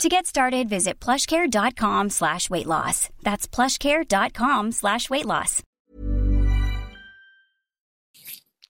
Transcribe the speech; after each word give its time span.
To 0.00 0.08
get 0.08 0.26
started, 0.26 0.68
visit 0.68 0.98
plushcare.com 1.00 2.10
slash 2.10 2.50
weight 2.50 2.66
loss. 2.66 3.08
That's 3.22 3.46
plushcare.com 3.46 4.72
slash 4.72 5.08
weight 5.10 5.26
loss. 5.26 5.62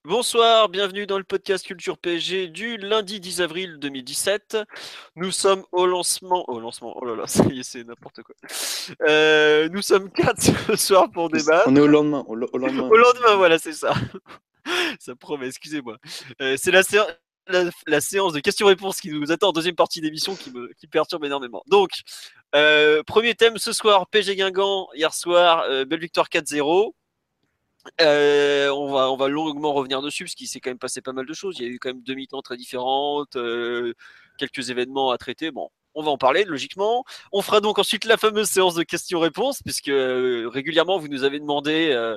Bonsoir, 0.04 0.68
bienvenue 0.68 1.06
dans 1.06 1.16
le 1.16 1.22
podcast 1.24 1.64
Culture 1.64 1.96
PSG 1.96 2.48
du 2.48 2.76
lundi 2.76 3.20
10 3.20 3.40
avril 3.40 3.78
2017. 3.78 4.58
Nous 5.14 5.30
sommes 5.30 5.62
au 5.70 5.86
lancement. 5.86 6.44
Au 6.50 6.58
lancement, 6.58 6.92
oh 7.00 7.04
là 7.04 7.14
là, 7.14 7.26
ça 7.28 7.44
y 7.44 7.60
est, 7.60 7.62
c'est 7.62 7.84
n'importe 7.84 8.20
quoi. 8.24 8.34
Euh, 9.08 9.68
nous 9.68 9.80
sommes 9.80 10.10
quatre 10.10 10.42
ce 10.66 10.76
soir 10.76 11.08
pour 11.08 11.30
débattre. 11.30 11.68
On 11.68 11.76
est 11.76 11.80
au 11.80 11.86
lendemain. 11.86 12.24
Au, 12.26 12.32
au 12.34 12.58
lendemain. 12.58 12.88
Au 12.88 12.96
lendemain, 12.96 13.36
voilà, 13.36 13.58
c'est 13.58 13.72
ça. 13.72 13.94
ça 14.98 15.14
promet, 15.14 15.46
excusez-moi. 15.46 15.96
Euh, 16.42 16.56
c'est 16.58 16.72
la 16.72 16.82
séance. 16.82 17.06
La, 17.48 18.00
séance 18.00 18.32
de 18.32 18.40
questions-réponses 18.40 19.00
qui 19.00 19.10
nous 19.10 19.32
attend 19.32 19.48
en 19.48 19.52
deuxième 19.52 19.74
partie 19.74 20.00
d'émission 20.00 20.36
qui 20.36 20.52
me 20.52 20.70
perturbe 20.90 21.24
énormément. 21.24 21.62
Donc, 21.66 21.90
euh, 22.54 23.02
premier 23.02 23.34
thème 23.34 23.58
ce 23.58 23.72
soir, 23.72 24.06
PSG 24.06 24.36
Guingamp, 24.36 24.88
hier 24.94 25.12
soir, 25.12 25.64
euh, 25.68 25.84
belle 25.84 26.00
victoire 26.00 26.28
4-0. 26.28 26.94
Euh, 28.00 28.68
on, 28.68 28.92
va, 28.92 29.10
on 29.10 29.16
va 29.16 29.26
longuement 29.26 29.72
revenir 29.72 30.02
dessus 30.02 30.24
parce 30.24 30.36
qu'il 30.36 30.46
s'est 30.46 30.60
quand 30.60 30.70
même 30.70 30.78
passé 30.78 31.00
pas 31.00 31.12
mal 31.12 31.26
de 31.26 31.34
choses. 31.34 31.58
Il 31.58 31.64
y 31.64 31.68
a 31.68 31.68
eu 31.70 31.80
quand 31.80 31.88
même 31.88 32.02
deux 32.02 32.14
mi-temps 32.14 32.42
très 32.42 32.56
différentes, 32.56 33.36
quelques 34.38 34.70
événements 34.70 35.10
à 35.10 35.18
traiter. 35.18 35.50
Bon, 35.50 35.68
on 35.94 36.02
va 36.04 36.12
en 36.12 36.18
parler 36.18 36.44
logiquement. 36.44 37.04
On 37.32 37.42
fera 37.42 37.60
donc 37.60 37.80
ensuite 37.80 38.04
la 38.04 38.18
fameuse 38.18 38.48
séance 38.50 38.76
de 38.76 38.84
questions-réponses 38.84 39.62
puisque 39.62 39.90
régulièrement 39.90 40.98
vous 40.98 41.08
nous 41.08 41.24
avez 41.24 41.40
demandé 41.40 42.16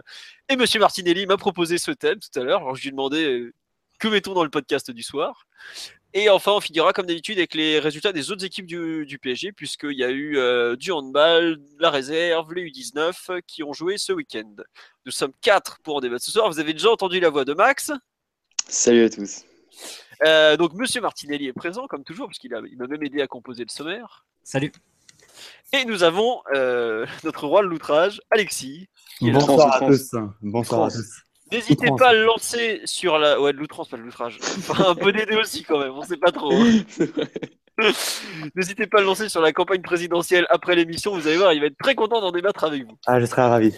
et 0.49 0.55
Monsieur 0.55 0.79
Martinelli 0.79 1.25
m'a 1.25 1.37
proposé 1.37 1.79
ce 1.79 1.89
thème 1.89 2.19
tout 2.19 2.39
à 2.39 2.43
l'heure. 2.43 2.61
Alors 2.61 2.75
je 2.75 2.83
lui 2.83 2.89
ai 2.89 2.91
demandé 2.91 3.51
que 3.99 4.07
mettons 4.07 4.33
dans 4.33 4.43
le 4.43 4.49
podcast 4.49 4.91
du 4.91 5.03
soir? 5.03 5.47
Et 6.17 6.29
enfin, 6.29 6.53
on 6.53 6.61
finira 6.61 6.93
comme 6.93 7.07
d'habitude 7.07 7.37
avec 7.37 7.53
les 7.53 7.77
résultats 7.77 8.13
des 8.13 8.31
autres 8.31 8.45
équipes 8.45 8.65
du, 8.65 9.05
du 9.05 9.19
PSG, 9.19 9.51
puisqu'il 9.51 9.97
y 9.97 10.03
a 10.03 10.09
eu 10.09 10.37
euh, 10.37 10.77
du 10.77 10.93
handball, 10.93 11.59
la 11.77 11.89
réserve, 11.89 12.53
les 12.53 12.63
U19 12.63 13.41
qui 13.45 13.63
ont 13.63 13.73
joué 13.73 13.97
ce 13.97 14.13
week-end. 14.13 14.55
Nous 15.05 15.11
sommes 15.11 15.33
quatre 15.41 15.79
pour 15.83 15.97
en 15.97 15.99
débattre 15.99 16.23
ce 16.23 16.31
soir. 16.31 16.49
Vous 16.49 16.59
avez 16.59 16.71
déjà 16.71 16.89
entendu 16.89 17.19
la 17.19 17.29
voix 17.29 17.43
de 17.43 17.53
Max? 17.53 17.91
Salut 18.69 19.03
à 19.03 19.09
tous. 19.09 19.43
Euh, 20.23 20.55
donc, 20.55 20.73
Monsieur 20.73 21.01
Martinelli 21.01 21.47
est 21.47 21.53
présent, 21.53 21.85
comme 21.87 22.05
toujours, 22.05 22.27
puisqu'il 22.27 22.51
m'a 22.51 22.61
il 22.65 22.77
même 22.77 23.03
aidé 23.03 23.21
à 23.21 23.27
composer 23.27 23.63
le 23.63 23.69
sommaire. 23.69 24.25
Salut. 24.41 24.71
Et 25.73 25.83
nous 25.83 26.03
avons 26.03 26.41
euh, 26.53 27.05
notre 27.25 27.45
roi 27.45 27.61
de 27.61 27.67
l'outrage, 27.67 28.21
Alexis. 28.31 28.87
Bonsoir 29.19 29.75
à 29.75 29.79
tous. 29.85 30.15
Bonsoir 30.41 30.85
à 30.85 30.91
tous. 30.91 31.25
N'hésitez 31.55 31.87
pas 31.97 32.09
à 32.09 32.13
le 32.13 32.25
lancer 32.25 32.81
sur 32.85 33.17
la. 33.17 33.39
Ouais, 33.39 33.53
de 33.53 33.57
l'outrance, 33.57 33.87
pas 33.89 33.97
de 33.97 34.01
l'outrage. 34.01 34.37
Enfin, 34.41 34.89
un 34.89 34.95
peu 34.95 35.11
deux 35.11 35.37
aussi, 35.37 35.63
quand 35.63 35.79
même, 35.79 35.93
on 35.93 36.03
sait 36.03 36.17
pas 36.17 36.31
trop. 36.31 36.53
Hein. 36.53 36.83
N'hésitez 38.55 38.87
pas 38.87 38.99
à 38.99 39.01
le 39.01 39.07
lancer 39.07 39.29
sur 39.29 39.41
la 39.41 39.51
campagne 39.51 39.81
présidentielle 39.81 40.45
après 40.49 40.75
l'émission, 40.75 41.13
vous 41.13 41.27
allez 41.27 41.37
voir, 41.37 41.53
il 41.53 41.59
va 41.59 41.67
être 41.67 41.77
très 41.77 41.95
content 41.95 42.21
d'en 42.21 42.31
débattre 42.31 42.63
avec 42.63 42.85
vous. 42.85 42.97
Ah, 43.05 43.19
je 43.19 43.25
serai 43.25 43.41
ravi. 43.41 43.73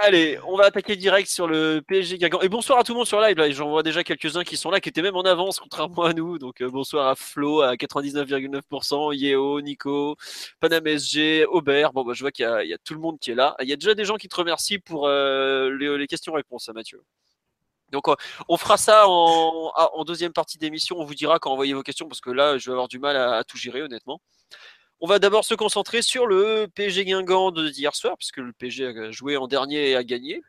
Allez, 0.00 0.38
on 0.46 0.56
va 0.56 0.66
attaquer 0.66 0.94
direct 0.94 1.28
sur 1.28 1.48
le 1.48 1.80
PSG 1.80 2.18
Guingamp. 2.18 2.40
Et 2.42 2.48
bonsour 2.48 2.78
à 2.78 2.84
tout 2.84 2.92
le 2.92 2.98
monde 2.98 3.06
sur 3.08 3.20
live. 3.20 3.36
J'en 3.50 3.68
vois 3.68 3.82
déjà 3.82 4.04
quelques-uns 4.04 4.44
qui 4.44 4.56
sont 4.56 4.70
là, 4.70 4.80
qui 4.80 4.88
étaient 4.88 5.02
même 5.02 5.16
en 5.16 5.22
avance, 5.22 5.58
contrairement 5.58 6.04
à 6.04 6.12
nous. 6.12 6.38
Donc 6.38 6.60
euh, 6.60 6.70
bonsoir 6.70 7.08
à 7.08 7.16
Flo 7.16 7.62
à 7.62 7.74
99,9%, 7.74 9.12
Yeo, 9.12 9.60
Nico, 9.60 10.14
Panam 10.60 10.84
Aubert. 11.48 11.92
Bon, 11.92 12.04
bah, 12.04 12.12
je 12.14 12.20
vois 12.22 12.30
qu'il 12.30 12.46
y, 12.62 12.68
y, 12.68 12.74
a 12.74 12.78
tout 12.78 12.94
le 12.94 13.00
monde 13.00 13.18
qui 13.18 13.32
est 13.32 13.34
là. 13.34 13.56
Il 13.60 13.68
y 13.68 13.72
a 13.72 13.76
déjà 13.76 13.94
des 13.94 14.04
gens 14.04 14.14
qui 14.16 14.28
te 14.28 14.36
remercient 14.36 14.78
pour 14.78 15.08
euh, 15.08 15.76
les, 15.76 15.98
les 15.98 16.06
questions-réponses, 16.06 16.68
Mathieu. 16.72 17.02
Donc 17.90 18.04
on 18.48 18.56
fera 18.56 18.76
ça 18.76 19.08
en, 19.08 19.72
en 19.74 20.04
deuxième 20.04 20.32
partie 20.32 20.58
d'émission. 20.58 20.96
On 20.98 21.04
vous 21.04 21.14
dira 21.14 21.40
quand 21.40 21.50
envoyer 21.50 21.74
vos 21.74 21.82
questions 21.82 22.06
parce 22.06 22.20
que 22.20 22.30
là, 22.30 22.56
je 22.58 22.66
vais 22.66 22.72
avoir 22.72 22.86
du 22.86 23.00
mal 23.00 23.16
à, 23.16 23.38
à 23.38 23.44
tout 23.44 23.56
gérer, 23.56 23.82
honnêtement. 23.82 24.20
On 25.00 25.06
va 25.06 25.20
d'abord 25.20 25.44
se 25.44 25.54
concentrer 25.54 26.02
sur 26.02 26.26
le 26.26 26.66
PSG 26.74 27.04
Guingamp 27.04 27.52
de 27.52 27.68
hier 27.68 27.94
soir, 27.94 28.16
puisque 28.16 28.38
le 28.38 28.52
PSG 28.52 28.86
a 28.86 29.10
joué 29.12 29.36
en 29.36 29.46
dernier 29.46 29.90
et 29.90 29.96
a 29.96 30.02
gagné. 30.02 30.42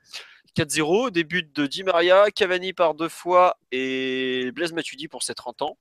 4-0, 0.58 1.12
début 1.12 1.44
de 1.44 1.68
Di 1.68 1.84
Maria, 1.84 2.32
Cavani 2.32 2.74
par 2.74 2.96
deux 2.96 3.10
fois 3.10 3.58
et 3.72 4.52
Blaise 4.54 4.74
Matuidi 4.74 5.08
pour 5.08 5.22
ses 5.22 5.36
30 5.36 5.62
ans. 5.62 5.78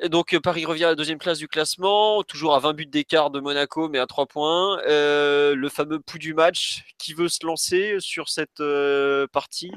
Et 0.00 0.08
donc 0.08 0.38
Paris 0.38 0.64
revient 0.64 0.84
à 0.84 0.88
la 0.88 0.94
deuxième 0.94 1.18
place 1.18 1.38
du 1.38 1.48
classement, 1.48 2.22
toujours 2.22 2.54
à 2.54 2.60
20 2.60 2.72
buts 2.72 2.86
d'écart 2.86 3.30
de 3.30 3.40
Monaco, 3.40 3.88
mais 3.88 3.98
à 3.98 4.06
3 4.06 4.26
points. 4.26 4.80
Euh, 4.86 5.56
le 5.56 5.68
fameux 5.68 5.98
pouls 5.98 6.18
du 6.18 6.34
match, 6.34 6.84
qui 6.98 7.14
veut 7.14 7.28
se 7.28 7.44
lancer 7.44 7.96
sur 7.98 8.28
cette 8.28 8.60
euh, 8.60 9.26
partie? 9.26 9.72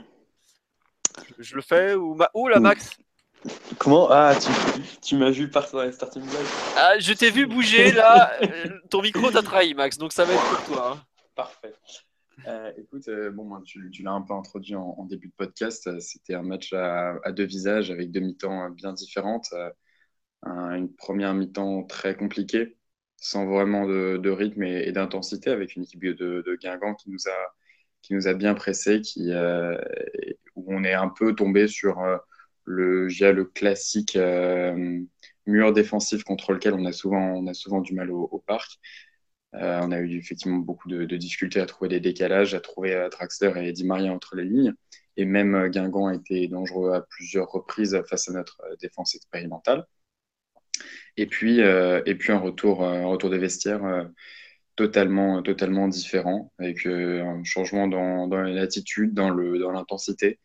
Je 1.39 1.55
le 1.55 1.61
fais 1.61 1.95
ou, 1.95 2.13
ma... 2.13 2.29
ou 2.35 2.47
la 2.47 2.59
Max? 2.59 2.97
Comment? 3.77 4.07
Ah, 4.09 4.33
tu, 4.35 4.81
tu 5.01 5.15
m'as 5.17 5.29
vu 5.29 5.49
partir 5.49 5.79
dans 5.79 5.85
les 5.85 5.91
starting 5.91 6.23
blocks. 6.23 6.41
Ah, 6.77 6.97
je 6.99 7.13
t'ai 7.13 7.29
vu 7.29 7.45
bouger 7.45 7.91
là. 7.91 8.31
Ton 8.89 9.01
micro 9.01 9.31
t'a 9.31 9.41
trahi, 9.41 9.73
Max, 9.73 9.97
donc 9.97 10.13
ça 10.13 10.25
va 10.25 10.33
être 10.33 10.49
pour 10.49 10.75
toi. 10.75 10.93
Hein. 10.93 11.03
Parfait. 11.35 11.73
Euh, 12.47 12.71
écoute, 12.77 13.07
euh, 13.07 13.31
bon, 13.31 13.61
tu, 13.61 13.89
tu 13.91 14.03
l'as 14.03 14.11
un 14.11 14.21
peu 14.21 14.33
introduit 14.33 14.75
en, 14.75 14.95
en 14.97 15.05
début 15.05 15.27
de 15.27 15.33
podcast. 15.33 15.99
C'était 15.99 16.33
un 16.33 16.43
match 16.43 16.73
à, 16.73 17.15
à, 17.23 17.31
deux 17.31 17.45
visages 17.45 17.91
avec 17.91 18.11
deux 18.11 18.19
mi-temps 18.19 18.69
bien 18.69 18.93
différentes. 18.93 19.53
Un, 20.43 20.75
une 20.75 20.93
première 20.93 21.33
mi-temps 21.33 21.83
très 21.83 22.15
compliquée, 22.15 22.77
sans 23.17 23.45
vraiment 23.45 23.87
de, 23.87 24.17
de 24.21 24.29
rythme 24.29 24.63
et, 24.63 24.87
et 24.87 24.91
d'intensité, 24.91 25.49
avec 25.49 25.75
une 25.75 25.83
équipe 25.83 26.03
de, 26.03 26.13
de, 26.13 26.55
Guingamp 26.55 26.95
qui 26.95 27.09
nous 27.09 27.27
a, 27.27 27.53
qui 28.01 28.13
nous 28.13 28.27
a 28.27 28.33
bien 28.33 28.53
pressé, 28.53 29.01
qui, 29.01 29.31
euh, 29.31 29.77
où 30.55 30.73
on 30.73 30.83
est 30.83 30.93
un 30.93 31.09
peu 31.09 31.33
tombé 31.35 31.67
sur 31.67 31.99
le, 32.65 33.07
le 33.07 33.45
classique 33.45 34.15
euh, 34.15 34.99
mur 35.45 35.73
défensif 35.73 36.23
contre 36.23 36.53
lequel 36.53 36.73
on 36.73 36.85
a 36.85 36.91
souvent, 36.91 37.35
on 37.35 37.47
a 37.47 37.53
souvent 37.53 37.81
du 37.81 37.93
mal 37.93 38.11
au, 38.11 38.43
parc. 38.45 38.79
Euh, 39.53 39.79
on 39.83 39.91
a 39.91 39.99
eu 39.99 40.17
effectivement 40.17 40.57
beaucoup 40.57 40.89
de, 40.89 41.05
difficultés 41.15 41.61
à 41.61 41.65
trouver 41.65 41.89
des 41.89 41.99
décalages, 41.99 42.53
à 42.55 42.59
trouver 42.59 42.93
euh, 42.93 43.09
Draxler 43.09 43.53
et 43.57 43.71
Di 43.71 43.85
Maria 43.85 44.11
entre 44.11 44.35
les 44.35 44.43
lignes. 44.43 44.73
Et 45.17 45.25
même 45.25 45.69
Guingamp 45.69 46.07
a 46.07 46.15
été 46.15 46.47
dangereux 46.47 46.91
à 46.93 47.01
plusieurs 47.01 47.49
reprises 47.49 48.01
face 48.09 48.27
à 48.29 48.33
notre 48.33 48.61
défense 48.81 49.15
expérimentale. 49.15 49.85
Et 51.15 51.25
puis, 51.25 51.59
et 51.59 52.15
puis 52.15 52.33
un 52.33 52.37
retour, 52.37 52.83
un 52.83 53.05
retour 53.05 53.29
des 53.29 53.37
vestiaires 53.37 54.09
totalement, 54.75 55.41
totalement 55.41 55.87
différent, 55.87 56.51
avec 56.59 56.85
un 56.85 57.41
changement 57.45 57.87
dans, 57.87 58.27
dans 58.27 58.41
l'attitude, 58.41 59.13
dans 59.13 59.31
l'intensité. 59.31 60.37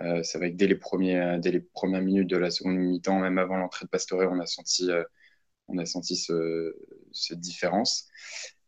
Euh, 0.00 0.22
c'est 0.22 0.38
vrai 0.38 0.52
que 0.52 0.56
dès 0.56 0.66
les, 0.66 0.76
premiers, 0.76 1.38
dès 1.38 1.50
les 1.50 1.60
premières 1.60 2.02
minutes 2.02 2.28
de 2.28 2.36
la 2.36 2.50
seconde 2.50 2.76
mi-temps, 2.76 3.18
même 3.18 3.38
avant 3.38 3.56
l'entrée 3.56 3.84
de 3.84 3.90
Pastore, 3.90 4.30
on 4.30 4.40
a 4.40 4.46
senti, 4.46 4.90
euh, 4.90 5.02
on 5.68 5.78
a 5.78 5.86
senti 5.86 6.16
ce, 6.16 6.76
cette 7.12 7.40
différence 7.40 8.08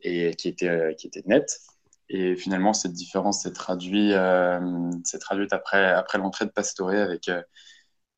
et 0.01 0.35
qui 0.35 0.49
était, 0.49 0.95
qui 0.97 1.07
était 1.07 1.23
nette. 1.27 1.61
Et 2.09 2.37
finalement, 2.37 2.73
cette 2.73 2.93
différence 2.93 3.43
s'est 3.43 3.53
traduite, 3.53 4.13
euh, 4.13 4.91
traduite 5.21 5.53
après, 5.53 5.85
après 5.85 6.19
l'entrée 6.19 6.47
de 6.47 6.51
Pastore 6.51 6.91
avec 6.91 7.31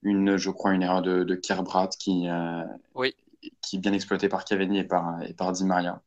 une, 0.02 0.36
je 0.36 0.50
crois, 0.50 0.72
une 0.72 0.82
erreur 0.82 1.02
de, 1.02 1.24
de 1.24 1.34
Kerbrat 1.34 1.88
qui, 1.98 2.26
oui. 2.94 3.14
qui 3.62 3.76
est 3.76 3.80
bien 3.80 3.92
exploitée 3.92 4.28
par 4.28 4.44
Cavani 4.44 4.78
et 4.78 4.84
par, 4.84 5.20
et 5.22 5.34
par 5.34 5.52
Di 5.52 5.64
Maria. 5.64 6.00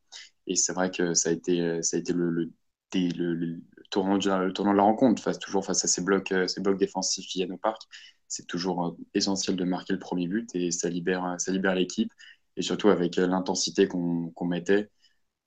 Et 0.46 0.56
c'est 0.56 0.72
vrai 0.72 0.90
que 0.90 1.12
ça 1.12 1.28
a 1.28 1.32
été, 1.32 1.82
ça 1.82 1.96
a 1.96 2.00
été 2.00 2.14
le, 2.14 2.30
le 2.30 3.60
tournant 3.94 4.18
de, 4.18 4.50
tournant 4.50 4.72
de 4.72 4.76
la 4.76 4.82
rencontre, 4.82 5.22
face, 5.22 5.38
toujours 5.38 5.64
face 5.64 5.84
à 5.84 5.88
ces 5.88 6.02
blocs, 6.02 6.32
euh, 6.32 6.46
ces 6.48 6.60
blocs 6.60 6.78
défensifs 6.78 7.26
qui 7.26 7.38
viennent 7.38 7.52
au 7.52 7.58
parc. 7.58 7.82
C'est 8.28 8.46
toujours 8.46 8.86
euh, 8.86 8.90
essentiel 9.14 9.56
de 9.56 9.64
marquer 9.64 9.92
le 9.92 9.98
premier 9.98 10.26
but 10.28 10.54
et 10.54 10.70
ça 10.70 10.88
libère, 10.90 11.36
ça 11.38 11.52
libère 11.52 11.74
l'équipe. 11.74 12.12
Et 12.56 12.62
surtout 12.62 12.88
avec 12.88 13.18
euh, 13.18 13.26
l'intensité 13.26 13.88
qu'on 13.88 14.30
qu 14.36 14.44
mettait, 14.46 14.90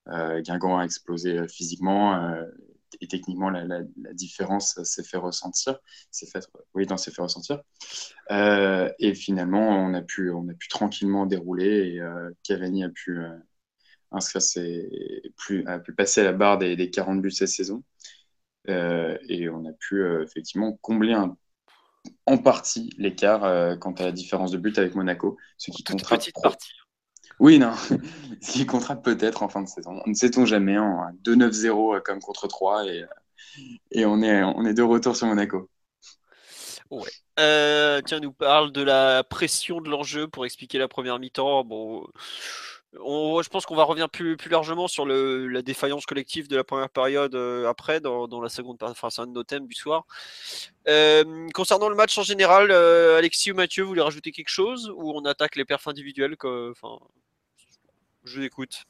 euh, 0.10 0.42
Guingamp 0.42 0.78
a 0.78 0.84
explosé 0.86 1.48
physiquement 1.48 2.16
euh, 2.16 2.46
et 3.02 3.08
techniquement 3.08 3.50
la, 3.50 3.82
différence 4.14 4.82
s'est 4.84 5.04
fait 5.04 5.18
ressentir. 5.18 5.78
Fait, 6.32 6.48
oui, 6.74 6.86
dans 6.86 6.98
fait 6.98 7.22
ressentir. 7.22 7.62
Euh, 8.32 8.90
et 9.00 9.14
finalement, 9.14 9.70
on 9.70 9.94
a 9.94 10.02
pu, 10.02 10.32
on 10.32 10.48
a 10.48 10.54
pu 10.54 10.70
tranquillement 10.70 11.26
dérouler 11.26 11.96
et 11.96 12.02
Cavani 12.44 12.84
a 12.86 12.90
pu 12.90 13.20
plus, 15.36 15.68
a 15.68 15.80
pu 15.80 15.94
passer 15.94 16.22
à 16.22 16.24
la 16.24 16.34
barre 16.34 16.58
des, 16.58 16.76
des 16.76 16.90
40 16.90 17.22
buts 17.22 17.32
cette 17.32 17.50
saison. 17.50 17.84
Euh, 18.70 19.18
et 19.30 19.50
on 19.50 19.66
a 19.66 19.74
pu 19.74 20.02
euh, 20.02 20.24
effectivement 20.24 20.78
combler 20.82 21.14
un, 21.14 21.38
en 22.26 22.38
partie 22.38 22.90
l'écart 22.98 23.44
euh, 23.46 23.76
quant 23.76 23.94
à 23.94 24.04
la 24.04 24.12
différence 24.12 24.52
de 24.52 24.58
but 24.58 24.78
avec 24.78 24.96
Monaco, 24.96 25.38
ce 25.58 25.72
qui 25.72 25.84
petite 25.84 26.36
partie. 26.42 26.74
Oui, 27.40 27.60
non, 27.60 27.74
ce 28.42 28.52
qui 28.52 28.66
contrate 28.66 29.04
peut-être 29.04 29.44
en 29.44 29.50
fin 29.50 29.62
de 29.62 29.68
saison. 29.68 30.02
On 30.06 30.10
ne 30.10 30.16
sait-on 30.16 30.46
jamais, 30.46 30.78
en 30.78 31.12
2-9-0 31.24 32.02
comme 32.02 32.20
contre 32.20 32.48
3 32.48 32.86
et, 32.88 33.06
et 33.92 34.06
on 34.06 34.22
est, 34.22 34.44
on 34.44 34.66
est 34.66 34.74
de 34.74 34.84
retour 34.84 35.16
sur 35.16 35.28
Monaco. 35.28 35.70
Ouais. 36.90 37.10
Euh, 37.40 38.02
tiens, 38.06 38.20
nous 38.20 38.32
parle 38.32 38.72
de 38.72 38.82
la 38.82 39.24
pression 39.24 39.82
de 39.82 39.90
l'enjeu 39.90 40.28
pour 40.28 40.46
expliquer 40.46 40.78
la 40.78 40.88
première 40.88 41.20
mi-temps. 41.20 41.64
Bon, 41.64 42.08
je 42.94 43.50
pense 43.50 43.66
qu'on 43.66 43.76
va 43.76 43.84
revenir 43.84 44.10
plus, 44.10 44.38
plus 44.38 44.50
largement 44.50 44.88
sur 44.88 45.06
le, 45.06 45.48
la 45.48 45.62
défaillance 45.62 46.06
collective 46.06 46.48
de 46.48 46.56
la 46.56 46.64
première 46.64 46.90
période 46.90 47.36
euh, 47.36 47.68
après, 47.68 48.00
dans, 48.00 48.28
dans, 48.28 48.42
la 48.42 48.50
seconde 48.50 48.78
période. 48.78 48.96
Enfin, 48.98 49.10
c'est 49.10 49.22
un 49.22 49.28
de 49.28 49.34
nos 49.34 49.44
thèmes 49.44 49.68
du 49.68 49.76
soir. 49.76 50.06
Euh, 50.88 51.48
concernant 51.54 51.90
le 51.90 51.96
match 51.96 52.18
en 52.18 52.24
général, 52.24 52.72
euh, 52.72 53.18
Alexis 53.18 53.52
ou 53.52 53.56
Mathieu, 53.56 53.84
vous 53.84 53.90
voulez 53.90 54.02
rajouter 54.02 54.32
quelque 54.32 54.50
chose 54.50 54.92
ou 54.96 55.12
on 55.12 55.26
attaque 55.26 55.56
les 55.56 55.66
perfs 55.66 55.88
individuels 55.88 56.36
Enfin, 56.44 56.98
je 58.24 58.40
l'écoute. 58.40 58.84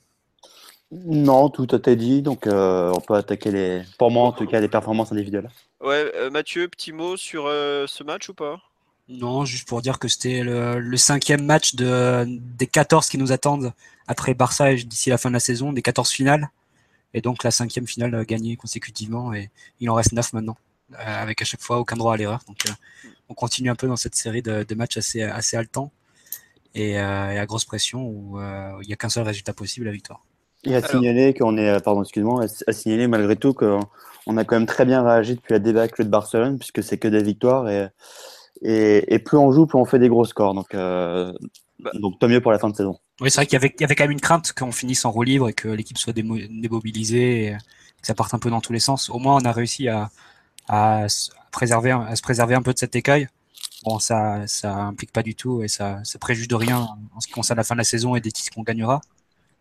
Non, 0.91 1.49
tout 1.49 1.67
a 1.71 1.77
été 1.77 1.95
dit, 1.95 2.21
donc 2.21 2.45
on 2.45 3.01
peut 3.05 3.15
attaquer 3.15 3.51
les. 3.51 3.81
Pour 3.97 4.09
moi, 4.09 4.27
en 4.27 4.31
tout 4.31 4.45
cas, 4.45 4.61
les 4.61 4.69
performances 4.69 5.11
individuelles. 5.11 5.49
Ouais, 5.81 6.29
Mathieu, 6.29 6.67
petit 6.69 6.94
mot 6.94 7.17
sur 7.17 7.44
ce 7.45 8.03
match 8.03 8.29
ou 8.29 8.33
pas? 8.33 8.61
Non, 9.09 9.45
juste 9.45 9.68
pour 9.68 9.81
dire 9.81 10.00
que 10.00 10.07
c'était 10.07 10.44
le, 10.44 10.98
cinquième 10.98 11.45
match 11.45 11.75
de, 11.75 12.25
des 12.27 12.68
14 12.68 13.07
qui 13.07 13.18
nous 13.18 13.31
attendent 13.31 13.71
après 14.06 14.33
Barça 14.33 14.74
d'ici 14.75 15.09
la 15.09 15.18
fin 15.18 15.30
de 15.30 15.33
la 15.33 15.39
saison, 15.39 15.71
des 15.71 15.81
14 15.81 16.09
finales. 16.09 16.50
Et 17.13 17.21
donc 17.21 17.44
la 17.44 17.51
cinquième 17.51 17.88
finale 17.88 18.25
gagnée 18.25 18.57
consécutivement. 18.57 19.33
Et 19.33 19.50
il 19.80 19.89
en 19.89 19.94
reste 19.94 20.12
9 20.12 20.33
maintenant, 20.33 20.57
euh, 20.94 20.95
avec 20.98 21.42
à 21.42 21.45
chaque 21.45 21.62
fois 21.62 21.80
aucun 21.80 21.95
droit 21.95 22.13
à 22.13 22.18
l'erreur. 22.18 22.42
Donc 22.48 22.57
euh, 22.68 22.71
on 23.30 23.33
continue 23.33 23.69
un 23.69 23.75
peu 23.75 23.88
dans 23.88 23.95
cette 23.95 24.15
série 24.15 24.42
de, 24.42 24.75
matchs 24.75 24.98
assez, 24.98 25.21
assez 25.21 25.56
haletants 25.56 25.92
et, 26.75 27.00
euh, 27.00 27.42
à 27.42 27.45
grosse 27.45 27.65
pression 27.65 28.06
où 28.06 28.39
il 28.81 28.88
n'y 28.88 28.94
a 28.94 28.98
qu'un 28.98 29.09
seul 29.09 29.24
résultat 29.24 29.54
possible, 29.54 29.86
la 29.86 29.94
victoire. 29.94 30.21
Et 30.65 30.75
à 30.75 30.81
signaler 30.86 31.33
qu'on 31.33 31.56
est, 31.57 31.80
pardon, 31.81 32.04
excuse-moi, 32.04 32.45
à 32.68 32.74
signaler 32.74 33.07
malgré 33.07 33.38
tout 33.38 33.54
qu'on 33.54 34.38
a 34.38 34.44
quand 34.44 34.57
même 34.57 34.65
très 34.65 34.83
bien 34.83 35.01
réagi 35.01 35.36
depuis 35.36 35.54
la 35.54 35.59
débâcle 35.59 36.04
de 36.04 36.09
Barcelone, 36.09 36.59
puisque 36.59 36.83
c'est 36.83 36.98
que 36.98 37.07
des 37.07 37.24
victoires 37.24 37.69
et 37.69 37.88
et, 38.62 39.19
plus 39.19 39.38
on 39.38 39.51
joue, 39.51 39.68
plus 39.68 39.77
on 39.77 39.86
fait 39.86 40.00
des 40.00 40.09
gros 40.09 40.25
scores. 40.25 40.54
Donc, 40.54 40.74
euh, 40.74 41.31
bah. 41.80 41.92
donc 41.94 42.19
tant 42.19 42.27
mieux 42.27 42.42
pour 42.42 42.51
la 42.51 42.59
fin 42.59 42.69
de 42.69 42.75
saison. 42.75 42.98
Oui, 43.21 43.31
c'est 43.31 43.38
vrai 43.38 43.45
qu'il 43.45 43.54
y 43.54 43.57
avait, 43.57 43.75
y 43.80 43.83
avait 43.83 43.95
quand 43.95 44.04
même 44.04 44.12
une 44.12 44.21
crainte 44.21 44.54
qu'on 44.54 44.71
finisse 44.71 45.06
en 45.06 45.12
roue 45.12 45.24
libre 45.24 45.50
et 45.50 45.54
que 45.54 45.68
l'équipe 45.68 45.98
soit 45.98 46.13
démobilisée, 46.13 47.48
et 47.48 47.51
que 48.01 48.07
ça 48.07 48.13
parte 48.13 48.33
un 48.33 48.39
peu 48.39 48.50
dans 48.50 48.62
tous 48.62 48.74
les 48.74 48.80
sens. 48.80 49.09
Au 49.09 49.19
moins, 49.19 49.36
on 49.36 49.45
a 49.45 49.51
réussi 49.51 49.88
à, 49.88 50.09
à, 50.68 51.07
préserver, 51.51 51.92
à 51.92 52.15
se 52.15 52.21
préserver 52.21 52.56
un 52.56 52.62
peu 52.62 52.74
de 52.74 52.80
cet 52.80 52.95
écueil. 52.95 53.27
Bon, 53.86 54.00
ça, 54.00 54.45
ça 54.48 54.74
implique 54.75 55.12
pas 55.12 55.24
du 55.24 55.36
tout 55.36 55.63
et 55.63 55.68
ça, 55.68 56.00
ça 56.04 56.19
préjuge 56.19 56.48
de 56.48 56.56
rien 56.56 56.88
en 57.15 57.19
ce 57.19 57.27
qui 57.27 57.33
concerne 57.33 57.57
la 57.57 57.63
fin 57.63 57.75
de 57.75 57.80
la 57.80 57.83
saison 57.83 58.15
et 58.15 58.21
des 58.21 58.31
titres 58.31 58.54
qu'on 58.54 58.63
gagnera. 58.63 59.01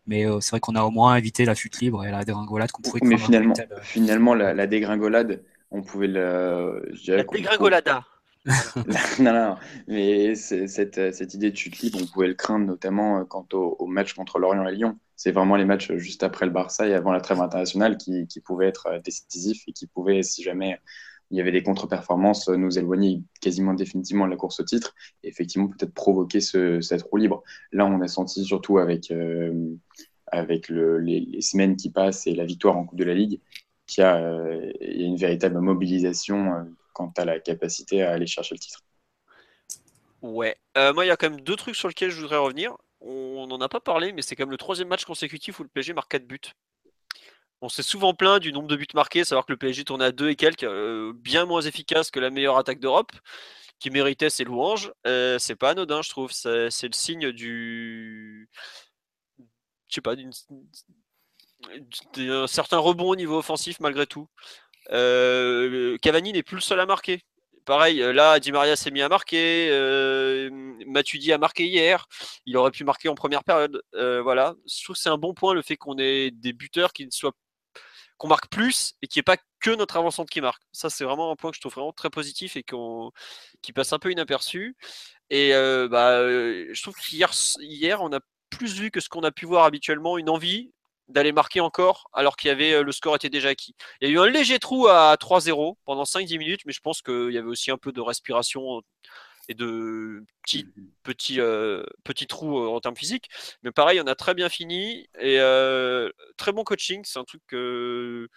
Mais 0.07 0.27
euh, 0.27 0.41
c'est 0.41 0.51
vrai 0.51 0.61
qu'on 0.61 0.75
a 0.77 0.83
au 0.83 0.91
moins 0.91 1.17
évité 1.17 1.45
la 1.45 1.55
chute 1.55 1.81
libre 1.81 2.05
et 2.05 2.11
la 2.11 2.25
dégringolade 2.25 2.71
qu'on 2.71 2.83
pouvait. 2.83 3.01
Mais 3.03 3.19
finalement, 3.19 3.55
euh, 3.59 3.77
finalement, 3.83 4.35
la, 4.35 4.67
dégringolade, 4.67 5.43
on 5.71 5.83
pouvait 5.83 6.07
le. 6.07 6.89
La 7.09 7.25
dégringolada. 7.25 8.05
non, 9.19 9.33
non, 9.33 9.57
mais 9.89 10.37
cette, 10.37 10.69
cette, 11.15 11.35
idée 11.35 11.51
de 11.51 11.57
chute 11.57 11.81
libre, 11.81 11.99
on 12.01 12.07
pouvait 12.07 12.29
le 12.29 12.35
craindre 12.35 12.67
notamment 12.67 13.19
euh, 13.19 13.25
quant 13.25 13.47
au, 13.53 13.87
match 13.87 14.15
contre 14.15 14.39
Lorient 14.39 14.67
et 14.67 14.73
Lyon. 14.73 14.99
C'est 15.17 15.33
vraiment 15.33 15.57
les 15.57 15.65
matchs 15.65 15.93
juste 15.95 16.23
après 16.23 16.47
le 16.47 16.53
Barça 16.53 16.87
et 16.87 16.95
avant 16.95 17.13
la 17.13 17.21
trêve 17.21 17.41
internationale 17.41 17.97
qui, 17.97 18.29
pouvaient 18.45 18.69
être 18.69 18.87
euh, 18.87 19.01
décisifs 19.01 19.65
et 19.67 19.73
qui 19.73 19.87
pouvaient, 19.87 20.23
si 20.23 20.43
jamais 20.43 20.79
il 21.33 21.39
y 21.39 21.41
avait 21.41 21.51
des 21.51 21.65
contre-performances, 21.65 22.49
nous 22.49 22.79
éloigner 22.79 23.25
quasiment 23.41 23.75
définitivement 23.75 24.27
de 24.27 24.31
la 24.31 24.37
course 24.37 24.61
au 24.61 24.65
titre 24.65 24.95
et 25.25 25.29
effectivement 25.29 25.67
peut-être 25.67 25.93
provoquer 25.93 26.41
ce, 26.41 26.81
cette 26.81 27.03
roue 27.03 27.17
libre. 27.17 27.43
Là, 27.73 27.85
on 27.85 28.01
a 28.01 28.07
senti 28.07 28.45
surtout 28.45 28.79
avec, 28.79 29.11
euh, 29.11 29.75
avec 30.29 30.69
le, 30.69 31.01
les, 31.01 31.41
semaines 31.41 31.75
qui 31.75 31.91
passent 31.91 32.29
et 32.29 32.35
la 32.37 32.45
victoire 32.45 32.77
en 32.77 32.85
Coupe 32.85 32.99
de 32.99 33.05
la 33.05 33.15
Ligue 33.15 33.41
qu'il 33.89 34.03
y, 34.03 34.05
a 34.05 34.21
une 34.81 35.17
véritable 35.17 35.61
mobilisation 35.61 36.67
quant 36.97 37.13
à 37.19 37.27
la 37.27 37.39
capacité 37.39 38.03
à 38.03 38.13
aller 38.13 38.27
chercher 38.27 38.55
le 38.55 38.59
titre. 38.59 38.81
Ouais, 40.23 40.57
euh, 40.79 40.95
moi 40.95 41.05
il 41.05 41.09
y 41.09 41.11
a 41.11 41.17
quand 41.19 41.29
même 41.29 41.43
deux 41.43 41.57
trucs 41.57 41.77
sur 41.77 41.89
lesquels 41.89 42.11
je 42.11 42.21
voudrais 42.23 42.39
revenir. 42.39 42.75
On 43.01 43.47
n'en 43.47 43.61
a 43.61 43.69
pas 43.69 43.81
parlé, 43.81 44.15
mais 44.15 44.23
c'est 44.23 44.35
quand 44.35 44.45
même 44.45 44.51
le 44.51 44.57
troisième 44.57 44.89
match 44.89 45.05
consécutif 45.05 45.61
où 45.61 45.63
le 45.63 45.69
PSG 45.69 45.93
marque 45.93 46.11
4 46.11 46.27
buts. 46.27 46.41
On 47.61 47.69
s'est 47.69 47.83
souvent 47.83 48.15
plaint 48.15 48.41
du 48.41 48.51
nombre 48.51 48.69
de 48.69 48.77
buts 48.77 48.87
marqués, 48.95 49.25
savoir 49.25 49.45
que 49.45 49.53
le 49.53 49.59
PSG 49.59 49.85
tournait 49.85 50.07
à 50.07 50.13
2 50.13 50.31
et 50.31 50.37
quelques, 50.37 50.65
euh, 50.65 51.13
bien 51.15 51.45
moins 51.45 51.61
efficace 51.61 52.11
que 52.11 52.19
la 52.19 52.31
meilleure 52.31 52.57
attaque 52.57 52.81
d'Europe, 52.81 53.13
qui 53.79 53.91
méritait 53.91 54.31
ses 54.31 54.45
louanges. 54.45 54.91
Euh, 55.07 55.39
c'est 55.39 55.55
pas 55.55 55.71
anodin, 55.71 56.01
je 56.01 56.09
trouve. 56.09 56.33
C'est, 56.33 56.89
le 56.89 56.93
signe 56.93 57.31
du. 57.33 58.49
Je 59.89 59.95
sais 59.95 60.01
pas, 60.01 60.17
d'un 62.17 62.47
certain 62.47 62.79
rebond 62.79 63.11
au 63.11 63.17
niveau 63.17 63.39
offensif 63.39 63.81
malgré 63.81 64.07
tout. 64.07 64.29
Euh, 64.93 65.97
Cavani 65.99 66.33
n'est 66.33 66.43
plus 66.43 66.57
le 66.57 66.61
seul 66.63 66.81
à 66.81 66.87
marquer. 66.87 67.23
Pareil, 67.65 68.01
euh, 68.01 68.13
là, 68.13 68.39
Di 68.39 68.53
Maria 68.53 68.77
s'est 68.77 68.91
mis 68.91 69.03
à 69.03 69.09
marquer. 69.09 69.69
Euh, 69.71 70.51
Matuidi 70.87 71.33
a 71.33 71.39
marqué 71.39 71.67
hier. 71.67 72.07
Il 72.47 72.57
aurait 72.57 72.71
pu 72.71 72.85
marquer 72.85 73.09
en 73.09 73.15
première 73.15 73.45
période. 73.45 73.83
Voilà. 73.93 74.55
Je 74.67 74.85
trouve 74.85 74.97
que 74.97 75.03
c'est 75.03 75.09
un 75.09 75.19
bon 75.19 75.35
point 75.35 75.55
le 75.55 75.63
fait 75.63 75.77
qu'on 75.77 75.99
ait 75.99 76.31
des 76.31 76.53
buteurs 76.53 76.93
qui 76.93 77.07
ne 77.07 77.11
soient 77.11 77.33
qu'on 78.19 78.29
marque 78.29 78.49
plus 78.49 78.95
et 79.03 79.09
n'y 79.15 79.21
ait 79.21 79.23
pas 79.23 79.37
que 79.61 79.71
notre 79.71 79.97
avancement 79.99 80.25
qui 80.25 80.41
marque. 80.41 80.63
Ça, 80.73 80.89
c'est 80.89 81.05
vraiment 81.05 81.31
un 81.31 81.37
point 81.37 81.51
que 81.51 81.57
je 81.57 81.61
trouve 81.61 81.75
vraiment 81.75 81.93
très 81.93 82.09
positif 82.09 82.57
et 82.57 82.63
qu'on, 82.63 83.11
qui 83.61 83.73
passe 83.75 83.93
un 83.93 83.99
peu 83.99 84.11
inaperçu. 84.11 84.77
Et 85.29 85.51
bah, 85.91 86.23
je 86.23 86.83
trouve 86.83 86.95
qu'hier, 86.97 87.31
hier, 87.59 88.01
on 88.01 88.13
a 88.13 88.21
plus 88.49 88.75
vu 88.75 88.91
que 88.91 89.01
ce 89.01 89.09
qu'on 89.09 89.23
a 89.23 89.33
pu 89.33 89.45
voir 89.45 89.65
habituellement, 89.65 90.17
une 90.17 90.31
envie, 90.31 90.73
d'aller 91.09 91.33
marquer 91.33 91.61
encore 91.61 92.09
alors 92.13 92.37
qu'il 92.37 92.49
y 92.49 92.51
avait 92.51 92.73
euh, 92.73 92.83
le 92.83 92.93
score 92.93 93.15
était 93.17 93.31
déjà 93.31 93.51
acquis. 93.51 93.75
Il 94.01 94.09
y 94.09 94.11
a 94.11 94.15
eu 94.15 94.19
un 94.19 94.27
léger 94.27 94.59
trou 94.59 94.89
à 94.89 95.17
3-0 95.17 95.77
pendant 95.85 96.05
5-10 96.05 96.39
minutes, 96.39 96.61
mais 96.67 96.73
je 96.73 96.81
pense 96.81 97.03
qu'il 97.03 97.31
y 97.33 97.39
avait 97.39 97.49
aussi 97.49 97.71
un 97.71 97.79
peu 97.79 97.93
de 97.93 98.01
respiration 98.01 98.83
et 99.49 99.55
de 99.55 100.25
petits 100.43 100.65
mmh 100.65 100.83
petits 101.05 101.41
euh, 101.41 101.85
petits 102.03 102.27
trous 102.27 102.59
euh, 102.59 102.69
en 102.69 102.81
termes 102.81 102.97
physiques. 102.97 103.29
Mais 103.63 103.71
pareil, 103.71 104.01
on 104.01 104.07
a 104.07 104.15
très 104.17 104.35
bien 104.35 104.49
fini 104.49 105.09
et 105.21 105.39
très 106.37 106.53
bon 106.53 106.65
coaching. 106.65 107.03
C'est 107.05 107.19
un 107.19 107.25
truc 107.25 107.43
que 107.47 108.29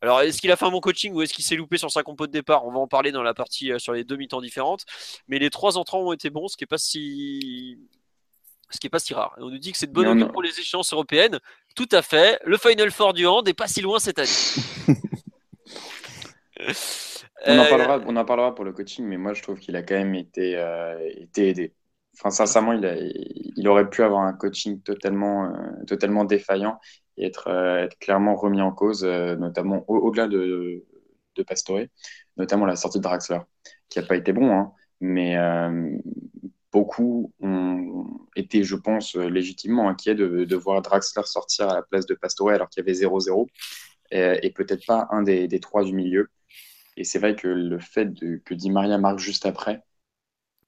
alors, 0.00 0.20
est-ce 0.20 0.40
qu'il 0.40 0.52
a 0.52 0.56
fait 0.56 0.64
un 0.64 0.70
bon 0.70 0.80
coaching 0.80 1.12
ou 1.12 1.22
est-ce 1.22 1.34
qu'il 1.34 1.44
s'est 1.44 1.56
loupé 1.56 1.76
sur 1.76 1.90
sa 1.90 2.04
compo 2.04 2.28
de 2.28 2.32
départ? 2.32 2.64
On 2.64 2.70
va 2.70 2.78
en 2.78 2.86
parler 2.86 3.10
dans 3.10 3.22
la 3.24 3.34
partie 3.34 3.72
sur 3.78 3.92
les 3.92 4.04
deux 4.04 4.16
mi-temps 4.16 4.40
différentes. 4.40 4.84
Mais 5.26 5.40
les 5.40 5.50
trois 5.50 5.76
entrants 5.76 6.00
ont 6.00 6.12
été 6.12 6.30
bons, 6.30 6.46
ce 6.46 6.56
qui 6.56 6.62
n'est 6.62 6.68
pas 6.68 6.78
si 6.78 7.78
ce 8.70 8.78
qui 8.78 8.86
n'est 8.86 8.90
pas 8.90 8.98
si 8.98 9.14
rare. 9.14 9.34
on 9.38 9.50
nous 9.50 9.58
dit 9.58 9.72
que 9.72 9.78
c'est 9.78 9.86
de 9.86 9.92
bonne 9.92 10.08
augure 10.08 10.30
pour 10.30 10.42
les 10.42 10.60
échéances 10.60 10.92
européennes. 10.92 11.40
Tout 11.78 11.88
à 11.92 12.02
fait. 12.02 12.40
Le 12.44 12.56
Final 12.56 12.90
Four 12.90 13.12
du 13.12 13.24
Hand 13.24 13.46
n'est 13.46 13.54
pas 13.54 13.68
si 13.68 13.80
loin 13.80 14.00
cette 14.00 14.18
année. 14.18 14.28
on, 17.46 17.56
en 17.56 17.62
euh, 17.62 17.68
parlera, 17.68 18.00
on 18.04 18.16
en 18.16 18.24
parlera 18.24 18.52
pour 18.52 18.64
le 18.64 18.72
coaching, 18.72 19.06
mais 19.06 19.16
moi 19.16 19.32
je 19.32 19.42
trouve 19.42 19.60
qu'il 19.60 19.76
a 19.76 19.84
quand 19.84 19.94
même 19.94 20.16
été, 20.16 20.56
euh, 20.56 20.98
été 21.08 21.50
aidé. 21.50 21.72
Enfin, 22.14 22.30
sincèrement, 22.30 22.72
il, 22.72 22.84
a, 22.84 22.96
il, 22.98 23.68
aurait 23.68 23.88
pu 23.88 24.02
avoir 24.02 24.22
un 24.22 24.32
coaching 24.32 24.82
totalement, 24.82 25.44
euh, 25.44 25.84
totalement 25.86 26.24
défaillant 26.24 26.80
et 27.16 27.26
être, 27.26 27.46
être, 27.46 27.96
clairement 28.00 28.34
remis 28.34 28.60
en 28.60 28.72
cause, 28.72 29.04
notamment 29.04 29.84
au-delà 29.86 30.26
de, 30.26 30.84
de 31.36 31.42
Pastore, 31.44 31.82
notamment 32.36 32.66
la 32.66 32.74
sortie 32.74 32.98
de 32.98 33.04
Draxler, 33.04 33.38
qui 33.88 34.00
n'a 34.00 34.04
pas 34.04 34.16
été 34.16 34.32
bon, 34.32 34.50
hein, 34.50 34.72
mais 35.00 35.36
beaucoup 36.78 37.32
ont 37.40 38.06
été, 38.36 38.62
je 38.62 38.76
pense, 38.76 39.16
légitimement 39.16 39.88
inquiets 39.88 40.14
de, 40.14 40.56
voir 40.56 40.80
Draxler 40.80 41.24
sortir 41.24 41.68
à 41.68 41.74
la 41.74 41.82
place 41.82 42.06
de 42.06 42.14
Pastore 42.14 42.50
alors 42.50 42.68
qu'il 42.68 42.84
y 42.84 42.88
avait 42.88 42.98
0-0 42.98 43.46
et, 44.12 44.50
peut-être 44.50 44.86
pas 44.86 45.08
un 45.10 45.22
des, 45.22 45.60
trois 45.60 45.84
du 45.84 45.92
milieu. 45.92 46.28
Et 46.96 47.04
c'est 47.04 47.18
vrai 47.18 47.34
que 47.34 47.48
le 47.48 47.78
fait 47.80 48.08
que 48.44 48.54
Di 48.54 48.70
Maria 48.70 48.98
marque 48.98 49.18
juste 49.18 49.44
après 49.46 49.82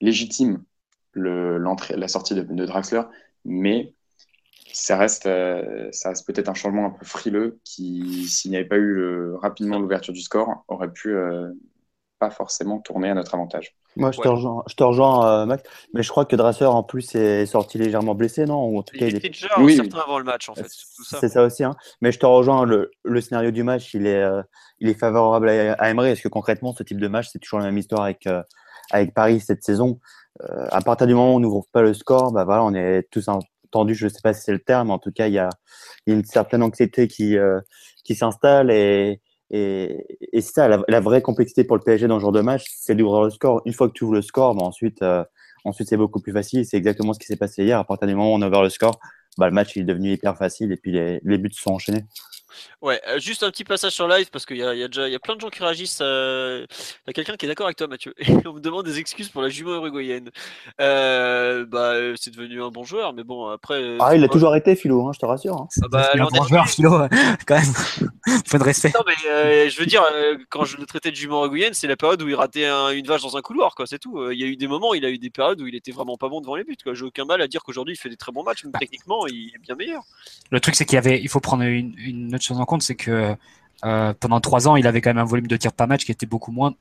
légitime 0.01 0.65
la 1.15 2.09
sortie 2.09 2.35
de, 2.35 2.67
Draxler, 2.67 3.03
mais 3.45 3.95
ça 4.73 4.97
reste, 4.97 5.27
euh, 5.27 5.89
ça 5.93 6.11
reste 6.11 6.27
peut-être 6.27 6.49
un 6.49 6.55
changement 6.55 6.87
un 6.87 6.91
peu 6.91 7.05
frileux 7.05 7.61
qui, 7.65 8.27
s'il 8.29 8.51
n'y 8.51 8.57
avait 8.57 8.69
pas 8.69 8.79
eu 8.79 9.35
rapidement 9.35 9.79
l'ouverture 9.79 10.13
du 10.13 10.23
score, 10.23 10.65
aurait 10.69 10.93
pu 10.93 11.15
euh, 11.15 11.53
pas 12.21 12.31
forcément 12.31 12.79
tourner 12.79 13.09
à 13.09 13.15
notre 13.15 13.35
avantage. 13.35 13.75
Moi, 13.97 14.13
je 14.13 14.21
te 14.21 14.29
rejoins, 14.29 14.63
je 14.69 14.75
te 14.75 14.85
rejoins 14.85 15.27
euh, 15.27 15.47
Max, 15.47 15.65
mais 15.95 16.03
je 16.03 16.11
crois 16.11 16.27
que 16.27 16.37
Drasser, 16.37 16.67
en 16.67 16.85
plus, 16.85 17.15
est 17.15 17.47
sorti 17.47 17.79
légèrement 17.79 18.15
blessé, 18.15 18.45
non? 18.45 18.67
Ou 18.67 18.79
en 18.79 18.83
tout 18.83 18.97
cas, 18.97 19.07
il, 19.07 19.17
était 19.17 19.31
déjà 19.31 19.49
oui, 19.59 19.77
certain 19.77 19.99
avant 19.99 20.19
le 20.19 20.25
match, 20.25 20.49
en 20.49 20.55
fait. 20.55 20.67
C'est 20.69 21.29
ça. 21.29 21.43
aussi. 21.43 21.65
Hein. 21.65 21.75
Mais 22.01 22.13
je 22.13 22.21
te 22.21 22.27
rejoins, 22.27 22.67
le, 22.67 22.93
le 23.03 23.21
scénario 23.21 23.51
du 23.51 23.65
match, 23.65 23.95
il 23.95 24.07
est, 24.07 24.23
euh, 24.23 24.43
il 24.79 24.89
est 24.89 24.95
favorable 24.95 25.49
à, 25.49 25.73
à 25.73 25.91
Emery. 25.91 26.11
Est-ce 26.11 26.23
que 26.23 26.29
concrètement, 26.29 26.73
ce 26.75 26.83
type 26.83 27.01
de 27.01 27.09
match, 27.09 27.29
c'est 27.33 27.41
toujours 27.41 27.59
la 27.59 27.65
même 27.65 27.79
histoire 27.79 28.03
avec, 28.03 28.27
euh, 28.27 28.43
avec 28.93 29.15
Paris 29.15 29.41
cette 29.41 29.65
saison? 29.65 29.99
À 30.71 30.81
partir 30.81 31.07
du 31.07 31.15
moment 31.15 31.35
où 31.35 31.37
on 31.37 31.41
n'ouvre 31.41 31.67
pas 31.71 31.83
le 31.83 31.93
score, 31.93 32.33
bah 32.33 32.45
voilà, 32.45 32.65
on 32.65 32.73
est 32.73 33.07
tous 33.11 33.29
entendus, 33.29 33.95
je 33.95 34.07
ne 34.07 34.11
sais 34.11 34.21
pas 34.23 34.33
si 34.33 34.41
c'est 34.41 34.53
le 34.53 34.61
terme, 34.61 34.87
mais 34.87 34.95
en 34.95 34.99
tout 34.99 35.13
cas, 35.13 35.27
il 35.27 35.35
y 35.35 35.39
a, 35.39 35.51
il 36.07 36.13
y 36.13 36.17
a 36.17 36.19
une 36.19 36.25
certaine 36.25 36.63
anxiété 36.63 37.09
qui, 37.09 37.37
qui 38.05 38.15
s'installe 38.15 38.71
et 38.71 39.21
et, 39.51 40.07
et 40.33 40.41
ça, 40.41 40.69
la, 40.69 41.01
vraie 41.01 41.23
complexité 41.23 41.65
pour 41.65 41.77
le 41.77 41.83
PSG 41.83 42.07
dans 42.07 42.19
ce 42.19 42.23
genre 42.23 42.33
de 42.33 42.41
match, 42.41 42.65
c'est 42.77 42.95
d'ouvrir 42.95 43.23
le 43.23 43.31
score. 43.31 43.63
Une 43.65 43.73
fois 43.73 43.89
que 43.89 43.95
tu 43.95 44.05
ouvres 44.05 44.15
le 44.15 44.23
score, 44.23 44.55
bah 44.55 44.63
ensuite, 44.63 45.03
euh, 45.03 45.25
ensuite 45.65 45.89
c'est 45.89 45.97
beaucoup 45.97 46.21
plus 46.21 46.33
facile. 46.33 46.65
C'est 46.65 46.77
exactement 46.77 47.13
ce 47.13 47.19
qui 47.19 47.27
s'est 47.27 47.37
passé 47.37 47.65
hier. 47.65 47.79
À 47.79 47.85
partir 47.85 48.07
du 48.07 48.15
moment 48.15 48.33
où 48.33 48.37
on 48.37 48.43
a 48.43 48.49
ouvert 48.49 48.63
le 48.63 48.71
score, 48.71 49.01
bah, 49.39 49.47
le 49.47 49.53
match 49.53 49.77
est 49.77 49.85
devenu 49.85 50.13
hyper 50.13 50.37
facile 50.37 50.73
et 50.73 50.77
puis 50.77 50.93
les, 50.93 51.21
les 51.25 51.39
buts 51.39 51.51
se 51.53 51.63
sont 51.63 51.73
enchaînés. 51.73 52.05
Ouais, 52.83 53.01
euh, 53.09 53.19
juste 53.19 53.43
un 53.43 53.51
petit 53.51 53.65
passage 53.65 53.93
sur 53.93 54.09
live 54.09 54.31
parce 54.31 54.47
qu'il 54.47 54.57
y, 54.57 54.63
a, 54.63 54.75
y 54.75 54.83
a 54.83 54.87
déjà 54.89 55.09
y 55.09 55.15
a 55.15 55.19
plein 55.19 55.37
de 55.37 55.41
gens 55.41 55.49
qui 55.51 55.63
réagissent. 55.63 55.99
Euh... 56.03 56.67
Il 56.71 57.09
y 57.09 57.11
a 57.11 57.13
quelqu'un 57.13 57.37
qui 57.37 57.47
est 57.47 57.49
d'accord 57.49 57.67
avec 57.67 57.77
toi, 57.77 57.87
Mathieu. 57.87 58.15
Et 58.19 58.47
on 58.47 58.55
me 58.55 58.61
demande 58.61 58.85
des 58.87 58.99
excuses 58.99 59.29
pour 59.29 59.43
la 59.43 59.49
jument 59.49 59.75
uruguayenne. 59.75 60.31
Euh, 60.81 61.65
bah, 61.67 61.93
euh, 61.95 62.15
c'est 62.19 62.31
devenu 62.31 62.63
un 62.63 62.71
bon 62.71 62.85
joueur, 62.85 63.13
mais 63.13 63.23
bon, 63.25 63.49
après. 63.49 63.75
euh, 63.83 63.99
Ah, 64.01 64.17
il 64.17 64.25
a 64.25 64.29
pas- 64.29 64.33
toujours 64.33 64.55
été, 64.57 64.75
Philo, 64.77 65.07
hein, 65.07 65.13
je 65.15 65.19
te 65.19 65.27
rassure. 65.27 65.55
hein. 65.57 65.69
Ah 65.83 65.87
bah, 65.91 66.09
C'est 66.13 66.21
un 66.21 66.27
bon 66.27 66.45
joueur, 66.45 66.69
Philo, 66.69 66.91
quand 67.47 67.57
même. 67.57 68.41
Peu 68.51 68.59
de 68.59 68.65
respect. 68.65 68.93
Non, 68.95 69.03
mais 69.07 69.31
euh, 69.31 69.69
je 69.71 69.79
veux 69.79 69.87
dire, 69.87 70.03
euh, 70.13 70.37
quand 70.49 70.65
je 70.65 70.77
le 70.77 70.87
traitais 70.87 71.11
de 71.11 71.17
jument 71.17 71.45
uruguayenne, 71.45 71.75
c'est 71.75 71.87
la 71.87 71.97
période 71.97 72.21
où 72.23 72.29
il 72.29 72.35
ratait 72.35 72.67
un- 72.67 72.91
une 72.91 73.07
vache 73.07 73.23
dans 73.23 73.37
un 73.37 73.43
couloir, 73.43 73.75
quoi, 73.75 73.87
c'est 73.87 73.99
tout. 73.99 74.19
Euh, 74.19 74.35
Il 74.35 74.41
y 74.41 74.45
a 74.45 74.47
eu 74.47 74.57
des 74.57 74.67
moments, 74.69 74.95
il 74.95 75.05
a 75.05 75.11
eu 75.11 75.19
des 75.19 75.31
périodes 75.31 75.61
où 75.61 75.67
il 75.67 75.75
était 75.75 75.93
vraiment 75.93 76.17
pas 76.17 76.29
bon 76.29 76.41
devant 76.41 76.55
les 76.57 76.65
buts, 76.65 76.77
quoi. 76.83 76.95
J'ai 76.95 77.05
aucun 77.05 77.25
mal 77.25 77.41
à 77.43 77.49
dire 77.49 77.63
qu'aujourd'hui 77.63 77.95
il 77.95 77.99
fait 77.99 78.09
des 78.09 78.17
très 78.17 78.33
bons 78.33 78.43
matchs, 78.43 78.65
mais 78.65 78.73
techniquement, 78.79 79.27
il 79.27 79.53
est 79.55 79.59
bien 79.59 79.75
meilleur. 79.75 80.03
Le 80.51 80.61
truc, 80.61 80.75
c'est 80.75 80.85
qu'il 80.85 80.95
y 80.95 80.99
avait, 80.99 81.21
il 81.21 81.29
faut 81.29 81.41
prendre 81.41 81.63
une, 81.65 81.95
une 81.99 82.35
autre 82.41 82.47
chose 82.47 82.61
en 82.61 82.65
compte, 82.65 82.83
c'est 82.83 82.97
que 82.97 83.37
euh, 83.85 84.15
pendant 84.19 84.41
trois 84.41 84.69
ans, 84.69 84.77
il 84.77 84.87
avait 84.87 85.01
quand 85.01 85.11
même 85.11 85.19
un 85.19 85.25
volume 85.25 85.47
de 85.47 85.57
tirs 85.57 85.73
par 85.73 85.87
match 85.87 86.05
qui 86.05 86.13
était 86.13 86.27
beaucoup 86.27 86.53
moins, 86.53 86.75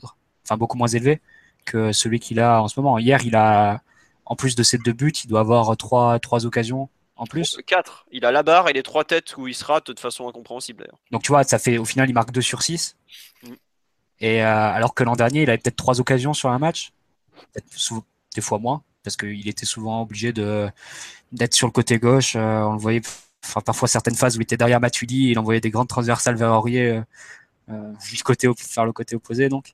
enfin 0.46 0.58
beaucoup 0.58 0.78
moins 0.78 0.88
élevé 0.88 1.22
que 1.66 1.92
celui 1.92 2.20
qu'il 2.20 2.40
a 2.40 2.62
en 2.62 2.68
ce 2.68 2.80
moment. 2.80 2.98
Hier, 2.98 3.24
il 3.26 3.36
a, 3.36 3.82
en 4.26 4.36
plus 4.36 4.56
de 4.56 4.64
ses 4.64 4.78
deux 4.78 4.94
buts, 4.94 5.14
il 5.24 5.28
doit 5.28 5.42
avoir 5.42 5.76
trois, 5.78 6.20
trois 6.20 6.46
occasions 6.46 6.90
en 7.16 7.26
plus. 7.26 7.58
4. 7.68 8.08
Il 8.12 8.26
a 8.26 8.32
la 8.32 8.44
barre 8.44 8.70
et 8.70 8.74
les 8.74 8.84
trois 8.84 9.04
têtes 9.04 9.36
où 9.38 9.48
il 9.48 9.54
se 9.54 9.66
rate 9.66 9.92
de 9.92 10.00
façon 10.00 10.28
incompréhensible 10.28 10.80
d'ailleurs. 10.80 11.00
Donc 11.12 11.22
tu 11.22 11.32
vois, 11.32 11.44
ça 11.44 11.60
fait 11.60 11.78
au 11.78 11.86
final, 11.86 12.10
il 12.10 12.14
marque 12.14 12.32
2 12.32 12.42
sur 12.42 12.62
6. 12.62 12.96
Mm. 13.44 13.48
Et 14.22 14.44
euh, 14.44 14.48
alors 14.48 14.94
que 14.94 15.04
l'an 15.04 15.16
dernier, 15.16 15.44
il 15.44 15.50
avait 15.50 15.58
peut-être 15.58 15.76
trois 15.76 16.00
occasions 16.00 16.34
sur 16.34 16.50
un 16.50 16.60
match, 16.60 16.92
des 18.36 18.42
fois 18.42 18.60
moins, 18.60 18.84
parce 19.04 19.18
qu'il 19.18 19.48
était 19.48 19.66
souvent 19.66 20.02
obligé 20.02 20.32
de 20.34 20.70
d'être 21.32 21.54
sur 21.54 21.68
le 21.68 21.72
côté 21.72 22.00
gauche. 22.00 22.36
Euh, 22.36 22.62
on 22.62 22.74
le 22.74 22.80
voyait, 22.80 23.02
enfin 23.46 23.62
parfois 23.62 23.88
certaines 23.88 24.16
phases 24.16 24.38
où 24.38 24.40
il 24.40 24.44
était 24.44 24.58
derrière 24.58 24.80
Matuidi, 24.80 25.30
il 25.32 25.40
envoyait 25.40 25.62
des 25.62 25.70
grandes 25.70 25.88
transversales 25.88 26.36
vers 26.36 26.52
Aurier 26.52 26.90
euh, 26.90 27.02
euh, 27.70 27.94
du 28.12 28.24
côté 28.24 28.48
vers 28.76 28.86
le 28.86 28.94
côté 28.94 29.16
opposé 29.16 29.50
donc. 29.50 29.74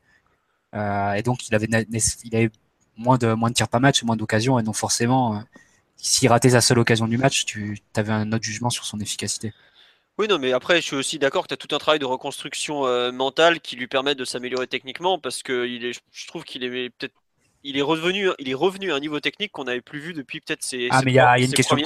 Euh, 0.74 1.14
et 1.14 1.22
donc 1.24 1.48
il 1.48 1.56
avait 1.56 1.68
il 1.68 2.50
moins 2.98 3.18
de 3.18 3.34
moins 3.34 3.50
de 3.50 3.56
tirs 3.56 3.68
par 3.68 3.82
match, 3.82 4.04
moins 4.04 4.16
d'occasions, 4.16 4.60
et 4.60 4.64
donc 4.64 4.76
forcément, 4.76 5.36
euh, 5.36 5.40
s'il 5.98 6.30
ratait 6.30 6.52
sa 6.52 6.62
seule 6.62 6.80
occasion 6.80 7.08
du 7.08 7.18
match, 7.18 7.46
tu 7.46 7.78
avais 7.96 8.14
un 8.14 8.32
autre 8.32 8.44
jugement 8.44 8.70
sur 8.70 8.86
son 8.86 9.00
efficacité. 9.00 9.54
Oui, 10.18 10.28
non, 10.30 10.40
mais 10.40 10.54
après, 10.54 10.78
je 10.78 10.86
suis 10.86 10.96
aussi 10.96 11.20
d'accord 11.20 11.44
que 11.44 11.50
tu 11.50 11.54
as 11.56 11.58
tout 11.58 11.76
un 11.76 11.78
travail 11.78 12.00
de 12.00 12.06
reconstruction 12.06 12.86
euh, 12.86 13.12
mentale 13.12 13.60
qui 13.60 13.76
lui 13.76 13.88
permet 13.88 14.16
de 14.16 14.24
s'améliorer 14.24 14.68
techniquement 14.68 15.20
parce 15.20 15.44
que 15.44 15.68
il 15.68 15.84
est, 15.84 16.00
je 16.12 16.28
trouve 16.28 16.44
qu'il 16.44 16.64
est 16.64 16.90
peut-être. 16.90 17.14
Il 17.68 17.78
est 17.78 17.82
revenu, 17.82 18.30
il 18.38 18.48
est 18.48 18.54
revenu 18.54 18.92
à 18.92 18.96
un 18.96 19.00
niveau 19.00 19.20
technique 19.20 19.52
qu'on 19.52 19.64
n'avait 19.64 19.82
plus 19.82 20.00
vu 20.00 20.14
depuis 20.14 20.40
peut-être 20.40 20.62
ses, 20.62 20.88
Ah, 20.92 21.02
mais 21.04 21.12
il 21.12 21.16
y 21.16 21.20
a- 21.20 21.40
y 21.40 21.46
une 21.46 21.52
question 21.52 21.76
de. 21.76 21.82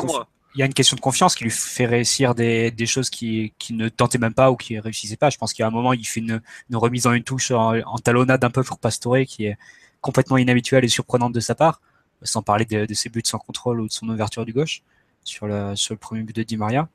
Il 0.55 0.59
y 0.59 0.63
a 0.63 0.65
une 0.65 0.73
question 0.73 0.95
de 0.95 1.01
confiance 1.01 1.35
qui 1.35 1.43
lui 1.43 1.51
fait 1.51 1.85
réussir 1.85 2.33
des, 2.33 2.71
des 2.71 2.85
choses 2.87 3.09
qui, 3.09 3.53
qui 3.59 3.73
ne 3.73 3.87
tentaient 3.87 4.17
même 4.17 4.33
pas 4.33 4.49
ou 4.51 4.55
qui 4.55 4.75
ne 4.75 4.81
réussissaient 4.81 5.17
pas. 5.17 5.29
Je 5.29 5.37
pense 5.37 5.53
qu'il 5.53 5.61
y 5.61 5.65
a 5.65 5.67
un 5.67 5.71
moment, 5.71 5.93
il 5.93 6.05
fait 6.07 6.21
une, 6.21 6.41
une 6.69 6.75
remise 6.75 7.05
en 7.05 7.13
une 7.13 7.23
touche 7.23 7.51
en, 7.51 7.79
en 7.79 7.97
talonnade 7.97 8.43
un 8.43 8.49
peu 8.49 8.63
pour 8.63 8.79
Pastore 8.79 9.25
qui 9.27 9.45
est 9.45 9.57
complètement 10.01 10.37
inhabituelle 10.37 10.83
et 10.83 10.87
surprenante 10.87 11.33
de 11.33 11.39
sa 11.39 11.55
part, 11.55 11.81
sans 12.23 12.41
parler 12.41 12.65
de, 12.65 12.85
de 12.85 12.93
ses 12.93 13.09
buts 13.09 13.21
sans 13.23 13.37
contrôle 13.37 13.79
ou 13.81 13.87
de 13.87 13.91
son 13.91 14.09
ouverture 14.09 14.45
du 14.45 14.53
gauche 14.53 14.81
sur 15.23 15.45
le, 15.47 15.75
sur 15.75 15.93
le 15.93 15.99
premier 15.99 16.23
but 16.23 16.35
de 16.35 16.43
Di 16.43 16.57
Maria. 16.57 16.89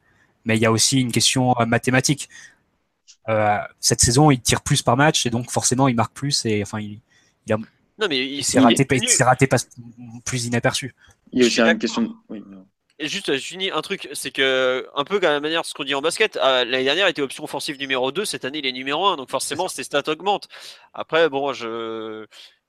Mais 0.45 0.57
il 0.57 0.61
y 0.61 0.67
a 0.67 0.73
aussi 0.73 1.01
une 1.01 1.13
question 1.13 1.55
euh, 1.61 1.67
mathématique. 1.67 2.29
Euh, 3.29 3.59
cette 3.79 4.01
saison, 4.01 4.31
il 4.31 4.41
tire 4.41 4.63
plus 4.63 4.83
par 4.83 4.97
match 4.97 5.27
et 5.27 5.31
donc 5.31 5.51
forcément, 5.51 5.89
il 5.89 5.95
marque 5.95 6.13
plus 6.13 6.45
et 6.45 6.63
enfin, 6.63 6.81
il, 6.81 7.01
Non, 7.49 7.59
mais 8.09 8.19
il, 8.19 8.39
il 8.39 8.45
s'est 8.45 8.59
il 8.59 8.61
raté, 8.61 8.83
est 8.83 8.97
il 8.97 9.09
s'est 9.09 9.25
raté 9.25 9.47
pas, 9.47 9.59
plus 10.25 10.47
inaperçu. 10.47 10.95
Il 11.33 11.41
y 11.41 11.43
a 11.45 11.47
aussi 11.47 11.61
une 11.61 11.79
question 11.79 12.03
de... 12.03 12.11
oui, 12.29 12.43
non. 12.47 12.67
Juste, 13.01 13.33
je 13.35 13.39
finis 13.45 13.71
un 13.73 13.81
truc, 13.83 14.09
c'est 14.13 14.31
que, 14.31 14.87
un 14.95 15.03
peu 15.05 15.19
comme 15.19 15.31
la 15.31 15.41
manière 15.41 15.63
de 15.63 15.67
ce 15.67 15.75
qu'on 15.75 15.83
dit 15.83 15.97
en 15.97 16.01
basket, 16.01 16.37
euh, 16.37 16.65
l'année 16.65 16.85
dernière 16.85 17.09
il 17.09 17.11
était 17.11 17.23
option 17.23 17.43
offensive 17.43 17.77
numéro 17.79 18.13
2, 18.13 18.25
cette 18.25 18.45
année 18.45 18.59
il 18.59 18.67
est 18.67 18.73
numéro 18.73 19.05
1, 19.07 19.17
donc 19.17 19.31
forcément 19.31 19.67
ses 19.67 19.83
stats 19.83 20.03
augmentent. 20.09 20.49
Après, 20.93 21.29
bon, 21.29 21.53
je. 21.53 22.27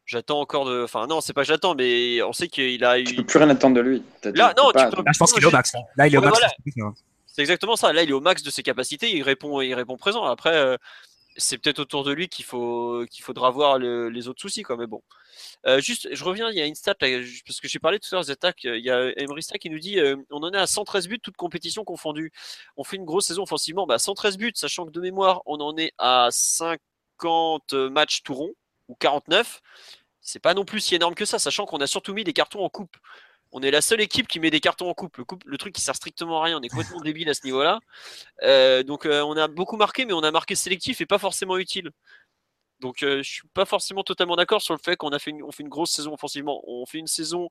J'attends 0.08 0.40
encore 0.40 0.66
de. 0.66 0.84
Enfin, 0.84 1.08
non, 1.08 1.20
c'est 1.22 1.34
pas 1.34 1.42
que 1.42 1.48
j'attends, 1.48 1.74
mais 1.76 2.22
on 2.24 2.32
sait 2.34 2.48
qu'il 2.48 2.84
a 2.84 2.96
Tu 3.04 3.14
eu. 3.14 3.16
peux 3.18 3.24
plus 3.24 3.40
rien 3.40 3.50
attendre 3.50 3.76
de 3.76 3.82
lui. 3.82 4.04
Là, 4.24 4.54
non, 4.58 4.72
pas- 4.72 4.90
tu 4.90 4.96
peux- 4.96 5.04
Là, 5.04 5.12
je 5.14 5.18
pense 5.18 5.34
qu'il 5.34 5.42
est 5.44 5.48
au 5.48 5.52
max. 5.52 5.74
Là, 5.74 5.80
Là, 5.98 6.08
il 6.08 6.14
est 6.14 6.18
au 6.18 6.22
max. 6.22 6.38
voilà. 6.40 6.94
C'est 7.28 7.42
exactement 7.42 7.76
ça. 7.76 7.92
Là, 7.92 8.04
il 8.04 8.10
est 8.10 8.14
au 8.14 8.22
max 8.22 8.44
de 8.44 8.50
ses 8.52 8.62
capacités, 8.64 9.16
il 9.16 9.24
répond, 9.24 9.62
il 9.62 9.74
répond 9.74 9.98
présent. 9.98 10.24
Après, 10.26 10.56
euh, 10.56 10.78
c'est 11.38 11.58
peut-être 11.58 11.80
autour 11.80 12.04
de 12.04 12.12
lui 12.14 12.30
qu'il 12.30 12.46
faut, 12.46 13.06
qu'il 13.12 13.24
faudra 13.24 13.50
voir 13.52 13.78
le- 13.80 14.10
les 14.10 14.28
autres 14.28 14.42
soucis, 14.42 14.64
quoi. 14.64 14.78
Mais 14.78 14.88
bon. 14.88 15.02
Euh, 15.68 15.82
juste, 15.82 16.08
je 16.14 16.24
reviens, 16.24 16.50
il 16.52 16.58
y 16.58 16.62
a 16.62 16.66
une 16.66 16.76
stat, 16.76 16.96
parce 16.96 17.60
que 17.62 17.68
j'ai 17.68 17.80
parlé 17.80 18.00
tout 18.00 18.08
à 18.12 18.16
l'heure 18.18 18.26
des 18.26 18.32
attaques. 18.32 18.64
Il 18.66 18.84
y 18.86 18.90
a 18.92 19.12
Emery 19.20 19.44
Stack 19.44 19.62
qui 19.62 19.70
nous 19.70 19.80
dit 19.80 20.00
euh, 20.00 20.18
on 20.32 20.44
en 20.44 20.52
est 20.54 20.58
à 20.58 20.68
113 20.68 21.08
buts, 21.08 21.20
toutes 21.22 21.38
compétitions 21.38 21.84
confondues. 21.86 22.32
On 22.78 22.84
fait 22.84 22.98
une 22.98 23.06
grosse 23.06 23.26
saison 23.28 23.44
offensivement. 23.44 23.88
Bah, 23.88 24.00
113 24.00 24.38
buts, 24.38 24.52
sachant 24.56 24.86
que 24.86 24.92
de 24.92 25.02
mémoire, 25.02 25.42
on 25.46 25.60
en 25.60 25.78
est 25.78 25.94
à 25.98 26.30
50 26.32 27.74
matchs 27.74 28.24
tout 28.24 28.34
rond, 28.36 28.54
ou 28.88 28.96
49. 28.96 29.62
C'est 30.22 30.40
pas 30.40 30.54
non 30.56 30.66
plus 30.66 30.80
si 30.82 30.96
énorme 30.96 31.16
que 31.16 31.26
ça, 31.26 31.40
sachant 31.40 31.66
qu'on 31.66 31.78
a 31.80 31.88
surtout 31.88 32.14
mis 32.14 32.24
des 32.24 32.34
cartons 32.34 32.64
en 32.66 32.70
coupe. 32.70 32.98
On 33.58 33.62
est 33.62 33.72
la 33.72 33.80
seule 33.80 34.02
équipe 34.02 34.28
qui 34.28 34.42
met 34.42 34.50
des 34.50 34.60
cartons 34.60 34.90
en 34.90 34.94
coupe. 34.94 35.16
Le, 35.16 35.24
coupe, 35.24 35.42
le 35.46 35.58
truc 35.58 35.74
qui 35.74 35.80
sert 35.80 35.96
strictement 35.96 36.42
à 36.42 36.44
rien. 36.44 36.58
On 36.58 36.62
est 36.62 36.68
complètement 36.68 37.00
débile 37.02 37.30
à 37.30 37.34
ce 37.34 37.46
niveau-là. 37.46 37.80
Euh, 38.44 38.84
donc 38.84 39.06
euh, 39.06 39.22
on 39.22 39.38
a 39.38 39.48
beaucoup 39.48 39.78
marqué, 39.78 40.04
mais 40.04 40.12
on 40.12 40.24
a 40.24 40.32
marqué 40.32 40.56
sélectif 40.56 41.00
et 41.00 41.06
pas 41.06 41.20
forcément 41.20 41.58
utile. 41.58 41.90
Donc 42.82 43.02
euh, 43.02 43.24
je 43.24 43.32
suis 43.32 43.48
pas 43.54 43.64
forcément 43.64 44.04
totalement 44.04 44.36
d'accord 44.36 44.62
sur 44.62 44.74
le 44.74 44.80
fait 44.84 44.98
qu'on 44.98 45.12
a 45.12 45.20
fait 45.20 45.32
une, 45.32 45.42
on 45.42 45.54
fait 45.54 45.64
une 45.64 45.70
grosse 45.70 45.92
saison 45.92 46.14
offensivement. 46.14 46.62
On 46.68 46.86
fait 46.86 46.98
une 46.98 47.08
saison, 47.08 47.48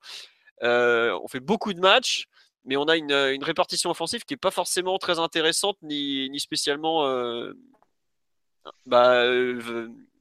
on 0.61 1.27
fait 1.27 1.39
beaucoup 1.39 1.73
de 1.73 1.79
matchs, 1.79 2.27
mais 2.65 2.77
on 2.77 2.85
a 2.85 2.97
une, 2.97 3.11
une 3.11 3.43
répartition 3.43 3.89
offensive 3.89 4.25
qui 4.25 4.35
est 4.35 4.37
pas 4.37 4.51
forcément 4.51 4.99
très 4.99 5.17
intéressante 5.17 5.77
ni, 5.81 6.29
ni 6.29 6.39
spécialement 6.39 7.03
bah, 8.85 9.25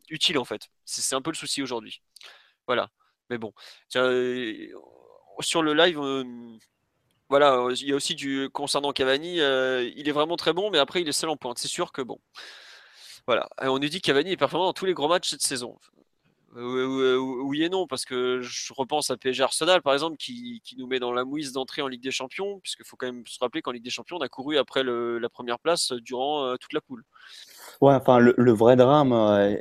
utile 0.09 0.39
en 0.39 0.47
fait. 0.47 0.63
C'est 0.87 1.15
un 1.15 1.21
peu 1.21 1.31
le 1.31 1.37
souci 1.37 1.63
aujourd'hui. 1.63 2.01
Voilà. 2.67 2.89
Mais 3.31 3.39
bon, 3.39 3.53
sur 5.41 5.63
le 5.63 5.75
live, 5.75 6.01
euh, 6.01 6.25
voilà, 7.29 7.55
euh, 7.55 7.75
il 7.81 7.89
y 7.89 7.93
a 7.93 7.97
aussi 7.97 8.15
du 8.15 8.49
concernant 8.53 8.93
Cavani, 8.93 9.41
euh, 9.41 9.91
il 9.97 10.09
est 10.09 10.13
vraiment 10.13 10.37
très 10.37 10.53
bon, 10.53 10.71
mais 10.71 10.79
après 10.79 11.03
il 11.03 11.09
est 11.09 11.13
seul 11.13 11.31
en 11.31 11.37
pointe. 11.37 11.59
C'est 11.59 11.69
sûr 11.69 11.93
que 11.93 12.03
bon, 12.03 12.19
voilà. 13.27 13.49
Et 13.63 13.69
on 13.69 13.79
nous 13.79 13.89
dit 13.89 14.01
que 14.01 14.07
Cavani 14.07 14.33
est 14.33 14.37
performant 14.37 14.67
dans 14.67 14.73
tous 14.73 14.87
les 14.87 14.95
gros 14.95 15.09
matchs 15.09 15.31
cette 15.31 15.43
saison. 15.43 15.79
Oui 16.57 17.65
et 17.65 17.69
non, 17.69 17.89
parce 17.89 18.05
que 18.05 18.41
je 18.41 18.73
repense 18.73 19.11
à 19.11 19.17
PSG 19.17 19.43
Arsenal 19.43 19.83
par 19.83 19.93
exemple, 19.93 20.17
qui, 20.17 20.61
qui 20.65 20.77
nous 20.77 20.87
met 20.87 21.01
dans 21.01 21.11
la 21.11 21.25
mouise 21.25 21.51
d'entrée 21.51 21.83
en 21.83 21.89
Ligue 21.89 22.03
des 22.03 22.13
Champions, 22.13 22.61
puisqu'il 22.61 22.87
faut 22.87 22.97
quand 22.97 23.07
même 23.07 23.27
se 23.27 23.41
rappeler 23.41 23.61
qu'en 23.61 23.73
Ligue 23.73 23.83
des 23.83 23.91
Champions, 23.91 24.19
on 24.19 24.21
a 24.21 24.29
couru 24.29 24.57
après 24.57 24.85
la 24.85 25.29
première 25.29 25.59
place 25.59 25.91
durant 25.93 26.57
toute 26.59 26.73
la 26.73 26.81
poule. 26.81 27.05
Ouais, 27.81 27.95
enfin, 27.95 28.19
le, 28.19 28.35
le 28.37 28.53
vrai 28.53 28.77
drame, 28.77 29.13
euh, 29.13 29.57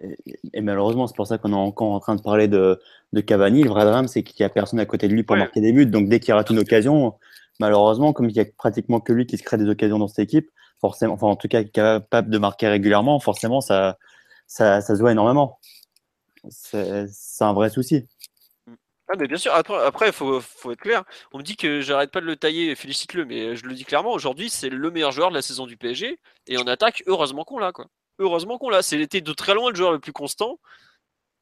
et, 0.53 0.61
malheureusement, 0.61 1.07
c'est 1.07 1.15
pour 1.15 1.27
ça 1.27 1.37
qu'on 1.37 1.51
est 1.51 1.55
encore 1.55 1.91
en 1.91 1.99
train 1.99 2.15
de 2.15 2.21
parler 2.21 2.47
de, 2.47 2.79
de 3.11 3.21
Cavani. 3.21 3.63
Le 3.63 3.69
vrai 3.69 3.85
drame, 3.85 4.07
c'est 4.07 4.23
qu'il 4.23 4.43
n'y 4.43 4.45
a 4.45 4.49
personne 4.49 4.79
à 4.79 4.85
côté 4.85 5.07
de 5.07 5.13
lui 5.13 5.23
pour 5.23 5.33
Ouais. 5.35 5.41
marquer 5.41 5.61
des 5.61 5.71
buts. 5.73 5.85
Donc, 5.85 6.09
dès 6.09 6.19
qu'il 6.19 6.33
rate 6.33 6.49
une 6.49 6.59
occasion, 6.59 7.15
malheureusement, 7.59 8.13
comme 8.13 8.29
il 8.29 8.33
n'y 8.33 8.41
a 8.41 8.45
pratiquement 8.57 8.99
que 8.99 9.13
lui 9.13 9.25
qui 9.25 9.37
se 9.37 9.43
crée 9.43 9.57
des 9.57 9.67
occasions 9.69 9.99
dans 9.99 10.07
cette 10.07 10.19
équipe, 10.19 10.49
forcément, 10.79 11.13
enfin, 11.13 11.27
en 11.27 11.35
tout 11.35 11.47
cas, 11.47 11.63
capable 11.63 12.29
de 12.29 12.37
marquer 12.37 12.67
régulièrement, 12.67 13.19
forcément, 13.19 13.61
ça, 13.61 13.97
ça, 14.47 14.81
ça 14.81 14.95
se 14.95 14.99
voit 14.99 15.11
énormément. 15.11 15.59
C'est 16.49 17.07
un 17.41 17.53
vrai 17.53 17.69
souci. 17.69 18.05
Ah 19.09 19.15
mais 19.19 19.27
bien 19.27 19.37
sûr, 19.37 19.53
après, 19.53 19.77
après 19.85 20.11
faut, 20.13 20.39
faut 20.39 20.71
être 20.71 20.79
clair. 20.79 21.03
On 21.33 21.37
me 21.37 21.43
dit 21.43 21.57
que 21.57 21.81
j'arrête 21.81 22.09
pas 22.09 22.21
de 22.21 22.25
le 22.25 22.37
tailler, 22.37 22.73
félicite-le, 22.73 23.25
mais 23.25 23.55
je 23.55 23.65
le 23.65 23.75
dis 23.75 23.83
clairement, 23.83 24.11
aujourd'hui 24.11 24.49
c'est 24.49 24.69
le 24.69 24.91
meilleur 24.91 25.11
joueur 25.11 25.29
de 25.29 25.35
la 25.35 25.41
saison 25.41 25.67
du 25.67 25.75
PSG, 25.77 26.19
et 26.47 26.57
en 26.57 26.65
attaque, 26.67 27.03
heureusement 27.05 27.43
qu'on 27.43 27.59
l'a 27.59 27.73
quoi. 27.73 27.87
Heureusement 28.19 28.57
qu'on 28.57 28.69
l'a, 28.69 28.81
c'est 28.81 28.97
l'été 28.97 29.21
de 29.21 29.33
très 29.33 29.53
loin 29.53 29.69
le 29.69 29.75
joueur 29.75 29.91
le 29.91 29.99
plus 29.99 30.13
constant. 30.13 30.59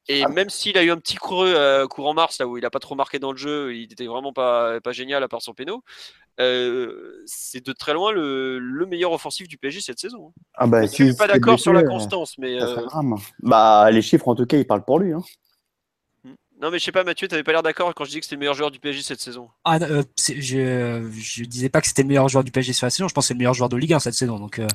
Et 0.08 0.24
Ah. 0.24 0.28
même 0.28 0.50
s'il 0.50 0.76
a 0.78 0.82
eu 0.82 0.90
un 0.90 0.96
petit 0.96 1.14
creux 1.14 1.54
euh, 1.54 1.86
courant 1.86 2.12
mars, 2.12 2.38
là 2.40 2.48
où 2.48 2.58
il 2.58 2.64
a 2.64 2.70
pas 2.70 2.80
trop 2.80 2.96
marqué 2.96 3.20
dans 3.20 3.30
le 3.30 3.38
jeu, 3.38 3.74
il 3.76 3.84
était 3.92 4.06
vraiment 4.06 4.32
pas, 4.32 4.80
pas 4.80 4.90
génial 4.90 5.22
à 5.22 5.28
part 5.28 5.40
son 5.42 5.54
péno, 5.54 5.84
euh, 6.40 7.22
c'est 7.26 7.64
de 7.64 7.72
très 7.72 7.92
loin 7.92 8.10
le, 8.10 8.58
le 8.58 8.86
meilleur 8.86 9.12
offensif 9.12 9.46
du 9.46 9.58
PSG 9.58 9.80
cette 9.80 10.00
saison. 10.00 10.28
hein. 10.36 10.40
Ah 10.54 10.66
bah, 10.66 10.82
Je 10.82 10.86
si, 10.88 10.94
suis 11.04 11.14
pas 11.14 11.28
d'accord 11.28 11.60
sur 11.60 11.72
la 11.72 11.82
blessé, 11.82 11.92
constance, 11.94 12.36
mais 12.38 12.60
euh. 12.60 12.84
Bah, 13.44 13.88
les 13.92 14.02
chiffres, 14.02 14.26
en 14.26 14.34
tout 14.34 14.44
cas, 14.46 14.56
ils 14.56 14.66
parlent 14.66 14.84
pour 14.84 14.98
lui. 14.98 15.12
Hein. 15.12 15.22
non 16.60 16.70
mais 16.72 16.78
je 16.80 16.84
sais 16.84 16.92
pas 16.92 17.04
Mathieu, 17.04 17.28
t'avais 17.28 17.42
pas 17.44 17.52
l'air 17.52 17.62
d'accord 17.62 17.94
quand 17.94 18.04
je 18.04 18.10
dis 18.10 18.18
que 18.18 18.24
c'était 18.24 18.34
le 18.36 18.40
meilleur 18.40 18.54
joueur 18.54 18.70
du 18.72 18.80
PSG 18.80 19.02
cette 19.02 19.20
saison. 19.20 19.50
Ah, 19.64 19.78
euh, 19.82 20.02
je, 20.18 21.08
je 21.12 21.44
disais 21.44 21.68
pas 21.68 21.80
que 21.80 21.86
c'était 21.86 22.02
le 22.02 22.08
meilleur 22.08 22.28
joueur 22.28 22.42
du 22.42 22.50
PSG 22.50 22.72
sur 22.72 22.86
la 22.86 22.90
saison, 22.90 23.06
je 23.06 23.14
pense 23.14 23.24
que 23.24 23.28
c'est 23.28 23.34
le 23.34 23.38
meilleur 23.38 23.54
joueur 23.54 23.68
de 23.68 23.76
Ligue 23.76 23.92
1 23.94 24.00
cette 24.00 24.14
saison. 24.14 24.38
Donc, 24.40 24.58
euh, 24.58 24.66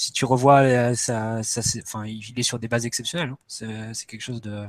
si 0.00 0.12
tu 0.12 0.24
revois, 0.24 0.60
euh, 0.60 0.94
ça, 0.94 1.40
enfin, 1.82 2.06
il 2.06 2.38
est 2.38 2.42
sur 2.42 2.58
des 2.58 2.68
bases 2.68 2.86
exceptionnelles. 2.86 3.30
hein. 3.30 3.38
C'est 3.46 3.94
c'est 3.94 4.06
quelque 4.06 4.22
chose 4.28 4.40
de 4.40 4.66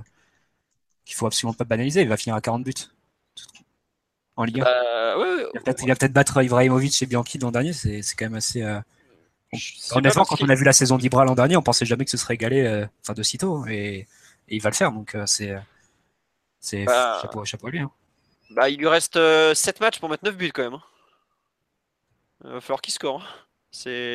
qu'il 1.05 1.15
faut 1.15 1.25
absolument 1.27 1.53
pas 1.53 1.63
banaliser. 1.63 2.01
Il 2.01 2.09
va 2.09 2.17
finir 2.17 2.35
à 2.35 2.41
40 2.41 2.63
buts 2.63 2.73
en 4.35 4.43
Ligue 4.43 4.61
1. 4.61 4.63
Bah, 4.63 5.17
ouais, 5.17 5.23
ouais, 5.35 5.45
il 5.53 5.59
va 5.59 5.63
peut-être 5.63 5.83
il 5.83 5.88
va 5.88 5.95
peut-être 5.95 6.13
battre 6.13 6.43
Ibrahimovic 6.43 7.01
et 7.01 7.05
Bianchi 7.05 7.38
l'an 7.38 7.51
dernier. 7.51 7.73
C'est 7.73 8.01
c'est 8.01 8.15
quand 8.15 8.25
même 8.25 8.35
assez. 8.35 8.61
euh, 8.61 8.79
Honnêtement, 9.91 10.23
quand 10.25 10.41
on 10.41 10.50
a 10.50 10.55
vu 10.55 10.63
la 10.63 10.73
saison 10.73 10.97
d'Ibra 10.97 11.25
l'an 11.25 11.35
dernier, 11.35 11.57
on 11.57 11.61
pensait 11.61 11.85
jamais 11.85 12.05
que 12.05 12.11
ce 12.11 12.17
serait 12.17 12.35
égalé, 12.35 12.61
euh, 12.65 12.85
enfin 13.01 13.13
de 13.13 13.23
sitôt, 13.23 13.65
et, 13.67 14.07
et 14.47 14.55
il 14.55 14.61
va 14.61 14.69
le 14.69 14.75
faire. 14.75 14.91
Donc, 14.93 15.15
euh, 15.15 15.25
c'est 15.25 15.55
c'est 16.61 16.85
Bah, 16.85 17.19
chapeau, 17.21 17.43
chapeau 17.45 17.67
à 17.67 17.71
lui. 17.71 17.79
hein. 17.79 17.91
Bah, 18.51 18.69
il 18.69 18.77
lui 18.77 18.88
reste 18.88 19.17
7 19.53 19.79
matchs 19.79 20.00
pour 20.00 20.09
mettre 20.09 20.23
9 20.25 20.38
buts 20.38 20.51
quand 20.53 20.63
même. 20.63 20.75
hein. 20.75 20.83
Il 22.43 22.51
va 22.51 22.61
falloir 22.61 22.81
qu'il 22.81 22.93
score. 22.93 23.21
hein. 23.21 23.27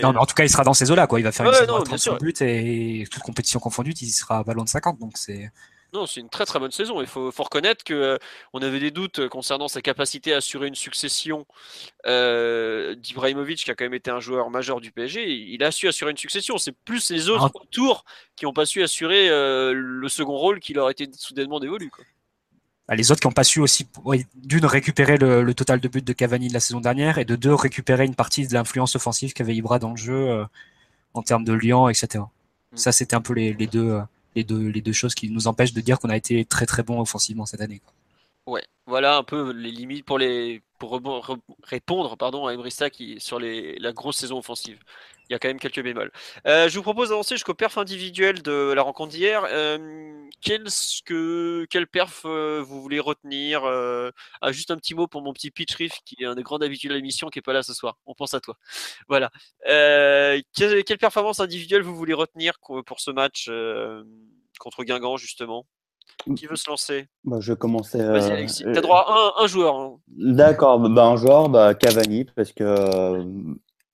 Non, 0.03 0.13
mais 0.13 0.19
en 0.19 0.27
tout 0.27 0.35
cas, 0.35 0.45
il 0.45 0.51
sera 0.51 0.65
dans 0.65 0.75
ces 0.75 0.91
eaux-là, 0.91 1.07
quoi. 1.07 1.19
Il 1.21 1.23
va 1.23 1.33
faire 1.33 1.47
Ouais, 1.47 1.53
une 1.53 1.59
saison 1.61 1.73
non, 1.73 1.77
à 1.79 1.83
bien 1.85 1.97
35 1.97 1.99
sûr. 2.03 2.19
buts 2.19 2.35
et 2.41 3.05
toute 3.11 3.23
compétition 3.23 3.59
confondue, 3.61 3.93
il 3.93 4.11
sera 4.11 4.39
à 4.39 4.45
ballon 4.45 4.65
de 4.65 4.69
50. 4.69 4.99
Donc 4.99 5.13
c'est. 5.17 5.51
Non, 5.93 6.05
c'est 6.05 6.21
une 6.21 6.29
très 6.29 6.45
très 6.45 6.59
bonne 6.59 6.73
saison. 6.73 7.01
Il 7.01 7.07
faut, 7.07 7.31
faut 7.31 7.45
reconnaître 7.45 7.83
que 7.85 7.95
euh, 7.95 8.19
on 8.53 8.61
avait 8.61 8.81
des 8.81 8.91
doutes 8.91 9.21
euh, 9.21 9.29
concernant 9.29 9.69
sa 9.69 9.81
capacité 9.81 10.35
à 10.35 10.39
assurer 10.39 10.67
une 10.67 10.75
succession 10.75 11.47
euh, 12.07 12.95
d'Ibrahimovic, 12.97 13.65
qui 13.65 13.71
a 13.71 13.75
quand 13.75 13.85
même 13.85 13.95
été 13.95 14.11
un 14.11 14.21
joueur 14.21 14.51
majeur 14.51 14.81
du 14.81 14.91
PSG. 14.93 15.31
Il 15.31 15.63
a 15.65 15.71
su 15.71 15.89
assurer 15.89 16.11
une 16.11 16.17
succession. 16.17 16.59
C'est 16.59 16.73
plus 16.73 17.11
les 17.11 17.29
autres 17.31 17.51
Ah. 17.55 17.59
autour 17.63 18.05
qui 18.35 18.45
n'ont 18.45 18.53
pas 18.53 18.67
su 18.67 18.83
assurer 18.83 19.31
euh, 19.31 19.73
le 19.75 20.09
second 20.09 20.37
rôle 20.37 20.61
qui 20.61 20.75
leur 20.75 20.91
était 20.91 21.09
soudainement 21.17 21.61
dévolu. 21.61 21.89
quoi. 21.89 22.05
Bah, 22.88 22.95
Les 22.95 23.11
autres 23.11 23.21
qui 23.21 23.26
n'ont 23.26 23.33
pas 23.33 23.45
su 23.45 23.61
aussi, 23.61 23.88
d'une, 24.37 24.64
récupérer 24.64 25.16
le, 25.16 25.43
le 25.43 25.55
total 25.55 25.81
de 25.81 25.88
buts 25.88 26.02
de 26.02 26.12
Cavani 26.12 26.49
de 26.49 26.55
la 26.55 26.61
saison 26.61 26.81
dernière 26.81 27.19
et 27.19 27.25
de 27.25 27.37
deux, 27.37 27.55
récupérer 27.55 28.05
une 28.05 28.14
partie 28.14 28.47
de 28.47 28.55
l'influence 28.55 28.95
offensive 28.97 29.33
qu'avait 29.33 29.57
Ibra 29.57 29.78
dans 29.78 29.90
le 29.90 29.97
jeu 29.97 30.28
euh, 30.31 30.45
en 31.14 31.23
termes 31.23 31.45
de 31.45 31.52
liant, 31.52 31.88
etc. 31.88 32.25
Mm. 32.73 32.76
Ça, 32.76 32.93
c'était 32.93 33.16
un 33.16 33.21
peu 33.21 33.35
les, 33.35 33.52
les 33.55 33.66
deux, 33.66 33.90
euh, 33.90 34.02
les, 34.37 34.45
deux, 34.45 34.69
les 34.69 34.81
deux 34.83 34.93
choses 34.93 35.14
qui 35.14 35.31
nous 35.31 35.49
empêchent 35.49 35.73
de 35.73 35.81
dire 35.81 35.99
qu'on 35.99 36.11
a 36.11 36.16
été 36.16 36.45
très 36.45 36.66
très 36.66 36.83
bon 36.83 37.00
offensivement 37.00 37.47
cette 37.47 37.61
année. 37.61 37.81
quoi. 37.85 37.93
Ouais, 38.47 38.62
voilà 38.87 39.17
un 39.17 39.25
peu 39.25 39.50
les 39.50 39.73
limites 39.73 40.05
pour 40.05 40.19
les 40.19 40.62
pour 40.79 41.00
répondre 41.65 42.17
pardon 42.17 42.47
à 42.47 42.53
Ebrista 42.55 42.91
qui 42.91 43.19
sur 43.19 43.41
les 43.41 43.76
la 43.81 43.93
grosse 43.93 44.19
saison 44.19 44.38
offensive. 44.38 44.79
Il 45.29 45.33
y 45.33 45.35
a 45.35 45.41
quand 45.41 45.49
même 45.49 45.59
quelques 45.59 45.83
bémols. 45.83 46.12
Euh, 46.47 46.69
je 46.69 46.76
vous 46.76 46.85
propose 46.85 47.09
d'avancer 47.09 47.35
jusqu'au 47.35 47.55
perf 47.55 47.76
individuel 47.79 48.43
de 48.43 48.73
la 48.73 48.83
rencontre 48.83 49.11
d'hier. 49.11 49.45
Euh, 49.50 50.29
quel 50.41 50.67
que 51.05 51.67
quel 51.71 51.88
perf 51.88 52.23
euh, 52.25 52.62
vous 52.65 52.81
voulez 52.81 53.00
retenir 53.00 53.65
euh, 53.65 54.12
ah, 54.41 54.53
Juste 54.53 54.71
un 54.71 54.76
petit 54.76 54.95
mot 54.95 55.09
pour 55.09 55.23
mon 55.23 55.33
petit 55.33 55.50
pitch 55.50 55.75
riff 55.75 55.99
qui 56.05 56.15
est 56.21 56.26
un 56.26 56.37
des 56.37 56.45
grands 56.45 56.59
habitués 56.59 56.88
de 56.88 56.95
l'émission 56.95 57.29
qui 57.29 57.41
est 57.41 57.43
pas 57.43 57.53
là 57.53 57.65
ce 57.65 57.75
soir. 57.75 57.99
On 58.07 58.15
pense 58.15 58.35
à 58.35 58.41
toi. 58.41 58.57
Voilà. 59.09 59.33
Euh, 59.69 60.41
quelle, 60.55 60.85
quelle 60.85 60.99
performance 60.99 61.41
individuelle 61.41 61.83
vous 61.83 61.97
voulez 61.97 62.15
retenir 62.15 62.61
pour 62.61 63.00
ce 63.00 63.11
match 63.11 63.47
euh, 63.49 64.05
contre 64.61 64.85
Guingamp 64.85 65.17
justement? 65.17 65.67
Qui 66.37 66.46
veut 66.46 66.56
se 66.56 66.68
lancer? 66.68 67.08
Bah, 67.25 67.38
je 67.40 67.52
commençais. 67.52 67.99
Vas-y 68.04 68.30
euh, 68.30 68.35
Alexis. 68.35 68.64
euh, 68.64 68.73
T'as 68.75 68.80
droit 68.80 69.04
à 69.06 69.40
un, 69.40 69.44
un 69.44 69.46
joueur. 69.46 69.76
hein. 69.76 70.00
D'accord, 70.08 70.80
bah, 70.80 71.04
un 71.06 71.16
joueur, 71.16 71.49
bah, 71.49 71.75
Cavani, 71.75 72.25
parce 72.25 72.52
que 72.52 72.64
euh, 72.64 73.25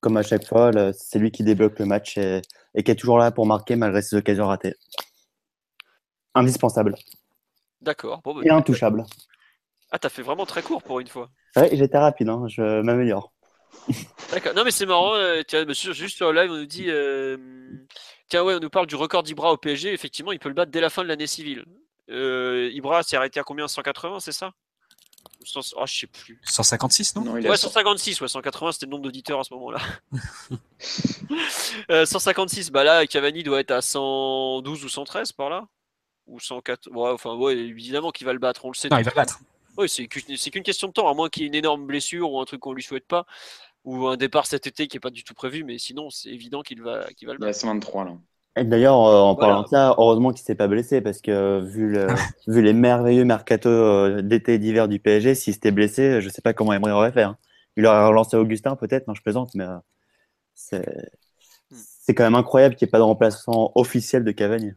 comme 0.01 0.17
à 0.17 0.23
chaque 0.23 0.47
fois, 0.47 0.71
c'est 0.93 1.19
lui 1.19 1.31
qui 1.31 1.43
débloque 1.45 1.79
le 1.79 1.85
match 1.85 2.17
et, 2.19 2.41
et 2.75 2.83
qui 2.83 2.91
est 2.91 2.97
toujours 2.97 3.19
là 3.19 3.31
pour 3.33 3.47
marquer 3.47 3.77
malgré 3.77 4.01
ses 4.03 4.17
occasions 4.17 4.47
ratées. 4.47 4.75
Indispensable 6.35 6.95
D'accord. 7.81 8.21
Bon, 8.25 8.35
bah, 8.35 8.41
et 8.45 8.51
intouchable. 8.51 9.05
Ah, 9.91 9.99
t'as 9.99 10.09
fait 10.09 10.23
vraiment 10.23 10.47
très 10.47 10.63
court 10.63 10.83
pour 10.83 11.01
une 11.01 11.09
fois. 11.09 11.29
Ouais, 11.57 11.69
j'étais 11.77 11.99
rapide, 11.99 12.29
hein, 12.31 12.45
je 12.49 12.81
m'améliore. 12.81 13.33
D'accord. 14.31 14.55
Non, 14.55 14.65
mais 14.65 14.71
c'est 14.71 14.87
marrant. 14.87 15.15
euh, 15.15 15.43
tiens, 15.47 15.65
monsieur, 15.67 15.93
juste 15.93 16.17
sur 16.17 16.33
le 16.33 16.41
live, 16.41 16.51
on 16.51 16.57
nous 16.57 16.67
dit. 16.67 16.87
euh, 16.89 17.37
Tiens, 18.29 18.43
ouais, 18.45 18.55
on 18.55 18.61
nous 18.61 18.71
parle 18.71 18.87
du 18.87 18.95
record 18.95 19.23
d'Ibra 19.23 19.53
au 19.53 19.57
PSG. 19.59 19.93
Effectivement, 19.93 20.33
il 20.33 20.39
peut 20.39 20.49
le 20.49 20.55
battre 20.55 20.71
dès 20.71 20.81
la 20.81 20.89
fin 20.89 21.03
de 21.03 21.09
l'année 21.09 21.27
civile. 21.27 21.65
Euh, 22.11 22.71
Ibra 22.73 23.03
s'est 23.03 23.17
arrêté 23.17 23.41
à 23.41 23.45
combien? 23.45 23.69
180, 23.69 24.21
c'est 24.21 24.33
ça? 24.33 24.53
Oh, 25.77 25.87
je 25.87 25.99
sais 26.01 26.07
plus. 26.07 26.41
156, 26.45 27.17
non? 27.17 27.37
Il 27.39 27.49
Ouais, 27.49 27.57
cent- 27.57 27.69
156, 27.69 28.21
ouais, 28.21 28.29
180, 28.29 28.73
c'était 28.73 28.87
le 28.87 28.91
nombre 28.91 29.05
d'auditeurs 29.05 29.41
à 29.41 29.45
ce 29.45 29.53
moment-là. 29.55 29.81
Euh, 31.91 32.05
156, 32.05 32.71
bah 32.71 32.85
là, 32.85 33.07
Cavani 33.07 33.43
doit 33.43 33.61
être 33.61 33.71
à 33.71 33.81
112 33.81 34.85
ou 34.85 34.89
113 34.89 35.33
par 35.33 35.49
là? 35.49 35.67
Ou 36.27 36.39
104 36.39 36.91
Ouais, 36.91 37.11
enfin, 37.11 37.35
ouais, 37.35 37.57
évidemment 37.57 38.11
qu'il 38.11 38.27
va 38.27 38.33
le 38.33 38.39
battre, 38.39 38.65
on 38.65 38.71
le 38.71 38.75
sait. 38.75 38.89
Non, 38.89 38.99
il 38.99 39.05
va 39.05 39.11
le 39.11 39.17
battre. 39.17 39.41
Oui, 39.79 39.89
c'est 39.89 40.07
qu'une 40.07 40.37
c'est 40.37 40.51
qu'une 40.51 40.63
question 40.63 40.89
de 40.89 40.93
temps, 40.93 41.09
à 41.09 41.15
moins 41.15 41.29
qu'il 41.31 41.43
y 41.43 41.47
ait 41.47 41.49
une 41.49 41.55
énorme 41.55 41.87
blessure 41.87 42.31
ou 42.31 42.41
un 42.41 42.45
truc 42.45 42.61
qu'on 42.61 42.73
lui 42.75 42.83
souhaite 42.83 43.07
pas, 43.07 43.25
ou 43.85 44.07
un 44.07 44.17
départ 44.17 44.47
cet 44.47 44.67
été 44.67 44.87
qui 44.87 44.99
est 44.99 45.01
pas 45.01 45.11
du 45.11 45.25
tout 45.25 45.35
prévu, 45.35 45.65
mais 45.65 45.79
sinon, 45.79 46.11
c'est 46.11 46.29
évident 46.29 46.63
qu'il 46.63 46.83
va, 46.83 47.11
qu'il 47.15 47.27
va 47.27 47.33
le 47.35 47.39
Il 47.41 47.45
a 47.45 47.47
battre. 47.49 47.59
123 47.61 48.05
là. 48.05 48.13
Et 48.57 48.65
d'ailleurs, 48.65 49.01
euh, 49.07 49.21
en 49.21 49.35
Voilà. 49.35 49.49
parlant 49.49 49.63
de 49.63 49.69
ça, 49.69 49.95
heureusement 49.99 50.31
qu'il 50.33 50.45
s'est 50.45 50.55
pas 50.55 50.69
blessé 50.69 51.01
parce 51.01 51.21
que 51.23 51.61
vu, 51.61 51.89
le, 51.91 52.07
vu 52.47 52.61
les 52.63 52.73
merveilleux 52.75 53.25
mercato 53.25 53.69
euh, 53.69 54.21
d'été 54.23 54.55
et 54.55 54.59
d'hiver 54.59 54.89
du 54.89 54.99
PSG, 54.99 55.35
s'il 55.35 55.55
s'était 55.55 55.71
blessé, 55.71 56.21
je 56.21 56.29
sais 56.29 56.43
pas 56.43 56.53
comment 56.53 56.73
Emery 56.75 56.93
aurait 56.93 57.13
fait. 57.13 57.23
hein. 57.23 57.39
Il 57.77 57.87
aurait 57.87 58.07
relancé 58.07 58.37
Augustin 58.37 58.77
peut-être, 58.77 59.09
non 59.09 59.15
je 59.15 59.23
plaisante, 59.23 59.55
mais 59.55 59.65
euh, 59.65 59.77
c'est 60.55 60.87
c'est 61.71 62.15
quand 62.15 62.25
même 62.25 62.35
incroyable 62.35 62.75
qu'il 62.75 62.87
n'y 62.87 62.91
ait 62.91 62.93
pas 62.93 62.99
de 62.99 63.05
remplaçant 63.05 63.73
officiel 63.77 64.25
de 64.25 64.33
Cavani. 64.33 64.73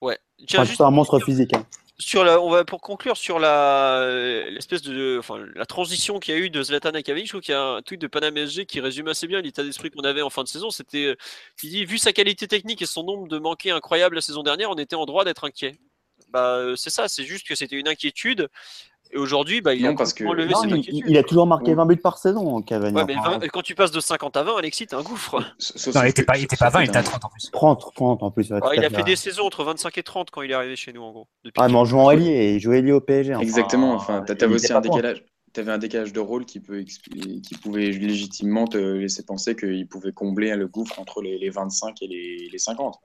Ouais. 0.00 0.18
Enfin, 0.52 0.64
c'est 0.64 0.82
un 0.82 0.90
monstre 0.90 1.18
physique. 1.20 1.54
hein. 1.54 1.64
Sur 1.98 2.24
la, 2.24 2.40
on 2.40 2.50
va 2.50 2.64
pour 2.64 2.80
conclure 2.80 3.16
sur 3.16 3.38
la 3.38 4.00
euh, 4.00 4.50
l'espèce 4.50 4.82
de, 4.82 5.16
enfin, 5.18 5.44
la 5.54 5.64
transition 5.64 6.18
qu'il 6.18 6.34
y 6.34 6.36
a 6.36 6.40
eu 6.40 6.50
de 6.50 6.62
Zlatan 6.62 6.90
à 6.90 7.02
Cavani. 7.02 7.24
Je 7.24 7.30
trouve 7.30 7.40
qu'il 7.40 7.52
y 7.52 7.56
a 7.56 7.62
un 7.62 7.82
tweet 7.82 8.00
de 8.00 8.06
Panam 8.08 8.36
SG 8.36 8.66
qui 8.66 8.80
résume 8.80 9.08
assez 9.08 9.26
bien 9.28 9.40
l'état 9.40 9.62
d'esprit 9.62 9.90
qu'on 9.90 10.02
avait 10.02 10.22
en 10.22 10.30
fin 10.30 10.42
de 10.42 10.48
saison. 10.48 10.70
C'était, 10.70 11.06
euh, 11.06 11.16
il 11.62 11.70
dit, 11.70 11.84
vu 11.84 11.98
sa 11.98 12.12
qualité 12.12 12.48
technique 12.48 12.82
et 12.82 12.86
son 12.86 13.04
nombre 13.04 13.28
de 13.28 13.38
manqués 13.38 13.70
incroyables 13.70 14.16
la 14.16 14.20
saison 14.22 14.42
dernière, 14.42 14.70
on 14.70 14.74
était 14.74 14.96
en 14.96 15.06
droit 15.06 15.24
d'être 15.24 15.44
inquiet. 15.44 15.78
Bah, 16.30 16.56
euh, 16.56 16.76
c'est 16.76 16.90
ça. 16.90 17.06
C'est 17.06 17.24
juste 17.24 17.46
que 17.46 17.54
c'était 17.54 17.76
une 17.76 17.88
inquiétude. 17.88 18.48
Et 19.14 19.18
aujourd'hui, 19.18 19.60
bah, 19.60 19.74
il 19.74 19.82
Non, 19.84 19.90
a 19.90 19.94
parce 19.94 20.12
que- 20.12 20.24
complètement 20.24 20.42
levé 20.44 20.54
Non, 20.54 20.60
cette 20.62 20.70
il, 20.70 20.74
inquiétude. 20.90 21.04
il 21.10 21.18
a 21.18 21.22
toujours 21.22 21.46
marqué 21.46 21.68
Ouais. 21.70 21.74
20 21.76 21.86
buts 21.86 21.96
par 21.98 22.18
saison, 22.18 22.60
Cavani. 22.62 22.96
Ouais, 22.96 23.04
mais 23.06 23.16
Enfin, 23.16 23.38
20 23.38 23.48
quand 23.48 23.62
tu 23.62 23.76
passes 23.76 23.92
de 23.92 24.00
50 24.00 24.36
à 24.36 24.42
20, 24.42 24.56
Alexis, 24.58 24.86
t'es 24.88 24.96
un 24.96 25.02
gouffre. 25.02 25.38
Non, 25.38 25.44
il 25.60 25.92
que- 25.92 26.06
était 26.08 26.24
pas, 26.24 26.36
il 26.36 26.44
était 26.44 26.56
pas 26.56 26.66
sauf 26.66 26.74
20, 26.74 26.80
que 26.80 26.84
il 26.86 26.88
était 26.88 26.98
à 26.98 27.02
dans- 27.02 27.10
30 27.10 27.24
en 27.24 27.28
plus. 27.28 27.50
30, 27.52 27.92
30 27.94 28.22
en 28.24 28.30
plus. 28.32 28.50
ouais, 28.50 28.58
Ah, 28.62 28.70
il 28.74 28.84
a 28.84 28.90
fait 28.90 29.04
des 29.04 29.14
saisons 29.14 29.44
entre 29.44 29.62
25 29.62 29.96
et 29.98 30.02
30 30.02 30.30
quand 30.32 30.42
il 30.42 30.50
est 30.50 30.54
arrivé 30.54 30.74
chez 30.74 30.92
nous, 30.92 31.02
en 31.02 31.12
gros. 31.12 31.28
Depuis 31.44 31.60
Ah, 31.62 31.68
mais 31.68 31.76
en 31.76 31.84
jouant 31.84 32.10
ailier, 32.10 32.30
et 32.32 32.54
il 32.56 32.60
jouait 32.60 32.78
ailier 32.80 32.90
au 32.92 33.00
PSG. 33.00 33.34
enfin, 33.36 33.42
Exactement. 33.42 33.94
Enfin, 33.94 34.22
t'avais 34.22 34.52
aussi 34.54 34.72
un 34.72 34.80
décalage. 34.80 35.22
T'avais 35.52 35.70
un 35.70 35.78
décalage 35.78 36.12
de 36.12 36.18
rôle 36.18 36.44
qui 36.46 36.58
peut 36.58 36.80
expli- 36.80 37.40
qui 37.40 37.54
pouvait 37.54 37.90
légitimement 37.92 38.66
te 38.66 38.76
laisser 38.76 39.22
penser 39.24 39.54
qu'il 39.54 39.86
pouvait 39.86 40.10
combler 40.10 40.52
le 40.56 40.66
gouffre 40.66 40.98
entre 40.98 41.22
les, 41.22 41.38
les 41.38 41.50
25 41.50 42.02
et 42.02 42.08
les, 42.08 42.48
les 42.50 42.58
50. 42.58 42.96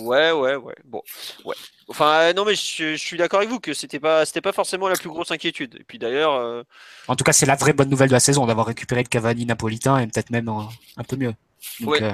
Ouais, 0.00 0.30
ouais, 0.32 0.56
ouais. 0.56 0.74
Bon, 0.84 1.02
ouais. 1.44 1.54
Enfin, 1.88 2.10
euh, 2.20 2.32
non, 2.32 2.44
mais 2.44 2.54
je, 2.54 2.92
je 2.92 2.96
suis 2.96 3.16
d'accord 3.16 3.38
avec 3.40 3.50
vous 3.50 3.58
que 3.60 3.74
c'était 3.74 3.98
pas, 4.00 4.24
c'était 4.24 4.40
pas 4.40 4.52
forcément 4.52 4.88
la 4.88 4.94
plus 4.96 5.08
grosse 5.08 5.30
inquiétude. 5.30 5.76
Et 5.80 5.84
puis 5.84 5.98
d'ailleurs, 5.98 6.34
euh, 6.34 6.62
En 7.08 7.16
tout 7.16 7.24
cas, 7.24 7.32
c'est 7.32 7.46
la 7.46 7.56
vraie 7.56 7.72
bonne 7.72 7.88
nouvelle 7.88 8.08
de 8.08 8.12
la 8.14 8.20
saison, 8.20 8.46
d'avoir 8.46 8.66
récupéré 8.66 9.02
le 9.02 9.08
Cavani 9.08 9.46
napolitain 9.46 9.98
et 9.98 10.06
peut-être 10.06 10.30
même 10.30 10.48
un, 10.48 10.68
un 10.96 11.02
peu 11.04 11.16
mieux. 11.16 11.34
Donc, 11.80 11.90
Ouais. 11.90 12.02
euh, 12.02 12.12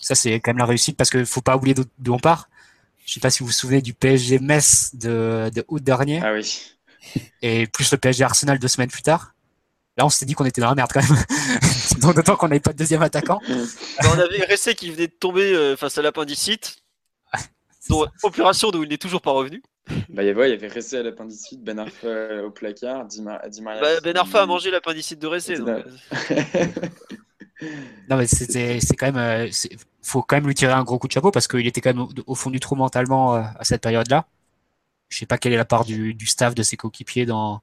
ça, 0.00 0.14
c'est 0.14 0.40
quand 0.40 0.50
même 0.50 0.58
la 0.58 0.64
réussite 0.66 0.96
parce 0.96 1.10
qu'il 1.10 1.26
faut 1.26 1.42
pas 1.42 1.56
oublier 1.56 1.74
d'où 1.98 2.14
on 2.14 2.18
part. 2.18 2.48
Je 3.04 3.14
sais 3.14 3.20
pas 3.20 3.30
si 3.30 3.40
vous 3.40 3.46
vous 3.46 3.52
souvenez 3.52 3.82
du 3.82 3.92
PSG 3.92 4.38
Metz 4.38 4.90
de, 4.94 5.50
de 5.54 5.64
août 5.68 5.82
dernier 5.82 6.20
Ah 6.24 6.32
oui. 6.32 6.72
et 7.42 7.66
plus 7.66 7.90
le 7.92 7.98
PSG 7.98 8.24
Arsenal 8.24 8.58
deux 8.58 8.68
semaines 8.68 8.90
plus 8.90 9.02
tard. 9.02 9.34
Là, 9.96 10.06
on 10.06 10.08
s'était 10.08 10.26
dit 10.26 10.34
qu'on 10.34 10.44
était 10.44 10.60
dans 10.60 10.68
la 10.68 10.74
merde 10.76 10.90
quand 10.92 11.02
même. 11.06 11.18
Donc, 12.00 12.14
d'autant 12.14 12.36
qu'on 12.36 12.48
n'avait 12.48 12.60
pas 12.60 12.72
de 12.72 12.78
deuxième 12.78 13.02
attaquant. 13.02 13.40
on 13.48 14.18
avait 14.18 14.44
RSC 14.44 14.74
qui 14.74 14.90
venait 14.90 15.08
de 15.08 15.12
tomber 15.12 15.74
face 15.76 15.98
à 15.98 16.02
l'appendicite, 16.02 16.76
dont, 18.04 18.06
opération 18.22 18.70
d'où 18.70 18.82
il 18.82 18.88
n'est 18.88 18.98
toujours 18.98 19.20
pas 19.20 19.32
revenu. 19.32 19.62
Bah, 20.08 20.22
il 20.22 20.26
y 20.26 20.30
avait, 20.30 20.48
il 20.48 20.50
y 20.52 20.54
avait 20.54 20.68
resté 20.68 20.98
à 20.98 21.02
l'appendicite, 21.02 21.62
Ben 21.64 21.78
Arfa 21.78 22.06
euh, 22.06 22.46
au 22.46 22.50
placard, 22.50 23.06
Di, 23.06 23.22
Ma- 23.22 23.46
Di 23.48 23.60
Maria. 23.60 23.80
Bah, 23.80 24.00
ben 24.02 24.16
Arfa 24.16 24.42
a 24.42 24.46
mangé 24.46 24.70
l'appendicite 24.70 25.18
de. 25.20 25.38
C'est 25.38 25.56
donc, 25.58 25.84
Non, 28.08 28.16
mais 28.16 28.26
c'est 28.26 28.96
quand 28.96 29.06
même, 29.12 29.16
euh, 29.18 29.48
faut 30.02 30.22
quand 30.22 30.36
même 30.36 30.46
lui 30.46 30.54
tirer 30.54 30.72
un 30.72 30.82
gros 30.82 30.98
coup 30.98 31.08
de 31.08 31.12
chapeau 31.12 31.30
parce 31.30 31.46
qu'il 31.46 31.66
était 31.66 31.80
quand 31.82 31.90
même 31.90 32.00
au, 32.02 32.08
au 32.26 32.34
fond 32.34 32.50
du 32.50 32.58
trou 32.58 32.74
mentalement 32.74 33.34
euh, 33.36 33.42
à 33.58 33.64
cette 33.64 33.82
période-là. 33.82 34.26
Je 35.10 35.18
sais 35.18 35.26
pas 35.26 35.36
quelle 35.38 35.52
est 35.52 35.56
la 35.58 35.64
part 35.66 35.84
du, 35.84 36.14
du 36.14 36.26
staff 36.26 36.54
de 36.54 36.62
ses 36.62 36.76
coéquipiers 36.78 37.26
dans, 37.26 37.60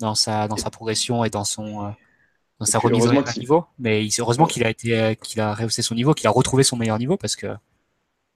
dans 0.00 0.14
sa, 0.14 0.48
dans 0.48 0.56
sa 0.56 0.70
progression 0.70 1.24
et 1.24 1.30
dans 1.30 1.44
son, 1.44 1.92
dans 2.58 2.66
sa 2.66 2.78
remise 2.78 3.06
qu'il- 3.32 3.40
niveau. 3.42 3.64
Mais 3.78 4.08
heureusement 4.18 4.46
qu'il 4.46 4.64
a 4.64 4.70
été, 4.70 5.18
qu'il 5.22 5.40
a 5.42 5.54
rehaussé 5.54 5.82
son 5.82 5.94
niveau, 5.94 6.14
qu'il 6.14 6.26
a 6.26 6.30
retrouvé 6.30 6.62
son 6.62 6.76
meilleur 6.76 6.98
niveau 6.98 7.16
parce 7.18 7.36
que, 7.36 7.48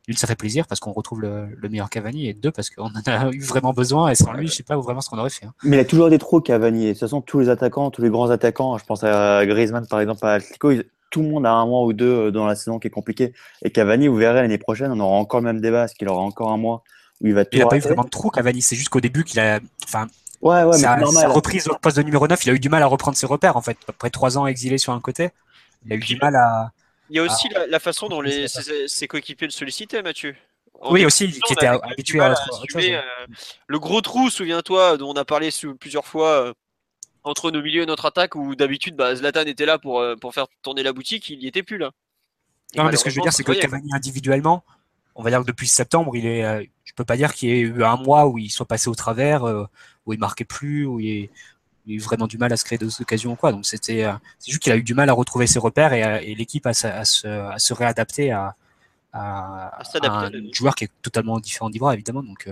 une, 0.09 0.17
ça 0.17 0.27
fait 0.27 0.35
plaisir 0.35 0.67
parce 0.67 0.81
qu'on 0.81 0.93
retrouve 0.93 1.21
le, 1.21 1.47
le 1.57 1.69
meilleur 1.69 1.89
Cavani 1.91 2.29
et 2.29 2.35
deux, 2.35 2.51
parce 2.51 2.71
qu'on 2.71 2.87
en 2.87 3.03
a 3.07 3.31
eu 3.31 3.41
vraiment 3.41 3.73
besoin 3.73 4.09
et 4.11 4.15
sans 4.17 4.33
lui, 4.33 4.49
je 4.49 4.55
sais 4.55 4.63
pas 4.65 4.77
vraiment 4.77 5.01
ce 5.01 5.09
qu'on 5.11 5.19
aurait 5.19 5.31
fait. 5.31 5.47
hein. 5.47 5.55
Mais 5.63 5.77
il 5.77 5.81
a 5.81 5.85
toujours 5.85 6.11
des 6.11 6.19
trous, 6.19 6.41
Cavani. 6.41 6.85
Et 6.85 6.89
de 6.89 6.93
toute 6.95 7.01
façon, 7.01 7.21
tous 7.21 7.39
les 7.41 7.49
attaquants, 7.49 7.91
tous 7.91 8.03
les 8.03 8.11
grands 8.11 8.31
attaquants, 8.31 8.77
je 8.79 8.85
pense 8.85 9.05
à 9.05 9.45
Griezmann 9.47 9.87
par 9.87 10.01
exemple, 10.01 10.25
à 10.27 10.33
Atletico, 10.33 10.71
ils- 10.73 10.85
tout 11.11 11.23
le 11.23 11.29
monde 11.29 11.47
a 11.47 11.53
un 11.53 11.65
mois 11.67 11.85
ou 11.85 11.93
deux 11.95 12.27
euh, 12.27 12.31
dans 12.31 12.47
la 12.47 12.55
saison 12.55 12.79
qui 12.79 12.89
est 12.89 12.91
compliqué. 12.91 13.33
Et 13.63 13.71
Cavani, 13.71 14.09
vous 14.09 14.17
verrez 14.17 14.41
l'année 14.43 14.59
prochaine, 14.59 14.91
on 14.93 15.01
aura 15.01 15.17
encore 15.17 15.41
le 15.41 15.47
même 15.47 15.61
débat, 15.61 15.81
parce 15.83 15.95
qu'il 15.95 16.09
aura 16.09 16.21
encore 16.23 16.51
un 16.51 16.59
mois 16.59 16.83
où 17.23 17.27
il 17.29 17.35
va 17.35 17.45
tout 17.45 17.51
Il 17.57 17.63
a 17.63 17.67
pas 17.67 17.77
eu 17.77 17.81
vraiment 17.81 18.05
de 18.05 18.11
trou, 18.11 18.29
Cavani. 18.31 18.61
C'est 18.61 18.77
juste 18.77 18.91
qu'au 18.91 19.01
début 19.01 19.25
qu'il 19.25 19.41
a, 19.41 19.61
enfin, 19.85 20.07
Ouais, 20.41 20.63
ouais, 20.63 20.67
mais 20.73 20.79
sa, 20.79 20.95
c'est 20.95 21.01
normal. 21.01 21.23
sa 21.23 21.29
reprise 21.29 21.67
au 21.69 21.75
poste 21.81 21.97
de 21.97 22.03
numéro 22.03 22.29
9, 22.29 22.45
il 22.47 22.51
a 22.51 22.53
eu 22.53 22.61
du 22.61 22.69
mal 22.69 22.83
à 22.83 22.87
reprendre 22.87 23.17
ses 23.17 23.27
repères 23.27 23.57
en 23.57 23.63
fait. 23.63 23.77
Après 23.89 24.09
trois 24.11 24.39
ans 24.39 24.47
exilé 24.47 24.79
sur 24.79 24.93
un 24.93 25.01
côté, 25.01 25.31
il 25.85 25.93
a 25.93 25.97
eu 25.97 25.99
du 26.01 26.17
mal 26.17 26.37
à. 26.37 26.71
Il 27.11 27.17
y 27.17 27.19
a 27.19 27.23
aussi 27.23 27.49
la, 27.49 27.67
la 27.67 27.81
façon 27.81 28.09
dont 28.09 28.21
les, 28.21 28.49
ses, 28.49 28.89
ses 28.89 29.09
coéquipiers 29.09 29.47
le 29.47 29.53
sollicitaient, 29.53 30.03
Mathieu. 30.03 30.37
En 30.81 30.93
Oui 30.93 31.05
aussi, 31.05 31.31
qui 31.31 31.53
était 31.53 31.67
habitué 31.67 32.21
à 32.21 32.33
assumer, 32.33 32.67
chose. 32.69 32.85
euh, 32.91 33.27
le 33.67 33.79
gros 33.79 34.01
trou, 34.01 34.31
souviens-toi, 34.31 34.97
dont 34.97 35.11
on 35.11 35.17
a 35.17 35.25
parlé 35.25 35.51
plusieurs 35.81 36.05
fois 36.05 36.47
euh, 36.47 36.53
entre 37.25 37.51
nos 37.51 37.63
milieux 37.63 37.83
et 37.83 37.87
notre 37.87 38.07
attaque, 38.07 38.37
où 38.37 38.55
d'habitude 38.55 38.95
bah, 38.95 39.15
Zlatan 39.17 39.43
était 39.43 39.67
là 39.67 39.79
pour, 39.79 40.01
euh, 40.01 40.15
pour 40.15 40.35
faire 40.35 40.47
tourner 40.63 40.83
la 40.83 40.93
boutique, 40.93 41.31
il 41.31 41.41
n'y 41.41 41.47
était 41.47 41.65
plus 41.65 41.79
là. 41.79 41.91
Et 42.75 42.79
Non, 42.79 42.85
mais 42.85 42.97
ce 42.97 43.05
que 43.05 43.11
je 43.11 43.17
veux 43.17 43.23
dire, 43.23 43.33
c'est 43.33 43.43
que 43.43 43.53
Cavani 43.53 43.91
individuellement, 43.93 44.63
on 45.15 45.23
va 45.23 45.31
dire 45.31 45.41
que 45.41 45.47
depuis 45.47 45.67
septembre, 45.67 46.15
il 46.15 46.27
est, 46.27 46.71
je 46.85 46.93
peux 46.95 47.05
pas 47.05 47.17
dire 47.17 47.35
qu'il 47.35 47.49
y 47.49 47.53
ait 47.53 47.61
eu 47.61 47.83
un 47.83 47.97
mois 47.97 48.27
où 48.27 48.39
il 48.39 48.51
soit 48.51 48.67
passé 48.67 48.89
au 48.89 48.95
travers, 48.95 49.43
où 50.07 50.13
il 50.13 50.19
marquait 50.19 50.45
plus, 50.45 50.85
où 50.85 51.01
il, 51.01 51.31
eu 51.95 52.01
vraiment 52.01 52.27
du 52.27 52.39
mal 52.39 52.53
à 52.53 52.57
se 52.57 52.65
créer 52.65 52.79
des 52.79 53.01
occasions 53.01 53.33
ou 53.33 53.37
quoi. 53.37 53.53
Donc 53.53 53.67
c'était 53.67 54.07
c'est 54.39 54.51
juste 54.51 54.63
qu'il 54.63 54.73
a 54.73 54.77
eu 54.77 54.83
du 54.83 54.95
mal 54.95 55.09
à 55.09 55.13
retrouver 55.13 55.47
ses 55.47 55.59
repères 55.59 55.93
et, 55.93 56.35
l'équipe 56.35 56.67
à, 56.67 56.71
à, 56.71 57.05
se, 57.05 57.27
à 57.27 57.59
se 57.59 57.75
réadapter 57.75 58.31
à, 58.31 58.55
à, 59.13 59.81
un 60.03 60.31
joueur 60.53 60.75
qui 60.75 60.85
est 60.85 60.91
totalement 61.03 61.39
différent 61.41 61.71
d'Ibra 61.71 61.95
évidemment. 61.95 62.23
Donc 62.23 62.49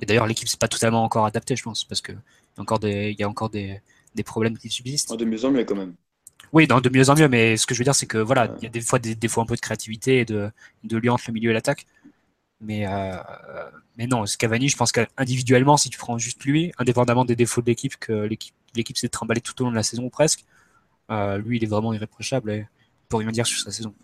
et 0.00 0.06
d'ailleurs 0.06 0.26
l'équipe 0.26 0.48
c'est 0.48 0.60
pas 0.60 0.68
totalement 0.68 1.02
encore 1.04 1.26
adaptée 1.26 1.56
je 1.56 1.62
pense 1.62 1.84
parce 1.84 2.00
que 2.00 2.12
il 2.12 2.16
y 2.56 2.58
a 2.58 2.62
encore 2.62 2.78
des 2.78 3.10
il 3.10 3.20
y 3.20 3.22
a 3.22 3.28
encore 3.28 3.50
des, 3.50 3.80
des 4.16 4.24
problèmes 4.24 4.58
qui 4.58 4.68
subsistent. 4.70 5.14
de 5.16 5.24
mieux 5.24 5.44
en 5.44 5.50
mieux 5.50 5.64
quand 5.64 5.76
même. 5.76 5.94
Oui, 6.52 6.66
de 6.66 6.88
mieux 6.88 7.10
en 7.10 7.14
mieux, 7.14 7.28
mais 7.28 7.56
ce 7.56 7.66
que 7.66 7.74
je 7.74 7.80
veux 7.80 7.84
dire, 7.84 7.94
c'est 7.94 8.06
que 8.06 8.18
voilà, 8.18 8.54
il 8.58 8.64
y 8.64 8.66
a 8.66 8.70
des 8.70 8.80
fois 8.80 8.98
des 8.98 9.14
défauts 9.14 9.40
un 9.40 9.46
peu 9.46 9.56
de 9.56 9.60
créativité 9.60 10.20
et 10.20 10.24
de, 10.24 10.50
de 10.84 10.96
lien 10.96 11.12
entre 11.12 11.24
le 11.28 11.34
milieu 11.34 11.50
et 11.50 11.54
l'attaque. 11.54 11.86
Mais, 12.60 12.86
euh, 12.86 13.16
mais 13.98 14.06
non, 14.06 14.24
Cavani, 14.38 14.68
je 14.68 14.76
pense 14.76 14.92
qu'individuellement, 14.92 15.76
si 15.76 15.90
tu 15.90 15.98
prends 15.98 16.18
juste 16.18 16.44
lui, 16.44 16.72
indépendamment 16.78 17.24
des 17.24 17.36
défauts 17.36 17.60
de 17.60 17.66
l'équipe, 17.66 17.96
que 17.96 18.12
l'équipe 18.12 18.54
s'est 18.94 19.08
trimballée 19.08 19.40
tout 19.40 19.60
au 19.60 19.64
long 19.64 19.70
de 19.70 19.76
la 19.76 19.82
saison 19.82 20.08
presque, 20.08 20.44
euh, 21.10 21.38
lui, 21.38 21.56
il 21.56 21.64
est 21.64 21.68
vraiment 21.68 21.92
irréprochable 21.92 22.50
et 22.50 22.66
pour 23.08 23.20
rien 23.20 23.30
dire 23.30 23.46
sur 23.46 23.60
sa 23.60 23.70
saison. 23.70 23.94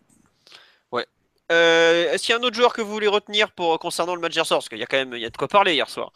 Ouais. 0.91 1.07
Euh, 1.51 2.13
est-ce 2.13 2.25
qu'il 2.25 2.33
y 2.33 2.37
a 2.37 2.41
un 2.41 2.43
autre 2.43 2.57
joueur 2.57 2.73
que 2.73 2.81
vous 2.81 2.93
voulez 2.93 3.09
retenir 3.09 3.53
pour 3.53 3.79
concernant 3.79 4.15
le 4.15 4.21
match 4.21 4.35
hier 4.35 4.47
soir? 4.47 4.61
Parce 4.61 4.69
qu'il 4.69 4.79
y 4.79 4.83
a 4.83 4.87
quand 4.87 4.99
même 4.99 5.15
il 5.15 5.29
de 5.29 5.37
quoi 5.37 5.49
parler 5.49 5.75
hier 5.75 5.89
soir. 5.89 6.13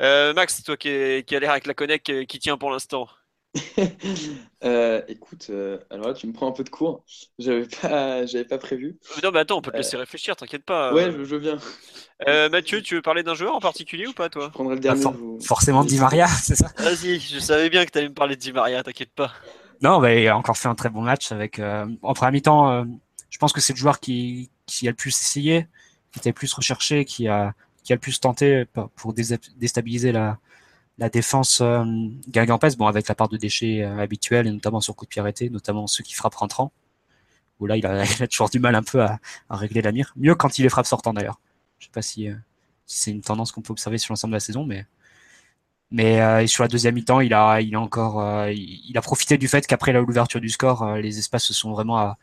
Max, 0.00 0.62
toi 0.64 0.76
qui, 0.76 1.24
qui 1.26 1.36
a 1.36 1.40
l'air 1.40 1.50
avec 1.50 1.66
la 1.66 1.74
connect 1.74 2.26
qui 2.26 2.38
tient 2.38 2.58
pour 2.58 2.70
l'instant. 2.70 3.08
Euh, 4.64 5.02
écoute, 5.08 5.48
euh, 5.50 5.78
alors 5.90 6.08
là, 6.08 6.14
tu 6.14 6.26
me 6.26 6.32
prends 6.32 6.48
un 6.48 6.52
peu 6.52 6.64
de 6.64 6.70
cours. 6.70 7.04
J'avais 7.38 7.66
pas, 7.66 8.24
j'avais 8.24 8.46
pas 8.46 8.56
prévu. 8.56 8.96
Non, 9.22 9.30
mais 9.30 9.40
attends, 9.40 9.58
on 9.58 9.60
peut 9.60 9.70
te 9.70 9.76
laisser 9.76 9.98
réfléchir, 9.98 10.36
t'inquiète 10.36 10.64
pas. 10.64 10.94
Ouais, 10.94 11.12
je, 11.12 11.22
je 11.22 11.36
viens. 11.36 11.58
Mathieu, 12.50 12.80
tu 12.80 12.94
veux 12.94 13.02
parler 13.02 13.22
d'un 13.22 13.34
joueur 13.34 13.54
en 13.54 13.60
particulier 13.60 14.06
ou 14.06 14.14
pas, 14.14 14.30
toi? 14.30 14.46
Je 14.46 14.52
prendrai 14.54 14.76
le 14.76 14.80
dernier. 14.80 15.04
Forcément 15.44 15.84
Di 15.84 15.98
Maria, 15.98 16.26
c'est 16.42 16.54
ça? 16.54 16.72
Vas-y, 16.78 17.20
je 17.20 17.38
savais 17.40 17.68
bien 17.68 17.84
que 17.84 17.90
tu 17.90 17.98
allais 17.98 18.08
me 18.08 18.14
parler 18.14 18.36
de 18.36 18.40
Di 18.40 18.54
Maria, 18.54 18.82
t'inquiète 18.82 19.12
pas. 19.14 19.32
Non, 19.82 20.00
bah, 20.00 20.14
il 20.14 20.26
a 20.28 20.38
encore 20.38 20.56
fait 20.56 20.68
un 20.68 20.74
très 20.74 20.88
bon 20.88 21.02
match 21.02 21.30
avec. 21.30 21.58
en 21.58 22.14
première 22.14 22.32
mi-temps, 22.32 22.86
je 23.28 23.38
pense 23.38 23.52
que 23.52 23.60
c'est 23.60 23.74
le 23.74 23.78
joueur 23.78 24.00
qui, 24.00 24.48
qui 24.64 24.88
a 24.88 24.92
le 24.92 24.96
plus 24.96 25.10
essayé, 25.20 25.66
qui 26.10 26.20
était 26.20 26.30
le 26.30 26.34
plus 26.34 26.54
recherché, 26.54 27.04
qui 27.04 27.28
a, 27.28 27.52
qui 27.82 27.92
a 27.92 27.96
le 27.96 28.00
plus 28.00 28.18
tenté 28.18 28.64
pour 28.96 29.12
déstabiliser 29.12 30.10
la, 30.10 30.38
la 30.98 31.08
défense 31.08 31.60
euh, 31.60 31.84
Guingampès, 32.28 32.76
bon, 32.76 32.86
avec 32.86 33.08
la 33.08 33.14
part 33.14 33.28
de 33.28 33.36
déchets 33.36 33.82
euh, 33.82 33.98
habituelle, 33.98 34.46
et 34.46 34.50
notamment 34.52 34.80
sur 34.80 34.94
coup 34.94 35.04
de 35.04 35.08
pied 35.08 35.20
arrêté, 35.20 35.50
notamment 35.50 35.86
ceux 35.86 36.04
qui 36.04 36.14
frappent 36.14 36.34
rentrant, 36.36 36.72
où 37.60 37.66
là, 37.66 37.76
il 37.76 37.86
a, 37.86 38.04
toujours 38.28 38.50
du 38.50 38.60
mal 38.60 38.74
un 38.74 38.82
peu 38.82 39.02
à, 39.02 39.20
régler 39.50 39.82
la 39.82 39.92
mire. 39.92 40.12
Mieux 40.16 40.34
quand 40.34 40.58
il 40.58 40.62
les 40.62 40.68
frappe 40.68 40.86
sortant 40.86 41.12
d'ailleurs. 41.12 41.40
Je 41.78 41.86
sais 41.86 41.92
pas 41.92 42.02
si, 42.02 42.28
euh, 42.28 42.34
si 42.86 43.00
c'est 43.00 43.10
une 43.10 43.22
tendance 43.22 43.52
qu'on 43.52 43.62
peut 43.62 43.72
observer 43.72 43.98
sur 43.98 44.12
l'ensemble 44.12 44.32
de 44.32 44.36
la 44.36 44.40
saison, 44.40 44.64
mais 44.64 44.86
mais 45.90 46.20
euh, 46.20 46.46
sur 46.46 46.64
la 46.64 46.68
deuxième 46.68 46.94
mi-temps, 46.94 47.20
il 47.20 47.32
a, 47.34 47.60
encore, 47.76 48.48
il, 48.48 48.98
a 48.98 49.02
profité 49.02 49.38
du 49.38 49.46
fait 49.48 49.64
qu'après 49.66 49.92
l'ouverture 49.92 50.40
du 50.40 50.48
score, 50.48 50.96
les 50.96 51.18
espaces 51.18 51.44
se 51.44 51.54
sont 51.54 51.70
vraiment 51.70 52.16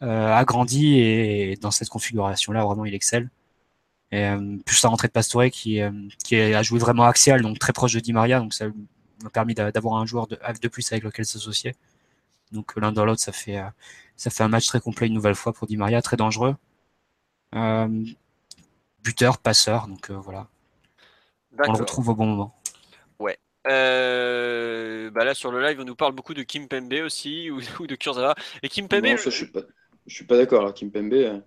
agrandis 0.00 0.98
et 0.98 1.56
dans 1.60 1.70
cette 1.70 1.90
configuration-là, 1.90 2.64
vraiment, 2.64 2.86
il 2.86 2.94
excelle. 2.94 3.28
Et, 4.12 4.24
euh, 4.24 4.56
plus 4.64 4.82
la 4.82 4.90
rentrée 4.90 5.08
de 5.08 5.12
Pastore 5.12 5.50
qui, 5.50 5.80
euh, 5.80 5.90
qui 6.24 6.36
a 6.36 6.62
joué 6.62 6.78
vraiment 6.78 7.04
axial, 7.04 7.42
donc 7.42 7.58
très 7.58 7.72
proche 7.72 7.92
de 7.92 8.00
Di 8.00 8.12
Maria, 8.12 8.40
donc 8.40 8.54
ça 8.54 8.66
m'a 9.22 9.30
permis 9.30 9.54
d'avoir 9.54 9.96
un 9.96 10.06
joueur 10.06 10.26
de, 10.26 10.36
de 10.60 10.68
plus 10.68 10.90
avec 10.92 11.04
lequel 11.04 11.24
s'associer. 11.24 11.74
Donc 12.52 12.74
l'un 12.76 12.90
dans 12.90 13.04
l'autre, 13.04 13.20
ça 13.20 13.32
fait 13.32 13.58
euh, 13.58 13.68
ça 14.16 14.30
fait 14.30 14.42
un 14.42 14.48
match 14.48 14.66
très 14.66 14.80
complet 14.80 15.06
une 15.06 15.14
nouvelle 15.14 15.36
fois 15.36 15.52
pour 15.52 15.66
Di 15.68 15.76
Maria, 15.76 16.02
très 16.02 16.16
dangereux. 16.16 16.56
buteur, 19.04 19.38
passeur, 19.38 19.86
donc 19.86 20.10
voilà. 20.10 20.48
On 21.58 21.72
le 21.72 21.78
retrouve 21.78 22.08
au 22.08 22.14
bon 22.14 22.26
moment. 22.26 22.54
Ouais. 23.20 23.38
bah 23.64 25.24
là 25.24 25.34
sur 25.34 25.52
le 25.52 25.62
live, 25.62 25.78
on 25.80 25.84
nous 25.84 25.94
parle 25.94 26.14
beaucoup 26.14 26.34
de 26.34 26.42
Kim 26.42 26.66
Pembe 26.66 26.94
aussi 27.04 27.50
ou, 27.80 27.86
de 27.86 27.94
Kurzawa. 27.94 28.34
Et 28.64 28.68
Kim 28.68 28.88
Pembe. 28.88 29.16
je, 29.16 29.30
suis 29.30 29.46
pas, 29.46 29.60
je 30.06 30.14
suis 30.14 30.24
pas 30.24 30.36
d'accord. 30.36 30.74
Kim 30.74 30.90
Pembe. 30.90 31.42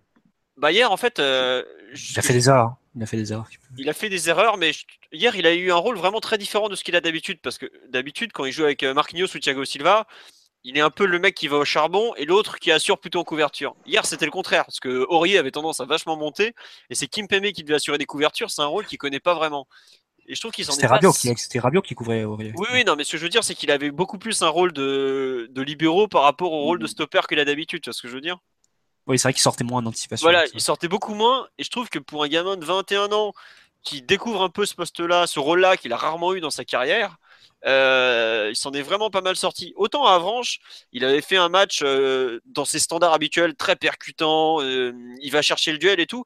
Bah 0.58 0.72
hier 0.72 0.92
en 0.92 0.98
fait. 0.98 1.20
Euh, 1.20 1.64
il 1.94 2.20
a 2.20 2.22
fait 2.22 2.34
des 2.34 2.48
erreurs. 2.50 2.76
Il 2.96 3.04
a 3.04 3.06
fait 3.06 3.18
des 3.18 3.32
erreurs. 3.32 3.48
Il 3.78 3.90
a 3.90 3.94
fait 3.94 4.10
des 4.10 4.30
erreurs, 4.30 4.58
mais 4.58 4.72
hier 5.12 5.36
il 5.36 5.48
a 5.48 5.54
eu 5.54 5.72
un 5.72 5.76
rôle 5.76 5.98
vraiment 5.98 6.20
très 6.20 6.38
différent 6.38 6.70
de 6.70 6.76
ce 6.76 6.84
qu'il 6.84 6.96
a 6.96 7.02
d'habitude 7.02 7.40
parce 7.42 7.58
que 7.58 7.72
d'habitude 7.90 8.32
quand 8.34 8.46
il 8.46 8.52
joue 8.52 8.64
avec 8.64 8.84
euh, 8.84 8.94
Marquinhos 8.94 9.36
ou 9.36 9.40
Thiago 9.40 9.66
Silva, 9.66 10.08
il 10.64 10.78
est 10.78 10.82
un 10.82 10.92
peu 10.92 11.06
le 11.06 11.20
mec 11.20 11.36
qui 11.36 11.48
va 11.48 11.58
au 11.58 11.66
charbon 11.66 12.14
et 12.16 12.26
l'autre 12.26 12.60
qui 12.60 12.72
assure 12.72 13.00
plutôt 13.00 13.20
en 13.20 13.24
couverture. 13.24 13.76
Hier 13.86 14.06
c'était 14.06 14.26
le 14.26 14.32
contraire 14.32 14.66
parce 14.66 14.80
que 14.80 15.06
Aurier 15.10 15.38
avait 15.38 15.52
tendance 15.52 15.80
à 15.80 15.86
vachement 15.86 16.18
monter 16.18 16.54
et 16.90 16.96
c'est 16.96 17.08
Kim 17.08 17.28
Pembe 17.28 17.52
qui 17.52 17.64
devait 17.64 17.76
assurer 17.76 17.98
des 17.98 18.06
couvertures. 18.06 18.52
C'est 18.52 18.62
un 18.62 18.68
rôle 18.68 18.86
qu'il 18.86 19.00
connaît 19.00 19.20
pas 19.20 19.34
vraiment. 19.34 19.68
Et 20.28 20.36
je 20.36 20.40
trouve 20.40 20.52
qu'il 20.52 20.64
s'en 20.64 20.72
C'était 20.72 20.88
Rabiot, 20.88 21.12
qui, 21.12 21.34
c'était 21.36 21.60
Rabiot 21.60 21.82
qui 21.82 21.96
couvrait 21.96 22.24
Aurier. 22.24 22.54
Oui, 22.56 22.68
oui, 22.72 22.86
non, 22.86 22.96
mais 22.96 23.04
ce 23.04 23.12
que 23.12 23.18
je 23.18 23.24
veux 23.24 23.30
dire, 23.30 23.44
c'est 23.44 23.56
qu'il 23.56 23.72
avait 23.72 23.92
beaucoup 23.92 24.18
plus 24.18 24.42
un 24.42 24.48
rôle 24.48 24.72
de, 24.72 25.50
de 25.52 25.62
libéraux 25.62 26.08
par 26.08 26.24
rapport 26.24 26.54
au 26.54 26.62
rôle 26.62 26.80
de 26.80 26.88
stopper 26.88 27.22
qu'il 27.28 27.40
a 27.40 27.46
d'habitude. 27.46 27.82
Tu 27.82 27.90
vois 27.90 27.94
ce 27.94 28.02
que 28.02 28.08
je 28.08 28.14
veux 28.14 28.22
dire? 28.22 28.40
Oui, 29.08 29.20
c'est 29.20 29.28
vrai 29.28 29.34
qu'il 29.34 29.42
sortait 29.42 29.64
moins 29.64 29.82
d'anticipation. 29.82 30.26
Voilà, 30.26 30.46
il 30.54 30.62
sortait 30.62 30.88
beaucoup 30.88 31.14
moins. 31.14 31.48
Et 31.58 31.64
je 31.64 31.70
trouve 31.70 31.90
que 31.90 32.00
pour 32.00 32.24
un 32.24 32.28
gamin 32.28 32.56
de 32.56 32.66
21 32.66 33.12
ans 33.12 33.34
qui 33.84 34.02
découvre 34.02 34.42
un 34.42 34.50
peu 34.50 34.66
ce 34.66 34.76
poste-là, 34.76 35.28
ce 35.28 35.40
rôle-là 35.40 35.76
qu'il 35.76 35.92
a 35.92 35.98
rarement 35.98 36.34
eu 36.34 36.40
dans 36.40 36.50
sa 36.50 36.64
carrière, 36.64 37.18
euh, 37.66 38.48
il 38.50 38.56
s'en 38.56 38.72
est 38.72 38.82
vraiment 38.82 39.10
pas 39.10 39.22
mal 39.22 39.36
sorti. 39.36 39.74
Autant 39.76 40.06
à 40.06 40.14
Avranches, 40.14 40.60
il 40.94 41.04
avait 41.04 41.22
fait 41.22 41.36
un 41.36 41.50
match 41.50 41.82
euh, 41.84 42.40
dans 42.46 42.66
ses 42.66 42.80
standards 42.80 43.14
habituels, 43.14 43.56
très 43.56 43.76
percutant, 43.76 44.62
euh, 44.62 44.94
il 45.22 45.32
va 45.32 45.42
chercher 45.42 45.74
le 45.74 45.78
duel 45.78 46.00
et 46.00 46.08
tout. 46.08 46.24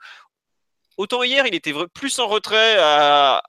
Autant 0.98 1.24
hier, 1.24 1.46
il 1.48 1.56
était 1.56 1.74
plus 1.94 2.20
en 2.20 2.28
retrait, 2.28 2.78
à, 2.80 3.42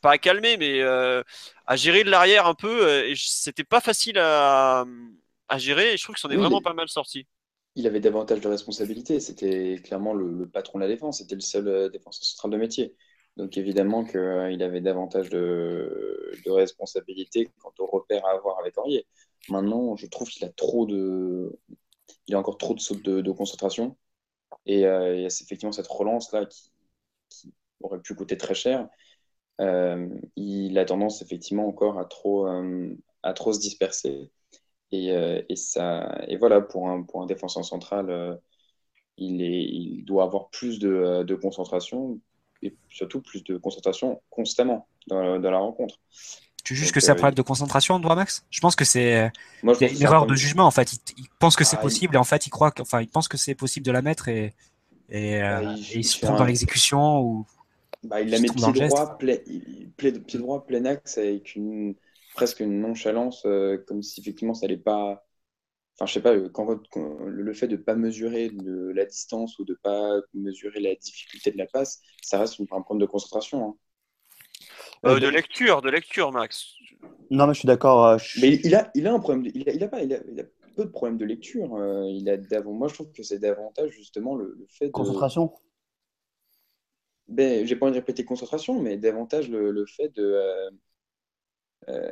pas 0.00 0.12
à 0.12 0.18
calmer, 0.18 0.56
mais 0.56 0.82
à 0.82 1.76
gérer 1.76 2.04
de 2.04 2.10
l'arrière 2.10 2.46
un 2.46 2.54
peu. 2.54 3.04
Et 3.06 3.14
c'était 3.16 3.64
pas 3.64 3.80
facile 3.80 4.18
à, 4.18 4.84
gérer. 5.56 5.92
Et 5.94 5.96
je 5.96 6.02
trouve 6.02 6.16
qu'il 6.16 6.22
s'en 6.22 6.30
est 6.30 6.36
vraiment 6.36 6.60
pas 6.60 6.74
mal 6.74 6.88
sorti 6.88 7.26
il 7.78 7.86
avait 7.86 8.00
davantage 8.00 8.40
de 8.40 8.48
responsabilités. 8.48 9.20
C'était 9.20 9.80
clairement 9.84 10.12
le, 10.12 10.48
patron 10.48 10.78
de 10.78 10.84
la 10.84 10.88
défense. 10.88 11.18
C'était 11.18 11.36
le 11.36 11.40
seul 11.40 11.68
euh, 11.68 11.88
défenseur 11.88 12.24
central 12.24 12.50
de 12.52 12.56
métier. 12.58 12.96
Donc 13.36 13.56
évidemment 13.56 14.04
qu'il 14.04 14.18
euh, 14.18 14.58
avait 14.60 14.80
davantage 14.80 15.30
de, 15.30 16.34
responsabilités 16.46 17.48
quant 17.58 17.72
au 17.78 17.86
repère 17.86 18.26
à 18.26 18.32
avoir 18.32 18.58
avec 18.58 18.76
Aurier. 18.78 19.06
Maintenant, 19.48 19.96
je 19.96 20.06
trouve 20.06 20.28
qu'il 20.28 20.44
a 20.44 20.48
trop 20.50 20.86
de, 20.86 21.56
il 22.26 22.34
a 22.34 22.38
encore 22.38 22.58
trop 22.58 22.74
de 22.74 22.80
sautes 22.80 23.04
de, 23.04 23.32
concentration. 23.32 23.96
Et 24.66 24.86
euh, 24.86 25.26
effectivement 25.26 25.72
cette 25.72 25.86
relance 25.86 26.32
là 26.32 26.46
qui, 26.46 26.72
aurait 27.80 28.00
pu 28.00 28.14
coûter 28.14 28.36
très 28.36 28.54
cher. 28.54 28.88
il 30.36 30.78
a 30.78 30.84
tendance 30.84 31.22
effectivement 31.22 31.68
encore 31.68 32.08
trop, 32.08 32.46
à 33.22 33.32
trop 33.34 33.52
se 33.52 33.60
disperser. 33.60 34.32
Et, 34.92 35.12
euh, 35.12 35.42
et, 35.48 35.56
ça, 35.56 36.18
et 36.28 36.36
voilà, 36.36 36.60
pour 36.60 36.88
un, 36.88 37.02
pour 37.02 37.22
un 37.22 37.26
défenseur 37.26 37.64
central, 37.64 38.08
euh, 38.08 38.34
il, 39.18 39.42
est, 39.42 39.64
il 39.64 40.04
doit 40.04 40.24
avoir 40.24 40.48
plus 40.48 40.78
de, 40.78 40.88
euh, 40.88 41.24
de, 41.24 41.34
concentration 41.34 42.18
et 42.62 42.74
surtout 42.88 43.20
plus 43.20 43.44
de 43.44 43.56
concentration 43.58 44.22
constamment 44.30 44.88
dans, 45.06 45.38
dans 45.38 45.50
la 45.50 45.58
rencontre. 45.58 46.00
Tu 46.64 46.74
juges 46.74 46.92
que 46.92 47.00
c'est 47.00 47.10
un 47.10 47.14
problème 47.14 47.34
de 47.34 47.42
concentration, 47.42 48.00
toi, 48.00 48.14
Max? 48.14 48.46
Je 48.50 48.60
pense 48.60 48.76
que 48.76 48.84
c'est 48.84 49.30
une 49.62 50.02
erreur 50.02 50.26
de 50.26 50.34
jugement. 50.34 50.64
En 50.64 50.70
fait, 50.70 50.92
il, 51.16 51.26
pense 51.38 51.56
que 51.56 51.64
c'est 51.64 51.78
ah, 51.78 51.82
possible 51.82 52.16
et 52.16 52.18
en 52.18 52.24
fait, 52.24 52.46
il 52.46 52.50
croit, 52.50 52.72
enfin, 52.80 53.00
il 53.00 53.08
pense 53.08 53.28
que 53.28 53.36
c'est 53.36 53.54
possible 53.54 53.86
de 53.86 53.92
la 53.92 54.02
mettre 54.02 54.28
et, 54.28 54.54
et, 55.08 55.40
bah, 55.40 55.74
il, 55.94 56.04
se 56.04 56.20
trompe 56.20 56.36
dans 56.38 56.44
l'exécution 56.44 57.20
ou. 57.20 57.46
Bah, 58.02 58.20
il 58.20 58.30
la 58.30 58.38
met 58.38 58.48
pied 58.48 58.72
droit, 58.72 59.18
plein, 59.18 59.36
pied 59.96 60.38
droit, 60.38 60.66
plein 60.66 60.84
axe 60.84 61.18
avec 61.18 61.54
une 61.56 61.94
presque 62.38 62.60
une 62.60 62.80
nonchalance, 62.80 63.42
euh, 63.46 63.78
comme 63.88 64.00
si 64.00 64.20
effectivement 64.20 64.54
ça 64.54 64.66
n'allait 64.66 64.78
pas. 64.78 65.26
Enfin, 65.96 66.06
je 66.06 66.12
sais 66.12 66.22
pas, 66.22 66.36
euh, 66.36 66.48
quand, 66.48 66.78
le 67.26 67.52
fait 67.52 67.66
de 67.66 67.76
ne 67.76 67.82
pas 67.82 67.96
mesurer 67.96 68.52
la 68.94 69.04
distance 69.04 69.58
ou 69.58 69.64
de 69.64 69.72
ne 69.72 69.78
pas 69.82 70.20
mesurer 70.34 70.78
la 70.78 70.94
difficulté 70.94 71.50
de 71.50 71.58
la 71.58 71.66
passe, 71.66 72.00
ça 72.22 72.38
reste 72.38 72.60
un 72.60 72.80
problème 72.82 73.00
de 73.00 73.10
concentration. 73.10 73.64
Hein. 73.64 73.74
Euh, 75.04 75.18
de 75.18 75.26
lecture, 75.26 75.82
de 75.82 75.90
lecture, 75.90 76.30
Max. 76.30 76.74
Non, 77.28 77.48
mais 77.48 77.54
je 77.54 77.58
suis 77.58 77.66
d'accord. 77.66 78.16
Mais 78.40 78.60
il 78.62 78.72
a, 78.76 78.88
il 78.94 79.08
a 79.08 79.12
un 79.12 79.18
problème. 79.18 79.50
il, 79.52 79.68
a, 79.68 79.72
il, 79.72 79.82
a 79.82 79.88
pas, 79.88 80.02
il, 80.04 80.12
a, 80.12 80.44
peu 80.76 80.84
de 80.84 80.90
problèmes 80.90 81.18
de 81.18 81.24
lecture. 81.24 81.76
il 82.08 82.30
a 82.30 82.62
moi, 82.62 82.86
je 82.86 82.94
trouve 82.94 83.10
que 83.10 83.24
c'est 83.24 83.40
davantage 83.40 83.90
justement 83.90 84.36
le, 84.36 84.64
fait 84.68 84.86
de. 84.86 84.92
Concentration? 84.92 85.52
Ben, 87.26 87.66
J'ai 87.66 87.74
pas 87.74 87.86
envie 87.86 87.94
de 87.94 87.98
répéter 87.98 88.24
concentration, 88.24 88.80
mais 88.80 88.96
davantage 88.96 89.50
le, 89.50 89.84
fait 89.86 90.08
de. 90.14 90.22
Euh, 90.22 90.70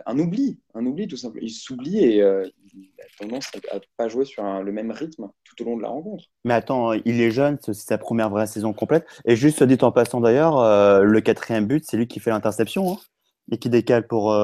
un 0.06 0.18
oubli, 0.18 0.58
un 0.74 0.86
oubli 0.86 1.06
tout 1.06 1.16
simplement. 1.16 1.44
Il 1.44 1.50
s'oublie 1.50 1.98
et 1.98 2.22
euh, 2.22 2.48
il 2.74 2.88
a 3.00 3.24
tendance 3.24 3.50
à 3.70 3.76
ne 3.76 3.80
pas 3.96 4.08
jouer 4.08 4.24
sur 4.24 4.42
le 4.62 4.72
même 4.72 4.90
rythme 4.90 5.28
tout 5.44 5.62
au 5.62 5.66
long 5.66 5.76
de 5.76 5.82
la 5.82 5.88
rencontre. 5.88 6.24
Mais 6.44 6.54
attends, 6.54 6.92
il 6.92 7.20
est 7.20 7.30
jeune, 7.30 7.58
c'est 7.60 7.74
sa 7.74 7.98
première 7.98 8.30
vraie 8.30 8.46
saison 8.46 8.72
complète. 8.72 9.06
Et 9.24 9.36
juste 9.36 9.62
dit 9.62 9.78
en 9.82 9.92
passant 9.92 10.20
d'ailleurs, 10.20 10.58
euh, 10.58 11.02
le 11.02 11.20
quatrième 11.20 11.66
but, 11.66 11.84
c'est 11.86 11.96
lui 11.96 12.06
qui 12.06 12.20
fait 12.20 12.30
l'interception 12.30 12.92
hein, 12.92 12.98
et 13.52 13.58
qui 13.58 13.68
décale 13.68 14.06
pour, 14.06 14.34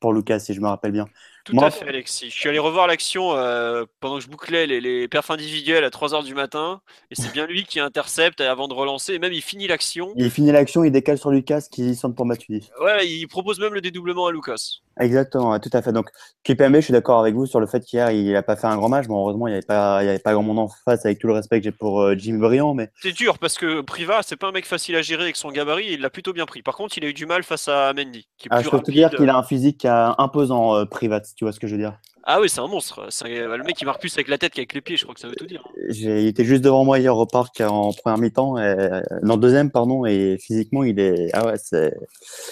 pour 0.00 0.12
Lucas, 0.12 0.38
si 0.40 0.54
je 0.54 0.60
me 0.60 0.68
rappelle 0.68 0.92
bien. 0.92 1.06
Tout 1.44 1.56
à 1.60 1.70
fait, 1.70 1.88
Alexis. 1.88 2.30
Je 2.30 2.36
suis 2.36 2.48
allé 2.48 2.58
revoir 2.58 2.86
l'action 2.86 3.34
euh, 3.34 3.84
pendant 4.00 4.18
que 4.18 4.24
je 4.24 4.28
bouclais 4.28 4.66
les, 4.66 4.80
les 4.80 5.08
perfs 5.08 5.30
individuels 5.30 5.84
à 5.84 5.90
3h 5.90 6.24
du 6.24 6.34
matin. 6.34 6.80
Et 7.10 7.14
c'est 7.14 7.32
bien 7.32 7.46
lui 7.46 7.64
qui 7.64 7.80
intercepte 7.80 8.40
avant 8.40 8.68
de 8.68 8.74
relancer. 8.74 9.14
Et 9.14 9.18
même, 9.18 9.32
il 9.32 9.42
finit 9.42 9.66
l'action. 9.66 10.12
Il 10.16 10.30
finit 10.30 10.52
l'action, 10.52 10.84
il 10.84 10.90
décale 10.90 11.18
sur 11.18 11.30
Lucas 11.30 11.66
qui 11.70 11.94
sonne 11.94 12.14
pour 12.14 12.26
Matuidi. 12.26 12.70
Ouais, 12.80 13.06
il 13.06 13.26
propose 13.26 13.60
même 13.60 13.74
le 13.74 13.80
dédoublement 13.80 14.26
à 14.26 14.32
Lucas. 14.32 14.80
Exactement, 15.00 15.58
tout 15.58 15.70
à 15.72 15.80
fait. 15.80 15.92
Donc, 15.92 16.10
KPMB, 16.44 16.76
je 16.76 16.80
suis 16.80 16.92
d'accord 16.92 17.20
avec 17.20 17.34
vous 17.34 17.46
sur 17.46 17.58
le 17.58 17.66
fait 17.66 17.80
qu'hier, 17.80 18.10
il 18.10 18.32
n'a 18.32 18.42
pas 18.42 18.56
fait 18.56 18.66
un 18.66 18.76
grand 18.76 18.90
match. 18.90 19.06
Bon, 19.06 19.18
heureusement, 19.20 19.46
il 19.46 19.52
n'y 19.52 19.56
avait, 19.56 19.66
pas, 19.66 20.04
il 20.04 20.08
avait 20.08 20.18
pas 20.18 20.34
grand 20.34 20.42
monde 20.42 20.58
en 20.58 20.68
face 20.68 21.06
avec 21.06 21.18
tout 21.18 21.26
le 21.26 21.32
respect 21.32 21.58
que 21.60 21.64
j'ai 21.64 21.72
pour 21.72 22.02
euh, 22.02 22.14
Jimmy 22.16 22.38
Briand. 22.38 22.74
Mais... 22.74 22.90
C'est 23.00 23.12
dur 23.12 23.38
parce 23.38 23.56
que 23.56 23.80
Priva, 23.80 24.20
c'est 24.22 24.36
pas 24.36 24.48
un 24.48 24.52
mec 24.52 24.66
facile 24.66 24.96
à 24.96 25.02
gérer 25.02 25.22
avec 25.22 25.36
son 25.36 25.50
gabarit. 25.50 25.92
Il 25.92 26.00
l'a 26.00 26.10
plutôt 26.10 26.34
bien 26.34 26.44
pris. 26.44 26.62
Par 26.62 26.76
contre, 26.76 26.98
il 26.98 27.04
a 27.04 27.08
eu 27.08 27.14
du 27.14 27.24
mal 27.24 27.42
face 27.44 27.68
à 27.68 27.94
Mendy. 27.94 28.28
Qui 28.36 28.48
est 28.48 28.50
ah, 28.50 28.62
je 28.62 28.68
peux 28.68 28.80
te 28.80 28.90
dire 28.90 29.10
qu'il 29.10 29.28
a 29.30 29.36
un 29.36 29.42
physique 29.42 29.86
imposant, 29.86 30.76
euh, 30.76 30.84
Privat, 30.84 31.22
si 31.30 31.34
tu 31.36 31.44
vois 31.44 31.52
ce 31.52 31.60
que 31.60 31.66
je 31.66 31.74
veux 31.74 31.80
dire. 31.80 31.98
Ah 32.24 32.40
oui, 32.40 32.48
c'est 32.48 32.60
un 32.60 32.66
monstre. 32.66 33.08
le 33.24 33.64
mec 33.64 33.76
qui 33.76 33.84
marque 33.84 34.00
plus 34.00 34.12
avec 34.14 34.28
la 34.28 34.36
tête 34.36 34.52
qu'avec 34.52 34.74
les 34.74 34.80
pieds, 34.80 34.96
je 34.96 35.04
crois 35.04 35.14
que 35.14 35.20
ça 35.20 35.28
veut 35.28 35.34
tout 35.34 35.46
dire. 35.46 35.66
Il 35.88 36.26
était 36.26 36.44
juste 36.44 36.62
devant 36.62 36.84
moi 36.84 36.98
hier 36.98 37.16
au 37.16 37.26
parc 37.26 37.60
en 37.60 37.92
première 37.92 38.18
mi-temps, 38.18 38.58
et... 38.58 39.02
non 39.22 39.36
deuxième 39.36 39.70
pardon, 39.70 40.04
et 40.04 40.36
physiquement 40.38 40.84
il 40.84 41.00
est, 41.00 41.30
ah 41.32 41.46
ouais, 41.46 41.56
c'est, 41.56 41.96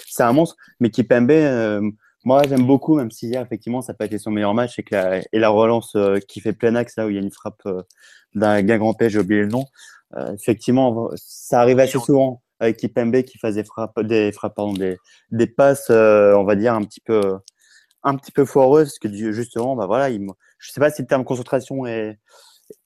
c'est 0.07 0.23
un 0.23 0.33
monstre. 0.33 0.55
Mais 0.79 0.89
Kipembe, 0.89 1.31
euh, 1.31 1.81
moi 2.23 2.41
j'aime 2.49 2.65
beaucoup, 2.65 2.95
même 2.95 3.11
si 3.11 3.27
hier 3.27 3.41
effectivement 3.41 3.81
ça 3.81 3.93
n'a 3.93 3.97
pas 3.97 4.05
été 4.05 4.17
son 4.17 4.31
meilleur 4.31 4.53
match, 4.53 4.79
et 4.79 4.83
que 4.83 4.95
la, 4.95 5.19
et 5.19 5.39
la 5.39 5.49
relance 5.49 5.95
euh, 5.95 6.17
qui 6.17 6.39
fait 6.39 6.53
plein 6.53 6.75
axe 6.75 6.95
là 6.97 7.05
où 7.05 7.09
il 7.09 7.15
y 7.15 7.19
a 7.19 7.21
une 7.21 7.31
frappe 7.31 7.61
euh, 7.67 7.83
d'un 8.33 8.63
grand 8.77 8.93
pêche, 8.93 9.13
j'ai 9.13 9.19
oublié 9.19 9.41
le 9.41 9.47
nom. 9.47 9.65
effectivement, 10.33 11.11
ça 11.15 11.61
arrive 11.61 11.79
assez 11.79 11.99
souvent 11.99 12.41
avec 12.59 12.77
Kipembe 12.77 13.21
qui 13.21 13.37
faisait 13.37 13.63
frappe, 13.63 13.99
des 14.01 14.31
frappes, 14.31 14.55
pardon, 14.55 14.73
des, 14.73 14.97
des 15.31 15.47
passes, 15.47 15.89
on 15.89 16.43
va 16.43 16.55
dire 16.55 16.73
un 16.73 16.83
petit 16.83 17.01
peu 17.01 17.37
un 18.03 18.15
petit 18.15 18.31
peu 18.31 18.45
foireuse, 18.45 18.89
parce 18.89 18.99
que 18.99 19.31
justement, 19.31 19.75
bah 19.75 19.85
voilà, 19.85 20.09
il, 20.09 20.25
je 20.57 20.71
sais 20.71 20.79
pas 20.79 20.89
si 20.91 21.01
le 21.01 21.07
terme 21.07 21.23
concentration 21.23 21.85
est, 21.85 22.19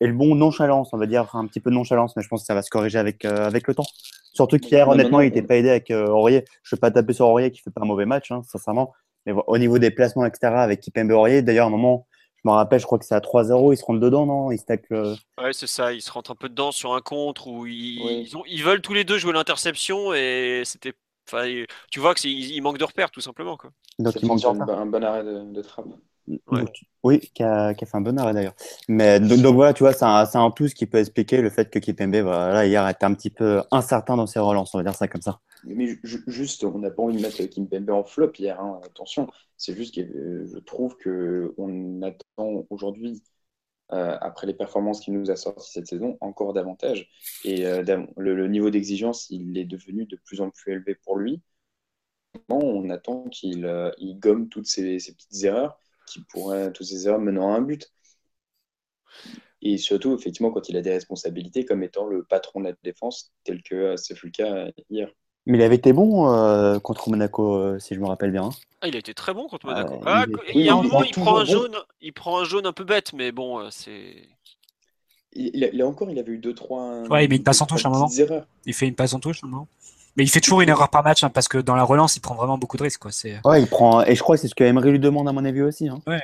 est, 0.02 0.08
le 0.08 0.14
bon 0.14 0.36
nonchalance, 0.36 0.90
on 0.94 0.98
va 0.98 1.06
dire 1.06 1.36
un 1.36 1.46
petit 1.48 1.60
peu 1.60 1.70
de 1.70 1.76
nonchalance, 1.76 2.16
mais 2.16 2.24
je 2.24 2.28
pense 2.28 2.42
que 2.42 2.46
ça 2.46 2.56
va 2.56 2.62
se 2.62 2.70
corriger 2.70 2.98
avec, 2.98 3.26
euh, 3.26 3.46
avec 3.46 3.68
le 3.68 3.76
temps. 3.76 3.86
Surtout 4.34 4.58
qu'hier, 4.58 4.88
honnêtement, 4.88 5.22
il 5.22 5.26
n'était 5.26 5.44
pas 5.44 5.56
aidé 5.56 5.70
avec 5.70 5.92
euh, 5.92 6.08
Aurier. 6.08 6.44
Je 6.64 6.74
ne 6.74 6.78
vais 6.78 6.82
pas 6.82 6.92
taper 6.92 7.14
sur 7.14 7.28
Aurier 7.28 7.52
qui 7.52 7.62
fait 7.62 7.70
pas 7.70 7.82
un 7.84 7.88
mauvais 7.88 8.06
match, 8.06 8.32
hein, 8.32 8.42
sincèrement. 8.48 8.94
Mais 9.26 9.34
au 9.48 9.58
niveau 9.58 9.78
des 9.78 9.92
placements, 9.92 10.26
etc., 10.26 10.54
avec 10.56 10.82
Kipembe 10.82 11.12
Aurier, 11.12 11.42
d'ailleurs, 11.42 11.66
à 11.66 11.68
un 11.68 11.72
moment, 11.72 12.08
je 12.44 12.50
me 12.50 12.54
rappelle, 12.54 12.80
je 12.80 12.86
crois 12.86 13.00
que 13.00 13.06
c'est 13.06 13.16
à 13.16 13.20
3-0, 13.20 13.74
ils 13.74 13.78
se 13.78 13.86
rentrent 13.86 14.02
dedans, 14.02 14.26
non? 14.26 14.52
Ils 14.52 14.58
se 14.58 14.66
euh, 14.92 15.16
Ouais, 15.38 15.54
c'est 15.54 15.68
ça, 15.68 15.94
ils 15.94 16.02
se 16.02 16.12
rentrent 16.12 16.32
un 16.32 16.36
peu 16.36 16.50
dedans 16.50 16.72
sur 16.72 16.94
un 16.94 17.00
contre 17.00 17.48
où 17.48 17.66
ils, 17.66 18.00
ils, 18.02 18.36
ont, 18.36 18.44
ils 18.48 18.64
veulent 18.64 18.82
tous 18.82 18.94
les 18.94 19.06
deux 19.06 19.18
jouer 19.18 19.32
l'interception 19.32 20.14
et 20.14 20.64
c'était 20.66 20.94
tu 21.26 22.00
vois 22.00 22.14
qu'il 22.14 22.62
manque 22.62 22.78
de 22.78 22.84
repères, 22.84 23.12
tout 23.12 23.22
simplement. 23.22 23.58
Quoi. 23.58 23.72
Donc, 24.00 24.16
il 24.22 24.28
manque 24.28 24.44
un, 24.44 24.86
bon 24.86 25.04
arrêt 25.04 25.24
de, 25.24 25.52
de 25.52 25.62
trappe. 25.62 25.86
oui, 27.04 27.20
qui 27.20 27.44
a, 27.44 27.74
qui 27.74 27.84
a, 27.84 27.88
fait 27.88 27.98
un 27.98 28.02
bon 28.02 28.18
arrêt 28.20 28.34
d'ailleurs. 28.34 28.56
Mais 28.88 29.20
donc, 29.20 29.56
voilà, 29.56 29.74
tu 29.74 29.84
vois, 29.84 29.94
c'est 29.94 30.06
un, 30.06 30.26
un, 30.34 30.52
tout 30.52 30.68
ce 30.68 30.76
qui 30.76 30.86
peut 30.86 31.00
expliquer 31.00 31.42
le 31.42 31.50
fait 31.50 31.70
que 31.70 31.80
Kipembe, 31.80 32.16
voilà, 32.16 32.66
hier, 32.66 32.88
était 32.88 33.06
un 33.06 33.14
petit 33.14 33.30
peu 33.30 33.62
incertain 33.72 34.18
dans 34.18 34.28
ses 34.28 34.40
relances, 34.40 34.74
on 34.74 34.78
va 34.78 34.84
dire 34.84 34.96
ça 34.96 35.08
comme 35.08 35.22
ça. 35.22 35.40
Mais 35.66 35.98
juste, 36.28 36.64
on 36.64 36.80
n'a 36.80 36.92
pas 36.92 37.04
envie 37.04 37.18
de 37.18 37.22
mettre 37.22 37.42
Kimpembe 37.44 37.90
en 37.92 38.04
flop 38.04 38.34
hier, 38.38 38.60
hein, 38.60 38.82
attention. 38.86 39.28
C'est 39.58 39.76
juste 39.76 39.96
que 39.96 40.46
je 40.46 40.58
trouve 40.60 40.98
qu'on 40.98 42.02
attend 42.02 42.66
aujourd'hui 42.70 43.22
euh, 43.94 44.18
après 44.22 44.48
les 44.48 44.54
performances 44.56 45.02
qu'il 45.02 45.14
nous 45.14 45.30
a 45.30 45.36
sorties 45.36 45.72
cette 45.72 45.88
saison, 45.88 46.18
encore 46.22 46.54
davantage. 46.54 47.10
Et 47.46 47.66
euh, 47.68 47.84
le, 48.18 48.48
niveau 48.48 48.70
d'exigence, 48.72 49.30
il 49.30 49.58
est 49.58 49.66
devenu 49.66 50.06
de 50.06 50.16
plus 50.16 50.42
en 50.42 50.50
plus 50.50 50.74
élevé 50.74 50.96
pour 50.96 51.18
lui. 51.18 51.42
On 52.50 52.90
attend 52.90 53.30
qu'il 53.30 53.66
euh, 53.66 53.92
gomme 54.16 54.50
toutes 54.50 54.66
ces, 54.68 54.98
petites 54.98 55.44
erreurs, 55.44 55.78
qui 56.08 56.22
pourraient, 56.24 56.72
toutes 56.74 56.88
ces 56.88 57.08
erreurs 57.08 57.20
menant 57.20 57.54
à 57.54 57.58
un 57.58 57.62
but. 57.62 57.92
Et 59.62 59.78
surtout, 59.78 60.14
effectivement, 60.16 60.52
quand 60.52 60.70
il 60.70 60.78
a 60.78 60.82
des 60.82 60.92
responsabilités 60.92 61.66
comme 61.66 61.84
étant 61.84 62.06
le 62.08 62.24
patron 62.24 62.60
de 62.60 62.66
la 62.66 62.74
défense, 62.84 63.34
tel 63.44 63.64
que 63.64 63.96
ce 63.98 64.14
fut 64.14 64.28
le 64.28 64.32
cas 64.32 64.72
hier. 64.90 65.10
Mais 65.46 65.58
il 65.58 65.62
avait 65.62 65.76
été 65.76 65.92
bon 65.92 66.32
euh, 66.34 66.80
contre 66.80 67.10
Monaco, 67.10 67.56
euh, 67.56 67.80
si 67.80 67.96
je 67.96 68.00
me 68.00 68.08
rappelle 68.08 68.32
bien. 68.32 68.50
Ah, 68.82 68.88
il 68.88 68.96
a 68.96 69.00
été 69.00 69.14
très 69.14 69.34
bon 69.34 69.48
contre 69.48 69.66
Monaco. 69.66 70.02
Ah, 70.06 70.26
il, 70.54 70.62
y 70.62 70.70
a 70.70 70.74
un 70.74 70.82
moment, 70.82 71.04
il 71.04 71.12
prend 71.12 71.38
un 71.38 71.46
jaune, 71.46 71.76
il 72.02 72.14
prend 72.14 72.40
un 72.40 72.46
jaune 72.46 72.66
un 72.66 72.72
peu 72.72 72.86
bête, 72.86 73.12
mais 73.14 73.32
bon, 73.32 73.60
euh, 73.60 73.68
c'est. 73.70 74.16
Il, 75.36 75.82
a, 75.82 75.88
encore, 75.88 76.12
il 76.12 76.20
avait 76.20 76.32
eu 76.32 76.40
2-3. 76.40 77.08
Ouais, 77.10 77.26
il 77.26 77.30
met 77.30 77.38
une 77.38 77.44
passe 77.44 77.60
en 77.60 77.66
touche 77.66 77.86
à 77.86 77.90
un 77.90 77.92
moment. 77.92 78.10
Il 78.66 78.74
fait 78.74 78.88
une 78.88 78.94
passe 78.94 79.14
en 79.14 79.20
touche 79.20 79.44
à 79.44 79.48
un 79.48 79.50
moment. 79.50 79.68
Mais 80.16 80.24
il 80.24 80.30
fait 80.30 80.42
toujours 80.42 80.62
une 80.62 80.70
erreur 80.70 80.90
par 80.90 81.04
match 81.04 81.24
hein, 81.24 81.32
parce 81.32 81.48
que 81.48 81.58
dans 81.58 81.76
la 81.76 81.84
relance, 81.84 82.16
il 82.16 82.20
prend 82.20 82.36
vraiment 82.36 82.60
beaucoup 82.60 82.78
de 82.78 82.84
risques. 82.84 83.02
Quoi. 83.02 83.10
Ouais, 83.46 83.62
il 83.64 83.68
prend. 83.68 84.04
Et 84.04 84.14
je 84.14 84.22
crois 84.22 84.36
que 84.36 84.42
c'est 84.44 84.48
ce 84.48 84.54
que 84.54 84.64
Emery 84.64 84.92
lui 84.92 85.00
demande, 85.00 85.28
à 85.28 85.32
mon 85.32 85.44
avis 85.44 85.64
aussi. 85.64 85.90
Hein. 85.90 86.02
Ouais. 86.06 86.22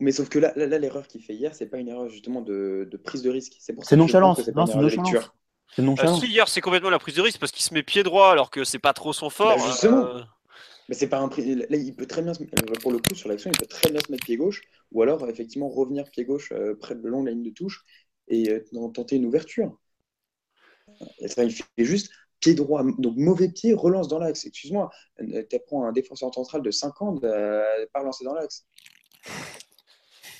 Mais 0.00 0.10
sauf 0.10 0.28
que 0.28 0.40
là, 0.40 0.52
là, 0.56 0.78
l'erreur 0.78 1.06
qu'il 1.06 1.22
fait 1.22 1.34
hier, 1.34 1.54
c'est 1.54 1.66
pas 1.66 1.78
une 1.78 1.88
erreur 1.88 2.08
justement 2.08 2.40
de, 2.40 2.88
de 2.90 2.96
prise 2.96 3.22
de 3.22 3.30
risque. 3.30 3.52
C'est 3.60 3.72
pour 3.72 3.84
C'est 3.84 3.96
nonchalance. 3.96 4.40
C'est 5.76 5.82
euh, 5.82 6.14
si, 6.16 6.26
hier, 6.26 6.48
c'est 6.48 6.60
complètement 6.60 6.90
la 6.90 6.98
prise 6.98 7.14
de 7.14 7.22
risque 7.22 7.38
parce 7.38 7.52
qu'il 7.52 7.64
se 7.64 7.72
met 7.72 7.82
pied 7.82 8.02
droit 8.02 8.30
alors 8.30 8.50
que 8.50 8.64
c'est 8.64 8.78
pas 8.78 8.92
trop 8.92 9.12
son 9.12 9.30
fort. 9.30 9.56
Bah, 9.56 9.64
justement. 9.66 10.06
Euh. 10.06 10.22
Mais 10.88 10.94
c'est 10.96 11.08
pas 11.08 11.18
un 11.18 11.28
Là, 11.28 11.76
il 11.76 11.94
peut 11.94 12.06
très 12.06 12.22
bien 12.22 12.34
se... 12.34 12.42
Euh, 12.42 12.46
pour 12.82 12.90
le 12.90 12.98
coup 12.98 13.14
sur 13.14 13.28
l'action, 13.28 13.50
il 13.52 13.56
peut 13.56 13.66
très 13.66 13.90
bien 13.90 14.00
se 14.04 14.10
mettre 14.10 14.24
pied 14.24 14.36
gauche 14.36 14.62
ou 14.90 15.02
alors 15.02 15.28
effectivement 15.28 15.68
revenir 15.68 16.10
pied 16.10 16.24
gauche 16.24 16.52
près 16.80 16.96
de 16.96 17.06
long 17.06 17.22
de 17.22 17.26
la 17.26 17.32
ligne 17.32 17.44
de 17.44 17.50
touche 17.50 17.84
et 18.26 18.64
tenter 18.94 19.16
une 19.16 19.26
ouverture. 19.26 19.78
Et 21.20 21.28
ça, 21.28 21.44
il 21.44 21.52
fait 21.52 21.64
juste 21.78 22.10
pied 22.40 22.54
droit, 22.54 22.82
donc 22.98 23.16
mauvais 23.16 23.50
pied, 23.50 23.72
relance 23.72 24.08
dans 24.08 24.18
l'axe. 24.18 24.46
Excuse-moi, 24.46 24.90
tu 25.18 25.56
apprends 25.56 25.86
un 25.86 25.92
défenseur 25.92 26.34
central 26.34 26.62
de 26.62 26.70
5 26.72 27.02
ans 27.02 27.12
de 27.12 27.86
pas 27.92 28.02
lancer 28.02 28.24
dans 28.24 28.34
l'axe. 28.34 28.66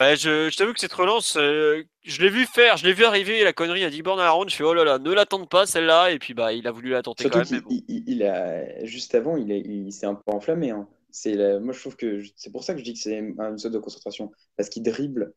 Bah, 0.01 0.15
je, 0.15 0.49
je 0.49 0.57
t'avoue 0.57 0.73
que 0.73 0.81
cette 0.81 0.95
relance, 0.95 1.37
euh, 1.37 1.85
je 2.05 2.23
l'ai 2.23 2.31
vu 2.31 2.47
faire, 2.47 2.79
je 2.79 2.87
l'ai 2.87 2.95
vu 2.95 3.05
arriver, 3.05 3.45
la 3.45 3.53
connerie 3.53 3.85
à 3.85 3.91
10 3.91 4.01
bornes 4.01 4.19
à 4.19 4.25
la 4.25 4.31
ronde, 4.31 4.49
je 4.49 4.57
fais 4.57 4.65
oh 4.65 4.73
là 4.73 4.83
là, 4.83 4.99
ne 4.99 5.13
l'attende 5.13 5.47
pas 5.47 5.67
celle-là, 5.67 6.11
et 6.11 6.19
puis 6.19 6.33
bah 6.33 6.55
il 6.55 6.67
a 6.67 6.71
voulu 6.71 6.89
la 6.89 7.03
tenter 7.03 7.29
quand 7.29 7.51
même. 7.51 7.63
il, 7.69 8.23
a, 8.23 8.83
juste 8.87 9.15
avant, 9.15 9.37
il, 9.37 9.51
il 9.51 9.93
s'est 9.93 10.07
un 10.07 10.15
peu 10.15 10.33
enflammé. 10.33 10.71
Hein. 10.71 10.89
C'est 11.11 11.37
moi 11.61 11.75
je 11.75 11.81
trouve 11.81 11.97
que 11.97 12.23
c'est 12.35 12.51
pour 12.51 12.65
ça 12.65 12.73
que 12.73 12.79
je 12.79 12.85
dis 12.85 12.95
que 12.95 12.99
c'est 12.99 13.19
une 13.19 13.59
sorte 13.59 13.75
de 13.75 13.79
concentration, 13.79 14.33
parce 14.57 14.71
qu'il 14.71 14.85
dribble 14.85 15.35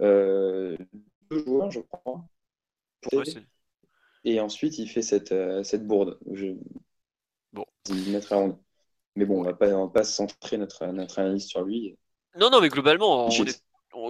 euh, 0.00 0.78
deux 1.30 1.44
joueurs, 1.44 1.70
je 1.70 1.80
crois. 1.80 2.24
et 4.24 4.40
ensuite 4.40 4.78
il 4.78 4.88
fait 4.88 5.02
cette, 5.02 5.32
euh, 5.32 5.62
cette 5.62 5.86
bourde. 5.86 6.18
Je... 6.32 6.54
Bon. 7.52 7.66
Mais 9.14 9.26
bon, 9.26 9.40
on 9.40 9.44
va 9.44 9.52
pas, 9.52 9.66
va 9.66 9.88
pas 9.88 10.04
centrer 10.04 10.56
notre, 10.56 10.86
notre 10.86 11.18
analyse 11.18 11.44
sur 11.44 11.62
lui. 11.62 11.98
Non, 12.38 12.48
non, 12.50 12.60
mais 12.60 12.68
globalement, 12.68 13.26
on 13.26 13.30
est, 13.30 13.62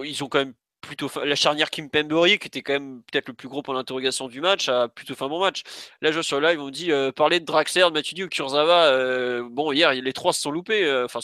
ils 0.03 0.23
ont 0.23 0.27
quand 0.27 0.39
même 0.39 0.53
plutôt 0.81 1.09
la 1.23 1.35
charnière 1.35 1.69
Kim 1.69 1.89
Pembury 1.89 2.39
qui 2.39 2.47
était 2.47 2.61
quand 2.61 2.73
même 2.73 3.01
peut-être 3.11 3.27
le 3.27 3.33
plus 3.33 3.49
gros 3.49 3.61
pour 3.61 3.73
l'interrogation 3.73 4.27
du 4.27 4.41
match 4.41 4.69
a 4.69 4.87
plutôt 4.87 5.15
fait 5.15 5.25
un 5.25 5.29
bon 5.29 5.39
match. 5.39 5.63
Là 6.01 6.09
je 6.09 6.15
vois 6.15 6.23
sur 6.23 6.39
live 6.39 6.61
on 6.61 6.69
dit 6.69 6.91
euh, 6.91 7.11
parler 7.11 7.39
de 7.39 7.45
Draxler 7.45 7.83
de 7.83 7.89
Matuidi 7.89 8.23
ou 8.23 8.29
Kurzawa 8.29 8.85
euh, 8.85 9.47
bon 9.49 9.71
hier 9.71 9.93
les 9.93 10.13
trois 10.13 10.33
se 10.33 10.41
sont 10.41 10.51
loupés 10.51 10.85
euh, 10.85 11.05
enfin 11.05 11.19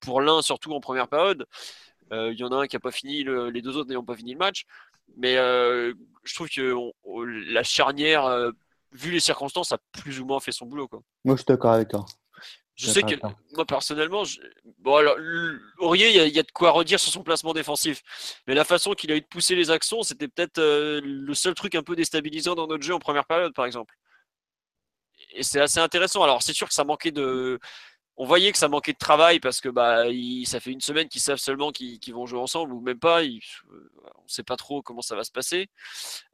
pour 0.00 0.20
l'un 0.20 0.42
surtout 0.42 0.72
en 0.72 0.80
première 0.80 1.08
période. 1.08 1.46
Il 2.12 2.38
y 2.38 2.44
en 2.44 2.52
a 2.52 2.56
un 2.56 2.66
qui 2.66 2.76
a 2.76 2.80
pas 2.80 2.92
fini 2.92 3.24
les 3.24 3.62
deux 3.62 3.76
autres 3.76 3.88
n'ayant 3.88 4.04
pas 4.04 4.14
fini 4.14 4.32
le 4.32 4.38
match. 4.38 4.66
Mais 5.16 5.34
je 5.34 6.34
trouve 6.34 6.48
que 6.48 6.74
la 7.50 7.62
charnière 7.62 8.52
vu 8.92 9.10
les 9.10 9.20
circonstances 9.20 9.72
a 9.72 9.78
plus 9.90 10.20
ou 10.20 10.26
moins 10.26 10.38
fait 10.38 10.52
son 10.52 10.66
boulot 10.66 10.88
moi 11.24 11.34
je 11.34 11.36
suis 11.38 11.46
d'accord 11.46 11.72
avec 11.72 11.88
toi 11.88 12.04
je 12.76 12.90
sais 12.90 13.02
que 13.02 13.14
moi 13.52 13.64
personnellement, 13.64 14.24
bon 14.78 14.96
alors 14.96 15.16
Aurier, 15.78 16.26
il 16.26 16.34
y, 16.34 16.38
a 16.38 16.42
de 16.42 16.50
quoi 16.50 16.72
redire 16.72 16.98
sur 16.98 17.12
son 17.12 17.22
placement 17.22 17.52
défensif, 17.52 18.02
mais 18.46 18.54
la 18.54 18.64
façon 18.64 18.94
qu'il 18.94 19.12
a 19.12 19.16
eu 19.16 19.20
de 19.20 19.26
pousser 19.26 19.54
les 19.54 19.70
actions, 19.70 20.02
c'était 20.02 20.28
peut-être 20.28 20.58
euh, 20.58 21.00
le 21.02 21.34
seul 21.34 21.54
truc 21.54 21.74
un 21.76 21.82
peu 21.82 21.94
déstabilisant 21.94 22.54
dans 22.54 22.66
notre 22.66 22.82
jeu 22.82 22.94
en 22.94 22.98
première 22.98 23.26
période, 23.26 23.54
par 23.54 23.66
exemple. 23.66 23.94
Et 25.34 25.42
c'est 25.42 25.60
assez 25.60 25.78
intéressant. 25.80 26.22
Alors 26.22 26.42
c'est 26.42 26.52
sûr 26.52 26.68
que 26.68 26.74
ça 26.74 26.84
manquait 26.84 27.12
de, 27.12 27.60
on 28.16 28.26
voyait 28.26 28.52
que 28.52 28.58
ça 28.58 28.68
manquait 28.68 28.92
de 28.92 28.98
travail 28.98 29.40
parce 29.40 29.60
que 29.60 29.68
bah 29.68 30.04
ça 30.44 30.60
fait 30.60 30.70
une 30.70 30.80
semaine 30.80 31.08
qu'ils 31.08 31.20
savent 31.20 31.38
seulement 31.38 31.72
qu'ils 31.72 32.14
vont 32.14 32.26
jouer 32.26 32.40
ensemble 32.40 32.72
ou 32.72 32.80
même 32.80 32.98
pas. 32.98 33.22
on 33.22 33.24
ne 33.24 34.28
sait 34.28 34.44
pas 34.44 34.56
trop 34.56 34.82
comment 34.82 35.02
ça 35.02 35.16
va 35.16 35.24
se 35.24 35.32
passer. 35.32 35.68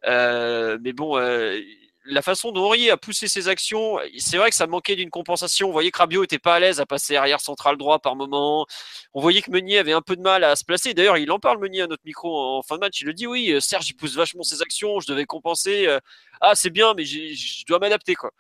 Euh, 0.07 0.79
mais 0.83 0.92
bon 0.92 1.16
euh, 1.18 1.59
la 2.05 2.23
façon 2.23 2.53
dont 2.53 2.65
Aurier 2.65 2.91
a 2.91 2.97
poussé 2.97 3.29
ses 3.29 3.49
actions, 3.49 3.99
c'est 4.19 4.39
vrai 4.39 4.51
que 4.51 4.57
ça 4.57 4.67
manquait 4.67 4.97
d'une 4.97 5.11
compensation. 5.11 5.69
On 5.69 5.73
voyait 5.73 5.91
que 5.91 5.99
Rabiot 5.99 6.25
était 6.25 6.39
pas 6.39 6.55
à 6.55 6.61
l'aise 6.61 6.81
à 6.81 6.87
passer 6.87 7.17
arrière 7.17 7.41
central 7.41 7.77
droit 7.77 7.99
par 7.99 8.17
moment. 8.17 8.67
On 9.13 9.21
voyait 9.21 9.43
que 9.43 9.51
Meunier 9.51 9.79
avait 9.79 9.93
un 9.93 10.03
peu 10.03 10.17
de 10.17 10.23
mal 10.23 10.45
à 10.45 10.57
se 10.57 10.65
placer. 10.65 10.95
D'ailleurs, 10.95 11.19
il 11.19 11.31
en 11.31 11.39
parle 11.39 11.59
Meunier 11.59 11.83
à 11.83 11.87
notre 11.87 12.05
micro 12.05 12.35
en 12.39 12.63
fin 12.63 12.77
de 12.77 12.81
match. 12.81 13.01
Il 13.03 13.07
le 13.07 13.15
dit 13.15 13.27
oui, 13.27 13.53
euh, 13.53 13.61
Serge 13.61 13.89
il 13.89 13.95
pousse 13.95 14.17
vachement 14.17 14.43
ses 14.43 14.63
actions, 14.63 15.01
je 15.01 15.07
devais 15.09 15.27
compenser. 15.27 15.87
Euh, 15.87 16.01
ah, 16.41 16.55
c'est 16.55 16.71
bien, 16.71 16.95
mais 16.95 17.05
je 17.05 17.65
dois 17.67 17.79
m'adapter 17.79 18.15
quoi. 18.15 18.31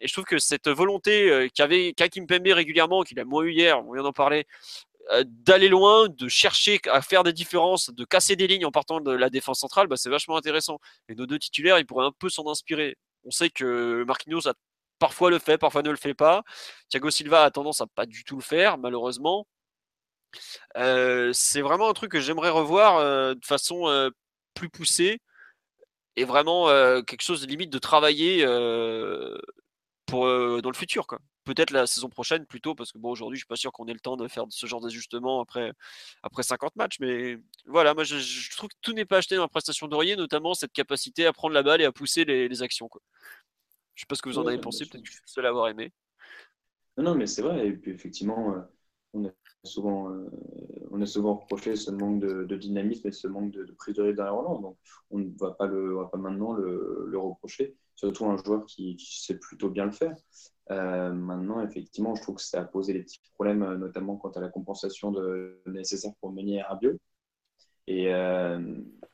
Et 0.00 0.08
je 0.08 0.12
trouve 0.12 0.24
que 0.24 0.38
cette 0.38 0.68
volonté 0.68 1.30
euh, 1.30 1.48
qu'avait 1.54 1.92
Kakim 1.94 2.26
Pembe 2.26 2.48
régulièrement, 2.48 3.02
qu'il 3.02 3.18
a 3.20 3.24
moins 3.24 3.44
eu 3.44 3.52
hier, 3.52 3.82
on 3.86 3.92
vient 3.92 4.02
d'en 4.02 4.12
parler, 4.12 4.46
d'aller 5.24 5.68
loin, 5.68 6.08
de 6.08 6.28
chercher 6.28 6.80
à 6.90 7.02
faire 7.02 7.24
des 7.24 7.32
différences, 7.32 7.90
de 7.90 8.04
casser 8.04 8.36
des 8.36 8.46
lignes 8.46 8.66
en 8.66 8.70
partant 8.70 9.00
de 9.00 9.10
la 9.12 9.30
défense 9.30 9.60
centrale, 9.60 9.86
bah, 9.86 9.96
c'est 9.96 10.10
vachement 10.10 10.36
intéressant. 10.36 10.78
Et 11.08 11.14
nos 11.14 11.26
deux 11.26 11.38
titulaires, 11.38 11.78
ils 11.78 11.86
pourraient 11.86 12.06
un 12.06 12.12
peu 12.18 12.28
s'en 12.28 12.48
inspirer. 12.50 12.96
On 13.24 13.30
sait 13.30 13.50
que 13.50 14.04
Marquinhos 14.06 14.48
a 14.48 14.54
parfois 14.98 15.30
le 15.30 15.38
fait, 15.38 15.58
parfois 15.58 15.82
ne 15.82 15.90
le 15.90 15.96
fait 15.96 16.14
pas. 16.14 16.42
Thiago 16.88 17.10
Silva 17.10 17.44
a 17.44 17.50
tendance 17.50 17.80
à 17.80 17.86
pas 17.86 18.06
du 18.06 18.24
tout 18.24 18.36
le 18.36 18.42
faire, 18.42 18.78
malheureusement. 18.78 19.46
c'est 20.74 21.60
vraiment 21.60 21.88
un 21.88 21.92
truc 21.94 22.10
que 22.12 22.20
j'aimerais 22.20 22.50
revoir 22.50 23.34
de 23.34 23.44
façon 23.44 24.10
plus 24.54 24.68
poussée 24.70 25.18
et 26.16 26.24
vraiment 26.24 26.66
quelque 27.02 27.22
chose 27.22 27.42
de 27.42 27.46
limite 27.46 27.70
de 27.70 27.78
travailler 27.78 28.44
pour 30.06 30.26
dans 30.26 30.70
le 30.70 30.76
futur 30.76 31.06
quoi. 31.06 31.18
Peut-être 31.44 31.70
la 31.70 31.86
saison 31.86 32.08
prochaine 32.08 32.46
plutôt 32.46 32.74
parce 32.74 32.92
que 32.92 32.98
bon 32.98 33.10
aujourd'hui 33.10 33.36
je 33.36 33.40
suis 33.40 33.48
pas 33.48 33.56
sûr 33.56 33.72
qu'on 33.72 33.86
ait 33.86 33.92
le 33.92 34.00
temps 34.00 34.16
de 34.16 34.28
faire 34.28 34.44
ce 34.50 34.66
genre 34.66 34.80
d'ajustement 34.80 35.40
après 35.40 35.72
après 36.22 36.42
50 36.42 36.76
matchs 36.76 37.00
mais 37.00 37.38
voilà 37.66 37.94
moi 37.94 38.04
je, 38.04 38.56
trouve 38.56 38.68
que 38.68 38.76
tout 38.82 38.92
n'est 38.92 39.04
pas 39.04 39.18
acheté 39.18 39.36
dans 39.36 39.42
la 39.42 39.48
prestation 39.48 39.88
d'Aurier 39.88 40.16
notamment 40.16 40.54
cette 40.54 40.72
capacité 40.72 41.26
à 41.26 41.32
prendre 41.32 41.54
la 41.54 41.62
balle 41.62 41.80
et 41.80 41.84
à 41.84 41.92
pousser 41.92 42.24
les, 42.24 42.62
actions 42.62 42.88
quoi. 42.88 43.00
Je 43.94 44.02
sais 44.02 44.06
pas 44.06 44.14
ce 44.14 44.22
que 44.22 44.28
vous 44.28 44.38
en 44.38 44.46
avez 44.46 44.58
pensé 44.58 44.84
peut-être 44.86 45.02
que 45.02 45.08
je 45.08 45.12
suis 45.12 45.22
le 45.22 45.30
seul 45.30 45.46
à 45.46 45.50
avoir 45.50 45.68
aimé. 45.68 45.92
Non, 46.96 47.04
non 47.04 47.14
mais 47.14 47.26
c'est 47.26 47.42
vrai 47.42 47.66
et 47.66 47.72
puis 47.72 47.92
effectivement 47.92 48.64
on 49.14 49.26
a 49.26 49.30
souvent, 49.62 50.10
euh, 50.10 50.30
on 50.90 51.00
a 51.00 51.06
souvent 51.06 51.36
reproché 51.36 51.76
ce 51.76 51.90
manque 51.90 52.20
de, 52.20 52.56
dynamisme 52.56 53.08
et 53.08 53.12
ce 53.12 53.26
manque 53.28 53.52
de, 53.52 53.64
prise 53.72 53.94
de 53.94 54.02
risque 54.02 54.16
dans 54.16 54.24
la 54.24 54.32
relance. 54.32 54.60
Donc, 54.60 54.76
on 55.10 55.18
ne 55.18 55.30
va 55.38 55.52
pas, 55.52 55.66
le, 55.66 55.94
va 55.94 56.06
pas 56.06 56.18
maintenant 56.18 56.52
le, 56.52 57.16
reprocher. 57.16 57.76
Surtout 57.96 58.26
un 58.26 58.36
joueur 58.36 58.66
qui, 58.66 58.96
sait 58.98 59.38
plutôt 59.38 59.70
bien 59.70 59.84
le 59.84 59.92
faire. 59.92 60.14
Euh, 60.70 61.12
maintenant, 61.12 61.60
effectivement, 61.62 62.14
je 62.14 62.22
trouve 62.22 62.36
que 62.36 62.42
ça 62.42 62.60
a 62.60 62.64
posé 62.64 62.92
des 62.92 63.02
petits 63.02 63.20
problèmes, 63.34 63.62
euh, 63.62 63.76
notamment 63.76 64.16
quant 64.16 64.30
à 64.30 64.40
la 64.40 64.48
compensation 64.48 65.10
de, 65.12 65.60
nécessaire 65.66 66.12
pour 66.20 66.32
mener 66.32 66.60
à 66.60 66.68
Rabiot. 66.68 66.98
Et, 67.86 68.06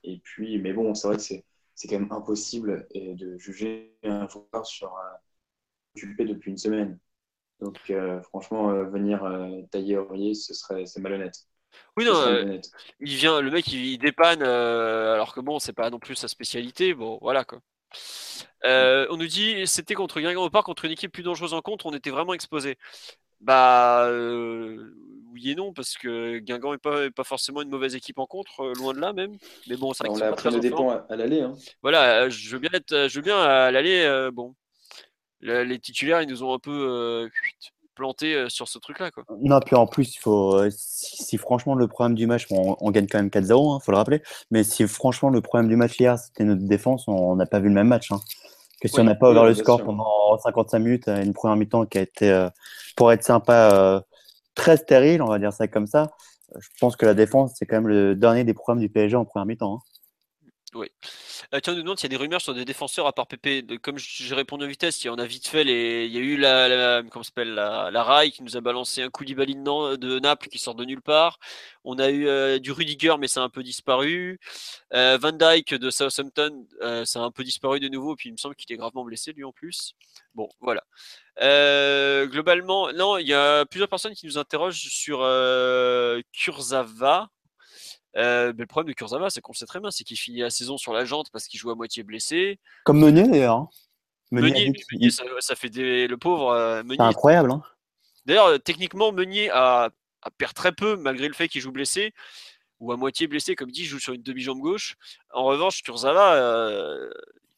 et 0.05 0.19
puis, 0.23 0.61
mais 0.61 0.73
bon, 0.73 0.95
c'est 0.95 1.09
vrai 1.09 1.17
que 1.17 1.23
c'est, 1.23 1.45
quand 1.89 1.99
même 1.99 2.13
impossible 2.13 2.87
de 2.95 3.37
juger 3.37 3.97
un 4.05 4.29
joueur 4.29 4.65
sur 4.65 4.97
un 4.97 5.19
occupé 5.97 6.25
depuis 6.25 6.53
une 6.53 6.57
semaine. 6.57 6.99
Donc, 7.61 7.79
euh, 7.91 8.23
franchement, 8.23 8.71
euh, 8.71 8.85
venir 8.85 9.23
euh, 9.25 9.63
tailler 9.71 9.99
Aurier, 9.99 10.35
ce 10.35 10.55
serait 10.55 10.87
c'est 10.87 11.01
malhonnête. 11.01 11.35
Oui, 11.97 12.05
non, 12.05 12.61
il 12.99 13.17
vient, 13.17 13.41
le 13.41 13.51
mec, 13.51 13.69
il, 13.69 13.97
dépanne, 13.99 14.43
alors 14.43 15.33
que 15.33 15.41
bon, 15.41 15.61
c'est 15.61 15.73
pas 15.73 15.89
non 15.91 16.01
plus 16.01 16.17
sa 16.17 16.27
spécialité. 16.27 16.95
Bon, 16.95 17.19
voilà 17.23 17.45
quoi. 17.45 17.61
On 18.65 19.17
nous 19.17 19.27
dit 19.27 19.67
c'était 19.67 19.95
contre 19.95 20.21
Guingamp 20.21 20.45
au 20.45 20.51
parc, 20.51 20.67
contre 20.67 20.85
une 20.85 20.93
équipe 20.93 21.13
plus 21.13 21.23
dangereuse 21.23 21.55
en 21.55 21.61
contre, 21.61 21.87
on 21.87 21.95
était 21.95 22.11
vraiment 22.11 22.35
exposé. 22.35 22.77
Bah 23.41 24.11
oui 25.33 25.51
et 25.51 25.55
non, 25.55 25.73
parce 25.73 25.97
que 25.97 26.39
Guingamp 26.39 26.73
n'est 26.73 26.79
pas, 26.79 27.11
pas 27.11 27.25
forcément 27.25 27.63
une 27.63 27.71
mauvaise 27.71 27.95
équipe 27.95 28.19
en 28.19 28.27
contre, 28.27 28.73
loin 28.77 28.93
de 28.93 29.01
là 29.01 29.13
même. 29.13 29.37
Mais 29.69 29.77
bon, 29.77 29.93
vrai 29.93 30.09
on 30.09 30.13
que 30.15 30.19
c'est 30.19 30.71
pas 30.71 31.07
à, 31.09 31.17
l'aller. 31.17 31.41
Hein. 31.43 31.55
Voilà, 31.83 32.29
je 32.29 32.51
veux 32.51 32.59
bien 32.59 32.71
être, 32.73 33.09
je 33.09 33.15
veux 33.17 33.23
bien 33.23 33.39
à 33.39 33.71
l'aller. 33.71 34.29
bon, 34.33 34.55
les 35.41 35.79
titulaires, 35.79 36.23
ils 36.23 36.29
nous 36.29 36.43
ont 36.43 36.53
un 36.53 36.59
peu 36.59 37.31
euh, 38.01 38.07
planté 38.07 38.35
euh, 38.35 38.49
sur 38.49 38.69
ce 38.69 38.79
truc-là. 38.79 39.11
Quoi. 39.11 39.25
Non, 39.41 39.61
puis 39.61 39.77
en 39.77 39.87
plus, 39.87 40.15
il 40.15 40.19
faut, 40.19 40.57
euh, 40.57 40.71
si, 40.71 41.37
franchement 41.39 41.75
le 41.75 41.87
problème 41.87 42.15
du 42.15 42.27
match, 42.27 42.47
on, 42.51 42.91
gagne 42.91 43.07
quand 43.07 43.19
même 43.19 43.29
4-0, 43.29 43.47
il 43.47 43.77
hein, 43.77 43.81
faut 43.81 43.93
le 43.93 43.97
rappeler, 43.97 44.23
mais 44.51 44.65
si 44.65 44.87
franchement 44.87 45.31
le 45.31 45.41
problème 45.41 45.69
du 45.69 45.77
match 45.77 45.99
hier, 45.99 46.19
c'était 46.19 46.45
notre 46.45 46.63
défense, 46.63 47.07
on 47.09 47.37
n'a 47.37 47.47
pas 47.47 47.61
vu 47.61 47.69
le 47.69 47.75
même 47.75 47.89
match. 47.89 48.11
Hein. 48.13 48.21
Que 48.81 48.89
si 48.89 48.99
on 48.99 49.05
n'a 49.05 49.15
pas 49.15 49.31
ouvert 49.31 49.45
le 49.45 49.55
score 49.55 49.85
pendant 49.85 50.39
55 50.39 50.79
minutes, 50.79 51.09
une 51.09 51.35
première 51.35 51.57
mi-temps 51.57 51.85
qui 51.85 51.99
a 51.99 52.01
été, 52.01 52.49
pour 52.97 53.13
être 53.13 53.23
sympa, 53.23 54.03
très 54.55 54.79
stérile, 54.79 55.21
on 55.21 55.29
va 55.29 55.39
dire 55.39 55.53
ça 55.53 55.69
comme 55.69 55.87
ça, 55.87 56.11
je 56.59 56.69
pense 56.81 56.97
que 56.97 57.05
la 57.05 57.13
défense, 57.13 57.53
c'est 57.57 57.67
quand 57.67 57.77
même 57.77 57.89
le 57.89 58.17
dernier 58.17 58.45
des 58.45 58.55
problèmes 58.55 58.81
du 58.81 58.89
PSG 58.89 59.17
en 59.17 59.27
première 59.27 59.45
mi-temps. 59.45 59.75
Hein. 59.75 60.51
Oui. 60.75 60.89
Euh, 61.53 61.59
tiens, 61.61 61.75
nous 61.75 61.83
demande 61.83 61.99
s'il 61.99 62.05
y 62.11 62.15
a 62.15 62.17
des 62.17 62.23
rumeurs 62.23 62.41
sur 62.41 62.55
des 62.55 62.65
défenseurs 62.65 63.09
à 63.09 63.13
part 63.13 63.27
Pépé. 63.27 63.65
Comme 63.83 63.99
j'ai 63.99 64.35
répondu 64.37 64.65
en 64.65 64.69
vitesse, 64.69 65.03
il 65.03 65.09
y 65.09 65.11
a 65.11 65.25
vite 65.25 65.49
fait. 65.49 65.65
Les... 65.65 66.07
Il 66.07 66.13
y 66.13 66.19
a 66.19 66.21
eu 66.21 66.37
la, 66.37 66.69
la 66.69 67.03
la, 67.03 67.91
la 67.91 68.03
Rai 68.05 68.31
qui 68.31 68.45
nous 68.45 68.57
a 68.57 68.61
balancé 68.61 69.03
un 69.03 69.11
coup 69.11 69.25
de, 69.25 69.97
de 69.97 70.19
Naples 70.21 70.49
qui 70.49 70.61
sort 70.61 70.77
de 70.77 70.85
nulle 70.85 71.03
part. 71.03 71.41
On 71.83 71.99
a 71.99 72.09
eu 72.09 72.29
euh, 72.29 72.61
du 72.61 72.71
Rudiger, 72.71 73.17
mais 73.19 73.27
ça 73.27 73.41
a 73.41 73.45
un 73.45 73.49
peu 73.49 73.65
disparu. 73.65 74.39
Euh, 74.95 75.19
Van 75.21 75.33
Dyke 75.33 75.75
de 75.75 75.91
Southampton, 75.91 76.67
ça 77.05 77.21
a 77.21 77.23
un 77.25 77.33
peu 77.33 77.43
disparu 77.43 77.81
de 77.81 77.89
nouveau. 77.89 78.15
Puis 78.15 78.29
il 78.29 78.33
me 78.33 78.37
semble 78.37 78.55
qu'il 78.55 78.73
est 78.73 78.77
gravement 78.77 79.05
blessé 79.05 79.33
lui 79.33 79.43
en 79.43 79.53
plus. 79.53 79.95
Bon, 80.35 80.49
voilà. 80.61 80.85
globalement, 82.27 82.93
non, 82.93 83.19
il 83.19 83.27
y 83.27 83.35
a 83.35 83.67
plusieurs 83.67 83.89
personnes 83.89 84.15
qui 84.15 84.27
nous 84.27 84.39
interrogent 84.39 84.89
sur 84.89 85.19
Kurzawa. 86.33 87.29
Euh, 88.17 88.53
mais 88.57 88.63
le 88.63 88.67
problème 88.67 88.93
de 88.93 88.97
Kurzawa, 88.97 89.31
c'est 89.31 89.41
qu'on 89.41 89.53
le 89.53 89.57
sait 89.57 89.67
très 89.67 89.81
bien, 89.81 89.91
c'est 89.91 90.05
qu'il 90.05 90.19
finit 90.19 90.41
la 90.41 90.51
saison 90.51 90.77
sur 90.77 90.93
la 90.93 91.05
jante 91.05 91.31
parce 91.31 91.47
qu'il 91.47 91.61
joue 91.61 91.71
à 91.71 91.75
moitié 91.75 92.03
blessé. 92.03 92.59
Comme 92.85 92.99
Meunier 92.99 93.29
d'ailleurs. 93.29 93.57
Hein. 93.57 93.69
Meunier, 94.33 94.73
ça, 95.41 95.57
fait 95.57 95.71
des... 95.71 96.07
le 96.07 96.17
pauvre 96.17 96.51
euh, 96.51 96.83
Meunier. 96.83 96.97
C'est 96.99 97.03
incroyable. 97.03 97.53
Hein. 97.53 97.63
D'ailleurs, 98.27 98.47
euh, 98.47 98.59
techniquement, 98.59 99.13
Meunier 99.13 99.51
a, 99.51 99.91
a 100.23 100.31
perd 100.31 100.55
très 100.55 100.73
peu 100.73 100.97
malgré 100.97 101.29
le 101.29 101.35
fait 101.35 101.49
qu'il 101.49 101.61
joue 101.61 101.73
blessé 101.73 102.13
ou 102.79 102.93
à 102.93 102.97
moitié 102.97 103.27
blessé, 103.27 103.55
comme 103.55 103.71
dit, 103.71 103.83
il 103.83 103.87
joue 103.87 103.99
sur 103.99 104.15
une 104.15 104.23
demi-jambe 104.23 104.61
gauche. 104.61 104.97
En 105.35 105.45
revanche, 105.45 105.83
Kurzawa, 105.83 106.97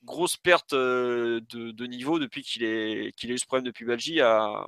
grosse 0.05 0.37
perte 0.37 0.75
de, 0.75 1.87
niveau 1.87 2.19
depuis 2.19 2.43
qu'il 2.43 3.13
qu'il 3.13 3.31
a 3.31 3.35
eu 3.35 3.39
ce 3.39 3.47
problème 3.47 3.65
depuis 3.65 3.85
Belgique 3.85 4.19
à, 4.19 4.67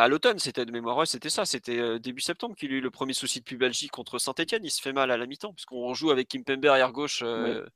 à 0.00 0.08
l'automne, 0.08 0.38
c'était 0.38 0.64
de 0.64 0.72
mémoire, 0.72 1.06
c'était 1.06 1.30
ça, 1.30 1.44
c'était 1.44 1.78
euh, 1.78 1.98
début 1.98 2.22
septembre 2.22 2.56
qu'il 2.56 2.72
a 2.72 2.76
eu 2.76 2.80
le 2.80 2.90
premier 2.90 3.12
souci 3.12 3.40
de 3.40 3.44
pubalgie 3.44 3.88
contre 3.88 4.18
Saint-Etienne. 4.18 4.64
Il 4.64 4.70
se 4.70 4.80
fait 4.80 4.92
mal 4.92 5.10
à 5.10 5.16
la 5.16 5.26
mi-temps, 5.26 5.52
puisqu'on 5.52 5.92
joue 5.92 6.10
avec 6.10 6.28
Kimpembe 6.28 6.64
arrière 6.66 6.92
gauche 6.92 7.20
euh, 7.22 7.66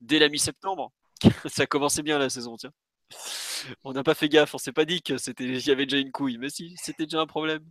dès 0.00 0.18
la 0.18 0.28
mi-septembre. 0.28 0.92
ça 1.46 1.66
commençait 1.66 2.02
bien 2.02 2.18
la 2.18 2.30
saison, 2.30 2.56
tiens. 2.56 2.72
On 3.82 3.92
n'a 3.92 4.04
pas 4.04 4.14
fait 4.14 4.28
gaffe, 4.28 4.54
on 4.54 4.58
s'est 4.58 4.72
pas 4.72 4.84
dit 4.84 5.02
que 5.02 5.18
c'était, 5.18 5.44
y 5.44 5.70
avait 5.70 5.86
déjà 5.86 5.98
une 5.98 6.12
couille, 6.12 6.38
mais 6.38 6.50
si, 6.50 6.76
c'était 6.76 7.04
déjà 7.04 7.20
un 7.20 7.26
problème. 7.26 7.64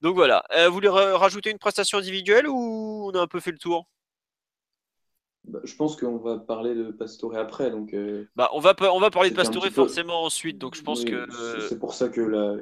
Donc 0.00 0.14
voilà. 0.14 0.44
Euh, 0.52 0.68
vous 0.68 0.74
voulez 0.74 0.88
rajouter 0.88 1.50
une 1.50 1.58
prestation 1.58 1.98
individuelle 1.98 2.46
ou 2.46 3.10
on 3.10 3.18
a 3.18 3.20
un 3.20 3.26
peu 3.26 3.40
fait 3.40 3.52
le 3.52 3.58
tour? 3.58 3.88
Bah, 5.46 5.60
je 5.64 5.74
pense 5.76 5.96
qu'on 5.96 6.18
va 6.18 6.38
parler 6.38 6.74
de 6.74 6.90
Pastore 6.90 7.36
après. 7.36 7.70
Donc, 7.70 7.94
bah, 8.34 8.50
on, 8.52 8.60
va, 8.60 8.74
on 8.92 9.00
va 9.00 9.10
parler 9.10 9.30
de 9.30 9.36
Pastore 9.36 9.66
forcément 9.66 10.24
ensuite. 10.24 10.58
Donc 10.58 10.74
je 10.74 10.82
pense 10.82 11.04
que. 11.04 11.26
C'est 11.68 11.78
pour 11.78 11.94
ça 11.94 12.08
que 12.08 12.20
là, 12.20 12.56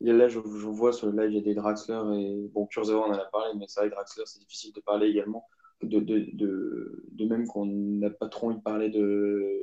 Là, 0.00 0.28
je, 0.28 0.38
vois 0.38 0.92
sur 0.92 1.10
le 1.10 1.22
live, 1.22 1.32
il 1.32 1.36
y 1.36 1.38
a 1.38 1.42
des 1.42 1.54
Draxler 1.54 2.00
et 2.18 2.50
bon, 2.52 2.66
Kurzawa, 2.66 3.08
on 3.08 3.12
en 3.12 3.14
a 3.14 3.24
parlé, 3.24 3.52
mais 3.58 3.64
c'est 3.66 3.80
vrai, 3.80 3.88
Draxler, 3.88 4.24
c'est 4.26 4.40
difficile 4.40 4.72
de 4.74 4.80
parler 4.80 5.08
également. 5.08 5.48
De, 5.82 6.00
de, 6.00 6.26
de, 6.32 7.04
de 7.12 7.24
même 7.26 7.46
qu'on 7.46 7.66
n'a 7.66 8.10
pas 8.10 8.28
trop 8.28 8.48
envie 8.48 8.56
de 8.56 8.62
parler 8.62 8.88
de 8.88 9.62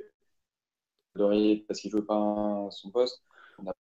Dorier 1.16 1.66
parce 1.68 1.80
qu'il 1.80 1.92
ne 1.92 2.00
veut 2.00 2.06
pas 2.06 2.68
son 2.72 2.92
poste. 2.92 3.22
On 3.60 3.72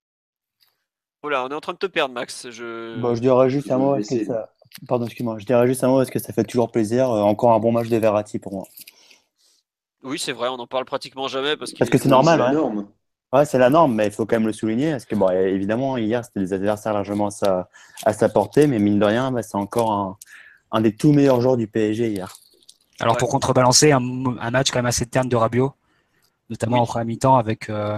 on 1.24 1.50
est 1.50 1.54
en 1.54 1.62
train 1.62 1.74
de 1.74 1.78
te 1.78 1.86
perdre, 1.86 2.14
Max. 2.14 2.50
Je, 2.50 3.00
bon, 3.00 3.16
je 3.16 3.22
dirais 3.22 3.50
juste 3.50 3.72
un 3.72 3.78
mot. 3.78 3.96
Que 3.96 4.04
ça... 4.04 4.54
Pardon, 4.88 5.06
excuse-moi. 5.06 5.38
Je 5.40 5.46
dirais 5.46 5.68
juste 5.68 5.84
un 5.84 5.88
mot 5.88 5.98
parce 5.98 6.10
que 6.10 6.20
ça 6.20 6.34
fait 6.34 6.44
toujours 6.44 6.72
plaisir. 6.72 7.10
Euh, 7.10 7.22
encore 7.22 7.54
un 7.54 7.60
bon 7.60 7.72
match 7.72 7.88
de 7.88 7.98
Verratti 7.98 8.40
pour 8.40 8.54
moi. 8.54 8.68
Oui, 10.04 10.20
c'est 10.20 10.34
vrai, 10.34 10.50
on 10.50 10.58
n'en 10.58 10.68
parle 10.68 10.86
pratiquement 10.86 11.28
jamais 11.28 11.56
parce, 11.56 11.72
parce 11.74 11.90
que 11.90 11.98
c'est 11.98 12.10
normal. 12.10 12.42
Hein. 12.42 12.88
Ouais, 13.32 13.46
c'est 13.46 13.58
la 13.58 13.70
norme, 13.70 13.96
mais 13.96 14.08
il 14.08 14.12
faut 14.12 14.26
quand 14.26 14.36
même 14.36 14.46
le 14.46 14.54
souligner. 14.54 14.92
Parce 14.92 15.06
que, 15.06 15.16
bon, 15.16 15.30
évidemment, 15.30 15.98
hier, 15.98 16.24
c'était 16.24 16.42
des 16.42 16.54
adversaires 16.54 16.94
largement 16.94 17.28
à 17.28 17.32
sa, 17.32 17.70
à 18.06 18.14
sa 18.14 18.30
portée, 18.30 18.68
mais 18.68 18.80
mine 18.80 19.00
de 19.00 19.06
rien, 19.06 19.32
bah, 19.32 19.42
c'est 19.42 19.56
encore 19.56 19.92
un, 19.92 20.18
un, 20.72 20.82
des 20.82 20.96
tout 20.96 21.14
meilleurs 21.14 21.42
joueurs 21.42 21.58
du 21.58 21.68
PSG 21.68 22.10
hier. 22.10 22.36
Alors, 23.00 23.18
pour 23.18 23.30
contrebalancer, 23.30 23.92
un, 23.92 24.02
un, 24.40 24.52
match 24.52 24.70
quand 24.72 24.80
même 24.80 24.86
assez 24.86 25.06
terne 25.06 25.30
de 25.30 25.36
Rabiot, 25.36 25.74
notamment 26.50 26.78
en 26.78 26.86
première 26.86 27.06
mi-temps, 27.06 27.38
avec. 27.38 27.70
Euh, 27.70 27.98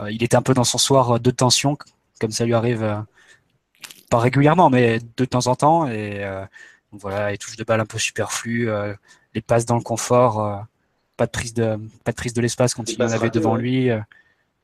euh, 0.00 0.10
il 0.10 0.22
était 0.22 0.36
un 0.36 0.42
peu 0.42 0.54
dans 0.54 0.64
son 0.64 0.78
soir 0.78 1.20
de 1.20 1.30
tension, 1.30 1.76
comme 2.20 2.30
ça 2.30 2.44
lui 2.44 2.54
arrive, 2.54 2.82
euh, 2.82 2.96
pas 4.12 4.20
régulièrement, 4.20 4.70
mais 4.70 5.00
de 5.16 5.24
temps 5.24 5.46
en 5.48 5.56
temps. 5.56 5.88
Et 5.88 6.24
voilà, 6.92 7.32
il 7.32 7.38
touche 7.38 7.56
de 7.56 7.64
balles 7.64 7.80
un 7.80 7.86
peu 7.86 7.98
superflues, 7.98 8.68
les 9.34 9.40
passes 9.40 9.66
dans 9.66 9.76
le 9.76 9.82
confort, 9.82 10.64
pas 11.16 11.26
de 11.26 11.30
prise 11.30 11.54
de, 11.54 11.78
pas 12.04 12.12
de 12.12 12.16
prise 12.16 12.34
de 12.34 12.40
l'espace 12.40 12.74
quand 12.74 12.88
il 12.90 13.02
en 13.02 13.10
avait 13.10 13.30
devant 13.30 13.56
lui. 13.56 13.90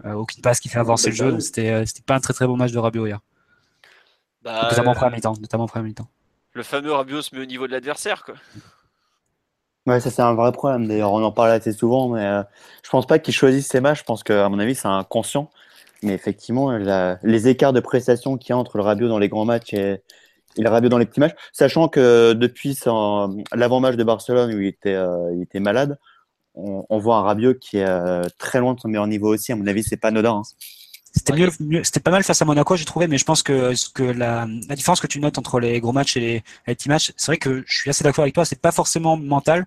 Euh, 0.04 0.12
aucune 0.12 0.42
passe 0.42 0.60
qui 0.60 0.68
fait 0.68 0.78
avancer 0.78 1.10
le 1.10 1.16
jeu. 1.16 1.30
Donc 1.32 1.42
c'était, 1.42 1.70
euh, 1.70 1.84
c'était 1.86 2.02
pas 2.02 2.14
un 2.14 2.20
très 2.20 2.32
très 2.32 2.46
bon 2.46 2.56
match 2.56 2.72
de 2.72 2.78
Rabiot 2.78 3.06
hier. 3.06 3.20
Bah, 4.42 4.68
notamment, 4.70 4.92
en 4.92 5.10
mi-temps, 5.10 5.34
notamment 5.40 5.68
mi-temps. 5.76 6.08
Le 6.52 6.62
fameux 6.62 6.92
Rabiot 6.92 7.22
se 7.22 7.34
met 7.34 7.42
au 7.42 7.46
niveau 7.46 7.66
de 7.66 7.72
l'adversaire. 7.72 8.24
Quoi. 8.24 8.34
Ouais, 9.86 10.00
ça 10.00 10.10
c'est 10.10 10.22
un 10.22 10.34
vrai 10.34 10.52
problème. 10.52 10.86
D'ailleurs, 10.86 11.12
on 11.12 11.22
en 11.22 11.32
parle 11.32 11.50
assez 11.50 11.72
souvent, 11.72 12.10
mais 12.10 12.24
euh, 12.24 12.42
je 12.84 12.90
pense 12.90 13.06
pas 13.06 13.18
qu'il 13.18 13.34
choisisse 13.34 13.66
ses 13.66 13.80
matchs. 13.80 14.00
Je 14.00 14.04
pense 14.04 14.22
qu'à 14.22 14.48
mon 14.48 14.58
avis, 14.58 14.74
c'est 14.74 14.88
inconscient. 14.88 15.50
Mais 16.02 16.12
effectivement, 16.12 16.70
les 17.22 17.48
écarts 17.48 17.72
de 17.72 17.80
prestation 17.80 18.36
qu'il 18.36 18.50
y 18.50 18.52
a 18.52 18.58
entre 18.58 18.76
le 18.76 18.82
Rabiot 18.82 19.08
dans 19.08 19.18
les 19.18 19.28
grands 19.28 19.44
matchs 19.44 19.74
et, 19.74 20.00
le 20.56 20.68
Rabiot 20.68 20.88
dans 20.88 20.98
les 20.98 21.06
petits 21.06 21.20
matchs, 21.20 21.36
sachant 21.52 21.88
que 21.88 22.32
depuis 22.32 22.76
l'avant-match 23.52 23.96
de 23.96 24.04
Barcelone 24.04 24.54
où 24.54 24.60
il 24.60 24.68
était, 24.68 24.98
était 25.40 25.60
malade, 25.60 25.98
on, 26.58 26.98
voit 26.98 27.16
un 27.16 27.22
Rabiot 27.22 27.54
qui 27.54 27.78
est 27.78 27.86
euh, 27.86 28.22
très 28.38 28.60
loin 28.60 28.74
de 28.74 28.80
son 28.80 28.88
meilleur 28.88 29.06
niveau 29.06 29.32
aussi. 29.32 29.52
À 29.52 29.56
mon 29.56 29.66
avis, 29.66 29.82
c'est 29.82 29.96
pas 29.96 30.08
anodin. 30.08 30.36
Hein. 30.36 30.42
C'était 31.14 32.00
pas 32.00 32.10
mal 32.10 32.22
face 32.22 32.42
à 32.42 32.44
Monaco, 32.44 32.76
j'ai 32.76 32.84
trouvé, 32.84 33.06
mais 33.06 33.18
je 33.18 33.24
pense 33.24 33.42
que, 33.42 33.72
que 33.92 34.02
la, 34.02 34.46
différence 34.74 35.00
que 35.00 35.06
tu 35.06 35.20
notes 35.20 35.38
entre 35.38 35.58
les 35.58 35.80
gros 35.80 35.92
matchs 35.92 36.16
et 36.16 36.20
les, 36.66 36.74
petits 36.74 36.88
matchs, 36.88 37.12
c'est 37.16 37.26
vrai 37.26 37.38
que 37.38 37.64
je 37.66 37.78
suis 37.78 37.90
assez 37.90 38.04
d'accord 38.04 38.22
avec 38.22 38.34
toi, 38.34 38.44
c'est 38.44 38.60
pas 38.60 38.72
forcément 38.72 39.16
mental, 39.16 39.66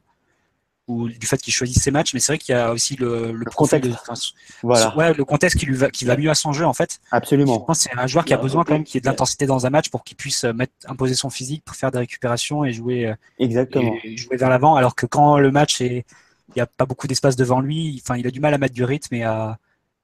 ou 0.92 1.10
du 1.10 1.26
fait 1.28 1.38
qu'il 1.38 1.54
choisisse 1.54 1.82
ses 1.82 1.92
matchs, 1.92 2.14
mais 2.14 2.20
c'est 2.20 2.34
vrai 2.34 2.38
qu'il 2.38 2.54
y 2.54 2.58
a 2.58 2.72
aussi 2.72 2.96
le, 2.96 3.32
le, 3.32 3.46
contexte. 3.46 3.89
de, 3.89 3.94
enfin, 3.94 4.14
Voilà, 4.62 4.98
ouais, 4.98 5.14
le 5.14 5.24
contexte 5.24 5.58
qui 5.58 5.66
lui 5.66 5.76
va, 5.76 5.89
qui 5.89 6.06
va 6.06 6.18
mieux 6.18 6.30
à 6.30 6.36
son 6.36 6.52
jeu 6.54 6.66
en 6.66 6.74
fait. 6.74 7.00
Je 7.12 7.18
absolument. 7.18 7.60
pense 7.60 7.84
que 7.84 7.89
c'est 7.89 8.00
un 8.00 8.08
joueur 8.08 8.26
qui 8.26 8.34
a 8.34 8.38
besoin 8.38 8.64
quand 8.64 8.74
même 8.74 8.84
qu'il 8.84 8.96
y 8.96 8.98
ait 8.98 9.02
de 9.02 9.08
l'intensité 9.08 9.46
dans 9.46 9.66
un 9.66 9.70
match 9.70 9.89
pour 9.89 10.04
qu'il 10.04 10.18
puisse 10.18 10.44
euh, 10.44 10.54
mettre, 10.54 10.74
imposer 10.86 11.16
son 11.16 11.30
physique 11.30 11.64
pour 11.64 11.76
faire 11.76 11.92
des 11.92 12.00
récupérations 12.00 12.66
et 12.66 12.74
jouer, 12.74 13.08
euh, 13.08 13.16
Exactement. 13.39 13.96
et 14.04 14.18
jouer 14.18 14.38
vers 14.38 14.50
l'avant. 14.50 14.76
Alors 14.76 14.96
que 14.96 15.06
quand 15.06 15.38
le 15.38 15.52
match 15.52 15.82
est, 15.82 16.06
il 16.50 16.54
n'y 16.58 16.62
a 16.62 16.68
pas 16.68 16.86
beaucoup 16.86 17.08
d'espace 17.08 17.36
devant 17.36 17.62
lui, 17.62 18.02
enfin, 18.04 18.18
il 18.18 18.28
a 18.28 18.32
du 18.32 18.39
mal 18.39 18.54
à 18.54 18.58
mettre 18.58 18.74
du 18.74 18.84
rythme 18.84 19.16
et 19.16 19.24
à, 19.24 19.58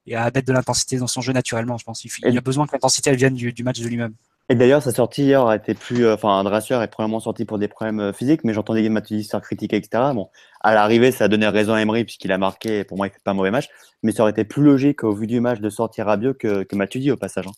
et 0.06 0.16
à 0.16 0.24
mettre 0.24 0.46
de 0.46 0.52
l'intensité 0.52 0.96
dans 0.96 1.06
son 1.06 1.20
jeu 1.20 1.32
naturellement, 1.32 1.76
je 1.76 1.84
pense. 1.84 2.04
Il, 2.04 2.38
a 2.38 2.40
besoin 2.40 2.66
que 2.66 2.72
l'intensité 2.72 3.10
elle 3.10 3.16
vienne 3.16 3.34
du, 3.34 3.52
du 3.52 3.62
match 3.62 3.80
de 3.80 3.86
lui-même. 3.86 4.14
Et 4.50 4.54
d'ailleurs, 4.54 4.82
sa 4.82 4.92
sortie 4.92 5.24
hier 5.24 5.46
a 5.46 5.56
été 5.56 5.74
plus. 5.74 6.04
euh, 6.06 6.14
Enfin, 6.14 6.42
Drassier 6.44 6.76
est 6.82 6.86
premièrement 6.88 7.20
sorti 7.20 7.44
pour 7.44 7.58
des 7.58 7.68
problèmes 7.68 8.00
euh, 8.00 8.12
physiques, 8.12 8.44
mais 8.44 8.54
j'entendais 8.54 8.82
se 8.84 9.28
faire 9.28 9.42
critiquer, 9.42 9.76
etc. 9.76 10.14
Bon, 10.14 10.30
à 10.60 10.74
l'arrivée, 10.74 11.12
ça 11.12 11.24
a 11.24 11.28
donné 11.28 11.46
raison 11.48 11.74
à 11.74 11.80
Emery, 11.82 12.04
puisqu'il 12.04 12.32
a 12.32 12.38
marqué. 12.38 12.78
et 12.80 12.84
Pour 12.84 12.96
moi, 12.96 13.06
il 13.08 13.10
fait 13.10 13.22
pas 13.22 13.32
un 13.32 13.34
mauvais 13.34 13.50
match. 13.50 13.68
Mais 14.02 14.12
ça 14.12 14.22
aurait 14.22 14.32
été 14.32 14.44
plus 14.44 14.62
logique, 14.62 15.04
au 15.04 15.12
vu 15.14 15.26
du 15.26 15.40
match, 15.40 15.60
de 15.60 15.68
sortir 15.70 16.06
Rabiot 16.06 16.34
que, 16.34 16.62
que 16.62 16.76
Matuidi, 16.76 17.10
au 17.10 17.16
passage. 17.16 17.46
hein. 17.46 17.52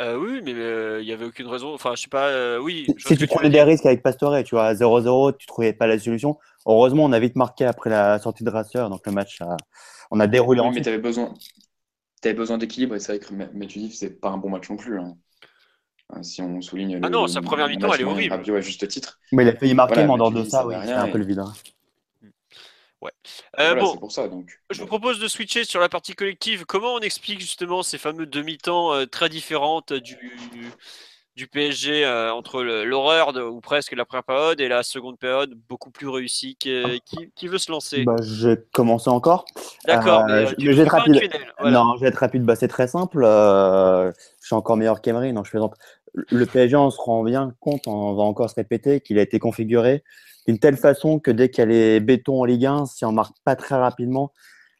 Euh, 0.00 0.18
oui, 0.18 0.42
mais 0.44 0.52
euh, 0.54 1.00
il 1.00 1.08
y 1.08 1.12
avait 1.12 1.24
aucune 1.24 1.46
raison. 1.46 1.72
Enfin, 1.72 1.94
je 1.96 2.02
sais 2.02 2.08
pas. 2.08 2.28
euh, 2.28 2.58
oui. 2.58 2.94
Si 2.98 3.16
tu 3.16 3.26
prenais 3.26 3.50
des 3.50 3.62
risques 3.62 3.86
avec 3.86 4.02
Pastore, 4.02 4.42
tu 4.44 4.54
vois, 4.54 4.66
à 4.66 4.74
0-0, 4.74 5.32
tu 5.32 5.46
trouvais 5.46 5.72
pas 5.72 5.86
la 5.86 5.98
solution. 5.98 6.38
Heureusement, 6.66 7.04
on 7.04 7.12
a 7.12 7.18
vite 7.18 7.36
marqué 7.36 7.64
après 7.64 7.90
la 7.90 8.18
sortie 8.18 8.44
de 8.44 8.50
Drassier, 8.50 8.80
donc 8.90 9.06
le 9.06 9.12
match, 9.12 9.40
a- 9.40 9.56
on 10.10 10.20
a 10.20 10.26
déroulé 10.26 10.60
Oui, 10.60 10.70
mais 10.74 10.82
tu 10.82 10.88
avais 10.88 10.98
besoin, 10.98 11.34
t'avais 12.22 12.34
besoin 12.34 12.58
d'équilibre 12.58 12.94
et 12.96 13.00
c'est 13.00 13.16
vrai 13.18 13.26
que 13.26 13.34
Ma- 13.34 13.50
Matuidi 13.52 13.90
faisait 13.90 14.10
pas 14.10 14.30
un 14.30 14.38
bon 14.38 14.50
match 14.50 14.70
non 14.70 14.76
plus. 14.76 14.98
hein. 15.00 15.16
Euh, 16.14 16.22
Si 16.22 16.40
on 16.42 16.60
souligne 16.60 17.00
Ah 17.02 17.06
le, 17.06 17.12
non, 17.12 17.26
sa 17.26 17.40
première 17.40 17.68
mi-temps, 17.68 17.92
elle 17.92 18.02
est 18.02 18.04
horrible. 18.04 18.34
Rabiot 18.34 18.56
à 18.56 18.60
juste 18.60 18.86
titre. 18.88 19.18
Mais 19.32 19.44
il 19.44 19.48
a 19.48 19.56
failli 19.56 19.74
marquer, 19.74 19.94
Voilà, 19.94 20.06
mais 20.06 20.12
en 20.12 20.18
dehors 20.18 20.32
de 20.32 20.44
ça, 20.44 20.50
ça 20.60 20.66
oui, 20.66 20.74
c'est 20.84 20.92
un 20.92 21.08
peu 21.08 21.18
le 21.18 21.24
vide. 21.24 21.40
hein. 21.40 21.52
Euh, 23.04 23.08
Voilà, 23.58 23.80
bon, 23.82 23.92
c'est 23.92 23.98
pour 24.00 24.12
ça. 24.12 24.28
Donc, 24.28 24.50
Je 24.70 24.80
vous 24.80 24.86
propose 24.86 25.18
de 25.18 25.28
switcher 25.28 25.64
sur 25.64 25.80
la 25.80 25.88
partie 25.88 26.14
collective. 26.14 26.64
Comment 26.66 26.94
on 26.94 27.00
explique 27.00 27.40
justement 27.40 27.82
ces 27.82 27.98
fameux 27.98 28.26
demi-temps 28.26 28.92
euh, 28.94 29.06
très 29.06 29.28
différentes 29.28 29.92
du, 29.92 30.18
du 31.36 31.46
PSG 31.46 32.04
euh, 32.04 32.32
entre 32.32 32.62
l'horreur 32.62 33.32
de- 33.34 33.42
ou 33.42 33.60
presque 33.60 33.92
la 33.94 34.04
première 34.06 34.24
période 34.24 34.60
et 34.60 34.68
la 34.68 34.82
seconde 34.82 35.18
période 35.18 35.52
beaucoup 35.68 35.90
plus 35.90 36.08
réussie 36.08 36.56
Qui, 36.58 37.00
qui, 37.04 37.30
qui 37.34 37.46
veut 37.48 37.58
se 37.58 37.70
lancer 37.70 38.04
Bah, 38.04 38.16
je 38.22 38.48
vais 38.48 38.64
commencer 38.72 39.10
encore. 39.10 39.44
D'accord, 39.86 40.22
euh, 40.22 40.24
mais 40.26 40.32
euh, 40.32 40.46
je- 40.58 40.64
ne 40.64 40.70
vais 40.70 40.76
fais 40.76 40.82
être 40.82 40.90
rapide. 40.92 41.20
tunnel, 41.20 41.52
voilà. 41.58 41.78
Non, 41.78 41.94
je 41.96 42.00
vais 42.00 42.08
être 42.08 42.16
rapide. 42.16 42.42
Bah, 42.44 42.56
c'est 42.56 42.68
très 42.68 42.88
simple. 42.88 43.22
euh, 43.22 44.10
je 44.40 44.46
suis 44.46 44.54
encore 44.54 44.76
meilleur 44.78 45.02
qu'Emery. 45.02 45.32
Non, 45.34 45.44
je 45.44 45.50
plaisante. 45.50 45.74
Le 46.14 46.46
PSG, 46.46 46.74
on 46.76 46.88
se 46.90 46.98
rend 46.98 47.22
bien 47.22 47.52
compte, 47.60 47.86
on 47.86 48.14
va 48.14 48.22
encore 48.22 48.48
se 48.48 48.54
répéter, 48.54 49.00
qu'il 49.02 49.18
a 49.18 49.22
été 49.22 49.38
configuré 49.38 50.02
d'une 50.48 50.58
telle 50.58 50.78
façon 50.78 51.18
que 51.18 51.30
dès 51.30 51.50
qu'il 51.50 51.58
y 51.58 51.62
a 51.62 51.66
les 51.66 52.00
bétons 52.00 52.40
en 52.40 52.44
Ligue 52.46 52.64
1, 52.64 52.86
si 52.86 53.04
on 53.04 53.12
marque 53.12 53.34
pas 53.44 53.56
très 53.56 53.74
rapidement, 53.74 54.32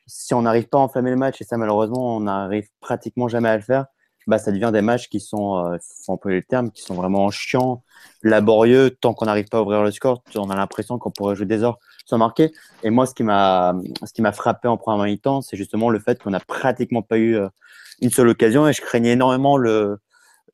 si 0.07 0.33
on 0.33 0.43
n'arrive 0.43 0.69
pas 0.69 0.79
à 0.79 0.81
enflammer 0.81 1.11
le 1.11 1.17
match, 1.17 1.41
et 1.43 1.45
ça 1.45 1.59
malheureusement 1.59 2.17
on 2.17 2.21
n'arrive 2.21 2.69
pratiquement 2.81 3.29
jamais 3.29 3.49
à 3.51 3.57
le 3.57 3.63
faire, 3.63 3.87
bah, 4.27 4.39
ça 4.39 4.51
devient 4.51 4.71
des 4.73 4.83
matchs 4.83 5.09
qui 5.09 5.21
sont, 5.21 5.57
euh, 5.57 5.77
faut 6.05 6.13
employer 6.13 6.39
le 6.39 6.43
terme, 6.43 6.71
qui 6.71 6.83
sont 6.83 6.95
vraiment 6.95 7.31
chiants, 7.31 7.85
laborieux. 8.23 8.91
Tant 8.91 9.15
qu'on 9.15 9.27
n'arrive 9.27 9.49
pas 9.49 9.59
à 9.59 9.63
ouvrir 9.63 9.83
le 9.83 9.91
score, 9.91 10.23
on 10.35 10.51
a 10.51 10.57
l'impression 10.57 10.99
qu'on 10.99 11.11
pourrait 11.11 11.37
jouer 11.37 11.47
des 11.47 11.63
heures 11.63 11.79
sans 12.07 12.19
marquer. 12.19 12.53
Et 12.83 12.91
moi, 12.91 13.07
ce 13.07 13.15
qui 13.15 13.23
m'a, 13.23 13.75
frappé 14.33 14.69
en 14.69 14.77
première 14.77 15.05
mi-temps, 15.05 15.43
c'est 15.43 15.57
justement 15.57 15.91
le 15.91 16.01
fait 16.01 16.21
qu'on 16.21 16.31
n'a 16.31 16.41
pratiquement 16.41 17.03
pas 17.03 17.19
eu 17.19 17.37
euh, 17.37 17.49
une 18.01 18.11
seule 18.11 18.29
occasion. 18.29 18.67
Et 18.69 18.73
je 18.73 18.83
craignais 18.83 19.13
énormément 19.13 19.57
le, 19.57 19.99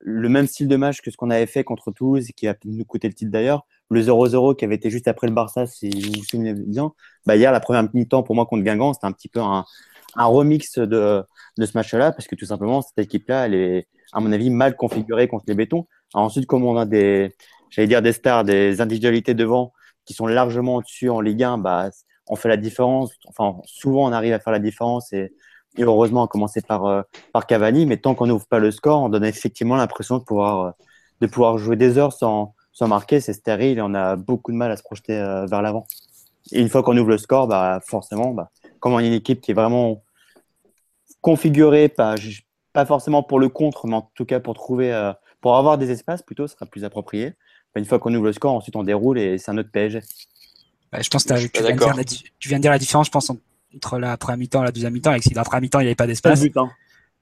le 0.00 0.28
même 0.28 0.46
style 0.46 0.68
de 0.68 0.76
match 0.76 1.00
que 1.00 1.10
ce 1.10 1.16
qu'on 1.16 1.30
avait 1.30 1.46
fait 1.46 1.64
contre 1.64 1.92
Toulouse, 1.92 2.28
qui 2.36 2.48
a 2.48 2.54
nous 2.64 2.84
coûté 2.84 3.08
le 3.08 3.14
titre 3.14 3.30
d'ailleurs. 3.30 3.66
Le 3.90 4.02
0-0 4.02 4.56
qui 4.56 4.64
avait 4.64 4.74
été 4.74 4.90
juste 4.90 5.08
après 5.08 5.26
le 5.26 5.34
Barça, 5.34 5.66
si 5.66 5.90
vous 5.90 6.20
vous 6.20 6.24
souvenez 6.24 6.54
bien. 6.54 6.92
Bah, 7.26 7.36
hier, 7.36 7.52
la 7.52 7.60
première 7.60 7.88
mi-temps 7.94 8.22
pour 8.22 8.34
moi 8.34 8.46
contre 8.46 8.64
Guingamp, 8.64 8.94
c'était 8.94 9.06
un 9.06 9.12
petit 9.12 9.28
peu 9.28 9.40
un, 9.40 9.64
un 10.16 10.26
remix 10.26 10.78
de, 10.78 11.22
de 11.58 11.66
ce 11.66 11.76
match-là, 11.76 12.12
parce 12.12 12.26
que 12.26 12.34
tout 12.34 12.46
simplement, 12.46 12.82
cette 12.82 12.98
équipe-là, 12.98 13.46
elle 13.46 13.54
est, 13.54 13.88
à 14.12 14.20
mon 14.20 14.32
avis, 14.32 14.50
mal 14.50 14.76
configurée 14.76 15.28
contre 15.28 15.44
les 15.48 15.54
bétons. 15.54 15.86
Ensuite, 16.14 16.46
comme 16.46 16.64
on 16.64 16.76
a 16.76 16.84
des, 16.84 17.34
j'allais 17.70 17.88
dire 17.88 18.02
des 18.02 18.12
stars, 18.12 18.44
des 18.44 18.80
individualités 18.80 19.34
devant 19.34 19.72
qui 20.04 20.14
sont 20.14 20.26
largement 20.26 20.76
au-dessus 20.76 21.08
en 21.10 21.20
Ligue 21.20 21.42
1, 21.42 21.58
bah, 21.58 21.90
on 22.28 22.36
fait 22.36 22.48
la 22.48 22.56
différence. 22.56 23.12
Enfin, 23.28 23.58
souvent, 23.64 24.08
on 24.08 24.12
arrive 24.12 24.32
à 24.32 24.40
faire 24.40 24.52
la 24.52 24.58
différence 24.58 25.12
et, 25.12 25.32
et 25.76 25.84
heureusement, 25.84 26.24
à 26.24 26.28
commencer 26.28 26.60
par, 26.60 26.86
euh, 26.86 27.02
par 27.32 27.46
Cavani. 27.46 27.86
Mais 27.86 27.96
tant 27.96 28.14
qu'on 28.14 28.26
n'ouvre 28.26 28.46
pas 28.46 28.58
le 28.58 28.70
score, 28.70 29.02
on 29.02 29.08
donne 29.08 29.24
effectivement 29.24 29.76
l'impression 29.76 30.18
de 30.18 30.24
pouvoir, 30.24 30.60
euh, 30.60 30.70
de 31.20 31.26
pouvoir 31.26 31.58
jouer 31.58 31.76
des 31.76 31.98
heures 31.98 32.12
sans, 32.12 32.54
sans 32.72 32.88
marquer. 32.88 33.20
C'est 33.20 33.32
stérile 33.32 33.80
on 33.80 33.94
a 33.94 34.16
beaucoup 34.16 34.52
de 34.52 34.56
mal 34.56 34.70
à 34.70 34.76
se 34.76 34.82
projeter 34.82 35.18
euh, 35.18 35.46
vers 35.46 35.62
l'avant. 35.62 35.86
Et 36.50 36.60
une 36.60 36.68
fois 36.68 36.82
qu'on 36.82 36.96
ouvre 36.96 37.10
le 37.10 37.18
score, 37.18 37.46
bah, 37.46 37.80
forcément, 37.86 38.32
bah, 38.32 38.50
comme 38.82 38.94
on 38.94 38.98
est 38.98 39.06
une 39.06 39.12
équipe 39.12 39.40
qui 39.40 39.52
est 39.52 39.54
vraiment 39.54 40.02
configurée, 41.20 41.88
pas, 41.88 42.16
pas 42.72 42.84
forcément 42.84 43.22
pour 43.22 43.38
le 43.38 43.48
contre, 43.48 43.86
mais 43.86 43.94
en 43.94 44.10
tout 44.14 44.24
cas 44.24 44.40
pour 44.40 44.54
trouver, 44.54 44.92
euh, 44.92 45.12
pour 45.40 45.56
avoir 45.56 45.78
des 45.78 45.92
espaces 45.92 46.20
plutôt, 46.22 46.48
ce 46.48 46.54
sera 46.54 46.66
plus 46.66 46.84
approprié. 46.84 47.30
Bah, 47.74 47.78
une 47.80 47.84
fois 47.84 48.00
qu'on 48.00 48.12
ouvre 48.12 48.26
le 48.26 48.32
score, 48.32 48.52
ensuite 48.52 48.74
on 48.74 48.82
déroule 48.82 49.20
et 49.20 49.38
c'est 49.38 49.52
un 49.52 49.56
autre 49.56 49.70
PSG. 49.70 50.00
Ouais, 50.92 51.02
je 51.02 51.08
pense 51.08 51.22
que 51.22 51.36
Je 51.36 51.46
tu, 51.46 51.62
viens 51.62 51.74
de 51.74 51.78
dire 51.78 51.94
la, 51.96 52.02
di- 52.02 52.24
tu 52.40 52.48
viens 52.48 52.58
de 52.58 52.62
dire 52.62 52.72
la 52.72 52.78
différence, 52.78 53.06
je 53.06 53.12
pense, 53.12 53.30
entre 53.30 53.98
la 54.00 54.16
première 54.16 54.36
mi-temps 54.36 54.62
et 54.62 54.66
la 54.66 54.72
deuxième 54.72 54.92
mi-temps. 54.92 55.10
Avec 55.10 55.22
si 55.22 55.30
dans 55.30 55.40
la 55.40 55.44
première 55.44 55.62
mi-temps, 55.62 55.78
il 55.78 55.84
n'y 55.84 55.88
avait 55.88 55.94
pas 55.94 56.08
d'espace. 56.08 56.40
but, 56.40 56.56
hein. 56.56 56.70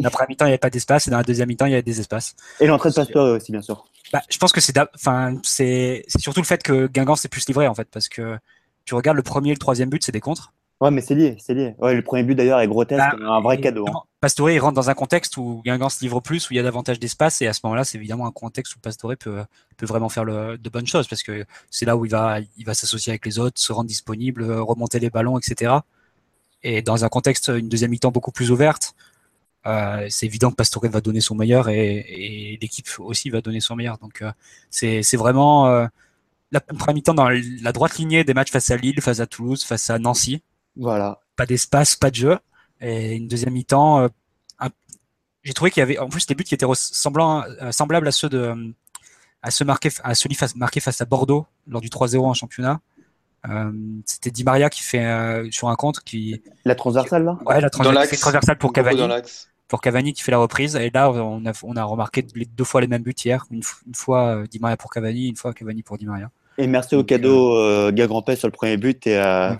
La 0.01 0.09
première 0.09 0.31
mi-temps, 0.31 0.47
il 0.47 0.49
n'y 0.49 0.53
avait 0.53 0.59
pas 0.59 0.71
d'espace. 0.71 1.07
Et 1.07 1.11
dans 1.11 1.19
la 1.19 1.23
deuxième 1.25 1.49
mi-temps, 1.49 1.67
il 1.67 1.73
y 1.73 1.75
avait 1.75 1.83
des 1.83 2.01
espaces. 2.01 2.35
Et 2.59 2.67
l'entrée 2.67 2.89
de 2.89 2.95
Pastore 2.95 3.37
aussi, 3.37 3.53
bien 3.53 3.61
sûr. 3.61 3.85
Bah, 4.15 4.23
je 4.31 4.39
pense 4.39 4.53
que 4.53 4.61
enfin, 4.95 5.37
c'est 5.43 6.05
surtout 6.19 6.41
le 6.41 6.47
fait 6.47 6.63
que 6.63 6.87
Guingamp 6.87 7.17
s'est 7.17 7.29
plus 7.29 7.47
livré, 7.47 7.69
en 7.69 7.75
fait, 7.75 7.89
parce 7.93 8.09
que 8.09 8.39
tu 8.87 8.95
regardes 8.95 9.19
le 9.19 9.23
premier 9.23 9.51
et 9.51 9.55
le 9.55 9.59
troisième 9.59 9.91
but, 9.91 10.03
c'est 10.03 10.11
des 10.11 10.21
contres. 10.21 10.53
Ouais, 10.81 10.91
mais 10.91 11.03
c'est 11.03 11.15
lié, 11.15 11.37
c'est 11.39 11.53
lié. 11.55 11.75
Ouais, 11.79 11.95
le 11.95 12.03
premier 12.03 12.23
but 12.23 12.35
d'ailleurs 12.35 12.61
est 12.61 12.67
grotesque, 12.67 12.99
Bah, 13.01 13.17
un 13.21 13.41
vrai 13.41 13.61
cadeau. 13.61 13.87
hein. 13.87 14.03
Pastore, 14.21 14.51
il 14.51 14.59
rentre 14.59 14.75
dans 14.75 14.89
un 14.91 14.95
contexte 14.95 15.37
où 15.37 15.63
Guingamp 15.65 15.89
se 15.91 16.01
livre 16.01 16.21
plus, 16.21 16.49
où 16.49 16.53
il 16.55 16.57
y 16.57 16.59
a 16.59 16.63
davantage 16.63 16.99
d'espace, 16.99 17.43
et 17.43 17.47
à 17.47 17.53
ce 17.53 17.61
moment-là, 17.65 17.85
c'est 17.85 17.99
évidemment 17.99 18.27
un 18.27 18.31
contexte 18.33 18.77
où 18.77 18.79
Pastore 18.79 19.13
peut, 19.19 19.43
peut 19.77 19.87
vraiment 19.87 20.09
faire 20.09 20.25
le, 20.25 20.57
de 20.59 20.71
bonnes 20.71 20.87
choses, 20.87 21.07
parce 21.07 21.23
que 21.23 21.45
c'est 21.71 21.85
là 21.87 21.97
où 21.97 22.05
il 22.07 22.11
va, 22.11 22.39
il 22.57 22.65
va 22.65 22.75
s'associer 22.75 23.11
avec 23.13 23.25
les 23.27 23.39
autres, 23.39 23.61
se 23.61 23.73
rendre 23.73 23.89
disponible, 23.89 24.51
remonter 24.53 24.99
les 25.01 25.11
ballons, 25.11 25.39
etc. 25.39 25.73
Et 26.63 26.83
dans 26.83 27.05
un 27.05 27.09
contexte, 27.09 27.49
une 27.55 27.69
deuxième 27.69 27.91
mi-temps 27.91 28.11
beaucoup 28.11 28.33
plus 28.33 28.51
ouverte, 28.51 28.95
euh, 29.67 30.07
c'est 30.11 30.27
évident 30.27 30.51
que 30.51 30.57
Pastore 30.57 30.87
va 30.89 31.01
donner 31.03 31.21
son 31.21 31.35
meilleur 31.35 31.69
et, 31.69 31.97
et 32.55 32.59
l'équipe 32.61 32.89
aussi 32.99 33.29
va 33.31 33.41
donner 33.43 33.61
son 33.61 33.77
meilleur. 33.77 33.99
Donc, 33.99 34.23
euh, 34.23 34.33
c'est 34.71 35.03
c'est 35.03 35.17
vraiment 35.19 35.67
euh, 35.69 35.87
la 36.53 36.61
première 36.61 36.95
mi-temps 36.95 37.15
dans 37.15 37.29
la 37.29 37.73
droite 37.73 37.97
lignée 37.99 38.25
des 38.25 38.35
matchs 38.35 38.51
face 38.51 38.71
à 38.71 38.77
Lille, 38.77 39.01
face 39.03 39.21
à 39.21 39.27
Toulouse, 39.27 39.65
face 39.65 39.91
à 39.91 39.99
Nancy 39.99 40.43
Voilà. 40.77 41.19
pas 41.37 41.47
d'espace, 41.47 41.97
pas 41.97 42.11
de 42.11 42.17
jeu. 42.17 42.39
Et 42.81 43.15
une 43.17 43.29
deuxième 43.29 43.53
mi-temps, 43.55 44.01
euh, 44.01 44.09
un- 44.59 44.69
j'ai 45.43 45.53
trouvé 45.55 45.71
qu'il 45.71 45.81
y 45.81 45.83
avait 45.83 45.99
en 45.99 46.09
plus 46.09 46.27
des 46.27 46.35
buts 46.35 46.45
qui 46.45 46.55
étaient 46.55 46.65
ressemblant, 46.67 47.45
euh, 47.63 47.73
semblables 47.73 48.09
à 48.09 48.13
ceux 48.13 48.29
de 48.29 48.55
à 49.43 49.51
ceux 49.51 49.65
marqués 49.65 49.89
à 50.05 50.15
celui 50.15 50.35
face, 50.35 50.55
marqué 50.55 50.81
face 50.81 51.01
à 51.01 51.07
Bordeaux 51.07 51.47
lors 51.67 51.81
du 51.81 51.89
3-0 51.89 52.27
en 52.27 52.35
championnat. 52.35 52.81
Euh, 53.49 53.73
C'était 54.05 54.31
Di 54.31 54.45
Maria 54.45 54.69
qui 54.69 54.83
fait 54.83 55.05
euh, 55.05 55.51
sur 55.51 55.69
un 55.71 55.77
compte 55.77 56.01
qui 56.01 56.43
La 56.67 56.75
transversale 56.75 57.25
là? 57.25 57.39
Ouais 57.47 57.59
la 57.61 57.71
transversale, 57.71 57.95
l'axe. 58.03 58.11
fait 58.11 58.17
transversale 58.19 58.59
pour 58.59 58.73
Cavani 58.75 59.03
pour 59.67 59.81
Cavani 59.81 60.13
qui 60.13 60.23
fait 60.23 60.33
la 60.33 60.39
reprise 60.39 60.77
et 60.77 60.91
là 60.91 61.11
on 61.11 61.47
a 61.47 61.53
on 61.63 61.75
a 61.77 61.85
remarqué 61.85 62.27
les 62.35 62.45
deux 62.45 62.65
fois 62.65 62.83
les 62.83 62.87
mêmes 62.87 63.03
buts 63.03 63.15
hier 63.25 63.47
une, 63.51 63.63
fois 63.95 64.27
euh, 64.37 64.47
Di 64.47 64.59
Maria 64.59 64.77
pour 64.77 64.91
Cavani 64.91 65.29
une 65.29 65.37
fois 65.37 65.55
Cavani 65.55 65.83
pour 65.83 65.97
Di 65.97 66.05
Maria 66.05 66.31
Et 66.59 66.67
merci 66.67 66.97
au 66.97 67.05
cadeau 67.05 67.57
euh, 67.57 67.91
Gagrampet 67.93 68.37
sur 68.37 68.49
le 68.49 68.53
premier 68.53 68.77
but 68.77 69.07
et, 69.07 69.17
euh, 69.17 69.53
Ouais. 69.53 69.59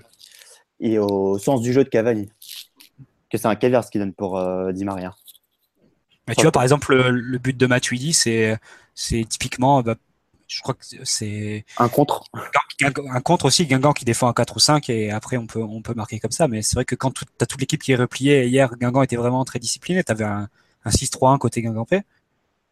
Et 0.81 0.99
au 0.99 1.39
sens 1.39 1.61
du 1.61 1.73
jeu 1.73 1.85
de 1.85 1.89
Cavani. 1.89 2.31
Que 3.31 3.39
c'est 3.39 3.47
un 3.47 3.55
caviar 3.55 3.85
ce 3.85 3.91
qu'il 3.91 4.01
donne 4.01 4.13
pour 4.13 4.39
euh, 4.39 4.73
Di 4.73 4.85
Maria. 4.85 5.15
Mais 6.27 6.35
tu 6.35 6.43
vois, 6.43 6.53
par 6.53 6.63
exemple, 6.63 6.95
le, 6.95 7.11
le 7.11 7.39
but 7.39 7.57
de 7.57 7.67
Matuidi, 7.67 8.13
c'est, 8.13 8.59
typiquement, 9.29 9.83
bah, 9.83 9.95
je 10.47 10.61
crois 10.63 10.75
que 10.75 10.85
c'est 11.05 11.65
Un 11.79 11.89
contre. 11.89 12.25
Un 12.83 13.21
contre 13.21 13.45
aussi, 13.45 13.67
Guingamp 13.67 13.93
qui 13.93 14.05
défend 14.05 14.29
un 14.29 14.33
4 14.33 14.57
ou 14.57 14.59
5 14.59 14.89
et 14.91 15.11
après 15.11 15.37
on 15.37 15.47
peut, 15.47 15.63
on 15.63 15.83
peut 15.83 15.95
marquer 15.95 16.19
comme 16.19 16.31
ça. 16.31 16.49
Mais 16.49 16.63
c'est 16.63 16.75
vrai 16.75 16.85
que 16.85 16.95
quand 16.95 17.13
tu 17.13 17.25
as 17.41 17.47
toute 17.47 17.61
l'équipe 17.61 17.83
qui 17.83 17.93
est 17.93 17.97
repliée, 17.97 18.47
hier 18.47 18.75
Guingamp 18.77 19.03
était 19.03 19.17
vraiment 19.17 19.45
très 19.45 19.59
discipliné, 19.59 20.03
tu 20.03 20.11
avais 20.11 20.25
un, 20.25 20.49
un 20.85 20.91
6-3-1 20.91 21.39
côté 21.39 21.63
Guingampais 21.63 22.03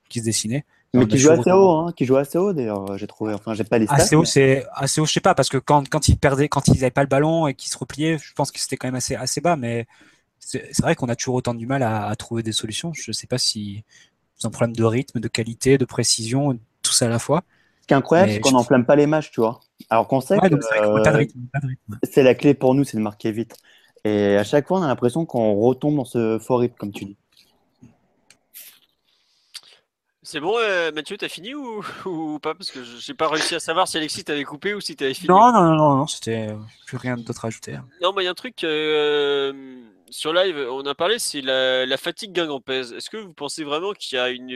qui 0.09 0.20
se 0.20 0.24
dessinait. 0.24 0.64
Mais 0.95 1.07
qui 1.07 1.18
joue 1.18 1.30
assez 1.30 1.53
haut, 1.53 1.70
hein, 1.70 1.93
qui 1.97 2.05
joue 2.05 2.16
assez 2.16 2.39
haut 2.39 2.53
d'ailleurs, 2.53 2.97
j'ai 2.97 3.07
trouvé. 3.07 3.34
Enfin, 3.34 3.55
j'ai 3.55 3.64
pas 3.64 3.78
les 3.78 3.86
stats. 3.86 3.97
Assez 3.97 4.16
haut, 4.16 4.20
mais- 4.20 4.26
c'est 4.26 4.64
assez 4.74 5.01
haut, 5.01 5.07
je 5.07 5.12
sais 5.12 5.20
pas, 5.20 5.34
parce 5.34 5.49
que 5.49 5.59
quand, 5.59 5.89
quand 5.89 6.09
ils 6.09 6.16
perdaient, 6.16 6.49
quand 6.49 6.66
ils 6.68 6.74
n'avaient 6.74 6.91
pas 6.91 7.03
le 7.03 7.09
ballon 7.09 7.47
et 7.47 7.55
qu'ils 7.55 7.70
se 7.70 7.76
repliaient, 7.78 8.18
je 8.18 8.32
pense 8.34 8.51
que 8.51 8.59
c'était 8.59 8.76
quand 8.76 8.89
même 8.89 8.95
assez, 8.95 9.14
assez 9.14 9.41
bas, 9.41 9.57
mais 9.57 9.86
c'est 10.41 10.80
vrai 10.80 10.95
qu'on 10.95 11.09
a 11.09 11.16
toujours 11.16 11.34
autant 11.36 11.55
du 11.55 11.66
mal 11.66 11.82
à, 11.82 12.07
à 12.07 12.16
trouver 12.16 12.43
des 12.43 12.53
solutions. 12.53 12.93
Je 12.95 13.12
sais 13.12 13.26
pas 13.26 13.39
si 13.39 13.84
c'est 14.39 14.47
un 14.47 14.51
problème 14.51 14.74
de 14.74 14.84
rythme, 14.84 15.20
de 15.20 15.28
qualité, 15.28 15.78
de 15.78 15.84
précision, 15.84 16.59
tout 16.82 16.93
ça 16.93 17.07
à 17.07 17.09
la 17.09 17.18
fois. 17.18 17.43
Ce 17.82 17.86
qui 17.89 17.95
est 17.95 17.97
incroyable, 17.97 18.32
c'est 18.32 18.41
qu'on 18.41 18.51
n'enflamme 18.53 18.84
pas 18.84 18.97
les 18.97 19.07
matchs, 19.07 19.30
tu 19.30 19.41
vois. 19.41 19.61
Alors 19.91 20.09
qu'on 20.09 20.20
sait 20.20 20.39
Ouais, 20.39 20.49
que 20.51 20.55
euh, 20.55 21.24
c'est 22.03 22.22
la 22.22 22.34
clé 22.34 22.55
pour 22.55 22.74
nous, 22.74 22.84
c'est 22.84 22.97
de 22.97 23.03
marquer 23.03 23.32
vite. 23.32 23.57
Et 24.05 24.36
à 24.36 24.45
chaque 24.45 24.68
fois, 24.68 24.78
on 24.78 24.82
a 24.82 24.86
l'impression 24.86 25.26
qu'on 25.26 25.55
retombe 25.55 25.97
dans 25.97 26.05
ce 26.05 26.39
faux 26.39 26.57
rythme, 26.57 26.76
comme 26.78 26.93
tu 26.93 27.05
dis. 27.05 27.16
C'est 30.30 30.40
bon, 30.40 30.58
euh, 30.58 30.92
Mathieu, 30.92 31.16
t'as 31.16 31.30
fini 31.30 31.54
ou, 31.54 31.82
ou 32.04 32.38
pas? 32.38 32.54
Parce 32.54 32.70
que 32.70 32.84
j'ai 32.84 33.14
pas 33.14 33.28
réussi 33.28 33.54
à 33.54 33.60
savoir 33.60 33.88
si 33.88 33.96
Alexis 33.96 34.24
t'avait 34.24 34.44
coupé 34.44 34.74
ou 34.74 34.80
si 34.82 34.94
t'avais 34.94 35.14
fini. 35.14 35.28
Non, 35.28 35.50
non, 35.50 35.62
non, 35.62 35.74
non, 35.74 35.94
non 35.96 36.06
c'était 36.06 36.48
plus 36.86 36.98
rien 36.98 37.16
d'autre 37.16 37.46
à 37.46 37.48
ajouter. 37.48 37.78
Non, 38.02 38.12
mais 38.12 38.20
il 38.20 38.24
y 38.26 38.28
a 38.28 38.32
un 38.32 38.34
truc 38.34 38.62
euh, 38.62 39.80
sur 40.10 40.34
live, 40.34 40.68
on 40.70 40.84
a 40.84 40.94
parlé, 40.94 41.18
c'est 41.18 41.40
la, 41.40 41.86
la 41.86 41.96
fatigue 41.96 42.32
Guingampèse. 42.32 42.92
Est-ce 42.92 43.08
que 43.08 43.16
vous 43.16 43.32
pensez 43.32 43.64
vraiment 43.64 43.94
qu'il 43.94 44.18
y 44.18 44.20
a 44.20 44.28
une, 44.28 44.50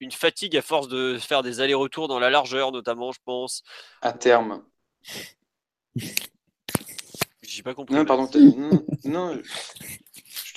une 0.00 0.12
fatigue 0.12 0.54
à 0.54 0.60
force 0.60 0.88
de 0.88 1.16
faire 1.18 1.42
des 1.42 1.62
allers-retours 1.62 2.06
dans 2.06 2.18
la 2.18 2.28
largeur, 2.28 2.70
notamment, 2.70 3.10
je 3.10 3.20
pense? 3.24 3.62
À 4.02 4.12
terme. 4.12 4.64
J'ai 7.40 7.62
pas 7.62 7.72
compris. 7.72 7.94
Non, 7.94 8.04
pardon. 8.04 8.28
Non, 8.34 8.84
non, 9.06 9.42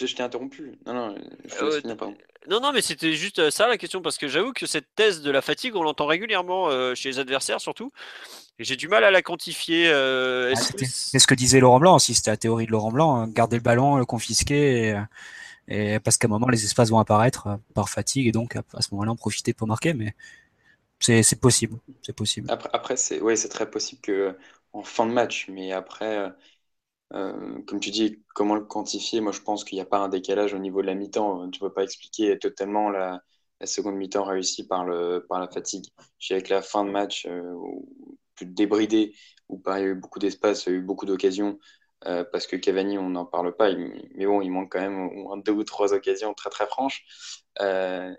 je 0.06 0.16
t'ai 0.16 0.24
interrompu. 0.24 0.78
Non, 0.86 0.94
non, 0.94 1.16
je 1.46 1.56
te 1.56 1.66
laisse 1.66 1.76
Euh, 1.76 1.82
finir, 1.82 1.98
pardon. 1.98 2.16
Non, 2.50 2.60
non, 2.62 2.72
mais 2.72 2.82
c'était 2.82 3.14
juste 3.14 3.40
euh, 3.40 3.52
ça 3.52 3.68
la 3.68 3.78
question, 3.78 4.02
parce 4.02 4.18
que 4.18 4.28
j'avoue 4.28 4.54
que 4.54 4.66
cette 4.66 4.88
thèse 4.96 5.22
de 5.22 5.32
la 5.32 5.42
fatigue, 5.42 5.76
on 5.76 5.84
l'entend 5.84 6.06
régulièrement 6.06 6.70
euh, 6.70 6.96
chez 6.96 7.10
les 7.10 7.20
adversaires 7.20 7.60
surtout. 7.60 7.92
Et 8.60 8.64
j'ai 8.64 8.76
du 8.78 8.88
mal 8.88 9.04
à 9.04 9.12
la 9.12 9.22
quantifier. 9.22 9.90
euh, 9.90 10.54
Ah, 10.56 10.60
C'est 10.60 11.20
ce 11.20 11.28
que 11.28 11.36
disait 11.36 11.60
Laurent 11.60 11.80
Blanc 11.80 11.96
aussi, 11.96 12.14
c'était 12.16 12.32
la 12.32 12.38
théorie 12.38 12.66
de 12.66 12.72
Laurent 12.72 12.92
Blanc, 12.92 13.16
hein, 13.18 13.28
garder 13.28 13.58
le 13.58 13.62
ballon, 13.62 13.98
le 13.98 14.06
confisquer, 14.06 14.96
et, 15.70 15.96
et 15.96 16.00
parce 16.00 16.18
qu'à 16.18 16.28
un 16.28 16.30
moment 16.32 16.48
les 16.50 16.66
espaces 16.66 16.90
vont 16.90 17.00
apparaître 17.00 17.48
euh, 17.48 17.58
par 17.76 17.90
fatigue, 17.90 18.28
et 18.28 18.32
donc 18.34 18.56
à, 18.56 18.64
à 18.74 18.82
ce 18.82 18.90
moment-là 18.94 19.12
en 19.14 19.16
profiter 19.18 19.54
pour 19.54 19.68
marquer, 19.68 19.94
mais 19.94 20.16
c'est 21.00 21.40
possible, 21.42 21.78
c'est 22.04 22.14
possible. 22.16 22.50
Après, 22.50 22.70
après 22.74 22.98
c'est 22.98 23.22
ouais, 23.22 23.36
c'est 23.36 23.50
très 23.50 23.70
possible 23.70 24.02
que 24.02 24.38
en 24.74 24.84
fin 24.84 25.06
de 25.06 25.12
match, 25.12 25.48
mais 25.50 25.72
après, 25.72 26.32
euh, 27.14 27.34
euh, 27.34 27.62
comme 27.68 27.80
tu 27.80 27.92
dis, 27.92 28.24
comment 28.36 28.56
le 28.56 28.66
quantifier? 28.66 29.22
Moi, 29.22 29.32
je 29.32 29.42
pense 29.42 29.64
qu'il 29.64 29.78
n'y 29.78 29.82
a 29.82 29.86
pas 29.86 30.00
un 30.00 30.10
décalage 30.10 30.54
au 30.54 30.60
niveau 30.60 30.82
de 30.82 30.88
la 30.88 30.96
mi-temps. 30.96 31.50
Tu 31.52 31.64
ne 31.64 31.68
peux 31.68 31.74
pas 31.74 31.84
expliquer 31.84 32.38
totalement 32.40 32.90
la, 32.90 33.22
seconde 33.66 33.96
mi-temps 33.96 34.24
réussie 34.24 34.68
par 34.68 34.86
le, 34.86 35.26
par 35.28 35.40
la 35.40 35.48
fatigue. 35.48 35.86
Dirais 36.20 36.44
que 36.44 36.54
la 36.54 36.62
fin 36.62 36.86
de 36.86 36.92
match, 36.92 37.26
euh, 37.28 37.56
plus 38.36 38.46
débridée, 38.46 39.14
où 39.50 39.62
il 39.66 39.72
y 39.72 39.76
a 39.76 39.82
eu 39.82 39.96
beaucoup 39.96 40.20
d'espace, 40.20 40.66
il 40.66 40.74
y 40.74 40.76
a 40.76 40.80
eu 40.80 40.82
beaucoup 40.82 41.06
d'occasions, 41.06 41.60
euh, 42.06 42.24
parce 42.32 42.48
que 42.48 42.56
Cavani, 42.56 42.98
on 42.98 43.10
n'en 43.10 43.26
parle 43.26 43.56
pas, 43.56 43.74
mais 43.74 44.26
bon, 44.26 44.42
il 44.42 44.52
manque 44.52 44.72
quand 44.72 44.82
même 44.82 45.10
deux 45.44 45.54
ou 45.54 45.64
trois 45.64 45.94
occasions 45.94 46.34
très 46.34 46.50
très 46.50 46.68
franches. 46.68 47.06
Euh, 47.62 48.14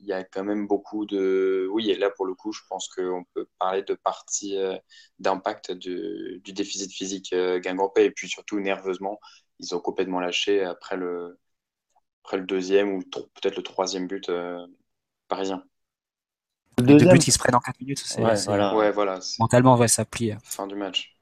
il 0.00 0.06
y 0.08 0.12
a 0.12 0.24
quand 0.24 0.44
même 0.44 0.66
beaucoup 0.66 1.06
de... 1.06 1.68
Oui, 1.72 1.90
et 1.90 1.96
là, 1.96 2.10
pour 2.10 2.26
le 2.26 2.34
coup, 2.34 2.52
je 2.52 2.62
pense 2.68 2.88
qu'on 2.88 3.24
peut 3.34 3.46
parler 3.58 3.82
de 3.82 3.94
partie 3.94 4.56
euh, 4.56 4.76
d'impact 5.18 5.72
du, 5.72 6.40
du 6.44 6.52
déficit 6.52 6.92
physique 6.92 7.32
euh, 7.32 7.58
Guingampais. 7.60 8.06
Et 8.06 8.10
puis 8.10 8.28
surtout, 8.28 8.60
nerveusement, 8.60 9.20
ils 9.58 9.74
ont 9.74 9.80
complètement 9.80 10.20
lâché 10.20 10.62
après 10.64 10.96
le, 10.96 11.38
après 12.24 12.38
le 12.38 12.44
deuxième 12.46 12.94
ou 12.94 13.02
peut-être 13.02 13.56
le 13.56 13.62
troisième 13.62 14.06
but 14.06 14.28
euh, 14.30 14.66
parisien. 15.28 15.64
Deux 16.78 16.94
deuxième, 16.94 17.12
buts 17.14 17.18
qui 17.18 17.32
se 17.32 17.38
prennent 17.38 17.54
en 17.54 17.60
4 17.60 17.78
minutes, 17.80 18.02
c'est 18.04 18.22
Ouais, 18.22 18.34
voilà. 18.46 18.74
Ouais, 18.74 18.90
voilà, 18.90 19.20
c'est 19.20 19.38
mentalement, 19.38 19.76
ouais, 19.76 19.88
ça 19.88 20.04
plie. 20.04 20.32
fin 20.42 20.66
du 20.66 20.76
match. 20.76 21.16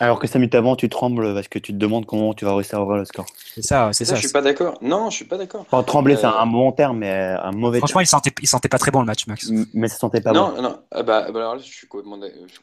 Alors 0.00 0.18
que 0.18 0.26
5 0.26 0.38
minutes 0.38 0.54
avant, 0.54 0.76
tu 0.76 0.88
trembles 0.88 1.34
parce 1.34 1.48
que 1.48 1.58
tu 1.58 1.72
te 1.72 1.78
demandes 1.78 2.06
comment 2.06 2.34
tu 2.34 2.44
vas 2.44 2.54
réussir 2.54 2.78
à 2.78 2.82
ouvrir 2.82 2.98
le 2.98 3.04
score. 3.04 3.26
C'est 3.54 3.62
ça, 3.62 3.90
c'est 3.92 4.04
Ça, 4.04 4.10
ça. 4.10 4.16
je 4.16 4.20
suis 4.20 4.32
pas 4.32 4.42
d'accord. 4.42 4.78
Non, 4.82 5.10
je 5.10 5.16
suis 5.16 5.24
pas 5.24 5.36
d'accord. 5.36 5.62
Enfin, 5.62 5.82
trembler, 5.82 6.16
c'est 6.16 6.26
Euh, 6.26 6.30
un 6.38 6.46
bon 6.46 6.70
terme, 6.72 6.98
mais 6.98 7.10
un 7.10 7.52
mauvais 7.52 7.78
Franchement, 7.78 8.00
il 8.00 8.06
sentait, 8.06 8.30
il 8.40 8.46
sentait 8.48 8.68
pas 8.68 8.78
très 8.78 8.90
bon 8.90 9.00
le 9.00 9.06
match, 9.06 9.26
Max. 9.26 9.50
Mais 9.74 9.88
ça 9.88 9.96
sentait 9.96 10.20
pas 10.20 10.32
non, 10.32 10.52
bon. 10.54 10.62
non, 10.62 10.82
ah 10.90 11.02
bah, 11.02 11.24
ah 11.26 11.32
bah 11.32 11.40
alors 11.40 11.56
là, 11.56 11.62
je 11.62 11.70
suis 11.72 11.88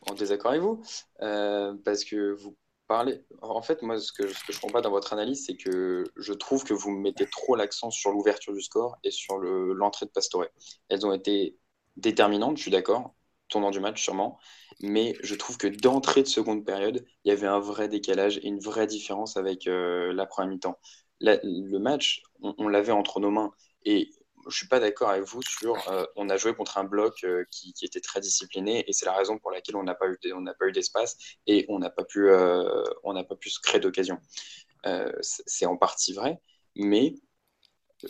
en 0.10 0.14
désaccord 0.14 0.52
avec 0.52 0.62
vous. 0.62 0.82
euh, 1.22 1.74
parce 1.84 2.04
que 2.06 2.34
vous 2.34 2.56
parlez. 2.88 3.22
En 3.42 3.62
fait, 3.62 3.82
moi, 3.82 4.00
ce 4.00 4.12
que, 4.14 4.28
ce 4.28 4.44
que 4.46 4.54
je 4.54 4.60
comprends 4.62 4.74
pas 4.80 4.82
dans 4.82 4.92
votre 4.92 5.12
analyse, 5.14 5.46
c'est 5.46 5.56
que 5.58 6.04
je 6.16 6.34
trouve 6.34 6.64
que 6.64 6.74
vous 6.74 6.92
mettez 6.92 7.26
trop 7.30 7.56
l'accent 7.56 7.90
sur 7.92 8.12
l'ouverture 8.12 8.54
du 8.54 8.62
score 8.62 8.98
et 9.04 9.12
sur 9.12 9.38
le- 9.38 9.74
l'entrée 9.74 10.06
de 10.06 10.12
Pastore. 10.12 10.46
Elles 10.90 11.06
ont 11.06 11.14
été 11.14 11.58
déterminantes, 11.98 12.58
je 12.58 12.62
suis 12.64 12.72
d'accord, 12.72 13.14
tournant 13.56 13.72
du 13.72 13.80
match 13.80 14.03
sûrement. 14.03 14.38
Mais 14.82 15.16
je 15.24 15.34
trouve 15.36 15.58
que 15.58 15.68
d'entrée 15.68 16.24
de 16.24 16.28
seconde 16.28 16.66
période, 16.66 17.06
il 17.24 17.30
y 17.30 17.32
avait 17.32 17.47
un 17.47 17.62
vrai 17.62 17.88
décalage 17.88 18.38
et 18.39 18.47
une 18.47 18.60
vraie 18.60 18.86
différence 18.86 19.38
avec 19.38 19.68
euh, 19.68 20.12
la 20.12 20.26
première 20.26 20.51
mi-temps. 20.51 20.78
Le 21.22 21.78
match, 21.78 22.22
on, 22.41 22.68
l'avait 22.68 22.91
entre 22.91 23.22
nos 23.22 23.32
mains. 23.32 23.51
Et 23.84 24.10
je 24.49 24.58
suis 24.58 24.68
pas 24.68 24.82
d'accord 24.82 25.10
avec 25.10 25.24
vous 25.24 25.41
sur. 25.41 25.89
euh, 25.89 26.06
on 26.18 26.28
a 26.30 26.36
joué 26.36 26.53
contre 26.53 26.78
un 26.78 26.84
bloc 26.84 27.24
euh, 27.24 27.45
qui, 27.49 27.74
était 27.82 28.01
très 28.01 28.20
discipliné 28.20 28.84
et 28.89 28.91
c'est 28.91 29.06
la 29.06 29.16
raison 29.16 29.39
pour 29.39 29.51
laquelle 29.51 29.78
on 29.78 29.84
n'a 29.84 29.95
pas 29.95 30.08
eu 30.08 30.18
on 30.34 30.41
n'a 30.41 30.53
pas 30.53 30.68
eu 30.68 30.74
d'espace 30.74 31.18
et 31.47 31.66
on 31.70 31.80
n'a 31.80 31.89
pas 31.89 32.03
pu 32.03 32.30
on 33.03 33.14
n'a 33.14 33.24
pas 33.24 33.38
pu 33.38 33.49
se 33.49 33.62
créer 33.62 33.80
d'occasion. 33.80 34.20
C'est 35.22 35.66
en 35.66 35.78
partie 35.78 36.14
vrai, 36.14 36.41
mais 36.76 37.16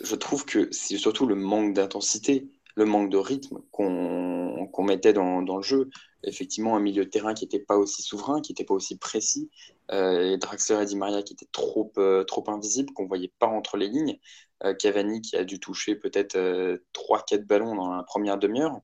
je 0.02 0.16
trouve 0.16 0.44
que 0.44 0.68
c'est 0.72 0.98
surtout 0.98 1.26
le 1.26 1.36
manque 1.36 1.74
d'intensité, 1.74 2.50
le 2.76 2.84
manque 2.84 3.10
de 3.10 3.16
rythme 3.16 3.58
qu'on 3.72 4.84
mettait 4.84 5.12
dans, 5.12 5.40
le 5.40 5.62
jeu. 5.62 5.88
Effectivement, 6.22 6.76
un 6.76 6.80
milieu 6.80 7.04
de 7.04 7.10
terrain 7.10 7.34
qui 7.34 7.44
n'était 7.44 7.58
pas 7.60 7.76
aussi 7.76 8.02
souverain, 8.02 8.40
qui 8.40 8.52
n'était 8.52 8.64
pas 8.64 8.74
aussi 8.74 8.98
précis, 8.98 9.50
euh, 9.92 10.36
Draxler 10.36 10.82
et 10.82 10.86
Di 10.86 10.96
Maria 10.96 11.22
qui 11.22 11.32
étaient 11.32 11.48
trop, 11.52 11.92
euh, 11.98 12.24
trop 12.24 12.44
invisibles, 12.48 12.92
qu'on 12.92 13.04
ne 13.04 13.08
voyait 13.08 13.32
pas 13.38 13.46
entre 13.46 13.76
les 13.76 13.88
lignes. 13.88 14.18
Euh, 14.64 14.74
Cavani 14.74 15.20
qui 15.22 15.36
a 15.36 15.44
dû 15.44 15.58
toucher 15.60 15.96
peut-être 15.96 16.36
euh, 16.36 16.78
3-4 16.92 17.46
ballons 17.46 17.74
dans 17.74 17.94
la 17.94 18.02
première 18.02 18.38
demi-heure. 18.38 18.80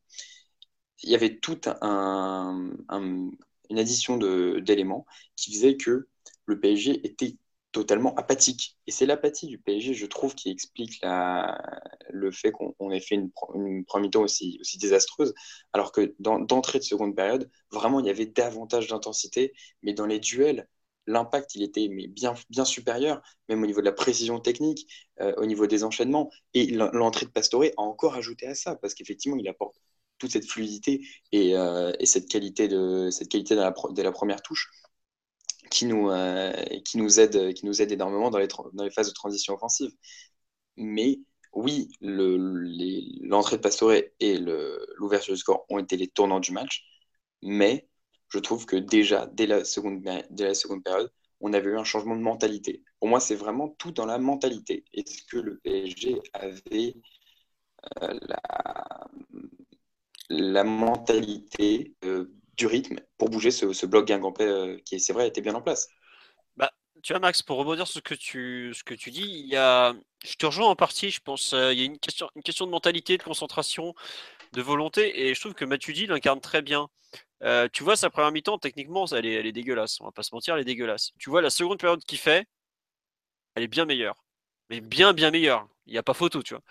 Il 1.02 1.10
y 1.10 1.14
avait 1.14 1.38
toute 1.38 1.68
un, 1.82 2.70
un- 2.88 3.30
une 3.70 3.78
addition 3.78 4.16
d'éléments 4.18 5.06
qui 5.36 5.52
faisait 5.52 5.76
que 5.76 6.08
le 6.46 6.60
PSG 6.60 7.06
était 7.06 7.36
totalement 7.72 8.14
apathique. 8.16 8.76
Et 8.86 8.90
c'est 8.90 9.06
l'apathie 9.06 9.46
du 9.46 9.58
PSG, 9.58 9.94
je 9.94 10.06
trouve, 10.06 10.34
qui 10.34 10.50
explique 10.50 11.00
le 12.10 12.30
fait 12.30 12.52
qu'on 12.52 12.74
on 12.78 12.90
ait 12.90 13.00
fait 13.00 13.14
une, 13.16 13.30
première 13.84 14.02
mi-temps 14.02 14.22
aussi, 14.22 14.60
désastreuse, 14.78 15.34
alors 15.72 15.92
que 15.92 16.14
d'entrée 16.18 16.78
de 16.78 16.84
seconde 16.84 17.16
période, 17.16 17.50
vraiment, 17.70 18.00
il 18.00 18.06
y 18.06 18.10
avait 18.10 18.26
davantage 18.26 18.88
d'intensité, 18.88 19.52
mais 19.82 19.94
dans 19.94 20.06
les 20.06 20.20
duels, 20.20 20.68
l'impact, 21.06 21.54
il 21.56 21.62
était 21.62 21.88
bien, 21.88 22.34
bien 22.50 22.64
supérieur, 22.64 23.20
même 23.48 23.62
au 23.62 23.66
niveau 23.66 23.80
de 23.80 23.86
la 23.86 23.92
précision 23.92 24.38
technique, 24.38 24.86
euh, 25.20 25.34
au 25.36 25.46
niveau 25.46 25.66
des 25.66 25.82
enchaînements. 25.84 26.30
Et 26.54 26.66
l'en- 26.66 26.90
l'entrée 26.92 27.26
de 27.26 27.30
Pastore 27.30 27.64
a 27.64 27.80
encore 27.82 28.14
ajouté 28.14 28.46
à 28.46 28.54
ça, 28.54 28.76
parce 28.76 28.94
qu'effectivement, 28.94 29.36
il 29.38 29.48
apporte 29.48 29.76
toute 30.18 30.30
cette 30.30 30.46
fluidité 30.46 31.04
et, 31.32 31.56
euh, 31.56 31.92
et 31.98 32.06
cette 32.06 32.28
qualité, 32.28 32.68
de, 32.68 33.10
cette 33.10 33.28
qualité 33.28 33.56
de 33.56 34.02
la 34.02 34.12
première 34.12 34.42
touche 34.42 34.70
qui 35.72 35.86
nous, 35.86 36.10
euh, 36.10 36.52
qui 36.84 36.98
nous 36.98 37.18
aide, 37.20 37.54
qui 37.54 37.66
nous 37.66 37.80
aide 37.82 37.92
énormément 37.92 38.30
dans 38.30 38.38
les, 38.38 38.48
phases 38.90 39.08
de 39.08 39.14
transition 39.14 39.54
offensive. 39.54 39.90
Mais 40.76 41.20
oui, 41.54 41.88
l'entrée 42.00 43.56
de 43.56 43.62
Pastore 43.62 43.92
et 44.20 44.38
l'ouverture 44.98 45.34
du 45.34 45.40
score 45.40 45.66
ont 45.70 45.78
été 45.78 45.96
les 45.96 46.08
tournants 46.08 46.40
du 46.40 46.52
match, 46.52 46.84
mais 47.42 47.88
je 48.28 48.38
trouve 48.38 48.66
que 48.66 48.76
déjà, 48.76 49.26
dès 49.34 49.46
la 49.46 49.64
seconde, 49.64 50.02
période, 50.84 51.10
on 51.40 51.52
avait 51.52 51.70
eu 51.70 51.78
un 51.78 51.84
changement 51.84 52.16
de 52.16 52.22
mentalité. 52.22 52.82
Pour 53.00 53.08
moi, 53.08 53.20
c'est 53.20 53.34
vraiment 53.34 53.68
tout 53.68 53.92
dans 53.92 54.06
la 54.06 54.18
mentalité. 54.18 54.84
Est-ce 54.92 55.24
que 55.24 55.38
le 55.38 55.58
PSG 55.58 56.20
avait 56.34 56.96
euh, 58.02 58.18
la, 58.22 59.08
la 60.30 60.64
mentalité 60.64 61.94
euh, 62.04 62.30
du 62.56 62.66
rythme 62.66 63.00
pour 63.18 63.30
bouger 63.30 63.50
ce, 63.50 63.72
ce 63.72 63.86
bloc 63.86 64.06
Guingampais 64.06 64.46
euh, 64.46 64.78
qui, 64.84 65.00
c'est 65.00 65.12
vrai, 65.12 65.28
était 65.28 65.40
bien 65.40 65.54
en 65.54 65.62
place 65.62 65.88
Tu 67.02 67.12
vois, 67.12 67.20
Max, 67.20 67.42
pour 67.42 67.56
rebondir 67.58 67.86
sur 67.88 67.96
ce 67.96 68.00
que 68.00 68.14
tu, 68.14 68.72
ce 68.74 68.84
que 68.84 68.94
tu 68.94 69.10
dis, 69.10 69.22
il 69.22 69.46
y 69.48 69.56
a, 69.56 69.92
je 70.24 70.34
te 70.36 70.46
rejoins 70.46 70.68
en 70.68 70.76
partie, 70.76 71.10
je 71.10 71.20
pense. 71.20 71.52
euh, 71.52 71.72
il 71.72 71.78
y 71.80 71.82
a 71.82 71.84
une 71.86 71.98
question, 71.98 72.30
une 72.36 72.42
question 72.42 72.64
de 72.66 72.70
mentalité, 72.70 73.18
de 73.18 73.22
concentration, 73.24 73.94
de 74.52 74.62
volonté, 74.62 75.26
et 75.28 75.34
je 75.34 75.40
trouve 75.40 75.54
que 75.54 75.64
Matuidi 75.64 76.06
l'incarne 76.06 76.40
très 76.40 76.62
bien. 76.62 76.88
Euh, 77.44 77.68
tu 77.72 77.84
vois, 77.84 77.96
sa 77.96 78.10
première 78.10 78.32
mi-temps, 78.32 78.58
techniquement, 78.58 79.06
elle 79.06 79.26
est, 79.26 79.34
elle 79.34 79.46
est 79.46 79.52
dégueulasse. 79.52 80.00
On 80.00 80.06
va 80.06 80.12
pas 80.12 80.22
se 80.24 80.34
mentir, 80.34 80.54
elle 80.56 80.62
est 80.62 80.64
dégueulasse. 80.64 81.12
Tu 81.18 81.30
vois, 81.30 81.42
la 81.42 81.50
seconde 81.50 81.78
période 81.80 82.04
qu'il 82.04 82.18
fait, 82.18 82.46
elle 83.54 83.62
est 83.64 83.68
bien 83.68 83.84
meilleure. 83.84 84.16
Mais 84.70 84.80
bien, 84.80 85.12
bien 85.12 85.30
meilleure. 85.30 85.68
Il 85.86 85.92
n'y 85.92 85.98
a 85.98 86.02
pas 86.02 86.14
photo, 86.14 86.42
tu 86.42 86.54
vois. 86.54 86.62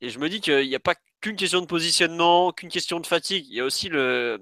Et 0.00 0.10
je 0.10 0.18
me 0.18 0.28
dis 0.28 0.40
qu'il 0.40 0.68
n'y 0.68 0.74
a 0.74 0.80
pas 0.80 0.96
qu'une 1.20 1.36
question 1.36 1.60
de 1.60 1.66
positionnement, 1.66 2.52
qu'une 2.52 2.70
question 2.70 3.00
de 3.00 3.06
fatigue. 3.06 3.46
Il 3.48 3.54
y 3.56 3.60
a 3.60 3.64
aussi 3.64 3.88
le, 3.88 4.40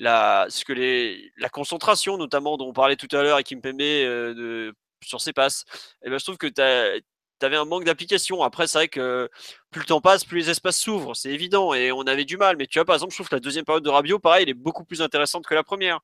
la, 0.00 0.46
ce 0.48 0.64
que 0.64 0.72
les, 0.72 1.30
la 1.36 1.48
concentration, 1.50 2.16
notamment, 2.16 2.56
dont 2.56 2.66
on 2.68 2.72
parlait 2.72 2.96
tout 2.96 3.08
à 3.14 3.22
l'heure 3.22 3.34
avec 3.34 3.46
Kimpembe 3.48 3.80
euh, 3.82 4.34
de, 4.34 4.74
sur 5.04 5.20
ses 5.20 5.32
passes. 5.34 5.64
Et 6.02 6.08
ben, 6.10 6.18
je 6.18 6.24
trouve 6.24 6.38
que 6.38 6.46
tu 6.46 6.60
avais 6.62 7.56
un 7.56 7.66
manque 7.66 7.84
d'application. 7.84 8.42
Après, 8.42 8.66
c'est 8.66 8.78
vrai 8.78 8.88
que 8.88 9.28
plus 9.70 9.80
le 9.80 9.86
temps 9.86 10.00
passe, 10.00 10.24
plus 10.24 10.38
les 10.38 10.50
espaces 10.50 10.78
s'ouvrent. 10.78 11.14
C'est 11.14 11.30
évident. 11.30 11.74
Et 11.74 11.92
on 11.92 12.00
avait 12.02 12.24
du 12.24 12.38
mal. 12.38 12.56
Mais 12.56 12.66
tu 12.66 12.78
vois, 12.78 12.86
par 12.86 12.94
exemple, 12.96 13.12
je 13.12 13.16
trouve 13.18 13.28
que 13.28 13.34
la 13.36 13.40
deuxième 13.40 13.66
période 13.66 13.84
de 13.84 13.90
Rabiot, 13.90 14.18
pareil, 14.18 14.44
elle 14.44 14.48
est 14.48 14.54
beaucoup 14.54 14.84
plus 14.84 15.02
intéressante 15.02 15.44
que 15.46 15.54
la 15.54 15.62
première. 15.62 16.00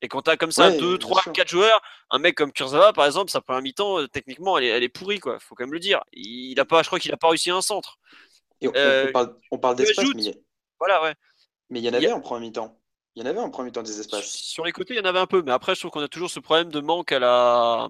Et 0.00 0.06
quand 0.06 0.22
tu 0.22 0.30
as 0.30 0.36
comme 0.36 0.52
ça 0.52 0.68
Ouais, 0.68 0.78
2, 0.78 0.90
bien 0.90 0.98
3, 0.98 1.22
sûr. 1.22 1.32
4 1.32 1.48
joueurs, 1.48 1.82
un 2.10 2.20
mec 2.20 2.36
comme 2.36 2.52
Kurzawa, 2.52 2.92
par 2.92 3.04
exemple, 3.04 3.32
sa 3.32 3.40
première 3.40 3.62
mi-temps, 3.62 3.98
euh, 3.98 4.06
techniquement, 4.06 4.56
elle 4.56 4.62
est, 4.64 4.68
elle 4.68 4.84
est 4.84 4.88
pourrie, 4.88 5.18
quoi. 5.18 5.40
Faut 5.40 5.56
quand 5.56 5.64
même 5.64 5.72
le 5.72 5.80
dire. 5.80 6.04
Il 6.12 6.58
a 6.60 6.64
pas, 6.64 6.84
je 6.84 6.86
crois 6.86 7.00
qu'il 7.00 7.12
a 7.12 7.16
pas 7.16 7.28
réussi 7.30 7.50
un 7.50 7.62
centre. 7.62 7.98
Et 8.60 8.68
on, 8.68 8.72
Euh, 8.76 9.06
on 9.08 9.12
parle, 9.12 9.36
on 9.50 9.58
parle 9.58 9.74
d'espace, 9.74 10.04
mais 10.14 10.22
il 10.22 10.26
y 10.26 10.30
a- 10.30 10.34
Voilà, 10.78 11.02
ouais. 11.02 11.14
mais 11.70 11.80
il 11.80 11.84
y 11.84 11.88
en 11.88 11.92
y 11.94 11.96
avait 11.96 12.08
a- 12.10 12.14
en 12.14 12.20
premier 12.20 12.46
mi-temps. 12.46 12.80
Il 13.18 13.22
y 13.22 13.26
en 13.26 13.30
avait 13.30 13.40
en 13.40 13.50
premier 13.50 13.70
mi-temps 13.70 13.82
des 13.82 13.98
espaces. 13.98 14.30
Sur 14.30 14.64
les 14.64 14.70
côtés, 14.70 14.94
il 14.94 14.98
y 14.98 15.00
en 15.00 15.04
avait 15.04 15.18
un 15.18 15.26
peu, 15.26 15.42
mais 15.42 15.50
après, 15.50 15.74
je 15.74 15.80
trouve 15.80 15.90
qu'on 15.90 16.00
a 16.00 16.06
toujours 16.06 16.30
ce 16.30 16.38
problème 16.38 16.70
de 16.70 16.78
manque 16.78 17.10
à 17.10 17.18
la, 17.18 17.88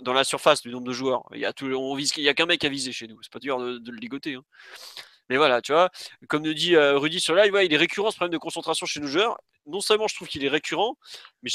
dans 0.00 0.12
la 0.12 0.24
surface 0.24 0.62
du 0.62 0.70
nombre 0.70 0.88
de 0.88 0.92
joueurs. 0.92 1.22
Il 1.32 1.38
y 1.38 1.44
a, 1.44 1.52
tout, 1.52 1.66
on 1.66 1.96
y 1.96 2.28
a 2.28 2.34
qu'un 2.34 2.46
mec 2.46 2.64
à 2.64 2.68
viser 2.68 2.90
chez 2.90 3.06
nous. 3.06 3.22
C'est 3.22 3.30
pas 3.30 3.38
dur 3.38 3.60
de, 3.60 3.88
le 3.88 3.96
ligoter. 3.98 4.34
Hein. 4.34 4.42
Mais 5.30 5.36
voilà, 5.36 5.62
tu 5.62 5.70
vois, 5.70 5.90
comme 6.26 6.42
nous 6.42 6.54
dit 6.54 6.74
euh, 6.74 6.98
Rudy 6.98 7.20
sur 7.20 7.36
live, 7.36 7.56
il 7.62 7.72
est 7.72 7.76
récurrent 7.76 8.10
ce 8.10 8.16
problème 8.16 8.32
de 8.32 8.38
concentration 8.38 8.84
chez 8.84 8.98
nos 8.98 9.06
joueurs. 9.06 9.38
Non 9.66 9.80
seulement 9.80 10.08
je 10.08 10.16
trouve 10.16 10.26
qu'il 10.26 10.44
est 10.44 10.48
récurrent, 10.48 10.98
mais 11.44 11.50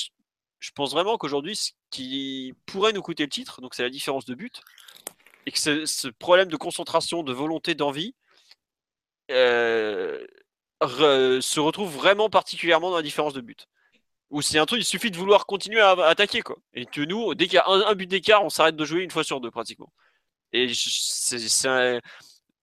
je, 0.59 0.71
pense 0.71 0.91
vraiment 0.91 1.17
qu'aujourd'hui, 1.17 1.57
ce 1.57 1.71
qui 1.89 2.53
pourrait 2.65 2.93
nous 2.93 3.01
coûter 3.01 3.23
le 3.23 3.29
titre, 3.29 3.59
donc 3.59 3.75
c'est 3.75 3.83
la 3.83 3.89
différence 3.89 4.23
de 4.23 4.33
but, 4.33 4.61
et 5.45 5.51
que 5.51 5.59
ce, 5.85 6.07
problème 6.07 6.47
de 6.47 6.55
concentration, 6.55 7.21
de 7.21 7.33
volonté, 7.33 7.75
d'envie, 7.75 8.15
euh, 9.29 10.25
se 10.81 11.59
retrouve 11.59 11.93
vraiment 11.93 12.29
particulièrement 12.29 12.91
dans 12.91 12.97
la 12.97 13.03
différence 13.03 13.33
de 13.33 13.41
but. 13.41 13.67
Ou 14.29 14.41
c'est 14.41 14.59
un 14.59 14.65
truc, 14.65 14.81
il 14.81 14.85
suffit 14.85 15.09
de 15.09 15.17
vouloir 15.17 15.45
continuer 15.45 15.79
à, 15.79 15.91
attaquer, 15.91 16.41
quoi. 16.41 16.57
Et 16.73 16.85
que 16.85 17.01
nous, 17.01 17.33
dès 17.33 17.45
qu'il 17.45 17.55
y 17.55 17.59
a 17.59 17.67
un, 17.67 17.95
but 17.95 18.07
d'écart, 18.07 18.43
on 18.43 18.49
s'arrête 18.49 18.75
de 18.75 18.85
jouer 18.85 19.01
une 19.01 19.11
fois 19.11 19.23
sur 19.23 19.39
deux, 19.39 19.51
pratiquement. 19.51 19.91
Et 20.51 20.67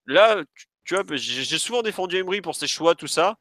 là, 0.06 0.42
tu, 0.84 0.94
vois, 0.94 1.04
j'ai 1.16 1.58
souvent 1.58 1.82
défendu 1.82 2.16
Emery 2.16 2.42
pour 2.42 2.54
ses 2.54 2.66
choix, 2.66 2.94
tout 2.94 3.06
ça. 3.06 3.38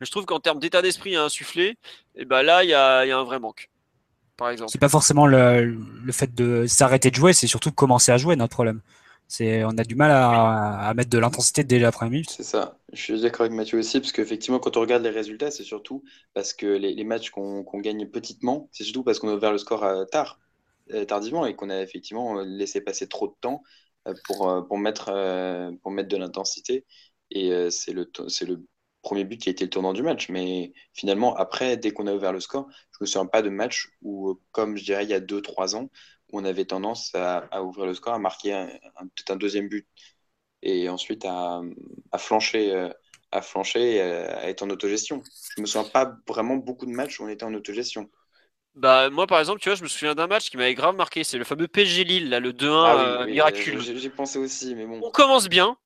Mais 0.00 0.06
je 0.06 0.10
trouve 0.10 0.26
qu'en 0.26 0.40
termes 0.40 0.60
d'état 0.60 0.82
d'esprit 0.82 1.16
à 1.16 1.24
insuffler, 1.24 1.76
et 2.14 2.24
ben 2.24 2.42
là, 2.42 2.62
il 2.62 2.70
y 2.70 2.74
a, 2.74 3.00
un 3.00 3.24
vrai 3.24 3.40
manque. 3.40 3.68
C'est 4.66 4.80
pas 4.80 4.88
forcément 4.88 5.26
le 5.26 6.12
fait 6.12 6.34
de 6.34 6.66
s'arrêter 6.66 7.10
de 7.10 7.16
jouer, 7.16 7.32
c'est 7.32 7.46
surtout 7.46 7.70
de 7.70 7.74
commencer 7.74 8.12
à 8.12 8.18
jouer 8.18 8.36
notre 8.36 8.54
problème. 8.54 8.80
C'est, 9.36 9.64
on 9.64 9.70
a 9.70 9.82
du 9.82 9.96
mal 9.96 10.12
à, 10.12 10.94
mettre 10.94 11.10
de 11.10 11.18
l'intensité 11.18 11.64
dès 11.64 11.80
la 11.80 11.90
première 11.90 12.12
minute. 12.12 12.30
C'est 12.30 12.44
ça. 12.44 12.78
Je 12.92 13.02
suis 13.02 13.20
d'accord 13.20 13.40
avec 13.40 13.52
Mathieu 13.52 13.80
aussi, 13.80 13.98
parce 13.98 14.12
qu'effectivement, 14.12 14.60
quand 14.60 14.76
on 14.76 14.80
regarde 14.80 15.02
les 15.02 15.10
résultats, 15.10 15.50
c'est 15.50 15.64
surtout 15.64 16.04
parce 16.34 16.52
que 16.52 16.66
les, 16.66 17.02
matchs 17.02 17.30
qu'on 17.30 17.64
gagne 17.80 18.06
petitement, 18.06 18.68
c'est 18.70 18.84
surtout 18.84 19.02
parce 19.02 19.18
qu'on 19.18 19.28
a 19.30 19.34
ouvert 19.34 19.50
le 19.50 19.58
score 19.58 19.82
euh, 19.82 20.04
tard, 20.04 20.38
euh, 20.92 21.04
tardivement, 21.04 21.46
et 21.46 21.56
qu'on 21.56 21.68
a 21.68 21.82
effectivement 21.82 22.38
euh, 22.38 22.44
laissé 22.44 22.80
passer 22.80 23.08
trop 23.08 23.26
de 23.26 23.34
temps 23.40 23.64
pour, 24.24 24.64
pour, 24.68 24.78
mettre, 24.78 25.06
pour 25.82 25.90
mettre 25.90 26.08
de 26.08 26.16
l'intensité. 26.16 26.84
Et 27.32 27.50
c'est 27.70 27.92
le, 27.92 28.08
c'est 28.28 28.46
le 28.46 28.64
premier 29.02 29.24
but 29.24 29.38
qui 29.38 29.48
a 29.48 29.52
été 29.52 29.64
le 29.64 29.70
tournant 29.70 29.94
du 29.94 30.02
match. 30.02 30.28
Mais 30.28 30.72
finalement, 30.92 31.34
après, 31.34 31.76
dès 31.76 31.90
qu'on 31.90 32.06
a 32.06 32.14
ouvert 32.14 32.32
le 32.32 32.40
score, 32.40 32.68
je 32.70 32.98
ne 33.00 33.04
me 33.04 33.06
souviens 33.06 33.26
pas 33.26 33.42
de 33.42 33.48
match 33.48 33.88
où, 34.02 34.38
comme 34.52 34.76
je 34.76 34.84
dirais 34.84 35.04
il 35.04 35.10
y 35.10 35.14
a 35.14 35.20
2-3 35.20 35.74
ans, 35.74 35.90
on 36.36 36.44
avait 36.44 36.64
tendance 36.64 37.14
à, 37.14 37.62
ouvrir 37.62 37.86
le 37.86 37.94
score, 37.94 38.14
à 38.14 38.18
marquer 38.18 38.52
peut-être 38.98 39.30
un 39.30 39.36
deuxième 39.36 39.68
but 39.68 39.86
et 40.62 40.88
ensuite 40.88 41.24
à, 41.24 41.62
flancher, 42.16 42.90
à 43.30 43.42
flancher 43.42 44.00
à 44.00 44.48
être 44.48 44.62
en 44.62 44.70
autogestion. 44.70 45.22
Je 45.56 45.62
me 45.62 45.66
souviens 45.66 45.88
pas 45.88 46.16
vraiment 46.28 46.56
beaucoup 46.56 46.86
de 46.86 46.92
matchs 46.92 47.20
où 47.20 47.24
on 47.24 47.28
était 47.28 47.44
en 47.44 47.54
autogestion. 47.54 48.08
Bah, 48.74 49.08
moi, 49.08 49.26
par 49.26 49.38
exemple, 49.38 49.60
tu 49.60 49.68
vois, 49.68 49.76
je 49.76 49.84
me 49.84 49.88
souviens 49.88 50.14
d'un 50.14 50.26
match 50.26 50.50
qui 50.50 50.56
m'avait 50.56 50.74
grave 50.74 50.96
marqué. 50.96 51.22
C'est 51.22 51.38
le 51.38 51.44
fameux 51.44 51.68
PSG 51.68 52.04
Lille, 52.04 52.28
là, 52.28 52.40
le 52.40 52.52
2-1 52.52 52.84
ah 52.84 53.20
euh, 53.20 53.26
miraculeux. 53.26 53.80
J'ai 53.80 54.10
pensé 54.10 54.38
aussi, 54.38 54.74
mais 54.74 54.84
bon. 54.84 55.00
On 55.02 55.10
commence 55.10 55.48
bien 55.48 55.76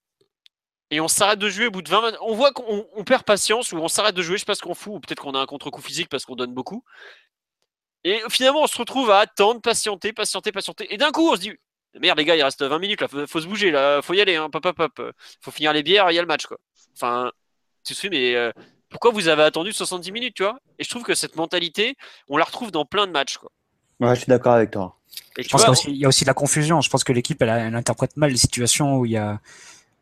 et 0.90 1.00
on 1.00 1.08
s'arrête 1.08 1.38
de 1.38 1.50
jouer 1.50 1.66
au 1.66 1.70
bout 1.70 1.82
de 1.82 1.90
20 1.90 2.14
On 2.22 2.34
voit 2.34 2.52
qu'on 2.52 3.04
perd 3.04 3.24
patience 3.24 3.72
ou 3.72 3.76
on 3.76 3.88
s'arrête 3.88 4.14
de 4.14 4.22
jouer, 4.22 4.36
je 4.36 4.40
sais 4.40 4.46
pas 4.46 4.54
ce 4.54 4.62
qu'on 4.62 4.74
fout, 4.74 4.94
ou 4.94 5.00
peut-être 5.00 5.20
qu'on 5.20 5.34
a 5.34 5.38
un 5.38 5.46
contre-coup 5.46 5.82
physique 5.82 6.08
parce 6.08 6.24
qu'on 6.24 6.34
donne 6.34 6.54
beaucoup. 6.54 6.82
Et 8.04 8.20
finalement, 8.28 8.62
on 8.62 8.66
se 8.66 8.78
retrouve 8.78 9.10
à 9.10 9.18
attendre, 9.18 9.60
patienter, 9.60 10.12
patienter, 10.12 10.52
patienter. 10.52 10.92
Et 10.92 10.96
d'un 10.96 11.10
coup, 11.10 11.28
on 11.30 11.36
se 11.36 11.40
dit 11.40 11.52
Merde, 11.98 12.18
les 12.18 12.24
gars, 12.24 12.36
il 12.36 12.42
reste 12.42 12.62
20 12.62 12.78
minutes, 12.78 13.00
là, 13.00 13.08
faut, 13.08 13.40
se 13.40 13.46
bouger, 13.46 13.70
là, 13.70 14.02
faut 14.02 14.14
y 14.14 14.20
aller, 14.20 14.36
hein, 14.36 14.50
pop, 14.50 14.62
pop, 14.62 14.76
pop. 14.76 15.12
Faut 15.40 15.50
finir 15.50 15.72
les 15.72 15.82
bières, 15.82 16.10
il 16.10 16.14
y 16.14 16.18
a 16.18 16.22
le 16.22 16.28
match, 16.28 16.46
quoi. 16.46 16.58
Enfin, 16.94 17.30
tu 17.84 17.94
sais, 17.94 18.08
mais 18.08 18.34
euh, 18.34 18.52
pourquoi 18.90 19.10
vous 19.10 19.28
avez 19.28 19.42
attendu 19.42 19.72
70 19.72 20.12
minutes, 20.12 20.34
tu 20.34 20.42
vois? 20.42 20.58
Et 20.78 20.84
je 20.84 20.90
trouve 20.90 21.02
que 21.02 21.14
cette 21.14 21.36
mentalité, 21.36 21.96
on 22.28 22.36
la 22.36 22.44
retrouve 22.44 22.70
dans 22.70 22.84
plein 22.84 23.06
de 23.06 23.12
matchs, 23.12 23.38
quoi. 23.38 23.50
Ouais, 24.00 24.14
je 24.14 24.20
suis 24.20 24.28
d'accord 24.28 24.52
avec 24.52 24.70
toi. 24.70 24.96
je 25.36 25.48
pense 25.48 25.80
qu'il 25.80 25.96
y 25.96 26.04
a 26.04 26.08
aussi 26.08 26.24
de 26.24 26.28
la 26.28 26.34
confusion. 26.34 26.80
Je 26.80 26.88
pense 26.88 27.02
que 27.02 27.12
l'équipe, 27.12 27.40
elle, 27.42 27.48
elle, 27.48 27.74
interprète 27.74 28.16
mal 28.16 28.30
les 28.30 28.36
situations 28.36 28.98
où 28.98 29.06
il 29.06 29.12
y 29.12 29.16
a 29.16 29.40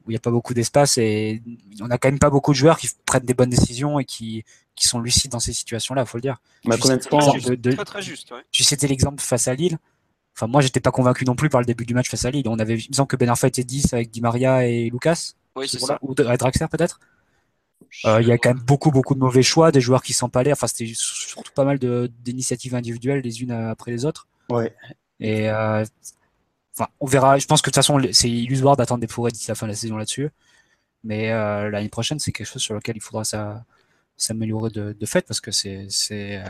où 0.06 0.10
il 0.10 0.14
n'y 0.14 0.16
a 0.16 0.20
pas 0.20 0.30
beaucoup 0.30 0.54
d'espace 0.54 0.98
et 0.98 1.42
on 1.80 1.88
n'a 1.88 1.98
quand 1.98 2.08
même 2.08 2.18
pas 2.18 2.30
beaucoup 2.30 2.52
de 2.52 2.56
joueurs 2.56 2.78
qui 2.78 2.88
prennent 3.04 3.24
des 3.24 3.34
bonnes 3.34 3.50
décisions 3.50 3.98
et 3.98 4.04
qui, 4.04 4.44
qui 4.74 4.86
sont 4.86 5.00
lucides 5.00 5.32
dans 5.32 5.40
ces 5.40 5.52
situations-là, 5.52 6.02
il 6.02 6.06
faut 6.06 6.18
le 6.18 6.22
dire. 6.22 6.36
Bah, 6.64 6.76
très, 6.76 6.98
très 6.98 8.02
juste, 8.02 8.32
Tu 8.52 8.62
citais 8.62 8.86
l'exemple 8.86 9.20
face 9.20 9.48
à 9.48 9.54
Lille. 9.54 9.78
Enfin, 10.36 10.46
moi, 10.46 10.60
j'étais 10.60 10.80
pas 10.80 10.90
convaincu 10.90 11.24
non 11.24 11.34
plus 11.34 11.48
par 11.48 11.60
le 11.60 11.66
début 11.66 11.86
du 11.86 11.94
match 11.94 12.10
face 12.10 12.24
à 12.26 12.30
Lille. 12.30 12.46
On 12.48 12.58
avait, 12.58 12.76
il 12.76 12.90
me 12.90 12.94
semble 12.94 13.08
que 13.08 13.16
Ben 13.16 13.28
Arfa 13.28 13.48
était 13.48 13.64
10 13.64 13.94
avec 13.94 14.10
Di 14.10 14.20
Maria 14.20 14.66
et 14.66 14.90
Lucas. 14.90 15.32
Oui, 15.56 15.66
c'est 15.66 15.78
ça. 15.80 15.98
Ou 16.02 16.14
Draxler, 16.14 16.66
peut-être. 16.70 17.00
Euh, 18.04 18.20
il 18.20 18.28
y 18.28 18.32
a 18.32 18.36
quand 18.36 18.50
même 18.50 18.62
beaucoup, 18.62 18.90
beaucoup 18.90 19.14
de 19.14 19.20
mauvais 19.20 19.42
choix, 19.42 19.72
des 19.72 19.80
joueurs 19.80 20.02
qui 20.02 20.12
s'empallaient. 20.12 20.52
Enfin, 20.52 20.66
c'était 20.66 20.92
surtout 20.94 21.52
pas 21.54 21.64
mal 21.64 21.78
d'initiatives 21.78 22.74
individuelles 22.74 23.22
les 23.22 23.42
unes 23.42 23.52
après 23.52 23.90
les 23.90 24.04
autres. 24.04 24.28
Ouais. 24.50 24.74
Et 25.20 25.48
euh, 25.48 25.84
Enfin, 26.78 26.90
on 27.00 27.06
verra. 27.06 27.38
Je 27.38 27.46
pense 27.46 27.62
que 27.62 27.70
de 27.70 27.72
toute 27.72 27.76
façon, 27.76 28.00
c'est 28.12 28.28
illusoire 28.28 28.76
d'attendre 28.76 29.00
des 29.00 29.06
progrès 29.06 29.32
d'ici 29.32 29.48
la 29.48 29.54
fin 29.54 29.66
de 29.66 29.72
la 29.72 29.76
saison 29.76 29.96
là-dessus. 29.96 30.30
Mais 31.04 31.30
euh, 31.30 31.70
l'année 31.70 31.88
prochaine, 31.88 32.18
c'est 32.18 32.32
quelque 32.32 32.46
chose 32.46 32.62
sur 32.62 32.74
lequel 32.74 32.96
il 32.96 33.02
faudra 33.02 33.22
s'améliorer 34.16 34.70
de, 34.70 35.06
fait 35.06 35.26
parce 35.26 35.40
que 35.40 35.50
c'est 35.50 35.88
euh, 36.10 36.44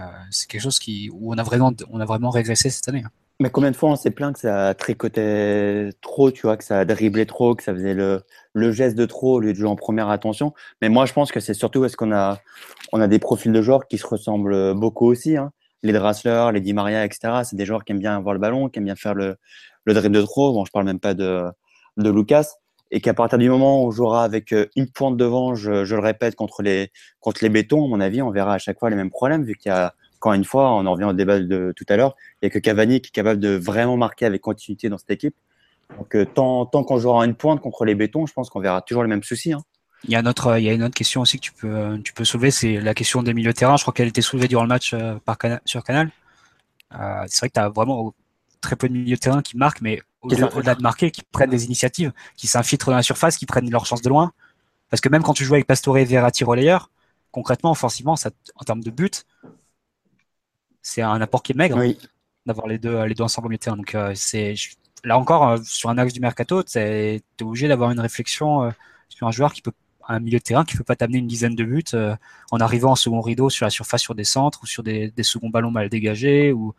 quelque 0.49 0.63
chose 0.63 0.79
qui, 0.79 1.11
où 1.13 1.33
on 1.33 1.39
a, 1.39 1.43
vraiment, 1.43 2.31
régressé 2.31 2.71
cette 2.71 2.89
année. 2.89 3.03
Hein. 3.05 3.11
Mais 3.39 3.51
combien 3.51 3.71
de 3.71 3.77
fois 3.77 3.91
on 3.91 3.97
s'est 3.97 4.11
plaint 4.11 4.33
que 4.33 4.41
ça 4.41 4.73
tricotait 4.73 5.91
trop, 6.01 6.31
tu 6.31 6.43
vois, 6.43 6.57
que 6.57 6.65
ça 6.65 6.87
driblait 6.87 7.27
trop, 7.27 7.55
que 7.55 7.63
ça 7.63 7.75
faisait 7.75 7.93
le, 7.93 8.23
le, 8.55 8.73
geste 8.73 8.97
de 8.97 9.05
trop 9.05 9.35
au 9.35 9.41
lieu 9.41 9.53
de 9.53 9.59
jouer 9.59 9.69
en 9.69 9.77
première 9.77 10.09
attention? 10.09 10.55
Mais 10.81 10.89
moi, 10.89 11.05
je 11.05 11.13
pense 11.13 11.31
que 11.31 11.39
c'est 11.39 11.53
surtout 11.53 11.83
parce 11.83 11.97
qu'on 11.97 12.13
a, 12.13 12.39
on 12.93 13.01
a 13.01 13.09
des 13.09 13.19
profils 13.19 13.53
de 13.53 13.63
joueurs 13.63 13.87
qui 13.89 13.99
se 13.99 14.07
ressemblent 14.07 14.73
beaucoup 14.75 15.07
aussi. 15.07 15.37
Hein. 15.37 15.53
Les 15.83 15.93
Drassler, 15.93 16.49
les 16.55 16.63
Di 16.63 16.73
Maria, 16.73 17.05
etc. 17.05 17.43
C'est 17.45 17.57
des 17.57 17.67
joueurs 17.67 17.85
qui 17.85 17.93
aiment 17.93 17.99
bien 17.99 18.17
avoir 18.17 18.33
le 18.33 18.41
ballon, 18.41 18.71
qui 18.71 18.79
aiment 18.79 18.87
bien 18.87 18.97
faire 18.97 19.15
le, 19.15 19.37
le 19.87 19.95
dribble 19.95 20.17
de 20.17 20.23
trop. 20.23 20.53
Bon, 20.53 20.65
je 20.65 20.73
parle 20.73 20.85
même 20.85 21.01
pas 21.01 21.15
de, 21.15 21.51
Lucas. 21.97 22.47
Et 22.91 23.01
qu'à 23.01 23.15
partir 23.15 23.39
du 23.39 23.49
moment 23.49 23.83
où 23.83 23.89
on 23.89 23.91
jouera 23.91 24.23
avec 24.23 24.53
euh, 24.53 24.67
une 24.77 24.89
pointe 24.89 25.17
devant, 25.17 25.57
je, 25.57 25.71
le 25.71 25.99
répète, 25.99 26.37
contre 26.37 26.63
les, 26.63 26.93
contre 27.21 27.43
les 27.43 27.49
bétons, 27.49 27.85
à 27.85 27.89
mon 27.89 28.01
avis, 28.01 28.23
on 28.23 28.31
verra 28.31 28.55
à 28.55 28.59
chaque 28.59 28.79
fois 28.79 28.91
les 28.91 28.97
mêmes 28.97 29.11
problèmes, 29.11 29.43
vu 29.43 29.57
qu'il 29.57 29.71
y 29.71 29.75
a, 29.75 29.93
encore 30.21 30.35
une 30.35 30.45
fois, 30.45 30.73
on 30.73 30.87
en 30.87 30.93
revient 30.93 31.05
au 31.05 31.13
débat 31.13 31.41
de 31.41 31.73
tout 31.75 31.85
à 31.89 31.97
l'heure, 31.97 32.15
il 32.35 32.47
n'y 32.47 32.47
a 32.47 32.51
que 32.51 32.61
Cavani 32.61 33.01
qui 33.01 33.09
est 33.09 33.11
capable 33.11 33.41
de 33.41 33.57
vraiment 33.57 33.97
marquer 33.97 34.25
avec 34.25 34.41
continuité 34.41 34.89
dans 34.89 34.99
cette 34.99 35.11
équipe. 35.11 35.35
Donc, 35.99 36.15
euh, 36.15 36.25
tant, 36.25 36.67
tant 36.67 36.85
qu'on 36.85 36.99
jouera 36.99 37.25
une 37.25 37.35
pointe 37.35 37.61
contre 37.61 37.85
les 37.85 37.97
bétons, 37.97 38.27
je 38.27 38.33
pense 38.33 38.51
qu'on 38.51 38.61
verra 38.61 38.83
toujours 38.83 39.03
les 39.03 39.09
mêmes 39.09 39.25
soucis. 39.25 39.53
Hein. 39.53 39.63
Il 40.05 40.11
y 40.11 40.17
a, 40.17 40.21
une 40.21 40.29
autre 40.29 40.95
question 40.95 41.23
aussi 41.23 41.39
que 41.39 41.45
tu 41.45 41.53
peux, 41.53 41.99
tu 42.05 42.13
peux 42.13 42.25
soulever, 42.25 42.53
c'est 42.53 42.81
la 42.81 42.95
question 42.95 43.25
des 43.25 43.35
milieux 43.35 43.53
de 43.53 43.57
terrain. 43.57 43.77
Je 43.77 43.83
crois 43.83 43.93
qu'elle 43.93 44.07
a 44.07 44.09
été 44.09 44.23
soulevée 44.23 44.47
durant 44.47 44.63
le 44.63 44.69
match 44.69 44.95
euh, 44.95 45.19
sur 45.65 45.83
Canal. 45.83 46.11
C'est 46.93 47.39
vrai 47.39 47.49
que 47.49 47.55
tu 47.55 47.61
as 47.61 47.69
vraiment 47.69 48.15
très 48.61 48.77
peu 48.77 48.89
de 48.89 48.95
milieux 48.95 49.17
de 49.17 49.21
terrain 49.21 49.43
qui 49.43 49.57
marquent, 49.57 49.81
mais 49.81 50.03
au-delà 50.23 50.75
de 50.75 50.83
marquer, 50.83 51.11
qui 51.11 51.23
prennent 51.23 51.51
des 51.51 51.65
initiatives, 51.65 52.13
qui 52.37 52.47
s'infiltrent 52.47 52.91
dans 52.91 52.97
la 52.97 53.03
surface, 53.03 53.37
qui 53.37 53.47
prennent 53.47 53.71
leur 53.71 53.87
chance 53.87 54.03
de 54.03 54.09
loin. 54.09 54.33
Parce 54.91 55.01
que 55.01 55.09
même 55.09 55.23
quand 55.23 55.35
tu 55.35 55.45
joues 55.45 55.55
avec 55.55 55.67
Pastore, 55.67 55.97
Verratti, 55.97 56.45
relayeur, 56.45 56.91
concrètement, 57.33 57.71
offensivement, 57.71 58.17
ça, 58.17 58.31
en 58.57 58.65
termes 58.65 58.83
de 58.83 58.91
but, 58.91 59.27
c'est 60.83 61.03
un 61.03 61.21
apport 61.21 61.43
qui 61.43 61.53
est 61.53 61.57
maigre 61.57 61.83
d'avoir 62.47 62.67
les 62.69 62.79
deux, 62.79 63.03
les 63.05 63.15
deux 63.15 63.25
ensemble 63.25 63.47
au 63.47 63.51
milieu 63.51 63.59
de 63.59 63.63
terrain. 63.63 63.77
Donc, 63.77 63.95
euh, 63.95 64.13
c'est 64.15 64.55
là 65.05 65.19
encore, 65.19 65.49
euh, 65.49 65.59
sur 65.65 65.91
un 65.91 65.99
axe 65.99 66.13
du 66.13 66.21
mercato, 66.21 66.63
tu 66.63 66.79
es, 66.79 67.23
obligé 67.43 67.69
d'avoir 67.69 67.91
une 67.91 68.01
réflexion 68.01 68.63
euh, 68.63 68.71
sur 69.09 69.27
un 69.27 69.33
joueur 69.33 69.53
qui 69.53 69.63
peut 69.63 69.73
un 70.09 70.21
milieu 70.21 70.39
de 70.39 70.45
terrain 70.45 70.65
qui 70.65 70.77
peut 70.77 70.85
pas 70.85 70.95
t'amener 70.95 71.19
une 71.19 71.27
dizaine 71.27 71.57
de 71.57 71.65
buts 71.65 71.83
en 72.53 72.61
arrivant 72.61 72.93
en 72.93 72.95
second 72.95 73.21
rideau 73.21 73.51
sur 73.51 73.67
la 73.67 73.71
surface 73.71 74.03
sur 74.03 74.15
des 74.15 74.23
centres 74.23 74.61
ou 74.63 74.67
sur 74.67 74.85
des, 74.85 75.11
des 75.11 75.25
seconds 75.25 75.51
ballons 75.51 75.73
mal 75.73 75.89
dégagés 75.89 76.53
ou 76.53 76.75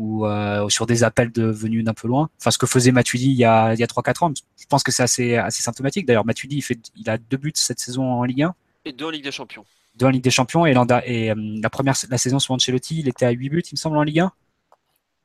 ou 0.00 0.24
euh, 0.24 0.66
sur 0.70 0.86
des 0.86 1.04
appels 1.04 1.30
de 1.30 1.44
venus 1.44 1.84
d'un 1.84 1.92
peu 1.92 2.08
loin. 2.08 2.30
Enfin, 2.40 2.50
ce 2.50 2.56
que 2.56 2.66
faisait 2.66 2.90
Matuidi 2.90 3.26
il 3.26 3.36
y 3.36 3.44
a, 3.44 3.74
il 3.74 3.78
y 3.78 3.82
a 3.82 3.86
3-4 3.86 4.24
ans. 4.24 4.32
Je 4.34 4.66
pense 4.66 4.82
que 4.82 4.90
c'est 4.90 5.02
assez, 5.02 5.36
assez 5.36 5.62
symptomatique. 5.62 6.06
D'ailleurs, 6.06 6.24
Matuidi, 6.24 6.56
il, 6.56 6.62
fait, 6.62 6.78
il 6.96 7.10
a 7.10 7.18
deux 7.18 7.36
buts 7.36 7.52
cette 7.54 7.80
saison 7.80 8.04
en 8.04 8.24
Ligue 8.24 8.42
1. 8.42 8.54
Et 8.86 8.92
deux 8.92 9.04
en 9.04 9.10
Ligue 9.10 9.24
des 9.24 9.30
Champions. 9.30 9.66
Deux 9.96 10.06
en 10.06 10.08
Ligue 10.08 10.24
des 10.24 10.30
Champions. 10.30 10.64
Et, 10.64 10.72
et 10.72 11.30
euh, 11.30 11.34
la 11.62 11.68
première 11.68 11.94
la 12.08 12.16
saison 12.16 12.38
sous 12.38 12.50
Ancelotti, 12.54 13.00
il 13.00 13.08
était 13.08 13.26
à 13.26 13.30
8 13.30 13.48
buts, 13.50 13.62
il 13.70 13.74
me 13.74 13.76
semble, 13.76 13.98
en 13.98 14.02
Ligue 14.02 14.20
1. 14.20 14.32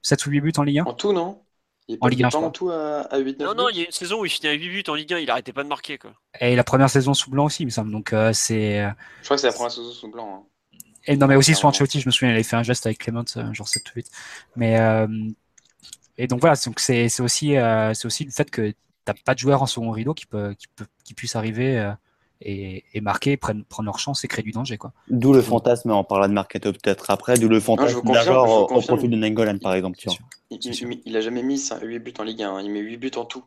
7 0.02 0.26
ou 0.26 0.30
8 0.32 0.42
buts 0.42 0.54
en 0.58 0.64
Ligue 0.64 0.80
1. 0.80 0.84
En 0.84 0.94
tout, 0.94 1.14
non? 1.14 1.42
Il 1.88 1.98
en 2.02 2.08
Ligue 2.08 2.26
1, 2.26 2.30
en 2.34 2.52
tout 2.52 2.70
à, 2.70 3.18
8 3.18 3.40
Non, 3.40 3.56
non, 3.56 3.70
il 3.70 3.78
y 3.78 3.82
a 3.82 3.86
une 3.86 3.92
saison 3.92 4.20
où 4.20 4.26
il 4.26 4.30
finit 4.30 4.50
à 4.50 4.54
8 4.54 4.70
buts 4.70 4.84
en 4.90 4.96
Ligue 4.96 5.14
1, 5.14 5.20
il 5.20 5.32
arrêtait 5.32 5.54
pas 5.54 5.64
de 5.64 5.70
marquer. 5.70 5.98
Quoi. 5.98 6.12
Et 6.42 6.58
la 6.58 6.66
première 6.66 6.90
saison 6.90 7.14
sous 7.14 7.30
Blanc 7.30 7.46
aussi, 7.46 7.64
il 7.64 7.68
me 7.68 7.72
semble. 7.72 7.92
Donc, 7.92 8.12
euh, 8.12 8.34
c'est. 8.34 8.90
Je 9.22 9.24
crois 9.24 9.38
que 9.38 9.42
c'est 9.42 9.48
la 9.48 9.54
première 9.54 9.72
saison 9.72 9.92
sous 9.92 10.12
Blanc. 10.12 10.44
Hein. 10.44 10.55
Et 11.08 11.18
non, 11.18 11.28
mais 11.28 11.36
aussi 11.36 11.54
sur 11.56 11.68
Ancelotti, 11.68 12.00
je 12.00 12.08
me 12.08 12.12
souviens, 12.12 12.30
il 12.30 12.36
avait 12.36 12.44
fait 12.44 12.56
un 12.56 12.64
geste 12.64 12.86
avec 12.86 12.98
Clément, 12.98 13.24
euh, 13.38 13.54
genre 13.54 13.68
7 13.68 13.88
8. 13.96 14.10
Mais, 14.56 14.80
euh, 14.80 15.08
et 16.18 16.28
donc 16.28 16.40
voilà, 16.42 16.56
donc 16.66 16.80
c'est, 16.80 17.10
c'est 17.10 17.22
aussi, 17.22 17.58
euh, 17.58 17.94
c'est 17.94 18.06
aussi 18.06 18.26
le 18.26 18.32
fait 18.32 18.50
que 18.50 18.74
t'as 19.04 19.14
pas 19.14 19.34
de 19.34 19.40
joueur 19.40 19.62
en 19.62 19.66
second 19.66 19.92
rideau 19.92 20.14
qui 20.14 20.26
peut, 20.26 20.54
qui 20.58 20.68
peut, 20.76 20.86
qui 21.04 21.14
puisse 21.14 21.36
arriver 21.36 21.78
euh, 21.78 21.92
et, 22.42 22.84
et, 22.94 23.02
marquer, 23.02 23.38
prendre, 23.38 23.64
prendre 23.66 23.86
leur 23.86 24.00
chance 24.00 24.24
et 24.24 24.28
créer 24.28 24.44
du 24.44 24.52
danger, 24.52 24.78
quoi. 24.78 24.94
D'où 25.10 25.34
le 25.34 25.42
fantasme, 25.42 25.92
on 25.92 26.04
parlera 26.04 26.28
de 26.28 26.34
Marketo 26.34 26.72
peut-être 26.74 27.10
après, 27.10 27.38
d'où 27.38 27.48
le 27.48 27.60
fantasme 27.60 28.02
d'avoir 28.04 28.72
au 28.72 28.82
profil 28.82 29.10
de 29.10 29.16
Nengolan, 29.16 29.58
par 29.60 29.74
exemple. 29.74 29.98
Tu 29.98 30.10
vois. 30.10 30.18
Il, 30.50 30.60
il, 30.64 31.02
il, 31.06 31.18
a 31.18 31.22
jamais 31.22 31.44
mis 31.44 31.70
8 31.82 32.00
buts 32.00 32.14
en 32.20 32.24
Ligue 32.24 32.44
1, 32.44 32.56
hein. 32.56 32.62
il 32.62 32.72
met 32.72 32.80
8 32.80 32.98
buts 32.98 33.12
en 33.16 33.26
tout. 33.26 33.44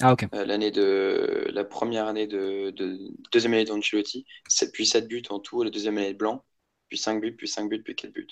Ah, 0.00 0.12
ok. 0.12 0.26
Euh, 0.34 0.44
l'année 0.44 0.72
de, 0.72 1.48
la 1.52 1.64
première 1.64 2.06
année 2.06 2.26
de, 2.26 2.70
de 2.70 3.12
deuxième 3.32 3.54
année 3.54 3.64
d'Ancelotti, 3.64 4.26
puis 4.72 4.86
7 4.86 5.06
buts 5.06 5.22
en 5.30 5.38
tout, 5.38 5.62
la 5.62 5.70
deuxième 5.70 5.98
année 5.98 6.12
de 6.12 6.18
Blanc 6.18 6.42
puis 6.88 6.98
5 6.98 7.20
buts, 7.20 7.32
puis 7.32 7.48
5 7.48 7.68
buts, 7.68 7.82
puis 7.82 7.94
4 7.94 8.12
buts. 8.12 8.26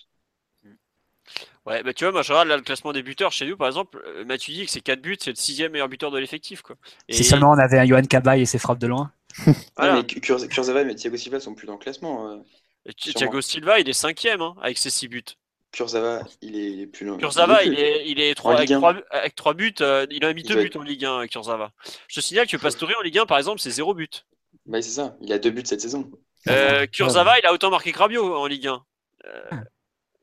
Ouais, 1.65 1.83
bah 1.85 1.95
tu 1.95 2.05
vois, 2.05 2.13
moi 2.13 2.23
je 2.23 2.33
regarde 2.33 2.49
là, 2.49 2.57
le 2.57 2.63
classement 2.63 2.93
des 2.93 3.05
buteurs 3.05 3.31
chez 3.31 3.47
nous, 3.47 3.57
par 3.57 3.69
exemple, 3.69 4.03
euh, 4.05 4.25
Mathieu 4.25 4.53
dit 4.53 4.65
que 4.67 4.71
c'est 4.71 4.81
4 4.81 5.01
buts, 5.01 5.17
c'est 5.21 5.31
le 5.31 5.37
sixième 5.37 5.71
meilleur 5.71 5.89
buteur 5.89 6.11
de 6.11 6.19
l'effectif. 6.19 6.61
Quoi. 6.63 6.75
Et 7.09 7.15
Si 7.15 7.23
seulement 7.23 7.53
on 7.53 7.59
avait 7.59 7.79
un 7.79 7.87
Johan 7.87 8.03
Cabaye 8.03 8.43
et 8.43 8.47
ses 8.47 8.59
frappes 8.59 8.81
de 8.81 8.89
loin. 8.89 9.13
Voilà. 9.77 9.95
Ouais, 9.99 10.03
mais 10.13 10.21
Kur- 10.21 10.49
Kurzawa 10.49 10.83
et 10.83 10.95
Thiago 10.97 11.17
Silva 11.17 11.39
sont 11.39 11.55
plus 11.55 11.67
dans 11.69 11.75
le 11.75 11.79
classement. 11.79 12.29
euh. 12.29 12.93
Thiago 12.97 13.41
Silva, 13.41 13.79
il 13.79 13.89
est 13.89 13.93
cinquième 13.93 14.43
hein, 14.43 14.57
avec 14.61 14.77
ses 14.77 14.91
6 14.91 15.07
buts. 15.09 15.23
Kurzawa, 15.71 16.23
il 16.43 16.57
est, 16.57 16.73
il 16.73 16.81
est 16.81 16.87
plus 16.89 17.07
loin. 17.07 17.17
Kurzawa, 17.17 17.63
il 17.65 17.79
est, 17.79 18.09
il 18.11 18.21
est 18.21 18.35
trois, 18.35 18.55
avec, 18.55 18.69
Ligue 18.69 18.75
un. 18.77 18.81
3, 18.81 18.95
avec 19.11 19.35
trois 19.37 19.55
buts, 19.55 19.73
euh, 19.81 20.05
il 20.11 20.25
a 20.25 20.35
mis 20.35 20.43
Il 20.43 20.49
2 20.49 20.55
doit 20.55 20.65
buts 20.65 20.77
en 20.77 20.83
Ligue 20.83 21.05
1, 21.05 21.27
Kurzawa. 21.29 21.73
Je 22.09 22.17
te 22.17 22.21
signale 22.21 22.49
que 22.49 22.57
Pastore 22.57 22.91
en 22.99 23.03
Ligue 23.03 23.19
1, 23.19 23.27
par 23.27 23.39
exemple, 23.39 23.61
c'est 23.61 23.71
0 23.71 23.95
but. 23.95 24.27
Bah, 24.67 24.83
c'est 24.83 24.91
ça, 24.91 25.17
il 25.23 25.33
a 25.33 25.39
deux 25.39 25.51
buts 25.51 25.63
cette 25.65 25.81
saison. 25.81 26.11
Euh, 26.49 26.87
Kurzawa, 26.87 27.39
il 27.39 27.47
a 27.47 27.53
autant 27.53 27.71
marqué 27.71 27.93
que 27.93 27.99
Rabiot 27.99 28.35
en 28.37 28.47
Ligue 28.47 28.67
1. 28.69 28.85
Euh, 29.27 29.43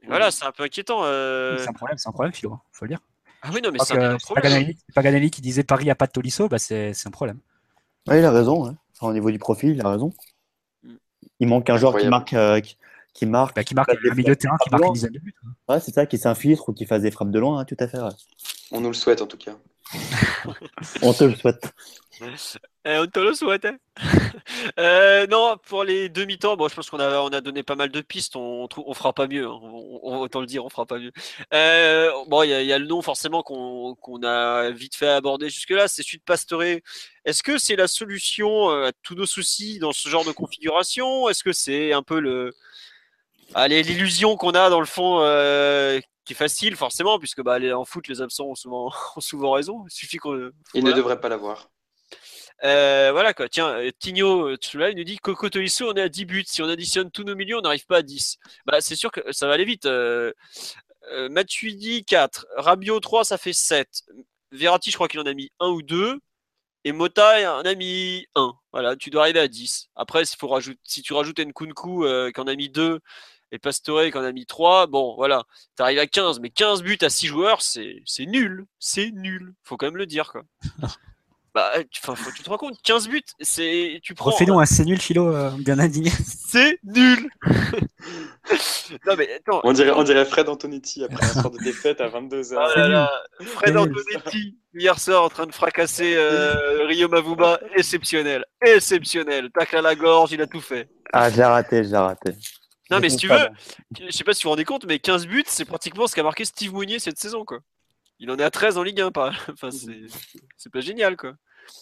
Hmm. 0.02 0.08
voilà, 0.08 0.32
c'est 0.32 0.46
un 0.46 0.52
peu 0.54 0.64
inquiétant. 0.64 1.02
euh. 1.04 1.58
C'est 1.60 1.68
un 1.70 1.74
problème, 1.74 1.98
c'est 1.98 2.08
un 2.08 2.14
problème, 2.14 2.34
Philo, 2.34 2.54
hein, 2.54 2.62
faut 2.72 2.86
le 2.86 2.90
dire. 2.90 3.00
Ah 3.42 3.50
oui, 3.54 3.62
non, 3.62 3.70
mais 3.72 3.80
c'est 3.80 3.98
un 4.02 4.18
problème. 4.18 4.74
Paganelli, 4.96 5.30
qui 5.30 5.42
disait 5.42 5.64
Paris 5.64 5.90
a 5.90 5.96
pas 5.96 6.08
de 6.08 6.12
Tolisso, 6.14 6.48
bah 6.48 6.58
c'est 6.58 6.94
c'est 6.94 7.08
un 7.08 7.12
problème. 7.12 7.40
Ouais, 8.08 8.20
il 8.20 8.26
a 8.26 8.32
raison. 8.32 8.66
hein. 8.68 8.78
Enfin, 8.96 9.08
au 9.08 9.14
niveau 9.14 9.30
du 9.30 9.40
profil, 9.40 9.72
il 9.72 9.82
a 9.86 9.90
raison. 9.90 10.14
Mm. 10.84 10.94
Il 11.42 11.48
manque 11.50 11.70
un 11.70 11.76
joueur 11.78 11.98
qui 11.98 12.08
marque, 12.08 12.32
euh, 12.34 12.62
qui, 12.62 12.78
qui 13.14 13.26
marque. 13.26 13.56
Bah, 13.58 13.64
qui 13.66 13.76
marque 13.76 13.90
un 13.90 14.16
milieu 14.16 14.30
de 14.36 14.40
terrain 14.40 14.56
qui 14.64 14.70
marque 14.70 14.86
une 14.86 14.94
dizaine 14.94 15.12
de 15.12 15.20
buts. 15.20 15.36
hein. 15.46 15.50
Ouais, 15.68 15.80
c'est 15.82 15.94
ça, 15.94 16.06
qui 16.06 16.18
s'infiltre 16.18 16.70
ou 16.70 16.74
qui 16.74 16.86
fasse 16.86 17.02
des 17.02 17.12
frappes 17.12 17.32
de 17.32 17.40
loin, 17.40 17.60
hein, 17.60 17.66
tout 17.66 17.78
à 17.80 17.88
fait. 17.90 18.00
ouais. 18.00 18.10
On 18.72 18.80
nous 18.80 18.90
le 18.90 18.94
souhaite 18.94 19.22
en 19.22 19.28
tout 19.28 19.38
cas. 19.38 19.58
On 21.02 21.14
te 21.14 21.26
le 21.26 21.36
souhaite. 21.36 21.74
On 22.86 23.34
souhaite. 23.34 23.66
hein. 23.66 23.78
Euh, 24.80 25.26
non, 25.28 25.58
pour 25.68 25.84
les 25.84 26.10
demi-temps, 26.10 26.56
bon, 26.58 26.68
je 26.68 26.76
pense 26.76 26.90
qu'on 26.90 27.00
a, 27.00 27.20
on 27.22 27.28
a 27.30 27.42
donné 27.42 27.64
pas 27.64 27.76
mal 27.76 27.90
de 27.90 28.02
pistes. 28.02 28.36
On, 28.36 28.68
trou- 28.68 28.84
on 28.88 28.94
fera 28.94 29.14
pas 29.14 29.28
mieux. 29.28 29.46
hein. 29.46 29.60
On- 29.62 30.00
on- 30.04 30.20
autant 30.20 30.40
le 30.42 30.46
dire, 30.48 30.66
on 30.66 30.70
fera 30.70 30.86
pas 30.86 30.98
mieux. 31.00 31.12
Euh, 31.54 32.12
bon, 32.28 32.44
il 32.44 32.50
y, 32.50 32.54
a- 32.54 32.62
il 32.62 32.68
y 32.68 32.74
a 32.74 32.78
le 32.80 32.86
nom 32.88 33.02
forcément 33.02 33.42
qu'on 33.44 33.96
qu'on 33.96 34.22
a 34.24 34.70
vite 34.72 34.96
fait 34.96 35.08
aborder 35.08 35.50
jusque-là. 35.50 35.88
C'est 35.88 36.04
celui 36.04 36.20
de. 36.20 36.24
Est-ce 37.26 37.44
que 37.44 37.58
c'est 37.58 37.76
la 37.76 37.88
solution 37.88 38.70
euh, 38.72 38.88
à 38.88 38.92
tous 39.04 39.16
nos 39.16 39.26
soucis 39.26 39.80
dans 39.80 39.92
ce 39.94 40.08
genre 40.10 40.26
de 40.26 40.32
configuration? 40.32 41.30
Est-ce 41.30 41.44
que 41.44 41.54
c'est 41.54 41.94
un 41.94 42.04
peu 42.04 42.20
le, 42.20 42.54
l'illusion 43.84 44.36
qu'on 44.38 44.52
a 44.52 44.70
dans 44.70 44.80
le 44.80 44.86
fond 44.86 45.20
euh, 45.22 46.00
qui 46.26 46.34
est 46.34 46.36
facile 46.36 46.76
forcément, 46.76 47.18
puisque 47.20 47.42
bah, 47.42 47.60
les- 47.60 47.74
en 47.74 47.86
foot, 47.86 48.08
les 48.08 48.22
absents 48.22 48.46
ont 48.48 48.56
souvent, 48.56 48.92
ont 49.16 49.22
souvent 49.22 49.52
raison. 49.52 49.86
Il 49.88 49.92
suffit 49.94 50.18
qu'on. 50.18 50.36
Il 50.74 50.82
voilà. 50.82 50.90
ne 50.90 50.94
devrait 51.02 51.20
pas 51.22 51.30
l'avoir. 51.30 51.70
Euh, 52.64 53.12
voilà 53.12 53.34
quoi. 53.34 53.48
Tiens, 53.50 53.70
euh, 53.70 53.92
Tigno, 54.00 54.50
euh, 54.50 54.58
celui-là, 54.62 54.90
il 54.90 54.98
nous 54.98 55.04
dit 55.04 55.18
Coco 55.18 55.50
Tolisso, 55.50 55.90
on 55.92 55.96
est 55.96 56.02
à 56.02 56.10
10 56.10 56.26
buts. 56.26 56.44
Si 56.46 56.62
on 56.62 56.70
additionne 56.70 57.12
tous 57.12 57.24
nos 57.24 57.36
milieux, 57.36 57.58
on 57.58 57.62
n'arrive 57.62 57.86
pas 57.86 57.98
à 57.98 58.02
10. 58.02 58.38
Bah, 58.66 58.82
c'est 58.82 58.96
sûr 58.96 59.12
que 59.12 59.32
ça 59.32 59.48
va 59.48 59.54
aller 59.54 59.66
vite. 59.66 59.88
Euh, 61.12 61.30
Matuidi, 61.30 62.04
4. 62.06 62.46
Rabiot, 62.58 63.00
3, 63.00 63.24
ça 63.24 63.38
fait 63.38 63.54
7. 63.54 64.04
Verratti, 64.52 64.92
je 64.92 64.96
crois 64.96 65.08
qu'il 65.08 65.20
en 65.20 65.26
a 65.26 65.34
mis 65.34 65.52
1 65.60 65.68
ou 65.70 65.82
2. 65.82 66.20
Et 66.86 66.92
Mota, 66.92 67.60
en 67.60 67.66
a 67.66 67.76
mis 67.76 68.26
1. 68.36 68.54
Voilà, 68.72 68.96
tu 68.96 69.10
dois 69.10 69.24
arriver 69.24 69.40
à 69.40 69.48
10. 69.48 69.90
Après, 69.96 70.26
s'il 70.26 70.38
faut 70.38 70.50
si 70.84 71.02
tu 71.02 71.14
rajoutes 71.14 71.40
Nkunku, 71.40 72.06
euh, 72.06 72.32
qui 72.32 72.40
en 72.40 72.48
a 72.48 72.56
mis 72.56 72.70
2, 72.70 73.00
et 73.52 73.60
Pastore, 73.60 74.06
qui 74.12 74.18
en 74.18 74.24
a 74.24 74.32
mis 74.32 74.46
3, 74.46 74.88
bon, 74.88 75.16
voilà, 75.16 75.44
tu 75.76 75.84
arrives 75.84 76.00
à 76.00 76.08
15. 76.08 76.40
Mais 76.40 76.50
15 76.50 76.84
buts 76.84 76.98
à 77.02 77.10
6 77.10 77.28
joueurs, 77.28 77.62
c'est 77.62 78.04
nul. 78.20 78.66
C'est 78.80 79.12
nul. 79.12 79.54
Faut 79.64 79.78
quand 79.78 79.88
même 79.88 79.98
le 79.98 80.06
dire, 80.06 80.32
quoi. 80.32 80.44
Bah, 81.56 81.72
tu, 81.90 82.00
enfin, 82.04 82.16
faut- 82.16 82.32
tu 82.32 82.44
te 82.44 82.50
rends 82.50 82.58
compte, 82.58 82.76
15 82.84 83.08
buts, 83.10 83.22
c'est. 83.40 84.00
Tu 84.04 84.14
prends. 84.14 84.30
Refais-nous 84.32 84.60
un 84.60 84.66
c'est 84.66 84.86
nul, 84.86 85.00
Philo, 85.02 85.34
euh, 85.34 85.50
bien 85.60 85.80
indigné. 85.80 86.12
C'est 86.12 86.80
nul 86.84 87.30
Non, 89.06 89.16
mais 89.18 89.30
attends. 89.36 89.62
On 89.64 89.74
dirait, 89.74 89.92
on 89.92 90.04
dirait 90.04 90.26
Fred 90.26 90.50
Antonetti 90.50 91.04
après 91.04 91.24
un 91.24 91.28
soir 91.34 91.52
de 91.52 91.58
défaite 91.60 92.02
à 92.02 92.10
22h. 92.10 92.56
Ah 92.58 92.80
là 92.80 92.88
là, 92.88 93.12
Fred. 93.42 93.78
Antonetti, 93.78 94.58
hier 94.74 95.00
soir, 95.00 95.24
en 95.24 95.30
train 95.30 95.46
de 95.46 95.54
fracasser 95.54 96.16
euh, 96.16 96.86
Rio 96.88 97.08
Mavuba, 97.08 97.60
exceptionnel. 97.76 98.46
Exceptionnel. 98.62 99.50
Tacle 99.52 99.78
à 99.78 99.82
la 99.82 99.96
gorge, 99.96 100.32
il 100.32 100.42
a 100.42 100.48
tout 100.48 100.62
fait. 100.62 100.90
Ah, 101.14 101.30
je 101.30 101.38
l'ai 101.38 101.44
raté, 101.46 101.84
je 101.84 101.90
l'ai 101.90 101.98
raté. 101.98 102.32
Non, 102.92 103.00
mais 103.00 103.10
si 103.10 103.18
tu 103.18 103.28
veux, 103.28 103.38
je 104.00 104.10
sais 104.12 104.24
pas 104.24 104.34
si 104.34 104.44
vous 104.44 104.48
vous 104.48 104.52
rendez 104.52 104.66
compte, 104.66 104.86
mais 104.86 104.98
15 104.98 105.28
buts, 105.28 105.44
c'est 105.46 105.66
pratiquement 105.66 106.08
ce 106.08 106.16
qu'a 106.16 106.24
marqué 106.24 106.44
Steve 106.46 106.74
Mounier 106.74 106.98
cette 106.98 107.20
saison, 107.20 107.46
quoi. 107.46 107.60
Il 108.20 108.30
en 108.32 108.38
est 108.38 108.44
à 108.44 108.52
13 108.52 108.78
en 108.78 108.84
Ligue 108.84 109.02
1, 109.02 109.12
pas. 109.12 109.32
Enfin, 109.54 109.70
c'est 109.72 110.72
pas 110.72 110.82
génial, 110.82 111.16
quoi. 111.18 111.34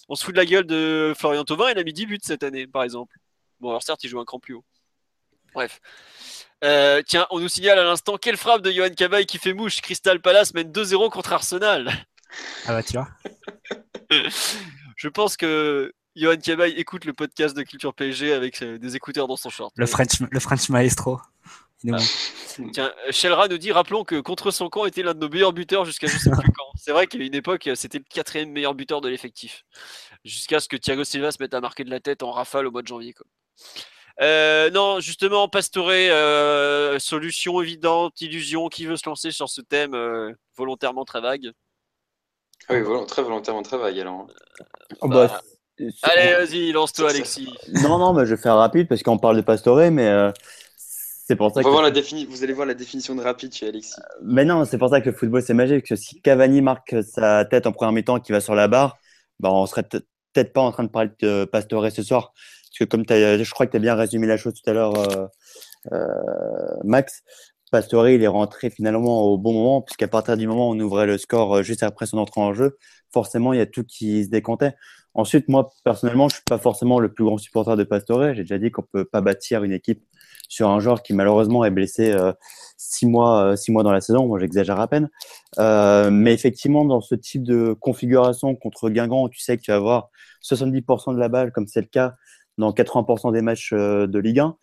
On 0.10 0.16
se 0.16 0.24
fout 0.24 0.34
de 0.34 0.40
la 0.40 0.46
gueule 0.46 0.66
de 0.66 1.14
Florian 1.18 1.44
Thauvin, 1.44 1.72
il 1.72 1.80
a 1.80 1.84
mis 1.84 1.94
10 1.94 2.06
buts 2.06 2.20
cette 2.22 2.44
année, 2.44 2.68
par 2.68 2.84
exemple. 2.84 3.18
Bon, 3.60 3.70
alors 3.70 3.84
certes, 3.84 4.04
il 4.04 4.10
joue 4.10 4.20
un 4.20 4.26
cran 4.26 4.40
plus 4.40 4.54
haut. 4.54 4.66
Bref. 5.54 5.80
Euh, 6.64 7.02
tiens, 7.08 7.26
on 7.32 7.40
nous 7.40 7.50
signale 7.50 7.80
à 7.80 7.84
l'instant 7.84 8.18
quelle 8.18 8.38
frappe 8.38 8.62
de 8.62 8.72
Johan 8.72 8.90
Cabaye 8.90 9.26
qui 9.26 9.38
fait 9.38 9.54
mouche. 9.54 9.82
Crystal 9.82 10.22
Palace 10.22 10.54
mène 10.54 10.72
2-0 10.72 11.10
contre 11.10 11.34
Arsenal. 11.34 11.92
Ah 12.66 12.74
bah 12.74 12.84
tu 12.84 12.94
vois. 12.94 13.08
Je 14.96 15.08
pense 15.08 15.38
que 15.38 15.94
Johan 16.16 16.38
Cabaye 16.38 16.74
écoute 16.74 17.06
le 17.06 17.14
podcast 17.14 17.56
de 17.56 17.64
Culture 17.64 17.94
PSG 17.94 18.34
avec 18.34 18.62
euh, 18.62 18.78
des 18.78 18.96
écouteurs 18.96 19.28
dans 19.28 19.38
son 19.38 19.50
short. 19.50 19.74
Le 19.78 19.86
French, 19.86 20.20
le 20.20 20.40
French 20.40 20.70
maestro. 20.70 21.20
Bon. 21.84 21.98
Tiens, 22.74 22.92
euh, 23.08 23.12
Shelra 23.12 23.48
nous 23.48 23.60
dit 23.60 23.72
rappelons 23.72 24.04
que 24.04 24.20
contre 24.20 24.50
son 24.50 24.68
camp 24.70 24.86
était 24.86 25.04
l'un 25.04 25.14
de 25.14 25.20
nos 25.20 25.30
meilleurs 25.30 25.54
buteurs 25.54 25.86
jusqu'à 25.86 26.08
je 26.08 26.18
sais 26.18 26.32
plus 26.32 26.52
quand. 26.58 26.66
C'est 26.76 26.92
vrai 26.92 27.06
a 27.12 27.18
une 27.18 27.36
époque, 27.36 27.68
euh, 27.68 27.76
c'était 27.76 28.00
le 28.00 28.04
quatrième 28.10 28.52
meilleur 28.52 28.74
buteur 28.74 29.00
de 29.02 29.10
l'effectif. 29.10 29.64
Jusqu'à 30.26 30.60
ce 30.60 30.68
que 30.68 30.76
Thiago 30.76 31.04
Silva 31.04 31.32
se 31.32 31.38
mette 31.40 31.54
à 31.54 31.62
marquer 31.62 31.84
de 31.84 31.92
la 31.92 32.00
tête 32.00 32.24
en 32.24 32.32
rafale 32.32 32.66
au 32.66 32.72
mois 32.72 32.82
de 32.82 32.88
janvier. 32.88 33.14
Quoi. 33.14 33.26
Euh, 34.22 34.72
non, 34.72 35.00
justement, 35.00 35.48
Pastore, 35.48 35.90
euh, 35.92 36.98
solution 37.00 37.62
évidente, 37.62 38.20
illusion, 38.22 38.68
qui 38.68 38.86
veut 38.86 38.98
se 38.98 39.08
lancer 39.08 39.32
sur 39.32 39.48
ce 39.48 39.62
thème 39.62 39.94
euh, 39.94 40.34
volontairement 40.56 41.06
très 41.06 41.22
vague? 41.22 41.52
Ah 42.70 42.74
oui, 42.74 43.06
très 43.06 43.22
volontairement 43.22 43.62
travail 43.62 44.02
alors. 44.02 44.22
hein. 44.22 44.66
Oh, 45.02 45.08
bah, 45.08 45.28
Bah, 45.28 45.42
Allez, 46.02 46.34
vas-y, 46.34 46.72
lance-toi, 46.72 47.12
Alexis. 47.12 47.54
Non, 47.84 48.00
non, 48.00 48.14
mais 48.14 48.26
je 48.26 48.34
vais 48.34 48.42
faire 48.42 48.56
rapide 48.56 48.88
parce 48.88 49.04
qu'on 49.04 49.20
parle 49.20 49.38
de 49.38 49.42
Pastore, 49.42 49.92
mais 49.92 50.08
euh, 50.08 50.32
c'est 51.28 51.36
pour 51.36 51.54
ça 51.54 51.62
que. 51.62 51.68
voir 51.68 51.84
la 51.84 51.92
défini... 51.92 52.26
Vous 52.26 52.44
allez 52.44 52.54
voir 52.54 52.66
la 52.66 52.74
définition 52.74 53.16
de 53.16 53.22
rapide 53.22 53.54
chez 53.54 53.68
Alexis. 53.68 53.96
Mais 54.24 54.46
non, 54.46 54.64
c'est 54.66 54.78
pour 54.78 54.90
ça 54.90 55.02
que 55.02 55.10
le 55.10 55.16
football 55.16 55.42
c'est 55.42 55.54
magique. 55.54 55.86
Que 55.86 55.96
si 55.96 56.22
Cavani 56.22 56.62
marque 56.62 56.96
sa 57.04 57.44
tête 57.46 57.68
en 57.68 57.72
première 57.74 57.92
mi-temps 57.92 58.20
qui 58.20 58.32
va 58.32 58.40
sur 58.40 58.56
la 58.56 58.68
barre, 58.68 58.98
bah, 59.40 59.52
on 59.52 59.66
serait 59.66 59.84
peut- 59.84 60.06
peut-être 60.34 60.54
pas 60.54 60.62
en 60.62 60.72
train 60.72 60.84
de 60.84 60.90
parler 60.90 61.10
de 61.20 61.46
Pastore 61.46 61.92
ce 61.92 62.04
soir. 62.04 62.34
Parce 62.34 62.80
que 62.80 62.84
comme 62.86 63.04
je 63.08 63.52
crois 63.52 63.66
que 63.66 63.72
tu 63.72 63.78
as 63.78 63.82
bien 63.82 63.96
résumé 63.96 64.28
la 64.28 64.38
chose 64.38 64.54
tout 64.54 64.70
à 64.70 64.74
l'heure, 64.74 64.98
euh, 64.98 65.28
euh, 65.94 66.08
Max, 66.84 67.24
Pastore 67.72 68.10
il 68.10 68.24
est 68.24 68.28
rentré 68.28 68.70
finalement 68.70 69.24
au 69.24 69.38
bon 69.38 69.54
moment, 69.54 69.82
puisqu'à 69.82 70.08
partir 70.08 70.38
du 70.38 70.48
moment 70.48 70.70
où 70.70 70.74
on 70.74 70.80
ouvrait 70.80 71.08
le 71.08 71.18
score 71.18 71.58
euh, 71.58 71.64
juste 71.64 71.84
après 71.84 72.06
son 72.06 72.18
entrée 72.20 72.42
en 72.42 72.54
jeu, 72.54 72.78
forcément 73.12 73.52
il 73.52 73.58
y 73.60 73.62
a 73.62 73.66
tout 73.66 73.84
qui 73.84 74.24
se 74.24 74.30
décomptait. 74.30 74.74
Ensuite, 75.14 75.48
moi 75.50 75.70
personnellement, 75.84 76.30
je 76.30 76.36
suis 76.36 76.44
pas 76.44 76.60
forcément 76.60 77.00
le 77.00 77.12
plus 77.12 77.26
grand 77.26 77.38
supporter 77.38 77.76
de 77.76 77.84
Pastore. 77.84 78.34
J'ai 78.36 78.44
déjà 78.44 78.60
dit 78.60 78.70
qu'on 78.70 78.84
peut 78.84 79.06
pas 79.06 79.22
bâtir 79.22 79.64
une 79.64 79.74
équipe 79.74 80.04
sur 80.48 80.70
un 80.70 80.80
joueur 80.80 81.04
qui 81.04 81.14
malheureusement 81.14 81.66
est 81.66 81.72
blessé 81.72 82.12
euh, 82.12 82.32
six 82.78 83.06
mois, 83.06 83.44
euh, 83.44 83.56
six 83.56 83.72
mois 83.72 83.84
dans 83.84 83.92
la 83.92 84.02
saison. 84.02 84.28
Moi, 84.28 84.40
j'exagère 84.40 84.80
à 84.80 84.88
peine. 84.88 85.10
Euh, 85.60 86.10
mais 86.12 86.34
effectivement, 86.34 86.86
dans 86.86 87.02
ce 87.02 87.16
type 87.16 87.44
de 87.44 87.74
configuration 87.74 88.56
contre 88.56 88.90
Guingamp, 88.90 89.30
tu 89.30 89.40
sais 89.40 89.58
que 89.58 89.62
tu 89.62 89.72
vas 89.72 89.78
avoir 89.78 90.10
70% 90.44 91.14
de 91.14 91.20
la 91.20 91.30
balle, 91.30 91.52
comme 91.52 91.68
c'est 91.68 91.82
le 91.82 91.88
cas 91.88 92.16
dans 92.58 92.72
80% 92.72 93.34
des 93.34 93.42
matchs 93.42 93.72
euh, 93.74 94.08
de 94.08 94.20
Ligue 94.20 94.40
1, 94.40 94.58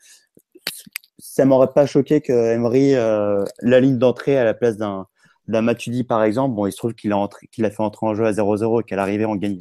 ça 1.19 1.45
m'aurait 1.45 1.73
pas 1.73 1.87
choqué 1.87 2.21
que 2.21 2.33
Emery 2.33 2.95
euh, 2.95 3.45
la 3.61 3.81
ligne 3.81 3.99
d'entrée 3.99 4.37
à 4.37 4.45
la 4.45 4.55
place 4.55 4.77
d'un 4.77 5.07
d'un 5.47 5.63
Matuidi 5.63 6.05
par 6.05 6.23
exemple. 6.25 6.55
Bon, 6.55 6.67
il 6.67 6.73
se 6.73 6.77
trouve 6.79 6.95
qu'il 6.95 7.13
a 7.13 7.29
qu'il 7.53 7.65
a 7.65 7.71
fait 7.71 7.83
entrer 7.83 8.07
en 8.07 8.15
jeu 8.15 8.25
à 8.27 8.33
0-0 8.33 8.81
et 8.81 8.85
qu'à 8.85 8.97
l'arrivée 8.97 9.27
on 9.27 9.37
gagne 9.37 9.59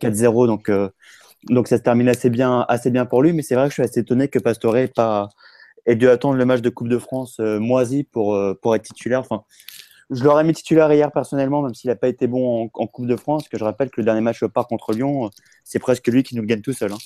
4-0, 0.00 0.46
donc 0.46 0.68
euh, 0.68 0.88
donc 1.48 1.68
ça 1.68 1.78
se 1.78 1.82
termine 1.82 2.08
assez 2.08 2.30
bien 2.30 2.64
assez 2.68 2.90
bien 2.90 3.06
pour 3.06 3.22
lui. 3.22 3.32
Mais 3.32 3.42
c'est 3.42 3.54
vrai 3.54 3.64
que 3.64 3.70
je 3.70 3.74
suis 3.74 3.82
assez 3.82 4.00
étonné 4.00 4.28
que 4.28 4.38
Pastore 4.38 4.76
ait 4.76 4.88
pas 4.88 5.28
ait 5.90 5.96
dû 5.96 6.08
attendre 6.08 6.36
le 6.36 6.44
match 6.44 6.60
de 6.60 6.70
Coupe 6.70 6.88
de 6.88 6.98
France 6.98 7.36
euh, 7.40 7.58
moisi 7.58 8.04
pour 8.04 8.34
euh, 8.34 8.58
pour 8.60 8.74
être 8.74 8.82
titulaire. 8.82 9.20
Enfin, 9.20 9.44
je 10.10 10.24
l'aurais 10.24 10.44
mis 10.44 10.52
titulaire 10.52 10.92
hier 10.92 11.10
personnellement, 11.12 11.62
même 11.62 11.74
s'il 11.74 11.88
n'a 11.88 11.96
pas 11.96 12.08
été 12.08 12.26
bon 12.26 12.64
en, 12.64 12.70
en 12.74 12.86
Coupe 12.86 13.06
de 13.06 13.16
France. 13.16 13.48
Que 13.48 13.58
je 13.58 13.64
rappelle 13.64 13.90
que 13.90 14.00
le 14.00 14.04
dernier 14.04 14.20
match 14.20 14.42
au 14.42 14.48
parc 14.48 14.68
contre 14.68 14.92
Lyon, 14.92 15.26
euh, 15.26 15.28
c'est 15.64 15.78
presque 15.78 16.06
lui 16.08 16.22
qui 16.22 16.34
nous 16.36 16.42
le 16.42 16.48
gagne 16.48 16.62
tout 16.62 16.72
seul. 16.72 16.92
hein. 16.92 16.98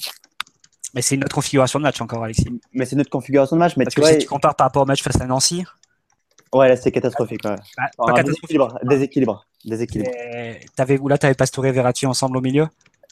Mais 0.95 1.03
c'est 1.03 1.17
une 1.17 1.25
autre 1.25 1.35
configuration 1.35 1.79
de 1.81 1.85
match 1.85 2.01
encore, 2.01 2.23
Alexis. 2.23 2.47
Mais 2.73 2.85
c'est 2.85 2.95
notre 2.97 3.11
configuration 3.11 3.57
de 3.57 3.59
match. 3.59 3.77
Mais 3.77 3.85
Parce 3.85 3.95
tu 3.95 4.01
que 4.01 4.07
vois, 4.07 4.13
si 4.13 4.19
tu 4.19 4.29
compares 4.29 4.55
par 4.55 4.67
rapport 4.67 4.83
au 4.83 4.87
match 4.87 5.03
face 5.03 5.21
à 5.21 5.27
Nancy, 5.27 5.65
ouais, 6.53 6.69
là 6.69 6.77
c'est 6.77 6.93
catastrophique. 6.93 7.45
Ouais. 7.45 7.57
bah, 7.77 7.85
pas 7.97 8.13
catastrophique. 8.13 8.59
déséquilibre, 8.85 9.45
là, 11.09 11.19
tu 11.19 11.27
avais 11.27 11.35
Pastore 11.35 11.67
et 11.67 11.73
Verratti 11.73 12.07
ensemble 12.07 12.37
au 12.37 12.41
milieu. 12.41 12.69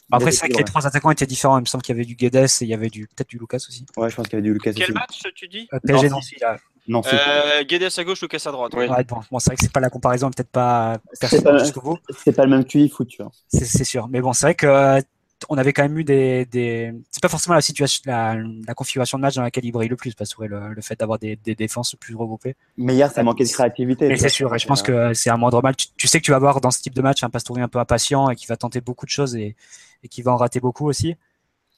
Bah, 0.09 0.17
Après, 0.17 0.31
c'est 0.31 0.39
vrai 0.39 0.49
que 0.49 0.57
les 0.57 0.63
trois 0.63 0.85
attaquants 0.85 1.11
étaient 1.11 1.25
différents. 1.25 1.57
Il 1.57 1.61
me 1.61 1.65
semble 1.65 1.83
qu'il 1.83 1.95
y 1.95 1.97
avait 1.97 2.05
du 2.05 2.15
Guedes 2.15 2.35
et 2.35 2.47
il 2.61 2.67
y 2.67 2.73
avait 2.73 2.89
du, 2.89 3.07
peut-être 3.07 3.29
du 3.29 3.37
Lucas 3.37 3.57
aussi. 3.57 3.85
Ouais, 3.97 4.09
je 4.09 4.15
pense 4.15 4.27
qu'il 4.27 4.33
y 4.33 4.35
avait 4.37 4.47
du 4.47 4.53
Lucas 4.53 4.71
Quel 4.73 4.83
aussi. 4.83 4.91
match 4.93 5.21
tu 5.35 5.47
dis 5.47 5.67
Euh, 5.73 5.79
PSG 5.85 6.09
Nancy. 6.09 6.35
Là. 6.41 6.57
Euh, 6.89 7.63
Guedes 7.63 7.89
à 7.97 8.03
gauche, 8.03 8.21
Lucas 8.21 8.43
à 8.45 8.51
droite. 8.51 8.73
Ouais, 8.73 8.87
bon, 8.87 9.21
bon, 9.31 9.39
c'est 9.39 9.49
vrai 9.49 9.55
que 9.55 9.63
c'est 9.63 9.71
pas 9.71 9.79
la 9.79 9.89
comparaison, 9.89 10.29
peut-être 10.29 10.49
pas 10.49 10.97
pas- 11.19 11.57
jusqu'au 11.59 11.81
bout. 11.81 11.97
c'est 12.23 12.33
pas 12.33 12.43
le 12.43 12.51
même 12.51 12.65
QI 12.65 12.89
foot, 12.89 13.07
tu 13.07 13.21
vois. 13.21 13.31
C'est 13.47 13.85
sûr. 13.85 14.07
Mais 14.09 14.19
bon, 14.19 14.33
c'est 14.33 14.47
vrai 14.47 14.55
que 14.55 14.67
euh, 14.67 15.01
on 15.49 15.57
avait 15.57 15.73
quand 15.73 15.83
même 15.83 15.97
eu 15.97 16.03
des, 16.03 16.45
des... 16.45 16.93
c'est 17.11 17.21
pas 17.21 17.29
forcément 17.29 17.55
la 17.55 17.61
situation, 17.61 18.01
la, 18.05 18.35
la, 18.67 18.73
configuration 18.73 19.17
de 19.17 19.21
match 19.21 19.35
dans 19.35 19.41
laquelle 19.41 19.65
il 19.65 19.71
brille 19.71 19.89
le 19.89 19.95
plus, 19.95 20.13
parce 20.13 20.33
que 20.33 20.43
le, 20.43 20.73
le 20.73 20.81
fait 20.81 20.99
d'avoir 20.99 21.19
des, 21.19 21.35
des, 21.37 21.55
défenses 21.55 21.95
plus 21.95 22.15
regroupées. 22.15 22.55
Mais 22.77 22.95
hier, 22.95 23.11
ça 23.11 23.23
manquait 23.23 23.43
de 23.45 23.49
créativité. 23.49 24.07
Mais 24.07 24.17
c'est 24.17 24.29
sûr, 24.29 24.53
et 24.53 24.59
je 24.59 24.67
pense 24.67 24.81
que 24.81 25.13
c'est 25.13 25.29
un 25.29 25.37
moindre 25.37 25.61
mal. 25.61 25.75
Tu, 25.75 25.87
tu, 25.95 26.07
sais 26.07 26.19
que 26.19 26.25
tu 26.25 26.31
vas 26.31 26.37
avoir 26.37 26.61
dans 26.61 26.71
ce 26.71 26.81
type 26.81 26.93
de 26.93 27.01
match 27.01 27.23
un 27.23 27.29
Pastore 27.29 27.57
un 27.59 27.67
peu 27.67 27.79
impatient 27.79 28.29
et 28.29 28.35
qui 28.35 28.47
va 28.47 28.57
tenter 28.57 28.81
beaucoup 28.81 29.05
de 29.05 29.11
choses 29.11 29.35
et, 29.35 29.55
et 30.03 30.07
qui 30.07 30.21
va 30.21 30.31
en 30.31 30.37
rater 30.37 30.59
beaucoup 30.59 30.87
aussi. 30.87 31.15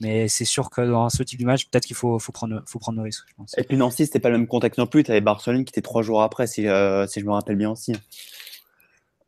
Mais 0.01 0.28
c'est 0.28 0.45
sûr 0.45 0.69
que 0.69 0.82
dans 0.82 1.09
ce 1.09 1.23
type 1.23 1.39
de 1.39 1.45
match, 1.45 1.67
peut-être 1.69 1.86
qu'il 1.86 1.95
faut, 1.95 2.17
prendre, 2.34 2.61
faut 2.65 2.80
prendre 2.80 2.97
le 2.97 3.03
risque. 3.03 3.26
Et 3.57 3.63
puis 3.63 3.78
Nancy, 3.78 4.05
c'était 4.05 4.19
pas 4.19 4.30
le 4.30 4.38
même 4.38 4.47
contexte 4.47 4.78
non 4.78 4.88
plus. 4.88 5.03
Tu 5.03 5.11
avais 5.11 5.21
Barcelone 5.21 5.63
qui 5.63 5.71
était 5.71 5.82
trois 5.82 6.01
jours 6.01 6.21
après, 6.21 6.47
si, 6.47 6.67
euh, 6.67 7.07
si 7.07 7.21
je 7.21 7.26
me 7.26 7.32
rappelle 7.32 7.55
bien 7.55 7.71
aussi. 7.71 7.93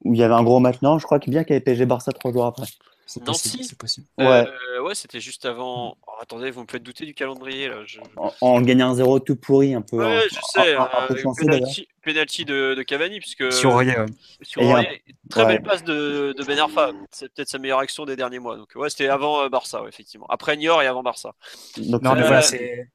Où 0.04 0.14
il 0.14 0.20
y 0.20 0.24
avait 0.24 0.34
un 0.34 0.44
gros 0.44 0.60
match. 0.60 0.82
Non, 0.82 1.00
je 1.00 1.06
crois 1.06 1.20
que 1.20 1.30
bien 1.30 1.44
qu'il 1.44 1.54
y 1.54 1.56
avait 1.56 1.64
PSG 1.64 1.86
Barça 1.86 2.12
trois 2.12 2.34
jours 2.34 2.46
après. 2.46 2.68
C'est 3.08 3.24
possible. 3.24 3.64
C'est 3.64 3.78
possible. 3.78 4.06
Ouais, 4.18 4.26
euh, 4.26 4.82
ouais 4.84 4.94
c'était 4.94 5.22
juste 5.22 5.46
avant. 5.46 5.98
Oh, 6.06 6.12
attendez, 6.22 6.52
vous 6.52 6.64
me 6.64 6.68
faites 6.70 6.84
douter 6.84 7.06
du 7.06 7.14
calendrier. 7.14 7.70
Là. 7.70 7.78
Je... 7.86 8.02
En, 8.18 8.34
en 8.42 8.62
gagnant 8.62 8.90
un 8.90 8.96
0 8.96 9.22
tout 9.22 9.38
pourri, 9.38 9.74
un 9.74 9.82
peu. 9.82 9.98
Ouais, 9.98 10.28
je 10.30 10.38
sais. 10.52 10.76
Un, 10.76 10.82
un, 10.82 11.08
un 11.10 11.34
penalty, 11.34 11.88
penalty 12.04 12.44
de, 12.44 12.76
de, 12.76 12.84
Cavani. 12.84 13.20
Puisque, 13.20 13.52
sur 13.54 13.72
Royer. 13.72 13.96
Très 14.42 14.66
ouais. 14.66 15.48
belle 15.48 15.64
passe 15.64 15.86
de, 15.86 16.36
de 16.38 16.44
Ben 16.44 16.60
Arfa. 16.60 16.92
C'est 17.10 17.34
peut-être 17.34 17.48
sa 17.48 17.60
meilleure 17.60 17.80
action 17.80 18.04
des 18.04 18.18
derniers 18.18 18.40
mois. 18.40 18.58
Donc, 18.58 18.74
ouais, 18.76 18.90
c'était 18.90 19.08
avant 19.08 19.42
euh, 19.42 19.48
Barça, 19.50 19.82
ouais, 19.82 19.90
effectivement. 19.90 20.28
Après 20.28 20.58
Niort 20.58 20.82
et 20.82 20.88
avant 20.88 21.02
Barça. 21.02 21.34
Donc, 21.78 22.02
non, 22.02 22.14
mais 22.14 22.24
voilà, 22.24 22.42
c'est. 22.42 22.90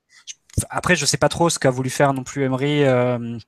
Après, 0.68 0.94
je 0.94 1.06
sais 1.06 1.16
pas 1.16 1.30
trop 1.30 1.48
ce 1.48 1.58
qu'a 1.58 1.70
voulu 1.70 1.88
faire 1.88 2.12
non 2.12 2.22
plus 2.22 2.44
Emery 2.44 2.84
euh, 2.84 3.38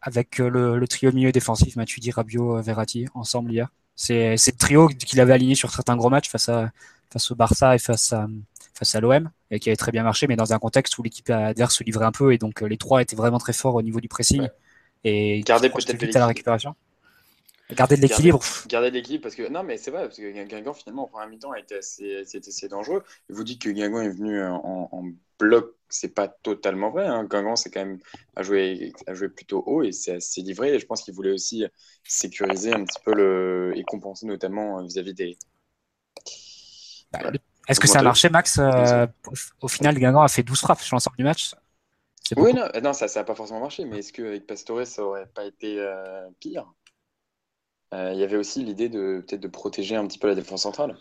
avec 0.00 0.38
le, 0.38 0.78
le, 0.78 0.88
trio 0.88 1.12
milieu 1.12 1.32
défensif, 1.32 1.76
Matuidi, 1.76 2.10
Rabiot, 2.10 2.62
Verratti, 2.62 3.04
ensemble 3.12 3.52
hier. 3.52 3.68
C'est 3.98 4.34
le 4.34 4.56
trio 4.56 4.86
qu'il 4.88 5.20
avait 5.20 5.32
aligné 5.32 5.56
sur 5.56 5.70
certains 5.72 5.96
gros 5.96 6.08
matchs 6.08 6.30
face, 6.30 6.48
à, 6.48 6.70
face 7.10 7.30
au 7.32 7.34
Barça 7.34 7.74
et 7.74 7.78
face 7.78 8.12
à, 8.12 8.28
face 8.72 8.94
à 8.94 9.00
l'OM, 9.00 9.28
et 9.50 9.58
qui 9.58 9.68
avait 9.68 9.76
très 9.76 9.90
bien 9.90 10.04
marché, 10.04 10.28
mais 10.28 10.36
dans 10.36 10.52
un 10.52 10.58
contexte 10.60 10.96
où 10.98 11.02
l'équipe 11.02 11.28
adverse 11.30 11.74
se 11.74 11.82
livrait 11.82 12.06
un 12.06 12.12
peu, 12.12 12.32
et 12.32 12.38
donc 12.38 12.60
les 12.60 12.76
trois 12.76 13.02
étaient 13.02 13.16
vraiment 13.16 13.38
très 13.38 13.52
forts 13.52 13.74
au 13.74 13.82
niveau 13.82 14.00
du 14.00 14.08
pressing. 14.08 14.42
Ouais. 14.42 14.52
Et 15.04 15.40
garder 15.40 15.68
peut-être 15.68 16.14
la 16.14 16.26
récupération. 16.26 16.76
Garder 17.70 17.96
de 17.96 18.02
l'équilibre. 18.02 18.42
Garder 18.66 18.90
de 18.90 18.94
l'équilibre 18.96 19.22
parce 19.22 19.34
que 19.34 19.46
non 19.48 19.62
mais 19.62 19.76
c'est 19.76 19.90
vrai 19.90 20.04
parce 20.04 20.16
que 20.16 20.44
Guingamp 20.46 20.72
finalement 20.72 21.04
en 21.04 21.08
première 21.08 21.28
mi-temps 21.28 21.52
a 21.52 21.58
été 21.58 21.76
assez, 21.76 22.22
c'était 22.24 22.48
assez 22.48 22.68
dangereux. 22.68 23.04
Vous 23.28 23.44
dites 23.44 23.60
que 23.60 23.68
Guingamp 23.68 24.00
est 24.00 24.08
venu 24.08 24.42
en, 24.42 24.88
en 24.90 25.04
bloc, 25.38 25.74
c'est 25.90 26.14
pas 26.14 26.28
totalement 26.28 26.90
vrai. 26.90 27.06
Hein. 27.06 27.24
Guingamp 27.24 27.56
c'est 27.56 27.70
quand 27.70 27.84
même 27.84 27.98
a 28.36 28.42
joué, 28.42 28.92
a 29.06 29.12
joué 29.12 29.28
plutôt 29.28 29.62
haut 29.66 29.82
et 29.82 29.92
c'est 29.92 30.14
assez 30.14 30.40
livré. 30.40 30.74
Et 30.74 30.78
je 30.78 30.86
pense 30.86 31.02
qu'il 31.02 31.12
voulait 31.12 31.32
aussi 31.32 31.66
sécuriser 32.04 32.72
un 32.72 32.84
petit 32.84 33.00
peu 33.04 33.14
le 33.14 33.72
et 33.76 33.84
compenser 33.84 34.26
notamment 34.26 34.82
vis-à-vis 34.82 35.12
-vis 35.12 35.16
des. 35.16 35.38
Bah, 37.12 37.20
Est-ce 37.68 37.80
que 37.80 37.86
ça 37.86 37.98
a 37.98 38.02
marché, 38.02 38.30
Max 38.30 38.58
euh, 38.58 39.06
Au 39.60 39.68
final, 39.68 39.98
Guingamp 39.98 40.22
a 40.22 40.28
fait 40.28 40.42
12 40.42 40.60
frappes 40.60 40.80
sur 40.80 40.94
l'ensemble 40.94 41.16
du 41.18 41.24
match. 41.24 41.54
Oui, 42.36 42.52
non, 42.52 42.68
non, 42.82 42.92
ça 42.92 43.06
n'a 43.14 43.24
pas 43.24 43.34
forcément 43.34 43.60
marché, 43.60 43.84
mais 43.84 43.98
est-ce 43.98 44.12
qu'avec 44.12 44.46
Pastore, 44.46 44.86
ça 44.86 45.02
aurait 45.02 45.26
pas 45.26 45.44
été 45.44 45.78
euh, 45.78 46.28
pire? 46.40 46.66
euh, 46.66 46.87
Il 47.92 48.18
y 48.18 48.22
avait 48.22 48.36
aussi 48.36 48.62
l'idée 48.64 48.88
de 48.88 49.24
peut-être 49.26 49.40
de 49.40 49.48
protéger 49.48 49.96
un 49.96 50.06
petit 50.06 50.18
peu 50.18 50.28
la 50.28 50.34
défense 50.34 50.62
centrale. 50.62 50.96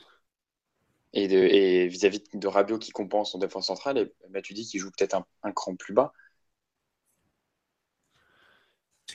Et, 1.13 1.87
vis-à-vis 1.87 2.21
de 2.33 2.47
Rabiot 2.47 2.77
qui 2.77 2.91
compense 2.91 3.31
son 3.31 3.39
défense 3.39 3.67
centrale, 3.67 3.97
et 3.97 4.41
tu 4.41 4.53
dis 4.53 4.65
qu'il 4.65 4.79
joue 4.79 4.91
peut-être 4.91 5.15
un, 5.43 5.51
cran 5.51 5.75
plus 5.75 5.93
bas. 5.93 6.13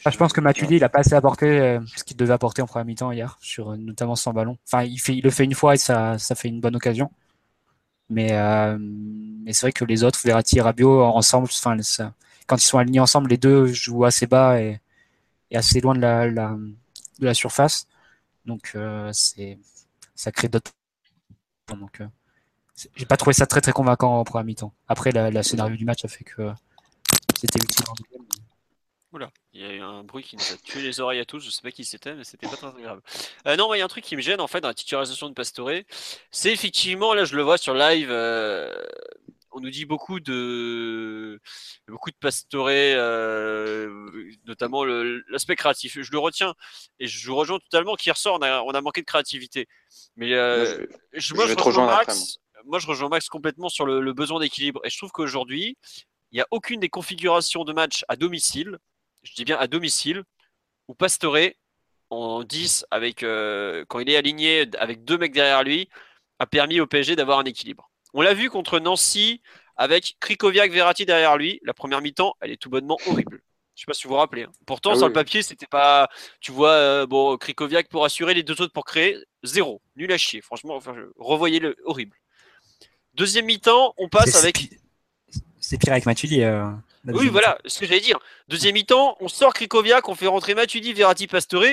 Ah, 0.04 0.10
je 0.10 0.16
pense 0.16 0.32
que 0.32 0.40
Matuidi, 0.40 0.76
il 0.76 0.84
a 0.84 0.88
pas 0.88 1.00
assez 1.00 1.14
apporté 1.14 1.46
euh, 1.46 1.78
ce 1.96 2.02
qu'il 2.02 2.16
devait 2.16 2.32
apporter 2.32 2.60
en 2.60 2.66
première 2.66 2.86
mi-temps 2.86 3.12
hier, 3.12 3.38
sur 3.40 3.76
notamment 3.76 4.16
sans 4.16 4.32
ballon. 4.32 4.58
Enfin, 4.66 4.82
il, 4.82 4.98
fait, 4.98 5.14
il 5.14 5.22
le 5.22 5.30
fait 5.30 5.44
une 5.44 5.54
fois 5.54 5.74
et 5.74 5.78
ça, 5.78 6.18
fait 6.18 6.48
une 6.48 6.60
bonne 6.60 6.74
occasion. 6.74 7.10
Mais, 8.08 8.32
euh, 8.32 8.78
c'est 9.52 9.60
vrai 9.62 9.72
que 9.72 9.84
les 9.84 10.02
autres, 10.02 10.20
Verratti 10.24 10.58
et 10.58 10.60
Rabiot, 10.60 11.02
ensemble, 11.02 11.48
enfin, 11.52 11.76
quand 12.46 12.56
ils 12.56 12.66
sont 12.66 12.78
alignés 12.78 13.00
ensemble, 13.00 13.30
les 13.30 13.36
deux 13.36 13.66
jouent 13.66 14.04
assez 14.04 14.26
bas 14.26 14.60
et, 14.60 14.80
assez 15.54 15.80
loin 15.80 15.94
de 15.94 16.00
la, 16.00 16.56
de 17.22 17.26
la 17.26 17.34
surface. 17.34 17.86
Donc, 18.44 18.72
euh, 18.74 19.10
c'est, 19.12 19.58
ça 20.14 20.32
crée 20.32 20.48
d'autres. 20.48 20.72
Donc, 21.68 22.00
euh, 22.00 22.06
j'ai 22.96 23.06
pas 23.06 23.16
trouvé 23.16 23.32
ça 23.32 23.46
très 23.46 23.60
très 23.60 23.72
convaincant 23.72 24.18
en 24.18 24.24
première 24.24 24.44
mi-temps. 24.44 24.74
Après, 24.88 25.12
la, 25.12 25.42
scénario 25.42 25.76
du 25.76 25.84
match 25.84 26.04
a 26.04 26.08
fait 26.08 26.24
que 26.24 26.52
c'était 27.38 27.62
utile. 27.62 27.84
Oula, 29.12 29.30
il 29.52 29.60
y 29.60 29.64
a 29.64 29.72
eu 29.74 29.80
un 29.80 30.02
bruit 30.04 30.24
qui 30.24 30.36
nous 30.36 30.42
a 30.42 30.56
tué 30.64 30.80
les 30.80 31.00
oreilles 31.00 31.20
à 31.20 31.26
tous. 31.26 31.44
Je 31.44 31.50
sais 31.50 31.60
pas 31.60 31.70
qui 31.70 31.84
c'était, 31.84 32.14
mais 32.14 32.24
c'était 32.24 32.48
pas 32.48 32.56
très 32.56 32.68
agréable. 32.68 33.02
Euh, 33.46 33.56
non, 33.56 33.72
il 33.74 33.78
y 33.78 33.82
a 33.82 33.84
un 33.84 33.88
truc 33.88 34.04
qui 34.04 34.16
me 34.16 34.22
gêne 34.22 34.40
en 34.40 34.46
fait 34.46 34.62
dans 34.62 34.68
la 34.68 34.74
titularisation 34.74 35.28
de 35.28 35.34
Pastore. 35.34 35.70
C'est 36.30 36.50
effectivement, 36.50 37.12
là 37.12 37.24
je 37.24 37.36
le 37.36 37.42
vois 37.42 37.58
sur 37.58 37.74
live, 37.74 38.08
euh, 38.10 38.72
on 39.52 39.60
nous 39.60 39.70
dit 39.70 39.84
beaucoup 39.84 40.20
de 40.20 41.40
beaucoup 41.88 42.10
de 42.10 42.16
Pastore, 42.16 42.68
euh, 42.68 44.12
notamment 44.46 44.84
l'aspect 44.84 45.56
créatif. 45.56 45.98
Je 46.00 46.12
le 46.12 46.18
retiens 46.18 46.54
et 46.98 47.06
je 47.06 47.30
rejoins 47.30 47.58
totalement 47.58 47.94
qui 47.94 48.10
ressort. 48.10 48.38
On 48.40 48.42
a, 48.42 48.62
on 48.62 48.70
a 48.70 48.80
manqué 48.80 49.00
de 49.00 49.06
créativité. 49.06 49.68
Mais 50.16 50.32
euh, 50.34 50.86
je, 51.12 51.20
je, 51.20 51.34
moi, 51.34 51.46
je, 51.46 51.52
je 51.52 51.58
rejoins 51.62 51.86
Max. 51.86 52.38
Moi. 52.64 52.78
je 52.78 52.86
rejoins 52.86 53.08
Max 53.08 53.28
complètement 53.28 53.68
sur 53.68 53.86
le, 53.86 54.00
le 54.00 54.12
besoin 54.12 54.40
d'équilibre. 54.40 54.80
Et 54.84 54.90
je 54.90 54.96
trouve 54.96 55.10
qu'aujourd'hui, 55.10 55.76
il 56.30 56.36
n'y 56.36 56.40
a 56.40 56.46
aucune 56.50 56.80
des 56.80 56.88
configurations 56.88 57.64
de 57.64 57.72
match 57.72 58.04
à 58.08 58.16
domicile 58.16 58.78
je 59.22 59.34
dis 59.34 59.44
bien 59.44 59.56
à 59.58 59.66
domicile, 59.66 60.24
où 60.88 60.94
Pastore, 60.94 61.36
en 62.10 62.42
10, 62.44 62.86
avec, 62.90 63.22
euh, 63.22 63.84
quand 63.88 64.00
il 64.00 64.10
est 64.10 64.16
aligné 64.16 64.68
avec 64.78 65.04
deux 65.04 65.16
mecs 65.16 65.32
derrière 65.32 65.62
lui, 65.62 65.88
a 66.38 66.46
permis 66.46 66.80
au 66.80 66.86
PSG 66.86 67.16
d'avoir 67.16 67.38
un 67.38 67.44
équilibre. 67.44 67.90
On 68.14 68.20
l'a 68.20 68.34
vu 68.34 68.50
contre 68.50 68.78
Nancy 68.78 69.40
avec 69.76 70.16
Krikoviak 70.20 70.70
Verratti 70.70 71.06
derrière 71.06 71.36
lui. 71.36 71.60
La 71.64 71.74
première 71.74 72.00
mi-temps, 72.00 72.34
elle 72.40 72.50
est 72.50 72.56
tout 72.56 72.70
bonnement 72.70 72.98
horrible. 73.06 73.42
Je 73.74 73.80
sais 73.80 73.86
pas 73.86 73.94
si 73.94 74.04
vous 74.04 74.10
vous 74.10 74.16
rappelez. 74.16 74.42
Hein. 74.42 74.52
Pourtant, 74.66 74.92
ah 74.92 74.96
sur 74.96 75.06
le 75.06 75.12
papier, 75.12 75.42
c'était 75.42 75.66
pas. 75.66 76.08
Tu 76.40 76.52
vois, 76.52 76.72
euh, 76.72 77.06
bon, 77.06 77.36
Krikoviak 77.38 77.88
pour 77.88 78.04
assurer, 78.04 78.34
les 78.34 78.42
deux 78.42 78.60
autres 78.60 78.72
pour 78.72 78.84
créer, 78.84 79.16
zéro. 79.42 79.80
Nul 79.96 80.12
à 80.12 80.18
chier. 80.18 80.42
Franchement, 80.42 80.76
enfin, 80.76 80.94
revoyez-le, 81.18 81.76
horrible. 81.84 82.16
Deuxième 83.14 83.46
mi-temps, 83.46 83.94
on 83.96 84.08
passe 84.08 84.36
avec. 84.36 84.68
C'est 85.58 85.78
pire 85.78 85.92
avec 85.92 86.06
Matuidi. 86.06 86.42
Euh... 86.42 86.70
Oui, 87.06 87.28
voilà, 87.28 87.58
ce 87.64 87.80
que 87.80 87.86
j'allais 87.86 88.00
dire. 88.00 88.18
Deuxième 88.48 88.74
mi-temps, 88.74 89.16
on 89.20 89.28
sort 89.28 89.54
Krikoviak, 89.54 90.08
on 90.08 90.14
fait 90.14 90.26
rentrer 90.26 90.54
Matuidi, 90.54 90.92
Verratti, 90.92 91.26
Pastore. 91.26 91.64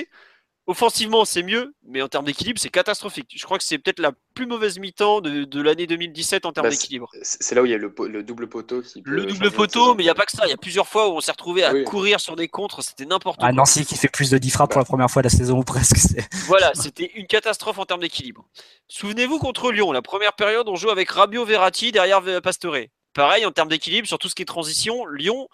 Offensivement, 0.70 1.26
c'est 1.26 1.42
mieux, 1.42 1.74
mais 1.84 2.04
en 2.04 2.08
termes 2.08 2.26
d'équilibre, 2.26 2.60
c'est 2.60 2.70
catastrophique. 2.70 3.34
Je 3.36 3.44
crois 3.44 3.58
que 3.58 3.64
c'est 3.64 3.80
peut-être 3.80 3.98
la 3.98 4.12
plus 4.36 4.46
mauvaise 4.46 4.78
mi-temps 4.78 5.20
de, 5.20 5.44
de 5.44 5.62
l'année 5.64 5.88
2017 5.88 6.46
en 6.46 6.52
termes 6.52 6.68
bah, 6.68 6.70
d'équilibre. 6.70 7.10
C'est 7.24 7.56
là 7.56 7.64
où 7.64 7.66
il 7.66 7.72
y 7.72 7.74
a 7.74 7.80
le, 7.80 7.92
le 8.08 8.22
double 8.22 8.48
poteau. 8.48 8.84
Qui 8.84 9.02
le 9.04 9.26
double 9.26 9.50
poteau, 9.50 9.96
mais 9.96 10.04
il 10.04 10.06
n'y 10.06 10.12
a 10.12 10.14
pas 10.14 10.28
que 10.28 10.32
ça. 10.32 10.46
Il 10.46 10.52
y 10.52 10.54
a 10.54 10.58
plusieurs 10.58 10.88
fois 10.88 11.10
où 11.10 11.14
on 11.14 11.22
s'est 11.22 11.32
retrouvé 11.32 11.64
à 11.64 11.74
oui. 11.74 11.86
courir 11.86 12.20
sur 12.20 12.36
des 12.36 12.48
contres. 12.48 12.84
C'était 12.84 13.06
n'importe 13.06 13.40
ah, 13.40 13.48
quoi. 13.48 13.52
Nancy 13.52 13.84
qui 13.84 13.96
fait 13.96 14.10
plus 14.10 14.30
de 14.30 14.38
10 14.38 14.52
frappes 14.52 14.70
bah. 14.70 14.74
pour 14.74 14.82
la 14.82 14.86
première 14.86 15.10
fois 15.10 15.24
de 15.24 15.26
la 15.26 15.32
saison 15.32 15.58
ou 15.58 15.64
presque. 15.64 15.98
Voilà, 16.46 16.72
c'était 16.76 17.14
une 17.16 17.26
catastrophe 17.26 17.80
en 17.80 17.86
termes 17.86 18.02
d'équilibre. 18.02 18.46
Souvenez-vous 18.88 19.40
contre 19.40 19.72
Lyon, 19.72 19.92
la 19.92 20.04
première 20.04 20.34
période, 20.34 20.70
on 20.70 20.76
joue 20.76 20.92
avec 20.92 21.10
Rabiot 21.10 21.46
Verratti 21.46 21.92
derrière 21.92 22.22
Pastore. 22.44 22.76
Pareil, 23.14 23.44
en 23.46 23.52
termes 23.52 23.70
d'équilibre, 23.70 24.08
sur 24.08 24.20
tout 24.20 24.30
ce 24.30 24.36
qui 24.36 24.44
est 24.44 24.46
transition, 24.46 25.08
Lyon, 25.08 25.50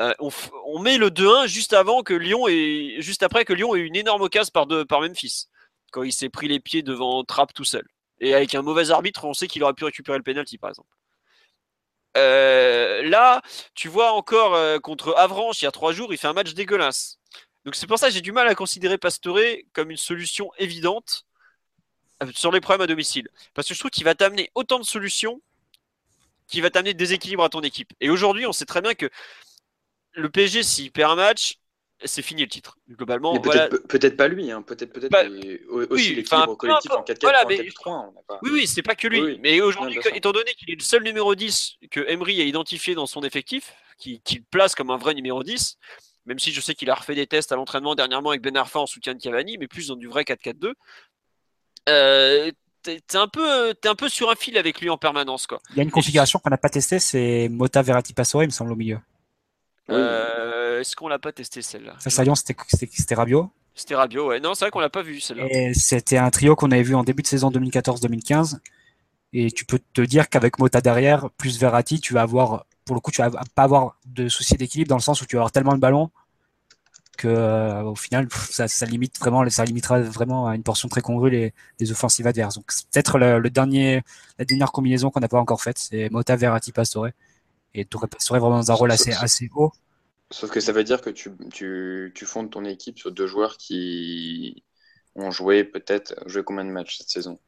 euh, 0.00 0.14
on, 0.18 0.78
met 0.78 0.96
le 0.96 1.10
2-1 1.10 1.46
juste 1.46 1.74
avant 1.74 2.02
que 2.02 2.14
Lyon 2.14 2.48
et 2.48 2.96
juste 3.00 3.22
après 3.22 3.44
que 3.44 3.52
Lyon 3.52 3.74
ait 3.74 3.80
une 3.80 3.96
énorme 3.96 4.22
occasion 4.22 4.50
par, 4.52 4.66
de, 4.66 4.86
Memphis, 4.90 5.48
quand 5.92 6.02
il 6.02 6.12
s'est 6.12 6.30
pris 6.30 6.48
les 6.48 6.58
pieds 6.58 6.82
devant 6.82 7.22
Trapp 7.22 7.52
tout 7.52 7.64
seul. 7.64 7.86
Et 8.18 8.34
avec 8.34 8.54
un 8.54 8.62
mauvais 8.62 8.90
arbitre, 8.90 9.24
on 9.24 9.34
sait 9.34 9.46
qu'il 9.46 9.62
aurait 9.62 9.74
pu 9.74 9.84
récupérer 9.84 10.16
le 10.16 10.24
penalty, 10.24 10.56
par 10.56 10.70
exemple. 10.70 10.88
Euh, 12.16 13.02
là, 13.02 13.42
tu 13.74 13.88
vois 13.88 14.12
encore 14.12 14.54
euh, 14.54 14.78
contre 14.78 15.14
Avranches, 15.16 15.60
il 15.60 15.66
y 15.66 15.68
a 15.68 15.70
trois 15.70 15.92
jours, 15.92 16.12
il 16.12 16.18
fait 16.18 16.28
un 16.28 16.32
match 16.32 16.54
dégueulasse. 16.54 17.18
Donc 17.66 17.74
c'est 17.74 17.86
pour 17.86 17.98
ça 17.98 18.08
que 18.08 18.14
j'ai 18.14 18.22
du 18.22 18.32
mal 18.32 18.48
à 18.48 18.54
considérer 18.54 18.96
Pastore 18.96 19.38
comme 19.74 19.90
une 19.90 19.98
solution 19.98 20.50
évidente 20.58 21.26
sur 22.32 22.50
les 22.50 22.60
problèmes 22.60 22.82
à 22.82 22.86
domicile. 22.86 23.28
Parce 23.54 23.68
que 23.68 23.74
je 23.74 23.78
trouve 23.78 23.90
qu'il 23.90 24.04
va 24.04 24.14
t'amener 24.14 24.50
autant 24.54 24.78
de 24.78 24.84
solutions 24.84 25.40
qui 26.48 26.60
va 26.60 26.70
t'amener 26.70 26.94
des 26.94 27.12
équilibres 27.12 27.44
à 27.44 27.48
ton 27.48 27.60
équipe. 27.60 27.92
Et 28.00 28.10
aujourd'hui, 28.10 28.46
on 28.46 28.52
sait 28.52 28.64
très 28.64 28.80
bien 28.80 28.94
que 28.94 29.08
le 30.12 30.28
PSG, 30.28 30.62
s'il 30.62 30.92
perd 30.92 31.12
un 31.12 31.16
match, 31.16 31.58
c'est 32.04 32.22
fini 32.22 32.42
le 32.42 32.48
titre. 32.48 32.78
Globalement, 32.88 33.38
peut-être 33.38 33.70
voilà. 33.70 33.88
peut 33.88 34.16
pas 34.16 34.28
lui, 34.28 34.50
hein. 34.50 34.62
peut-être 34.62 34.92
peut-être 34.92 35.12
bah, 35.12 35.24
aussi 35.24 35.88
oui, 35.90 36.14
l'équilibre 36.14 36.56
collectif 36.56 36.90
en 36.92 37.02
4 37.02 37.18
4 37.18 37.22
voilà, 37.22 37.44
4 37.44 37.74
3 37.74 38.12
pas... 38.26 38.38
Oui, 38.42 38.50
oui, 38.52 38.66
c'est 38.66 38.82
pas 38.82 38.94
que 38.94 39.08
lui. 39.08 39.20
Oui, 39.20 39.32
oui. 39.32 39.40
Mais 39.42 39.60
aujourd'hui, 39.60 39.98
étant 40.14 40.32
donné 40.32 40.52
qu'il 40.54 40.70
est 40.70 40.76
le 40.76 40.82
seul 40.82 41.02
numéro 41.02 41.34
10 41.34 41.76
que 41.90 42.00
Emery 42.08 42.40
a 42.40 42.44
identifié 42.44 42.94
dans 42.94 43.06
son 43.06 43.22
effectif, 43.22 43.74
qui, 43.98 44.20
qui 44.22 44.36
le 44.36 44.44
place 44.50 44.74
comme 44.74 44.90
un 44.90 44.96
vrai 44.96 45.14
numéro 45.14 45.42
10, 45.42 45.76
même 46.26 46.38
si 46.38 46.52
je 46.52 46.60
sais 46.60 46.74
qu'il 46.74 46.90
a 46.90 46.94
refait 46.94 47.14
des 47.14 47.26
tests 47.26 47.52
à 47.52 47.56
l'entraînement 47.56 47.94
dernièrement 47.94 48.30
avec 48.30 48.42
Ben 48.42 48.56
Arfa 48.56 48.78
en 48.78 48.86
soutien 48.86 49.14
de 49.14 49.20
Cavani, 49.20 49.58
mais 49.58 49.68
plus 49.68 49.88
dans 49.88 49.96
du 49.96 50.08
vrai 50.08 50.22
4-4-2. 50.22 50.72
Euh, 51.88 52.50
t'es 52.82 53.00
un 53.14 53.28
peu 53.28 53.70
es 53.70 53.88
un 53.88 53.94
peu 53.94 54.08
sur 54.08 54.30
un 54.30 54.34
fil 54.34 54.56
avec 54.56 54.80
lui 54.80 54.90
en 54.90 54.98
permanence 54.98 55.46
quoi. 55.46 55.60
Il 55.70 55.76
y 55.76 55.80
a 55.80 55.82
une 55.82 55.90
configuration 55.90 56.38
qu'on 56.38 56.50
n'a 56.50 56.58
pas 56.58 56.68
testée, 56.68 56.98
c'est 56.98 57.48
Mota 57.50 57.82
Verratti 57.82 58.14
il 58.16 58.38
me 58.40 58.50
semble 58.50 58.72
au 58.72 58.76
milieu. 58.76 58.98
Euh, 59.90 60.80
Est-ce 60.80 60.96
qu'on 60.96 61.08
l'a 61.08 61.18
pas 61.18 61.32
testé 61.32 61.62
celle-là? 61.62 61.94
À 62.04 62.24
Lyon, 62.24 62.34
c'était 62.34 63.14
Rabiot. 63.14 63.50
C'était 63.74 63.94
Rabiot, 63.94 64.28
ouais. 64.28 64.40
Non, 64.40 64.54
c'est 64.54 64.64
vrai 64.64 64.70
qu'on 64.70 64.80
l'a 64.80 64.90
pas 64.90 65.02
vu 65.02 65.20
celle-là. 65.20 65.46
C'était 65.74 66.18
un 66.18 66.30
trio 66.30 66.56
qu'on 66.56 66.70
avait 66.70 66.82
vu 66.82 66.94
en 66.94 67.04
début 67.04 67.22
de 67.22 67.26
saison 67.28 67.50
2014-2015 67.50 68.58
Et 69.32 69.50
tu 69.50 69.64
peux 69.64 69.78
te 69.92 70.00
dire 70.00 70.28
qu'avec 70.28 70.58
Mota 70.58 70.80
derrière, 70.80 71.30
plus 71.30 71.58
Verratti, 71.58 72.00
tu 72.00 72.14
vas 72.14 72.22
avoir, 72.22 72.66
pour 72.84 72.94
le 72.94 73.00
coup, 73.00 73.10
tu 73.10 73.22
vas 73.22 73.30
pas 73.54 73.62
avoir 73.62 73.96
de 74.06 74.28
souci 74.28 74.56
d'équilibre 74.56 74.88
dans 74.88 74.96
le 74.96 75.02
sens 75.02 75.22
où 75.22 75.26
tu 75.26 75.36
vas 75.36 75.40
avoir 75.40 75.52
tellement 75.52 75.74
de 75.74 75.80
ballons 75.80 76.10
que, 77.20 77.28
euh, 77.28 77.82
au 77.82 77.94
final, 77.94 78.28
ça, 78.50 78.66
ça, 78.66 78.86
limite 78.86 79.18
vraiment, 79.18 79.48
ça 79.50 79.64
limitera 79.66 80.00
vraiment 80.00 80.46
à 80.46 80.56
une 80.56 80.62
portion 80.62 80.88
très 80.88 81.02
congrue 81.02 81.28
les, 81.28 81.52
les 81.78 81.92
offensives 81.92 82.26
adverses. 82.26 82.54
Donc, 82.54 82.72
c'est 82.72 82.88
peut-être 82.88 83.18
le, 83.18 83.50
dernier, 83.50 84.02
la 84.38 84.46
dernière 84.46 84.72
combinaison 84.72 85.10
qu'on 85.10 85.20
n'a 85.20 85.28
pas 85.28 85.38
encore 85.38 85.60
faite, 85.60 85.78
c'est 85.78 86.08
Mota, 86.10 86.36
Verratti, 86.36 86.72
Pastore. 86.72 87.08
Et 87.74 87.84
tu 87.84 87.96
aurais 87.96 88.08
Pastore 88.08 88.38
vraiment 88.38 88.56
dans 88.56 88.70
un 88.70 88.74
rôle 88.74 88.90
assez, 88.90 89.12
assez 89.12 89.48
haut. 89.54 89.72
Sauf 90.30 90.50
que 90.50 90.60
ça 90.60 90.72
veut 90.72 90.84
dire 90.84 91.00
que 91.00 91.10
tu, 91.10 91.32
tu, 91.52 92.12
tu 92.14 92.24
fondes 92.24 92.50
ton 92.50 92.64
équipe 92.64 92.98
sur 92.98 93.10
deux 93.10 93.26
joueurs 93.26 93.56
qui 93.56 94.62
ont 95.16 95.30
joué 95.30 95.64
peut-être, 95.64 96.14
joué 96.26 96.44
combien 96.44 96.64
de 96.64 96.70
matchs 96.70 96.98
cette 96.98 97.10
saison? 97.10 97.38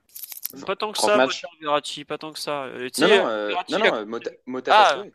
Pas 0.67 0.77
tant 0.77 0.93
que 0.93 0.99
ça, 0.99 1.17
matchs? 1.17 1.43
Mota, 1.43 1.57
Verratti, 1.61 2.05
pas 2.05 2.19
tant 2.19 2.33
que 2.33 2.39
ça. 2.39 2.65
Euh, 2.65 2.89
non, 2.99 3.09
non, 3.09 3.27
euh, 3.27 3.55
non, 3.71 3.79
non, 3.79 4.07
Mota, 4.07 4.31
Mota 4.47 4.73
ah, 4.75 4.85
Pastore. 4.85 5.07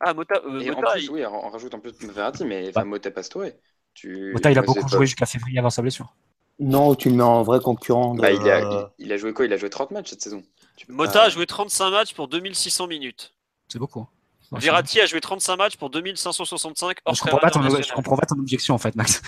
Ah, 0.00 0.14
Mota, 0.14 0.42
euh, 0.46 0.60
Et 0.60 0.70
Mota, 0.70 0.88
en 0.88 0.92
plus, 0.92 1.04
il... 1.04 1.10
oui, 1.10 1.26
on 1.26 1.50
rajoute 1.50 1.74
un 1.74 1.78
peu 1.78 1.92
de 1.92 2.06
Verratti, 2.06 2.44
mais 2.44 2.68
enfin, 2.70 2.80
bah. 2.80 2.84
Mota 2.86 3.10
Pastore. 3.10 3.50
Tu... 3.94 4.32
Mota, 4.32 4.50
il 4.50 4.58
a 4.58 4.62
beaucoup 4.62 4.88
joué 4.88 5.06
jusqu'à 5.06 5.26
février 5.26 5.58
avant 5.58 5.70
sa 5.70 5.82
blessure. 5.82 6.12
Non, 6.58 6.94
tu 6.94 7.08
le 7.08 7.16
mets 7.16 7.22
en 7.22 7.42
vrai 7.42 7.60
concurrent. 7.60 8.14
De... 8.14 8.20
Bah, 8.20 8.32
il, 8.32 8.48
a, 8.48 8.90
il, 8.98 9.06
il, 9.06 9.12
a, 9.12 9.16
joué 9.16 9.32
quoi? 9.32 9.44
Il 9.44 9.52
a 9.52 9.56
joué 9.56 9.70
30 9.70 9.92
matchs 9.92 10.10
cette 10.10 10.22
saison. 10.22 10.42
Mota 10.88 11.22
a 11.22 11.28
joué 11.28 11.46
35 11.46 11.90
matchs 11.90 12.14
pour 12.14 12.28
2600 12.28 12.86
minutes. 12.86 13.34
C'est 13.68 13.78
beaucoup. 13.78 14.06
Verratti 14.52 15.00
a 15.00 15.06
joué 15.06 15.20
35 15.20 15.56
matchs 15.56 15.76
pour 15.76 15.90
2565 15.90 16.98
hors 17.04 17.14
je 17.14 17.20
comprends, 17.20 17.38
pas 17.38 17.50
ton, 17.50 17.62
je 17.62 17.92
comprends 17.92 18.16
pas 18.16 18.26
ton 18.26 18.38
objection 18.38 18.74
en 18.74 18.78
fait, 18.78 18.94
Max. 18.96 19.22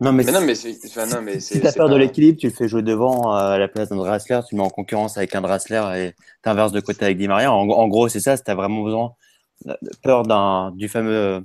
Non, 0.00 0.12
mais, 0.12 0.24
mais 0.24 0.32
non, 0.32 0.40
mais, 0.40 0.54
enfin, 0.86 1.06
non, 1.06 1.22
mais 1.22 1.38
si 1.38 1.60
t'as 1.60 1.72
peur 1.72 1.86
pas... 1.86 1.92
de 1.92 1.96
l'équilibre, 1.96 2.38
tu 2.38 2.48
le 2.48 2.52
fais 2.52 2.66
jouer 2.66 2.82
devant 2.82 3.36
euh, 3.36 3.52
à 3.52 3.58
la 3.58 3.68
place 3.68 3.88
d'un 3.88 3.96
Drasler, 3.96 4.40
tu 4.48 4.56
le 4.56 4.60
mets 4.60 4.66
en 4.66 4.70
concurrence 4.70 5.16
avec 5.16 5.34
un 5.34 5.40
Drasler 5.40 5.82
et 5.96 6.14
t'inverses 6.42 6.72
de 6.72 6.80
côté 6.80 7.04
avec 7.04 7.18
Di 7.18 7.28
Maria. 7.28 7.52
En, 7.52 7.68
en 7.68 7.88
gros, 7.88 8.08
c'est 8.08 8.18
ça, 8.18 8.36
si 8.36 8.42
t'as 8.42 8.56
vraiment 8.56 8.82
besoin, 8.82 9.14
peur 10.02 10.24
d'un, 10.24 10.72
du 10.72 10.88
fameux, 10.88 11.44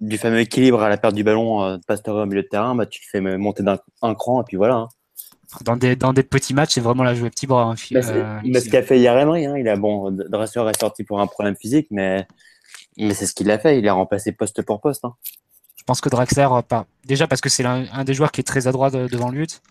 du 0.00 0.18
fameux 0.18 0.40
équilibre 0.40 0.82
à 0.82 0.88
la 0.88 0.96
perte 0.96 1.14
du 1.14 1.22
ballon 1.22 1.62
euh, 1.62 1.76
de 1.76 1.84
Pastore 1.84 2.16
au 2.16 2.26
milieu 2.26 2.42
de 2.42 2.48
terrain, 2.48 2.74
bah, 2.74 2.86
tu 2.86 3.00
le 3.04 3.08
fais 3.10 3.36
monter 3.38 3.62
d'un 3.62 3.78
un 4.02 4.14
cran 4.14 4.40
et 4.40 4.44
puis 4.44 4.56
voilà. 4.56 4.74
Hein. 4.74 4.88
Dans 5.64 5.76
des, 5.76 5.96
dans 5.96 6.12
des 6.12 6.22
petits 6.22 6.54
matchs, 6.54 6.74
c'est 6.74 6.80
vraiment 6.80 7.04
la 7.04 7.14
jouer 7.14 7.30
petit 7.30 7.46
bras. 7.46 7.64
Hein, 7.64 7.74
bah, 7.92 8.00
euh, 8.04 8.40
mais 8.44 8.60
ce 8.60 8.68
qu'a 8.68 8.82
fait 8.82 8.98
hier 8.98 9.16
Emery, 9.16 9.46
hein, 9.46 9.56
il 9.56 9.68
a 9.68 9.76
bon, 9.76 10.16
est 10.18 10.80
sorti 10.80 11.04
pour 11.04 11.20
un 11.20 11.26
problème 11.26 11.56
physique, 11.56 11.86
mais, 11.90 12.26
mais 12.98 13.14
c'est 13.14 13.26
ce 13.26 13.34
qu'il 13.34 13.50
a 13.50 13.58
fait. 13.58 13.78
Il 13.78 13.88
a 13.88 13.92
remplacé 13.92 14.32
poste 14.32 14.62
pour 14.62 14.80
poste. 14.80 15.04
Hein. 15.04 15.14
Je 15.76 15.84
pense 15.84 16.00
que 16.00 16.08
Draxler, 16.08 16.48
euh, 16.50 16.62
pas. 16.62 16.86
déjà 17.04 17.28
parce 17.28 17.40
que 17.40 17.48
c'est 17.48 17.64
un, 17.64 17.86
un, 17.92 18.04
des 18.04 18.12
joueurs 18.12 18.32
qui 18.32 18.40
est 18.40 18.44
très 18.44 18.66
adroit 18.66 18.90
de, 18.90 19.06
devant 19.06 19.30
le 19.30 19.38
but. 19.38 19.62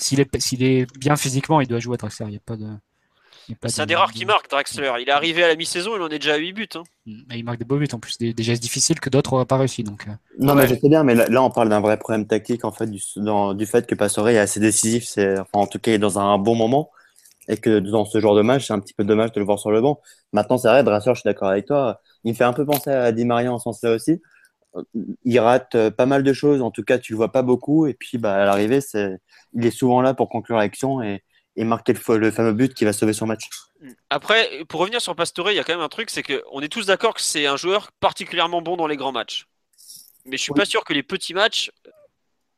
S'il 0.00 0.20
est, 0.20 0.52
est 0.62 0.98
bien 0.98 1.16
physiquement, 1.16 1.60
il 1.60 1.66
doit 1.66 1.80
jouer 1.80 1.94
à 1.94 1.98
Draxler. 1.98 2.26
Il 2.26 2.30
n'y 2.30 2.36
a 2.36 2.40
pas 2.44 2.56
de. 2.56 2.66
C'est 3.66 3.82
un 3.82 3.86
des 3.86 3.94
rares 3.94 4.12
qui 4.12 4.24
marque, 4.24 4.50
Draxler. 4.50 4.92
Il 5.00 5.08
est 5.08 5.12
arrivé 5.12 5.44
à 5.44 5.48
la 5.48 5.56
mi-saison, 5.56 5.92
il 5.96 6.02
en 6.02 6.08
est 6.08 6.18
déjà 6.18 6.34
à 6.34 6.36
8 6.36 6.52
buts. 6.52 6.68
Hein. 6.74 6.82
Mm, 7.06 7.22
il 7.34 7.44
marque 7.44 7.58
des 7.58 7.64
beaux 7.64 7.76
buts 7.76 7.88
en 7.92 7.98
plus, 7.98 8.18
des, 8.18 8.32
des 8.32 8.42
gestes 8.42 8.62
difficiles 8.62 9.00
que 9.00 9.10
d'autres 9.10 9.32
n'auraient 9.32 9.46
pas 9.46 9.56
réussi. 9.56 9.82
Donc, 9.84 10.06
euh. 10.08 10.12
Non, 10.38 10.54
ouais. 10.54 10.62
mais 10.62 10.68
je 10.68 10.74
sais 10.74 10.88
bien, 10.88 11.04
mais 11.04 11.14
là, 11.14 11.42
on 11.42 11.50
parle 11.50 11.68
d'un 11.68 11.80
vrai 11.80 11.98
problème 11.98 12.26
tactique 12.26 12.64
en 12.64 12.72
fait, 12.72 12.86
du, 12.86 13.00
dans, 13.16 13.54
du 13.54 13.66
fait 13.66 13.86
que 13.86 13.94
Pastore 13.94 14.28
est 14.28 14.38
assez 14.38 14.60
décisif. 14.60 15.04
C'est, 15.04 15.38
enfin, 15.38 15.48
en 15.54 15.66
tout 15.66 15.78
cas, 15.78 15.92
il 15.92 15.94
est 15.94 15.98
dans 15.98 16.18
un 16.18 16.38
bon 16.38 16.54
moment. 16.54 16.90
Et 17.48 17.56
que 17.56 17.80
dans 17.80 18.04
ce 18.04 18.20
genre 18.20 18.36
de 18.36 18.42
match, 18.42 18.66
c'est 18.66 18.72
un 18.72 18.78
petit 18.78 18.94
peu 18.94 19.02
dommage 19.02 19.32
de 19.32 19.40
le 19.40 19.46
voir 19.46 19.58
sur 19.58 19.72
le 19.72 19.80
banc. 19.80 20.00
Maintenant, 20.32 20.56
c'est 20.56 20.68
vrai, 20.68 20.84
Draxler, 20.84 21.14
je 21.14 21.20
suis 21.20 21.28
d'accord 21.28 21.48
avec 21.48 21.66
toi. 21.66 22.00
Il 22.22 22.32
me 22.32 22.36
fait 22.36 22.44
un 22.44 22.52
peu 22.52 22.64
penser 22.64 22.90
à 22.90 23.10
Di 23.10 23.24
Maria 23.24 23.52
en 23.52 23.58
ce 23.58 23.64
sens-là 23.64 23.94
aussi. 23.94 24.20
Il 25.24 25.40
rate 25.40 25.74
euh, 25.74 25.90
pas 25.90 26.06
mal 26.06 26.22
de 26.22 26.32
choses. 26.32 26.62
En 26.62 26.70
tout 26.70 26.84
cas, 26.84 26.98
tu 26.98 27.12
le 27.12 27.16
vois 27.16 27.32
pas 27.32 27.42
beaucoup. 27.42 27.86
Et 27.86 27.94
puis, 27.94 28.18
bah, 28.18 28.34
à 28.34 28.44
l'arrivée, 28.44 28.80
c'est, 28.80 29.18
il 29.54 29.66
est 29.66 29.72
souvent 29.72 30.00
là 30.00 30.14
pour 30.14 30.28
conclure 30.28 30.58
l'action 30.58 31.02
et, 31.02 31.22
et 31.56 31.64
marquer 31.64 31.92
le, 31.92 32.18
le 32.18 32.30
fameux 32.30 32.52
but 32.52 32.74
qui 32.74 32.84
va 32.84 32.92
sauver 32.92 33.12
son 33.12 33.26
match. 33.26 33.48
Après, 34.08 34.64
pour 34.68 34.80
revenir 34.80 35.00
sur 35.00 35.16
Pastore, 35.16 35.50
il 35.50 35.56
y 35.56 35.58
a 35.58 35.64
quand 35.64 35.72
même 35.72 35.82
un 35.82 35.88
truc, 35.88 36.10
c'est 36.10 36.22
qu'on 36.22 36.60
est 36.60 36.68
tous 36.68 36.86
d'accord 36.86 37.14
que 37.14 37.20
c'est 37.20 37.46
un 37.46 37.56
joueur 37.56 37.92
particulièrement 37.92 38.62
bon 38.62 38.76
dans 38.76 38.86
les 38.86 38.96
grands 38.96 39.12
matchs. 39.12 39.46
Mais 40.26 40.36
je 40.36 40.42
suis 40.42 40.52
oui. 40.52 40.58
pas 40.58 40.66
sûr 40.66 40.84
que 40.84 40.92
les 40.92 41.02
petits 41.02 41.34
matchs 41.34 41.70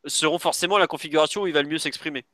seront 0.07 0.39
forcément 0.39 0.79
la 0.79 0.87
configuration 0.87 1.43
où 1.43 1.47
il 1.47 1.53
va 1.53 1.63
le 1.63 1.69
mieux 1.69 1.79
s'exprimer. 1.79 2.25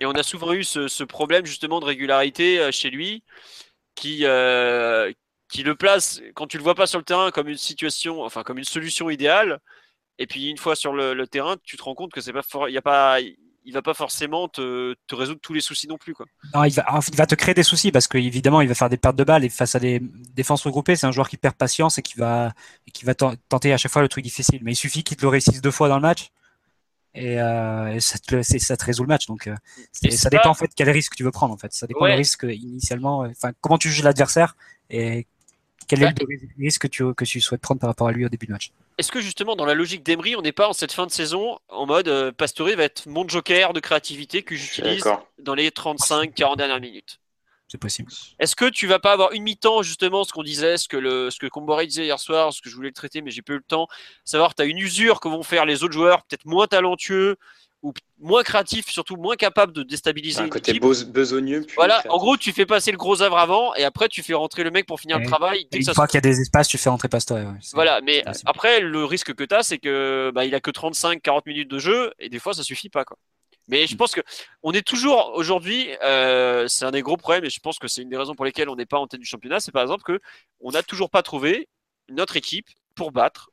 Et 0.00 0.06
on 0.06 0.12
a 0.12 0.22
souvent 0.22 0.52
eu 0.52 0.64
ce, 0.64 0.88
ce, 0.88 1.04
problème 1.04 1.46
justement 1.46 1.80
de 1.80 1.84
régularité 1.84 2.58
euh, 2.58 2.70
chez 2.70 2.90
lui, 2.90 3.22
qui, 3.94 4.24
euh, 4.24 5.12
qui 5.48 5.62
le 5.62 5.74
place 5.74 6.20
quand 6.34 6.46
tu 6.46 6.56
le 6.56 6.62
vois 6.62 6.74
pas 6.74 6.86
sur 6.86 6.98
le 6.98 7.04
terrain 7.04 7.30
comme 7.30 7.48
une 7.48 7.56
situation, 7.56 8.22
enfin 8.22 8.42
comme 8.42 8.58
une 8.58 8.64
solution 8.64 9.08
idéale. 9.10 9.60
Et 10.18 10.26
puis 10.26 10.48
une 10.48 10.58
fois 10.58 10.76
sur 10.76 10.92
le, 10.92 11.14
le 11.14 11.26
terrain, 11.26 11.56
tu 11.62 11.76
te 11.76 11.82
rends 11.82 11.94
compte 11.94 12.12
que 12.12 12.20
c'est 12.20 12.32
pas, 12.32 12.42
il 12.68 12.74
y 12.74 12.78
a 12.78 12.82
pas, 12.82 13.18
il 13.70 13.74
va 13.74 13.82
pas 13.82 13.94
forcément 13.94 14.48
te, 14.48 14.96
te, 15.06 15.14
résoudre 15.14 15.40
tous 15.40 15.54
les 15.54 15.60
soucis 15.60 15.86
non 15.86 15.96
plus. 15.96 16.12
Quoi. 16.12 16.26
Non, 16.54 16.64
il, 16.64 16.72
va, 16.72 16.84
il 17.08 17.16
va 17.16 17.26
te 17.26 17.36
créer 17.36 17.54
des 17.54 17.62
soucis 17.62 17.92
parce 17.92 18.08
qu'évidemment, 18.08 18.60
il 18.60 18.68
va 18.68 18.74
faire 18.74 18.90
des 18.90 18.96
pertes 18.96 19.14
de 19.14 19.22
balles 19.22 19.44
et 19.44 19.48
face 19.48 19.76
à 19.76 19.78
des 19.78 20.02
défenses 20.34 20.64
regroupées, 20.64 20.96
c'est 20.96 21.06
un 21.06 21.12
joueur 21.12 21.28
qui 21.28 21.36
perd 21.36 21.54
patience 21.54 21.96
et 21.96 22.02
qui 22.02 22.18
va, 22.18 22.52
et 22.88 22.90
qui 22.90 23.04
va 23.04 23.14
tenter 23.14 23.72
à 23.72 23.76
chaque 23.76 23.92
fois 23.92 24.02
le 24.02 24.08
truc 24.08 24.24
difficile. 24.24 24.58
Mais 24.64 24.72
il 24.72 24.76
suffit 24.76 25.04
qu'il 25.04 25.16
te 25.16 25.22
le 25.22 25.28
réussisse 25.28 25.60
deux 25.60 25.70
fois 25.70 25.88
dans 25.88 25.94
le 25.94 26.02
match 26.02 26.32
et, 27.14 27.40
euh, 27.40 28.00
ça, 28.00 28.18
te, 28.18 28.42
ça, 28.42 28.76
te, 28.76 28.84
résout 28.84 29.04
le 29.04 29.08
match. 29.08 29.26
Donc, 29.26 29.46
euh, 29.46 29.54
ça 29.92 30.30
dépend 30.30 30.42
pas... 30.42 30.48
en 30.48 30.54
fait 30.54 30.70
quel 30.74 30.90
risque 30.90 31.14
tu 31.14 31.22
veux 31.22 31.30
prendre. 31.30 31.54
En 31.54 31.58
fait, 31.58 31.72
ça 31.72 31.86
dépend 31.86 32.06
ouais. 32.06 32.12
du 32.12 32.18
risque 32.18 32.44
initialement. 32.50 33.20
Enfin, 33.20 33.52
comment 33.60 33.78
tu 33.78 33.88
juges 33.88 34.02
l'adversaire 34.02 34.56
et 34.90 35.28
quel 35.86 36.02
est 36.02 36.18
le 36.20 36.26
risque 36.58 36.82
que 36.82 36.88
tu, 36.88 37.14
que 37.14 37.24
tu 37.24 37.40
souhaites 37.40 37.60
prendre 37.60 37.80
par 37.80 37.90
rapport 37.90 38.08
à 38.08 38.12
lui 38.12 38.24
au 38.24 38.28
début 38.28 38.46
du 38.46 38.52
match 38.52 38.72
Est-ce 39.00 39.10
que 39.10 39.22
justement 39.22 39.56
dans 39.56 39.64
la 39.64 39.72
logique 39.72 40.02
d'Emery, 40.02 40.36
on 40.36 40.42
n'est 40.42 40.52
pas 40.52 40.68
en 40.68 40.74
cette 40.74 40.92
fin 40.92 41.06
de 41.06 41.10
saison 41.10 41.58
en 41.70 41.86
mode 41.86 42.06
euh, 42.08 42.32
Pastore 42.32 42.68
va 42.76 42.82
être 42.82 43.06
mon 43.06 43.26
joker 43.26 43.72
de 43.72 43.80
créativité 43.80 44.42
que 44.42 44.54
j'utilise 44.54 45.02
dans 45.38 45.54
les 45.54 45.70
35-40 45.70 46.58
dernières 46.58 46.82
minutes? 46.82 47.18
C'est 47.68 47.78
possible. 47.78 48.12
Est-ce 48.38 48.54
que 48.54 48.66
tu 48.66 48.86
vas 48.86 48.98
pas 48.98 49.12
avoir 49.12 49.32
une 49.32 49.42
mi-temps 49.42 49.80
justement 49.80 50.22
ce 50.24 50.34
qu'on 50.34 50.42
disait, 50.42 50.76
ce 50.76 50.86
que 50.86 50.98
le 50.98 51.30
ce 51.30 51.38
que 51.38 51.46
Comboré 51.46 51.86
disait 51.86 52.04
hier 52.04 52.18
soir, 52.18 52.52
ce 52.52 52.60
que 52.60 52.68
je 52.68 52.76
voulais 52.76 52.90
le 52.90 52.94
traiter 52.94 53.22
mais 53.22 53.30
j'ai 53.30 53.40
peu 53.40 53.54
eu 53.54 53.56
le 53.56 53.62
temps, 53.62 53.88
savoir 54.26 54.54
tu 54.54 54.60
as 54.60 54.66
une 54.66 54.76
usure 54.76 55.20
que 55.20 55.28
vont 55.28 55.42
faire 55.42 55.64
les 55.64 55.82
autres 55.82 55.94
joueurs 55.94 56.22
peut-être 56.24 56.44
moins 56.44 56.66
talentueux 56.66 57.38
ou 57.82 57.92
moins 58.18 58.42
créatif, 58.42 58.90
surtout 58.90 59.16
moins 59.16 59.36
capable 59.36 59.72
de 59.72 59.82
déstabiliser. 59.82 60.42
Un 60.42 60.48
côté 60.48 60.78
besogneux. 60.78 61.66
Voilà, 61.76 62.00
créatif. 62.00 62.10
en 62.10 62.18
gros, 62.18 62.36
tu 62.36 62.52
fais 62.52 62.66
passer 62.66 62.92
le 62.92 62.98
gros 62.98 63.22
œuvre 63.22 63.38
avant 63.38 63.74
et 63.74 63.84
après 63.84 64.08
tu 64.08 64.22
fais 64.22 64.34
rentrer 64.34 64.64
le 64.64 64.70
mec 64.70 64.86
pour 64.86 65.00
finir 65.00 65.16
et, 65.16 65.20
le 65.20 65.26
travail. 65.26 65.66
Dès 65.70 65.78
une 65.78 65.94
fois 65.94 66.06
qu'il 66.06 66.16
y 66.16 66.18
a 66.18 66.20
des 66.20 66.40
espaces, 66.40 66.68
tu 66.68 66.78
fais 66.78 66.90
rentrer 66.90 67.08
Pastore. 67.08 67.38
Ouais, 67.38 67.44
voilà, 67.72 68.00
mais 68.02 68.22
après, 68.44 68.80
le 68.80 69.04
risque 69.04 69.34
que 69.34 69.44
tu 69.44 69.54
as, 69.54 69.62
c'est 69.62 69.78
que 69.78 70.30
bah, 70.34 70.44
il 70.44 70.54
a 70.54 70.60
que 70.60 70.70
35-40 70.70 71.42
minutes 71.46 71.70
de 71.70 71.78
jeu 71.78 72.12
et 72.18 72.28
des 72.28 72.38
fois 72.38 72.52
ça 72.52 72.62
suffit 72.62 72.90
pas. 72.90 73.04
Quoi. 73.04 73.16
Mais 73.68 73.86
je 73.86 73.96
pense 73.96 74.12
que 74.12 74.20
on 74.62 74.72
est 74.72 74.86
toujours 74.86 75.32
aujourd'hui, 75.34 75.88
euh, 76.02 76.66
c'est 76.68 76.84
un 76.84 76.90
des 76.90 77.02
gros 77.02 77.16
problèmes 77.16 77.44
et 77.44 77.50
je 77.50 77.60
pense 77.60 77.78
que 77.78 77.88
c'est 77.88 78.02
une 78.02 78.08
des 78.08 78.16
raisons 78.16 78.34
pour 78.34 78.44
lesquelles 78.44 78.68
on 78.68 78.76
n'est 78.76 78.86
pas 78.86 78.98
en 78.98 79.06
tête 79.06 79.20
du 79.20 79.26
championnat, 79.26 79.60
c'est 79.60 79.72
par 79.72 79.82
exemple 79.82 80.02
que 80.02 80.20
on 80.60 80.72
n'a 80.72 80.82
toujours 80.82 81.08
pas 81.08 81.22
trouvé 81.22 81.68
notre 82.08 82.36
équipe 82.36 82.66
pour 82.96 83.12
battre 83.12 83.50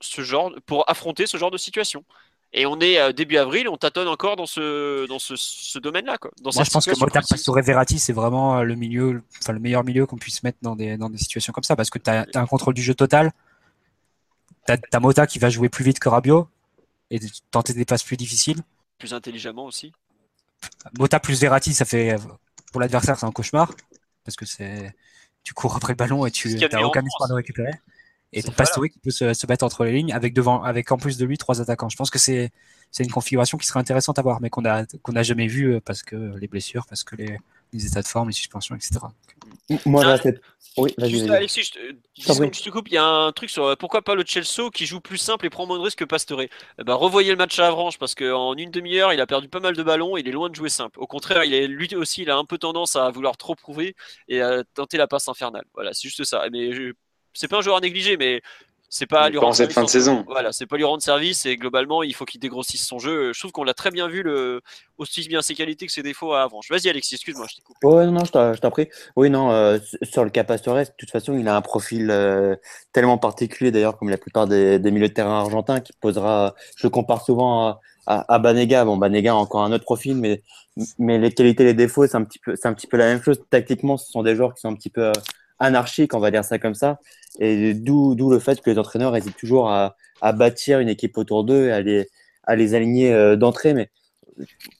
ce 0.00 0.22
genre, 0.22 0.52
pour 0.66 0.88
affronter 0.90 1.26
ce 1.26 1.36
genre 1.36 1.50
de 1.50 1.58
situation. 1.58 2.04
Et 2.52 2.66
on 2.66 2.80
est 2.80 2.98
euh, 2.98 3.12
début 3.12 3.36
avril, 3.36 3.68
on 3.68 3.76
tâtonne 3.76 4.08
encore 4.08 4.34
dans 4.34 4.46
ce, 4.46 5.06
dans 5.06 5.20
ce, 5.20 5.34
ce 5.36 5.78
domaine-là. 5.78 6.18
Quoi. 6.18 6.32
Dans 6.42 6.50
Moi, 6.52 6.64
je 6.64 6.70
pense 6.70 6.84
que 6.84 6.98
Mota 6.98 7.20
Pastore 7.20 7.62
Verratti, 7.62 7.98
c'est 8.00 8.12
vraiment 8.12 8.58
euh, 8.58 8.62
le 8.64 8.74
milieu, 8.74 9.22
enfin 9.38 9.52
le 9.52 9.60
meilleur 9.60 9.84
milieu 9.84 10.04
qu'on 10.06 10.16
puisse 10.16 10.42
mettre 10.42 10.58
dans 10.60 10.74
des, 10.74 10.96
dans 10.96 11.10
des 11.10 11.18
situations 11.18 11.52
comme 11.52 11.62
ça, 11.62 11.76
parce 11.76 11.90
que 11.90 11.98
tu 11.98 12.10
as, 12.10 12.26
un 12.34 12.46
contrôle 12.46 12.74
du 12.74 12.82
jeu 12.82 12.94
total. 12.94 13.30
Tu 14.66 14.72
as, 14.72 14.78
as, 14.92 15.00
Mota 15.00 15.28
qui 15.28 15.38
va 15.38 15.48
jouer 15.48 15.68
plus 15.68 15.84
vite 15.84 16.00
que 16.00 16.08
Rabiot 16.08 16.48
et 17.10 17.20
tenter 17.52 17.72
des 17.72 17.84
passes 17.84 18.02
plus 18.02 18.16
difficiles. 18.16 18.60
Plus 18.98 19.14
intelligemment 19.14 19.66
aussi. 19.66 19.92
Mota 20.98 21.20
plus 21.20 21.40
Verratti, 21.40 21.72
ça 21.72 21.84
fait 21.84 22.16
pour 22.72 22.80
l'adversaire, 22.80 23.18
c'est 23.18 23.26
un 23.26 23.32
cauchemar 23.32 23.72
parce 24.24 24.36
que 24.36 24.44
c'est 24.44 24.94
tu 25.42 25.54
cours 25.54 25.74
après 25.76 25.94
le 25.94 25.96
ballon 25.96 26.26
et 26.26 26.30
tu 26.30 26.54
n'as 26.54 26.82
aucun 26.82 27.04
espoir 27.04 27.28
de 27.28 27.34
récupérer. 27.34 27.72
Et 28.32 28.42
ton 28.42 28.52
Pastore 28.52 28.84
qui 28.88 28.98
peut 28.98 29.10
se, 29.10 29.34
se, 29.34 29.46
mettre 29.46 29.64
entre 29.64 29.84
les 29.84 29.92
lignes 29.92 30.12
avec 30.12 30.34
devant, 30.34 30.62
avec 30.62 30.92
en 30.92 30.98
plus 30.98 31.16
de 31.18 31.24
lui 31.24 31.36
trois 31.36 31.60
attaquants. 31.60 31.88
Je 31.88 31.96
pense 31.96 32.10
que 32.10 32.18
c'est 32.18 32.52
c'est 32.92 33.04
une 33.04 33.10
configuration 33.10 33.56
qui 33.58 33.66
serait 33.66 33.80
intéressante 33.80 34.18
à 34.18 34.22
voir, 34.22 34.40
mais 34.40 34.50
qu'on 34.50 34.64
a 34.64 34.84
qu'on 35.02 35.12
n'a 35.12 35.22
jamais 35.22 35.46
vu 35.46 35.74
euh, 35.74 35.80
parce 35.80 36.02
que 36.02 36.36
les 36.38 36.48
blessures, 36.48 36.86
parce 36.86 37.04
que 37.04 37.16
les, 37.16 37.38
les 37.72 37.86
états 37.86 38.02
de 38.02 38.06
forme, 38.06 38.28
les 38.28 38.34
suspensions, 38.34 38.74
etc. 38.74 38.98
Moi, 39.86 40.02
ah, 40.04 40.18
oui, 40.76 40.94
Juste, 40.98 41.30
Alexis, 41.30 41.62
je 41.62 41.70
te, 41.72 41.78
je 42.16 42.62
te 42.62 42.70
coupe. 42.70 42.88
Il 42.88 42.94
y 42.94 42.98
a 42.98 43.04
un 43.04 43.32
truc 43.32 43.50
sur 43.50 43.76
pourquoi 43.76 44.02
pas 44.02 44.14
le 44.14 44.24
Chelsea 44.26 44.68
qui 44.72 44.86
joue 44.86 45.00
plus 45.00 45.18
simple 45.18 45.46
et 45.46 45.50
prend 45.50 45.66
moins 45.66 45.78
de 45.78 45.82
risques 45.82 45.98
que 45.98 46.04
Pastore. 46.04 46.42
Eh 46.42 46.48
ben, 46.84 46.94
revoyez 46.94 47.30
le 47.30 47.36
match 47.36 47.58
à 47.58 47.68
Avranches 47.68 47.98
parce 47.98 48.14
qu'en 48.14 48.54
une 48.54 48.70
demi-heure, 48.70 49.12
il 49.12 49.20
a 49.20 49.26
perdu 49.26 49.48
pas 49.48 49.60
mal 49.60 49.76
de 49.76 49.82
ballons. 49.82 50.16
Il 50.16 50.28
est 50.28 50.32
loin 50.32 50.48
de 50.48 50.54
jouer 50.54 50.68
simple. 50.68 50.98
Au 51.00 51.06
contraire, 51.06 51.44
il 51.44 51.54
est, 51.54 51.66
lui 51.66 51.94
aussi, 51.94 52.22
il 52.22 52.30
a 52.30 52.36
un 52.36 52.44
peu 52.44 52.58
tendance 52.58 52.96
à 52.96 53.10
vouloir 53.10 53.36
trop 53.36 53.54
prouver 53.54 53.94
et 54.28 54.40
à 54.40 54.64
tenter 54.74 54.96
la 54.96 55.06
passe 55.06 55.28
infernale. 55.28 55.64
Voilà, 55.74 55.92
c'est 55.92 56.08
juste 56.08 56.24
ça. 56.24 56.44
Mais 56.52 56.72
je, 56.72 56.92
c'est 57.32 57.48
pas 57.48 57.58
un 57.58 57.62
joueur 57.62 57.76
à 57.76 57.80
négliger, 57.80 58.16
mais 58.16 58.42
c'est 58.92 59.06
pas 59.06 59.30
lui 59.30 59.38
rendre 59.38 59.54
cette 59.54 59.72
fin 59.72 59.84
de 59.84 59.88
saison. 59.88 60.24
Voilà, 60.26 60.50
c'est 60.50 60.66
pas 60.66 60.76
lui 60.76 60.82
rendre 60.82 61.00
service 61.00 61.46
et 61.46 61.56
globalement, 61.56 62.02
il 62.02 62.12
faut 62.12 62.24
qu'il 62.24 62.40
dégrossisse 62.40 62.84
son 62.84 62.98
jeu. 62.98 63.32
Je 63.32 63.38
trouve 63.38 63.52
qu'on 63.52 63.62
l'a 63.62 63.72
très 63.72 63.92
bien 63.92 64.08
vu 64.08 64.24
le 64.24 64.62
aussi 64.98 65.26
bien 65.28 65.42
ses 65.42 65.54
qualités 65.54 65.86
que 65.86 65.92
ses 65.92 66.02
défauts 66.02 66.32
à 66.32 66.42
Avranches. 66.42 66.68
Vas-y 66.68 66.88
Alexis, 66.88 67.14
excuse-moi, 67.14 67.46
je 67.48 67.56
t'ai 67.56 67.62
coupé. 67.62 67.86
Ouais, 67.86 68.06
non, 68.06 68.24
je 68.24 68.58
t'en 68.58 68.70
prie. 68.70 68.88
Oui, 69.14 69.30
non, 69.30 69.52
euh, 69.52 69.78
sur 70.02 70.24
le 70.24 70.30
cas 70.30 70.42
Pastores, 70.42 70.78
de 70.78 70.84
toute 70.98 71.10
façon, 71.10 71.38
il 71.38 71.46
a 71.46 71.54
un 71.54 71.62
profil 71.62 72.10
euh, 72.10 72.56
tellement 72.92 73.16
particulier 73.16 73.70
d'ailleurs 73.70 73.96
comme 73.96 74.08
la 74.08 74.18
plupart 74.18 74.48
des, 74.48 74.80
des, 74.80 74.90
milieux 74.90 75.08
de 75.08 75.14
terrain 75.14 75.38
argentins 75.38 75.78
qui 75.78 75.92
posera 75.92 76.56
je 76.76 76.84
le 76.84 76.90
compare 76.90 77.24
souvent 77.24 77.78
à, 78.06 78.34
à, 78.34 78.38
Banega. 78.40 78.84
Bon, 78.84 78.96
Banega 78.96 79.30
a 79.30 79.36
encore 79.36 79.62
un 79.62 79.70
autre 79.70 79.84
profil, 79.84 80.16
mais, 80.16 80.42
mais 80.98 81.18
les 81.18 81.32
qualités 81.32 81.62
et 81.62 81.66
les 81.66 81.74
défauts, 81.74 82.08
c'est 82.08 82.16
un, 82.16 82.24
petit 82.24 82.40
peu, 82.40 82.56
un 82.64 82.74
petit 82.74 82.88
peu 82.88 82.96
la 82.96 83.06
même 83.06 83.22
chose. 83.22 83.40
Tactiquement, 83.50 83.96
ce 83.96 84.10
sont 84.10 84.24
des 84.24 84.34
joueurs 84.34 84.52
qui 84.52 84.62
sont 84.62 84.68
un 84.68 84.74
petit 84.74 84.90
peu 84.90 85.12
anarchiques, 85.60 86.12
on 86.14 86.18
va 86.18 86.32
dire 86.32 86.44
ça 86.44 86.58
comme 86.58 86.74
ça. 86.74 86.98
Et 87.38 87.74
d'où 87.74 88.30
le 88.30 88.38
fait 88.38 88.60
que 88.60 88.70
les 88.70 88.78
entraîneurs 88.78 89.16
hésitent 89.16 89.36
toujours 89.36 89.70
à, 89.70 89.96
à 90.20 90.32
bâtir 90.32 90.80
une 90.80 90.88
équipe 90.88 91.16
autour 91.16 91.44
d'eux 91.44 91.68
et 91.68 91.72
à 91.72 91.80
les, 91.80 92.08
à 92.44 92.56
les 92.56 92.74
aligner 92.74 93.36
d'entrée. 93.36 93.72
Mais 93.72 93.90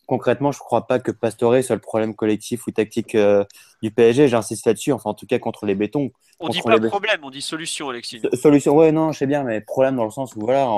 concrètement, 0.06 0.52
je 0.52 0.58
ne 0.58 0.64
crois 0.64 0.86
pas 0.86 0.98
que 0.98 1.10
Pastore 1.10 1.62
soit 1.62 1.76
le 1.76 1.80
problème 1.80 2.14
collectif 2.14 2.66
ou 2.66 2.70
tactique 2.70 3.14
euh, 3.14 3.44
du 3.82 3.90
PSG. 3.90 4.28
J'insiste 4.28 4.66
là-dessus, 4.66 4.92
enfin 4.92 5.10
en 5.10 5.14
tout 5.14 5.26
cas 5.26 5.38
contre 5.38 5.66
les 5.66 5.74
bétons. 5.74 6.10
On 6.38 6.48
dit 6.48 6.62
pas 6.62 6.78
problème, 6.80 7.20
on 7.22 7.30
dit 7.30 7.42
solution, 7.42 7.90
Alexis. 7.90 8.22
Solution, 8.32 8.74
ouais, 8.74 8.92
non, 8.92 9.12
je 9.12 9.18
sais 9.18 9.26
bien, 9.26 9.42
mais 9.42 9.60
problème 9.60 9.96
dans 9.96 10.04
le 10.04 10.10
sens 10.10 10.34
où 10.36 10.40
voilà, 10.40 10.68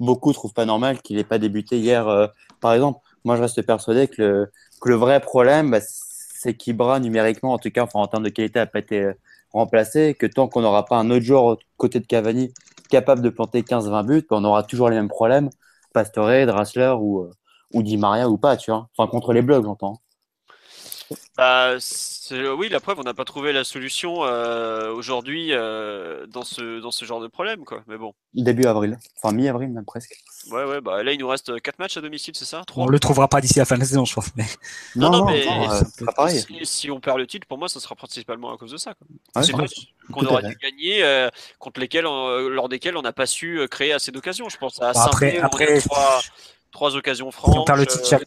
beaucoup 0.00 0.32
trouvent 0.32 0.54
pas 0.54 0.64
normal 0.64 1.00
qu'il 1.02 1.16
n'ait 1.16 1.24
pas 1.24 1.38
débuté 1.38 1.78
hier, 1.78 2.08
euh, 2.08 2.26
par 2.60 2.72
exemple. 2.72 3.00
Moi, 3.24 3.36
je 3.36 3.42
reste 3.42 3.62
persuadé 3.62 4.08
que 4.08 4.20
le, 4.20 4.52
que 4.80 4.88
le 4.88 4.96
vrai 4.96 5.20
problème, 5.20 5.70
bah, 5.70 5.80
c'est 5.80 6.54
qu'Ibra 6.54 7.00
numériquement, 7.00 7.52
en 7.52 7.58
tout 7.58 7.70
cas, 7.70 7.84
enfin, 7.84 8.00
en 8.00 8.06
termes 8.06 8.24
de 8.24 8.28
qualité, 8.28 8.58
n'a 8.58 8.66
pas 8.66 8.80
été 8.80 9.12
euh, 9.54 9.58
remplacé. 9.58 10.14
Que 10.14 10.26
tant 10.26 10.48
qu'on 10.48 10.62
n'aura 10.62 10.84
pas 10.84 10.96
un 10.96 11.10
autre 11.10 11.24
joueur 11.24 11.58
côté 11.76 12.00
de 12.00 12.06
Cavani 12.06 12.52
capable 12.90 13.22
de 13.22 13.30
planter 13.30 13.62
15-20 13.62 14.06
buts, 14.06 14.26
bah, 14.28 14.36
on 14.38 14.44
aura 14.44 14.62
toujours 14.62 14.88
les 14.90 14.96
mêmes 14.96 15.08
problèmes. 15.08 15.50
Pastore, 15.92 16.46
Drassler 16.46 16.94
ou 16.98 17.28
ou 17.72 17.82
Di 17.82 17.96
Maria 17.96 18.28
ou 18.30 18.38
pas, 18.38 18.56
tu 18.56 18.70
vois. 18.70 18.88
Enfin, 18.96 19.10
contre 19.10 19.32
les 19.32 19.42
blogs, 19.42 19.64
j'entends. 19.64 20.03
Bah, 21.36 21.76
oui, 22.56 22.68
la 22.68 22.80
preuve, 22.80 22.98
on 23.00 23.02
n'a 23.02 23.14
pas 23.14 23.24
trouvé 23.24 23.52
la 23.52 23.64
solution 23.64 24.24
euh, 24.24 24.92
aujourd'hui 24.92 25.48
euh, 25.52 26.26
dans, 26.26 26.44
ce, 26.44 26.80
dans 26.80 26.90
ce 26.90 27.04
genre 27.04 27.20
de 27.20 27.26
problème, 27.26 27.64
quoi. 27.64 27.82
Mais 27.86 27.96
bon. 27.96 28.14
Début 28.34 28.64
avril, 28.64 28.98
enfin 29.16 29.34
mi-avril 29.34 29.70
même 29.70 29.84
presque. 29.84 30.16
Ouais, 30.50 30.64
ouais, 30.64 30.80
bah 30.80 31.02
là 31.02 31.12
il 31.12 31.18
nous 31.18 31.28
reste 31.28 31.60
4 31.60 31.78
matchs 31.78 31.96
à 31.96 32.00
domicile, 32.00 32.34
c'est 32.36 32.44
ça? 32.44 32.62
On 32.76 32.86
le 32.86 32.98
trouvera 32.98 33.28
pas 33.28 33.40
d'ici 33.40 33.58
la 33.58 33.64
fin 33.64 33.76
de 33.76 33.80
la 33.80 33.86
saison, 33.86 34.04
je 34.04 34.14
pense. 34.14 34.34
Mais... 34.36 34.44
Non, 34.96 35.10
non, 35.10 35.24
mais 35.24 35.46
euh, 35.46 36.28
Si, 36.64 36.90
on 36.90 37.00
perd 37.00 37.18
le 37.18 37.26
titre, 37.26 37.46
pour 37.46 37.58
moi, 37.58 37.68
ça 37.68 37.80
sera 37.80 37.94
principalement 37.94 38.52
à 38.52 38.58
cause 38.58 38.72
de 38.72 38.76
ça. 38.76 38.94
c'est 39.42 39.52
qu'on 39.52 40.26
aura 40.26 40.42
dû 40.42 40.56
gagner 40.56 41.28
contre 41.58 41.80
lesquels, 41.80 42.04
lors 42.04 42.68
desquels 42.68 42.96
on 42.96 43.02
n'a 43.02 43.12
pas 43.12 43.26
su 43.26 43.66
créer 43.70 43.92
assez 43.92 44.12
d'occasions. 44.12 44.48
Je 44.48 44.58
pense 44.58 44.80
à 44.82 44.92
bah, 44.92 45.04
après, 45.06 45.38
après 45.38 45.80
trois 46.74 46.96
occasions 46.96 47.30
franches. 47.30 47.54
Si 47.54 47.58
on 47.58 47.64
perd 47.64 47.78
le 47.78 47.86
titre, 47.86 48.14
euh, 48.14 48.18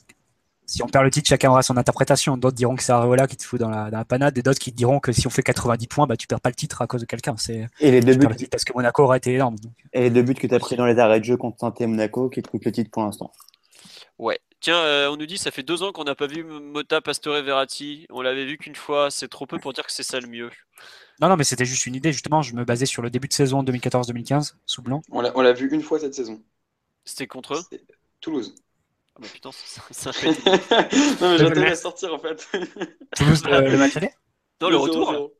si 0.67 0.83
on 0.83 0.87
perd 0.87 1.05
le 1.05 1.09
titre 1.09 1.27
chacun 1.27 1.49
aura 1.49 1.63
son 1.63 1.77
interprétation. 1.77 2.37
D'autres 2.37 2.55
diront 2.55 2.75
que 2.75 2.83
c'est 2.83 2.91
Areola 2.91 3.25
qui 3.25 3.37
te 3.37 3.43
fout 3.43 3.59
dans 3.59 3.69
la, 3.69 4.05
panade, 4.05 4.37
et 4.37 4.43
d'autres 4.43 4.59
qui 4.59 4.71
diront 4.71 4.99
que 4.99 5.11
si 5.13 5.25
on 5.25 5.29
fait 5.29 5.41
90 5.41 5.87
points, 5.87 6.05
bah, 6.05 6.17
tu 6.17 6.27
perds 6.27 6.41
pas 6.41 6.49
le 6.49 6.55
titre 6.55 6.81
à 6.81 6.87
cause 6.87 7.01
de 7.01 7.05
quelqu'un. 7.05 7.35
Et 7.79 7.91
les 7.91 8.01
deux 8.01 8.15
buts. 8.15 8.27
parce 8.51 8.65
que 8.65 8.73
Monaco 8.73 9.03
aurait 9.03 9.17
été 9.17 9.33
énorme. 9.33 9.55
Et 9.93 10.01
les 10.01 10.09
deux 10.09 10.21
buts 10.21 10.35
que 10.35 10.45
tu 10.45 10.53
as 10.53 10.59
pris 10.59 10.75
dans 10.75 10.85
les 10.85 10.99
arrêts 10.99 11.19
de 11.19 11.25
jeu 11.25 11.37
contre 11.37 11.57
Saint 11.59 11.87
Monaco 11.87 12.29
qui 12.29 12.41
te 12.41 12.49
coûtent 12.49 12.65
le 12.65 12.71
titre 12.71 12.91
pour 12.91 13.03
l'instant. 13.03 13.31
Ouais. 14.19 14.39
Tiens, 14.59 14.77
euh, 14.77 15.09
on 15.09 15.17
nous 15.17 15.25
dit 15.27 15.37
ça 15.37 15.51
fait 15.51 15.63
deux 15.63 15.83
ans 15.83 15.91
qu'on 15.91 16.03
n'a 16.03 16.15
pas 16.15 16.27
vu 16.27 16.43
Mota, 16.43 16.99
Pastore, 16.99 17.41
Verratti. 17.43 18.05
On 18.09 18.21
l'avait 18.21 18.45
vu 18.45 18.57
qu'une 18.57 18.75
fois. 18.75 19.09
C'est 19.09 19.27
trop 19.27 19.45
peu 19.45 19.59
pour 19.59 19.71
dire 19.71 19.85
que 19.85 19.91
c'est 19.91 20.03
ça 20.03 20.19
le 20.19 20.27
mieux. 20.27 20.49
Non, 21.21 21.29
non, 21.29 21.37
mais 21.37 21.43
c'était 21.43 21.65
juste 21.65 21.85
une 21.85 21.95
idée. 21.95 22.11
Justement, 22.11 22.41
je 22.41 22.53
me 22.55 22.65
basais 22.65 22.85
sur 22.85 23.01
le 23.01 23.09
début 23.09 23.27
de 23.27 23.33
saison 23.33 23.63
2014-2015 23.63 24.55
sous 24.65 24.81
blanc. 24.81 25.01
On 25.11 25.21
l'a 25.21 25.53
vu 25.53 25.69
une 25.71 25.81
fois 25.81 25.99
cette 25.99 26.13
saison. 26.13 26.41
C'était 27.05 27.27
contre 27.27 27.53
eux? 27.53 27.77
Toulouse. 28.19 28.55
Ah 29.17 29.23
bah 29.23 29.27
putain, 29.33 29.49
ça, 29.51 30.13
fait. 30.13 30.27
non, 31.21 31.31
mais 31.31 31.37
j'attendais 31.39 31.71
à 31.71 31.75
sortir 31.75 32.13
en 32.13 32.19
fait. 32.19 32.47
Toulouse, 33.15 33.43
le, 33.45 33.69
le 33.71 33.77
match 33.77 33.97
aller 33.97 34.11
Non, 34.61 34.69
le, 34.69 34.77
retour. 34.77 35.31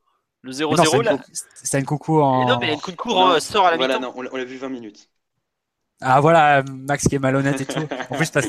Le 0.42 0.52
0-0 0.52 1.04
là. 1.04 1.20
C'est 1.54 1.78
une 1.78 1.86
coucou 1.86 2.20
en. 2.20 2.48
non, 2.48 2.58
mais 2.60 2.74
une 2.74 2.82
coucou 2.82 3.12
hein, 3.16 3.40
sort 3.40 3.68
à 3.68 3.72
la 3.72 3.78
Voilà, 3.78 4.00
non, 4.00 4.14
on 4.16 4.22
l'a 4.36 4.46
vu 4.46 4.58
20 4.58 4.70
minutes. 4.70 5.10
Ah 6.02 6.22
voilà, 6.22 6.64
Max 6.64 7.08
qui 7.08 7.16
est 7.16 7.20
malhonnête 7.20 7.62
et 7.62 7.66
tout. 7.66 7.80
En 8.10 8.16
plus, 8.16 8.32
parce... 8.32 8.48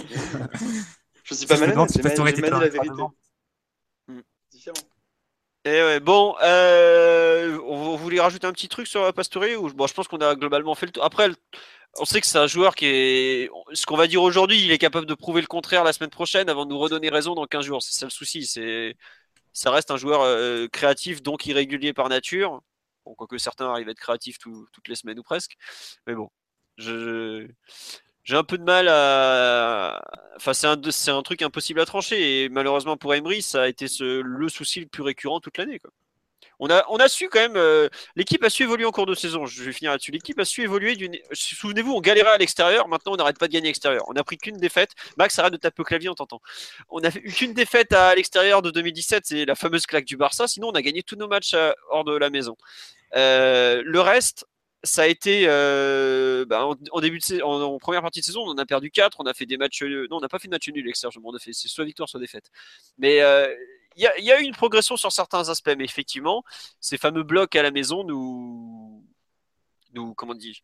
je 1.24 1.34
suis 1.34 1.46
pas 1.46 1.58
malhonnête, 1.58 1.90
dit 1.90 2.00
la 2.40 2.68
vérité. 2.68 3.02
Hmm. 4.08 4.20
Différent. 4.50 4.76
Et 5.66 5.70
eh 5.70 5.82
ouais, 5.82 6.00
bon, 6.00 6.36
euh, 6.42 7.58
on 7.66 7.96
voulait 7.96 8.20
rajouter 8.20 8.46
un 8.46 8.52
petit 8.52 8.68
truc 8.68 8.86
sur 8.86 9.12
Pastore 9.12 9.44
ou 9.60 9.68
bon, 9.70 9.86
je 9.86 9.92
pense 9.92 10.08
qu'on 10.08 10.18
a 10.18 10.34
globalement 10.34 10.74
fait 10.74 10.86
le 10.86 10.92
tour. 10.92 11.04
Après, 11.04 11.28
on 11.96 12.04
sait 12.04 12.20
que 12.20 12.26
c'est 12.26 12.38
un 12.38 12.46
joueur 12.46 12.74
qui 12.74 12.86
est. 12.86 13.50
Ce 13.72 13.86
qu'on 13.86 13.96
va 13.96 14.06
dire 14.06 14.22
aujourd'hui, 14.22 14.62
il 14.64 14.70
est 14.70 14.78
capable 14.78 15.06
de 15.06 15.14
prouver 15.14 15.40
le 15.40 15.46
contraire 15.46 15.84
la 15.84 15.92
semaine 15.92 16.10
prochaine 16.10 16.48
avant 16.48 16.64
de 16.64 16.70
nous 16.70 16.78
redonner 16.78 17.08
raison 17.08 17.34
dans 17.34 17.46
15 17.46 17.64
jours. 17.64 17.82
C'est 17.82 17.98
ça 17.98 18.06
le 18.06 18.10
souci. 18.10 18.46
C'est... 18.46 18.96
Ça 19.52 19.70
reste 19.70 19.90
un 19.90 19.96
joueur 19.96 20.22
euh, 20.22 20.68
créatif, 20.68 21.22
donc 21.22 21.46
irrégulier 21.46 21.92
par 21.92 22.08
nature. 22.08 22.62
Bon, 23.04 23.14
quoique 23.14 23.38
certains 23.38 23.70
arrivent 23.70 23.88
à 23.88 23.92
être 23.92 23.98
créatifs 23.98 24.38
toutes 24.38 24.88
les 24.88 24.94
semaines 24.94 25.18
ou 25.18 25.22
presque. 25.22 25.56
Mais 26.06 26.14
bon, 26.14 26.30
j'ai 26.76 28.36
un 28.36 28.44
peu 28.44 28.58
de 28.58 28.64
mal 28.64 28.88
à. 28.88 30.00
Enfin, 30.36 30.52
c'est 30.54 30.66
un, 31.10 31.22
truc 31.22 31.42
impossible 31.42 31.80
à 31.80 31.86
trancher. 31.86 32.44
Et 32.44 32.48
malheureusement 32.48 32.96
pour 32.96 33.14
Emery, 33.14 33.42
ça 33.42 33.62
a 33.62 33.68
été 33.68 33.86
le 34.00 34.48
souci 34.48 34.80
le 34.80 34.86
plus 34.86 35.02
récurrent 35.02 35.40
toute 35.40 35.58
l'année. 35.58 35.80
On 36.60 36.68
a, 36.70 36.84
a 37.02 37.08
su 37.08 37.28
quand 37.28 37.40
même. 37.40 37.56
Euh, 37.56 37.88
l'équipe 38.16 38.42
a 38.42 38.50
su 38.50 38.64
évoluer 38.64 38.84
en 38.84 38.90
cours 38.90 39.06
de 39.06 39.14
saison. 39.14 39.46
Je 39.46 39.62
vais 39.62 39.72
finir 39.72 39.92
là-dessus. 39.92 40.10
L'équipe 40.10 40.38
a 40.38 40.44
su 40.44 40.62
évoluer. 40.62 40.96
D'une... 40.96 41.16
Souvenez-vous, 41.32 41.92
on 41.92 42.00
galérait 42.00 42.30
à 42.30 42.38
l'extérieur. 42.38 42.88
Maintenant, 42.88 43.12
on 43.12 43.16
n'arrête 43.16 43.38
pas 43.38 43.46
de 43.46 43.52
gagner 43.52 43.68
à 43.68 43.70
l'extérieur. 43.70 44.04
On 44.08 44.12
n'a 44.12 44.24
pris 44.24 44.38
qu'une 44.38 44.56
défaite. 44.56 44.92
Max, 45.16 45.38
arrête 45.38 45.52
de 45.52 45.58
taper 45.58 45.82
au 45.82 45.84
clavier, 45.84 46.08
on 46.08 46.14
t'entend. 46.14 46.40
On 46.88 47.02
a 47.02 47.08
eu 47.08 47.32
qu'une 47.32 47.54
défaite 47.54 47.92
à 47.92 48.14
l'extérieur 48.14 48.62
de 48.62 48.70
2017. 48.70 49.24
C'est 49.26 49.44
la 49.44 49.54
fameuse 49.54 49.86
claque 49.86 50.04
du 50.04 50.16
Barça. 50.16 50.48
Sinon, 50.48 50.68
on 50.68 50.72
a 50.72 50.82
gagné 50.82 51.02
tous 51.02 51.16
nos 51.16 51.28
matchs 51.28 51.54
euh, 51.54 51.72
hors 51.90 52.04
de 52.04 52.16
la 52.16 52.30
maison. 52.30 52.56
Euh, 53.14 53.82
le 53.84 54.00
reste, 54.00 54.46
ça 54.82 55.02
a 55.02 55.06
été 55.06 55.46
bah, 55.46 56.66
en, 56.92 57.00
début 57.00 57.18
de 57.18 57.42
en, 57.42 57.78
première 57.78 58.02
partie 58.02 58.20
de 58.20 58.24
saison, 58.24 58.42
on 58.42 58.50
en 58.50 58.58
a 58.58 58.66
perdu 58.66 58.90
4, 58.90 59.18
on 59.20 59.26
a 59.26 59.34
fait 59.34 59.46
des 59.46 59.56
matchs 59.56 59.82
non, 59.82 60.18
on 60.18 60.20
n'a 60.20 60.28
pas 60.28 60.38
fait 60.38 60.46
de 60.46 60.52
match 60.52 60.68
nul 60.68 60.84
l'extérieur, 60.84 61.12
on 61.24 61.34
a 61.34 61.38
fait 61.38 61.52
c'est 61.52 61.66
soit 61.66 61.84
victoire 61.84 62.08
soit 62.08 62.20
défaite. 62.20 62.50
Mais 62.96 63.20
y, 64.00 64.32
a 64.32 64.40
eu 64.40 64.44
une 64.44 64.54
progression 64.54 64.96
sur 64.96 65.12
certains 65.12 65.48
aspects, 65.48 65.74
mais 65.76 65.84
effectivement, 65.84 66.44
ces 66.80 66.98
fameux 66.98 67.22
blocs 67.22 67.54
à 67.56 67.62
la 67.62 67.70
maison 67.70 68.04
nous, 68.04 69.04
nous 69.92 70.14
comment 70.14 70.34
dis 70.34 70.60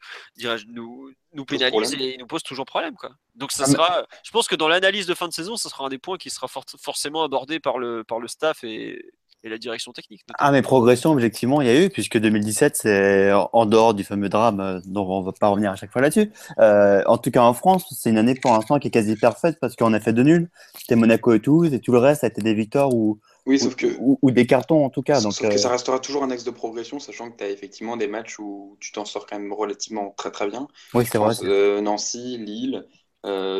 nous, 0.69 1.13
nous 1.33 1.45
pénalisent 1.45 1.95
et 1.95 2.17
nous 2.19 2.27
posent 2.27 2.43
toujours 2.43 2.67
problème, 2.67 2.95
quoi. 2.95 3.11
Donc 3.35 3.53
ça 3.53 3.65
ah, 3.67 3.71
sera, 3.71 4.07
je 4.25 4.31
pense 4.31 4.49
que 4.49 4.55
dans 4.55 4.69
l'analyse 4.69 5.07
de 5.07 5.15
fin 5.15 5.29
de 5.29 5.33
saison, 5.33 5.57
ça 5.57 5.69
sera 5.69 5.85
un 5.85 5.89
des 5.89 5.99
points 5.99 6.19
qui 6.19 6.31
sera 6.31 6.47
forcément 6.49 7.25
abordé 7.25 7.61
par 7.61 7.79
le, 7.79 8.05
par 8.05 8.21
le 8.21 8.29
staff 8.29 8.63
et, 8.65 9.05
la 9.49 9.59
direction 9.59 9.93
technique. 9.93 10.23
Ah, 10.39 10.53
mais 10.53 10.63
progression, 10.63 11.13
objectivement, 11.13 11.61
il 11.61 11.67
y 11.67 11.71
a 11.71 11.85
eu, 11.85 11.91
puisque 11.91 12.19
2017, 12.19 12.77
c'est 12.77 13.33
en 13.33 13.67
dehors 13.67 13.95
du 13.95 14.05
fameux 14.05 14.29
drame, 14.29 14.61
euh, 14.61 14.81
dont 14.87 15.07
on 15.07 15.21
ne 15.21 15.25
va 15.27 15.33
pas 15.33 15.49
revenir 15.49 15.71
à 15.71 15.77
chaque 15.77 15.93
fois 15.93 16.03
là-dessus. 16.03 16.31
Euh, 16.59 17.03
en 17.07 17.19
tout 17.19 17.31
cas, 17.31 17.43
en 17.43 17.55
France, 17.55 17.87
c'est 17.97 18.11
une 18.11 18.19
année 18.19 18.35
pour 18.35 18.53
l'instant 18.53 18.79
qui 18.79 18.89
est 18.89 18.91
quasi 18.91 19.17
parfaite 19.17 19.59
parce 19.61 19.77
qu'on 19.77 19.93
a 19.93 20.01
fait 20.01 20.13
de 20.13 20.23
nul. 20.23 20.51
C'était 20.79 20.97
Monaco 20.97 21.33
et 21.33 21.41
Toulouse, 21.41 21.73
et 21.73 21.81
tout 21.81 21.93
le 21.93 21.99
reste, 21.99 22.25
a 22.25 22.29
été 22.29 22.43
des 22.43 22.55
victoires 22.55 22.95
ou, 22.95 23.19
oui, 23.47 23.59
sauf 23.59 23.77
que, 23.77 23.87
ou, 23.99 24.31
des 24.31 24.47
cartons 24.47 24.85
en 24.85 24.91
tout 24.91 25.03
cas. 25.03 25.21
Donc, 25.21 25.35
sauf 25.35 25.49
que 25.49 25.55
euh, 25.55 25.59
ça 25.59 25.69
restera 25.69 25.99
toujours 25.99 26.23
un 26.23 26.31
axe 26.31 26.45
de 26.45 26.51
progression, 26.51 26.99
sachant 26.99 27.31
que 27.31 27.37
tu 27.37 27.45
as 27.45 27.51
effectivement 27.51 27.97
des 27.97 28.07
matchs 28.07 28.39
où 28.39 28.77
tu 28.81 28.93
t'en 28.93 29.05
sors 29.05 29.27
quand 29.27 29.39
même 29.39 29.53
relativement 29.53 30.15
très 30.17 30.31
très 30.31 30.49
bien. 30.49 30.69
Oui, 30.95 31.05
c'est 31.11 31.19
vrai. 31.19 31.35
Nancy, 31.83 32.39
Lille, 32.39 32.87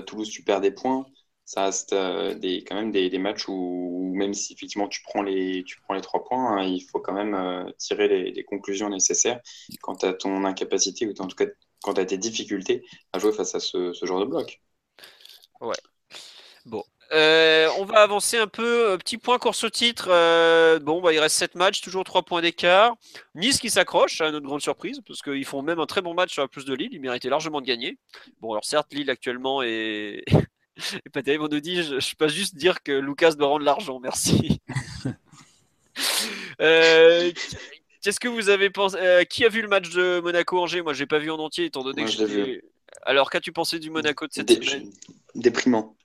Toulouse, 0.07 0.31
tu 0.31 0.43
perds 0.43 0.61
des 0.61 0.71
points 0.71 1.07
ça 1.45 1.65
reste 1.65 1.93
euh, 1.93 2.35
quand 2.67 2.75
même 2.75 2.91
des, 2.91 3.19
matchs 3.19 3.49
où, 3.49 4.13
même 4.15 4.33
si 4.33 4.55
effectivement 4.55 4.89
tu 4.89 5.03
prends 5.03 5.23
les, 5.23 5.63
tu 5.65 5.79
prends 5.83 5.95
les 5.95 6.01
trois 6.01 6.25
points, 6.25 6.57
hein, 6.57 6.63
il 6.63 6.81
faut 6.81 7.01
quand 7.01 7.13
même 7.13 7.35
euh, 7.35 7.71
tirer 7.79 8.09
les, 8.09 8.45
conclusions 8.45 8.89
nécessaires 8.89 9.41
quant 9.83 9.95
à 9.95 10.13
ton 10.13 10.45
incapacité 10.45 11.07
ou 11.07 11.13
en 11.19 11.27
tout 11.27 11.37
cas 11.37 11.47
quant 11.83 11.93
à 11.93 12.05
tes 12.05 12.19
difficultés 12.19 12.85
à 13.13 13.19
jouer 13.19 13.33
face 13.33 13.55
à 13.55 13.61
ce, 13.61 13.93
genre 14.03 14.21
de 14.21 14.25
bloc. 14.25 14.63
Ouais. 15.61 15.77
Bon. 16.65 16.83
Euh, 17.13 17.69
on 17.79 17.85
va 17.85 18.01
avancer 18.01 18.39
un 18.39 18.47
peu. 18.47 18.97
Petit 18.99 19.19
point 19.19 19.39
course 19.39 19.65
au 19.65 19.71
titre. 19.71 20.09
bon, 20.79 21.03
bah, 21.03 21.13
il 21.13 21.19
reste 21.19 21.37
7 21.37 21.55
matchs, 21.57 21.83
toujours 21.83 22.05
3 22.05 22.23
points 22.23 22.41
d'écart. 22.41 22.95
Nice 23.35 23.61
qui 23.61 23.69
s'accroche, 23.69 24.23
à 24.23 24.31
notre 24.31 24.47
grande 24.47 24.63
surprise, 24.63 25.01
parce 25.07 25.21
qu'ils 25.21 25.45
font 25.45 25.61
même 25.61 25.79
un 25.79 25.87
très 25.87 26.01
bon 26.01 26.15
match 26.15 26.33
sur 26.33 26.43
la 26.43 26.49
plus 26.49 26.65
de 26.65 26.75
Lille. 26.75 26.89
Ils 26.93 27.01
méritaient 27.01 27.29
largement 27.29 27.61
de 27.61 27.67
gagner. 27.67 27.99
Bon, 28.41 28.53
alors 28.53 28.65
certes, 28.65 28.93
Lille 28.95 29.11
actuellement 29.11 29.63
est, 29.63 30.25
Et 31.07 31.11
pas 31.11 31.23
terrible, 31.23 31.45
on 31.45 31.49
nous 31.49 31.61
dit, 31.61 31.83
je, 31.83 32.01
je 32.01 32.17
peux 32.17 32.29
juste 32.29 32.57
dire 32.57 32.83
que 32.83 32.93
Lucas 32.93 33.33
doit 33.33 33.49
rendre 33.49 33.65
l'argent, 33.65 34.01
merci. 34.01 34.61
euh, 36.61 37.31
Qu'est-ce 38.03 38.21
que 38.21 38.29
vous 38.29 38.51
avez 38.51 38.71
pensé 38.71 38.97
euh, 38.99 39.25
Qui 39.25 39.45
a 39.45 39.49
vu 39.49 39.63
le 39.63 39.69
match 39.69 39.91
de 39.91 40.21
Monaco-Angers 40.21 40.83
Moi, 40.83 40.93
j'ai 40.93 41.07
pas 41.07 41.19
vu 41.19 41.31
en 41.31 41.39
entier, 41.39 41.67
étant 41.67 41.83
donné 41.83 42.05
que 42.05 42.11
j'ai. 42.11 42.63
Alors, 43.03 43.31
qu'as-tu 43.31 43.53
pensé 43.53 43.79
du 43.79 43.91
Monaco 43.91 44.27
de 44.27 44.33
cette 44.33 44.51
semaine? 44.51 44.91
Déprimant. 45.35 45.97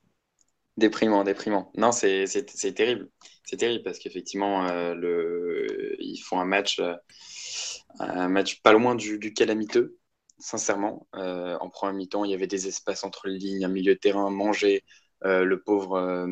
Déprimant, 0.78 1.24
déprimant. 1.24 1.72
Non, 1.76 1.92
c'est 1.92 2.26
terrible. 2.76 3.10
C'est 3.44 3.58
terrible 3.58 3.84
parce 3.84 4.00
qu'effectivement, 4.00 4.68
euh, 4.68 4.94
le... 4.94 5.96
ils 6.00 6.20
font 6.20 6.40
un 6.40 6.46
match, 6.46 6.80
un 8.00 8.30
match 8.30 8.62
pas 8.62 8.72
loin 8.72 8.96
du, 8.96 9.18
du 9.18 9.34
calamiteux 9.34 9.99
sincèrement. 10.40 11.08
Euh, 11.16 11.58
en 11.60 11.70
première 11.70 11.94
mi-temps, 11.94 12.26
il 12.26 12.32
y 12.32 12.34
avait 12.34 12.48
des 12.48 12.68
espaces 12.68 13.04
entre 13.04 13.28
les 13.28 13.38
lignes, 13.38 13.66
un 13.66 13.70
milieu 13.70 13.94
de 13.94 14.00
terrain 14.00 14.30
mangé. 14.30 14.84
Euh, 15.26 15.44
le 15.44 15.62
pauvre, 15.62 15.98
euh, 15.98 16.28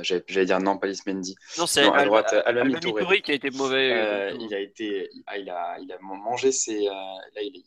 J'allais 0.00 0.46
dire 0.46 0.60
non, 0.60 0.78
pas 0.78 0.86
Mendy. 1.06 1.36
Non, 1.58 1.66
c'est 1.66 1.82
à 1.82 2.06
droite, 2.06 2.34
Alba 2.46 2.80
Touré 2.80 3.20
qui 3.20 3.32
a 3.32 3.34
été 3.34 3.50
mauvais. 3.50 4.34
Il 4.40 4.54
a 4.54 4.58
été, 4.58 5.10
ah, 5.26 5.36
il 5.36 5.50
a, 5.50 5.78
il 5.78 5.92
a 5.92 5.98
mangé 6.00 6.52
ses, 6.52 6.84
là, 6.84 7.42
il, 7.42 7.62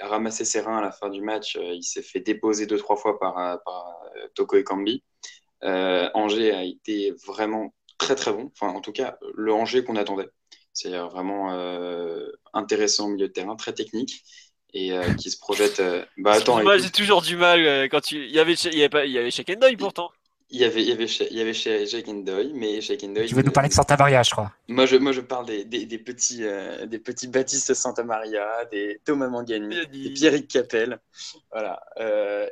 a 0.00 0.06
ramassé 0.06 0.44
ses 0.44 0.60
reins 0.60 0.76
à 0.76 0.82
la 0.82 0.92
fin 0.92 1.08
du 1.08 1.22
match. 1.22 1.56
Il 1.58 1.82
s'est 1.82 2.02
fait 2.02 2.20
déposer 2.20 2.66
deux 2.66 2.76
trois 2.76 2.96
fois 2.96 3.18
par, 3.18 3.34
par 3.64 4.02
Toko 4.34 4.58
Ekambi. 4.58 5.02
Angers 5.62 6.52
a 6.52 6.62
été 6.62 7.14
vraiment 7.26 7.72
très 7.96 8.16
très 8.16 8.34
bon. 8.34 8.50
Enfin, 8.52 8.74
en 8.74 8.82
tout 8.82 8.92
cas, 8.92 9.16
le 9.34 9.54
Angers 9.54 9.82
qu'on 9.82 9.96
attendait. 9.96 10.28
C'est 10.74 10.90
vraiment 10.90 11.52
intéressant 12.52 13.06
au 13.06 13.12
milieu 13.12 13.28
de 13.28 13.32
terrain, 13.32 13.56
très 13.56 13.72
technique 13.72 14.22
et 14.76 14.92
euh, 14.92 15.14
qui 15.14 15.30
se 15.30 15.38
projette. 15.38 15.80
Euh, 15.80 16.04
bah 16.18 16.32
attends, 16.32 16.60
j'ai 16.76 16.90
toujours 16.90 17.22
du 17.22 17.36
mal 17.36 17.64
euh, 17.64 17.88
quand 17.90 18.00
tu. 18.00 18.26
Il 18.26 18.34
y 18.34 18.38
avait, 18.38 18.52
il 18.52 18.74
y 18.74 18.80
avait 18.80 18.88
pas, 18.90 19.06
il 19.06 19.12
y 19.12 19.18
avait 19.18 19.76
pourtant. 19.76 20.10
Il 20.48 20.60
y 20.60 20.64
avait, 20.64 20.80
il 20.80 20.88
y 20.88 20.92
avait, 20.92 21.06
il 21.06 21.36
y 21.36 21.40
avait 21.40 21.54
Shake 21.54 22.06
mais 22.54 22.80
Shake. 22.80 23.00
Tu 23.00 23.34
veux 23.34 23.42
nous 23.42 23.50
parler 23.50 23.68
de 23.68 23.74
Santa 23.74 23.96
Maria, 23.96 24.22
je 24.22 24.30
crois. 24.30 24.52
Moi, 24.68 24.86
je, 24.86 24.94
moi, 24.94 25.10
je 25.10 25.20
parle 25.20 25.46
des, 25.46 25.64
des, 25.64 25.86
des 25.86 25.98
petits, 25.98 26.44
des 26.86 26.98
petits 27.00 27.26
Baptiste 27.26 27.74
Santa 27.74 28.04
Maria, 28.04 28.64
des 28.66 29.00
Thomas 29.04 29.28
Mangani, 29.28 29.76
des 29.90 30.10
Pierrick 30.10 30.46
Capel, 30.46 31.00
voilà. 31.50 31.80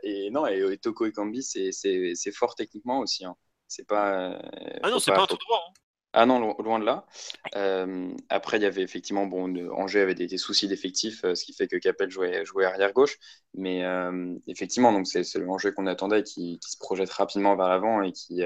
et 0.03 0.29
non, 0.33 0.45
et, 0.47 0.77
Toko 0.79 1.07
Ekambi, 1.07 1.45
c'est, 1.45 1.71
c'est, 1.71 2.33
fort 2.33 2.57
techniquement 2.57 2.99
aussi. 2.99 3.25
Hein. 3.25 3.37
C'est 3.69 3.87
pas. 3.87 4.41
ah 4.83 4.91
non, 4.91 4.99
c'est 4.99 5.13
pas, 5.13 5.23
un 5.23 5.27
tout 5.27 5.37
droit. 5.37 5.63
Hein. 5.69 5.84
Ah 6.17 6.27
non, 6.27 6.55
loin 6.61 6.79
de 6.79 6.85
là. 6.85 7.05
Euh, 7.57 8.15
après, 8.29 8.59
il 8.59 8.63
y 8.63 8.67
avait 8.67 8.83
effectivement, 8.83 9.27
bon, 9.27 9.53
Angers 9.73 10.01
avait 10.01 10.15
des, 10.15 10.39
soucis 10.39 10.69
d'effectifs, 10.69 11.25
euh, 11.25 11.35
ce 11.35 11.45
qui 11.45 11.53
fait 11.53 11.67
que 11.67 11.77
Capel 11.77 12.09
jouait, 12.09 12.45
jouait 12.45 12.67
arrière 12.67 12.93
gauche. 12.93 13.19
Mais 13.55 13.85
euh, 13.85 14.37
effectivement, 14.47 14.93
donc 14.93 15.09
c'est 15.09 15.23
le 15.35 15.49
Angers 15.51 15.73
qu'on 15.73 15.89
attendait, 15.89 16.23
qui, 16.23 16.61
qui, 16.61 16.71
se 16.71 16.79
projette 16.79 17.11
rapidement 17.11 17.57
vers 17.57 17.69
l'avant 17.69 18.01
et 18.03 18.13
qui, 18.13 18.43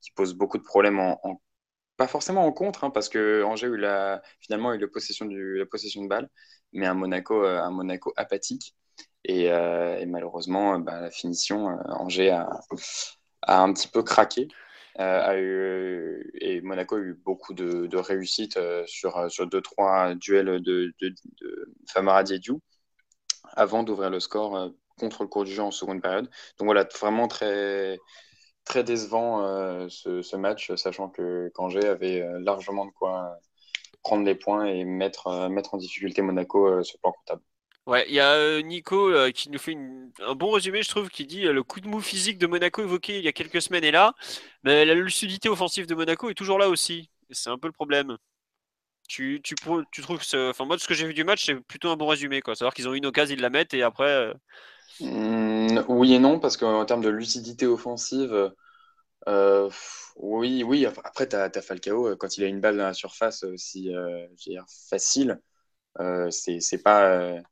qui, 0.00 0.10
pose 0.12 0.34
beaucoup 0.34 0.58
de 0.58 0.62
problèmes 0.62 1.00
en, 1.00 1.42
pas 1.96 2.06
forcément 2.06 2.46
en 2.46 2.52
contre, 2.52 2.84
hein, 2.84 2.90
parce 2.90 3.08
que 3.08 3.42
Angers 3.44 3.66
a 3.66 3.70
eu 3.70 3.76
la, 3.76 4.22
finalement 4.40 4.72
eu 4.72 4.78
la 4.78 4.88
possession, 4.88 5.26
du, 5.26 5.58
la 5.58 5.66
possession 5.66 6.02
de 6.04 6.08
balle, 6.08 6.30
mais 6.72 6.86
un 6.86 6.94
Monaco, 6.94 7.44
un 7.44 7.70
Monaco 7.70 8.12
apathique. 8.16 8.76
Et, 9.24 9.46
et 9.46 10.06
malheureusement, 10.06 10.78
bah, 10.78 11.00
la 11.00 11.10
finition, 11.10 11.66
Angers 11.88 12.30
a, 12.30 12.48
a 13.42 13.62
un 13.62 13.72
petit 13.72 13.88
peu 13.88 14.02
craqué. 14.02 14.48
Euh, 14.98 15.22
a 15.22 15.38
eu, 15.38 16.30
et 16.40 16.60
Monaco 16.62 16.96
a 16.96 16.98
eu 16.98 17.14
beaucoup 17.14 17.54
de, 17.54 17.86
de 17.86 17.96
réussite 17.96 18.56
euh, 18.56 18.84
sur, 18.86 19.30
sur 19.30 19.46
deux, 19.46 19.60
trois 19.60 20.14
duels 20.14 20.60
de, 20.62 20.92
de, 21.00 21.14
Famara 21.88 22.24
avant 23.56 23.82
d'ouvrir 23.82 24.10
le 24.10 24.20
score 24.20 24.56
euh, 24.56 24.68
contre 24.98 25.22
le 25.22 25.28
cours 25.28 25.44
du 25.44 25.52
jeu 25.52 25.62
en 25.62 25.70
seconde 25.70 26.02
période. 26.02 26.26
Donc 26.58 26.66
voilà, 26.66 26.84
vraiment 27.00 27.28
très, 27.28 27.98
très 28.64 28.84
décevant 28.84 29.88
ce, 29.88 30.22
ce, 30.22 30.36
match, 30.36 30.74
sachant 30.76 31.08
que 31.08 31.50
Kangé 31.54 31.86
avait 31.86 32.22
largement 32.40 32.86
de 32.86 32.90
quoi 32.92 33.38
prendre 34.02 34.24
les 34.24 34.34
points 34.34 34.66
et 34.66 34.84
mettre, 34.84 35.48
mettre 35.48 35.74
en 35.74 35.78
difficulté 35.78 36.22
Monaco 36.22 36.82
sur 36.82 36.98
le 36.98 37.00
plan 37.02 37.12
comptable. 37.12 37.42
Ouais, 37.86 38.04
il 38.08 38.14
y 38.14 38.20
a 38.20 38.34
euh, 38.34 38.60
Nico 38.62 39.10
euh, 39.10 39.30
qui 39.30 39.50
nous 39.50 39.58
fait 39.58 39.76
un 40.20 40.34
bon 40.34 40.50
résumé, 40.50 40.82
je 40.82 40.88
trouve, 40.88 41.08
qui 41.08 41.26
dit 41.26 41.46
euh, 41.46 41.52
le 41.52 41.62
coup 41.62 41.80
de 41.80 41.88
mou 41.88 42.00
physique 42.00 42.38
de 42.38 42.46
Monaco 42.46 42.82
évoqué 42.82 43.18
il 43.18 43.24
y 43.24 43.28
a 43.28 43.32
quelques 43.32 43.62
semaines 43.62 43.84
est 43.84 43.90
là, 43.90 44.14
mais 44.62 44.84
la 44.84 44.94
lucidité 44.94 45.48
offensive 45.48 45.86
de 45.86 45.94
Monaco 45.94 46.28
est 46.28 46.34
toujours 46.34 46.58
là 46.58 46.68
aussi. 46.68 47.10
C'est 47.30 47.50
un 47.50 47.58
peu 47.58 47.68
le 47.68 47.72
problème. 47.72 48.16
Tu, 49.08 49.40
tu, 49.42 49.54
tu 49.90 50.02
trouves 50.02 50.20
que, 50.20 50.50
enfin 50.50 50.66
moi, 50.66 50.76
de 50.76 50.80
ce 50.80 50.86
que 50.86 50.94
j'ai 50.94 51.06
vu 51.06 51.14
du 51.14 51.24
match, 51.24 51.46
c'est 51.46 51.56
plutôt 51.56 51.88
un 51.88 51.96
bon 51.96 52.06
résumé, 52.06 52.42
quoi. 52.42 52.54
Savoir 52.54 52.74
qu'ils 52.74 52.88
ont 52.88 52.94
une 52.94 53.06
occasion, 53.06 53.34
ils 53.34 53.42
la 53.42 53.50
mettent 53.50 53.74
et 53.74 53.82
après. 53.82 54.32
Mmh, 55.00 55.80
oui 55.88 56.14
et 56.14 56.18
non, 56.20 56.38
parce 56.38 56.56
qu'en 56.56 56.84
termes 56.84 57.02
de 57.02 57.08
lucidité 57.08 57.66
offensive, 57.66 58.52
oui, 59.26 60.62
oui. 60.62 60.86
Après, 60.86 61.28
tu 61.28 61.34
as, 61.34 61.50
Falcao 61.62 62.14
quand 62.16 62.36
il 62.36 62.44
a 62.44 62.46
une 62.46 62.60
balle 62.60 62.76
dans 62.76 62.84
la 62.84 62.94
surface 62.94 63.42
aussi, 63.42 63.90
facile. 64.88 65.40
c'est 66.30 66.82
pas 66.84 67.42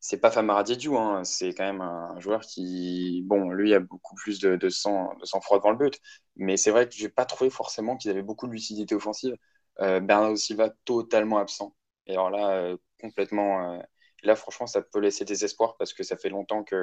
c'est 0.00 0.18
pas 0.20 0.30
Famara 0.30 0.62
Diédiou, 0.64 0.96
hein. 0.98 1.24
c'est 1.24 1.54
quand 1.54 1.64
même 1.64 1.82
un 1.82 2.18
joueur 2.20 2.40
qui, 2.42 3.22
bon, 3.26 3.50
lui 3.50 3.74
a 3.74 3.80
beaucoup 3.80 4.14
plus 4.16 4.40
de, 4.40 4.68
sang, 4.70 5.14
de 5.20 5.26
sang 5.26 5.40
froid 5.40 5.58
devant 5.58 5.70
le 5.70 5.76
but, 5.76 6.00
mais 6.36 6.56
c'est 6.56 6.70
vrai 6.70 6.88
que 6.88 6.94
j'ai 6.94 7.08
pas 7.10 7.26
trouvé 7.26 7.50
forcément 7.50 7.96
qu'il 7.96 8.10
avait 8.10 8.22
beaucoup 8.22 8.46
de 8.46 8.52
lucidité 8.52 8.94
offensive. 8.94 9.36
Euh, 9.80 10.00
Bernardo 10.00 10.36
Silva 10.36 10.70
totalement 10.84 11.38
absent. 11.38 11.74
Et 12.06 12.12
alors 12.12 12.30
là, 12.30 12.50
euh, 12.52 12.76
complètement. 13.00 13.74
Euh, 13.74 13.80
là, 14.22 14.36
franchement, 14.36 14.66
ça 14.66 14.82
peut 14.82 15.00
laisser 15.00 15.24
des 15.24 15.44
espoirs 15.44 15.76
parce 15.78 15.92
que 15.94 16.02
ça 16.02 16.16
fait 16.16 16.28
longtemps 16.28 16.64
qu'il 16.64 16.76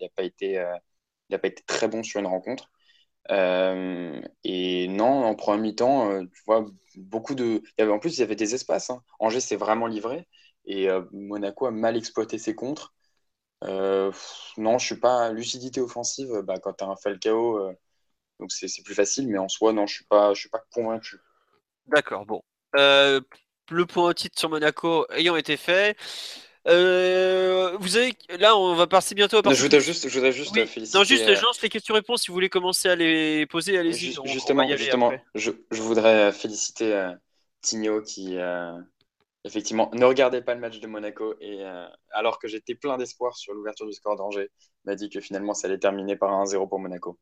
n'a 0.00 0.08
pas 0.14 0.24
été, 0.24 0.58
euh, 0.58 0.76
pas 1.30 1.48
été 1.48 1.62
très 1.66 1.88
bon 1.88 2.02
sur 2.02 2.20
une 2.20 2.26
rencontre. 2.26 2.70
et 4.44 4.88
non, 4.88 5.24
en 5.24 5.34
premier 5.34 5.62
mi-temps, 5.62 6.24
tu 6.26 6.42
vois 6.46 6.66
beaucoup 6.96 7.34
de. 7.34 7.62
En 7.80 7.98
plus, 7.98 8.16
il 8.16 8.20
y 8.20 8.22
avait 8.22 8.36
des 8.36 8.54
espaces. 8.54 8.90
Hein. 8.90 9.02
Angers 9.20 9.40
s'est 9.40 9.56
vraiment 9.56 9.86
livré. 9.86 10.26
Et 10.66 10.90
euh, 10.90 11.02
Monaco 11.12 11.66
a 11.66 11.70
mal 11.70 11.96
exploité 11.96 12.38
ses 12.38 12.54
contres. 12.54 12.92
Euh, 13.64 14.12
non, 14.58 14.78
je 14.78 14.86
suis 14.86 14.96
pas 15.00 15.30
lucidité 15.32 15.80
offensive. 15.80 16.42
Bah, 16.44 16.58
quand 16.58 16.74
tu 16.74 16.84
as 16.84 16.88
un 16.88 16.96
Falcao, 16.96 17.58
euh, 17.58 17.72
donc 18.40 18.52
c'est 18.52 18.68
plus 18.84 18.94
facile, 18.94 19.28
mais 19.28 19.38
en 19.38 19.48
soi, 19.48 19.72
non, 19.72 19.86
je 19.86 19.94
suis 19.94 20.04
pas, 20.04 20.34
je 20.34 20.40
suis 20.40 20.48
pas 20.48 20.62
convaincu. 20.72 21.16
D'accord, 21.86 22.26
bon. 22.26 22.42
le 22.74 23.84
point 23.86 24.12
titre 24.12 24.38
sur 24.38 24.50
Monaco 24.50 25.06
ayant 25.12 25.36
été 25.36 25.56
fait. 25.56 25.96
vous 26.64 26.72
avez 26.72 28.12
là, 28.40 28.56
on 28.56 28.74
va 28.74 28.88
passer 28.88 29.14
bientôt 29.14 29.38
à 29.38 29.54
Je 29.54 29.62
voudrais 29.62 29.80
juste, 29.80 30.08
je 30.08 30.14
voudrais 30.14 30.32
juste 30.32 30.52
féliciter. 30.66 30.98
Non, 30.98 31.04
juste, 31.04 31.28
lance 31.42 31.62
les 31.62 31.68
questions-réponses. 31.68 32.22
Si 32.22 32.28
vous 32.28 32.34
voulez 32.34 32.50
commencer 32.50 32.88
à 32.88 32.96
les 32.96 33.46
poser, 33.46 33.78
allez-y. 33.78 34.16
Justement, 34.24 34.68
justement, 34.76 35.12
je, 35.36 35.52
je, 35.70 35.80
voudrais 35.80 36.32
féliciter 36.32 37.12
Tigno 37.62 38.02
qui 38.02 38.36
effectivement, 39.46 39.90
ne 39.94 40.04
regardez 40.04 40.42
pas 40.42 40.54
le 40.54 40.60
match 40.60 40.80
de 40.80 40.86
Monaco. 40.86 41.34
Et 41.40 41.64
euh, 41.64 41.86
alors 42.10 42.38
que 42.38 42.48
j'étais 42.48 42.74
plein 42.74 42.98
d'espoir 42.98 43.36
sur 43.36 43.54
l'ouverture 43.54 43.86
du 43.86 43.92
score 43.92 44.16
d'Angers, 44.16 44.50
m'a 44.84 44.94
dit 44.94 45.08
que 45.08 45.20
finalement 45.20 45.54
ça 45.54 45.68
allait 45.68 45.78
terminer 45.78 46.16
par 46.16 46.32
un 46.32 46.44
1-0 46.44 46.68
pour 46.68 46.78
Monaco. 46.78 47.18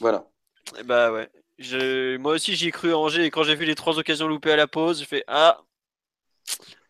Voilà. 0.00 0.26
bah 0.84 1.12
ouais. 1.12 1.28
Moi 2.18 2.34
aussi 2.34 2.54
j'y 2.54 2.68
ai 2.68 2.70
cru 2.70 2.92
à 2.92 2.98
Angers 2.98 3.24
et 3.24 3.30
quand 3.30 3.42
j'ai 3.42 3.54
vu 3.54 3.64
les 3.64 3.74
trois 3.74 3.98
occasions 3.98 4.28
loupées 4.28 4.52
à 4.52 4.56
la 4.56 4.66
pause, 4.66 5.00
j'ai 5.00 5.06
fait 5.06 5.24
Ah 5.26 5.62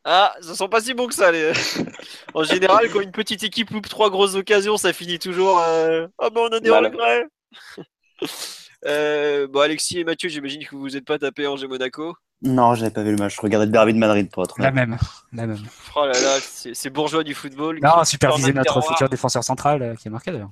Ah, 0.05 0.35
ça 0.41 0.55
sent 0.55 0.69
pas 0.69 0.81
si 0.81 0.95
bon 0.95 1.07
que 1.07 1.15
ça. 1.15 1.31
en 2.35 2.45
général, 2.45 2.91
quand 2.91 3.01
une 3.01 3.13
petite 3.13 3.45
équipe 3.45 3.71
loupe 3.71 3.89
trois 3.89 4.11
grosses 4.11 4.35
occasions, 4.35 4.77
ça 4.77 4.93
finit 4.93 5.19
toujours 5.19 5.61
euh... 5.61 6.07
Ah 6.19 6.31
bah 6.31 6.43
on 6.43 6.53
a 6.53 6.61
des 6.61 6.71
regrets. 6.71 7.27
euh, 8.87 9.47
bon, 9.47 9.61
Alexis 9.61 10.01
et 10.01 10.05
Mathieu, 10.05 10.29
j'imagine 10.29 10.65
que 10.65 10.71
vous 10.71 10.81
vous 10.81 10.97
êtes 10.97 11.05
pas 11.05 11.19
tapé 11.19 11.47
Angers 11.47 11.69
Monaco. 11.69 12.15
Non, 12.43 12.75
j'avais 12.75 12.91
pas 12.91 13.03
vu 13.03 13.13
le 13.13 13.17
match. 13.17 13.37
Je 13.37 13.41
regardais 13.41 13.67
le 13.67 13.73
derby 13.73 13.95
de 13.95 13.99
Madrid 13.99 14.29
pour 14.29 14.43
être 14.43 14.61
La 14.61 14.73
même, 14.73 14.99
la 15.33 15.47
même. 15.47 15.63
Oh 15.95 16.05
là 16.05 16.13
là, 16.13 16.39
c'est 16.41 16.91
bourgeois 16.91 17.23
du 17.23 17.35
football. 17.35 17.79
Non, 17.81 18.05
superviser 18.05 18.53
notre 18.53 18.81
futur 18.83 19.09
défenseur 19.09 19.45
central 19.45 19.83
euh, 19.83 19.95
qui 19.95 20.09
est 20.09 20.11
marqué 20.11 20.33
d'ailleurs. 20.33 20.51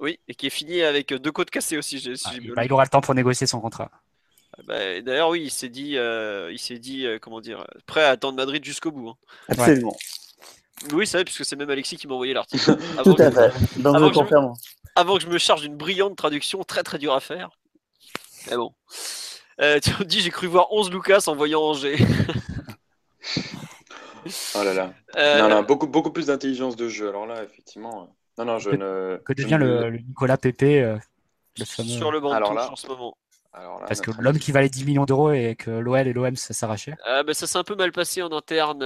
Oui, 0.00 0.18
et 0.28 0.34
qui 0.34 0.46
est 0.46 0.50
fini 0.50 0.82
avec 0.82 1.12
deux 1.12 1.32
côtes 1.32 1.50
cassées 1.50 1.78
aussi. 1.78 2.00
Si 2.00 2.26
ah, 2.26 2.30
bah, 2.56 2.64
il 2.64 2.72
aura 2.72 2.84
le 2.84 2.88
temps 2.88 3.00
pour 3.00 3.14
négocier 3.14 3.46
son 3.46 3.60
contrat. 3.60 3.90
Ah, 4.56 4.62
bah, 4.66 5.00
d'ailleurs, 5.00 5.28
oui, 5.28 5.42
il 5.44 5.50
s'est 5.50 5.68
dit, 5.68 5.96
euh, 5.96 6.50
il 6.52 6.58
s'est 6.58 6.78
dit, 6.78 7.06
euh, 7.06 7.18
comment 7.20 7.40
dire, 7.40 7.66
prêt 7.86 8.04
à 8.04 8.10
attendre 8.10 8.36
Madrid 8.36 8.64
jusqu'au 8.64 8.90
bout. 8.90 9.10
Hein. 9.10 9.16
Absolument. 9.48 9.96
Oui, 10.92 11.06
c'est 11.06 11.18
vrai, 11.18 11.24
puisque 11.24 11.44
c'est 11.44 11.56
même 11.56 11.70
Alexis 11.70 11.96
qui 11.96 12.06
m'a 12.06 12.14
envoyé 12.14 12.34
l'article. 12.34 12.76
Tout 13.04 13.16
à 13.18 13.30
fait. 13.30 13.80
Donc 13.80 13.96
avant, 13.96 14.12
je 14.12 14.20
me... 14.20 14.52
avant 14.94 15.16
que 15.16 15.22
je 15.22 15.28
me 15.28 15.38
charge 15.38 15.62
d'une 15.62 15.76
brillante 15.76 16.16
traduction, 16.16 16.62
très 16.64 16.82
très 16.82 16.98
dure 16.98 17.14
à 17.14 17.20
faire. 17.20 17.50
Mais 18.48 18.56
bon. 18.56 18.72
Euh, 19.60 19.80
tu 19.80 19.90
me 19.90 20.04
dis, 20.04 20.20
j'ai 20.20 20.30
cru 20.30 20.46
voir 20.46 20.72
11 20.72 20.90
Lucas 20.90 21.24
en 21.26 21.34
voyant 21.34 21.62
Angers. 21.62 21.98
oh 24.54 24.62
là 24.62 24.72
là. 24.72 24.92
Euh, 25.16 25.40
non, 25.40 25.48
non, 25.48 25.62
beaucoup, 25.62 25.88
beaucoup 25.88 26.12
plus 26.12 26.26
d'intelligence 26.26 26.76
de 26.76 26.88
jeu. 26.88 27.08
Alors 27.08 27.26
là, 27.26 27.42
effectivement. 27.42 28.02
Euh, 28.02 28.04
non, 28.38 28.52
non, 28.52 28.58
je 28.58 28.70
que, 28.70 28.76
ne. 28.76 29.20
Que 29.24 29.32
devient 29.32 29.56
le, 29.58 29.90
Nicolas 29.90 30.36
Pépé 30.36 30.96
le 31.58 31.64
Sur 31.64 32.12
le 32.12 32.20
banc 32.20 32.38
de 32.38 32.44
touche 32.44 32.70
en 32.70 32.76
ce 32.76 32.86
moment. 32.86 33.16
Parce 33.88 34.00
que 34.00 34.12
l'homme 34.20 34.38
qui 34.38 34.52
valait 34.52 34.68
10 34.68 34.84
millions 34.84 35.04
d'euros 35.04 35.32
et 35.32 35.56
que 35.56 35.70
l'OL 35.70 36.06
et 36.06 36.12
l'OM 36.12 36.36
ça 36.36 36.54
s'arrachait. 36.54 36.94
Ah, 37.04 37.24
bah, 37.24 37.34
ça 37.34 37.48
s'est 37.48 37.58
un 37.58 37.64
peu 37.64 37.74
mal 37.74 37.90
passé 37.90 38.22
en 38.22 38.30
interne, 38.30 38.84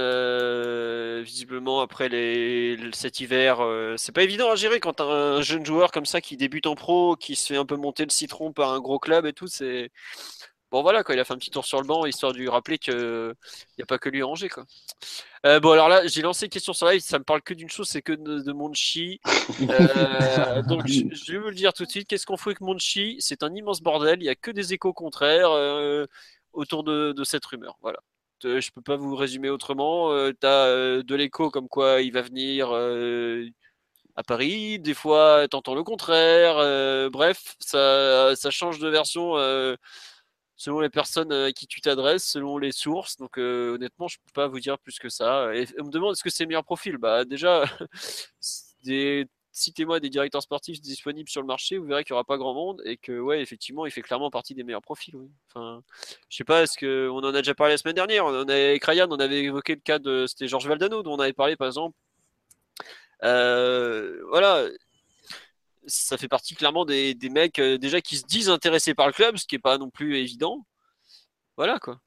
visiblement 1.21 1.81
après 1.81 2.09
les, 2.09 2.79
cet 2.91 3.19
hiver. 3.19 3.59
c'est 3.97 4.11
pas 4.11 4.23
évident 4.23 4.49
à 4.49 4.55
gérer 4.55 4.79
quand 4.79 4.99
un 4.99 5.41
jeune 5.41 5.63
joueur 5.63 5.91
comme 5.91 6.07
ça 6.07 6.21
qui 6.21 6.37
débute 6.37 6.65
en 6.65 6.73
pro, 6.73 7.15
qui 7.15 7.35
se 7.35 7.53
fait 7.53 7.57
un 7.57 7.65
peu 7.65 7.75
monter 7.75 8.05
le 8.05 8.09
citron 8.09 8.51
par 8.51 8.73
un 8.73 8.79
gros 8.79 8.97
club 8.97 9.27
et 9.27 9.33
tout. 9.33 9.45
C'est 9.45 9.91
Bon 10.73 10.81
voilà, 10.81 11.03
quoi, 11.03 11.13
il 11.13 11.19
a 11.19 11.23
fait 11.23 11.35
un 11.35 11.37
petit 11.37 11.51
tour 11.51 11.65
sur 11.65 11.79
le 11.79 11.85
banc, 11.85 12.03
histoire 12.07 12.33
de 12.33 12.39
lui 12.39 12.49
rappeler 12.49 12.79
qu'il 12.79 12.95
n'y 12.95 13.83
a 13.83 13.85
pas 13.85 13.99
que 13.99 14.09
lui 14.09 14.23
à 14.23 14.25
ranger. 14.25 14.49
Quoi. 14.49 14.65
Euh, 15.45 15.59
bon 15.59 15.69
alors 15.69 15.87
là, 15.87 16.07
j'ai 16.07 16.23
lancé 16.23 16.47
une 16.47 16.49
question 16.49 16.73
sur 16.73 16.89
live, 16.89 16.99
ça 16.99 17.19
me 17.19 17.23
parle 17.23 17.43
que 17.43 17.53
d'une 17.53 17.69
chose, 17.69 17.87
c'est 17.87 18.01
que 18.01 18.13
de, 18.13 18.39
de 18.39 18.51
Monchi. 18.53 19.21
Euh, 19.69 20.63
donc 20.63 20.87
je, 20.87 21.31
vais 21.31 21.37
vous 21.37 21.49
le 21.49 21.53
dire 21.53 21.73
tout 21.73 21.85
de 21.85 21.91
suite, 21.91 22.07
qu'est-ce 22.07 22.25
qu'on 22.25 22.37
fait 22.37 22.49
avec 22.49 22.61
Monchi? 22.61 23.17
C'est 23.19 23.43
un 23.43 23.53
immense 23.53 23.81
bordel, 23.81 24.17
il 24.19 24.23
n'y 24.23 24.29
a 24.29 24.35
que 24.35 24.49
des 24.49 24.73
échos 24.73 24.93
contraires 24.93 25.51
euh, 25.51 26.07
autour 26.53 26.83
de, 26.83 27.13
cette 27.23 27.45
rumeur. 27.45 27.77
Voilà. 27.83 27.99
Je 28.41 28.71
peux 28.71 28.81
pas 28.81 28.95
vous 28.95 29.15
résumer 29.15 29.51
autrement. 29.51 30.09
tu 30.31 30.47
as 30.47 31.03
de 31.03 31.15
l'écho 31.15 31.51
comme 31.51 31.67
quoi 31.69 32.01
il 32.01 32.11
va 32.13 32.23
venir 32.23 32.73
à 34.15 34.23
Paris, 34.23 34.79
des 34.79 34.93
fois 34.93 35.47
t'entends 35.47 35.75
le 35.75 35.83
contraire. 35.83 36.57
euh, 36.57 37.09
bref, 37.09 37.55
ça, 37.59 38.33
change 38.51 38.79
de 38.79 38.89
version 38.89 39.37
euh, 39.37 39.75
selon 40.63 40.79
les 40.79 40.89
personnes 40.89 41.33
à 41.33 41.51
qui 41.51 41.67
tu 41.67 41.81
t'adresses, 41.81 42.23
selon 42.23 42.57
les 42.57 42.71
sources. 42.71 43.17
Donc 43.17 43.37
euh, 43.37 43.75
honnêtement, 43.75 44.07
je 44.07 44.17
peux 44.17 44.31
pas 44.33 44.47
vous 44.47 44.61
dire 44.61 44.79
plus 44.79 44.97
que 44.97 45.09
ça. 45.09 45.51
On 45.77 45.83
me 45.83 45.91
demande 45.91 46.13
est-ce 46.13 46.23
que 46.23 46.29
c'est 46.29 46.45
le 46.45 46.47
meilleur 46.47 46.63
profil? 46.63 46.97
Bah 46.97 47.25
déjà, 47.25 47.65
citez-moi 49.51 49.99
des 49.99 50.09
directeurs 50.09 50.41
sportifs 50.41 50.79
disponibles 50.79 51.27
sur 51.27 51.41
le 51.41 51.47
marché, 51.47 51.77
vous 51.77 51.85
verrez 51.85 52.05
qu'il 52.05 52.13
n'y 52.13 52.15
aura 52.15 52.23
pas 52.23 52.37
grand 52.37 52.53
monde 52.53 52.81
et 52.85 52.95
que 52.95 53.19
ouais, 53.19 53.41
effectivement, 53.41 53.85
il 53.85 53.91
fait 53.91 54.01
clairement 54.01 54.29
partie 54.31 54.55
des 54.55 54.63
meilleurs 54.63 54.81
profils. 54.81 55.15
Oui. 55.17 55.29
Enfin, 55.49 55.83
je 56.29 56.37
sais 56.37 56.45
pas, 56.45 56.63
est-ce 56.63 56.77
que 56.77 57.09
on 57.11 57.17
en 57.17 57.33
a 57.33 57.39
déjà 57.39 57.53
parlé 57.53 57.73
la 57.73 57.77
semaine 57.77 57.95
dernière 57.95 58.25
On 58.25 58.33
avait, 58.33 58.69
avec 58.69 58.85
Ryan, 58.85 59.07
on 59.09 59.19
avait 59.19 59.43
évoqué 59.43 59.75
le 59.75 59.81
cas 59.81 59.99
de 59.99 60.25
c'était 60.27 60.47
Georges 60.47 60.67
Valdano 60.67 61.03
dont 61.03 61.15
on 61.15 61.19
avait 61.19 61.33
parlé 61.33 61.57
par 61.57 61.67
exemple. 61.67 61.97
Euh, 63.23 64.21
voilà, 64.29 64.65
ça 65.87 66.17
fait 66.17 66.27
partie 66.27 66.55
clairement 66.55 66.85
des, 66.85 67.13
des 67.13 67.29
mecs 67.29 67.59
euh, 67.59 67.77
déjà 67.77 68.01
qui 68.01 68.17
se 68.17 68.25
disent 68.25 68.49
intéressés 68.49 68.93
par 68.93 69.07
le 69.07 69.13
club, 69.13 69.37
ce 69.37 69.45
qui 69.45 69.55
est 69.55 69.59
pas 69.59 69.77
non 69.77 69.89
plus 69.89 70.17
évident. 70.17 70.65
Voilà 71.57 71.79
quoi. 71.79 71.99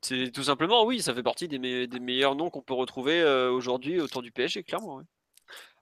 Tout 0.00 0.44
simplement, 0.44 0.84
oui, 0.84 1.02
ça 1.02 1.14
fait 1.14 1.22
partie 1.24 1.48
des, 1.48 1.58
me- 1.58 1.86
des 1.86 2.00
meilleurs 2.00 2.36
noms 2.36 2.50
qu'on 2.50 2.62
peut 2.62 2.74
retrouver 2.74 3.20
euh, 3.20 3.50
aujourd'hui 3.50 4.00
autour 4.00 4.22
du 4.22 4.30
PSG, 4.30 4.62
clairement. 4.62 5.02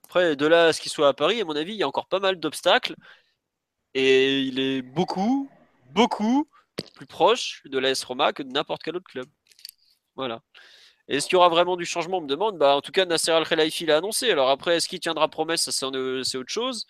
Après, 0.05 0.37
de 0.37 0.47
là 0.47 0.67
à 0.67 0.73
ce 0.73 0.81
qu'il 0.81 0.91
soit 0.91 1.09
à 1.09 1.13
Paris, 1.15 1.41
à 1.41 1.45
mon 1.45 1.55
avis, 1.57 1.75
il 1.75 1.79
y 1.79 1.83
a 1.83 1.89
encore 1.89 2.09
pas 2.09 2.21
mal 2.21 2.41
d'obstacles. 2.41 2.97
Et 3.95 4.41
il 4.41 4.59
est 4.59 4.83
beaucoup, 4.83 5.51
beaucoup 5.91 6.49
plus 6.95 7.07
proche 7.07 7.63
de 7.65 7.79
l'AS 7.79 8.05
Roma 8.05 8.33
que 8.33 8.43
de 8.43 8.51
n'importe 8.51 8.83
quel 8.83 8.97
autre 8.97 9.11
club. 9.11 9.27
Voilà. 10.15 10.43
Est-ce 11.09 11.27
qu'il 11.27 11.35
y 11.35 11.37
aura 11.37 11.49
vraiment 11.49 11.77
du 11.77 11.85
changement 11.85 12.19
On 12.19 12.21
me 12.21 12.27
demande. 12.27 12.59
Bah, 12.59 12.77
en 12.77 12.81
tout 12.81 12.93
cas, 12.93 13.05
Nasser 13.05 13.31
Al 13.31 13.47
Khelaifi 13.47 13.87
l'a 13.87 13.99
annoncé. 13.99 14.31
Alors 14.31 14.51
après, 14.51 14.77
est-ce 14.77 14.89
qu'il 14.89 15.01
tiendra 15.01 15.29
promesse 15.29 15.71
c'est 15.71 15.85
autre 16.37 16.53
chose. 16.53 16.87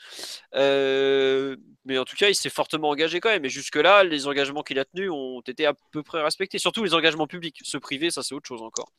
Euh, 0.55 1.57
mais 1.85 1.99
en 1.99 2.05
tout 2.05 2.17
cas, 2.17 2.29
il 2.29 2.35
s'est 2.35 2.51
fortement 2.51 2.89
engagé 2.91 3.21
quand 3.21 3.29
même. 3.29 3.45
Et 3.45 3.51
jusque-là, 3.51 4.05
les 4.05 4.27
engagements 4.27 4.63
qu'il 4.63 4.79
a 4.79 4.85
tenus 4.85 5.11
ont 5.11 5.43
été 5.47 5.67
à 5.67 5.75
peu 5.93 6.03
près 6.03 6.23
respectés. 6.23 6.59
Surtout 6.59 6.83
les 6.85 6.95
engagements 6.95 7.27
publics. 7.27 7.59
Ceux 7.63 7.81
privés, 7.81 8.11
ça, 8.11 8.23
c'est 8.23 8.35
autre 8.35 8.49
chose 8.49 8.63
encore. 8.63 8.91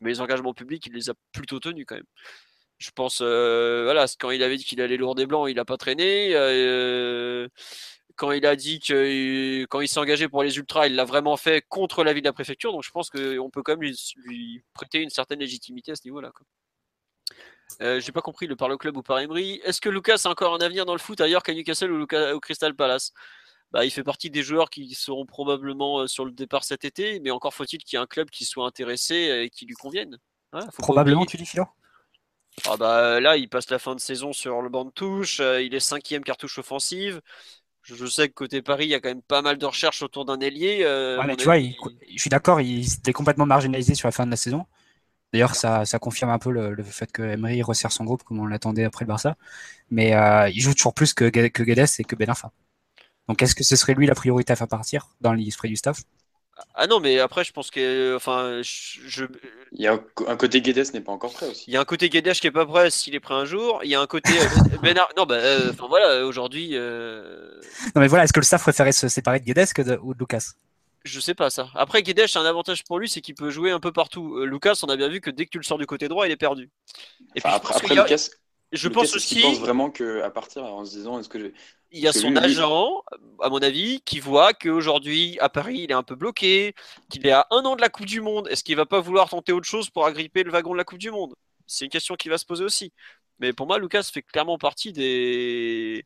Mais 0.00 0.10
les 0.10 0.20
engagements 0.20 0.54
publics, 0.54 0.86
il 0.86 0.92
les 0.94 1.10
a 1.10 1.14
plutôt 1.32 1.60
tenus 1.60 1.86
quand 1.86 1.96
même. 1.96 2.04
Je 2.78 2.90
pense, 2.92 3.20
euh, 3.22 3.82
voilà, 3.84 4.06
quand 4.20 4.30
il 4.30 4.42
avait 4.42 4.56
dit 4.56 4.64
qu'il 4.64 4.80
allait 4.80 4.96
lourd 4.96 5.16
des 5.16 5.26
blancs, 5.26 5.48
il 5.50 5.56
n'a 5.56 5.64
pas 5.64 5.76
traîné. 5.76 6.30
Euh, 6.34 7.48
quand 8.18 8.32
il 8.32 8.44
a 8.44 8.56
dit 8.56 8.80
que 8.80 9.64
quand 9.66 9.80
il 9.80 9.88
s'est 9.88 10.00
engagé 10.00 10.28
pour 10.28 10.42
les 10.42 10.58
ultras, 10.58 10.88
il 10.88 10.96
l'a 10.96 11.04
vraiment 11.04 11.36
fait 11.36 11.64
contre 11.68 12.04
l'avis 12.04 12.20
de 12.20 12.26
la 12.26 12.32
préfecture. 12.32 12.72
Donc 12.72 12.82
je 12.82 12.90
pense 12.90 13.08
qu'on 13.08 13.50
peut 13.50 13.62
quand 13.62 13.72
même 13.72 13.82
lui, 13.82 13.96
lui 14.16 14.62
prêter 14.74 15.00
une 15.00 15.08
certaine 15.08 15.38
légitimité 15.38 15.92
à 15.92 15.96
ce 15.96 16.02
niveau-là. 16.04 16.32
Euh, 17.80 18.00
J'ai 18.00 18.12
pas 18.12 18.20
compris 18.20 18.46
le 18.46 18.56
par 18.56 18.68
le 18.68 18.76
club 18.76 18.96
ou 18.96 19.02
par 19.02 19.20
Emery. 19.20 19.60
Est-ce 19.64 19.80
que 19.80 19.88
Lucas 19.88 20.22
a 20.24 20.28
encore 20.28 20.54
un 20.54 20.58
avenir 20.58 20.84
dans 20.84 20.94
le 20.94 20.98
foot 20.98 21.20
ailleurs 21.20 21.42
qu'à 21.42 21.54
Newcastle 21.54 21.92
ou 21.92 22.02
au 22.02 22.40
Crystal 22.40 22.74
Palace? 22.74 23.12
Bah, 23.70 23.84
Il 23.84 23.90
fait 23.90 24.02
partie 24.02 24.30
des 24.30 24.42
joueurs 24.42 24.70
qui 24.70 24.92
seront 24.94 25.26
probablement 25.26 26.00
euh, 26.00 26.06
sur 26.06 26.24
le 26.24 26.32
départ 26.32 26.64
cet 26.64 26.84
été, 26.84 27.20
mais 27.20 27.30
encore 27.30 27.54
faut-il 27.54 27.78
qu'il 27.84 27.96
y 27.96 28.00
ait 28.00 28.02
un 28.02 28.06
club 28.06 28.30
qui 28.30 28.44
soit 28.44 28.66
intéressé 28.66 29.14
et 29.44 29.50
qui 29.50 29.64
lui 29.64 29.74
convienne. 29.74 30.18
Pas 30.50 30.66
Probablement, 30.78 31.26
tu 31.26 31.36
dis, 31.36 31.46
Philo 31.46 31.66
ah 32.66 32.76
bah, 32.76 33.20
là, 33.20 33.36
il 33.36 33.48
passe 33.48 33.70
la 33.70 33.78
fin 33.78 33.94
de 33.94 34.00
saison 34.00 34.32
sur 34.32 34.62
le 34.62 34.68
banc 34.68 34.84
de 34.84 34.90
touche. 34.90 35.40
euh, 35.40 35.62
il 35.62 35.74
est 35.74 35.80
cinquième 35.80 36.24
cartouche 36.24 36.58
offensive. 36.58 37.20
Je, 37.88 38.06
sais 38.06 38.28
que 38.28 38.34
côté 38.34 38.62
Paris, 38.62 38.84
il 38.86 38.90
y 38.90 38.94
a 38.94 39.00
quand 39.00 39.08
même 39.08 39.22
pas 39.22 39.42
mal 39.42 39.56
de 39.58 39.66
recherches 39.66 40.02
autour 40.02 40.24
d'un 40.24 40.38
ailier. 40.40 40.80
euh, 40.82 41.18
Ouais, 41.20 41.26
mais 41.26 41.36
vois, 41.44 41.58
il- 41.58 41.74
je 42.14 42.20
suis 42.20 42.30
d'accord, 42.30 42.60
il 42.60 42.84
était 42.86 43.12
complètement 43.12 43.46
marginalisé 43.46 43.94
sur 43.94 44.06
la 44.08 44.12
fin 44.12 44.24
de 44.26 44.30
la 44.30 44.36
saison. 44.36 44.66
D'ailleurs, 45.32 45.56
ça, 45.56 45.84
ça 45.86 45.98
confirme 45.98 46.30
un 46.30 46.38
peu 46.38 46.50
le, 46.52 46.74
le 46.74 46.82
fait 46.84 47.12
que 47.12 47.22
Emery 47.22 47.62
resserre 47.62 47.92
son 47.92 48.04
groupe 48.04 48.22
comme 48.24 48.40
on 48.40 48.46
l'attendait 48.46 48.84
après 48.84 49.04
le 49.04 49.08
Barça. 49.08 49.36
Mais 49.90 50.14
euh, 50.16 50.48
il 50.50 50.60
joue 50.60 50.74
toujours 50.74 50.94
plus 50.94 51.14
que 51.14 51.28
Guedes 51.30 51.88
et 52.00 52.04
que 52.04 52.16
Ben 52.16 52.30
Arfa. 52.30 52.52
Donc, 53.28 53.42
est-ce 53.42 53.54
que 53.56 53.64
ce 53.64 53.76
serait 53.76 53.94
lui 53.94 54.06
la 54.06 54.14
priorité 54.16 54.52
à 54.52 54.56
faire 54.56 54.68
partir 54.68 55.08
dans 55.20 55.32
l'esprit 55.34 55.68
du 55.70 55.76
staff? 55.76 56.02
Ah 56.74 56.86
non, 56.86 57.00
mais 57.00 57.18
après, 57.20 57.44
je 57.44 57.52
pense 57.52 57.70
que, 57.70 58.14
enfin, 58.16 58.60
je, 58.62 59.00
je- 59.06 59.24
Il 59.72 59.80
y 59.82 59.86
a 59.86 59.92
un, 60.26 60.36
côté 60.36 60.60
Guedes 60.60 60.92
n'est 60.94 61.00
pas 61.00 61.12
encore 61.12 61.32
prêt 61.32 61.46
aussi. 61.48 61.64
il 61.68 61.74
y 61.74 61.76
a 61.76 61.80
un 61.80 61.84
côté 61.84 62.08
Guedes 62.08 62.32
qui 62.34 62.46
est 62.46 62.50
pas 62.50 62.66
prêt 62.66 62.90
s'il 62.90 63.14
est 63.14 63.20
prêt 63.20 63.34
un 63.34 63.44
jour. 63.44 63.80
Il 63.84 63.90
y 63.90 63.94
a 63.94 64.00
un 64.00 64.06
côté 64.06 64.32
euh, 64.40 64.78
Ben 64.82 64.96
Ar- 64.98 65.10
Non, 65.16 65.24
bah, 65.24 65.36
euh, 65.36 65.70
enfin 65.72 65.86
voilà, 65.88 66.24
aujourd'hui, 66.26 66.70
euh, 66.74 67.60
Non, 67.94 68.00
mais 68.00 68.08
voilà, 68.08 68.24
est-ce 68.24 68.32
que 68.32 68.40
le 68.40 68.44
staff 68.44 68.62
préférait 68.62 68.92
se 68.92 69.08
séparer 69.08 69.40
de 69.40 69.44
Guedes 69.44 69.72
que 69.72 69.82
de, 69.82 69.98
ou 70.02 70.14
de 70.14 70.18
Lucas? 70.18 70.52
Je 71.04 71.20
sais 71.20 71.34
pas 71.34 71.48
ça. 71.50 71.70
Après, 71.74 72.02
Guedes, 72.02 72.26
c'est 72.26 72.38
un 72.38 72.44
avantage 72.44 72.84
pour 72.84 72.98
lui, 72.98 73.08
c'est 73.08 73.20
qu'il 73.20 73.34
peut 73.34 73.50
jouer 73.50 73.70
un 73.70 73.80
peu 73.80 73.92
partout. 73.92 74.36
Euh, 74.38 74.44
Lucas, 74.46 74.80
on 74.82 74.88
a 74.88 74.96
bien 74.96 75.08
vu 75.08 75.20
que 75.20 75.30
dès 75.30 75.46
que 75.46 75.50
tu 75.50 75.58
le 75.58 75.64
sors 75.64 75.78
du 75.78 75.86
côté 75.86 76.08
droit, 76.08 76.26
il 76.26 76.32
est 76.32 76.36
perdu. 76.36 76.70
Et 77.34 77.40
Enfin, 77.42 77.58
puis, 77.60 77.72
je 77.72 77.78
après, 77.78 77.80
pense 77.80 77.90
Lucas, 77.96 78.28
je 78.72 78.88
Lucas, 78.88 79.00
pense 79.00 79.14
aussi. 79.16 79.40
pense 79.40 79.58
vraiment 79.58 79.90
qu'à 79.90 80.30
partir 80.30 80.64
en 80.64 80.84
se 80.84 80.90
disant 80.96 81.18
est-ce 81.20 81.28
que 81.28 81.52
Il 81.90 82.00
y 82.00 82.06
a 82.06 82.12
son 82.12 82.36
agent, 82.36 83.02
à 83.40 83.48
mon 83.48 83.62
avis, 83.62 84.02
qui 84.02 84.20
voit 84.20 84.52
qu'aujourd'hui, 84.52 85.38
à 85.40 85.48
Paris, 85.48 85.80
il 85.84 85.90
est 85.90 85.94
un 85.94 86.02
peu 86.02 86.16
bloqué, 86.16 86.74
qu'il 87.08 87.26
est 87.26 87.32
à 87.32 87.46
un 87.50 87.64
an 87.64 87.76
de 87.76 87.80
la 87.80 87.88
Coupe 87.88 88.04
du 88.04 88.20
Monde. 88.20 88.46
Est-ce 88.48 88.62
qu'il 88.62 88.76
va 88.76 88.84
pas 88.84 89.00
vouloir 89.00 89.30
tenter 89.30 89.52
autre 89.52 89.66
chose 89.66 89.88
pour 89.88 90.04
agripper 90.04 90.42
le 90.42 90.50
wagon 90.50 90.72
de 90.72 90.76
la 90.76 90.84
Coupe 90.84 90.98
du 90.98 91.10
Monde? 91.10 91.34
C'est 91.66 91.86
une 91.86 91.90
question 91.90 92.14
qui 92.14 92.28
va 92.28 92.36
se 92.36 92.44
poser 92.44 92.62
aussi. 92.62 92.92
Mais 93.38 93.54
pour 93.54 93.66
moi, 93.66 93.78
Lucas 93.78 94.02
fait 94.12 94.20
clairement 94.20 94.58
partie 94.58 94.92
des, 94.92 96.04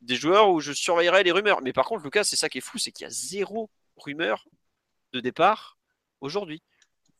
des 0.00 0.16
joueurs 0.16 0.50
où 0.50 0.58
je 0.60 0.72
surveillerai 0.72 1.22
les 1.22 1.30
rumeurs. 1.30 1.60
Mais 1.62 1.72
par 1.72 1.84
contre, 1.84 2.02
Lucas, 2.02 2.24
c'est 2.24 2.36
ça 2.36 2.48
qui 2.48 2.58
est 2.58 2.62
fou, 2.62 2.78
c'est 2.78 2.90
qu'il 2.90 3.04
y 3.04 3.06
a 3.06 3.10
zéro 3.10 3.70
rumeur 3.98 4.44
de 5.12 5.20
départ 5.20 5.78
aujourd'hui. 6.20 6.60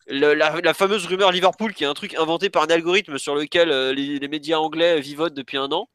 La, 0.07 0.35
la 0.35 0.74
fameuse 0.74 1.07
rumeur 1.07 1.31
Liverpool, 1.31 1.74
qui 1.74 1.85
est 1.85 1.87
un 1.87 1.95
truc 1.95 2.15
inventé 2.16 2.51
par 2.51 2.65
un 2.65 2.70
algorithme 2.70 3.19
sur 3.19 3.37
lequel 3.37 3.70
euh, 3.70 3.93
les, 3.93 4.19
les 4.19 4.28
médias 4.28 4.59
anglais 4.59 5.01
vivotent 5.01 5.35
depuis 5.35 5.59
un 5.59 5.70
an, 5.70 5.89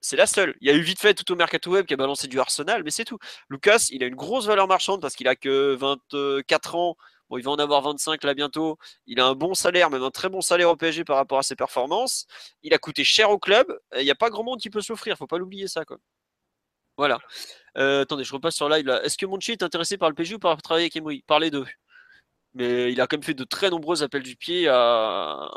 c'est 0.00 0.16
la 0.16 0.26
seule. 0.26 0.54
Il 0.60 0.68
y 0.68 0.70
a 0.70 0.74
eu 0.74 0.80
vite 0.82 1.00
fait 1.00 1.14
tout 1.14 1.30
au 1.32 1.36
Mercato 1.36 1.70
Web 1.70 1.86
qui 1.86 1.94
a 1.94 1.96
balancé 1.96 2.28
du 2.28 2.38
Arsenal, 2.38 2.82
mais 2.84 2.90
c'est 2.90 3.04
tout. 3.04 3.18
Lucas, 3.48 3.88
il 3.90 4.02
a 4.04 4.06
une 4.06 4.14
grosse 4.14 4.46
valeur 4.46 4.68
marchande 4.68 5.00
parce 5.00 5.14
qu'il 5.16 5.28
a 5.28 5.36
que 5.36 5.74
24 5.74 6.74
ans. 6.74 6.96
Bon, 7.30 7.38
il 7.38 7.44
va 7.44 7.52
en 7.52 7.56
avoir 7.56 7.80
25 7.82 8.22
là 8.24 8.34
bientôt. 8.34 8.76
Il 9.06 9.18
a 9.18 9.26
un 9.26 9.34
bon 9.34 9.54
salaire, 9.54 9.88
même 9.90 10.02
un 10.02 10.10
très 10.10 10.28
bon 10.28 10.42
salaire 10.42 10.68
au 10.70 10.76
PSG 10.76 11.04
par 11.04 11.16
rapport 11.16 11.38
à 11.38 11.42
ses 11.42 11.56
performances. 11.56 12.26
Il 12.62 12.74
a 12.74 12.78
coûté 12.78 13.02
cher 13.02 13.30
au 13.30 13.38
club. 13.38 13.66
Il 13.96 14.04
n'y 14.04 14.10
a 14.10 14.14
pas 14.14 14.28
grand 14.30 14.44
monde 14.44 14.60
qui 14.60 14.68
peut 14.70 14.82
s'offrir. 14.82 15.16
Faut 15.16 15.26
pas 15.26 15.38
l'oublier 15.38 15.68
ça, 15.68 15.84
quoi. 15.86 15.96
Voilà. 16.96 17.18
Euh, 17.78 18.02
attendez, 18.02 18.24
je 18.24 18.32
repasse 18.34 18.56
sur 18.56 18.68
live. 18.68 18.88
Est-ce 19.04 19.18
que 19.18 19.26
Monchi 19.26 19.52
est 19.52 19.62
intéressé 19.62 19.98
par 19.98 20.08
le 20.10 20.14
PSG 20.14 20.36
ou 20.36 20.38
par 20.38 20.60
travailler 20.62 20.84
avec 20.86 20.96
Emery? 20.96 21.22
Par 21.26 21.40
les 21.40 21.50
deux. 21.50 21.66
Mais 22.54 22.92
il 22.92 23.00
a 23.00 23.06
quand 23.06 23.16
même 23.18 23.24
fait 23.24 23.34
de 23.34 23.44
très 23.44 23.70
nombreux 23.70 24.02
appels 24.02 24.22
du 24.22 24.36
pied 24.36 24.68
à- 24.68 25.48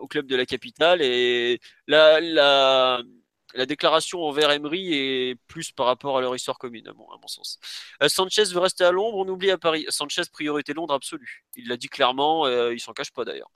au 0.00 0.06
club 0.08 0.26
de 0.26 0.36
la 0.36 0.46
capitale 0.46 1.02
et 1.02 1.60
la, 1.86 2.20
la, 2.20 3.02
la 3.54 3.66
déclaration 3.66 4.22
envers 4.24 4.50
Emery 4.50 4.94
est 4.94 5.34
plus 5.46 5.72
par 5.72 5.86
rapport 5.86 6.18
à 6.18 6.20
leur 6.20 6.34
histoire 6.36 6.58
commune, 6.58 6.86
à 6.88 6.92
mon, 6.92 7.06
sens. 7.26 7.58
Euh, 8.02 8.08
Sanchez 8.08 8.44
veut 8.44 8.60
rester 8.60 8.84
à 8.84 8.92
Londres, 8.92 9.16
on 9.18 9.28
oublie 9.28 9.50
à 9.50 9.58
Paris. 9.58 9.86
Sanchez, 9.88 10.22
priorité 10.32 10.74
Londres 10.74 10.94
absolue. 10.94 11.44
Il 11.56 11.68
l'a 11.68 11.76
dit 11.76 11.88
clairement, 11.88 12.46
euh, 12.46 12.74
il 12.74 12.80
s'en 12.80 12.92
cache 12.92 13.10
pas 13.12 13.24
d'ailleurs. 13.24 13.50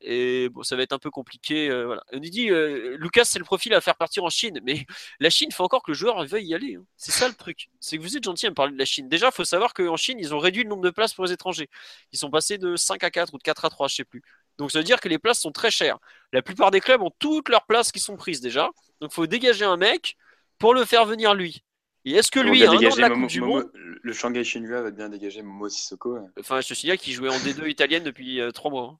Et 0.00 0.48
bon, 0.50 0.62
ça 0.62 0.76
va 0.76 0.82
être 0.82 0.92
un 0.92 0.98
peu 0.98 1.10
compliqué. 1.10 1.68
euh, 1.70 1.86
voilà. 1.86 2.04
On 2.12 2.18
dit, 2.20 2.50
euh, 2.50 2.96
Lucas, 2.98 3.24
c'est 3.24 3.38
le 3.40 3.44
profil 3.44 3.74
à 3.74 3.80
faire 3.80 3.96
partir 3.96 4.22
en 4.24 4.30
Chine, 4.30 4.60
mais 4.62 4.86
la 5.20 5.28
Chine 5.30 5.50
fait 5.50 5.62
encore 5.62 5.82
que 5.82 5.90
le 5.90 5.96
joueur 5.96 6.24
veuille 6.24 6.46
y 6.46 6.54
aller. 6.54 6.76
hein. 6.76 6.84
C'est 6.96 7.10
ça 7.12 7.28
le 7.28 7.34
truc. 7.34 7.68
C'est 7.80 7.96
que 7.98 8.02
vous 8.02 8.16
êtes 8.16 8.22
gentil 8.24 8.46
à 8.46 8.50
me 8.50 8.54
parler 8.54 8.72
de 8.72 8.78
la 8.78 8.84
Chine. 8.84 9.08
Déjà, 9.08 9.30
faut 9.32 9.44
savoir 9.44 9.74
qu'en 9.74 9.96
Chine, 9.96 10.18
ils 10.20 10.34
ont 10.34 10.38
réduit 10.38 10.62
le 10.62 10.68
nombre 10.68 10.82
de 10.84 10.90
places 10.90 11.14
pour 11.14 11.24
les 11.24 11.32
étrangers. 11.32 11.68
Ils 12.12 12.18
sont 12.18 12.30
passés 12.30 12.58
de 12.58 12.76
5 12.76 13.02
à 13.04 13.10
4 13.10 13.34
ou 13.34 13.38
de 13.38 13.42
4 13.42 13.64
à 13.64 13.70
3, 13.70 13.88
je 13.88 13.96
sais 13.96 14.04
plus. 14.04 14.22
Donc 14.58 14.70
ça 14.72 14.78
veut 14.78 14.84
dire 14.84 15.00
que 15.00 15.08
les 15.08 15.18
places 15.18 15.40
sont 15.40 15.52
très 15.52 15.70
chères. 15.70 15.98
La 16.32 16.42
plupart 16.42 16.70
des 16.70 16.80
clubs 16.80 17.00
ont 17.02 17.12
toutes 17.18 17.48
leurs 17.48 17.64
places 17.66 17.92
qui 17.92 18.00
sont 18.00 18.16
prises 18.16 18.40
déjà. 18.40 18.68
Donc 19.00 19.10
il 19.12 19.14
faut 19.14 19.26
dégager 19.26 19.64
un 19.64 19.76
mec 19.76 20.16
pour 20.58 20.74
le 20.74 20.84
faire 20.84 21.04
venir 21.06 21.34
lui. 21.34 21.62
Et 22.04 22.12
est-ce 22.12 22.30
que 22.30 22.40
lui, 22.40 22.64
à 22.64 22.70
un 22.70 22.74
an 22.74 22.78
de 22.96 23.00
la 23.00 23.08
Momo- 23.08 23.20
Coupe 23.22 23.30
du 23.30 23.40
Momo- 23.40 23.54
Monde, 23.62 23.70
Le 23.74 24.12
Shanghai 24.12 24.44
Shenhua 24.44 24.82
va 24.82 24.90
bien 24.90 25.08
dégager 25.08 25.42
Momo 25.42 25.68
Sissoko. 25.68 26.18
enfin 26.40 26.60
je 26.60 26.68
te 26.68 26.74
signale 26.74 26.98
qu'il 26.98 27.12
jouait 27.14 27.28
en 27.28 27.36
D2 27.38 27.68
italienne 27.68 28.02
depuis 28.04 28.40
3 28.54 28.70
mois. 28.70 28.84
hein. 28.94 28.98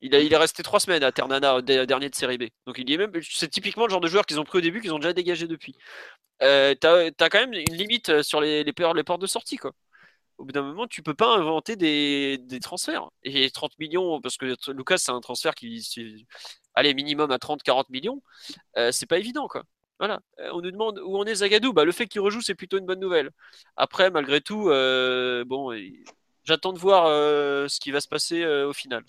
Il, 0.00 0.14
a, 0.14 0.20
il 0.20 0.30
est 0.32 0.36
resté 0.36 0.62
3 0.62 0.80
semaines 0.80 1.02
à 1.02 1.12
Ternana, 1.12 1.62
dé- 1.62 1.86
dernier 1.86 2.10
de 2.10 2.14
série 2.14 2.36
B. 2.36 2.44
Donc 2.66 2.76
il 2.78 2.88
y 2.90 2.94
est 2.94 2.98
même, 2.98 3.12
c'est 3.22 3.48
typiquement 3.48 3.86
le 3.86 3.90
genre 3.90 4.00
de 4.02 4.08
joueur 4.08 4.26
qu'ils 4.26 4.38
ont 4.38 4.44
pris 4.44 4.58
au 4.58 4.60
début, 4.60 4.80
qu'ils 4.82 4.92
ont 4.92 4.98
déjà 4.98 5.14
dégagé 5.14 5.46
depuis. 5.46 5.74
Euh, 6.42 6.74
T'as 6.74 7.06
as 7.20 7.30
quand 7.30 7.38
même 7.40 7.54
une 7.54 7.74
limite 7.74 8.10
euh, 8.10 8.22
sur 8.22 8.40
les, 8.40 8.64
les 8.64 8.72
portes 8.72 9.20
de 9.20 9.26
sortie 9.26 9.56
quoi. 9.56 9.72
Au 10.38 10.44
bout 10.44 10.52
d'un 10.52 10.62
moment, 10.62 10.86
tu 10.86 11.02
peux 11.02 11.14
pas 11.14 11.36
inventer 11.36 11.76
des, 11.76 12.38
transferts. 12.60 13.08
Et 13.22 13.50
30 13.50 13.78
millions, 13.78 14.20
parce 14.20 14.36
que 14.36 14.56
Lucas, 14.72 14.98
c'est 14.98 15.12
un 15.12 15.20
transfert 15.20 15.54
qui, 15.54 16.26
allez, 16.74 16.94
minimum 16.94 17.30
à 17.30 17.38
30-40 17.38 17.84
millions, 17.90 18.22
euh, 18.76 18.90
c'est 18.92 19.06
pas 19.06 19.18
évident, 19.18 19.48
quoi. 19.48 19.64
Voilà. 20.00 20.20
Euh, 20.40 20.50
on 20.52 20.60
nous 20.60 20.72
demande 20.72 20.98
où 20.98 21.16
on 21.16 21.24
est 21.24 21.36
Zagadou. 21.36 21.72
Bah, 21.72 21.84
le 21.84 21.92
fait 21.92 22.06
qu'il 22.06 22.20
rejoue, 22.20 22.40
c'est 22.40 22.56
plutôt 22.56 22.78
une 22.78 22.86
bonne 22.86 23.00
nouvelle. 23.00 23.30
Après, 23.76 24.10
malgré 24.10 24.40
tout, 24.40 24.68
euh, 24.68 25.44
bon, 25.44 25.72
j'attends 26.42 26.72
de 26.72 26.78
voir 26.78 27.06
ce 27.06 27.80
qui 27.80 27.90
va 27.92 28.00
se 28.00 28.08
passer 28.08 28.44
au 28.44 28.72
final. 28.72 29.04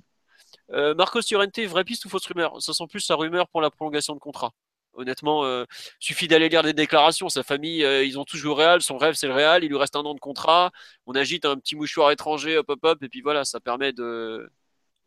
Marcos 0.69 1.22
Llorente, 1.31 1.60
vraie 1.60 1.84
piste 1.84 2.06
ou 2.06 2.10
fausse 2.10 2.27
rumeur? 2.27 2.61
Ça 2.61 2.73
sent 2.73 2.85
plus 2.89 3.02
sa 3.02 3.15
rumeur 3.15 3.47
pour 3.49 3.61
la 3.61 3.72
prolongation 3.72 4.14
de 4.14 4.19
contrat. 4.19 4.53
Honnêtement, 4.95 5.45
euh, 5.45 5.65
suffit 5.99 6.27
d'aller 6.27 6.49
lire 6.49 6.63
des 6.63 6.73
déclarations. 6.73 7.30
Sa 7.30 7.43
famille, 7.43 7.84
euh, 7.84 8.03
ils 8.03 8.17
ont 8.17 8.26
tous 8.26 8.38
joué 8.38 8.51
au 8.51 8.55
Real. 8.55 8.81
Son 8.81 8.97
rêve, 8.97 9.15
c'est 9.15 9.27
le 9.27 9.34
Real. 9.34 9.63
Il 9.63 9.69
lui 9.69 9.77
reste 9.77 9.95
un 9.95 10.01
an 10.01 10.13
de 10.13 10.19
contrat. 10.19 10.72
On 11.05 11.13
agite 11.13 11.45
un 11.45 11.57
petit 11.57 11.76
mouchoir 11.76 12.11
étranger, 12.11 12.57
hop, 12.57 12.69
hop, 12.69 12.80
hop, 12.84 13.03
et 13.03 13.09
puis 13.09 13.22
voilà, 13.22 13.45
ça 13.45 13.59
permet 13.59 13.93
de, 13.93 14.49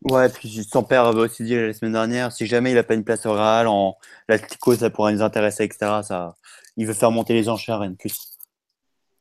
Ouais, 0.03 0.29
puis 0.29 0.63
son 0.65 0.85
père 0.85 1.07
avait 1.07 1.21
aussi 1.21 1.43
dit 1.43 1.57
la 1.57 1.73
semaine 1.73 1.93
dernière, 1.93 2.31
si 2.31 2.47
jamais 2.47 2.71
il 2.71 2.79
a 2.79 2.85
pas 2.85 2.95
une 2.95 3.05
place 3.05 3.27
au 3.27 3.33
Real, 3.33 3.67
en 3.67 3.97
l'Atlético, 4.29 4.77
ça 4.77 4.91
pourrait 4.91 5.13
nous 5.13 5.23
intéresser, 5.23 5.65
etc. 5.65 6.03
Ça, 6.05 6.37
il 6.77 6.87
veut 6.87 6.95
faire 6.95 7.11
monter 7.11 7.35
les 7.35 7.49
enchères, 7.49 7.81
rien 7.81 7.91
de 7.91 7.97
plus. 7.97 8.39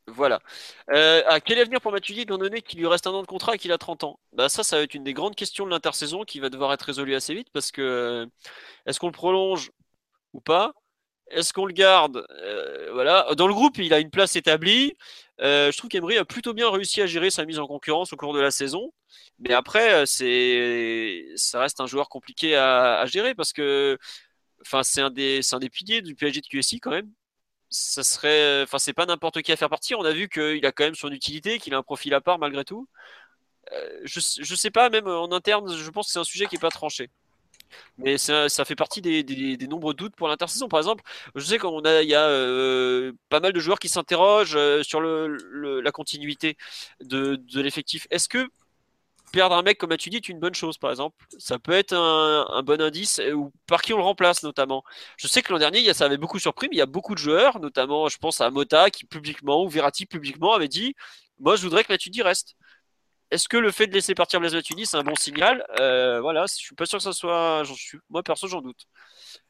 Voilà. 0.07 0.39
Euh, 0.91 1.21
à 1.27 1.41
quel 1.41 1.59
avenir 1.59 1.81
pour 1.81 1.91
Matuidi, 1.91 2.21
étant 2.21 2.37
donné 2.37 2.61
qu'il 2.61 2.79
lui 2.79 2.87
reste 2.87 3.07
un 3.07 3.11
an 3.11 3.21
de 3.21 3.27
contrat 3.27 3.55
et 3.55 3.57
qu'il 3.57 3.71
a 3.71 3.77
30 3.77 4.03
ans? 4.03 4.19
Bah 4.33 4.49
Ça, 4.49 4.63
ça 4.63 4.77
va 4.77 4.83
être 4.83 4.93
une 4.93 5.03
des 5.03 5.13
grandes 5.13 5.35
questions 5.35 5.65
de 5.65 5.71
l'intersaison 5.71 6.23
qui 6.23 6.39
va 6.39 6.49
devoir 6.49 6.71
être 6.71 6.83
résolue 6.83 7.15
assez 7.15 7.33
vite 7.33 7.49
parce 7.51 7.71
que 7.71 7.81
euh, 7.81 8.25
est-ce 8.85 8.99
qu'on 8.99 9.07
le 9.07 9.11
prolonge 9.13 9.71
ou 10.33 10.41
pas 10.41 10.73
Est-ce 11.29 11.53
qu'on 11.53 11.65
le 11.65 11.73
garde 11.73 12.25
euh, 12.43 12.91
Voilà. 12.93 13.27
Dans 13.35 13.47
le 13.47 13.53
groupe, 13.53 13.77
il 13.79 13.93
a 13.93 13.99
une 13.99 14.09
place 14.11 14.35
établie. 14.35 14.93
je 15.39 15.75
trouve 15.77 15.89
qu'Emery 15.89 16.17
a 16.17 16.25
plutôt 16.25 16.53
bien 16.53 16.69
réussi 16.69 17.01
à 17.01 17.05
gérer 17.07 17.29
sa 17.29 17.45
mise 17.45 17.59
en 17.59 17.67
concurrence 17.67 18.13
au 18.13 18.17
cours 18.17 18.33
de 18.33 18.39
la 18.39 18.51
saison. 18.51 18.93
Mais 19.39 19.53
après, 19.53 20.05
c'est, 20.05 21.25
ça 21.35 21.61
reste 21.61 21.81
un 21.81 21.87
joueur 21.87 22.09
compliqué 22.09 22.55
à, 22.55 23.05
gérer 23.05 23.35
parce 23.35 23.53
que 23.53 23.97
enfin, 24.61 24.83
c'est 24.83 25.01
un, 25.01 25.11
des, 25.11 25.41
un 25.53 25.59
des 25.59 25.69
piliers 25.69 26.01
du 26.01 26.15
PSG 26.15 26.41
de 26.41 26.47
QSI 26.47 26.79
quand 26.79 26.91
même 26.91 27.11
ça 27.69 28.03
serait, 28.03 28.63
enfin, 28.63 28.79
c'est 28.79 28.93
pas 28.93 29.05
n'importe 29.05 29.41
qui 29.41 29.51
à 29.51 29.57
faire 29.57 29.69
partir. 29.69 29.99
On 29.99 30.05
a 30.05 30.13
vu 30.13 30.29
qu'il 30.29 30.65
a 30.65 30.71
quand 30.71 30.85
même 30.85 30.95
son 30.95 31.11
utilité, 31.11 31.59
qu'il 31.59 31.73
a 31.73 31.77
un 31.77 31.83
profil 31.83 32.13
à 32.13 32.21
part 32.21 32.39
malgré 32.39 32.63
tout. 32.63 32.87
Euh, 33.73 34.01
je, 34.05 34.19
je 34.19 34.55
sais 34.55 34.71
pas, 34.71 34.89
même 34.89 35.07
en 35.07 35.31
interne, 35.31 35.75
je 35.75 35.89
pense 35.89 36.07
que 36.07 36.13
c'est 36.13 36.19
un 36.19 36.23
sujet 36.23 36.45
qui 36.47 36.55
est 36.55 36.59
pas 36.59 36.69
tranché. 36.69 37.09
Mais 37.97 38.17
ça, 38.17 38.47
fait 38.65 38.75
partie 38.75 39.01
des, 39.01 39.67
nombreux 39.67 39.93
doutes 39.93 40.15
pour 40.15 40.27
l'intersaison. 40.27 40.67
Par 40.67 40.79
exemple, 40.79 41.03
je 41.35 41.43
sais 41.43 41.59
qu'il 41.59 42.09
y 42.09 42.15
a 42.15 42.27
euh, 42.27 43.11
pas 43.29 43.39
mal 43.39 43.53
de 43.53 43.59
joueurs 43.59 43.79
qui 43.79 43.89
s'interrogent 43.89 44.55
euh, 44.55 44.83
sur 44.83 45.01
la 45.01 45.91
continuité 45.91 46.57
de, 47.01 47.39
l'effectif. 47.55 48.07
Est-ce 48.11 48.29
que 48.29 48.49
perdre 49.31 49.55
un 49.55 49.61
mec, 49.61 49.77
comme 49.77 49.95
tu 49.97 50.09
dis, 50.09 50.17
est 50.17 50.29
une 50.29 50.39
bonne 50.39 50.55
chose, 50.55 50.77
par 50.77 50.89
exemple? 50.91 51.15
Ça 51.37 51.59
peut 51.59 51.73
être 51.73 51.93
un, 51.93 52.63
bon 52.63 52.81
indice, 52.81 53.19
euh, 53.19 53.33
ou 53.33 53.51
par 53.67 53.81
qui 53.81 53.93
on 53.93 53.97
le 53.97 54.03
remplace, 54.03 54.43
notamment? 54.43 54.83
Je 55.17 55.27
sais 55.27 55.41
que 55.41 55.51
l'an 55.51 55.59
dernier, 55.59 55.93
ça 55.93 56.05
avait 56.05 56.17
beaucoup 56.17 56.39
surpris, 56.39 56.67
mais 56.69 56.77
il 56.77 56.79
y 56.79 56.81
a 56.81 56.85
beaucoup 56.85 57.13
de 57.13 57.19
joueurs, 57.19 57.59
notamment, 57.59 58.07
je 58.07 58.17
pense 58.17 58.41
à 58.41 58.49
Mota, 58.51 58.89
qui 58.89 59.05
publiquement, 59.05 59.63
ou 59.63 59.69
Verratti 59.69 60.05
publiquement, 60.05 60.53
avait 60.53 60.67
dit 60.67 60.95
Moi, 61.39 61.55
je 61.55 61.63
voudrais 61.63 61.83
que 61.83 61.91
Matuidi 61.91 62.21
reste. 62.21 62.55
Est-ce 63.29 63.49
que 63.49 63.57
le 63.57 63.71
fait 63.71 63.87
de 63.87 63.93
laisser 63.93 64.15
partir 64.15 64.39
Blaise 64.39 64.55
Matuidi, 64.55 64.85
c'est 64.85 64.97
un 64.97 65.03
bon 65.03 65.15
signal? 65.15 65.65
Euh, 65.79 66.21
Voilà, 66.21 66.45
je 66.47 66.55
suis 66.55 66.75
pas 66.75 66.85
sûr 66.85 66.97
que 66.99 67.03
ça 67.03 67.11
soit. 67.11 67.63
Suis... 67.75 67.97
Moi, 68.09 68.23
perso, 68.23 68.47
j'en 68.47 68.61
doute. 68.61 68.87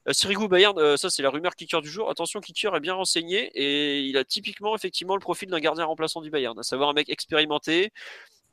Euh, 0.08 0.14
Sirigu 0.14 0.48
Bayern, 0.48 0.78
euh, 0.80 0.98
ça 0.98 1.10
c'est 1.10 1.22
la 1.22 1.30
rumeur 1.30 1.56
kicker 1.56 1.82
du 1.82 1.90
jour. 1.90 2.10
Attention, 2.10 2.40
kicker 2.40 2.76
est 2.76 2.80
bien 2.80 2.94
renseigné 2.95 3.52
et 3.54 4.02
il 4.02 4.18
a 4.18 4.24
typiquement 4.24 4.76
effectivement 4.76 5.16
le 5.16 5.22
profil 5.22 5.49
d'un 5.49 5.60
gardien 5.60 5.86
remplaçant 5.86 6.22
du 6.22 6.30
Bayern, 6.32 6.58
à 6.58 6.64
savoir 6.64 6.90
un 6.90 6.94
mec 6.94 7.10
expérimenté, 7.10 7.91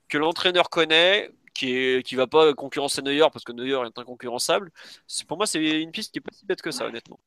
que 0.08 0.18
l'entraîneur 0.18 0.68
connaît, 0.68 1.30
qui 1.54 1.72
ne 1.72 2.00
qui 2.00 2.16
va 2.16 2.26
pas 2.26 2.52
concurrencer 2.54 3.00
Neuer 3.02 3.26
parce 3.32 3.44
que 3.44 3.52
Neuer 3.52 3.80
est 3.86 3.98
inconcurrençable. 3.98 4.70
Pour 5.28 5.38
moi, 5.38 5.46
c'est 5.46 5.60
une 5.60 5.92
piste 5.92 6.12
qui 6.12 6.18
est 6.18 6.22
pas 6.22 6.32
si 6.32 6.44
bête 6.44 6.60
que 6.60 6.70
ça, 6.70 6.86
honnêtement. 6.86 7.20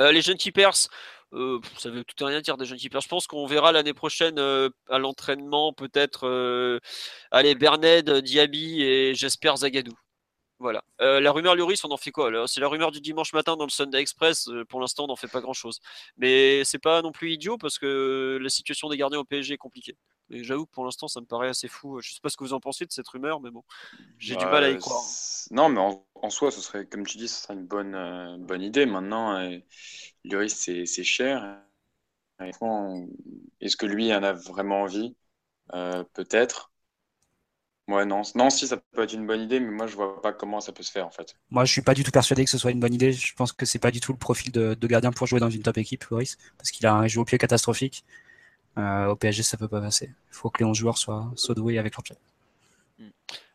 Euh, 0.00 0.10
les 0.10 0.22
jeunes 0.22 0.38
keepers, 0.38 0.88
euh, 1.32 1.60
ça 1.78 1.90
veut 1.90 2.04
tout 2.04 2.24
et 2.24 2.26
rien 2.26 2.40
dire 2.40 2.56
des 2.56 2.64
jeunes 2.64 2.78
keepers. 2.78 3.00
Je 3.00 3.08
pense 3.08 3.26
qu'on 3.26 3.46
verra 3.46 3.72
l'année 3.72 3.94
prochaine 3.94 4.38
euh, 4.38 4.68
à 4.88 4.98
l'entraînement 4.98 5.72
peut-être 5.72 6.80
allez 7.30 7.54
Berned, 7.54 8.10
Diaby 8.10 8.82
et 8.82 9.14
j'espère 9.14 9.56
Zagadou. 9.58 9.92
Voilà. 10.58 10.84
la 11.00 11.32
rumeur 11.32 11.56
Lloris, 11.56 11.84
on 11.84 11.90
en 11.90 11.96
fait 11.96 12.12
quoi 12.12 12.30
C'est 12.46 12.60
la 12.60 12.68
rumeur 12.68 12.92
du 12.92 13.00
dimanche 13.00 13.32
matin 13.32 13.56
dans 13.56 13.64
le 13.64 13.70
Sunday 13.70 14.00
Express. 14.00 14.48
pour 14.68 14.80
l'instant, 14.80 15.04
on 15.04 15.06
n'en 15.08 15.16
fait 15.16 15.26
pas 15.26 15.40
grand-chose. 15.40 15.80
Mais 16.16 16.62
c'est 16.64 16.78
pas 16.78 17.02
non 17.02 17.10
plus 17.10 17.32
idiot 17.32 17.58
parce 17.58 17.78
que 17.78 18.38
la 18.40 18.48
situation 18.48 18.88
des 18.88 18.96
gardiens 18.96 19.18
au 19.18 19.24
PSG 19.24 19.54
est 19.54 19.58
compliquée. 19.58 19.96
Et 20.32 20.44
j'avoue 20.44 20.66
que 20.66 20.70
pour 20.72 20.84
l'instant, 20.84 21.08
ça 21.08 21.20
me 21.20 21.26
paraît 21.26 21.48
assez 21.48 21.68
fou. 21.68 22.00
Je 22.00 22.12
sais 22.12 22.20
pas 22.22 22.28
ce 22.28 22.36
que 22.36 22.44
vous 22.44 22.52
en 22.52 22.60
pensez 22.60 22.86
de 22.86 22.92
cette 22.92 23.08
rumeur, 23.08 23.40
mais 23.40 23.50
bon, 23.50 23.62
j'ai 24.18 24.36
du 24.36 24.44
mal 24.46 24.64
à 24.64 24.70
y 24.70 24.78
croire. 24.78 25.04
Non, 25.50 25.68
mais 25.68 25.80
en, 25.80 26.30
soi, 26.30 26.50
ce 26.50 26.60
serait, 26.60 26.86
comme 26.86 27.06
tu 27.06 27.18
dis, 27.18 27.28
ce 27.28 27.42
serait 27.42 27.54
une 27.54 27.66
bonne, 27.66 27.94
euh, 27.94 28.36
bonne 28.38 28.62
idée. 28.62 28.86
Maintenant, 28.86 29.36
euh, 29.36 29.58
c'est 30.48 31.04
cher. 31.04 31.58
Est-ce 32.40 33.76
que 33.76 33.86
lui 33.86 34.12
en 34.14 34.22
a 34.22 34.32
vraiment 34.32 34.82
envie? 34.82 35.14
Euh, 35.74 36.04
Peut-être. 36.14 36.72
Ouais, 37.88 38.06
non. 38.06 38.22
non, 38.36 38.48
si 38.48 38.66
ça 38.68 38.76
peut 38.76 39.02
être 39.02 39.12
une 39.12 39.26
bonne 39.26 39.40
idée, 39.40 39.58
mais 39.58 39.70
moi 39.70 39.86
je 39.88 39.96
vois 39.96 40.22
pas 40.22 40.32
comment 40.32 40.60
ça 40.60 40.72
peut 40.72 40.84
se 40.84 40.92
faire 40.92 41.06
en 41.06 41.10
fait. 41.10 41.34
Moi 41.50 41.64
je 41.64 41.72
suis 41.72 41.82
pas 41.82 41.94
du 41.94 42.04
tout 42.04 42.12
persuadé 42.12 42.44
que 42.44 42.50
ce 42.50 42.56
soit 42.56 42.70
une 42.70 42.78
bonne 42.78 42.94
idée. 42.94 43.12
Je 43.12 43.34
pense 43.34 43.52
que 43.52 43.66
c'est 43.66 43.80
pas 43.80 43.90
du 43.90 44.00
tout 44.00 44.12
le 44.12 44.18
profil 44.18 44.52
de, 44.52 44.74
gardien 44.86 45.10
pour 45.10 45.26
jouer 45.26 45.40
dans 45.40 45.50
une 45.50 45.62
top 45.62 45.78
équipe, 45.78 46.04
Loris, 46.04 46.38
parce 46.56 46.70
qu'il 46.70 46.86
a 46.86 46.94
un 46.94 47.08
jeu 47.08 47.20
au 47.20 47.24
pied 47.24 47.38
catastrophique. 47.38 48.04
Euh, 48.78 49.06
au 49.08 49.16
PSG, 49.16 49.42
ça 49.42 49.56
peut 49.56 49.68
pas 49.68 49.80
passer. 49.80 50.06
Il 50.06 50.34
faut 50.34 50.50
que 50.50 50.58
les 50.58 50.64
11 50.64 50.76
joueurs 50.76 50.98
soient, 50.98 51.30
soient 51.36 51.54
doués 51.54 51.78
avec 51.78 51.94
leur 51.94 52.02
pied. 52.02 52.16
Hmm. 52.98 53.08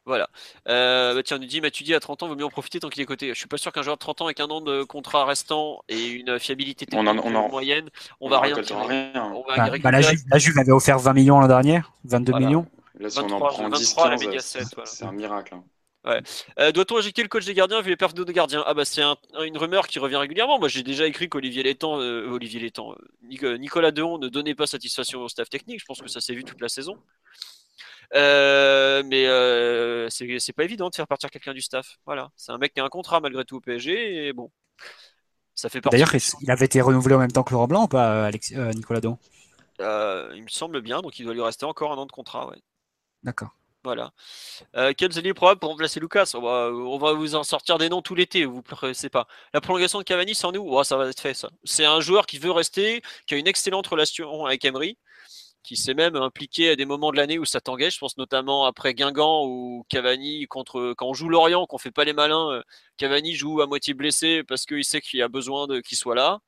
Voilà. 0.06 0.30
Euh, 0.69 1.15
bah 1.15 1.23
tiens, 1.23 1.38
nous 1.38 1.45
dit 1.45 1.60
Mathieu 1.60 1.84
dit 1.84 1.94
à 1.94 1.99
30 1.99 2.23
ans, 2.23 2.27
vaut 2.27 2.35
mieux 2.35 2.45
en 2.45 2.49
profiter 2.49 2.80
tant 2.80 2.89
qu'il 2.89 3.02
est 3.02 3.06
coté. 3.06 3.30
Je 3.30 3.34
suis 3.34 3.48
pas 3.48 3.57
sûr 3.57 3.72
qu'un 3.72 3.81
joueur 3.81 3.98
de 3.98 3.99
30 3.99 4.22
ans 4.22 4.26
avec 4.26 4.39
un 4.39 4.45
an 4.45 4.61
de 4.61 4.84
contrat 4.84 5.26
restant 5.26 5.84
et 5.89 6.07
une 6.07 6.39
fiabilité 6.39 6.85
technique 6.85 7.03
moyenne, 7.52 7.89
on, 8.22 8.30
va 8.30 8.39
rien, 8.39 8.56
On 8.56 9.44
va 9.44 9.69
bah, 9.69 9.77
bah, 9.81 9.91
la, 9.91 10.02
Juve, 10.38 10.57
avait 10.57 10.72
offert 10.72 10.99
20 10.99 11.14
millions 11.14 11.39
l'an 11.39 11.48
dernier, 11.48 11.81
22 12.06 12.34
millions. 12.39 12.68
Là, 12.99 13.10
si 13.10 13.19
on 13.19 13.30
en 13.30 13.39
prend 13.39 13.69
10, 13.69 13.94
15, 13.94 14.57
c'est 14.85 15.06
un 15.06 15.11
miracle. 15.11 15.56
Hein. 15.56 15.64
Euh, 16.06 16.72
doit-on 16.72 16.98
injecter 16.98 17.22
le 17.22 17.28
coach 17.28 17.45
des 17.45 17.53
gardiens 17.53 17.82
vu 17.82 17.90
les 17.90 17.98
pertes 17.98 18.15
de 18.15 18.32
gardiens? 18.32 18.64
Ah 18.65 18.74
bah 18.74 18.86
c'est 18.86 19.02
une 19.02 19.57
rumeur 19.57 19.88
qui 19.88 19.99
revient 19.99 20.15
régulièrement. 20.18 20.60
Moi 20.60 20.68
j'ai 20.68 20.84
déjà 20.84 21.06
écrit 21.07 21.30
qu'Olivier 21.30 21.64
Létang, 21.64 21.99
euh, 21.99 22.30
Olivier 22.30 22.60
Létang, 22.60 22.95
euh, 23.44 23.57
Nicolas 23.57 23.91
Deon 23.91 24.18
ne 24.18 24.30
donnait 24.30 24.56
pas 24.56 24.68
satisfaction 24.68 25.22
au 25.22 25.28
staff 25.28 25.49
technique. 25.49 25.80
Je 25.80 25.86
pense 25.86 26.02
que 26.02 26.07
ça 26.07 26.22
s'est 26.22 26.34
vu 26.34 26.44
toute 26.44 26.61
la 26.61 26.69
saison. 26.69 26.98
mais 28.14 29.26
c'est 30.10 30.53
pas 30.53 30.64
évident 30.64 30.90
de 30.90 30.95
faire 30.95 31.07
partir 31.07 31.30
quelqu'un 31.30 31.53
du 31.53 31.61
staff. 31.61 31.98
Voilà, 32.06 32.32
c'est 32.36 32.52
un 32.52 32.57
mec 32.57 32.74
qui 32.74 32.80
a 32.80 32.86
un 32.86 32.90
contrat 32.90 33.19
malgré 33.19 33.44
tout 33.44 33.57
au 33.57 33.61
PSG 33.61 34.28
et 34.28 34.34
bon, 34.34 34.52
ça 35.56 35.69
fait 35.69 35.82
D'ailleurs, 35.82 36.14
il 36.41 36.52
avait 36.52 36.65
été 36.65 36.82
renouvelé 36.82 37.15
en 37.15 37.19
même 37.19 37.32
temps 37.32 37.44
que 37.44 37.52
Laurent 37.52 37.68
Blanc 37.68 37.84
ou 37.84 37.88
pas, 37.88 38.32
Nicolas 38.74 39.02
Deon 39.02 39.18
Il 39.80 40.44
me 40.44 40.49
semble 40.49 40.82
bien, 40.82 41.02
donc 41.02 41.19
il 41.19 41.26
doit 41.26 41.34
lui 41.34 41.41
rester 41.41 41.65
encore 41.65 41.91
un 41.91 41.98
an 41.98 42.06
de 42.06 42.11
contrat. 42.11 42.48
Ouais. 42.48 42.61
D'accord. 43.24 43.53
Voilà. 43.88 44.11
Euh, 44.76 44.91
quels 44.97 45.18
alliés 45.18 45.34
probables 45.34 45.61
pour 45.61 45.69
remplacer 45.69 46.01
Lucas? 46.01 46.31
On 46.34 46.97
va, 46.97 47.14
vous 47.14 47.35
en 47.35 47.45
sortir 47.45 47.77
des 47.77 47.88
noms 47.88 48.01
tout 48.01 48.15
l'été, 48.15 48.43
vous 48.43 48.57
ne 48.57 49.07
pas. 49.07 49.27
La 49.53 49.61
prolongation 49.61 49.97
de 49.99 50.03
Cavani, 50.03 50.35
c'est 50.35 50.45
en 50.45 50.51
nous 50.51 50.84
Ça 50.84 50.97
va 50.97 51.07
être 51.07 51.22
fait. 51.22 51.45
C'est 51.64 51.85
un 51.85 52.01
joueur 52.01 52.26
qui 52.26 52.38
veut 52.38 52.51
rester, 52.51 53.01
qui 53.27 53.35
a 53.35 53.38
une 53.38 53.47
excellente 53.47 53.88
relation 53.88 54.45
avec 54.45 54.65
Emery, 54.65 54.97
qui 55.64 55.77
s'est 55.77 55.93
même 55.93 56.18
impliqué 56.18 56.72
à 56.72 56.76
des 56.76 56.84
moments 56.84 57.11
de 57.14 57.15
l'année 57.15 57.39
où 57.39 57.45
ça 57.45 57.61
t'engage. 57.61 57.93
Je 57.93 57.99
pense 57.99 58.18
notamment 58.18 58.65
après 58.65 58.93
Guingamp 58.93 59.45
ou 59.45 59.85
Cavani, 59.88 60.47
contre, 60.47 60.93
quand 60.97 61.07
on 61.07 61.14
joue 61.14 61.30
Lorient, 61.30 61.65
qu'on 61.65 61.77
fait 61.77 61.91
pas 61.91 62.03
les 62.03 62.11
malins, 62.11 62.51
euh, 62.51 62.61
Cavani 62.97 63.35
joue 63.35 63.61
à 63.61 63.68
moitié 63.68 63.93
blessé 63.93 64.43
parce 64.43 64.65
qu'il 64.65 64.84
sait 64.84 64.99
qu'il 64.99 65.22
a 65.22 65.30
besoin 65.30 65.65
qu'il 65.81 65.97
soit 65.97 66.15
là. 66.15 66.41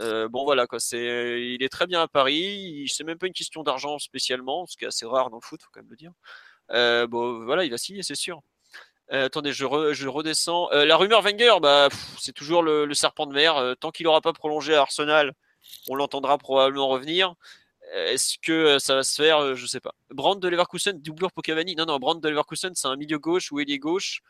Euh, 0.00 0.28
bon 0.28 0.44
voilà 0.44 0.66
quoi, 0.66 0.78
il 0.92 1.62
est 1.62 1.68
très 1.68 1.86
bien 1.86 2.02
à 2.02 2.08
Paris. 2.08 2.86
C'est 2.88 3.04
même 3.04 3.18
pas 3.18 3.26
une 3.26 3.32
question 3.32 3.62
d'argent 3.62 3.98
spécialement, 3.98 4.66
ce 4.66 4.76
qui 4.76 4.84
est 4.84 4.88
assez 4.88 5.06
rare 5.06 5.30
dans 5.30 5.38
le 5.38 5.42
foot, 5.42 5.62
faut 5.62 5.70
quand 5.72 5.80
même 5.80 5.90
le 5.90 5.96
dire. 5.96 6.12
Euh, 6.72 7.06
bon, 7.06 7.44
voilà, 7.44 7.64
il 7.64 7.70
va 7.70 7.78
signer, 7.78 8.02
c'est 8.02 8.14
sûr. 8.14 8.42
Euh, 9.12 9.26
attendez, 9.26 9.52
je, 9.52 9.92
je 9.92 10.08
redescends. 10.08 10.68
Euh, 10.72 10.84
la 10.84 10.96
rumeur 10.96 11.22
Wenger, 11.22 11.54
bah, 11.60 11.88
c'est 12.18 12.32
toujours 12.32 12.62
le, 12.62 12.92
serpent 12.94 13.26
de 13.26 13.34
mer. 13.34 13.74
tant 13.80 13.90
qu'il 13.90 14.04
n'aura 14.04 14.20
pas 14.20 14.32
prolongé 14.32 14.74
à 14.74 14.80
Arsenal, 14.80 15.32
on 15.88 15.94
l'entendra 15.94 16.38
probablement 16.38 16.88
revenir. 16.88 17.34
Est-ce 17.94 18.38
que 18.42 18.80
ça 18.80 18.96
va 18.96 19.04
se 19.04 19.22
faire 19.22 19.54
Je 19.54 19.64
sais 19.64 19.78
pas. 19.78 19.94
Brand 20.10 20.40
de 20.40 20.48
Leverkusen, 20.48 21.00
doublure 21.00 21.30
pour 21.30 21.44
Cavani. 21.44 21.76
Non, 21.76 21.86
non, 21.86 21.98
Brand 21.98 22.20
de 22.20 22.28
Leverkusen, 22.28 22.74
c'est 22.74 22.88
un 22.88 22.96
milieu 22.96 23.18
gauche 23.18 23.52
ou 23.52 23.60
ailier 23.60 23.78
gauche. 23.78 24.22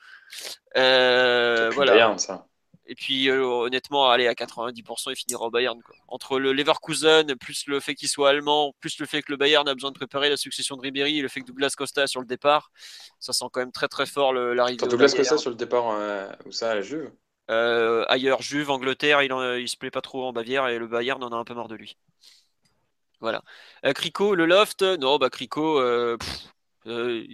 voilà. 0.74 2.18
ça. 2.18 2.46
Et 2.88 2.94
puis 2.94 3.28
euh, 3.28 3.44
honnêtement, 3.44 4.08
aller 4.08 4.28
à 4.28 4.34
90%, 4.34 5.10
il 5.10 5.16
finira 5.16 5.44
au 5.44 5.50
Bayern. 5.50 5.80
Quoi. 5.82 5.94
Entre 6.08 6.38
le 6.38 6.52
Leverkusen, 6.52 7.34
plus 7.36 7.66
le 7.66 7.80
fait 7.80 7.94
qu'il 7.94 8.08
soit 8.08 8.30
allemand, 8.30 8.74
plus 8.80 8.98
le 9.00 9.06
fait 9.06 9.22
que 9.22 9.32
le 9.32 9.36
Bayern 9.36 9.68
a 9.68 9.74
besoin 9.74 9.90
de 9.90 9.96
préparer 9.96 10.30
la 10.30 10.36
succession 10.36 10.76
de 10.76 10.82
Ribéry, 10.82 11.18
et 11.18 11.22
le 11.22 11.28
fait 11.28 11.40
que 11.40 11.46
Douglas 11.46 11.74
Costa 11.76 12.06
sur 12.06 12.20
le 12.20 12.26
départ, 12.26 12.70
ça 13.18 13.32
sent 13.32 13.46
quand 13.52 13.60
même 13.60 13.72
très 13.72 13.88
très 13.88 14.06
fort 14.06 14.32
l'arrivée. 14.32 14.86
Douglas 14.86 15.14
Costa 15.16 15.36
sur 15.36 15.50
le 15.50 15.56
départ, 15.56 15.90
euh, 15.90 16.28
où 16.44 16.52
ça, 16.52 16.70
à 16.70 16.74
la 16.76 16.82
Juve? 16.82 17.10
Euh, 17.50 18.04
Ailleurs, 18.08 18.42
Juve, 18.42 18.70
Angleterre, 18.70 19.22
il, 19.22 19.32
il 19.60 19.68
se 19.68 19.76
plaît 19.76 19.90
pas 19.90 20.00
trop 20.00 20.24
en 20.24 20.32
Bavière 20.32 20.68
et 20.68 20.78
le 20.78 20.86
Bayern 20.86 21.22
en 21.22 21.30
a 21.30 21.36
un 21.36 21.44
peu 21.44 21.54
marre 21.54 21.68
de 21.68 21.76
lui. 21.76 21.96
Voilà. 23.20 23.42
Crico, 23.94 24.34
le 24.34 24.46
loft, 24.46 24.82
non, 24.82 25.16
bah 25.16 25.30
Crico, 25.30 25.80
euh, 26.86 27.24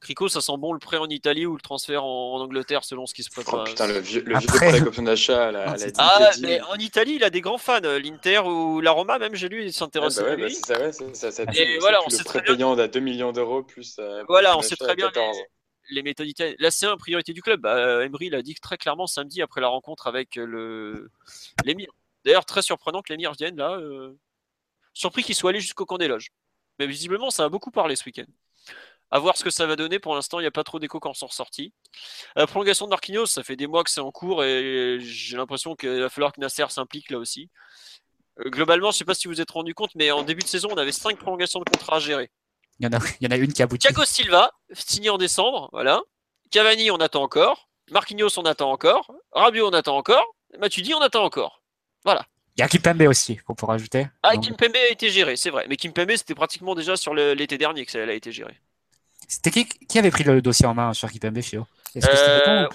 Crico, 0.00 0.28
ça 0.28 0.40
sent 0.40 0.56
bon 0.58 0.72
le 0.72 0.78
prêt 0.78 0.96
en 0.96 1.08
Italie 1.08 1.46
ou 1.46 1.54
le 1.54 1.60
transfert 1.60 2.04
en, 2.04 2.40
Angleterre 2.40 2.84
selon 2.84 3.06
ce 3.06 3.14
qui 3.14 3.22
se 3.22 3.30
prépare. 3.30 3.60
Oh, 3.62 3.64
putain, 3.64 3.86
le 3.86 3.98
vieux, 3.98 4.22
le 4.24 4.36
Après... 4.36 4.72
vieux 4.72 4.86
option 4.86 5.02
d'achat 5.02 5.50
la, 5.50 5.76
la 5.76 5.86
Ah, 5.98 6.30
mais 6.40 6.60
en 6.62 6.76
Italie, 6.76 7.14
il 7.16 7.24
a 7.24 7.30
des 7.30 7.40
grands 7.40 7.58
fans. 7.58 7.80
L'Inter 7.80 8.40
ou 8.40 8.80
la 8.80 8.90
Roma, 8.90 9.18
même, 9.18 9.34
j'ai 9.34 9.48
lu, 9.48 9.64
il 9.64 9.72
s'intéresse 9.72 10.18
ah 10.18 10.22
bah 10.22 10.30
ouais, 10.30 10.36
bah 10.36 10.48
ça, 10.50 10.80
ouais, 10.80 11.14
ça, 11.14 11.30
ça, 11.30 11.44
Et 11.54 11.78
voilà, 11.78 12.00
on 12.06 12.10
sait 12.10 12.24
très 12.24 12.40
bien. 12.42 12.78
à 12.78 12.88
2 12.88 13.00
millions 13.00 13.32
d'euros 13.32 13.62
plus. 13.62 13.96
Euh, 13.98 14.24
voilà, 14.28 14.56
on 14.56 14.62
sait 14.62 14.76
très 14.76 14.94
bien 14.94 15.10
les, 15.90 16.02
méthodes 16.02 16.28
italiennes. 16.28 16.56
Là, 16.58 16.70
c'est 16.70 16.86
un 16.86 16.96
priorité 16.96 17.32
du 17.32 17.42
club. 17.42 17.60
Bah, 17.60 18.04
Emery 18.04 18.30
l'a 18.30 18.42
dit 18.42 18.54
très 18.54 18.78
clairement 18.78 19.06
samedi 19.06 19.42
après 19.42 19.60
la 19.60 19.68
rencontre 19.68 20.06
avec 20.06 20.36
le 20.36 21.10
l'émir. 21.64 21.90
D'ailleurs, 22.24 22.44
très 22.44 22.62
surprenant 22.62 23.02
que 23.02 23.12
l'émir 23.12 23.32
vienne 23.32 23.56
là. 23.56 23.76
Euh... 23.78 24.16
Surpris 24.92 25.22
qu'il 25.22 25.34
soit 25.34 25.50
allé 25.50 25.60
jusqu'au 25.60 25.86
camp 25.86 25.98
des 25.98 26.08
loges. 26.08 26.30
Mais 26.78 26.86
visiblement, 26.86 27.30
ça 27.30 27.44
a 27.44 27.48
beaucoup 27.48 27.70
parlé 27.70 27.96
ce 27.96 28.04
week-end. 28.04 28.30
À 29.10 29.18
voir 29.18 29.36
ce 29.36 29.42
que 29.44 29.50
ça 29.50 29.66
va 29.66 29.76
donner. 29.76 29.98
Pour 29.98 30.14
l'instant, 30.14 30.38
il 30.38 30.42
n'y 30.42 30.48
a 30.48 30.52
pas 30.52 30.64
trop 30.64 30.78
d'écho 30.78 31.00
quand 31.00 31.10
on 31.10 31.14
sont 31.14 31.26
ressortis. 31.26 31.72
La 32.36 32.46
prolongation 32.46 32.86
de 32.86 32.90
Marquinhos, 32.90 33.26
ça 33.26 33.42
fait 33.42 33.56
des 33.56 33.66
mois 33.66 33.82
que 33.82 33.90
c'est 33.90 34.00
en 34.00 34.12
cours 34.12 34.44
et 34.44 34.98
j'ai 35.00 35.36
l'impression 35.36 35.74
qu'il 35.74 36.00
va 36.00 36.08
falloir 36.08 36.32
que 36.32 36.40
Nasser 36.40 36.66
s'implique 36.68 37.10
là 37.10 37.18
aussi. 37.18 37.50
Euh, 38.38 38.50
globalement, 38.50 38.90
je 38.90 38.96
ne 38.96 38.98
sais 38.98 39.04
pas 39.04 39.14
si 39.14 39.26
vous 39.26 39.34
vous 39.34 39.40
êtes 39.40 39.50
rendu 39.50 39.74
compte, 39.74 39.94
mais 39.96 40.10
en 40.10 40.22
début 40.22 40.42
de 40.42 40.48
saison, 40.48 40.68
on 40.70 40.76
avait 40.76 40.92
cinq 40.92 41.18
prolongations 41.18 41.60
de 41.60 41.64
contrat 41.64 41.96
à 41.96 42.00
gérer. 42.00 42.30
Il 42.78 42.84
y 42.84 42.88
en 42.88 42.98
a, 42.98 43.02
il 43.20 43.24
y 43.24 43.26
en 43.26 43.30
a 43.32 43.36
une 43.36 43.52
qui 43.52 43.62
a 43.62 43.64
abouti. 43.64 43.86
Thiago 43.86 44.04
Silva, 44.04 44.52
signé 44.72 45.10
en 45.10 45.18
décembre, 45.18 45.68
voilà. 45.72 46.00
Cavani, 46.50 46.90
on 46.90 46.96
attend 46.96 47.22
encore. 47.22 47.68
Marquinhos, 47.90 48.38
on 48.38 48.44
attend 48.44 48.70
encore. 48.70 49.12
Rabiot, 49.32 49.68
on 49.68 49.72
attend 49.72 49.96
encore. 49.96 50.24
Matuidi, 50.58 50.94
on 50.94 51.00
attend 51.00 51.24
encore. 51.24 51.62
Voilà. 52.04 52.26
Il 52.56 52.60
y 52.60 52.64
a 52.64 52.68
Kimpembe 52.68 53.02
aussi, 53.02 53.36
qu'on 53.36 53.54
pourrait 53.54 53.72
rajouter. 53.72 54.06
Ah, 54.22 54.34
Donc, 54.34 54.44
Kimpembe 54.44 54.76
a 54.76 54.88
été 54.90 55.10
géré, 55.10 55.36
c'est 55.36 55.50
vrai. 55.50 55.66
Mais 55.68 55.76
Kimpembe, 55.76 56.10
c'était 56.16 56.34
pratiquement 56.34 56.74
déjà 56.74 56.96
sur 56.96 57.14
l'été 57.14 57.58
dernier 57.58 57.84
que 57.84 57.92
ça 57.92 58.02
a 58.02 58.12
été 58.12 58.32
géré. 58.32 58.58
C'était 59.30 59.50
qui, 59.52 59.64
qui 59.64 59.98
avait 59.98 60.10
pris 60.10 60.24
le 60.24 60.42
dossier 60.42 60.66
en 60.66 60.74
main 60.74 60.92
sur 60.92 61.10
Kimpembe, 61.10 61.40
Fio 61.40 61.66
que 61.94 61.98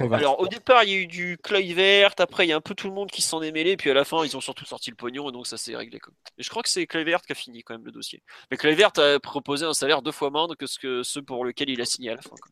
Euh, 0.04 0.14
alors 0.14 0.40
au 0.40 0.48
départ 0.48 0.84
il 0.84 0.90
y 0.90 0.94
a 0.94 0.98
eu 0.98 1.08
du 1.08 1.38
Kluivert, 1.42 2.14
après 2.18 2.46
il 2.46 2.50
y 2.50 2.54
a 2.54 2.56
un 2.58 2.62
peu 2.62 2.76
tout 2.76 2.88
le 2.88 2.94
monde 2.94 3.10
qui 3.10 3.22
s'en 3.22 3.42
est 3.42 3.52
mêlé, 3.52 3.78
puis 3.78 3.90
à 3.90 3.94
la 3.94 4.04
fin 4.04 4.26
ils 4.26 4.36
ont 4.36 4.42
surtout 4.42 4.66
sorti 4.66 4.90
le 4.90 4.96
pognon 4.96 5.30
et 5.30 5.32
donc 5.32 5.48
ça 5.48 5.58
s'est 5.58 5.76
réglé. 5.76 6.00
Quoi. 6.00 6.14
Et 6.38 6.44
je 6.44 6.50
crois 6.50 6.64
que 6.64 6.70
c'est 6.70 6.86
Kluivert 6.86 7.22
qui 7.22 7.32
a 7.32 7.36
fini 7.36 7.64
quand 7.64 7.74
même 7.76 7.86
le 7.86 7.92
dossier. 7.92 8.22
Mais 8.52 8.58
Kluivert 8.58 8.92
a 8.98 9.20
proposé 9.20 9.66
un 9.66 9.74
salaire 9.74 10.02
deux 10.02 10.12
fois 10.12 10.30
moindre 10.30 10.56
que 10.56 10.68
ce 10.68 10.80
que 10.80 11.04
ceux 11.04 11.22
pour 11.22 11.46
lequel 11.46 11.70
il 11.70 11.82
a 11.82 11.86
signé 11.86 12.10
à 12.12 12.16
la 12.16 12.22
fin. 12.22 12.30
quoi. 12.30 12.52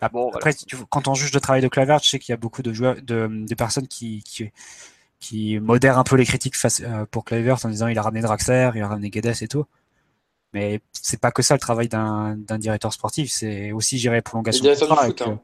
Ah, 0.00 0.08
Bon, 0.08 0.30
Après, 0.32 0.54
quand 0.88 1.08
on 1.08 1.14
juge 1.14 1.32
le 1.32 1.40
travail 1.40 1.62
de 1.62 1.68
Kluivert, 1.68 1.98
je 2.02 2.08
sais 2.08 2.18
qu'il 2.18 2.32
y 2.32 2.34
a 2.34 2.38
beaucoup 2.38 2.62
de 2.62 2.72
joueurs, 2.72 2.96
de, 3.02 3.28
de 3.30 3.54
personnes 3.54 3.86
qui, 3.88 4.22
qui, 4.22 4.50
qui 5.18 5.58
modèrent 5.58 5.98
un 5.98 6.04
peu 6.04 6.16
les 6.16 6.24
critiques 6.24 6.56
face, 6.56 6.80
euh, 6.80 7.04
pour 7.10 7.24
Kluivert 7.24 7.64
en 7.64 7.68
disant 7.68 7.88
il 7.88 7.98
a 7.98 8.02
ramené 8.02 8.22
Draxler, 8.22 8.70
il 8.74 8.82
a 8.82 8.88
ramené 8.88 9.10
Guedes 9.10 9.42
et 9.42 9.48
tout. 9.48 9.66
Mais 10.52 10.80
c'est 10.92 11.20
pas 11.20 11.30
que 11.32 11.42
ça 11.42 11.54
le 11.54 11.60
travail 11.60 11.88
d'un 11.88 12.36
directeur 12.58 12.92
sportif, 12.92 13.30
c'est 13.30 13.72
aussi 13.72 13.98
gérer 13.98 14.22
Le 14.52 14.58
prolongations 14.58 14.66
de 14.66 14.72
directeur 14.74 14.86
du 14.86 14.96
foot, 14.96 15.22
hein. 15.22 15.40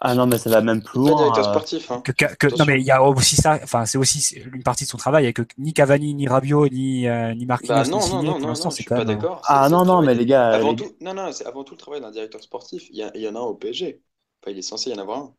Ah 0.00 0.14
non, 0.14 0.26
mais 0.26 0.38
ça 0.38 0.50
va 0.50 0.60
même 0.60 0.82
plus 0.82 1.00
Pas 1.04 1.14
directeur 1.14 1.44
euh, 1.46 1.60
sportif. 1.60 1.90
Hein. 1.92 2.04
que, 2.04 2.12
que- 2.12 2.34
que- 2.36 2.56
non 2.58 2.64
mais 2.66 2.80
il 2.80 2.84
y 2.86 2.90
a 2.90 3.02
aussi 3.02 3.36
ça, 3.36 3.58
enfin 3.62 3.86
c'est 3.86 3.98
aussi 3.98 4.34
une 4.36 4.62
partie 4.62 4.84
de 4.84 4.88
son 4.90 4.98
travail 4.98 5.26
et 5.26 5.32
que 5.32 5.42
ni 5.58 5.72
Cavani, 5.72 6.14
ni 6.14 6.28
Rabiot, 6.28 6.68
ni 6.68 7.08
euh, 7.08 7.34
ni 7.34 7.46
Marquinhos 7.46 7.84
Bah 7.84 7.86
non, 7.86 8.06
non, 8.08 8.22
signé 8.22 8.22
non, 8.22 8.38
pour 8.38 8.48
non, 8.48 8.48
l'instant, 8.48 8.70
non, 8.70 8.72
je 8.76 8.76
c'est 8.76 8.82
suis 8.82 8.84
quand 8.84 8.94
pas 8.94 9.04
même. 9.04 9.06
d'accord. 9.06 9.40
Ah 9.42 9.68
non, 9.70 9.84
non, 9.84 10.02
mais 10.02 10.14
les 10.14 10.26
gars, 10.26 10.62
Avant 10.62 10.74
les- 10.74 10.76
tout, 10.76 10.96
non, 11.00 11.14
non, 11.14 11.32
c'est 11.32 11.46
avant 11.46 11.64
tout 11.64 11.74
le 11.74 11.78
travail 11.78 12.00
d'un 12.00 12.10
directeur 12.12 12.42
sportif. 12.42 12.88
Il 12.90 12.96
y, 12.98 13.28
en 13.28 13.34
a 13.36 13.38
un 13.38 13.42
au 13.42 13.54
PSG. 13.56 14.02
Enfin, 14.42 14.52
il 14.52 14.58
est 14.58 14.62
censé 14.62 14.90
y 14.90 14.94
en 14.94 14.98
avoir 14.98 15.18
un. 15.20 15.36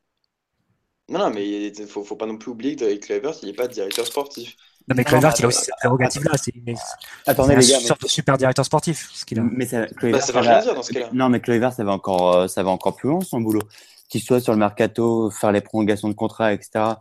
Non, 1.09 1.19
non, 1.19 1.29
mais 1.31 1.67
il 1.67 1.87
faut, 1.87 2.03
faut 2.03 2.15
pas 2.15 2.25
non 2.25 2.37
plus 2.37 2.51
oublier 2.51 2.75
que 2.75 2.95
Kluivert, 2.97 3.33
il 3.41 3.47
n'est 3.47 3.53
pas 3.53 3.67
directeur 3.67 4.05
sportif. 4.07 4.55
Non 4.87 4.95
mais 4.95 5.01
Non, 5.03 5.03
Kluivert, 5.09 5.29
bah, 5.31 5.35
il 5.39 5.45
a 5.45 5.47
aussi 5.47 5.65
cette 5.65 5.75
prérogative-là, 5.79 6.31
c'est 6.37 6.51
c'est 6.53 6.75
Attendez 7.31 7.55
les 7.55 7.65
gars, 7.65 7.77
mais- 8.01 8.07
super 8.07 8.37
directeur 8.37 8.65
sportif, 8.65 9.09
ce 9.13 9.25
qu'il 9.25 9.39
a. 9.39 9.43
Mais 9.43 9.65
ça, 9.65 9.85
Bah, 10.01 10.21
ça 10.21 10.39
rien 10.39 10.51
va- 10.55 10.61
dire 10.61 10.75
dans 10.75 10.83
ce 10.83 10.93
cas-là. 10.93 11.09
Non, 11.11 11.29
mais 11.29 11.41
ça 11.71 11.83
va 11.83 11.91
encore, 11.91 12.35
euh, 12.35 12.47
ça 12.47 12.61
va 12.61 12.69
encore 12.69 12.95
plus 12.95 13.09
loin 13.09 13.21
son 13.21 13.41
boulot. 13.41 13.61
Qu'il 14.09 14.21
soit 14.21 14.39
sur 14.39 14.53
le 14.53 14.59
mercato, 14.59 15.31
faire 15.31 15.51
les 15.51 15.61
prolongations 15.61 16.07
de 16.07 16.13
contrat, 16.13 16.53
etc. 16.53 16.93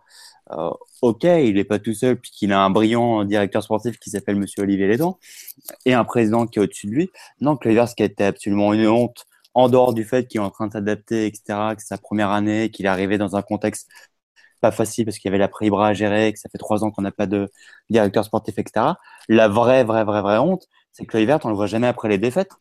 Euh, 0.53 0.71
ok, 1.03 1.25
il 1.25 1.55
n'est 1.55 1.65
pas 1.65 1.79
tout 1.79 1.93
seul 1.95 2.17
puisqu'il 2.17 2.53
a 2.53 2.61
un 2.61 2.71
brillant 2.71 3.25
directeur 3.25 3.63
sportif 3.63 3.99
qui 3.99 4.11
s'appelle 4.11 4.37
Monsieur 4.37 4.63
Olivier 4.63 4.87
Lédan 4.87 5.19
et 5.87 5.93
un 5.95 6.05
président 6.05 6.47
qui 6.47 6.59
est 6.59 6.63
au-dessus 6.63 6.87
de 6.87 6.93
lui. 6.93 7.11
Non, 7.41 7.57
Kluivert, 7.57 7.89
ce 7.89 7.95
qui 7.95 8.03
a 8.03 8.07
été 8.07 8.25
absolument 8.25 8.73
une 8.73 8.87
honte, 8.89 9.27
en 9.53 9.69
dehors 9.69 9.93
du 9.95 10.05
fait 10.05 10.27
qu'il 10.27 10.41
est 10.41 10.45
en 10.45 10.51
train 10.51 10.67
de 10.69 10.73
s'adapter, 10.73 11.27
etc., 11.27 11.43
que 11.75 11.81
c'est 11.83 11.89
sa 11.89 11.99
première 11.99 12.31
année, 12.31 12.71
qu'il 12.71 12.87
est 12.87 12.89
arrivé 12.89 13.19
dans 13.19 13.37
un 13.37 13.43
contexte 13.43 13.89
pas 14.65 14.71
facile 14.71 15.05
parce 15.05 15.19
qu'il 15.19 15.31
y 15.31 15.35
avait 15.35 15.39
la 15.39 15.51
Ibra 15.61 15.89
à 15.89 15.93
gérer, 15.93 16.33
que 16.33 16.39
ça 16.39 16.49
fait 16.49 16.57
trois 16.57 16.85
ans 16.85 16.91
qu'on 16.91 17.03
n'a 17.03 17.13
pas 17.13 17.27
de 17.27 17.51
directeur 17.91 18.25
sportif, 18.25 18.59
etc. 18.59 18.97
La 19.29 19.47
vraie, 19.47 19.85
vraie, 19.85 20.05
vraie, 20.05 20.23
vraie 20.23 20.39
honte, 20.39 20.65
c'est 20.93 21.05
que 21.05 21.11
Kluivert, 21.11 21.41
on 21.45 21.51
le 21.51 21.55
voit 21.55 21.67
jamais 21.67 21.87
après 21.87 22.09
les 22.09 22.17
défaites. 22.17 22.53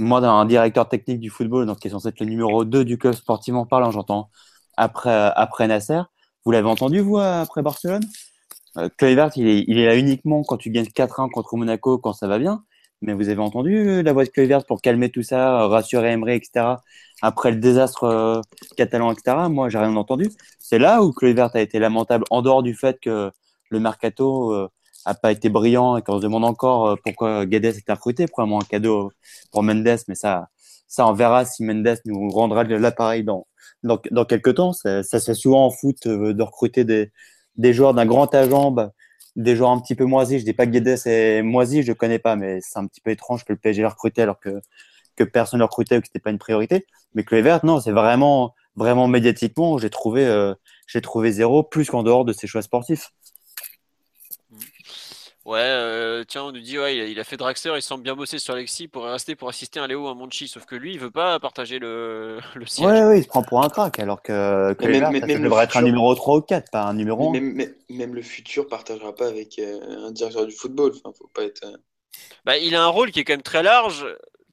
Moi, 0.00 0.20
dans 0.20 0.32
un 0.32 0.46
directeur 0.46 0.88
technique 0.88 1.20
du 1.20 1.30
football, 1.30 1.66
donc 1.66 1.78
qui 1.78 1.86
est 1.86 1.92
censé 1.92 2.08
être 2.08 2.18
le 2.18 2.26
numéro 2.26 2.64
2 2.64 2.84
du 2.84 2.98
club 2.98 3.14
sportivement 3.14 3.66
parlant, 3.66 3.92
j'entends 3.92 4.30
après, 4.76 5.32
après 5.36 5.68
Nasser. 5.68 6.00
Vous 6.44 6.50
l'avez 6.50 6.68
entendu, 6.68 6.98
vous, 7.00 7.18
après 7.18 7.62
Barcelone? 7.62 8.04
Euh, 8.76 8.88
il 9.00 9.46
est, 9.46 9.64
il 9.68 9.78
est 9.78 9.86
là 9.86 9.94
uniquement 9.96 10.42
quand 10.42 10.56
tu 10.56 10.70
gagnes 10.70 10.86
4-1 10.86 11.30
contre 11.30 11.56
Monaco, 11.56 11.98
quand 11.98 12.14
ça 12.14 12.26
va 12.26 12.40
bien. 12.40 12.64
Mais 13.04 13.12
vous 13.12 13.28
avez 13.28 13.40
entendu 13.40 13.76
euh, 13.76 14.02
la 14.02 14.14
voix 14.14 14.24
de 14.24 14.30
Kluivert 14.30 14.64
pour 14.64 14.80
calmer 14.80 15.10
tout 15.10 15.22
ça, 15.22 15.60
euh, 15.60 15.66
rassurer 15.66 16.12
Emery, 16.12 16.36
etc. 16.36 16.76
Après 17.20 17.50
le 17.50 17.58
désastre 17.58 18.04
euh, 18.04 18.40
catalan, 18.78 19.12
etc. 19.12 19.36
Moi, 19.50 19.68
j'ai 19.68 19.76
rien 19.78 19.94
entendu. 19.96 20.30
C'est 20.58 20.78
là 20.78 21.02
où 21.02 21.12
Kluivert 21.12 21.50
a 21.54 21.60
été 21.60 21.78
lamentable, 21.78 22.24
en 22.30 22.40
dehors 22.40 22.62
du 22.62 22.74
fait 22.74 22.98
que 23.00 23.30
le 23.68 23.80
mercato 23.80 24.52
euh, 24.54 24.68
a 25.04 25.14
pas 25.14 25.32
été 25.32 25.50
brillant 25.50 25.98
et 25.98 26.02
qu'on 26.02 26.16
se 26.16 26.22
demande 26.22 26.44
encore 26.44 26.96
pourquoi 27.04 27.44
Guedes 27.44 27.76
était 27.76 27.92
recruté, 27.92 28.26
probablement 28.26 28.62
un 28.62 28.64
cadeau 28.64 29.12
pour 29.52 29.62
Mendes, 29.62 29.98
mais 30.08 30.14
ça, 30.14 30.48
ça 30.88 31.06
on 31.06 31.12
verra 31.12 31.44
si 31.44 31.62
Mendes 31.62 31.98
nous 32.06 32.30
rendra 32.30 32.64
l'appareil 32.64 33.22
dans, 33.22 33.46
dans, 33.82 34.00
dans 34.12 34.24
quelques 34.24 34.54
temps. 34.54 34.72
Ça, 34.72 35.02
ça 35.02 35.20
se 35.20 35.26
fait 35.26 35.34
souvent 35.34 35.66
en 35.66 35.70
foot 35.70 36.08
de 36.08 36.42
recruter 36.42 36.84
des, 36.84 37.12
des 37.56 37.74
joueurs 37.74 37.92
d'un 37.92 38.06
grand 38.06 38.34
agent, 38.34 38.70
bah, 38.70 38.92
des 39.36 39.56
joueurs 39.56 39.70
un 39.70 39.80
petit 39.80 39.94
peu 39.94 40.04
moisis. 40.04 40.40
Je 40.40 40.44
dis 40.44 40.52
pas 40.52 40.66
que 40.66 40.70
Guedes 40.72 41.06
est 41.06 41.42
moisi, 41.42 41.82
je 41.82 41.88
le 41.88 41.94
connais 41.94 42.18
pas, 42.18 42.36
mais 42.36 42.60
c'est 42.60 42.78
un 42.78 42.86
petit 42.86 43.00
peu 43.00 43.10
étrange 43.10 43.44
que 43.44 43.52
le 43.52 43.58
PSG 43.58 43.82
l'ait 43.82 43.88
recruté 43.88 44.22
alors 44.22 44.38
que, 44.40 44.60
que 45.16 45.24
personne 45.24 45.58
ne 45.58 45.62
le 45.62 45.66
recrutait 45.66 45.96
ou 45.98 46.00
que 46.00 46.06
c'était 46.06 46.20
pas 46.20 46.30
une 46.30 46.38
priorité. 46.38 46.86
Mais 47.14 47.24
Kluivert, 47.24 47.64
non, 47.64 47.80
c'est 47.80 47.92
vraiment, 47.92 48.54
vraiment 48.76 49.08
médiatiquement, 49.08 49.78
j'ai 49.78 49.90
trouvé, 49.90 50.24
euh, 50.26 50.54
j'ai 50.86 51.00
trouvé 51.00 51.32
zéro, 51.32 51.62
plus 51.62 51.90
qu'en 51.90 52.02
dehors 52.02 52.24
de 52.24 52.32
ses 52.32 52.46
choix 52.46 52.62
sportifs. 52.62 53.10
Ouais, 55.44 55.58
euh, 55.60 56.24
tiens, 56.26 56.44
on 56.44 56.52
nous 56.52 56.60
dit, 56.60 56.78
ouais, 56.78 56.96
il 56.96 57.00
a, 57.02 57.04
il 57.04 57.20
a 57.20 57.24
fait 57.24 57.36
Draxler, 57.36 57.72
il 57.76 57.82
semble 57.82 58.02
bien 58.02 58.14
bosser 58.16 58.38
sur 58.38 58.54
Alexis 58.54 58.88
pour 58.88 59.04
rester 59.04 59.34
pour 59.36 59.50
assister 59.50 59.78
un 59.78 59.86
Léo, 59.86 60.06
un 60.08 60.14
Monchi, 60.14 60.48
sauf 60.48 60.64
que 60.64 60.74
lui, 60.74 60.94
il 60.94 60.98
veut 60.98 61.10
pas 61.10 61.38
partager 61.38 61.78
le, 61.78 62.40
le 62.54 62.64
siège. 62.64 62.86
Ouais, 62.86 63.04
ouais, 63.04 63.18
il 63.18 63.24
se 63.24 63.28
prend 63.28 63.42
pour 63.42 63.62
un 63.62 63.68
crack, 63.68 63.98
alors 63.98 64.22
que 64.22 64.68
Mais 64.70 64.74
Kluivert, 64.86 65.10
même- 65.10 65.20
ça 65.20 65.26
même 65.26 65.38
le 65.42 65.44
devrait 65.44 65.64
être 65.64 65.76
un 65.76 65.80
futur- 65.80 65.86
numéro 65.86 66.14
3 66.14 66.36
ou 66.36 66.40
4, 66.40 66.70
pas 66.70 66.84
un 66.84 66.94
numéro 66.94 67.28
1. 67.28 67.32
Même, 67.32 67.52
même- 67.52 67.74
même 67.90 68.14
le 68.14 68.22
futur 68.22 68.66
partagera 68.68 69.14
pas 69.14 69.26
avec 69.28 69.58
euh, 69.58 70.06
un 70.06 70.12
directeur 70.12 70.46
du 70.46 70.54
football. 70.54 70.92
Enfin, 70.96 71.14
faut 71.18 71.28
pas 71.34 71.42
être. 71.44 71.64
euh, 71.64 71.76
Bah, 72.46 72.56
il 72.56 72.74
a 72.74 72.82
un 72.82 72.88
rôle 72.88 73.10
qui 73.10 73.20
est 73.20 73.24
quand 73.24 73.34
même 73.34 73.42
très 73.42 73.62
large, 73.62 74.06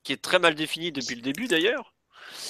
qui 0.03 0.11
est 0.11 0.21
très 0.21 0.39
mal 0.39 0.55
défini 0.55 0.91
depuis 0.91 1.15
le 1.15 1.21
début 1.21 1.47
d'ailleurs. 1.47 1.93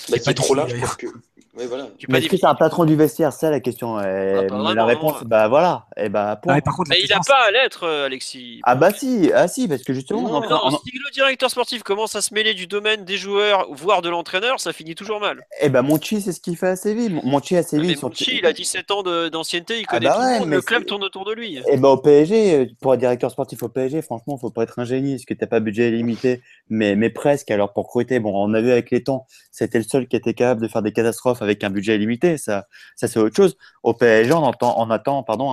bah, 0.09 0.17
pas 0.17 0.19
qui 0.19 0.29
est 0.31 0.33
trop 0.33 0.55
large 0.55 0.79
pour 0.79 0.97
que. 0.97 1.07
Voilà. 1.53 1.87
Mais 2.07 2.19
est-ce 2.19 2.29
que 2.29 2.37
c'est 2.37 2.45
un 2.45 2.55
patron 2.55 2.85
du 2.85 2.95
vestiaire 2.95 3.33
C'est 3.33 3.41
ça 3.47 3.49
la 3.51 3.59
question. 3.59 3.99
Et 3.99 4.47
Ah, 4.49 4.73
la 4.73 4.85
réponse, 4.85 5.21
non. 5.21 5.27
bah 5.27 5.49
voilà. 5.49 5.85
Et 5.97 6.07
bah, 6.07 6.39
par 6.41 6.61
contre, 6.75 6.89
la 6.89 6.95
Mais 6.95 7.01
il 7.03 7.11
a 7.11 7.17
question, 7.17 7.33
pas 7.33 7.45
à 7.47 7.51
l'être, 7.51 7.83
euh, 7.83 8.05
Alexis. 8.05 8.61
Ah 8.63 8.75
bah 8.75 8.91
si, 8.93 9.31
ah 9.35 9.49
si, 9.49 9.67
parce 9.67 9.83
que 9.83 9.91
justement, 9.93 10.21
Non, 10.21 10.41
on 10.49 10.53
en- 10.53 10.71
si 10.71 10.91
le 10.93 11.11
directeur 11.11 11.49
sportif 11.51 11.83
commence 11.83 12.15
à 12.15 12.21
se 12.21 12.33
mêler 12.33 12.53
du 12.53 12.67
domaine 12.67 13.03
des 13.03 13.17
joueurs, 13.17 13.67
voire 13.69 14.01
de 14.01 14.07
l'entraîneur, 14.09 14.61
ça 14.61 14.71
finit 14.71 14.95
toujours 14.95 15.19
mal. 15.19 15.45
eh 15.61 15.67
ben 15.67 15.81
Monchi, 15.81 16.21
c'est 16.21 16.31
ce 16.31 16.39
qu'il 16.39 16.55
fait 16.55 16.69
à 16.69 16.75
Séville. 16.77 17.09
Mon- 17.09 17.25
Monchi 17.25 17.57
à 17.57 17.63
Séville, 17.63 17.89
Mais 17.89 17.95
sur- 17.97 18.07
Monchi, 18.07 18.37
il 18.37 18.45
a 18.45 18.53
17 18.53 18.89
ans 18.91 19.03
de- 19.03 19.27
d'ancienneté, 19.27 19.79
il 19.79 19.85
Ah 19.89 19.91
connaît 19.95 20.05
bah 20.07 20.13
tout 20.15 20.21
ouais, 20.21 20.33
le 20.35 20.39
monde, 20.39 20.49
le 20.51 20.61
club 20.61 20.85
tourne 20.85 21.03
autour 21.03 21.25
de 21.25 21.33
lui. 21.33 21.59
Eh 21.67 21.75
ben 21.77 21.89
au 21.89 21.97
PSG, 21.97 22.55
euh, 22.55 22.65
pour 22.81 22.93
être 22.93 22.99
directeur 23.01 23.29
sportif 23.29 23.61
au 23.61 23.67
PSG, 23.67 24.01
franchement, 24.01 24.37
faut 24.37 24.51
pas 24.51 24.63
être 24.63 24.79
un 24.79 24.85
génie, 24.85 25.15
parce 25.15 25.25
que 25.25 25.33
t'as 25.33 25.47
pas 25.47 25.59
budget 25.59 25.89
illimité, 25.89 26.41
mais, 26.69 26.95
mais 26.95 27.09
presque. 27.09 27.51
Alors 27.51 27.73
pour 27.73 27.87
recruter, 27.87 28.19
bon, 28.21 28.31
on 28.33 28.53
a 28.53 28.61
vu 28.61 28.71
avec 28.71 28.89
les 28.89 29.03
temps, 29.03 29.25
c'était 29.51 29.79
le 29.79 29.83
seul 29.83 30.07
qui 30.07 30.15
était 30.15 30.33
capable 30.33 30.61
de 30.61 30.69
faire 30.69 30.81
des 30.81 30.93
catastrophes 30.93 31.40
avec 31.41 31.63
un 31.63 31.69
budget 31.69 31.95
illimité. 31.95 32.37
Ça, 32.37 32.65
ça 32.95 33.07
c'est 33.07 33.19
autre 33.19 33.35
chose. 33.35 33.57
Au 33.83 33.93
PSG, 33.93 34.33
on, 34.33 34.37
entend, 34.37 34.75
on 34.77 34.89
attend 34.89 35.23
pardon, 35.23 35.51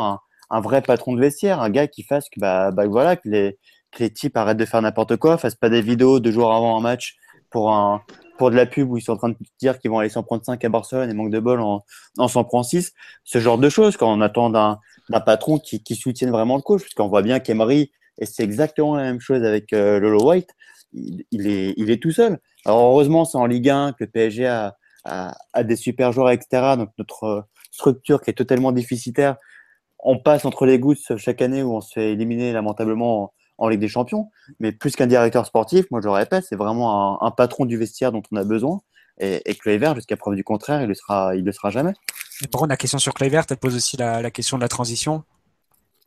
un, 0.51 0.61
vrai 0.61 0.83
patron 0.83 1.15
de 1.15 1.21
vestiaire, 1.21 1.61
un 1.61 1.71
gars 1.71 1.87
qui 1.87 2.03
fasse 2.03 2.29
que, 2.29 2.41
bah, 2.41 2.71
bah, 2.71 2.87
voilà, 2.87 3.17
que, 3.17 3.29
les, 3.29 3.59
que 3.93 4.03
les 4.03 4.13
types 4.13 4.37
arrêtent 4.37 4.59
de 4.59 4.65
faire 4.65 4.83
n'importe 4.83 5.17
quoi, 5.17 5.39
fassent 5.39 5.55
pas 5.55 5.69
des 5.69 5.83
vidéos 5.83 6.21
deux 6.21 6.33
jours 6.33 6.53
avant 6.55 6.77
un 6.77 6.81
match 6.81 7.17
pour, 7.51 7.73
un, 7.73 8.03
pour 8.39 8.51
de 8.51 8.57
la 8.57 8.67
pub 8.67 8.91
où 8.91 8.97
ils 8.97 9.03
sont 9.03 9.13
en 9.13 9.17
train 9.17 9.29
de 9.31 9.37
dire 9.61 9.79
qu'ils 9.79 9.91
vont 9.91 9.99
aller 9.99 10.09
s'en 10.09 10.23
prendre 10.23 10.45
5 10.45 10.65
à 10.65 10.69
Barcelone 10.69 11.11
et 11.11 11.15
manque 11.15 11.31
de 11.31 11.41
bol 11.41 11.61
en 11.61 12.29
s'en 12.29 12.45
prend 12.45 12.63
6. 12.63 12.93
Ce 13.25 13.39
genre 13.39 13.59
de 13.59 13.69
choses, 13.69 13.97
quand 13.97 14.13
on 14.13 14.21
attend 14.21 14.51
d'un 14.51 15.21
patron 15.25 15.59
qui, 15.59 15.83
qui 15.83 15.97
soutienne 15.97 16.31
vraiment 16.31 16.57
le 16.57 16.63
coach, 16.63 16.83
parce 16.83 16.95
qu'on 16.95 17.09
voit 17.09 17.23
bien 17.23 17.41
qu'Emery, 17.41 17.91
et 18.21 18.27
c'est 18.27 18.43
exactement 18.43 18.97
la 18.97 19.05
même 19.05 19.21
chose 19.21 19.45
avec 19.45 19.73
euh, 19.73 20.01
Lolo 20.01 20.25
White, 20.25 20.51
il, 20.93 21.25
il 21.31 21.47
est, 21.47 21.75
il 21.77 21.91
est 21.91 22.03
tout 22.03 22.11
seul. 22.11 22.39
Alors 22.65 22.81
heureusement, 22.81 23.25
c'est 23.25 23.39
en 23.39 23.47
Ligue 23.47 23.71
1 23.71 23.93
que 23.93 24.05
le 24.05 24.11
PSG 24.11 24.47
a, 24.47 24.77
a 25.05 25.65
des 25.65 25.77
super 25.77 26.13
joueurs, 26.13 26.31
etc. 26.31 26.75
Donc 26.77 26.91
notre 26.99 27.25
euh, 27.25 27.43
structure 27.71 28.21
qui 28.21 28.31
est 28.31 28.35
totalement 28.35 28.73
déficitaire, 28.73 29.37
on 29.99 30.19
passe 30.19 30.45
entre 30.45 30.67
les 30.67 30.79
gouttes 30.79 31.17
chaque 31.17 31.43
année 31.43 31.63
où 31.63 31.75
on 31.75 31.81
se 31.81 31.93
fait 31.93 32.13
éliminer 32.13 32.53
lamentablement 32.53 33.33
en, 33.59 33.69
Ligue 33.69 33.81
des 33.81 33.89
Champions. 33.89 34.31
Mais 34.61 34.73
plus 34.73 34.95
qu'un 34.95 35.07
directeur 35.07 35.47
sportif, 35.47 35.87
moi 35.91 36.01
je 36.01 36.07
le 36.07 36.13
répète, 36.13 36.45
c'est 36.49 36.57
vraiment 36.57 37.23
un, 37.23 37.31
patron 37.33 37.67
du 37.67 37.77
vestiaire 37.77 38.13
dont 38.13 38.23
on 38.31 38.37
a 38.37 38.45
besoin. 38.45 38.81
Et, 39.21 39.43
et 39.51 39.59
jusqu'à 39.95 40.17
preuve 40.17 40.37
du 40.37 40.45
contraire, 40.45 40.83
il 40.83 40.87
le 40.87 40.95
sera, 40.95 41.35
il 41.35 41.45
le 41.45 41.51
sera 41.51 41.71
jamais. 41.71 41.93
Mais 42.41 42.47
par 42.47 42.61
contre, 42.61 42.71
la 42.71 42.77
question 42.77 42.99
sur 42.99 43.15
Kluivert, 43.15 43.45
elle 43.51 43.57
pose 43.57 43.75
aussi 43.75 43.97
la, 43.97 44.31
question 44.31 44.59
de 44.59 44.63
la 44.63 44.69
transition 44.69 45.25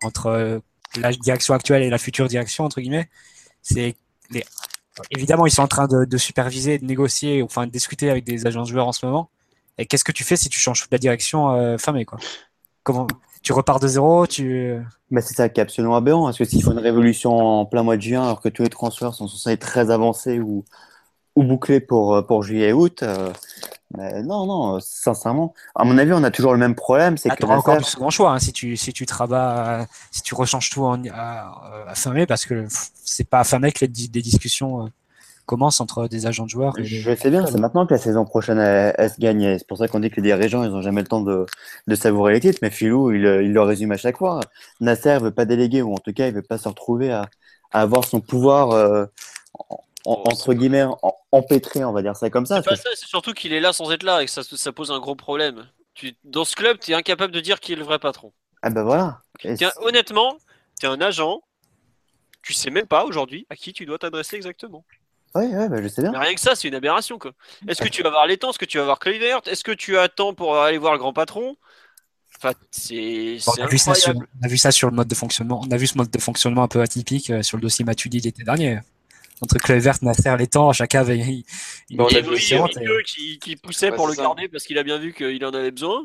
entre 0.01 0.27
euh, 0.27 0.59
la 0.95 1.11
direction 1.11 1.53
actuelle 1.53 1.84
et 1.84 1.89
la 1.89 1.97
future 1.97 2.27
direction, 2.27 2.63
entre 2.63 2.80
guillemets. 2.80 3.09
C'est. 3.61 3.95
Évidemment, 5.10 5.45
ils 5.45 5.52
sont 5.52 5.61
en 5.61 5.68
train 5.68 5.88
de, 5.88 6.18
superviser, 6.18 6.78
de 6.78 6.86
négocier, 6.86 7.41
enfin 7.41 7.65
de 7.65 7.72
discuter 7.72 8.10
avec 8.10 8.23
des 8.23 8.45
agents 8.45 8.65
joueurs 8.65 8.88
en 8.88 8.91
ce 8.91 9.06
moment. 9.06 9.30
Et 9.78 9.86
qu'est-ce 9.86 10.03
que 10.03 10.11
tu 10.11 10.23
fais 10.23 10.36
si 10.36 10.49
tu 10.49 10.60
changes 10.60 10.86
la 10.91 10.98
direction 10.98 11.52
euh, 11.52 11.78
fin 11.78 11.91
mai, 11.91 12.06
quoi? 12.06 12.19
Comment 12.84 13.07
Tu 13.41 13.53
repars 13.53 13.80
de 13.80 13.88
zéro 13.88 14.28
tu... 14.28 14.76
Mais 15.10 15.22
c'est 15.22 15.34
ça 15.34 15.49
qui 15.49 15.60
est 15.60 15.64
absolument 15.64 15.95
aberrant. 15.95 16.26
Parce 16.26 16.38
que 16.38 16.45
s'il 16.45 16.64
faut 16.64 16.72
une 16.72 16.80
révolution 16.80 17.36
en 17.36 17.65
plein 17.65 17.84
mois 17.84 17.98
de 17.98 18.02
juin, 18.02 18.23
alors 18.23 18.41
que 18.41 18.49
tous 18.49 18.64
les 18.64 18.69
transferts 18.69 19.14
sont 19.14 19.28
censés 19.28 19.52
être 19.52 19.61
très 19.61 19.90
avancés 19.90 20.40
ou, 20.40 20.64
ou 21.36 21.44
bouclé 21.44 21.80
pour, 21.80 22.26
pour 22.26 22.44
juillet 22.44 22.70
et 22.70 22.74
août. 22.74 23.03
Mais 23.98 24.24
non, 24.24 24.45
non, 24.45 24.80
sincèrement, 24.80 25.53
à 25.76 25.84
mon 25.84 25.98
avis, 25.98 26.14
on 26.14 26.24
a 26.24 26.32
toujours 26.32 26.53
le 26.53 26.58
même 26.58 26.76
problème. 26.76 27.18
C'est 27.18 27.30
ah, 27.30 27.36
que 27.36 27.45
tu 27.45 27.52
encore 27.52 27.78
du 27.78 27.84
second 27.84 28.10
choix 28.10 28.32
hein, 28.32 28.40
si 28.40 28.53
tu 28.53 28.78
si 28.78 28.94
tu 28.94 29.06
travailles, 29.06 29.86
si 30.12 30.22
tu 30.22 30.34
rechanges 30.34 30.70
tout 30.70 30.86
en, 30.86 31.02
à, 31.14 31.88
à 31.88 31.95
fin 31.95 32.12
mai, 32.14 32.26
parce 32.26 32.45
que 32.45 32.66
c'est 32.70 33.28
pas 33.28 33.40
à 33.40 33.44
fin 33.44 33.60
mai 33.60 33.72
que 33.72 33.82
les, 33.82 33.88
des 33.88 34.22
discussions 34.22 34.90
commencent 35.45 35.82
entre 35.82 36.08
des 36.08 36.26
agents 36.28 36.45
de 36.45 36.49
joueurs. 36.49 36.78
Et 36.80 36.86
je 36.86 37.14
sais 37.14 37.30
bien, 37.30 37.45
c'est 37.45 37.60
maintenant 37.60 37.86
que 37.86 37.94
la 37.94 37.99
saison 37.99 38.24
prochaine 38.24 38.60
elle, 38.60 39.10
se 39.10 39.20
gagne. 39.20 39.58
C'est 39.58 39.68
pour 39.68 39.78
ça 39.78 39.90
qu'on 39.90 39.99
dit 39.99 40.10
que 40.10 40.16
les 40.16 40.22
dirigeants, 40.22 40.64
ils 40.64 40.72
n'ont 40.72 40.82
jamais 40.82 41.02
le 41.02 41.08
temps 41.08 41.22
de, 41.22 41.45
de 41.88 41.95
savourer 41.95 42.32
les 42.34 42.40
titres. 42.40 42.60
Mais 42.62 42.70
Philou, 42.70 43.12
il, 43.12 43.26
il, 43.26 43.52
le 43.52 43.62
résume 43.62 43.91
à 43.91 43.98
chaque 43.98 44.18
fois. 44.18 44.40
Nasser 44.80 45.18
veut 45.20 45.32
pas 45.32 45.44
déléguer, 45.44 45.82
ou 45.82 45.94
en 45.94 45.98
tout 45.98 46.14
cas, 46.14 46.28
il 46.28 46.34
veut 46.34 46.41
pas 46.41 46.58
se 46.58 46.70
retrouver 46.70 47.12
à, 47.12 47.28
à 47.72 47.82
avoir 47.82 48.06
son 48.06 48.22
pouvoir. 48.22 48.72
Euh, 48.72 49.06
entre 50.06 50.53
guillemets 50.53 50.86
empêtré, 51.32 51.84
on 51.84 51.91
va 51.91 52.02
dire 52.02 52.15
ça 52.15 52.30
comme 52.30 52.45
ça. 52.45 52.61
C'est 52.61 52.69
pas 52.69 52.76
ça, 52.76 52.90
c'est 52.95 53.07
surtout 53.07 53.34
qu'il 53.34 53.53
est 53.53 53.60
là 53.60 53.73
sans 53.73 53.91
être 53.91 54.03
là 54.03 54.22
et 54.22 54.26
que 54.26 54.32
ça, 54.32 54.41
ça 54.44 54.72
pose 54.72 54.91
un 54.91 54.99
gros 54.99 55.15
problème. 55.15 55.68
Tu, 55.94 56.15
dans 56.23 56.45
ce 56.45 56.56
club, 56.56 56.80
tu 56.80 56.91
es 56.91 56.95
incapable 56.95 57.34
de 57.34 57.40
dire 57.40 57.60
qui 57.60 57.73
est 57.73 57.76
le 57.76 57.84
vrai 57.84 57.99
patron. 57.99 58.32
Ah 58.61 58.69
bah 58.69 58.84
voilà. 58.84 59.22
Tiens, 59.57 59.72
honnêtement, 59.78 60.38
tu 60.80 60.86
es 60.86 60.90
un 60.90 61.02
agent, 61.02 61.41
tu 62.41 62.53
sais 62.53 62.69
même 62.69 62.88
pas 62.88 63.06
aujourd'hui 63.06 63.45
à 63.49 63.56
qui 63.56 63.73
tu 63.73 63.86
dois 63.86 63.98
t'adresser 63.98 64.36
exactement. 64.36 64.86
Ouais, 65.34 65.48
ouais, 65.48 65.69
bah 65.69 65.82
je 65.82 65.88
sais 65.88 66.02
bien. 66.02 66.11
Mais 66.11 66.18
rien 66.18 66.34
que 66.34 66.41
ça, 66.41 66.56
c'est 66.56 66.68
une 66.68 66.76
aberration. 66.76 67.18
quoi. 67.18 67.32
Est-ce 67.68 67.82
que 67.82 67.88
tu 67.88 68.03
vas 68.03 68.10
voir 68.10 68.28
les 68.28 68.38
temps? 68.38 68.49
Est-ce 68.49 68.60
que 68.60 68.65
tu 68.65 68.78
vas 68.78 68.84
voir 68.84 68.99
Kluivert 68.99 69.41
Est-ce 69.45 69.64
que 69.64 69.72
tu 69.72 69.98
attends 69.98 70.34
pour 70.34 70.57
aller 70.57 70.78
voir 70.78 70.94
le 70.94 70.99
grand 70.99 71.14
patron? 71.14 71.56
Enfin, 72.38 72.53
c'est 72.72 73.38
on, 73.48 73.64
a 73.64 73.68
vu 73.68 73.78
ça 73.78 73.94
sur, 73.94 74.14
on 74.15 74.45
a 74.45 74.48
vu 74.48 74.57
ça 74.57 74.72
sur 74.72 74.90
le 74.90 74.95
mode 74.95 75.07
de 75.07 75.15
fonctionnement. 75.15 75.61
On 75.65 75.72
a 75.72 75.78
vu 75.78 75.86
ce 75.86 75.98
mode 75.98 76.10
de 76.10 76.19
fonctionnement 76.19 76.64
un 76.64 76.68
peu 76.68 76.82
atypique 76.82 77.30
euh, 77.30 77.44
sur 77.44 77.57
le 77.57 77.61
dossier 77.61 77.86
Matuidi 77.86 78.19
l'été 78.19 78.44
dernier 78.44 78.80
entre 79.41 79.57
Kluivert, 79.57 79.95
Nasser, 80.03 80.35
les 80.38 80.47
temps, 80.47 80.72
chacun 80.72 81.01
avait 81.01 81.18
une, 81.18 81.43
bon, 81.97 82.05
qui, 83.05 83.39
qui, 83.39 83.55
poussait 83.55 83.91
pour 83.91 84.07
le 84.07 84.13
garder 84.13 84.47
parce 84.47 84.63
qu'il 84.63 84.77
a 84.77 84.84
bien 84.84 84.99
vu 84.99 85.13
qu'il 85.13 85.43
en 85.43 85.49
avait 85.49 85.72
besoin. 85.72 86.03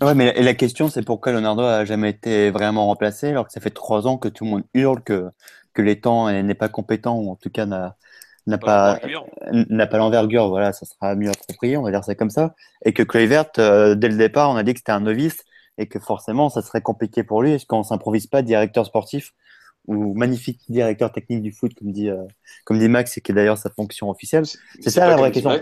Ouais, 0.00 0.14
mais 0.14 0.32
la 0.40 0.54
question, 0.54 0.88
c'est 0.88 1.04
pourquoi 1.04 1.32
Leonardo 1.32 1.62
a 1.62 1.84
jamais 1.84 2.10
été 2.10 2.50
vraiment 2.50 2.86
remplacé 2.86 3.28
alors 3.28 3.46
que 3.46 3.52
ça 3.52 3.60
fait 3.60 3.70
trois 3.70 4.06
ans 4.06 4.16
que 4.16 4.28
tout 4.28 4.44
le 4.44 4.50
monde 4.50 4.64
hurle 4.72 5.02
que, 5.02 5.28
que 5.74 5.82
les 5.82 6.00
temps 6.00 6.30
n'est 6.30 6.54
pas 6.54 6.70
compétent 6.70 7.16
ou 7.18 7.30
en 7.30 7.36
tout 7.36 7.50
cas 7.50 7.66
n'a 7.66 7.96
n'a 8.46 8.58
pas 8.58 9.00
n'a 9.52 9.86
pas 9.86 9.96
l'envergure 9.96 10.50
voilà 10.50 10.74
ça 10.74 10.84
sera 10.84 11.14
mieux 11.14 11.30
approprié 11.30 11.78
on 11.78 11.82
va 11.82 11.90
dire 11.90 12.04
ça 12.04 12.14
comme 12.14 12.30
ça. 12.30 12.54
Et 12.84 12.92
que 12.92 13.02
Kluivert 13.02 13.46
euh, 13.58 13.94
dès 13.94 14.08
le 14.08 14.16
départ 14.16 14.50
on 14.50 14.56
a 14.56 14.62
dit 14.62 14.72
que 14.72 14.80
c'était 14.80 14.92
un 14.92 15.00
novice 15.00 15.44
et 15.76 15.86
que 15.86 15.98
forcément 15.98 16.48
ça 16.48 16.62
serait 16.62 16.82
compliqué 16.82 17.22
pour 17.22 17.42
lui 17.42 17.52
est-ce 17.52 17.66
qu'on 17.66 17.82
s'improvise 17.82 18.26
pas 18.26 18.42
directeur 18.42 18.86
sportif 18.86 19.32
ou 19.86 20.14
magnifique 20.14 20.60
directeur 20.68 21.12
technique 21.12 21.42
du 21.42 21.52
foot, 21.52 21.72
comme 21.74 21.92
dit, 21.92 22.08
euh, 22.08 22.22
comme 22.64 22.78
dit 22.78 22.88
Max, 22.88 23.16
et 23.18 23.20
qui 23.20 23.32
est 23.32 23.34
d'ailleurs 23.34 23.58
sa 23.58 23.70
fonction 23.70 24.08
officielle. 24.10 24.44
C'est 24.80 24.90
ça 24.90 25.06
la 25.08 25.16
vraie 25.16 25.30
question. 25.30 25.58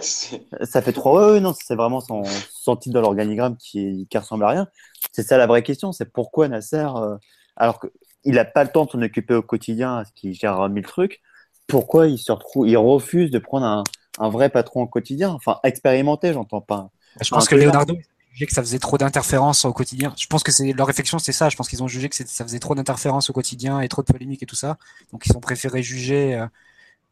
ça 0.63 0.83
fait 0.83 0.93
trois. 0.93 1.33
Ouais, 1.33 1.41
non, 1.41 1.55
c'est 1.61 1.75
vraiment 1.75 2.01
son, 2.01 2.23
son 2.51 2.77
titre 2.77 2.95
dans 2.95 3.01
l'organigramme 3.01 3.57
qui, 3.57 4.07
qui 4.09 4.19
ressemble 4.19 4.45
à 4.45 4.49
rien. 4.49 4.69
C'est 5.13 5.23
ça 5.25 5.37
la 5.39 5.47
vraie 5.47 5.63
question. 5.63 5.93
C'est 5.93 6.13
pourquoi 6.13 6.49
Nasser, 6.49 6.87
euh, 6.97 7.17
alors 7.57 7.81
qu'il 7.81 8.35
n'a 8.35 8.45
pas 8.45 8.65
le 8.65 8.71
temps 8.71 8.85
de 8.85 8.91
s'en 8.91 9.03
occuper 9.03 9.35
au 9.35 9.43
quotidien, 9.43 10.05
qu'il 10.15 10.35
gère 10.35 10.69
mille 10.69 10.87
trucs, 10.87 11.21
pourquoi 11.67 12.07
il 12.07 12.19
se 12.19 12.31
retrouve, 12.31 12.69
il 12.69 12.77
refuse 12.77 13.31
de 13.31 13.39
prendre 13.39 13.67
un, 13.67 13.83
un 14.19 14.29
vrai 14.29 14.51
patron 14.51 14.83
au 14.83 14.87
quotidien, 14.87 15.31
enfin 15.31 15.59
expérimenté, 15.65 16.33
j'entends 16.33 16.61
pas. 16.61 16.91
Je 17.21 17.31
pense 17.31 17.49
que 17.49 17.55
Leonardo, 17.55 17.97
jugé 18.33 18.47
que 18.47 18.53
ça 18.53 18.63
faisait 18.63 18.79
trop 18.79 18.99
d'interférences 18.99 19.65
au 19.65 19.73
quotidien. 19.73 20.15
Je 20.19 20.27
pense 20.27 20.43
que 20.43 20.53
c'est 20.53 20.73
leur 20.73 20.87
réflexion, 20.87 21.19
c'est 21.19 21.33
ça. 21.33 21.49
Je 21.49 21.57
pense 21.57 21.69
qu'ils 21.69 21.83
ont 21.83 21.89
jugé 21.89 22.09
que 22.09 22.17
ça 22.17 22.45
faisait 22.45 22.59
trop 22.59 22.75
d'interférences 22.75 23.31
au 23.31 23.33
quotidien 23.33 23.81
et 23.81 23.89
trop 23.89 24.03
de 24.03 24.11
polémiques 24.11 24.43
et 24.43 24.47
tout 24.47 24.57
ça. 24.57 24.79
Donc 25.13 25.27
ils 25.27 25.37
ont 25.37 25.41
préféré 25.41 25.83
juger, 25.83 26.35
euh, 26.35 26.47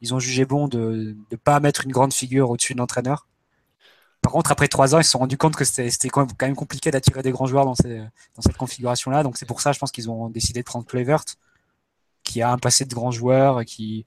ils 0.00 0.14
ont 0.14 0.18
jugé 0.18 0.44
bon 0.44 0.68
de 0.68 1.16
ne 1.30 1.36
pas 1.36 1.60
mettre 1.60 1.84
une 1.84 1.92
grande 1.92 2.12
figure 2.12 2.50
au-dessus 2.50 2.74
de 2.74 2.78
l'entraîneur. 2.78 3.26
Par 4.22 4.32
contre, 4.32 4.52
après 4.52 4.68
trois 4.68 4.94
ans, 4.94 4.98
ils 4.98 5.04
se 5.04 5.10
sont 5.12 5.18
rendus 5.18 5.38
compte 5.38 5.56
que 5.56 5.64
c'était 5.64 6.08
quand 6.10 6.26
même 6.42 6.56
compliqué 6.56 6.90
d'attirer 6.90 7.22
des 7.22 7.30
grands 7.30 7.46
joueurs 7.46 7.64
dans, 7.64 7.74
ces, 7.74 7.98
dans 8.34 8.42
cette 8.42 8.56
configuration-là. 8.56 9.22
Donc 9.22 9.38
c'est 9.38 9.46
pour 9.46 9.60
ça, 9.62 9.72
je 9.72 9.78
pense 9.78 9.92
qu'ils 9.92 10.10
ont 10.10 10.28
décidé 10.28 10.60
de 10.60 10.64
prendre 10.64 10.84
Clevert, 10.84 11.24
qui 12.22 12.42
a 12.42 12.50
un 12.52 12.58
passé 12.58 12.84
de 12.84 12.94
grands 12.94 13.10
joueurs, 13.10 13.64
qui 13.64 14.06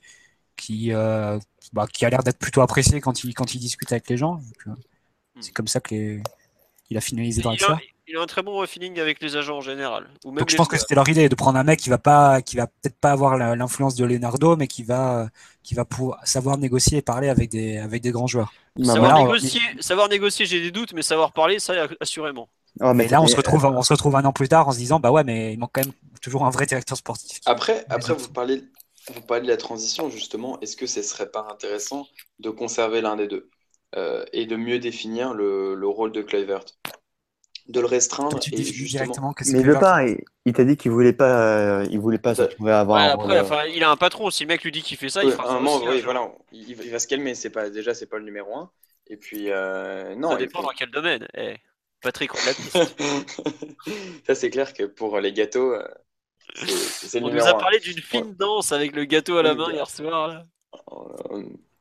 qui 0.56 0.94
euh, 0.94 1.40
bah, 1.73 1.88
qui 1.91 2.06
a 2.06 2.10
l'air 2.10 2.23
d'être 2.23 2.38
plutôt 2.38 2.61
apprécié 2.61 3.02
quand 3.02 3.23
il 3.23 3.34
quand 3.34 3.56
il 3.56 3.60
discute 3.60 3.91
avec 3.91 4.07
les 4.10 4.18
gens. 4.18 4.40
Euh, 4.68 4.72
c'est 5.40 5.52
comme 5.52 5.68
ça 5.68 5.80
que 5.80 5.95
les 5.95 6.22
il 6.89 6.97
a 6.97 7.01
finalisé 7.01 7.41
dans 7.41 7.55
ça. 7.57 7.77
Il 8.05 8.18
a 8.18 8.22
un 8.22 8.26
très 8.26 8.43
bon 8.43 8.65
feeling 8.68 8.99
avec 8.99 9.22
les 9.22 9.38
agents 9.38 9.57
en 9.57 9.61
général. 9.61 10.10
Donc 10.26 10.49
je 10.49 10.57
pense 10.57 10.68
que 10.68 10.77
c'était 10.77 10.95
leur 10.95 11.07
idée 11.07 11.30
de 11.30 11.35
prendre 11.35 11.57
un 11.57 11.64
mec 11.64 11.80
qui 11.80 11.89
va 11.89 11.97
pas, 11.97 12.41
qui 12.41 12.57
va 12.57 12.68
peut-être 12.68 12.97
pas 12.97 13.11
avoir 13.11 13.38
l'influence 13.38 13.95
de 13.95 14.03
Leonardo, 14.03 14.57
mais 14.57 14.68
qui 14.68 14.84
va, 14.84 15.30
qui 15.64 15.73
va 15.73 15.85
pouvoir 15.85 16.19
savoir 16.27 16.57
négocier 16.57 16.97
et 16.97 17.01
parler 17.01 17.30
avec 17.30 17.49
des, 17.49 17.77
avec 17.77 18.01
des 18.01 18.11
grands 18.11 18.27
joueurs. 18.27 18.53
Savoir, 18.84 19.19
négocier, 19.19 19.61
savoir 19.80 20.10
négocier, 20.10 20.45
j'ai 20.45 20.61
des 20.61 20.72
doutes, 20.72 20.91
mais 20.93 21.01
savoir 21.01 21.31
parler, 21.31 21.60
ça 21.60 21.88
assurément. 22.01 22.49
mais 22.81 23.07
là, 23.07 23.22
on 23.22 23.27
se 23.27 23.38
retrouve, 23.38 23.65
on 23.65 23.84
se 23.84 23.93
retrouve 23.93 24.15
un 24.18 24.26
an 24.26 24.34
plus 24.34 24.49
tard 24.49 24.68
en 24.68 24.73
se 24.73 24.77
disant, 24.77 24.99
bah 24.99 25.11
ouais, 25.11 25.23
mais 25.23 25.53
il 25.53 25.60
manque 25.60 25.72
quand 25.73 25.85
même 25.85 25.93
toujours 26.22 26.45
un 26.45 26.49
vrai 26.49 26.65
directeur 26.65 26.97
sportif. 26.97 27.39
Après, 27.45 27.85
après 27.89 28.14
vous 28.14 28.30
parlez, 28.30 28.64
vous 29.14 29.22
parlez 29.22 29.43
de 29.43 29.47
la 29.47 29.57
transition 29.57 30.10
justement. 30.10 30.60
Est-ce 30.60 30.76
que 30.76 30.88
ce 30.88 31.01
serait 31.01 31.30
pas 31.30 31.47
intéressant 31.51 32.07
de 32.39 32.49
conserver 32.49 33.01
l'un 33.01 33.15
des 33.15 33.27
deux? 33.27 33.49
Euh, 33.95 34.26
et 34.34 34.45
de 34.45 34.56
mieux 34.56 34.80
définir 34.80 35.34
le, 35.34 35.76
le 35.76 35.88
rôle 35.88 36.11
de 36.11 36.22
Kluivert. 36.22 36.65
De 37.68 37.80
le 37.80 37.86
restreindre 37.86 38.40
et 38.52 38.64
justement. 38.64 39.34
Mais 39.45 39.60
il 39.60 39.65
veut 39.65 39.80
pas. 39.80 40.02
Il, 40.45 40.53
t'a 40.53 40.65
dit 40.65 40.76
qu'il 40.76 40.91
voulait 40.91 41.14
pas. 41.14 41.80
Euh, 41.82 41.88
il 41.90 41.98
voulait 41.98 42.18
pas 42.18 42.36
se 42.36 42.41
trouver 42.41 42.74
avoir. 42.74 43.02
après, 43.02 43.40
enfin, 43.40 43.64
il 43.65 43.82
a 43.84 43.90
un 43.90 43.95
patron. 43.95 44.30
Si 44.32 44.44
le 44.44 44.49
mec 44.49 44.64
lui 44.64 44.72
dit 44.72 44.82
qu'il 44.82 44.98
fait 44.98 45.07
ça, 45.07 45.24
il 45.24 45.32
fera 45.32 45.45
ça. 45.45 45.53
Moment, 45.53 45.82
oui, 45.86 46.02
voilà, 46.02 46.30
il, 46.52 46.76
va 46.76 46.99
se 46.99 47.07
calmer. 47.07 47.36
C'est 47.36 47.52
pas 47.52 47.70
déjà, 47.70 47.94
c'est 47.94 48.07
pas 48.07 48.18
le 48.18 48.26
numéro 48.26 48.53
un. 48.57 48.70
Et 49.07 49.15
puis 49.15 49.45
euh, 49.48 50.14
non. 50.15 50.32
Ça 50.32 50.38
dépend 50.38 50.61
dans 50.61 50.74
quel 50.78 50.91
domaine. 50.91 51.26
Eh, 51.38 51.56
Patrick, 52.02 52.32
on 52.34 52.38
l'a 52.45 52.86
Ça 54.28 54.36
c'est 54.36 54.49
clair 54.49 54.74
que 54.74 54.84
pour 54.84 55.18
les 55.22 55.32
gâteaux. 55.32 55.74
c'est 56.65 57.22
on 57.22 57.30
nous 57.30 57.48
a 57.48 57.57
parlé 57.57 57.80
d'une 57.80 57.99
fine 57.99 58.34
danse 58.34 58.74
avec 58.74 58.94
le 58.94 59.06
gâteau 59.06 59.38
à 59.38 59.44
la 59.44 59.56
main 59.56 59.72
hier 59.72 59.90
soir. 59.90 60.28
Là. 60.28 60.45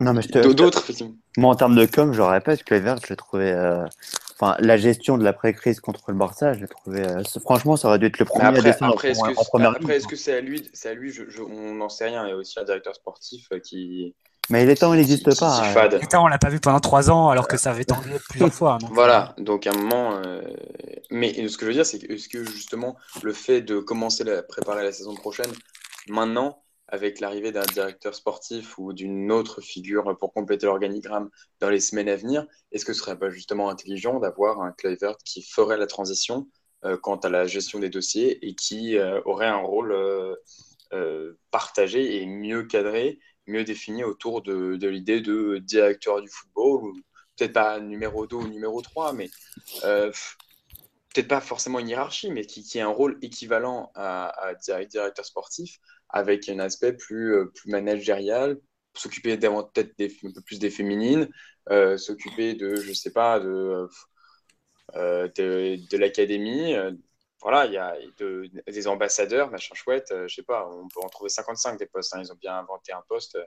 Non, 0.02 0.14
mais 0.14 0.22
D'autres, 0.22 0.78
effectivement. 0.78 1.14
Moi, 1.36 1.52
en 1.52 1.54
termes 1.54 1.76
de 1.76 1.86
com, 1.86 2.12
je 2.12 2.20
répète 2.20 2.60
que 2.60 2.74
Kluivert, 2.74 2.96
je 3.02 3.08
l'ai 3.10 3.16
trouvé. 3.16 3.52
Euh, 3.52 3.84
enfin, 4.32 4.56
la 4.58 4.76
gestion 4.76 5.16
de 5.16 5.22
l'après-crise 5.22 5.80
contre 5.80 6.10
le 6.10 6.16
Barça, 6.16 6.54
je 6.54 6.60
l'ai 6.60 6.68
trouvé. 6.68 7.02
Euh, 7.02 7.22
franchement, 7.40 7.76
ça 7.76 7.88
aurait 7.88 8.00
dû 8.00 8.06
être 8.06 8.18
le 8.18 8.24
premier 8.24 8.46
après, 8.46 8.60
à 8.60 8.62
descendre 8.62 8.94
après, 8.94 9.16
en, 9.16 9.30
en, 9.30 9.44
première 9.44 9.70
Après, 9.70 9.96
est-ce 9.96 10.08
que 10.08 10.16
c'est 10.16 10.34
à 10.34 10.40
lui, 10.40 10.68
c'est 10.72 10.90
à 10.90 10.94
lui 10.94 11.12
je, 11.12 11.22
On 11.40 11.74
n'en 11.74 11.88
sait 11.88 12.06
rien. 12.06 12.26
Il 12.26 12.30
y 12.30 12.32
a 12.32 12.36
aussi 12.36 12.58
un 12.58 12.64
directeur 12.64 12.94
sportif 12.94 13.46
euh, 13.52 13.60
qui. 13.60 14.14
Mais 14.50 14.64
il 14.64 14.70
est 14.70 14.74
temps, 14.74 14.92
il 14.92 14.96
n'existe 14.96 15.38
pas. 15.38 15.62
Il 15.92 15.94
est 15.94 16.10
temps, 16.10 16.24
on 16.24 16.28
l'a 16.28 16.38
pas 16.38 16.50
vu 16.50 16.58
pendant 16.58 16.80
trois 16.80 17.10
ans, 17.10 17.28
alors 17.28 17.46
que 17.46 17.56
ça 17.56 17.70
avait 17.70 17.84
tendu 17.84 18.10
plusieurs 18.28 18.52
fois. 18.52 18.78
voilà, 18.90 19.34
donc 19.38 19.68
à 19.68 19.70
un 19.70 19.76
moment. 19.76 20.20
Mais 21.12 21.46
ce 21.46 21.56
que 21.56 21.64
je 21.64 21.66
veux 21.66 21.74
dire, 21.74 21.86
c'est 21.86 22.00
que, 22.00 22.12
est-ce 22.12 22.28
que 22.28 22.44
justement, 22.44 22.96
le 23.22 23.32
fait 23.32 23.60
de 23.60 23.78
commencer 23.78 24.28
à 24.28 24.42
préparer 24.42 24.82
la 24.82 24.90
saison 24.90 25.14
prochaine, 25.14 25.52
maintenant, 26.08 26.58
avec 26.92 27.20
l'arrivée 27.20 27.52
d'un 27.52 27.64
directeur 27.64 28.14
sportif 28.14 28.76
ou 28.76 28.92
d'une 28.92 29.32
autre 29.32 29.62
figure 29.62 30.14
pour 30.18 30.34
compléter 30.34 30.66
l'organigramme 30.66 31.30
dans 31.58 31.70
les 31.70 31.80
semaines 31.80 32.10
à 32.10 32.16
venir, 32.16 32.46
est-ce 32.70 32.84
que 32.84 32.92
ce 32.92 33.00
serait 33.00 33.18
pas 33.18 33.30
justement 33.30 33.70
intelligent 33.70 34.20
d'avoir 34.20 34.60
un 34.60 34.72
Kluivert 34.72 35.16
qui 35.24 35.42
ferait 35.42 35.78
la 35.78 35.86
transition 35.86 36.46
euh, 36.84 36.98
quant 36.98 37.16
à 37.16 37.30
la 37.30 37.46
gestion 37.46 37.78
des 37.78 37.88
dossiers 37.88 38.46
et 38.46 38.54
qui 38.54 38.98
euh, 38.98 39.22
aurait 39.24 39.46
un 39.46 39.56
rôle 39.56 39.92
euh, 40.92 41.32
partagé 41.50 42.20
et 42.20 42.26
mieux 42.26 42.64
cadré, 42.64 43.18
mieux 43.46 43.64
défini 43.64 44.04
autour 44.04 44.42
de, 44.42 44.76
l'idée 44.86 45.22
de 45.22 45.56
directeur 45.64 46.20
du 46.20 46.28
football, 46.28 46.92
peut-être 47.38 47.54
pas 47.54 47.80
numéro 47.80 48.26
2 48.26 48.36
ou 48.36 48.48
numéro 48.48 48.82
3, 48.82 49.14
mais 49.14 49.30
peut-être 49.80 51.28
pas 51.28 51.40
forcément 51.40 51.78
une 51.78 51.88
hiérarchie, 51.88 52.30
mais 52.30 52.44
qui, 52.44 52.62
qui 52.62 52.80
a 52.80 52.86
un 52.86 52.90
rôle 52.90 53.18
équivalent 53.22 53.90
à 53.94 54.52
directeur 54.60 55.24
sportif, 55.24 55.80
avec 56.12 56.48
un 56.48 56.58
aspect 56.58 56.92
plus, 56.92 57.34
euh, 57.34 57.46
plus 57.46 57.70
managérial, 57.70 58.58
s'occuper 58.94 59.36
peut-être 59.38 60.24
un 60.24 60.32
peu 60.32 60.42
plus 60.42 60.58
des 60.58 60.70
féminines, 60.70 61.28
euh, 61.70 61.96
s'occuper 61.96 62.54
de, 62.54 62.76
je 62.76 62.92
sais 62.92 63.12
pas, 63.12 63.40
de, 63.40 63.88
euh, 64.96 65.28
de, 65.36 65.96
l'académie. 65.96 66.74
voilà, 67.40 67.66
il 67.66 67.72
y 67.72 67.78
a 67.78 67.96
des 68.68 68.88
ambassadeurs, 68.88 69.50
machin 69.50 69.74
chouette, 69.74 70.12
je 70.26 70.34
sais 70.34 70.42
pas, 70.42 70.68
on 70.68 70.88
peut 70.88 71.00
en 71.02 71.08
trouver 71.08 71.30
55 71.30 71.78
des 71.78 71.86
postes. 71.86 72.14
Hein. 72.14 72.20
ils 72.22 72.32
ont 72.32 72.36
bien 72.36 72.56
inventé 72.58 72.92
un 72.92 73.02
poste 73.08 73.38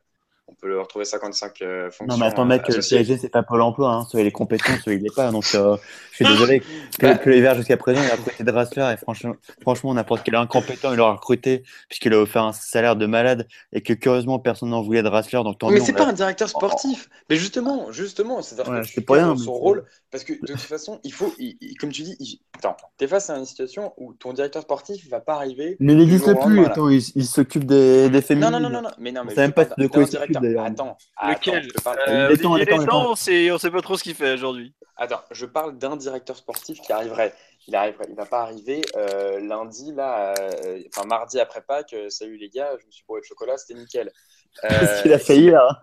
on 0.48 0.54
peut 0.54 0.68
leur 0.68 0.84
retrouver 0.84 1.06
55 1.06 1.62
euh, 1.62 1.90
fonctions. 1.90 2.06
Non, 2.08 2.18
mais 2.18 2.28
attends, 2.28 2.46
mec, 2.46 2.68
le 2.68 2.76
PSG, 2.76 3.18
c'est 3.18 3.30
pas 3.30 3.42
Pôle 3.42 3.62
emploi. 3.62 3.92
Hein. 3.92 4.06
Soit 4.06 4.22
il 4.22 4.28
est 4.28 4.32
compétent, 4.32 4.78
soit 4.84 4.94
il 4.94 5.02
l'est 5.02 5.16
pas. 5.16 5.32
Donc, 5.32 5.46
euh, 5.56 5.76
je 6.12 6.16
suis 6.18 6.26
désolé. 6.26 6.62
Que, 6.98 7.18
que 7.18 7.30
l'hiver, 7.30 7.56
jusqu'à 7.56 7.76
présent, 7.76 8.02
il 8.02 8.10
a 8.10 8.16
recruté 8.16 8.44
Drassler. 8.46 8.94
Et 8.94 8.98
franchement, 8.98 9.36
franchement 9.62 9.94
n'importe 9.94 10.24
quel 10.24 10.36
incompétent, 10.36 10.94
il 10.94 10.98
l'aura 10.98 11.16
recruté, 11.16 11.64
puisqu'il 11.90 12.14
a 12.14 12.20
offert 12.20 12.44
un 12.44 12.54
salaire 12.54 12.96
de 12.96 13.06
malade. 13.06 13.48
Et 13.74 13.82
que 13.82 13.92
curieusement, 13.92 14.40
personne 14.40 14.70
n'en 14.70 14.82
voulait 14.82 15.04
Drassler. 15.04 15.44
Donc, 15.44 15.62
mais 15.64 15.82
c'est 15.82 15.92
pas 15.92 16.08
un 16.08 16.14
directeur 16.14 16.48
sportif. 16.48 17.10
Mais 17.30 17.36
justement, 17.36 17.92
justement, 17.92 18.42
c'est-à-dire 18.42 18.72
ouais, 18.72 18.82
que 18.82 19.02
pas 19.02 19.16
rien, 19.16 19.36
son 19.36 19.54
rôle. 19.54 19.84
Parce 20.10 20.24
que 20.24 20.34
de 20.34 20.54
toute 20.54 20.62
façon, 20.62 21.02
il 21.04 21.12
faut, 21.12 21.34
comme 21.82 21.92
tu 21.92 22.04
dis, 22.04 22.16
il... 22.22 22.40
attends, 22.58 22.78
t'es 22.98 23.08
face 23.08 23.30
à 23.30 23.38
une 23.38 23.46
situation 23.46 23.92
où 23.98 24.14
ton 24.14 24.32
directeur 24.32 24.62
sportif 24.62 25.10
va 25.10 25.20
pas 25.20 25.36
arriver. 25.36 25.76
Mais 25.82 25.92
il 25.92 26.00
n'existe 26.00 26.34
plus. 26.40 26.66
Attends, 26.66 26.88
il, 26.88 27.26
s'occupe 27.26 27.66
des, 27.66 28.10
des 28.10 28.22
féminines. 28.22 28.52
Non, 28.52 28.60
non, 28.62 28.70
non, 28.70 28.82
non, 28.84 28.90
mais 28.98 29.12
non, 29.12 29.24
mais 29.26 29.36
même 29.36 29.52
pas 29.52 29.66
de 29.66 29.88
quoi 29.88 30.06
d'ailleurs. 30.42 30.66
Attends, 30.66 30.98
Lequel 31.28 31.68
attends, 31.86 31.92
Euh, 32.08 32.28
Il 32.30 32.34
est 32.34 32.38
temps, 32.42 32.52
Olivier 32.54 32.56
il 32.56 32.62
est 32.62 32.66
temps, 32.66 32.76
il 32.78 32.82
est 32.82 32.86
Létang, 32.86 32.86
temps. 32.86 33.12
on 33.12 33.16
sait, 33.16 33.52
on 33.52 33.58
sait 33.58 33.72
pas 33.72 33.82
trop 33.82 33.98
ce 33.98 34.04
qu'il 34.04 34.16
fait 34.16 34.34
aujourd'hui. 34.34 34.74
Attends, 34.98 35.22
je 35.32 35.46
parle 35.46 35.78
d'un 35.78 35.96
directeur 35.98 36.38
sportif 36.38 36.80
qui 36.82 36.92
arriverait. 36.94 37.34
Il 37.68 37.76
arriverait. 37.76 38.06
Il 38.10 38.16
va 38.16 38.26
pas 38.26 38.42
arriver 38.42 38.82
euh, 38.96 39.40
lundi, 39.40 39.92
là, 39.94 40.34
euh, 40.40 40.82
enfin 40.96 41.06
mardi 41.08 41.40
après 41.40 41.62
Pâques. 41.62 41.94
euh, 41.94 42.10
salut 42.10 42.38
les 42.38 42.50
gars, 42.50 42.72
je 42.80 42.86
me 42.86 42.92
suis 42.92 43.04
bourré 43.08 43.22
de 43.22 43.26
chocolat, 43.26 43.58
c'était 43.58 43.78
nickel. 43.80 44.12
Parce 44.62 45.02
qu'il 45.02 45.12
a 45.14 45.20
failli 45.20 45.50
là. 45.50 45.80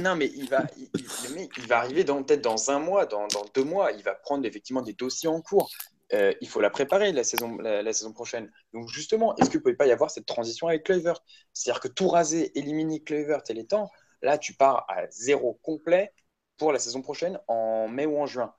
Non, 0.00 0.14
mais 0.14 0.26
il 0.36 0.48
va, 0.48 0.62
il, 0.76 0.88
il- 0.94 1.28
le 1.28 1.34
mec, 1.34 1.50
il 1.56 1.66
va 1.66 1.78
arriver 1.78 2.04
dans- 2.04 2.22
peut-être 2.22 2.42
dans 2.42 2.70
un 2.70 2.78
mois, 2.78 3.06
dans, 3.06 3.26
dans 3.28 3.44
deux 3.54 3.64
mois. 3.64 3.90
Il 3.92 4.02
va 4.04 4.14
prendre 4.14 4.46
effectivement 4.46 4.82
des 4.82 4.92
dossiers 4.92 5.28
en 5.28 5.40
cours. 5.40 5.68
Euh, 6.14 6.32
il 6.40 6.48
faut 6.48 6.60
la 6.60 6.70
préparer 6.70 7.12
la 7.12 7.24
saison, 7.24 7.58
la, 7.58 7.92
saison 7.92 8.12
prochaine. 8.12 8.50
Donc 8.72 8.88
justement, 8.88 9.36
est-ce 9.36 9.50
qu'il 9.50 9.58
ne 9.60 9.64
peut 9.64 9.76
pas 9.76 9.86
y 9.86 9.92
avoir 9.92 10.10
cette 10.10 10.26
transition 10.26 10.68
avec 10.68 10.84
Kluivert? 10.84 11.22
C'est-à-dire 11.52 11.80
que 11.80 11.88
tout 11.88 12.08
raser, 12.08 12.56
éliminer 12.58 13.02
Kluivert 13.02 13.42
et 13.48 13.54
les 13.54 13.66
temps, 13.66 13.90
là, 14.22 14.38
tu 14.38 14.54
pars 14.54 14.86
à 14.88 15.06
zéro 15.10 15.54
complet 15.62 16.12
pour 16.56 16.72
la 16.72 16.78
saison 16.78 17.02
prochaine 17.02 17.38
en 17.46 17.88
mai 17.88 18.06
ou 18.06 18.18
en 18.18 18.26
juin. 18.26 18.54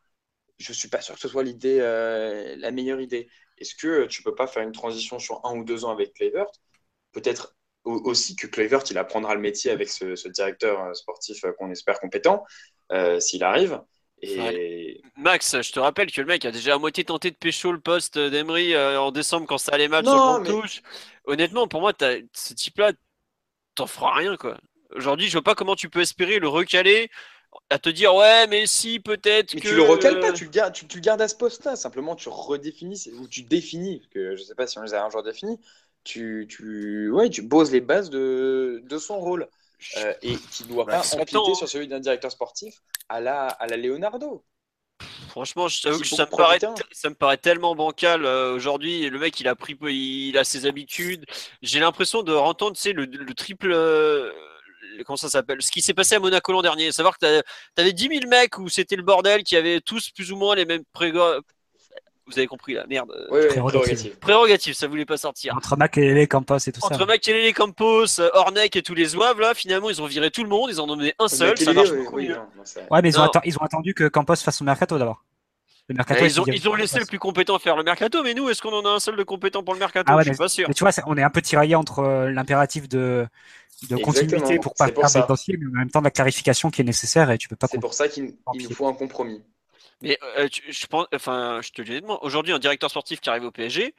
Je 0.60 0.74
suis 0.74 0.90
pas 0.90 1.02
sûr 1.02 1.16
que 1.16 1.22
ce 1.22 1.28
soit 1.28 1.44
l'idée, 1.44 1.80
euh, 1.82 2.56
la 2.58 2.72
meilleure 2.72 3.02
idée. 3.02 3.30
Est-ce 3.58 3.76
que 3.76 4.06
tu 4.06 4.24
peux 4.24 4.36
pas 4.36 4.48
faire 4.48 4.64
une 4.64 4.72
transition 4.72 5.20
sur 5.20 5.46
un 5.46 5.56
ou 5.58 5.64
deux 5.64 5.86
ans 5.86 5.92
avec 5.92 6.14
Kluivert? 6.14 6.48
Peut-être 7.14 7.56
au- 7.84 8.02
aussi 8.06 8.36
que 8.36 8.48
Kluivert, 8.48 8.84
il 8.92 8.98
apprendra 8.98 9.36
le 9.36 9.42
métier 9.42 9.72
avec 9.72 9.90
ce, 9.90 10.28
directeur 10.30 10.84
euh, 10.84 10.94
sportif 10.94 11.44
qu'on 11.58 11.72
espère 11.72 12.00
compétent, 12.00 12.46
s'il 13.20 13.44
arrive. 13.44 13.82
Et 14.22 15.02
Max, 15.18 15.62
je 15.62 15.72
te 15.72 15.80
rappelle 15.80 16.12
que 16.12 16.20
le 16.22 16.28
mec 16.28 16.44
a 16.46 16.52
déjà 16.52 16.76
à 16.76 16.78
moitié 16.78 17.04
tenté 17.06 17.32
de 17.32 17.36
pécho 17.36 17.72
le 17.72 17.80
poste 17.80 18.18
d'Emery 18.18 18.74
euh, 18.74 19.00
en 19.00 19.12
décembre 19.12 19.48
quand 19.48 19.58
ça 19.58 19.72
allait 19.74 19.88
mal 19.88 20.04
Non, 20.06 20.12
sur 20.12 20.38
le 20.40 20.44
mais- 20.44 20.62
touche. 20.62 20.82
Honnêtement, 21.26 21.68
pour 21.68 21.82
moi, 21.82 21.94
ce 22.34 22.54
type-là, 22.54 22.92
t'en 23.76 23.88
feras 23.88 24.16
rien, 24.16 24.36
quoi. 24.36 24.58
Aujourd'hui, 24.96 25.28
je 25.28 25.34
vois 25.34 25.44
pas 25.44 25.56
comment 25.56 25.76
tu 25.76 25.90
peux 25.90 26.02
espérer 26.02 26.40
le 26.40 26.48
recaler 26.48 27.10
à 27.70 27.80
te 27.80 27.90
dire, 27.90 28.14
ouais, 28.16 28.48
mais 28.48 28.66
si, 28.68 29.00
peut-être 29.00 29.54
Mais 29.54 29.62
que. 29.62 29.68
tu 29.70 29.76
le 29.76 29.84
recales 29.84 30.20
pas, 30.20 30.34
tu 30.34 30.44
le 30.46 30.50
gardes, 30.50 30.74
tu, 30.74 30.86
tu 30.88 30.98
le 30.98 31.02
gardes 31.02 31.22
à 31.22 31.28
ce 31.28 31.36
poste-là. 31.36 31.76
Simplement, 31.76 32.16
tu 32.16 32.30
redéfinis 32.30 33.10
ou 33.20 33.28
tu 33.28 33.44
définis, 33.44 34.00
parce 34.00 34.10
que 34.14 34.36
je 34.36 34.44
sais 34.44 34.56
pas 34.56 34.68
si 34.68 34.78
on 34.80 34.84
les 34.84 34.94
a 34.94 35.04
un 35.06 35.10
jour 35.10 35.24
définis. 35.24 35.60
Tu, 36.04 36.48
tu, 36.50 37.10
ouais, 37.12 37.30
tu 37.30 37.48
poses 37.48 37.72
les 37.72 37.82
bases 37.82 38.10
de, 38.10 38.82
de 38.84 38.98
son 38.98 39.20
rôle 39.20 39.48
euh, 39.98 40.14
et 40.22 40.36
qui 40.36 40.64
ne 40.64 40.70
doit 40.70 40.86
Bah, 40.86 41.02
pas 41.02 41.16
empiéter 41.16 41.56
sur 41.56 41.68
celui 41.70 41.88
d'un 41.88 42.00
directeur 42.00 42.32
sportif 42.32 42.82
à 43.08 43.20
la, 43.20 43.48
à 43.48 43.68
la 43.68 43.78
Leonardo. 43.78 44.44
Franchement, 45.30 45.68
je 45.68 45.82
t'avoue 45.82 45.96
S'il 45.98 46.04
que 46.04 46.10
faut 46.10 46.16
ça 46.16 46.26
me, 46.26 46.32
paraît, 46.32 46.60
ça 46.92 47.10
me 47.10 47.16
paraît 47.16 47.38
tellement 47.38 47.76
bancal 47.76 48.26
euh, 48.26 48.54
aujourd'hui. 48.54 49.10
Le 49.10 49.20
mec, 49.20 49.40
il 49.40 49.48
a 49.48 49.56
pris, 49.56 49.78
il 49.82 50.38
a 50.38 50.44
ses 50.44 50.66
habitudes. 50.66 51.26
J'ai 51.62 51.80
l'impression 51.80 52.24
de 52.24 52.34
entendre, 52.34 52.76
tu 52.76 52.82
sais, 52.82 52.94
le, 52.94 53.06
le 53.06 53.34
triple. 53.34 53.72
euh, 53.72 54.32
comment 55.06 55.18
ça 55.18 55.30
s'appelle 55.30 55.62
Ce 55.62 55.72
qui 55.72 55.82
s'est 55.82 55.94
passé 55.94 56.16
à 56.16 56.20
Monaco 56.20 56.52
l'an 56.52 56.62
dernier. 56.62 56.92
Savoir 56.92 57.18
que 57.18 57.20
t'as- 57.26 57.44
t'avais 57.76 57.94
10 57.94 58.08
000 58.10 58.28
mecs 58.28 58.58
où 58.58 58.68
c'était 58.70 58.96
le 58.96 59.04
bordel, 59.04 59.44
qui 59.44 59.56
avaient 59.56 59.82
tous 59.82 60.10
plus 60.10 60.32
ou 60.32 60.36
moins 60.38 60.56
les 60.56 60.66
mêmes 60.66 60.84
prégo- 60.94 61.42
Vous 62.32 62.38
avez 62.38 62.48
compris 62.48 62.74
la 62.76 62.86
merde. 62.88 63.12
euh, 63.12 63.28
Oui, 63.32 63.48
Prérogative. 63.48 64.18
prérogative. 64.20 64.74
Ça 64.76 64.88
voulait 64.88 65.06
pas 65.06 65.18
sortir. 65.18 65.56
Entre 65.58 65.76
Mac 65.76 65.98
et 65.98 66.14
les 66.14 66.28
Campos 66.28 66.58
et 66.58 66.72
tout 66.72 66.80
ça. 66.80 66.88
Entre 66.88 67.06
Makelele, 67.06 67.54
Campos, 67.54 68.20
euh, 68.20 68.30
Horneck 68.34 68.76
et 68.76 68.82
tous 68.84 68.94
les 68.94 69.06
zouaves, 69.06 69.40
là, 69.40 69.54
finalement, 69.54 69.90
ils 69.90 70.02
ont 70.02 70.06
viré 70.06 70.30
tout 70.32 70.44
le 70.44 70.50
monde. 70.50 70.70
Ils 70.72 70.80
en 70.80 70.84
ont 70.84 70.96
donné 70.96 71.14
un 71.20 71.28
seul. 71.28 71.58
Ça 71.58 71.66
Makelele, 71.74 71.76
marche 71.76 71.90
oui, 71.92 71.98
beaucoup 71.98 72.16
oui, 72.18 72.28
mieux. 72.30 72.36
non, 72.36 72.42
non, 72.56 72.62
c'est- 72.66 72.88
Ouais, 72.92 73.02
mais 73.02 73.10
ils 73.10 73.18
ont, 73.20 73.24
Non. 73.24 73.28
atten- 73.30 73.42
ils 73.46 73.58
ont 73.58 73.62
attendu 73.64 73.94
que 73.94 74.08
Campos 74.08 74.36
fasse 74.36 74.58
son 74.58 74.64
mercato 74.64 74.98
d'abord. 74.98 75.24
Le 75.88 75.96
mercato, 75.96 76.20
Bah, 76.20 76.28
il 76.28 76.32
ils, 76.32 76.40
ont, 76.70 76.76
ils 76.76 76.80
laissé 76.82 77.00
le 77.00 77.06
plus 77.08 77.18
compétent 77.18 77.58
faire 77.58 77.76
le 77.76 77.84
mercato, 77.84 78.22
mais 78.22 78.36
nous, 78.36 78.48
est-ce 78.50 78.62
qu'on 78.62 78.74
en 78.74 78.86
a 78.86 78.90
un 78.90 79.00
seul 79.00 79.16
de 79.16 79.24
compétent 79.24 79.64
pour 79.64 79.74
le 79.74 79.80
mercato? 79.80 80.06
Ah 80.14 80.18
ouais, 80.18 80.24
Je 80.24 80.30
suis 80.30 80.38
pas 80.38 80.48
sûr. 80.48 80.68
Mais 80.68 80.76
tu 80.76 80.84
vois, 80.84 80.92
on 81.08 81.18
est 81.18 81.24
un 81.24 81.32
peu 81.32 81.42
tiraillé 81.42 81.74
entre 81.74 82.00
euh, 82.00 82.30
l'impératif 82.32 82.88
de, 82.88 83.26
de 83.90 83.96
continuité 83.98 84.36
Exactement, 84.36 84.62
pour 84.62 84.76
pas 84.76 84.90
perdre 84.90 85.28
dossier, 85.28 85.58
mais 85.60 85.66
en 85.66 85.80
même 85.80 85.90
temps 85.90 86.00
de 86.00 86.04
la 86.06 86.12
clarification 86.12 86.70
qui 86.70 86.82
est 86.82 86.86
nécessaire 86.86 87.32
et 87.32 87.40
tu 87.40 87.48
peux 87.48 87.56
pas. 87.56 87.66
C'est 87.66 87.80
pour 87.80 87.96
ça 87.96 88.08
qu'il 88.08 88.36
il 88.54 88.64
nous 88.64 88.70
faut 88.76 88.88
un 88.88 88.94
compromis. 88.94 89.42
Mais 90.02 90.18
euh, 90.38 90.48
tu- 90.48 90.64
je 90.72 90.88
pense, 90.88 91.08
enfin, 91.14 91.60
je 91.62 91.72
te 91.72 91.82
le 91.82 92.00
dis 92.02 92.06
aujourd'hui, 92.22 92.54
un 92.54 92.60
directeur 92.60 92.90
sportif 92.90 93.20
qui 93.20 93.30
arrive 93.30 93.44
au 93.44 93.52
PSG, 93.52 93.94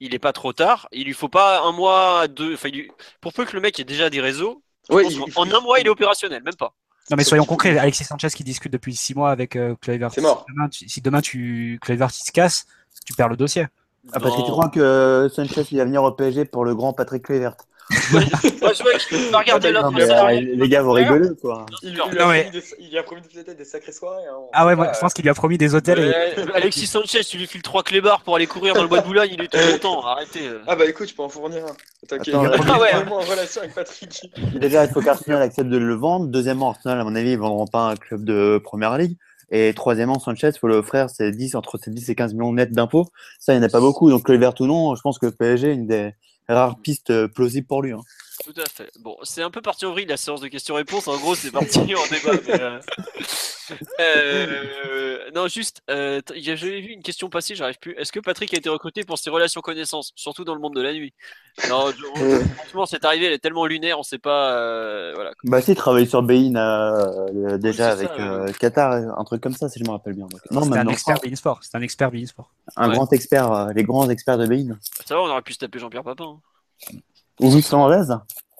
il 0.00 0.14
est 0.14 0.18
pas 0.18 0.32
trop 0.32 0.52
tard. 0.52 0.88
Il 0.92 1.04
lui 1.06 1.12
faut 1.12 1.28
pas 1.28 1.62
un 1.62 1.72
mois, 1.72 2.28
deux. 2.28 2.54
Enfin, 2.54 2.68
lui- 2.68 2.90
pour 3.20 3.32
peu 3.32 3.44
que 3.44 3.54
le 3.54 3.60
mec 3.60 3.78
ait 3.80 3.84
déjà 3.84 4.08
des 4.10 4.20
réseaux, 4.20 4.62
Ouais, 4.88 5.06
il- 5.06 5.20
en 5.36 5.48
un 5.50 5.60
mois, 5.60 5.78
il 5.78 5.86
est 5.86 5.90
opérationnel, 5.90 6.42
même 6.42 6.56
pas. 6.56 6.74
Non, 7.10 7.16
mais 7.16 7.24
soyons 7.24 7.44
concrets. 7.44 7.76
Alexis 7.78 8.04
Sanchez 8.04 8.28
qui 8.30 8.44
discute 8.44 8.72
depuis 8.72 8.94
six 8.94 9.14
mois 9.14 9.30
avec 9.30 9.56
euh, 9.56 9.74
Kluivert. 9.80 10.10
C'est 10.12 10.20
mort. 10.20 10.44
Si 10.48 10.52
demain, 10.54 10.68
tu, 10.68 10.88
si 10.88 11.00
demain 11.00 11.20
tu 11.20 11.78
Kluivert 11.82 12.08
il 12.10 12.24
se 12.24 12.32
casse, 12.32 12.66
tu 13.04 13.12
perds 13.14 13.28
le 13.28 13.36
dossier. 13.36 13.66
Ah, 14.12 14.20
parce 14.20 14.34
que 14.36 14.40
tu 14.42 14.50
crois 14.50 14.68
que 14.68 15.28
Sanchez 15.32 15.62
il 15.72 15.78
va 15.78 15.84
venir 15.84 16.02
au 16.02 16.10
PSG 16.12 16.44
pour 16.44 16.64
le 16.64 16.74
grand 16.74 16.92
Patrick 16.92 17.24
Kluivert. 17.24 17.56
Ouais, 18.12 18.74
je 18.74 18.82
vois 18.82 18.92
qu'il 18.94 19.18
euh, 19.18 20.56
les 20.56 20.68
gars, 20.68 20.82
vous 20.82 20.92
rigolez 20.92 21.30
quoi. 21.40 21.66
Il, 21.82 21.94
lui 21.94 22.00
a 22.00 22.06
promis 22.06 22.50
des, 22.50 22.62
il 22.78 22.90
lui 22.90 22.98
a 22.98 23.02
promis 23.02 23.20
peut-être 23.22 23.56
des 23.56 23.64
sacrées 23.64 23.92
soirées. 23.92 24.22
hein, 24.30 24.36
Ah 24.52 24.66
ouais, 24.66 24.76
moi, 24.76 24.92
je 24.94 24.98
pense 24.98 25.12
qu'il 25.12 25.22
lui 25.24 25.30
a 25.30 25.34
promis 25.34 25.58
des 25.58 25.74
hôtels. 25.74 25.98
et- 25.98 26.52
Alexis 26.54 26.86
Sanchez, 26.86 27.24
tu 27.24 27.38
lui 27.38 27.46
files 27.46 27.62
trois 27.62 27.82
clébards 27.82 28.22
pour 28.22 28.36
aller 28.36 28.46
courir 28.46 28.74
dans 28.74 28.82
le 28.82 28.88
bois 28.88 29.00
de 29.00 29.06
Boulogne, 29.06 29.30
il 29.32 29.42
est 29.42 29.48
tout 29.48 29.58
content. 29.72 30.06
Arrêtez. 30.06 30.46
euh. 30.46 30.60
Ah 30.66 30.76
bah 30.76 30.84
écoute, 30.86 31.08
je 31.08 31.14
peux 31.14 31.22
en 31.22 31.28
fournir 31.28 31.64
un. 31.64 32.06
T'inquiète, 32.06 32.34
a 32.34 32.38
ah 32.38 32.80
ouais. 32.80 32.92
vraiment 32.92 33.16
en 33.16 33.20
relation 33.20 33.62
avec 33.62 33.74
Patrick. 33.74 34.30
Déjà, 34.54 34.84
il 34.84 34.90
faut 34.90 35.00
qu'Arsenal 35.00 35.42
accepte 35.42 35.68
de 35.68 35.76
le 35.78 35.94
vendre. 35.94 36.26
Deuxièmement, 36.28 36.70
Arsenal, 36.70 37.00
à 37.00 37.04
mon 37.04 37.14
avis, 37.14 37.30
ils 37.30 37.36
ne 37.36 37.42
vendront 37.42 37.66
pas 37.66 37.90
un 37.90 37.96
club 37.96 38.24
de 38.24 38.60
première 38.62 38.96
ligue. 38.98 39.16
Et 39.50 39.72
troisièmement, 39.74 40.18
Sanchez, 40.20 40.50
il 40.54 40.58
faut 40.58 40.68
l'offrir 40.68 41.10
c'est 41.10 41.32
10, 41.32 41.56
entre 41.56 41.76
ces 41.82 41.90
10 41.90 42.08
et 42.10 42.14
15 42.14 42.34
millions 42.34 42.52
nets 42.52 42.70
d'impôts. 42.72 43.06
Ça, 43.40 43.52
il 43.52 43.58
n'y 43.58 43.64
en 43.64 43.66
a 43.66 43.70
pas 43.70 43.80
beaucoup. 43.80 44.08
Donc, 44.10 44.24
Kluivert 44.24 44.52
ou 44.60 44.66
non, 44.66 44.94
je 44.94 45.00
pense 45.02 45.18
que 45.18 45.26
le 45.26 45.32
PSG 45.32 45.72
une 45.72 45.86
des 45.86 46.12
rares 46.52 46.80
pistes 46.80 47.10
euh, 47.10 47.28
plausibles 47.28 47.66
pour 47.66 47.82
lui. 47.82 47.92
hein. 47.92 48.00
Tout 48.44 48.54
à 48.60 48.68
fait. 48.68 48.90
Bon, 49.00 49.16
c'est 49.22 49.42
un 49.42 49.50
peu 49.50 49.60
parti 49.60 49.84
en 49.86 49.92
vrille 49.92 50.06
la 50.06 50.16
séance 50.16 50.40
de 50.40 50.48
questions-réponses. 50.48 51.08
En 51.08 51.16
gros, 51.18 51.34
c'est 51.34 51.50
parti 51.50 51.78
en 51.94 52.06
débat. 52.10 52.32
mais, 52.46 52.60
euh, 52.60 52.80
euh, 54.00 55.30
non, 55.34 55.46
juste, 55.48 55.82
euh, 55.90 56.20
t- 56.20 56.38
y 56.38 56.50
a- 56.50 56.56
j'avais 56.56 56.80
vu 56.80 56.88
une 56.92 57.02
question 57.02 57.28
passer, 57.28 57.54
j'arrive 57.54 57.78
plus. 57.78 57.92
Est-ce 57.98 58.12
que 58.12 58.20
Patrick 58.20 58.52
a 58.54 58.56
été 58.56 58.68
recruté 58.68 59.04
pour 59.04 59.18
ses 59.18 59.30
relations 59.30 59.60
connaissances, 59.60 60.12
surtout 60.16 60.44
dans 60.44 60.54
le 60.54 60.60
monde 60.60 60.74
de 60.74 60.80
la 60.80 60.92
nuit? 60.92 61.12
Non, 61.68 61.90
je- 61.90 62.00
Euh. 62.22 62.44
franchement, 62.56 62.86
cette 62.86 63.04
arrivée, 63.04 63.26
elle 63.26 63.32
est 63.34 63.38
tellement 63.38 63.66
lunaire, 63.66 63.98
on 63.98 64.02
sait 64.02 64.18
pas. 64.18 64.52
euh, 64.56 65.12
voilà. 65.14 65.32
Bah, 65.44 65.60
si, 65.60 65.72
il 65.72 65.76
travaille 65.76 66.06
sur 66.08 66.22
Bein 66.22 66.54
euh, 66.56 67.58
déjà 67.58 67.96
c'est 67.96 68.04
avec 68.04 68.08
ça, 68.08 68.14
euh, 68.22 68.52
Qatar, 68.58 68.92
un 69.18 69.24
truc 69.24 69.42
comme 69.42 69.52
ça, 69.54 69.68
si 69.68 69.78
je 69.78 69.84
me 69.84 69.90
rappelle 69.90 70.14
bien. 70.14 70.26
Donc, 70.26 70.40
non, 70.50 70.62
C'est 70.62 70.78
un 70.78 70.88
expert 70.88 71.18
Bein 71.22 71.36
Sport. 71.36 71.60
C'est 71.62 71.76
un 71.76 71.82
expert 71.82 72.10
Bein 72.10 72.26
Sport. 72.26 72.50
un 72.76 72.88
Ouais. 72.88 72.94
grand 72.94 73.12
expert, 73.12 73.52
euh, 73.52 73.72
les 73.74 73.84
grands 73.84 74.08
experts 74.08 74.38
de 74.38 74.46
Bein. 74.46 74.78
Ça 75.06 75.14
va, 75.14 75.22
on 75.22 75.28
aurait 75.28 75.42
pu 75.42 75.52
se 75.52 75.58
taper 75.58 75.78
Jean-Pierre 75.78 76.04
Papin. 76.04 76.38
hein. 76.92 76.96
Ou 77.40 77.52
Luis 77.54 77.62
Fernandez. 77.62 78.14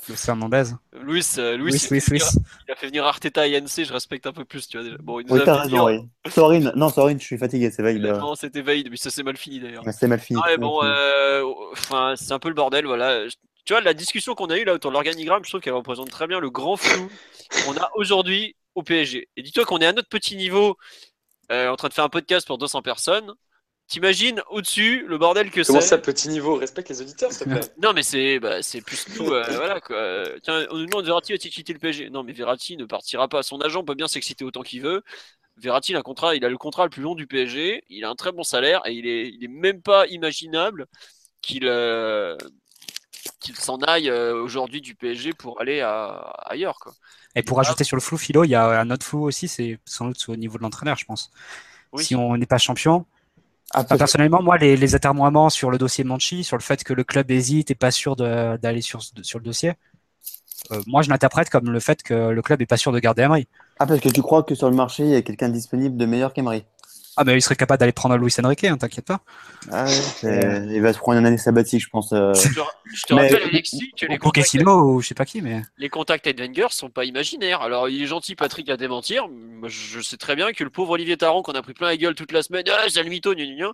Le 0.09 0.15
Fernandez. 0.15 0.65
Louis, 0.93 1.25
euh, 1.39 1.57
Louis, 1.57 1.73
Oui, 1.73 1.79
il, 1.91 2.01
venir, 2.01 2.27
il 2.67 2.73
a 2.73 2.75
fait 2.75 2.87
venir 2.87 3.05
Arteta 3.05 3.47
et 3.47 3.61
NC, 3.61 3.85
je 3.85 3.93
respecte 3.93 4.27
un 4.27 4.33
peu 4.33 4.45
plus, 4.45 4.67
tu 4.67 4.77
vois. 4.79 4.85
Déjà. 4.85 4.97
Bon, 4.99 5.21
il 5.21 5.27
nous 5.27 5.35
Oui, 5.35 5.43
t'as 5.45 5.63
fait 5.63 5.69
venir. 5.69 5.85
raison, 5.85 6.03
oui. 6.25 6.31
Sorin, 6.33 6.73
non, 6.75 6.89
Sorin, 6.89 7.17
je 7.19 7.25
suis 7.25 7.39
fatigué, 7.39 7.71
c'est 7.71 7.83
valide. 7.83 8.07
Non, 8.07 8.35
c'était 8.35 8.63
Vaïd, 8.63 8.89
mais 8.91 8.97
ça 8.97 9.11
s'est 9.11 9.23
mal 9.23 9.37
fini 9.37 9.61
d'ailleurs. 9.61 9.85
C'est 9.93 10.09
mal 10.09 10.19
fini. 10.19 10.41
Mal 10.41 10.59
bon, 10.59 10.83
euh, 10.83 11.45
enfin, 11.73 12.15
c'est 12.17 12.33
un 12.33 12.39
peu 12.39 12.49
le 12.49 12.55
bordel, 12.55 12.87
voilà. 12.87 13.25
Tu 13.67 13.75
vois, 13.75 13.83
la 13.83 13.95
discussion 13.95 14.35
qu'on 14.35 14.47
a 14.47 14.57
eue 14.57 14.65
là 14.65 14.73
autour 14.75 14.91
de 14.91 14.95
l'organigramme, 14.95 15.45
je 15.45 15.51
trouve 15.51 15.61
qu'elle 15.61 15.75
représente 15.75 16.11
très 16.11 16.27
bien 16.27 16.41
le 16.41 16.51
grand 16.51 16.77
flou 16.77 17.09
qu'on 17.65 17.77
a 17.77 17.91
aujourd'hui 17.95 18.57
au 18.75 18.83
PSG. 18.83 19.29
Et 19.37 19.43
dis-toi 19.43 19.65
qu'on 19.65 19.79
est 19.79 19.87
à 19.87 19.93
notre 19.93 20.09
petit 20.09 20.35
niveau, 20.37 20.77
euh, 21.53 21.69
en 21.69 21.77
train 21.77 21.89
de 21.89 21.93
faire 21.93 22.05
un 22.05 22.09
podcast 22.09 22.47
pour 22.47 22.57
200 22.59 22.83
personnes. 22.83 23.33
T'imagines 23.91 24.41
au-dessus 24.51 25.05
le 25.09 25.19
bordel 25.19 25.51
que 25.51 25.67
Comment 25.67 25.81
c'est 25.81 25.87
ça, 25.89 25.99
petit 25.99 26.29
niveau 26.29 26.55
Respecte 26.55 26.89
les 26.91 27.03
auditeurs, 27.03 27.33
s'il 27.33 27.47
te 27.47 27.51
plaît. 27.51 27.61
Non, 27.83 27.93
mais 27.93 28.05
c'est 28.05 28.39
bah, 28.39 28.63
c'est 28.63 28.81
plus 28.81 29.05
nous, 29.19 29.31
euh, 29.33 29.43
voilà 29.57 29.81
quoi. 29.81 30.27
Tiens, 30.45 30.65
on 30.71 30.77
nous 30.79 30.87
demande 30.87 31.05
Verratti 31.05 31.33
va-t-il 31.33 31.53
quitter 31.53 31.73
le 31.73 31.81
PSG 31.81 32.09
Non, 32.09 32.23
mais 32.23 32.33
Verratti 32.33 32.77
ne 32.77 32.85
partira 32.85 33.27
pas. 33.27 33.43
Son 33.43 33.61
agent 33.61 33.83
peut 33.83 33.97
bien 33.97 34.07
s'exciter 34.07 34.45
autant 34.45 34.63
qu'il 34.63 34.81
veut. 34.81 35.03
Verratti, 35.57 35.91
il 35.91 35.97
a, 35.97 35.99
un 35.99 36.03
contrat, 36.03 36.37
il 36.37 36.45
a 36.45 36.49
le 36.49 36.57
contrat 36.57 36.85
le 36.85 36.91
plus 36.91 37.03
long 37.03 37.17
du 37.17 37.27
PSG. 37.27 37.83
Il 37.89 38.05
a 38.05 38.11
un 38.11 38.15
très 38.15 38.31
bon 38.31 38.45
salaire 38.45 38.81
et 38.87 38.93
il 38.93 39.09
est, 39.09 39.29
il 39.29 39.43
est 39.45 39.49
même 39.49 39.83
pas 39.83 40.07
imaginable 40.07 40.87
qu'il 41.43 41.67
euh, 41.67 42.37
qu'il 43.41 43.57
s'en 43.57 43.79
aille 43.79 44.09
euh, 44.09 44.41
aujourd'hui 44.41 44.81
du 44.81 44.95
PSG 44.95 45.33
pour 45.33 45.61
aller 45.61 45.81
à, 45.81 46.13
ailleurs. 46.47 46.79
Quoi. 46.79 46.93
Et 47.35 47.43
pour 47.43 47.59
Ah. 47.59 47.63
ajouter 47.63 47.83
sur 47.83 47.97
le 47.97 48.03
flou, 48.03 48.17
Philo, 48.19 48.45
il 48.45 48.51
y 48.51 48.55
a 48.55 48.81
un 48.81 48.91
autre 48.91 49.05
flou 49.05 49.25
aussi, 49.25 49.49
c'est 49.49 49.81
sans 49.85 50.07
doute 50.07 50.25
au 50.29 50.37
niveau 50.37 50.59
de 50.59 50.63
l'entraîneur, 50.63 50.97
je 50.97 51.05
pense. 51.05 51.33
Oui. 51.93 52.05
Si 52.05 52.15
on 52.15 52.37
n'est 52.37 52.47
pas 52.47 52.59
champion, 52.59 53.05
Ah, 53.13 53.20
Enfin, 53.73 53.85
parce- 53.85 53.99
personnellement, 53.99 54.43
moi, 54.43 54.59
les, 54.59 54.77
les 54.77 54.95
atermoiements 54.95 55.49
sur 55.49 55.71
le 55.71 55.79
dossier 55.79 56.05
Manchi, 56.05 56.43
sur 56.45 56.57
le 56.57 56.63
fait 56.63 56.83
que 56.83 56.93
le 56.93 57.05
club 57.05 57.31
hésite 57.31 57.71
et 57.71 57.75
pas 57.75 57.91
sûr 57.91 58.17
de- 58.17 58.57
d'aller 58.57 58.81
sur 58.83 59.01
le 59.15 59.41
dossier, 59.45 59.75
euh, 60.73 60.81
moi, 60.87 61.03
je 61.03 61.11
l'interprète 61.11 61.51
comme 61.51 61.71
le 61.71 61.81
fait 61.81 62.03
que 62.03 62.15
le 62.31 62.43
club 62.43 62.61
est 62.63 62.67
pas 62.67 62.77
sûr 62.77 62.93
de 62.93 62.99
garder 62.99 63.23
Emery. 63.23 63.47
ah, 63.79 63.87
parce 63.87 64.01
que 64.01 64.09
tu 64.09 64.23
crois 64.23 64.43
que 64.43 64.55
sur 64.55 64.69
le 64.69 64.77
marché, 64.77 65.05
il 65.05 65.11
y 65.11 65.15
a 65.15 65.23
quelqu'un 65.23 65.49
disponible 65.49 65.97
de 65.97 66.07
meilleur 66.07 66.33
qu'Emery? 66.33 66.65
Ah, 67.17 67.25
mais 67.25 67.35
il 67.37 67.43
serait 67.43 67.57
capable 67.57 67.81
d'aller 67.81 67.93
prendre 67.93 68.17
Luis 68.17 68.33
Enrique, 68.43 68.65
hein, 68.65 68.77
t'inquiète 68.79 69.05
pas. 69.07 69.21
Ah 69.71 69.85
il 70.23 70.81
va 70.81 70.93
se 70.93 70.99
prendre 70.99 71.19
une 71.19 71.27
année 71.27 71.39
sabbatique, 71.39 71.83
je 71.83 71.89
pense. 71.89 72.13
euh. 72.13 72.33
Je 72.35 72.49
te, 72.49 72.61
je 72.95 73.03
te 73.03 73.15
Mais- 73.15 73.23
rappelle, 73.23 73.43
Alexis, 73.49 73.91
que 73.99 74.07
les 74.07 74.19
contacts, 74.19 74.23
Pochettino 74.47 74.81
ou 74.95 75.01
je 75.01 75.09
sais 75.09 75.15
pas 75.15 75.25
qui, 75.25 75.43
mais. 75.43 75.63
les 75.77 75.89
contacts 75.89 76.27
avec 76.27 76.39
Wenger 76.41 76.69
sont 76.71 76.89
pas 76.91 77.05
imaginaires. 77.05 77.61
Alors, 77.63 77.89
il 77.89 78.01
est 78.03 78.07
gentil, 78.07 78.35
Patrick, 78.37 78.69
à 78.71 78.77
démentir. 78.77 79.29
Moi, 79.29 79.69
je 79.69 80.01
sais 80.01 80.17
très 80.17 80.37
bien 80.37 80.53
que 80.53 80.63
le 80.65 80.71
pauvre 80.71 80.91
Olivier 80.93 81.17
Taron, 81.17 81.43
qu'on 81.43 81.53
a 81.53 81.63
pris 81.63 81.75
plein 81.75 81.89
la 81.89 81.97
gueule 81.97 82.15
toute 82.15 82.33
la 82.33 82.43
semaine, 82.43 82.65
ah, 82.71 82.85
c'est 82.89 83.03
le 83.03 83.11
mytho, 83.11 83.35
gna, 83.35 83.45
gna, 83.45 83.55
gna. 83.57 83.73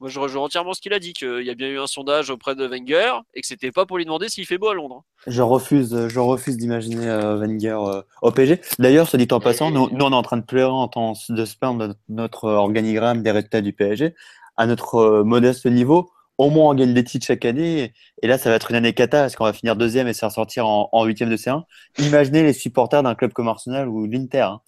Moi, 0.00 0.08
je 0.08 0.18
rejoins 0.18 0.42
entièrement 0.42 0.74
ce 0.74 0.80
qu'il 0.80 0.92
a 0.92 0.98
dit, 0.98 1.12
qu'il 1.12 1.42
y 1.42 1.50
a 1.50 1.54
bien 1.54 1.68
eu 1.68 1.78
un 1.78 1.86
sondage 1.86 2.28
auprès 2.28 2.56
de 2.56 2.66
Wenger 2.66 3.12
et 3.34 3.40
que 3.40 3.46
c'était 3.46 3.70
pas 3.70 3.86
pour 3.86 3.96
lui 3.96 4.04
demander 4.04 4.28
s'il 4.28 4.44
fait 4.44 4.58
beau 4.58 4.68
à 4.68 4.74
Londres. 4.74 5.04
Je 5.26 5.40
refuse, 5.40 6.08
je 6.08 6.18
refuse 6.18 6.56
d'imaginer 6.56 7.08
euh, 7.08 7.36
Wenger 7.36 7.78
euh, 7.86 8.02
au 8.20 8.32
PSG. 8.32 8.60
D'ailleurs, 8.80 9.08
se 9.08 9.16
dit 9.16 9.28
en 9.30 9.40
passant, 9.40 9.70
nous, 9.70 9.88
nous, 9.90 10.04
on 10.04 10.10
est 10.10 10.14
en 10.14 10.22
train 10.22 10.36
de 10.36 10.44
pleurer 10.44 10.72
en 10.72 10.88
temps 10.88 11.14
de 11.28 11.44
se 11.44 11.56
plaindre 11.56 11.94
notre 12.08 12.48
organigramme 12.48 13.22
des 13.22 13.30
résultats 13.30 13.60
du 13.60 13.72
PSG. 13.72 14.14
À 14.56 14.66
notre 14.66 14.96
euh, 14.96 15.24
modeste 15.24 15.66
niveau, 15.66 16.10
au 16.38 16.50
moins 16.50 16.70
on 16.70 16.74
gagne 16.74 16.92
des 16.92 17.04
titres 17.04 17.26
chaque 17.26 17.44
année. 17.44 17.92
Et 18.20 18.26
là, 18.26 18.36
ça 18.36 18.50
va 18.50 18.56
être 18.56 18.70
une 18.70 18.76
année 18.76 18.92
cata 18.92 19.22
parce 19.22 19.36
qu'on 19.36 19.44
va 19.44 19.52
finir 19.52 19.76
deuxième 19.76 20.08
et 20.08 20.12
se 20.12 20.18
faire 20.18 20.32
sortir 20.32 20.66
en 20.66 21.04
huitième 21.04 21.30
de 21.30 21.36
C1. 21.36 21.62
Imaginez 21.98 22.42
les 22.42 22.52
supporters 22.52 23.04
d'un 23.04 23.14
club 23.14 23.32
comme 23.32 23.46
Arsenal 23.46 23.88
ou 23.88 24.06
l'Inter. 24.06 24.40
Hein. 24.40 24.60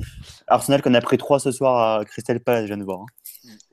Arsenal 0.47 0.83
qu'on 0.83 0.95
a 0.95 1.01
pris 1.01 1.19
trois 1.19 1.41
ce 1.41 1.51
soir 1.51 1.99
à 1.99 2.05
Crystal 2.05 2.39
Palace, 2.39 2.63
je 2.63 2.67
viens 2.69 2.77
de 2.77 2.85
voir. 2.85 3.01
Hein. 3.01 3.07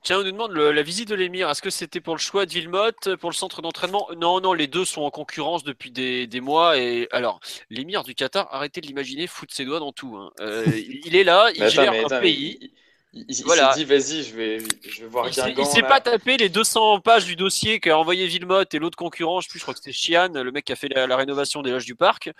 Tiens, 0.04 0.20
on 0.20 0.24
nous 0.24 0.32
demande 0.32 0.52
la 0.54 0.84
visite 0.84 1.10
de 1.10 1.16
l'émir. 1.16 1.50
Est-ce 1.50 1.62
que 1.62 1.70
c'était 1.70 2.02
pour 2.02 2.16
le 2.16 2.20
choix 2.20 2.46
de 2.46 2.52
Villemotte, 2.52 3.16
pour 3.16 3.30
le 3.30 3.36
centre 3.36 3.62
d'entraînement? 3.62 4.08
Non, 4.18 4.42
non, 4.42 4.54
les 4.54 4.68
deux 4.68 4.86
sont 4.86 5.02
en 5.02 5.12
concurrence 5.12 5.64
depuis 5.64 5.92
des, 5.92 6.42
mois. 6.42 6.78
Et 6.78 7.08
alors, 7.12 7.40
l'émir 7.70 8.04
du 8.04 8.16
Qatar, 8.16 8.54
arrêtez 8.54 8.82
de 8.82 8.88
l'imaginer, 8.88 9.28
foutre 9.28 9.54
ses 9.54 9.66
doigts 9.66 9.80
dans 9.80 9.92
tout. 9.92 10.16
Hein. 10.18 10.32
Euh, 10.42 10.66
il 11.06 11.16
est 11.16 11.24
là, 11.24 11.52
il 11.56 11.68
gère 11.70 11.94
un 11.94 12.20
pays. 12.20 12.74
Il, 13.16 13.36
s'est 13.36 13.44
dit, 13.76 13.86
vas-y, 13.86 14.24
je 14.24 14.36
vais, 14.36 14.58
je 14.90 15.02
vais 15.02 15.08
voir 15.08 15.28
Il 15.48 15.60
ne 15.60 15.64
s'est 15.64 15.84
pas 15.84 16.02
tapé 16.02 16.36
les 16.36 16.50
200 16.50 17.00
pages 17.02 17.26
du 17.26 17.36
dossier 17.36 17.80
qu'a 17.80 17.96
envoyé 17.96 18.26
Villemotte 18.26 18.74
et 18.74 18.80
l'autre 18.80 18.98
concurrent, 18.98 19.40
je, 19.40 19.48
plus, 19.50 19.60
je 19.60 19.64
crois 19.64 19.76
que 19.76 19.80
c'était 19.80 19.92
Chian, 19.92 20.32
le 20.34 20.52
mec 20.52 20.66
qui 20.66 20.72
a 20.72 20.76
fait 20.76 20.90
la, 20.90 21.16
rénovation 21.16 21.62
des 21.62 21.70
loges 21.70 21.86
du 21.86 21.96
parc. 21.96 22.32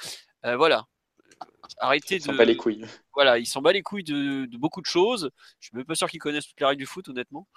Euh, 0.46 0.58
voilà. 0.58 0.86
Arrêtez 1.80 2.20
de. 2.20 2.24
S'en 2.24 2.34
bat 2.34 2.46
les 2.46 2.58
couilles. 2.58 2.86
Voilà, 3.14 3.38
il 3.38 3.46
s'en 3.46 3.62
bat 3.62 3.72
les 3.72 3.82
couilles 3.82 4.04
de, 4.04 4.48
beaucoup 4.58 4.82
de 4.82 4.86
choses. 4.86 5.30
Je 5.60 5.68
suis 5.68 5.78
même 5.78 5.86
pas 5.86 5.96
sûr 5.96 6.10
qu'ils 6.10 6.20
connaissent 6.20 6.48
toutes 6.48 6.60
les 6.60 6.66
règles 6.66 6.80
du 6.80 6.86
foot, 6.86 7.08
honnêtement. 7.10 7.48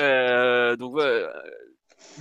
Euh, 0.00 0.76
donc, 0.76 0.92
voilà 0.92 1.32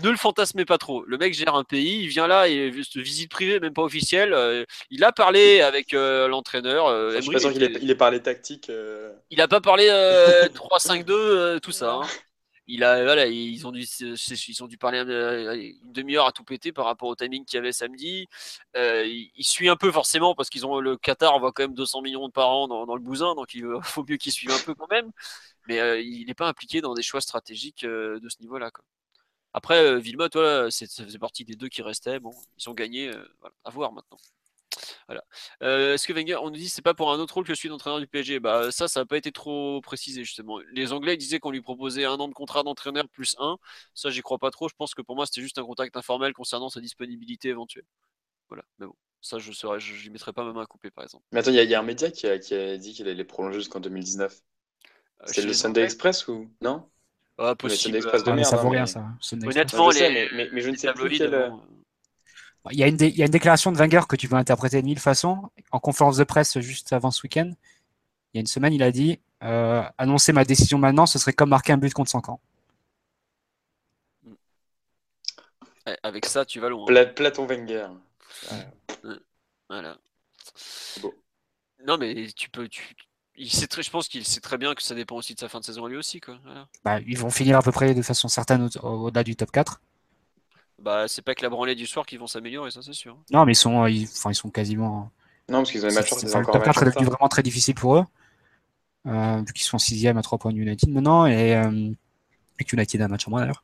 ne 0.04 0.10
le 0.10 0.18
fantasmez 0.18 0.66
pas 0.66 0.78
trop. 0.78 1.04
Le 1.06 1.18
mec 1.18 1.34
gère 1.34 1.56
un 1.56 1.64
pays, 1.64 2.02
il 2.04 2.08
vient 2.08 2.28
là 2.28 2.48
et 2.48 2.70
visite 2.70 3.32
privée, 3.32 3.60
même 3.60 3.74
pas 3.74 3.84
officielle. 3.84 4.34
Euh, 4.34 4.66
il 4.90 5.04
a 5.04 5.12
parlé 5.12 5.62
avec 5.62 5.94
euh, 5.94 6.28
l'entraîneur. 6.28 6.88
Euh, 6.88 7.20
je 7.22 7.32
pense 7.32 7.52
qu'il 7.52 7.64
est, 7.64 7.78
il 7.82 7.90
est 7.90 7.96
parlé 7.96 8.22
tactique. 8.22 8.72
Il 9.30 9.42
a 9.42 9.48
pas 9.48 9.62
parlé 9.62 9.88
3-5-2, 10.54 11.60
tout 11.60 11.72
ça. 11.72 11.94
Hein. 11.94 12.08
Il 12.68 12.84
a, 12.84 13.04
voilà, 13.04 13.28
ils 13.28 13.68
ont 13.68 13.72
dû, 13.72 13.82
ils 13.84 14.64
ont 14.64 14.68
dû 14.68 14.78
parler 14.78 15.00
une 15.00 15.92
demi-heure 15.92 16.28
à 16.28 16.32
tout 16.32 16.44
péter 16.44 16.72
par 16.72 16.86
rapport 16.86 17.10
au 17.10 17.16
timing 17.16 17.46
qu'il 17.46 17.58
y 17.58 17.60
avait 17.60 17.72
samedi. 17.72 18.28
il, 18.76 19.44
suit 19.44 19.70
un 19.70 19.76
peu 19.76 19.92
forcément 19.92 20.36
parce 20.36 20.50
qu'ils 20.50 20.66
ont 20.66 20.80
le 20.80 20.98
Qatar 20.98 21.34
envoie 21.34 21.52
quand 21.52 21.64
même 21.64 21.76
200 21.76 22.02
millions 22.02 22.28
de 22.28 22.34
par 22.34 22.50
an 22.50 22.68
dans, 22.68 22.96
le 22.96 23.02
bousin, 23.02 23.36
donc 23.36 23.54
il 23.54 23.66
faut 23.84 24.06
mieux 24.08 24.18
qu'il 24.18 24.32
suive 24.32 24.52
un 24.52 24.60
peu 24.66 24.74
quand 24.76 24.90
même. 24.90 25.12
Mais 25.68 26.04
il 26.06 26.26
n'est 26.28 26.34
pas 26.34 26.48
impliqué 26.48 26.82
dans 26.82 26.94
des 26.94 27.04
choix 27.04 27.22
stratégiques 27.22 27.86
de 27.86 28.30
ce 28.30 28.42
niveau-là. 28.42 28.72
Après, 29.56 29.80
euh, 29.82 30.00
Villemotte, 30.00 30.34
voilà, 30.34 30.70
ça 30.70 30.86
faisait 30.86 31.18
partie 31.18 31.46
des 31.46 31.56
deux 31.56 31.70
qui 31.70 31.82
restaient. 31.82 32.20
Bon, 32.20 32.34
ils 32.58 32.70
ont 32.70 32.74
gagné. 32.74 33.08
Euh, 33.08 33.26
à 33.64 33.70
voir 33.70 33.94
maintenant. 33.94 34.18
Voilà. 35.08 35.24
Euh, 35.64 35.94
est-ce 35.94 36.08
que 36.08 36.14
Wenger, 36.14 36.38
on 36.38 36.50
nous 36.50 36.58
dit 36.58 36.70
c'est 36.70 36.82
pas 36.82 36.94
pour 36.94 37.12
un 37.12 37.20
autre 37.20 37.34
rôle 37.34 37.46
que 37.46 37.56
celui 37.56 37.70
d'entraîneur 37.70 38.00
du 38.00 38.08
PSG 38.08 38.40
Bah 38.40 38.72
ça, 38.72 38.88
ça 38.88 39.02
n'a 39.02 39.06
pas 39.06 39.18
été 39.18 39.32
trop 39.32 39.82
précisé 39.82 40.24
justement. 40.24 40.60
Les 40.72 40.94
Anglais 40.94 41.18
disaient 41.18 41.40
qu'on 41.40 41.52
lui 41.52 41.62
proposait 41.62 42.06
un 42.06 42.16
an 42.16 42.28
de 42.28 42.34
contrat 42.34 42.64
d'entraîneur 42.64 43.08
plus 43.10 43.36
un. 43.40 43.58
Ça, 43.94 44.10
j'y 44.10 44.22
crois 44.22 44.38
pas 44.38 44.52
trop. 44.52 44.68
Je 44.70 44.76
pense 44.76 44.96
que 44.96 45.02
pour 45.02 45.16
moi, 45.16 45.26
c'était 45.26 45.42
juste 45.42 45.58
un 45.58 45.64
contact 45.64 45.96
informel 45.98 46.34
concernant 46.34 46.70
sa 46.70 46.82
disponibilité 46.82 47.50
éventuelle. 47.50 47.86
Voilà. 48.50 48.64
Mais 48.80 48.86
bon, 48.86 48.96
ça, 49.22 49.40
je 49.40 49.52
serais, 49.52 49.80
je, 49.80 50.10
mettrais 50.10 50.34
pas 50.34 50.44
ma 50.44 50.54
main 50.54 50.62
à 50.62 50.66
couper 50.66 50.92
par 50.92 51.04
exemple. 51.04 51.24
Mais 51.32 51.40
attends, 51.40 51.52
il 51.52 51.58
y, 51.58 51.76
a 51.76 51.80
un 51.80 51.84
média 51.84 52.12
qui 52.12 52.28
a, 52.28 52.78
dit 52.78 52.94
qu'il 52.94 53.08
allait 53.08 53.24
prolonger 53.24 53.60
jusqu'en 53.60 53.80
2019. 53.80 54.40
C'est 55.26 55.42
le 55.42 55.54
Sunday 55.54 55.84
Express 55.84 56.28
ou 56.28 56.52
non? 56.62 56.88
Ah, 57.38 57.56
possible. 57.56 57.96
De 57.96 58.44
ça 58.44 58.58
vaut 58.58 58.70
rien, 58.70 58.86
ça. 58.86 59.06
Honnêtement, 59.44 59.90
les, 59.90 60.30
mais, 60.34 60.50
mais, 60.54 60.62
je 60.62 60.70
ne 60.70 60.76
sais 60.76 60.94
plus 60.94 61.18
quel... 61.18 61.52
Il 62.72 62.80
y, 62.80 62.84
a 62.84 62.88
une 62.88 62.98
il 63.00 63.16
y, 63.16 63.22
a 63.22 63.26
une 63.26 63.32
déclaration 63.32 63.72
de 63.72 63.78
Wenger 63.78 64.02
que 64.10 64.16
tu 64.16 64.28
peux 64.28 64.36
interpréter 64.36 64.82
de 64.82 64.86
mille 64.88 65.00
façons. 65.00 65.50
En 65.72 65.80
conférence 65.80 66.18
de 66.18 66.24
presse 66.24 66.60
juste 66.60 66.94
avant 66.94 67.12
ce 67.12 67.22
week-end, 67.24 67.52
il 68.34 68.38
y 68.38 68.40
a 68.40 68.42
une 68.42 68.48
semaine, 68.48 68.74
il 68.74 68.82
a 68.82 68.92
dit 68.92 69.20
euh, 69.44 69.84
annoncer 69.98 70.34
ma 70.34 70.46
décision 70.46 70.78
maintenant, 70.78 71.06
ce 71.06 71.20
serait 71.20 71.34
comme 71.34 71.50
marquer 71.50 71.74
un 71.74 71.78
but 71.78 71.94
contre 71.94 72.10
5 72.10 72.30
ans. 72.30 72.40
Avec 76.02 76.26
ça, 76.26 76.46
tu 76.46 76.60
vas 76.60 76.70
loin. 76.70 76.88
Platon 77.14 77.46
Wenger. 77.46 77.88
Voilà. 79.70 79.98
Non, 81.86 81.98
mais 81.98 82.28
tu 82.36 82.50
peux, 82.50 82.68
tu, 82.68 82.96
il 83.36 83.52
sait 83.52 83.68
très, 83.68 83.84
je 83.84 83.92
pense 83.92 84.08
qu'il 84.08 84.26
sait 84.26 84.40
très 84.40 84.58
bien 84.58 84.74
que 84.74 84.82
ça 84.82 84.96
dépend 84.96 85.16
aussi 85.16 85.36
de 85.36 85.40
sa 85.40 85.50
fin 85.50 85.60
de 85.60 85.66
saison 85.66 85.86
lui 85.88 85.98
aussi. 85.98 86.20
Quoi. 86.20 86.40
Bah, 86.84 87.00
ils 87.02 87.18
vont 87.18 87.30
finir 87.30 87.58
à 87.58 87.62
peu 87.62 87.72
près 87.72 87.94
de 87.94 88.02
façon 88.02 88.28
certaine 88.28 88.70
au-delà 88.82 89.24
du 89.24 89.36
top 89.36 89.52
4. 89.52 89.82
Bah, 90.82 91.08
c'est 91.08 91.22
pas 91.22 91.36
que 91.36 91.42
la 91.42 91.50
branlée 91.50 91.76
du 91.76 91.88
soir 91.88 92.06
qui 92.06 92.18
vont 92.18 92.28
s'améliorer, 92.28 92.72
ça 92.72 92.82
c'est 92.82 92.94
sûr. 92.94 93.18
Non, 93.32 93.46
mais 93.46 93.54
ils 93.54 93.58
sont, 93.58 93.86
ils, 93.88 94.04
enfin, 94.04 94.32
ils 94.32 94.36
sont 94.36 94.50
quasiment. 94.50 95.10
Non, 95.50 95.60
parce 95.60 95.72
qu'ils 95.72 95.86
ont 95.86 95.90
des 95.90 95.96
matchs 95.96 96.12
Le 96.12 96.46
top 96.46 96.64
4 96.64 96.84
est 96.84 96.86
devenu 96.88 97.06
vraiment 97.06 97.30
très 97.30 97.44
difficile 97.44 97.76
pour 97.76 97.98
eux. 97.98 98.06
Euh, 99.08 99.38
vu 99.46 99.54
qu'ils 99.54 99.66
sont 99.66 99.78
6 99.78 100.08
à 100.08 100.22
3 100.22 100.38
points 100.40 100.52
de 100.52 100.58
United 100.58 100.90
maintenant. 100.90 101.26
Et, 101.26 101.56
euh, 101.56 101.92
et 102.60 102.64
que 102.64 102.76
United 102.76 103.02
a 103.02 103.06
un 103.06 103.08
match 103.08 103.28
en 103.28 103.32
moins 103.32 103.42
d'ailleurs. 103.42 103.64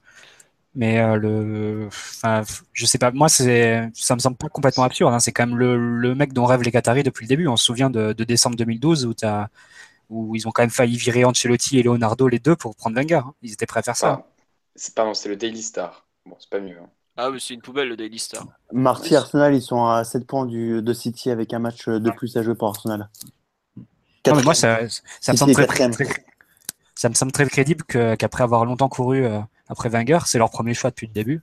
Mais 0.73 0.99
euh, 0.99 1.17
le, 1.17 1.87
enfin, 1.87 2.43
je 2.71 2.85
sais 2.85 2.97
pas, 2.97 3.11
moi, 3.11 3.27
c'est, 3.27 3.89
ça 3.93 4.15
me 4.15 4.19
semble 4.19 4.37
pas 4.37 4.47
complètement 4.47 4.83
absurde. 4.83 5.13
Hein. 5.13 5.19
C'est 5.19 5.33
quand 5.33 5.45
même 5.45 5.57
le, 5.57 5.99
le, 5.99 6.15
mec 6.15 6.31
dont 6.31 6.45
rêvent 6.45 6.61
les 6.61 6.71
Qataris 6.71 7.03
depuis 7.03 7.25
le 7.25 7.29
début. 7.29 7.47
On 7.47 7.57
se 7.57 7.65
souvient 7.65 7.89
de, 7.89 8.13
de 8.13 8.23
décembre 8.23 8.55
2012 8.55 9.05
où, 9.05 9.13
as, 9.23 9.49
où 10.09 10.35
ils 10.35 10.47
ont 10.47 10.51
quand 10.51 10.63
même 10.63 10.69
failli 10.69 10.95
virer 10.95 11.25
Ancelotti 11.25 11.79
et 11.79 11.83
Leonardo 11.83 12.27
les 12.29 12.39
deux 12.39 12.55
pour 12.55 12.75
prendre 12.75 12.95
Wenger. 12.95 13.15
Hein. 13.15 13.33
Ils 13.41 13.51
étaient 13.51 13.65
prêts 13.65 13.81
à 13.81 13.83
faire 13.83 13.97
ça. 13.97 14.23
Ah, 14.23 14.27
c'est 14.75 14.95
pardon, 14.95 15.13
c'est 15.13 15.27
le 15.27 15.35
Daily 15.35 15.61
Star. 15.61 16.07
Bon, 16.25 16.37
c'est 16.39 16.49
pas 16.49 16.61
mieux. 16.61 16.77
Hein. 16.81 16.89
Ah, 17.17 17.29
mais 17.29 17.39
c'est 17.39 17.53
une 17.53 17.61
poubelle 17.61 17.89
le 17.89 17.97
Daily 17.97 18.19
Star. 18.19 18.45
Marty 18.71 19.15
Arsenal, 19.15 19.53
ils 19.53 19.61
sont 19.61 19.85
à 19.85 20.03
7 20.03 20.25
points 20.25 20.45
du, 20.45 20.81
de 20.81 20.93
City 20.93 21.29
avec 21.29 21.53
un 21.53 21.59
match 21.59 21.87
de 21.87 22.11
plus 22.11 22.35
à 22.37 22.43
jouer 22.43 22.55
pour 22.55 22.69
Arsenal. 22.69 23.09
Non, 24.27 24.35
mais 24.35 24.43
moi, 24.43 24.53
ça, 24.53 24.79
ça 25.19 25.33
me 25.33 25.37
semble 25.37 25.53
très, 25.53 25.65
très, 25.65 26.07
ça 26.95 27.09
me 27.09 27.15
semble 27.15 27.31
très 27.31 27.47
crédible 27.47 27.83
qu'après 27.85 28.43
avoir 28.43 28.65
longtemps 28.65 28.89
couru. 28.89 29.25
Euh, 29.25 29.39
après 29.67 29.89
Wenger, 29.89 30.19
c'est 30.25 30.37
leur 30.37 30.51
premier 30.51 30.73
choix 30.73 30.89
depuis 30.89 31.07
le 31.07 31.13
début. 31.13 31.41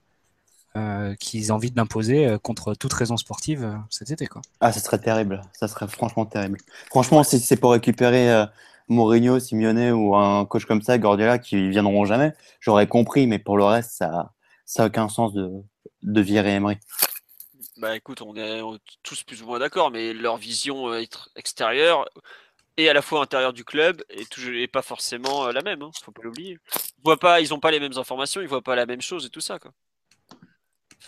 Euh, 0.77 1.15
qu'ils 1.15 1.51
ont 1.51 1.57
envie 1.57 1.71
d'imposer 1.71 2.27
euh, 2.27 2.39
contre 2.39 2.75
toute 2.75 2.93
raison 2.93 3.17
sportive 3.17 3.65
euh, 3.65 3.75
cet 3.91 4.11
été. 4.11 4.27
Quoi. 4.27 4.43
Ah, 4.61 4.71
ça 4.71 4.81
serait 4.81 4.99
terrible. 4.99 5.41
Ça 5.53 5.67
serait 5.67 5.89
franchement 5.89 6.27
terrible. 6.27 6.59
Franchement, 6.89 7.25
si 7.25 7.41
c'est 7.41 7.57
pour 7.57 7.73
récupérer 7.73 8.45
Mourinho, 8.87 9.41
Simeone 9.41 9.91
ou 9.93 10.15
un 10.15 10.45
coach 10.45 10.67
comme 10.67 10.83
ça, 10.83 10.99
Guardiola, 10.99 11.39
qui 11.39 11.71
viendront 11.71 12.05
jamais, 12.05 12.33
j'aurais 12.61 12.87
compris. 12.87 13.27
Mais 13.27 13.39
pour 13.39 13.57
le 13.57 13.65
reste, 13.65 13.93
ça 13.93 14.33
n'a 14.77 14.87
aucun 14.87 15.09
sens 15.09 15.33
de, 15.33 15.51
de 16.03 16.21
virer 16.21 16.55
Emery. 16.55 16.79
Bah 17.77 17.97
écoute, 17.97 18.23
on 18.23 18.35
est 18.35 18.61
tous 19.03 19.23
plus 19.23 19.43
ou 19.43 19.47
moins 19.47 19.59
d'accord, 19.59 19.91
mais 19.91 20.13
leur 20.13 20.37
vision 20.37 20.93
extérieure 21.37 22.07
et 22.79 22.89
à 22.89 22.95
la 22.95 23.03
fois 23.03 23.21
intérieur 23.21 23.53
du 23.53 23.65
club 23.65 24.03
et, 24.09 24.25
toujours, 24.25 24.55
pas 24.73 24.83
forcément 24.83 25.47
euh, 25.47 25.53
la 25.53 25.63
même. 25.63 25.83
Hein, 25.83 25.91
faut 26.03 26.13
pas 26.13 26.23
l'oublier. 26.23 26.59
Ils 26.99 27.03
voient 27.05 27.19
pas, 27.19 27.41
ils 27.41 27.53
ont 27.53 27.61
pas 27.61 27.71
les 27.71 27.81
mêmes 27.81 27.99
informations, 27.99 28.41
ils 28.41 28.49
voient 28.49 28.63
pas 28.63 28.77
la 28.77 28.87
même 28.87 29.03
chose 29.03 29.27
et 29.27 29.31
tout 29.31 29.41
ça 29.41 29.59
quoi. 29.59 29.73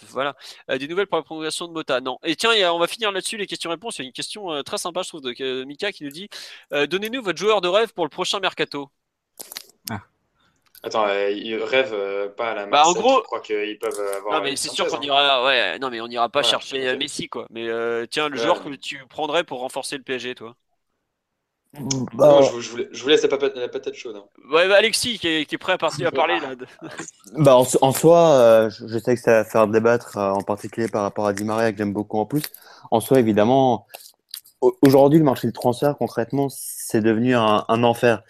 Voilà. 0.08 0.36
Euh, 0.70 0.78
des 0.78 0.88
nouvelles 0.88 1.06
pour 1.06 1.18
la 1.18 1.22
prolongation 1.22 1.68
de 1.68 1.72
Mota? 1.72 2.00
Non. 2.00 2.18
Et 2.24 2.36
tiens, 2.36 2.50
on 2.72 2.78
va 2.78 2.86
finir 2.86 3.12
là-dessus 3.12 3.36
les 3.36 3.46
questions-réponses. 3.46 3.98
Il 3.98 4.02
y 4.02 4.04
a 4.04 4.06
une 4.06 4.12
question 4.12 4.52
euh, 4.52 4.62
très 4.62 4.78
sympa, 4.78 5.02
je 5.02 5.08
trouve, 5.08 5.20
de 5.20 5.64
Mika 5.64 5.92
qui 5.92 6.04
nous 6.04 6.10
dit 6.10 6.28
Donnez-nous 6.70 7.22
votre 7.22 7.38
joueur 7.38 7.60
de 7.60 7.68
rêve 7.68 7.92
pour 7.92 8.04
le 8.04 8.10
prochain 8.10 8.40
mercato. 8.40 8.90
Ah. 9.90 10.00
Attends, 10.82 11.06
ils 11.28 11.56
rêvent 11.56 12.32
pas 12.36 12.52
à 12.52 12.54
la 12.54 12.66
bah, 12.66 12.84
en 12.86 12.92
gros, 12.92 13.18
je 13.18 13.24
crois 13.24 13.40
qu'ils 13.40 13.78
peuvent 13.78 14.00
avoir. 14.16 14.38
Non, 14.38 14.44
mais 14.44 14.56
c'est 14.56 14.70
sûr 14.70 14.86
qu'on 14.86 14.96
hein. 14.96 15.02
ira. 15.02 15.44
Ouais, 15.44 15.78
non, 15.78 15.90
mais 15.90 16.00
on 16.00 16.06
ira 16.06 16.28
pas 16.28 16.42
chercher 16.42 16.96
Messi, 16.96 17.28
quoi. 17.28 17.46
Mais 17.50 17.68
tiens, 18.08 18.28
le 18.28 18.36
joueur 18.36 18.62
que 18.62 18.70
tu 18.74 19.04
prendrais 19.08 19.44
pour 19.44 19.60
renforcer 19.60 19.96
le 19.96 20.02
PSG, 20.02 20.34
toi? 20.34 20.56
Bah, 22.14 22.40
je, 22.42 22.50
vous, 22.50 22.60
je, 22.60 23.02
vous 23.02 23.08
laisse 23.08 23.22
la 23.22 23.28
patate, 23.28 23.94
chaude. 23.94 24.16
Hein. 24.16 24.24
Ouais, 24.52 24.66
bah, 24.68 24.76
Alexis 24.76 25.20
qui 25.20 25.28
est, 25.28 25.58
prêt 25.58 25.74
à 25.74 25.78
partir 25.78 26.08
à 26.08 26.10
parler 26.10 26.40
là. 26.40 26.54
bah, 27.38 27.56
en, 27.56 27.92
soi, 27.92 28.30
euh, 28.32 28.70
je, 28.70 28.98
sais 28.98 29.14
que 29.14 29.20
ça 29.20 29.34
va 29.34 29.44
faire 29.44 29.68
débattre, 29.68 30.18
euh, 30.18 30.30
en 30.30 30.42
particulier 30.42 30.88
par 30.88 31.02
rapport 31.02 31.28
à 31.28 31.32
Di 31.32 31.44
Maria 31.44 31.70
que 31.70 31.78
j'aime 31.78 31.92
beaucoup 31.92 32.18
en 32.18 32.26
plus. 32.26 32.42
En 32.90 32.98
soi, 32.98 33.20
évidemment, 33.20 33.86
aujourd'hui, 34.82 35.20
le 35.20 35.24
marché 35.24 35.46
du 35.46 35.52
transfert, 35.52 35.96
concrètement, 35.96 36.48
c'est 36.50 37.02
devenu 37.02 37.36
un, 37.36 37.64
enfer. 37.68 38.24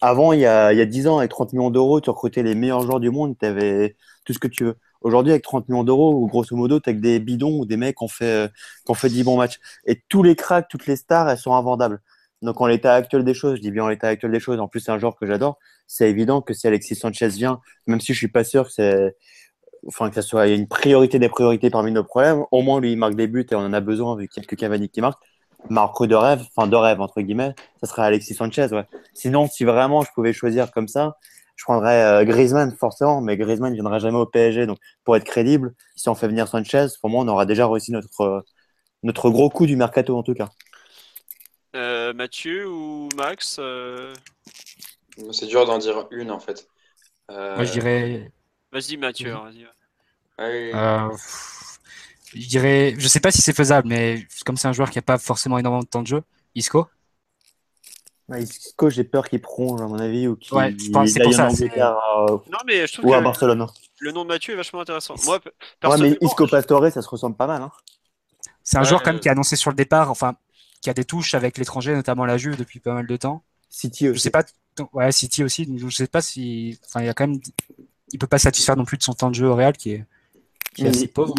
Avant, 0.00 0.32
il 0.32 0.40
y, 0.40 0.46
a, 0.46 0.72
il 0.72 0.78
y 0.78 0.80
a 0.80 0.86
10 0.86 1.06
ans, 1.08 1.18
avec 1.18 1.30
30 1.30 1.52
millions 1.52 1.70
d'euros, 1.70 2.00
tu 2.00 2.08
recrutais 2.10 2.42
les 2.42 2.54
meilleurs 2.54 2.80
joueurs 2.82 3.00
du 3.00 3.10
monde, 3.10 3.36
tu 3.38 3.44
avais 3.46 3.96
tout 4.24 4.32
ce 4.32 4.38
que 4.38 4.48
tu 4.48 4.64
veux. 4.64 4.76
Aujourd'hui, 5.02 5.32
avec 5.32 5.42
30 5.44 5.68
millions 5.68 5.84
d'euros, 5.84 6.26
grosso 6.26 6.56
modo, 6.56 6.80
tu 6.80 6.94
que 6.94 7.00
des 7.00 7.20
bidons 7.20 7.60
ou 7.60 7.66
des 7.66 7.76
mecs 7.76 7.96
qui 7.96 8.04
ont, 8.04 8.08
fait, 8.08 8.50
qui 8.84 8.90
ont 8.90 8.94
fait 8.94 9.10
10 9.10 9.24
bons 9.24 9.36
matchs. 9.36 9.58
Et 9.86 10.02
tous 10.08 10.22
les 10.22 10.36
cracks, 10.36 10.68
toutes 10.68 10.86
les 10.86 10.96
stars, 10.96 11.28
elles 11.28 11.38
sont 11.38 11.54
invendables. 11.54 12.00
Donc 12.42 12.60
en 12.62 12.66
l'état 12.66 12.94
actuel 12.94 13.24
des 13.24 13.34
choses, 13.34 13.56
je 13.56 13.60
dis 13.60 13.70
bien 13.70 13.84
en 13.84 13.88
l'état 13.88 14.08
actuel 14.08 14.32
des 14.32 14.40
choses, 14.40 14.58
en 14.60 14.68
plus 14.68 14.80
c'est 14.80 14.90
un 14.92 14.98
joueur 14.98 15.14
que 15.16 15.26
j'adore, 15.26 15.58
c'est 15.86 16.08
évident 16.08 16.40
que 16.40 16.54
si 16.54 16.66
Alexis 16.66 16.94
Sanchez 16.96 17.28
vient, 17.28 17.60
même 17.86 18.00
si 18.00 18.14
je 18.14 18.18
suis 18.18 18.28
pas 18.28 18.44
sûr 18.44 18.64
que 18.66 18.72
c'est 18.72 19.14
enfin 19.86 20.08
que 20.10 20.14
ça 20.16 20.22
soit 20.22 20.48
une 20.48 20.68
priorité 20.68 21.18
des 21.18 21.28
priorités 21.28 21.70
parmi 21.70 21.92
nos 21.92 22.04
problèmes, 22.04 22.44
au 22.50 22.62
moins 22.62 22.80
lui 22.80 22.92
il 22.92 22.98
marque 22.98 23.14
des 23.16 23.26
buts 23.28 23.46
et 23.50 23.54
on 23.54 23.60
en 23.60 23.72
a 23.74 23.80
besoin 23.80 24.12
avec 24.14 24.30
quelques 24.30 24.56
Cavani 24.56 24.88
qui 24.90 25.00
marquent. 25.02 25.22
Marque 25.68 26.04
de 26.06 26.14
rêve, 26.14 26.42
enfin 26.54 26.66
de 26.66 26.76
rêve 26.76 27.00
entre 27.00 27.20
guillemets, 27.20 27.54
ça 27.80 27.86
serait 27.86 28.02
Alexis 28.02 28.34
Sanchez, 28.34 28.68
ouais. 28.72 28.86
Sinon, 29.14 29.46
si 29.46 29.64
vraiment 29.64 30.02
je 30.02 30.10
pouvais 30.12 30.32
choisir 30.32 30.70
comme 30.72 30.88
ça, 30.88 31.16
je 31.56 31.64
prendrais 31.64 32.02
euh, 32.02 32.24
Griezmann 32.24 32.74
forcément, 32.74 33.20
mais 33.20 33.36
Griezmann 33.36 33.70
ne 33.70 33.74
viendra 33.74 33.98
jamais 33.98 34.16
au 34.16 34.26
PSG. 34.26 34.66
Donc, 34.66 34.78
pour 35.04 35.16
être 35.16 35.24
crédible, 35.24 35.74
si 35.94 36.08
on 36.08 36.14
fait 36.14 36.26
venir 36.26 36.48
Sanchez, 36.48 36.86
pour 37.00 37.10
moi, 37.10 37.22
on 37.22 37.28
aura 37.28 37.44
déjà 37.44 37.68
réussi 37.68 37.92
notre, 37.92 38.44
notre 39.02 39.28
gros 39.28 39.50
coup 39.50 39.66
du 39.66 39.76
mercato 39.76 40.16
en 40.16 40.22
tout 40.22 40.34
cas. 40.34 40.48
Euh, 41.76 42.12
Mathieu 42.14 42.66
ou 42.66 43.08
Max 43.16 43.58
euh, 43.60 44.14
C'est 45.32 45.46
dur 45.46 45.66
d'en 45.66 45.78
dire 45.78 46.06
une 46.10 46.30
en 46.30 46.40
fait. 46.40 46.66
Moi, 47.28 47.64
je 47.64 47.72
dirais. 47.72 48.32
Vas-y, 48.72 48.96
Mathieu. 48.96 49.34
Vas 50.38 51.10
je 52.34 52.48
dirais, 52.48 52.94
je 52.98 53.08
sais 53.08 53.20
pas 53.20 53.30
si 53.30 53.42
c'est 53.42 53.52
faisable, 53.54 53.88
mais 53.88 54.26
comme 54.44 54.56
c'est 54.56 54.68
un 54.68 54.72
joueur 54.72 54.90
qui 54.90 54.98
n'a 54.98 55.02
pas 55.02 55.18
forcément 55.18 55.58
énormément 55.58 55.82
de 55.82 55.88
temps 55.88 56.02
de 56.02 56.06
jeu, 56.06 56.22
Isco. 56.54 56.86
Isco, 58.38 58.90
j'ai 58.90 59.02
peur 59.02 59.28
qu'il 59.28 59.40
prolonge 59.40 59.80
à 59.80 59.86
mon 59.86 59.98
avis 59.98 60.28
ou 60.28 60.36
qu'il 60.36 60.56
ouais, 60.56 60.74
je 60.78 60.90
pense 60.90 61.10
c'est 61.10 61.22
pour 61.22 61.34
ça. 61.34 61.48
Non 61.48 62.58
mais 62.64 62.86
je 62.86 62.92
trouve 62.92 63.06
ou 63.06 63.10
que 63.10 63.14
à 63.14 63.20
Barcelone. 63.20 63.66
Le 63.98 64.12
nom 64.12 64.22
de 64.22 64.28
Mathieu 64.28 64.54
est 64.54 64.56
vachement 64.56 64.80
intéressant. 64.80 65.14
Moi, 65.24 65.40
ouais, 65.84 65.98
mais 65.98 66.16
Isco 66.20 66.46
Pastore, 66.46 66.90
ça 66.92 67.02
se 67.02 67.08
ressemble 67.08 67.36
pas 67.36 67.48
mal. 67.48 67.62
Hein. 67.62 67.72
C'est 68.62 68.78
un 68.78 68.84
joueur 68.84 69.02
quand 69.02 69.12
même 69.12 69.20
qui 69.20 69.28
a 69.28 69.32
annoncé 69.32 69.56
sur 69.56 69.70
le 69.70 69.76
départ, 69.76 70.10
enfin, 70.10 70.36
qui 70.80 70.90
a 70.90 70.94
des 70.94 71.04
touches 71.04 71.34
avec 71.34 71.58
l'étranger, 71.58 71.92
notamment 71.92 72.24
la 72.24 72.38
Juve 72.38 72.56
depuis 72.56 72.78
pas 72.78 72.94
mal 72.94 73.06
de 73.06 73.16
temps. 73.16 73.42
City 73.68 74.08
aussi. 74.08 74.18
Je 74.18 74.22
sais 74.22 74.30
pas, 74.30 74.44
ouais, 74.92 75.10
City 75.10 75.42
aussi. 75.42 75.68
Je 75.76 75.88
sais 75.88 76.06
pas 76.06 76.22
si, 76.22 76.78
enfin, 76.86 77.00
il 77.00 77.06
y 77.06 77.08
a 77.08 77.14
quand 77.14 77.26
même, 77.26 77.40
il 78.12 78.18
peut 78.18 78.28
pas 78.28 78.38
satisfaire 78.38 78.76
non 78.76 78.84
plus 78.84 78.96
de 78.96 79.02
son 79.02 79.12
temps 79.12 79.30
de 79.30 79.34
jeu 79.34 79.48
au 79.48 79.56
Real 79.56 79.76
qui 79.76 79.92
est 79.92 80.06
il, 80.78 80.86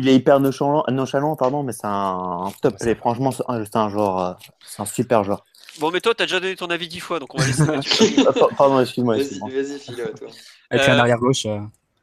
est 0.07 0.15
hyper 0.15 0.39
nonchalant, 0.39 1.35
pardon, 1.35 1.63
mais 1.63 1.73
c'est 1.73 1.85
un, 1.85 2.51
top. 2.61 2.75
franchement, 2.97 3.31
c'est 3.31 3.75
un, 3.75 3.89
joueur, 3.89 4.19
euh, 4.19 4.33
c'est 4.65 4.81
un 4.81 4.85
super 4.85 5.23
joueur. 5.23 5.45
Bon, 5.79 5.89
mais 5.89 6.01
toi, 6.01 6.13
t'as 6.13 6.25
déjà 6.25 6.39
donné 6.39 6.55
ton 6.55 6.67
avis 6.67 6.87
dix 6.87 6.99
fois, 6.99 7.19
donc 7.19 7.33
on 7.33 7.37
va 7.37 7.47
laisser. 7.47 7.63
pardon, 8.57 8.79
excuse-moi. 8.81 9.17
Vas-y, 9.17 9.79
file, 9.79 9.95
toi. 10.17 10.27
Avec 10.69 10.87
un 10.87 10.95
euh, 10.95 10.99
arrière 10.99 11.17
gauche, 11.17 11.45
euh, 11.45 11.59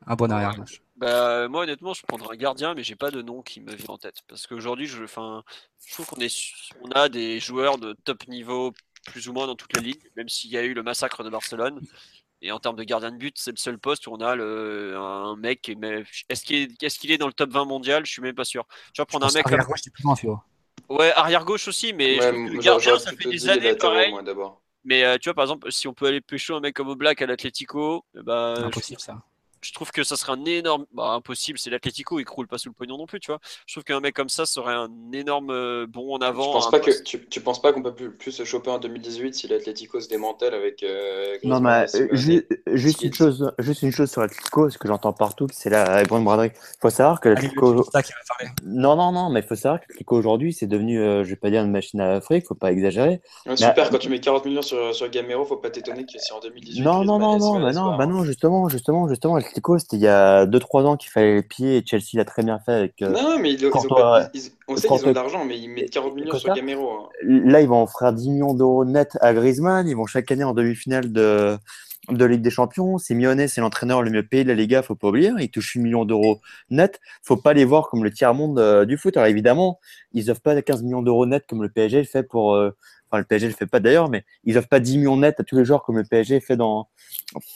un 0.07 0.15
bon 0.15 0.33
arrière 0.33 0.57
gauche. 0.57 0.81
Bah, 0.97 1.49
moi, 1.49 1.63
honnêtement, 1.63 1.93
je 1.93 2.03
prendrais 2.03 2.35
un 2.35 2.39
gardien, 2.39 2.75
mais 2.75 2.83
j'ai 2.83 2.97
pas 2.97 3.11
de 3.11 3.23
nom 3.23 3.43
qui 3.43 3.61
me 3.61 3.73
vient 3.73 3.89
en 3.89 3.99
tête. 3.99 4.17
Parce 4.27 4.47
qu'aujourd'hui, 4.47 4.87
je, 4.87 5.05
je 5.07 5.93
trouve 5.93 6.07
qu'on 6.07 6.21
est, 6.21 6.35
on 6.83 6.91
a 6.93 7.09
des 7.09 7.41
joueurs 7.41 7.79
de 7.79 7.95
top 8.05 8.27
niveau 8.27 8.73
plus 9.05 9.29
ou 9.29 9.33
moins 9.33 9.47
dans 9.47 9.55
toutes 9.55 9.77
les 9.77 9.83
ligues, 9.83 10.11
même 10.17 10.29
s'il 10.29 10.51
y 10.51 10.57
a 10.57 10.63
eu 10.63 10.75
le 10.75 10.83
massacre 10.83 11.23
de 11.23 11.31
Barcelone. 11.31 11.81
Et 12.41 12.53
en 12.53 12.59
termes 12.59 12.77
de 12.77 12.85
gardien 12.85 13.11
de 13.11 13.17
but, 13.17 13.35
c'est 13.37 13.51
le 13.51 13.57
seul 13.57 13.79
poste 13.79 14.07
où 14.07 14.13
on 14.13 14.21
a 14.21 14.37
le, 14.37 14.97
un 14.97 15.37
mec. 15.37 15.69
Est-ce 16.29 16.45
qu'il 16.45 16.57
est, 16.57 16.83
est, 16.83 16.99
qu'il 16.99 17.11
est, 17.11 17.19
dans 17.19 17.27
le 17.27 17.33
top 17.33 17.51
20 17.51 17.65
mondial? 17.65 18.07
Je 18.07 18.13
suis 18.13 18.23
même 18.23 18.35
pas 18.35 18.45
sûr. 18.45 18.67
Tu 18.93 19.01
vas 19.01 19.07
prendre 19.07 19.27
un 19.27 19.33
mec. 19.33 19.45
Arrière 19.47 19.67
gauche, 19.67 19.81
c'est 19.83 19.93
plus 19.93 20.05
loin, 20.05 20.15
Ouais, 20.89 21.13
arrière 21.15 21.45
gauche 21.45 21.69
aussi, 21.69 21.93
mais 21.93 22.17
le 22.17 22.59
gardien, 22.61 22.99
ça 22.99 23.13
fait 23.13 23.29
des 23.29 23.49
années 23.49 23.75
pareil. 23.75 24.15
mais 24.85 25.05
euh, 25.05 25.19
tu 25.21 25.29
vois, 25.29 25.35
par 25.35 25.45
exemple, 25.45 25.71
si 25.73 25.89
on 25.89 25.95
peut 25.95 26.07
aller 26.07 26.21
pêcher 26.21 26.55
un 26.55 26.61
mec 26.61 26.75
comme 26.75 26.89
Oblak 26.89 27.21
à 27.21 27.27
l'Atletico, 27.27 28.05
bah, 28.15 28.55
impossible 28.59 29.01
ça 29.01 29.23
je 29.69 29.75
trouve 29.75 29.91
que 29.91 30.03
ça 30.03 30.17
serait 30.17 30.33
un 30.33 30.45
énorme. 30.47 30.87
Bah, 30.95 31.13
impossible, 31.13 31.59
c'est 31.59 31.69
l'Atletico, 31.69 32.19
il 32.19 32.25
croule 32.25 32.49
pas 32.49 32.57
sous 32.57 32.71
le 32.71 32.75
pognon 32.75 32.97
non 32.97 33.05
plus, 33.05 33.21
tu 33.21 33.31
vois. 33.31 33.39
Je 33.67 33.75
trouve 33.75 33.85
qu'un 33.85 34.01
mec 34.01 34.15
comme 34.15 34.31
ça 34.31 34.47
serait 34.47 34.73
un 34.73 34.89
énorme 35.13 35.51
euh, 35.51 35.87
bon 35.87 36.15
en 36.15 36.19
avant. 36.19 36.47
Tu 36.47 36.53
penses 36.53 36.71
pas, 36.71 36.81
que, 36.81 37.03
tu, 37.03 37.27
tu, 37.29 37.41
penses 37.43 37.61
pas 37.61 37.75
qu'on 37.75 37.83
peut 37.83 37.95
plus, 37.95 38.11
plus, 38.11 38.33
se 38.33 38.45
choper 38.45 38.71
en 38.71 38.79
2018 38.79 39.35
si 39.35 39.47
l'Atletico 39.47 40.01
se 40.01 40.09
démantèle 40.09 40.55
avec. 40.55 40.83
Euh, 40.83 41.37
non, 41.45 41.61
mais 41.61 41.85
euh, 41.97 42.09
juste, 42.13 43.03
une 43.03 43.13
chose, 43.13 43.53
juste 43.59 43.83
une 43.83 43.93
chose 43.93 44.11
sur 44.11 44.23
l'Atletico, 44.23 44.71
ce 44.71 44.79
que 44.79 44.89
j'entends 44.89 45.13
partout, 45.13 45.49
c'est 45.53 45.69
la 45.69 46.03
grande 46.05 46.25
braderie. 46.25 46.53
Il 46.55 46.81
faut 46.81 46.91
savoir 46.91 47.21
que 47.21 47.29
l'Atletico. 47.29 47.85
Non, 48.65 48.97
non, 48.97 49.13
non, 49.13 49.29
mais 49.29 49.41
il 49.41 49.47
faut 49.47 49.55
savoir 49.55 49.81
que 49.81 49.85
l'Atletico 49.91 50.17
aujourd'hui, 50.17 50.55
c'est 50.55 50.67
devenu, 50.67 50.97
je 50.97 51.29
vais 51.29 51.37
pas 51.37 51.51
dire 51.51 51.63
une 51.63 51.73
machine 51.73 52.01
à 52.01 52.15
Afrique, 52.15 52.47
faut 52.47 52.55
pas 52.55 52.73
exagérer. 52.73 53.21
super, 53.55 53.91
quand 53.91 53.99
tu 53.99 54.09
mets 54.09 54.21
40 54.21 54.47
millions 54.47 54.63
sur, 54.63 54.95
sur 54.95 55.11
Gamero, 55.11 55.45
faut 55.45 55.59
pas 55.59 55.71
t'étonner 55.71 56.07
que 56.07 56.19
si 56.19 56.33
en 56.33 56.41
2018. 56.41 56.83
Non, 56.83 57.05
non, 57.05 57.19
non, 57.19 57.39
non, 57.39 57.61
bah 57.61 57.73
non, 57.73 57.97
bah 57.99 58.07
non, 58.07 58.25
justement, 58.25 58.71
justement, 58.71 59.09
justement, 59.09 59.39
c'était 59.79 59.97
il 59.97 60.03
y 60.03 60.09
a 60.09 60.47
2-3 60.47 60.85
ans 60.85 60.97
qu'il 60.97 61.11
fallait 61.11 61.37
les 61.37 61.43
pieds 61.43 61.77
et 61.77 61.83
Chelsea 61.85 62.15
l'a 62.15 62.25
très 62.25 62.43
bien 62.43 62.59
fait 62.59 62.73
avec. 62.73 63.03
Euh, 63.03 63.11
non, 63.11 63.39
mais 63.39 63.53
ils, 63.53 63.61
ils 63.61 63.67
ont 63.67 63.83
pas, 63.89 64.29
ils, 64.35 64.43
on 64.67 64.77
sait 64.77 64.89
qu'ils 64.89 65.07
ont 65.07 65.11
de 65.11 65.15
l'argent, 65.15 65.45
mais 65.45 65.59
ils 65.59 65.69
mettent 65.69 65.91
40 65.91 66.15
millions 66.15 66.39
sur 66.39 66.55
Gamero. 66.55 66.91
Hein. 66.91 67.09
Là, 67.23 67.61
ils 67.61 67.69
vont 67.69 67.83
offrir 67.83 68.13
10 68.13 68.31
millions 68.31 68.55
d'euros 68.55 68.85
net 68.85 69.17
à 69.21 69.35
Griezmann. 69.35 69.89
Ils 69.89 69.97
vont 69.97 70.07
chaque 70.07 70.31
année 70.31 70.45
en 70.45 70.55
demi-finale 70.55 71.13
de, 71.13 71.59
de 72.11 72.25
Ligue 72.25 72.43
des 72.43 72.51
Champions. 72.51 72.99
Simeone, 72.99 73.49
c'est 73.49 73.61
l'entraîneur 73.61 74.03
le 74.03 74.11
mieux 74.11 74.27
payé 74.27 74.45
de 74.45 74.49
la 74.49 74.55
Liga, 74.55 74.83
faut 74.83 74.95
pas 74.95 75.09
oublier. 75.09 75.31
Il 75.39 75.51
touche 75.51 75.73
8 75.73 75.81
millions 75.81 76.05
d'euros 76.05 76.41
net. 76.71 77.01
Faut 77.23 77.37
pas 77.37 77.53
les 77.53 77.65
voir 77.65 77.89
comme 77.89 78.05
le 78.05 78.11
tiers-monde 78.11 78.59
euh, 78.59 78.85
du 78.85 78.97
foot. 78.97 79.17
Alors 79.17 79.29
évidemment, 79.29 79.79
ils 80.13 80.31
offrent 80.31 80.41
pas 80.41 80.61
15 80.61 80.83
millions 80.83 81.03
d'euros 81.03 81.27
net 81.27 81.45
comme 81.49 81.63
le 81.63 81.69
PSG 81.69 81.99
le 81.99 82.05
fait 82.05 82.23
pour. 82.23 82.55
Euh, 82.55 82.71
enfin, 83.11 83.19
le 83.19 83.25
PSG 83.25 83.49
le 83.49 83.55
fait 83.55 83.67
pas 83.67 83.81
d'ailleurs, 83.81 84.09
mais 84.09 84.25
ils 84.45 84.57
offrent 84.59 84.69
pas 84.69 84.81
10 84.81 84.99
millions 84.99 85.17
net 85.17 85.41
à 85.41 85.45
tous 85.45 85.57
les 85.57 85.65
joueurs 85.65 85.83
comme 85.83 85.97
le 85.99 86.05
PSG 86.05 86.41
fait 86.41 86.57
dans, 86.57 86.89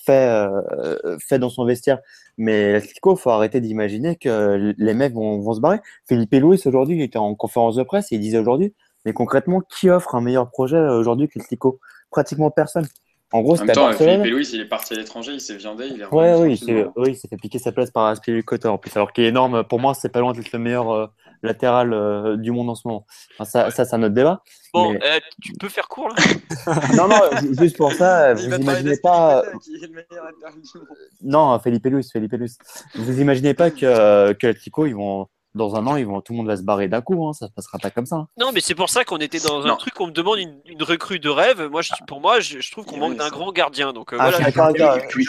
fait, 0.04 0.28
euh, 0.28 1.18
fait 1.18 1.38
dans 1.38 1.50
son 1.50 1.64
vestiaire. 1.64 1.98
Mais 2.38 2.80
il 2.80 3.16
faut 3.16 3.30
arrêter 3.30 3.60
d'imaginer 3.60 4.16
que 4.16 4.74
les 4.76 4.94
mecs 4.94 5.14
vont, 5.14 5.40
vont 5.40 5.54
se 5.54 5.60
barrer. 5.60 5.80
Philippe 6.08 6.34
Louis, 6.34 6.60
aujourd'hui, 6.64 6.96
il 6.96 7.02
était 7.02 7.18
en 7.18 7.34
conférence 7.34 7.76
de 7.76 7.82
presse 7.82 8.10
et 8.12 8.16
il 8.16 8.20
disait 8.20 8.38
aujourd'hui, 8.38 8.74
mais 9.04 9.12
concrètement, 9.12 9.60
qui 9.60 9.90
offre 9.90 10.14
un 10.14 10.20
meilleur 10.20 10.50
projet 10.50 10.78
aujourd'hui 10.78 11.28
que 11.28 11.38
Tico 11.38 11.78
Pratiquement 12.10 12.50
personne. 12.50 12.86
En 13.32 13.40
gros, 13.40 13.58
en 13.58 13.64
même 13.64 13.74
temps, 13.74 13.90
Philippe 13.92 14.26
Louis, 14.26 14.46
il 14.52 14.60
est 14.60 14.68
parti 14.68 14.92
à 14.92 14.98
l'étranger, 14.98 15.32
il 15.32 15.40
s'est 15.40 15.56
viandé, 15.56 15.86
il 15.86 16.02
est 16.02 16.06
ouais, 16.06 16.34
oui, 16.34 16.60
il 17.06 17.16
s'est 17.16 17.28
fait 17.28 17.36
piquer 17.38 17.58
sa 17.58 17.72
place 17.72 17.90
par 17.90 18.04
Aspilicueta 18.04 18.70
en 18.70 18.76
plus, 18.76 18.94
alors 18.94 19.12
qu'il 19.12 19.24
est 19.24 19.28
énorme. 19.28 19.64
Pour 19.64 19.80
moi, 19.80 19.94
c'est 19.94 20.10
pas 20.10 20.20
loin 20.20 20.34
d'être 20.34 20.52
le 20.52 20.58
meilleur 20.58 20.90
euh, 20.90 21.06
latéral 21.42 21.92
euh, 21.92 22.36
du 22.36 22.50
monde 22.50 22.70
en 22.70 22.74
ce 22.74 22.86
moment. 22.86 23.06
ça, 23.44 23.70
ça 23.70 23.84
c'est 23.84 23.94
un 23.94 24.02
autre 24.02 24.14
débat. 24.14 24.42
Bon, 24.72 24.94
eh, 24.94 25.20
tu 25.42 25.52
peux 25.54 25.68
faire 25.68 25.88
court 25.88 26.08
là 26.08 26.14
Non, 26.96 27.08
non, 27.08 27.20
juste 27.60 27.76
pour 27.76 27.92
ça, 27.92 28.34
vous 28.34 28.54
imaginez 28.54 28.96
pas. 28.96 29.42
Non, 31.22 31.58
Felipe 31.58 31.86
Luis, 31.86 32.08
Felipe 32.10 32.32
Luis. 32.32 32.56
Vous 32.94 33.20
imaginez 33.20 33.54
pas 33.54 33.70
que, 33.70 34.32
que 34.32 34.52
Tico, 34.52 34.86
ils 34.86 34.94
vont 34.94 35.28
dans 35.54 35.76
un 35.76 35.86
an, 35.86 35.96
ils 35.96 36.06
vont, 36.06 36.20
tout 36.20 36.32
le 36.32 36.38
monde 36.38 36.46
va 36.46 36.56
se 36.56 36.62
barrer 36.62 36.88
d'un 36.88 37.00
coup. 37.00 37.26
Hein, 37.26 37.32
ça 37.32 37.46
se 37.46 37.52
passera 37.52 37.78
pas 37.78 37.90
comme 37.90 38.06
ça. 38.06 38.16
Hein. 38.16 38.28
Non, 38.38 38.52
mais 38.52 38.60
c'est 38.60 38.74
pour 38.74 38.88
ça 38.88 39.04
qu'on 39.04 39.18
était 39.18 39.40
dans 39.40 39.66
un 39.66 39.76
truc. 39.76 40.00
On 40.00 40.06
me 40.06 40.12
demande 40.12 40.38
une, 40.38 40.60
une, 40.66 40.82
recrue 40.82 41.18
de 41.18 41.28
rêve. 41.28 41.68
Moi, 41.70 41.82
je, 41.82 41.92
pour 42.06 42.20
moi, 42.20 42.40
je, 42.40 42.70
trouve 42.70 42.86
qu'on 42.86 42.98
manque 42.98 43.16
d'un 43.16 43.28
grand 43.28 43.52
gardien. 43.52 43.92
Donc, 43.92 44.12
euh, 44.12 44.16
ah, 44.18 44.30
voilà. 44.30 44.98
Et 44.98 45.06
puis, 45.08 45.26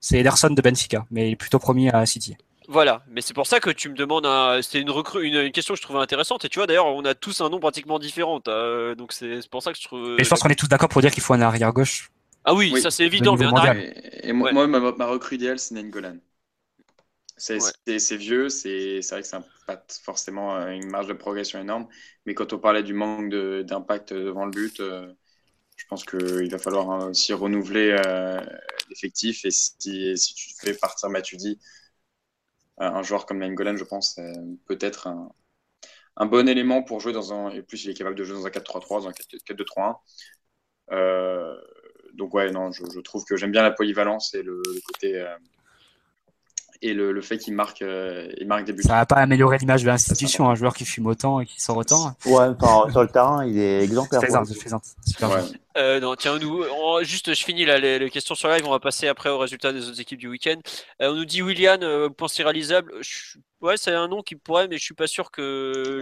c'est 0.00 0.18
Ederson 0.18 0.50
de 0.50 0.62
Benfica, 0.62 1.06
mais 1.10 1.28
il 1.28 1.32
est 1.32 1.36
plutôt 1.36 1.58
promis 1.58 1.88
à 1.88 2.04
City. 2.06 2.36
Voilà, 2.70 3.02
mais 3.08 3.22
c'est 3.22 3.32
pour 3.32 3.46
ça 3.46 3.60
que 3.60 3.70
tu 3.70 3.88
me 3.88 3.94
demandes. 3.94 4.26
Un... 4.26 4.60
C'était 4.60 4.80
une, 4.80 4.90
recrue, 4.90 5.26
une, 5.26 5.50
question 5.52 5.72
que 5.72 5.78
je 5.78 5.82
trouvais 5.82 6.00
intéressante. 6.00 6.44
Et 6.44 6.50
tu 6.50 6.58
vois, 6.58 6.66
d'ailleurs, 6.66 6.86
on 6.86 7.04
a 7.06 7.14
tous 7.14 7.40
un 7.40 7.48
nom 7.48 7.58
pratiquement 7.58 7.98
différent. 7.98 8.40
Euh, 8.46 8.94
donc 8.94 9.12
c'est 9.12 9.40
pour 9.48 9.62
ça 9.62 9.72
que 9.72 9.78
je 9.78 9.84
trouve. 9.84 10.16
Et 10.18 10.24
je 10.24 10.28
pense 10.28 10.40
qu'on 10.40 10.50
est 10.50 10.58
tous 10.58 10.68
d'accord 10.68 10.90
pour 10.90 11.00
dire 11.00 11.10
qu'il 11.10 11.22
faut 11.22 11.32
un 11.32 11.40
arrière 11.40 11.72
gauche. 11.72 12.10
Ah 12.44 12.54
oui, 12.54 12.80
ça 12.80 12.90
c'est 12.90 13.04
évident. 13.04 13.36
Et, 14.22 14.32
moi, 14.32 14.52
ma, 14.52 14.80
ma, 14.80 15.06
recrue 15.06 15.36
idéale, 15.36 15.58
c'est 15.58 15.74
Nengolan. 15.74 16.18
C'est 17.38 18.16
vieux, 18.16 18.48
c'est 18.48 19.00
vrai 19.10 19.22
que 19.22 19.28
ça 19.28 19.38
n'a 19.38 19.44
pas 19.66 19.82
forcément 20.02 20.56
euh, 20.56 20.70
une 20.70 20.90
marge 20.90 21.06
de 21.06 21.12
progression 21.12 21.60
énorme, 21.60 21.86
mais 22.26 22.34
quand 22.34 22.52
on 22.52 22.58
parlait 22.58 22.82
du 22.82 22.94
manque 22.94 23.30
d'impact 23.30 24.12
devant 24.12 24.44
le 24.44 24.50
but, 24.50 24.80
euh, 24.80 25.12
je 25.76 25.84
pense 25.88 26.04
qu'il 26.04 26.50
va 26.50 26.58
falloir 26.58 26.90
hein, 26.90 27.10
aussi 27.10 27.32
renouveler 27.32 27.96
euh, 28.06 28.40
l'effectif. 28.90 29.44
Et 29.44 29.50
si, 29.50 30.16
si, 30.16 30.34
tu 30.34 30.54
fais 30.58 30.74
partir 30.74 31.08
Matuidi, 31.10 31.60
un 32.78 33.02
joueur 33.02 33.26
comme 33.26 33.38
Nangolan, 33.38 33.76
je 33.76 33.84
pense, 33.84 34.18
peut-être 34.66 35.06
un, 35.06 35.30
un, 36.16 36.26
bon 36.26 36.48
élément 36.48 36.82
pour 36.82 37.00
jouer 37.00 37.12
dans 37.12 37.32
un. 37.32 37.50
Et 37.50 37.62
plus, 37.62 37.84
il 37.84 37.90
est 37.90 37.94
capable 37.94 38.16
de 38.16 38.24
jouer 38.24 38.36
dans 38.36 38.46
un 38.46 38.50
4-3-3, 38.50 39.02
dans 39.02 39.08
un 39.08 39.12
4-2-3-1. 39.12 39.96
donc, 42.14 42.34
ouais, 42.34 42.50
non, 42.50 42.72
je, 42.72 43.00
trouve 43.00 43.24
que 43.24 43.36
j'aime 43.36 43.52
bien 43.52 43.62
la 43.62 43.72
polyvalence 43.72 44.34
et 44.34 44.42
le, 44.42 44.62
le 44.64 44.80
côté 44.80 45.24
et 46.82 46.94
le, 46.94 47.20
fait 47.20 47.38
qu'il 47.38 47.54
marque, 47.54 47.82
euh, 47.82 48.28
il 48.38 48.46
marque 48.46 48.64
des 48.64 48.72
buts. 48.72 48.82
Ça 48.82 48.94
va 48.94 49.06
pas 49.06 49.16
améliorer 49.16 49.58
l'image 49.58 49.82
de 49.82 49.88
l'institution, 49.88 50.48
un 50.48 50.54
joueur 50.54 50.74
qui 50.74 50.84
fume 50.84 51.06
autant 51.06 51.40
et 51.40 51.46
qui 51.46 51.60
sort 51.60 51.76
autant. 51.76 52.14
Ouais, 52.26 52.48
sur 52.90 53.02
le 53.02 53.08
terrain, 53.08 53.44
il 53.44 53.58
est 53.58 53.82
exemplaire. 53.82 54.20
Euh, 55.78 56.00
non, 56.00 56.16
tiens, 56.16 56.38
nous, 56.38 56.64
juste, 57.02 57.34
je 57.34 57.44
finis 57.44 57.64
là, 57.64 57.78
les, 57.78 58.10
questions 58.10 58.34
sur 58.34 58.48
live. 58.48 58.64
On 58.66 58.70
va 58.70 58.80
passer 58.80 59.06
après 59.06 59.30
aux 59.30 59.38
résultats 59.38 59.72
des 59.72 59.88
autres 59.88 60.00
équipes 60.00 60.18
du 60.18 60.28
week-end. 60.28 60.56
Euh, 61.00 61.10
on 61.10 61.14
nous 61.14 61.24
dit 61.24 61.42
William, 61.42 61.80
euh, 61.82 62.08
pensée 62.08 62.42
réalisable? 62.42 62.92
Ouais, 63.60 63.76
c'est 63.76 63.92
un 63.92 64.08
nom 64.08 64.22
qui 64.22 64.34
pourrait, 64.34 64.68
mais 64.68 64.78
je 64.78 64.84
suis 64.84 64.94
pas 64.94 65.06
sûr 65.06 65.30
que. 65.30 66.00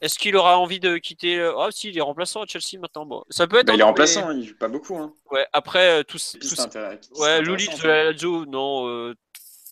Est-ce 0.00 0.18
qu'il 0.18 0.36
aura 0.36 0.58
envie 0.58 0.80
de 0.80 0.98
quitter 0.98 1.40
Ah, 1.58 1.68
si, 1.70 1.88
il 1.88 1.98
est 1.98 2.02
remplaçant 2.02 2.42
à 2.42 2.46
Chelsea 2.46 2.80
maintenant. 2.80 3.06
Bon, 3.06 3.24
ça 3.30 3.46
peut 3.46 3.58
être. 3.58 3.66
Bah, 3.66 3.74
il 3.74 3.80
est 3.80 3.84
remplaçant, 3.84 4.30
il 4.30 4.44
joue 4.44 4.56
pas 4.56 4.68
beaucoup. 4.68 4.96
Hein. 4.96 5.14
Ouais, 5.30 5.46
après, 5.52 6.04
tous. 6.04 6.36
tous... 6.40 6.66
Ouais, 7.18 7.40
Luli 7.40 7.66
de 7.66 7.86
la 7.86 8.04
Lazio, 8.04 8.44
non. 8.46 8.88
Euh, 8.88 9.14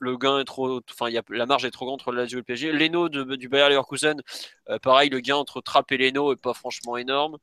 le 0.00 0.16
gain 0.16 0.40
est 0.40 0.44
trop. 0.44 0.80
Enfin, 0.90 1.08
y 1.10 1.18
a... 1.18 1.22
la 1.28 1.46
marge 1.46 1.64
est 1.64 1.70
trop 1.70 1.86
grande 1.86 2.00
entre 2.00 2.12
la 2.12 2.22
Lazio 2.22 2.38
et 2.38 2.40
le 2.40 2.44
PSG. 2.44 2.72
Leno 2.72 3.08
de, 3.08 3.36
du 3.36 3.48
Bayer 3.48 3.68
Leverkusen, 3.68 4.20
euh, 4.68 4.78
pareil, 4.78 5.10
le 5.10 5.20
gain 5.20 5.36
entre 5.36 5.60
Trapp 5.60 5.90
et 5.92 5.96
Leno 5.96 6.32
est 6.32 6.36
pas 6.36 6.54
franchement 6.54 6.96
énorme. 6.96 7.38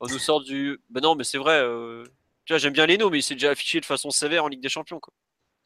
On 0.00 0.06
nous 0.06 0.18
sort 0.18 0.42
du. 0.42 0.80
Ben 0.90 1.00
non, 1.00 1.14
mais 1.14 1.24
c'est 1.24 1.38
vrai. 1.38 1.60
Euh... 1.60 2.04
Tu 2.44 2.52
vois, 2.52 2.58
j'aime 2.58 2.72
bien 2.74 2.86
Leno, 2.86 3.08
mais 3.10 3.20
il 3.20 3.22
s'est 3.22 3.34
déjà 3.34 3.50
affiché 3.50 3.80
de 3.80 3.86
façon 3.86 4.10
sévère 4.10 4.44
en 4.44 4.48
Ligue 4.48 4.62
des 4.62 4.68
Champions. 4.68 5.00
Quoi. 5.00 5.14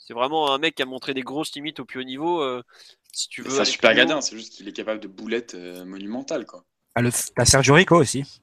C'est 0.09 0.15
vraiment 0.15 0.51
un 0.51 0.57
mec 0.57 0.75
qui 0.75 0.83
a 0.83 0.87
montré 0.87 1.13
des 1.13 1.21
grosses 1.21 1.55
limites 1.55 1.81
au 1.81 1.85
plus 1.85 2.01
haut 2.01 2.05
niveau. 2.05 2.41
Euh, 2.41 2.63
si 3.13 3.29
tu 3.29 3.43
veux. 3.43 3.51
C'est 3.51 3.61
un 3.61 3.65
super 3.67 3.95
gardien, 3.95 4.23
c'est 4.23 4.39
juste 4.39 4.55
qu'il 4.55 4.67
est 4.67 4.73
capable 4.73 5.01
de 5.01 5.07
boulettes 5.07 5.55
euh, 5.55 5.85
monumentales. 5.85 6.47
Quoi. 6.47 6.65
Ah, 6.95 7.03
le... 7.03 7.11
Sergio 7.45 7.75
Rico 7.75 7.95
aussi. 7.95 8.41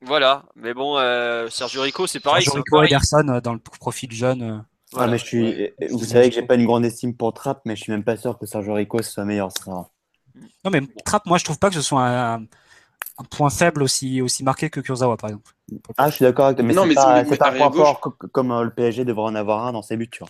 Voilà, 0.00 0.44
mais 0.54 0.72
bon, 0.72 0.96
euh, 0.96 1.48
Sergio 1.48 1.82
Rico, 1.82 2.06
c'est 2.06 2.20
pareil. 2.20 2.44
Sergio 2.44 2.62
c'est 2.70 2.76
Rico. 2.78 2.82
Ederson 2.84 3.28
euh, 3.30 3.40
dans 3.40 3.52
le 3.52 3.58
profil 3.58 4.12
jeune. 4.12 4.42
euh, 4.42 4.58
Ah, 4.96 5.08
mais 5.08 5.18
je 5.18 5.24
suis, 5.24 5.42
ouais. 5.42 5.74
vous 5.90 6.04
savez 6.04 6.28
que 6.28 6.36
j'ai 6.36 6.42
pas 6.42 6.54
une 6.54 6.66
grande 6.66 6.84
estime 6.84 7.16
pour 7.16 7.34
Trapp, 7.34 7.62
mais 7.64 7.74
je 7.74 7.82
suis 7.82 7.90
même 7.90 8.04
pas 8.04 8.16
sûr 8.16 8.38
que 8.38 8.46
Sergio 8.46 8.74
Rico 8.74 9.02
soit 9.02 9.24
meilleur. 9.24 9.50
ça. 9.50 9.72
Non, 10.64 10.70
mais 10.70 10.82
Trapp, 11.04 11.26
moi, 11.26 11.38
je 11.38 11.42
trouve 11.42 11.58
pas 11.58 11.68
que 11.68 11.74
ce 11.74 11.82
soit 11.82 12.06
un, 12.06 12.46
un 13.18 13.24
point 13.24 13.50
faible 13.50 13.82
aussi, 13.82 14.20
aussi 14.22 14.42
marqué 14.44 14.70
que 14.70 14.80
Kurzawa, 14.80 15.16
par 15.16 15.30
exemple. 15.30 15.52
Ah, 15.96 16.10
je 16.10 16.16
suis 16.16 16.24
d'accord 16.24 16.46
avec 16.46 16.58
toi, 16.58 16.66
mais 16.66 16.74
Non, 16.74 16.82
c'est 16.82 16.88
mais 16.88 16.94
pas, 16.94 17.24
c'est- 17.24 17.30
c'est 17.30 17.36
pas 17.38 17.50
un 17.50 17.52
point 17.52 17.70
fort 17.72 18.00
co- 18.00 18.10
comme 18.10 18.50
euh, 18.52 18.64
le 18.64 18.70
PSG 18.70 19.04
devrait 19.04 19.24
en 19.24 19.34
avoir 19.34 19.66
un 19.66 19.72
dans 19.72 19.82
ses 19.82 19.96
buts, 19.96 20.08
tu 20.10 20.18
vois. 20.18 20.28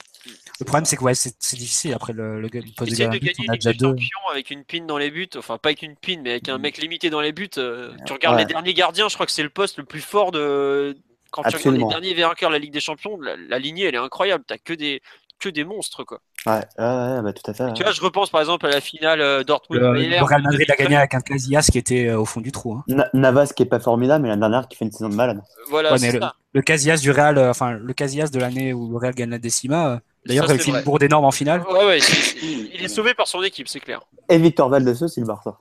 Le 0.60 0.64
problème, 0.64 0.84
c'est 0.84 0.96
que 0.96 1.02
ouais, 1.02 1.14
c'est 1.14 1.34
difficile 1.56 1.92
après 1.94 2.12
le, 2.12 2.40
le, 2.40 2.48
le 2.48 2.60
poste 2.76 2.90
de 2.92 2.96
de 2.96 2.96
gagner 2.96 3.32
On 3.38 3.42
a 3.48 3.52
Ligue 3.52 3.60
déjà 3.60 3.72
des 3.72 3.78
deux. 3.78 3.86
Champions 3.88 4.28
avec 4.30 4.50
une 4.50 4.64
pine 4.64 4.86
dans 4.86 4.98
les 4.98 5.10
buts, 5.10 5.28
enfin 5.36 5.58
pas 5.58 5.70
avec 5.70 5.82
une 5.82 5.96
pine, 5.96 6.22
mais 6.22 6.30
avec 6.30 6.48
un 6.48 6.58
mec 6.58 6.78
limité 6.78 7.10
dans 7.10 7.20
les 7.20 7.32
buts. 7.32 7.48
euh, 7.58 7.92
tu 8.06 8.12
regardes 8.12 8.36
Ouais. 8.36 8.42
les 8.42 8.46
derniers 8.52 8.74
gardiens, 8.74 9.08
je 9.08 9.14
crois 9.14 9.26
que 9.26 9.32
c'est 9.32 9.42
le 9.42 9.50
poste 9.50 9.78
le 9.78 9.84
plus 9.84 10.00
fort 10.00 10.30
de. 10.30 10.96
Quand 11.32 11.42
tu 11.42 11.56
regardes 11.56 11.76
les 11.76 11.84
derniers 11.84 12.14
vainqueurs 12.14 12.50
de 12.50 12.54
la 12.54 12.60
Ligue 12.60 12.72
des 12.72 12.80
Champions, 12.80 13.18
la, 13.20 13.36
la 13.36 13.58
lignée 13.58 13.84
elle 13.84 13.94
est 13.96 13.98
incroyable. 13.98 14.44
T'as 14.46 14.58
que 14.58 14.72
des 14.72 15.02
que 15.40 15.48
des 15.48 15.64
monstres 15.64 16.04
quoi. 16.04 16.20
Ouais, 16.46 16.52
ouais, 16.52 16.60
ouais, 16.84 17.22
bah, 17.22 17.32
tout 17.32 17.50
à 17.50 17.54
fait. 17.54 17.72
Tu 17.72 17.82
vois, 17.82 17.92
je 17.92 18.00
repense 18.02 18.28
par 18.28 18.40
exemple 18.42 18.66
à 18.66 18.70
la 18.70 18.80
finale 18.82 19.20
euh, 19.22 19.44
Dortmund. 19.44 19.80
Le, 19.82 19.92
le 19.94 20.22
Real 20.22 20.42
Madrid 20.42 20.60
a 20.70 20.74
2013. 20.74 20.76
gagné 20.78 20.96
avec 20.96 21.14
un 21.14 21.20
Casillas 21.20 21.68
qui 21.72 21.78
était 21.78 22.08
euh, 22.08 22.18
au 22.20 22.26
fond 22.26 22.42
du 22.42 22.52
trou. 22.52 22.74
hein. 22.74 22.84
Na- 22.86 23.08
Navas 23.14 23.52
qui 23.56 23.62
est 23.62 23.66
pas 23.66 23.80
formidable, 23.80 24.24
mais 24.24 24.28
la 24.28 24.36
dernière 24.36 24.68
qui 24.68 24.76
fait 24.76 24.84
une 24.84 24.92
saison 24.92 25.08
de 25.08 25.14
malade. 25.14 25.40
Voilà, 25.70 25.94
Ouais, 25.94 26.12
le, 26.12 26.20
ça. 26.20 26.34
le 26.52 26.60
Casillas 26.62 26.98
du 26.98 27.10
Real, 27.10 27.38
euh, 27.38 27.48
enfin 27.50 27.72
le 27.72 27.92
Casillas 27.94 28.28
de 28.28 28.38
l'année 28.38 28.74
où 28.74 28.90
le 28.90 28.96
Real 28.98 29.14
gagne 29.14 29.30
la 29.30 29.38
décima, 29.38 29.88
euh, 29.94 29.98
d'ailleurs, 30.26 30.46
fait 30.46 30.62
une 30.66 30.82
bourde 30.82 31.02
énorme 31.02 31.24
en 31.24 31.30
finale. 31.30 31.62
Ouais, 31.70 31.86
ouais, 31.86 31.98
il 32.42 32.84
est 32.84 32.88
sauvé 32.88 33.14
par 33.14 33.26
son 33.26 33.42
équipe, 33.42 33.66
c'est 33.68 33.80
clair. 33.80 34.02
Et 34.28 34.36
Victor 34.36 34.68
Valdez, 34.68 34.94
c'est 35.08 35.20
le 35.20 35.26
Barça. 35.26 35.58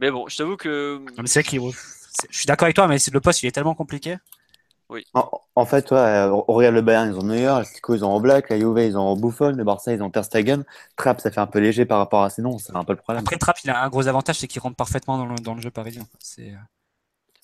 Mais 0.00 0.10
bon, 0.10 0.26
je 0.28 0.36
t'avoue 0.36 0.56
que 0.56 0.98
Non, 0.98 1.22
mais 1.22 1.26
c'est 1.26 1.42
vrai 1.48 1.58
c'est- 2.18 2.28
je 2.30 2.36
suis 2.38 2.46
d'accord 2.46 2.64
avec 2.66 2.74
toi, 2.76 2.86
mais 2.88 2.98
c'est- 2.98 3.12
le 3.14 3.20
poste 3.20 3.42
il 3.42 3.46
est 3.46 3.52
tellement 3.52 3.74
compliqué. 3.74 4.16
En, 5.14 5.30
en 5.56 5.66
fait, 5.66 5.90
ouais, 5.90 5.96
euh, 5.96 6.30
on 6.30 6.52
regarde 6.54 6.74
le 6.74 6.82
Bayern, 6.82 7.10
ils 7.10 7.18
ont 7.18 7.24
Neuer, 7.24 7.62
Kiko, 7.74 7.94
ils 7.96 8.04
ont 8.04 8.14
Oblak, 8.14 8.50
la 8.50 8.58
Juve, 8.58 8.78
ils 8.78 8.96
ont 8.96 9.16
Buffon, 9.16 9.50
le 9.50 9.64
Barça, 9.64 9.92
ils 9.92 10.02
ont 10.02 10.10
Ter 10.10 10.24
Stegen. 10.24 10.64
Trapp, 10.96 11.20
ça 11.20 11.30
fait 11.30 11.40
un 11.40 11.46
peu 11.46 11.58
léger 11.58 11.84
par 11.86 11.98
rapport 11.98 12.22
à 12.22 12.30
ces 12.30 12.42
noms, 12.42 12.58
c'est 12.58 12.74
un 12.76 12.84
peu 12.84 12.92
le 12.92 12.98
problème. 12.98 13.22
Après, 13.22 13.36
Trapp, 13.36 13.56
il 13.64 13.70
a 13.70 13.82
un 13.82 13.88
gros 13.88 14.06
avantage, 14.06 14.38
c'est 14.38 14.46
qu'il 14.46 14.62
rentre 14.62 14.76
parfaitement 14.76 15.18
dans 15.18 15.26
le, 15.26 15.34
dans 15.36 15.54
le 15.54 15.60
jeu 15.60 15.70
parisien. 15.70 16.06
C'est, 16.20 16.50
euh, 16.50 16.56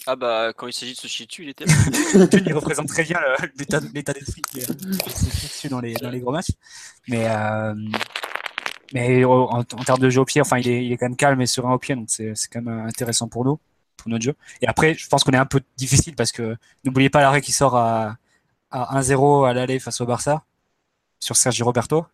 ah 0.07 0.17
bah 0.17 0.53
quand 0.57 0.67
il 0.67 0.73
s'agit 0.73 0.95
de 0.95 0.99
se 0.99 1.07
chier 1.07 1.27
dessus, 1.27 1.43
il 1.43 1.49
était. 1.51 1.65
Il 2.47 2.55
représente 2.55 2.89
très 2.89 3.05
bien 3.05 3.19
l'état, 3.93 4.13
d'esprit 4.13 4.43
qui 4.43 4.61
qui 4.61 5.11
se 5.11 5.25
dessus 5.27 5.69
dans 5.69 5.81
les, 5.81 5.95
dans 5.95 6.11
les 6.11 6.21
gros 6.21 6.33
matchs. 6.33 6.51
Mais, 7.09 7.29
euh, 7.29 7.75
mais 8.93 9.25
en, 9.25 9.61
en 9.61 9.65
termes 9.65 10.01
de 10.01 10.11
jeu 10.11 10.21
au 10.21 10.25
pied, 10.25 10.41
enfin, 10.41 10.59
il 10.59 10.69
est, 10.69 10.85
il 10.85 10.93
est 10.93 10.97
quand 10.97 11.07
même 11.07 11.17
calme 11.17 11.41
et 11.41 11.47
serein 11.47 11.73
au 11.73 11.79
pied, 11.79 11.95
donc 11.95 12.07
c'est 12.09 12.35
quand 12.53 12.63
même 12.63 12.87
intéressant 12.87 13.29
pour 13.29 13.45
nous, 13.45 13.59
pour 14.03 14.11
notre 14.11 14.25
jeu. 14.25 14.35
Et 14.61 14.69
après, 14.69 14.95
je 14.95 15.09
pense 15.09 15.25
qu'on 15.25 15.33
est 15.33 15.37
un 15.39 15.47
peu 15.47 15.61
difficile 15.77 16.15
parce 16.17 16.33
que 16.33 16.57
n'oubliez 16.85 17.11
pas 17.11 17.21
l'arrêt 17.21 17.41
qui 17.41 17.53
sort 17.53 17.77
à, 17.77 18.17
à 18.71 19.01
1-0 19.01 19.49
à 19.49 19.53
l'aller 19.55 19.79
face 19.79 20.01
au 20.01 20.07
Barça 20.07 20.45
sur 21.21 21.37
Sergi 21.37 21.63
Roberto. 21.63 22.05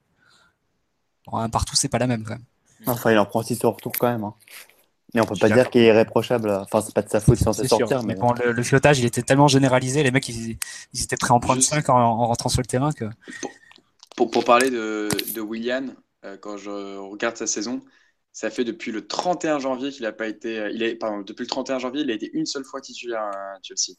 Bon, 1.27 1.39
un 1.39 1.49
partout, 1.49 1.77
c'est 1.77 1.89
pas 1.89 1.99
la 1.99 2.07
même 2.07 2.25
quand 2.25 2.35
même. 2.35 2.45
Enfin, 2.87 3.11
il 3.13 3.19
en 3.19 3.27
prend 3.27 3.43
6 3.43 3.65
au 3.65 3.71
retour 3.73 3.93
quand 3.99 4.09
même. 4.11 4.25
hein. 4.25 4.35
Et 5.15 5.21
on 5.21 5.25
peut 5.25 5.37
pas 5.41 5.49
dire 5.49 5.71
qu'il 5.71 5.81
est 5.81 5.87
irréprochable. 5.87 6.51
Enfin, 6.51 6.83
c'est 6.83 6.95
pas 6.95 7.01
de 7.03 7.09
sa 7.09 7.21
faute 7.21 7.39
sans 7.39 7.53
se 7.55 7.63
C'est 7.63 7.69
sûr. 7.69 7.79
sortir, 7.79 8.03
Mais 8.03 8.15
mais 8.15 8.21
bon, 8.21 8.33
le, 8.35 8.53
le 8.53 8.63
filotage, 8.63 8.99
il 8.99 9.07
était 9.07 9.23
tellement 9.23 9.49
généralisé, 9.49 10.03
les 10.03 10.11
mecs, 10.11 10.29
ils, 10.29 10.59
ils 10.93 11.03
étaient 11.03 11.17
prêts 11.17 11.31
à 11.31 11.35
en 11.35 11.41
prendre 11.41 11.61
Juste- 11.61 11.71
5 11.71 11.89
en, 11.89 11.97
en 11.99 12.27
rentrant 12.27 12.51
sur 12.51 12.61
le 12.61 12.67
terrain 12.67 12.93
que. 12.93 13.07
Pour, 14.17 14.31
pour 14.31 14.45
parler 14.45 14.69
de, 14.71 15.09
de 15.35 15.41
Willian, 15.41 15.87
euh, 16.25 16.37
quand 16.41 16.57
je 16.59 16.99
regarde 16.99 17.37
sa 17.37 17.47
saison, 17.47 17.81
ça 18.39 18.51
fait 18.51 18.63
depuis 18.65 18.93
le 18.93 19.07
31 19.07 19.59
janvier 19.59 19.91
qu'il 19.91 20.03
n'a 20.05 20.13
pas 20.13 20.29
été. 20.29 20.61
euh, 20.61 20.71
Il 20.71 20.83
est, 20.85 20.95
pardon, 20.95 21.23
depuis 21.23 21.43
le 21.43 21.49
31 21.49 21.81
janvier, 21.81 22.03
il 22.03 22.11
a 22.11 22.15
été 22.15 22.31
une 22.35 22.47
seule 22.47 22.65
fois 22.65 22.81
titulaire 22.81 23.23
à 23.23 23.59
Chelsea. 23.63 23.97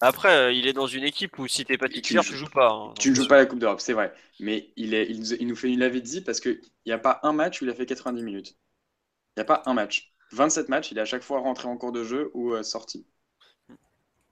Après, 0.00 0.34
euh, 0.34 0.52
il 0.52 0.66
est 0.66 0.72
dans 0.72 0.86
une 0.86 1.04
équipe 1.04 1.38
où 1.38 1.46
si 1.46 1.64
t'es 1.64 1.78
pas 1.78 1.88
titulaire, 1.88 2.24
tu 2.24 2.36
joues 2.36 2.48
pas. 2.48 2.70
hein. 2.70 2.92
Tu 2.98 3.10
ne 3.10 3.14
joues 3.14 3.26
pas 3.28 3.36
la 3.36 3.46
Coupe 3.46 3.58
d'Europe, 3.60 3.80
c'est 3.80 3.92
vrai. 3.92 4.12
Mais 4.40 4.72
il, 4.76 4.94
est, 4.94 5.08
il, 5.10 5.20
nous- 5.20 5.34
il 5.34 5.46
nous 5.46 5.56
fait 5.56 5.68
une 5.70 5.78
lavée 5.80 6.00
de 6.00 6.06
zi 6.06 6.22
parce 6.22 6.40
qu'il 6.40 6.60
n'y 6.86 6.92
a 6.92 6.98
pas 6.98 7.20
un 7.22 7.32
match 7.32 7.60
où 7.60 7.64
il 7.64 7.70
a 7.70 7.74
fait 7.74 7.86
90 7.86 8.22
minutes. 8.22 8.56
Il 9.36 9.40
n'y 9.40 9.42
a 9.42 9.46
pas 9.46 9.62
un 9.66 9.74
match. 9.74 10.14
27 10.32 10.68
matchs, 10.68 10.92
il 10.92 10.98
est 10.98 11.02
à 11.02 11.06
chaque 11.06 11.22
fois 11.24 11.40
rentré 11.40 11.68
en 11.68 11.76
cours 11.76 11.92
de 11.92 12.04
jeu 12.04 12.30
ou 12.34 12.54
euh, 12.54 12.62
sorti. 12.64 13.06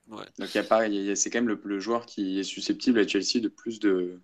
Ouais. 0.09 0.25
Donc 0.39 0.55
il 0.55 0.57
y 0.57 0.61
a 0.61 0.65
pas, 0.65 0.87
c'est 1.17 1.31
quand 1.31 1.39
même 1.39 1.49
le, 1.49 1.61
le 1.65 1.81
joueur 1.81 2.07
qui 2.07 2.39
est 2.39 2.43
susceptible 2.45 2.99
à 3.01 3.07
Chelsea 3.07 3.41
de 3.41 3.49
plus 3.49 3.79
de, 3.81 4.21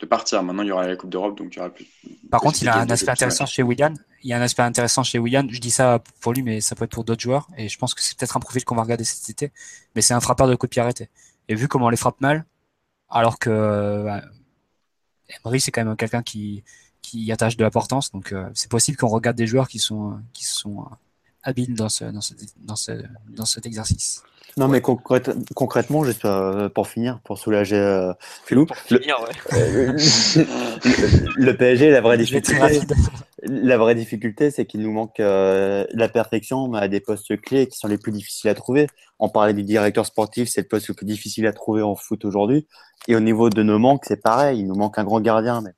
de 0.00 0.06
partir. 0.06 0.42
Maintenant, 0.42 0.62
il 0.62 0.68
y 0.68 0.72
aura 0.72 0.86
la 0.86 0.96
Coupe 0.96 1.10
d'Europe, 1.10 1.36
donc 1.36 1.54
il 1.54 1.56
y 1.56 1.60
aura 1.60 1.70
plus. 1.70 1.86
Par 2.30 2.40
contre, 2.40 2.62
il 2.62 2.68
a 2.68 2.78
un 2.78 2.90
aspect 2.90 3.10
intéressant 3.10 3.46
chez 3.46 3.62
Willian. 3.62 3.94
Il 4.22 4.30
y 4.30 4.32
a 4.32 4.38
un 4.38 4.42
aspect 4.42 4.62
intéressant 4.62 5.02
chez 5.02 5.18
Willian. 5.18 5.46
Je 5.48 5.60
dis 5.60 5.70
ça 5.70 6.02
pour 6.20 6.32
lui, 6.32 6.42
mais 6.42 6.60
ça 6.60 6.74
peut 6.74 6.84
être 6.84 6.90
pour 6.90 7.04
d'autres 7.04 7.22
joueurs. 7.22 7.48
Et 7.56 7.68
je 7.68 7.78
pense 7.78 7.94
que 7.94 8.02
c'est 8.02 8.16
peut-être 8.18 8.36
un 8.36 8.40
profil 8.40 8.64
qu'on 8.64 8.74
va 8.74 8.82
regarder 8.82 9.04
cet 9.04 9.30
été. 9.30 9.52
Mais 9.94 10.02
c'est 10.02 10.14
un 10.14 10.20
frappeur 10.20 10.48
de 10.48 10.54
coup 10.56 10.66
de 10.66 10.70
pied 10.70 10.82
arrêté. 10.82 11.08
Et 11.48 11.54
vu 11.54 11.68
comment 11.68 11.86
on 11.86 11.90
les 11.90 11.96
frappe 11.96 12.20
mal, 12.20 12.44
alors 13.08 13.38
que 13.38 13.50
euh, 13.50 14.20
Emery, 15.28 15.60
c'est 15.60 15.70
quand 15.70 15.84
même 15.84 15.96
quelqu'un 15.96 16.22
qui, 16.22 16.64
qui 17.02 17.22
y 17.22 17.32
attache 17.32 17.56
de 17.56 17.62
l'importance. 17.62 18.10
Donc, 18.12 18.32
euh, 18.32 18.48
c'est 18.54 18.70
possible 18.70 18.96
qu'on 18.96 19.08
regarde 19.08 19.36
des 19.36 19.46
joueurs 19.46 19.68
qui 19.68 19.78
sont, 19.78 20.18
qui 20.32 20.44
sont 20.44 20.86
habiles 21.42 21.74
dans, 21.74 21.90
ce, 21.90 22.04
dans, 22.04 22.22
ce, 22.22 22.34
dans, 22.56 22.76
ce, 22.76 22.92
dans 23.28 23.46
cet 23.46 23.66
exercice. 23.66 24.22
Non, 24.56 24.68
mais 24.68 24.80
concrète- 24.80 25.30
concrètement, 25.54 26.04
juste 26.04 26.24
euh, 26.24 26.68
pour 26.68 26.86
finir, 26.88 27.20
pour 27.24 27.38
soulager 27.38 27.76
euh, 27.76 28.12
Philou, 28.44 28.66
Pour 28.66 28.76
le, 28.90 28.98
finir, 28.98 29.16
ouais. 29.20 29.34
le- 30.36 31.32
le 31.36 31.56
PSG, 31.56 31.90
la 31.90 32.00
vraie 32.00 32.18
difficulté, 32.18 32.80
la 33.42 33.76
vraie 33.76 33.94
difficulté, 33.94 34.50
c'est 34.50 34.64
qu'il 34.64 34.80
nous 34.80 34.92
manque 34.92 35.18
euh, 35.20 35.84
la 35.92 36.08
perfection 36.08 36.68
mais 36.68 36.78
à 36.78 36.88
des 36.88 37.00
postes 37.00 37.40
clés 37.40 37.66
qui 37.66 37.78
sont 37.78 37.88
les 37.88 37.98
plus 37.98 38.12
difficiles 38.12 38.48
à 38.50 38.54
trouver. 38.54 38.86
On 39.18 39.28
parlait 39.28 39.54
du 39.54 39.62
directeur 39.62 40.06
sportif, 40.06 40.48
c'est 40.48 40.62
le 40.62 40.68
poste 40.68 40.88
le 40.88 40.94
plus 40.94 41.06
difficile 41.06 41.46
à 41.46 41.52
trouver 41.52 41.82
en 41.82 41.94
foot 41.96 42.24
aujourd'hui. 42.24 42.66
Et 43.08 43.16
au 43.16 43.20
niveau 43.20 43.50
de 43.50 43.62
nos 43.62 43.78
manques, 43.78 44.04
c'est 44.06 44.22
pareil. 44.22 44.60
Il 44.60 44.66
nous 44.66 44.74
manque 44.76 44.98
un 44.98 45.04
grand 45.04 45.20
gardien, 45.20 45.60
mais 45.62 45.70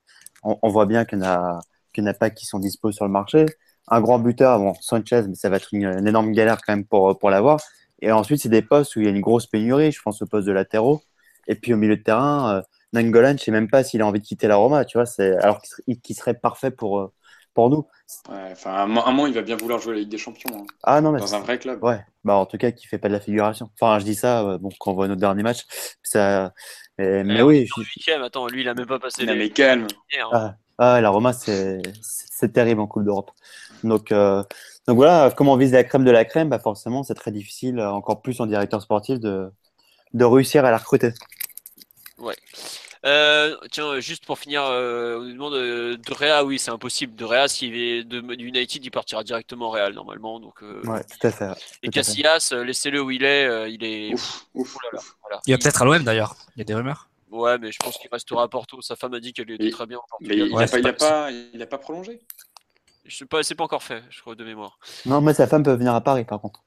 on, 0.43 0.57
on 0.61 0.69
voit 0.69 0.85
bien 0.85 1.03
qu'il 1.05 1.19
n'y 1.19 1.25
en 1.25 1.29
a, 1.29 1.59
en 1.99 2.05
a 2.05 2.13
pas 2.13 2.29
qui 2.29 2.45
sont 2.45 2.59
dispo 2.59 2.91
sur 2.91 3.05
le 3.05 3.11
marché. 3.11 3.45
Un 3.89 4.01
grand 4.01 4.19
buteur, 4.19 4.59
bon, 4.59 4.73
Sanchez, 4.81 5.23
mais 5.27 5.35
ça 5.35 5.49
va 5.49 5.57
être 5.57 5.69
une, 5.73 5.85
une 5.85 6.07
énorme 6.07 6.31
galère 6.31 6.57
quand 6.65 6.73
même 6.73 6.85
pour, 6.85 7.17
pour 7.17 7.29
l'avoir. 7.29 7.59
Et 8.01 8.11
ensuite, 8.11 8.41
c'est 8.41 8.49
des 8.49 8.61
postes 8.61 8.95
où 8.95 8.99
il 8.99 9.05
y 9.05 9.07
a 9.07 9.11
une 9.11 9.21
grosse 9.21 9.47
pénurie. 9.47 9.91
Je 9.91 10.01
pense 10.01 10.21
au 10.21 10.25
poste 10.27 10.47
de 10.47 10.51
latéraux. 10.51 11.01
Et 11.47 11.55
puis 11.55 11.73
au 11.73 11.77
milieu 11.77 11.95
de 11.97 12.03
terrain, 12.03 12.57
euh, 12.57 12.61
Nangolan, 12.93 13.29
je 13.29 13.33
ne 13.33 13.37
sais 13.39 13.51
même 13.51 13.69
pas 13.69 13.83
s'il 13.83 14.01
a 14.01 14.05
envie 14.05 14.19
de 14.19 14.25
quitter 14.25 14.47
la 14.47 14.57
Roma, 14.57 14.85
tu 14.85 14.97
vois, 14.97 15.05
c'est, 15.05 15.35
alors 15.37 15.61
qu'il 15.61 15.69
serait, 15.69 15.95
qu'il 16.03 16.15
serait 16.15 16.33
parfait 16.33 16.71
pour, 16.71 16.99
euh, 16.99 17.13
pour 17.53 17.69
nous. 17.69 17.87
Ouais, 18.29 18.49
enfin, 18.51 18.71
à 18.73 18.81
un 18.83 18.87
moment, 18.87 19.05
à 19.05 19.09
un 19.09 19.11
moment, 19.11 19.27
il 19.27 19.33
va 19.33 19.41
bien 19.41 19.55
vouloir 19.55 19.79
jouer 19.79 19.93
la 19.93 19.99
Ligue 20.01 20.09
des 20.09 20.17
Champions 20.17 20.57
hein, 20.57 20.65
Ah 20.83 21.01
non, 21.01 21.11
mais 21.11 21.19
dans 21.19 21.35
un 21.35 21.39
vrai 21.39 21.57
club. 21.57 21.83
Ouais, 21.83 21.99
bah 22.23 22.35
en 22.35 22.45
tout 22.45 22.57
cas, 22.57 22.71
qui 22.71 22.87
fait 22.87 22.97
pas 22.97 23.07
de 23.07 23.13
la 23.13 23.19
figuration. 23.19 23.69
Enfin, 23.79 23.99
je 23.99 24.05
dis 24.05 24.15
ça, 24.15 24.41
euh, 24.47 24.57
bon, 24.57 24.69
quand 24.79 24.91
on 24.91 24.95
voit 24.95 25.07
notre 25.07 25.21
dernier 25.21 25.43
match, 25.43 25.65
ça. 26.03 26.53
Mais, 26.97 27.23
mais 27.23 27.41
on 27.41 27.47
oui, 27.47 27.67
je- 27.67 28.11
attends, 28.21 28.47
lui 28.47 28.61
il 28.61 28.69
a 28.69 28.73
même 28.73 28.85
pas 28.87 28.99
passé 28.99 29.25
Non, 29.25 29.33
les 29.33 29.39
mais 29.39 29.49
calme. 29.49 29.87
ah, 30.31 30.55
ah, 30.77 31.01
la 31.01 31.09
Roma, 31.09 31.33
c'est 31.33 31.81
terrible 32.53 32.81
en 32.81 32.87
Coupe 32.87 33.03
d'Europe. 33.03 33.31
Donc, 33.83 34.11
euh, 34.11 34.43
donc 34.87 34.95
voilà, 34.97 35.31
comme 35.35 35.47
on 35.49 35.57
vise 35.57 35.71
la 35.73 35.83
crème 35.83 36.03
de 36.05 36.11
la 36.11 36.25
crème, 36.25 36.49
bah 36.49 36.59
forcément, 36.59 37.03
c'est 37.03 37.15
très 37.15 37.31
difficile, 37.31 37.79
euh, 37.79 37.91
encore 37.91 38.21
plus 38.21 38.39
en 38.41 38.45
directeur 38.45 38.81
sportif, 38.81 39.19
de, 39.19 39.51
de 40.13 40.25
réussir 40.25 40.65
à 40.65 40.71
la 40.71 40.77
recruter. 40.77 41.13
Euh, 43.05 43.55
tiens, 43.71 43.99
juste 43.99 44.25
pour 44.25 44.39
finir, 44.39 44.63
euh, 44.65 45.19
on 45.19 45.23
nous 45.23 45.33
demande 45.33 45.53
euh, 45.53 45.97
de 45.97 46.13
Réa, 46.13 46.43
oui, 46.43 46.57
c'est 46.59 46.71
impossible. 46.71 47.15
De 47.15 47.23
Réa, 47.25 47.47
s'il 47.47 47.75
est 47.75 48.03
de, 48.03 48.19
de 48.19 48.41
United, 48.43 48.83
il 48.83 48.89
partira 48.89 49.23
directement 49.23 49.67
au 49.67 49.69
Real 49.69 49.93
normalement. 49.93 50.39
Donc, 50.39 50.61
euh, 50.63 50.81
Ouais, 50.83 51.03
tout 51.03 51.27
à 51.27 51.31
fait. 51.31 51.47
et. 51.83 51.89
Casillas, 51.89 52.51
laissez-le 52.65 52.99
où 53.01 53.11
il 53.11 53.23
est. 53.23 53.45
euh, 53.45 53.69
il 53.69 53.83
est. 53.83 54.13
Ouf, 54.13 54.45
ouf. 54.55 54.75
Ouh 54.75 54.79
là 54.83 54.89
là, 54.93 54.99
voilà. 55.21 55.41
Il 55.45 55.53
va 55.53 55.57
peut-être 55.59 55.81
à 55.81 55.85
l'OM 55.85 56.03
d'ailleurs. 56.03 56.35
Il 56.55 56.59
y 56.59 56.61
a 56.63 56.65
des 56.65 56.73
rumeurs. 56.73 57.06
Ouais, 57.29 57.57
mais 57.57 57.71
je 57.71 57.77
pense 57.79 57.97
qu'il 57.97 58.09
restera 58.11 58.43
à 58.43 58.47
Porto. 58.47 58.81
Sa 58.81 58.95
femme 58.95 59.13
a 59.13 59.19
dit 59.19 59.33
qu'elle 59.33 59.51
était 59.51 59.69
très 59.69 59.85
bien. 59.85 59.99
Mais 60.21 60.35
il 60.37 60.53
Ouais, 60.53 60.65
n'a 60.65 60.67
pas, 60.67 60.77
a 60.77 60.81
pas- 60.81 60.93
pas, 60.93 61.31
il 61.31 61.61
a 61.61 61.67
pas 61.67 61.77
prolongé. 61.77 62.19
Je 63.05 63.15
sais 63.17 63.25
pas, 63.25 63.41
c'est 63.43 63.55
pas 63.55 63.63
encore 63.63 63.83
fait, 63.83 64.03
je 64.09 64.19
crois 64.21 64.35
de 64.35 64.43
mémoire. 64.43 64.79
Non, 65.05 65.21
mais 65.21 65.33
sa 65.33 65.47
femme 65.47 65.63
peut 65.63 65.73
venir 65.73 65.93
à 65.93 66.01
Paris, 66.01 66.25
par 66.25 66.41
contre. 66.41 66.63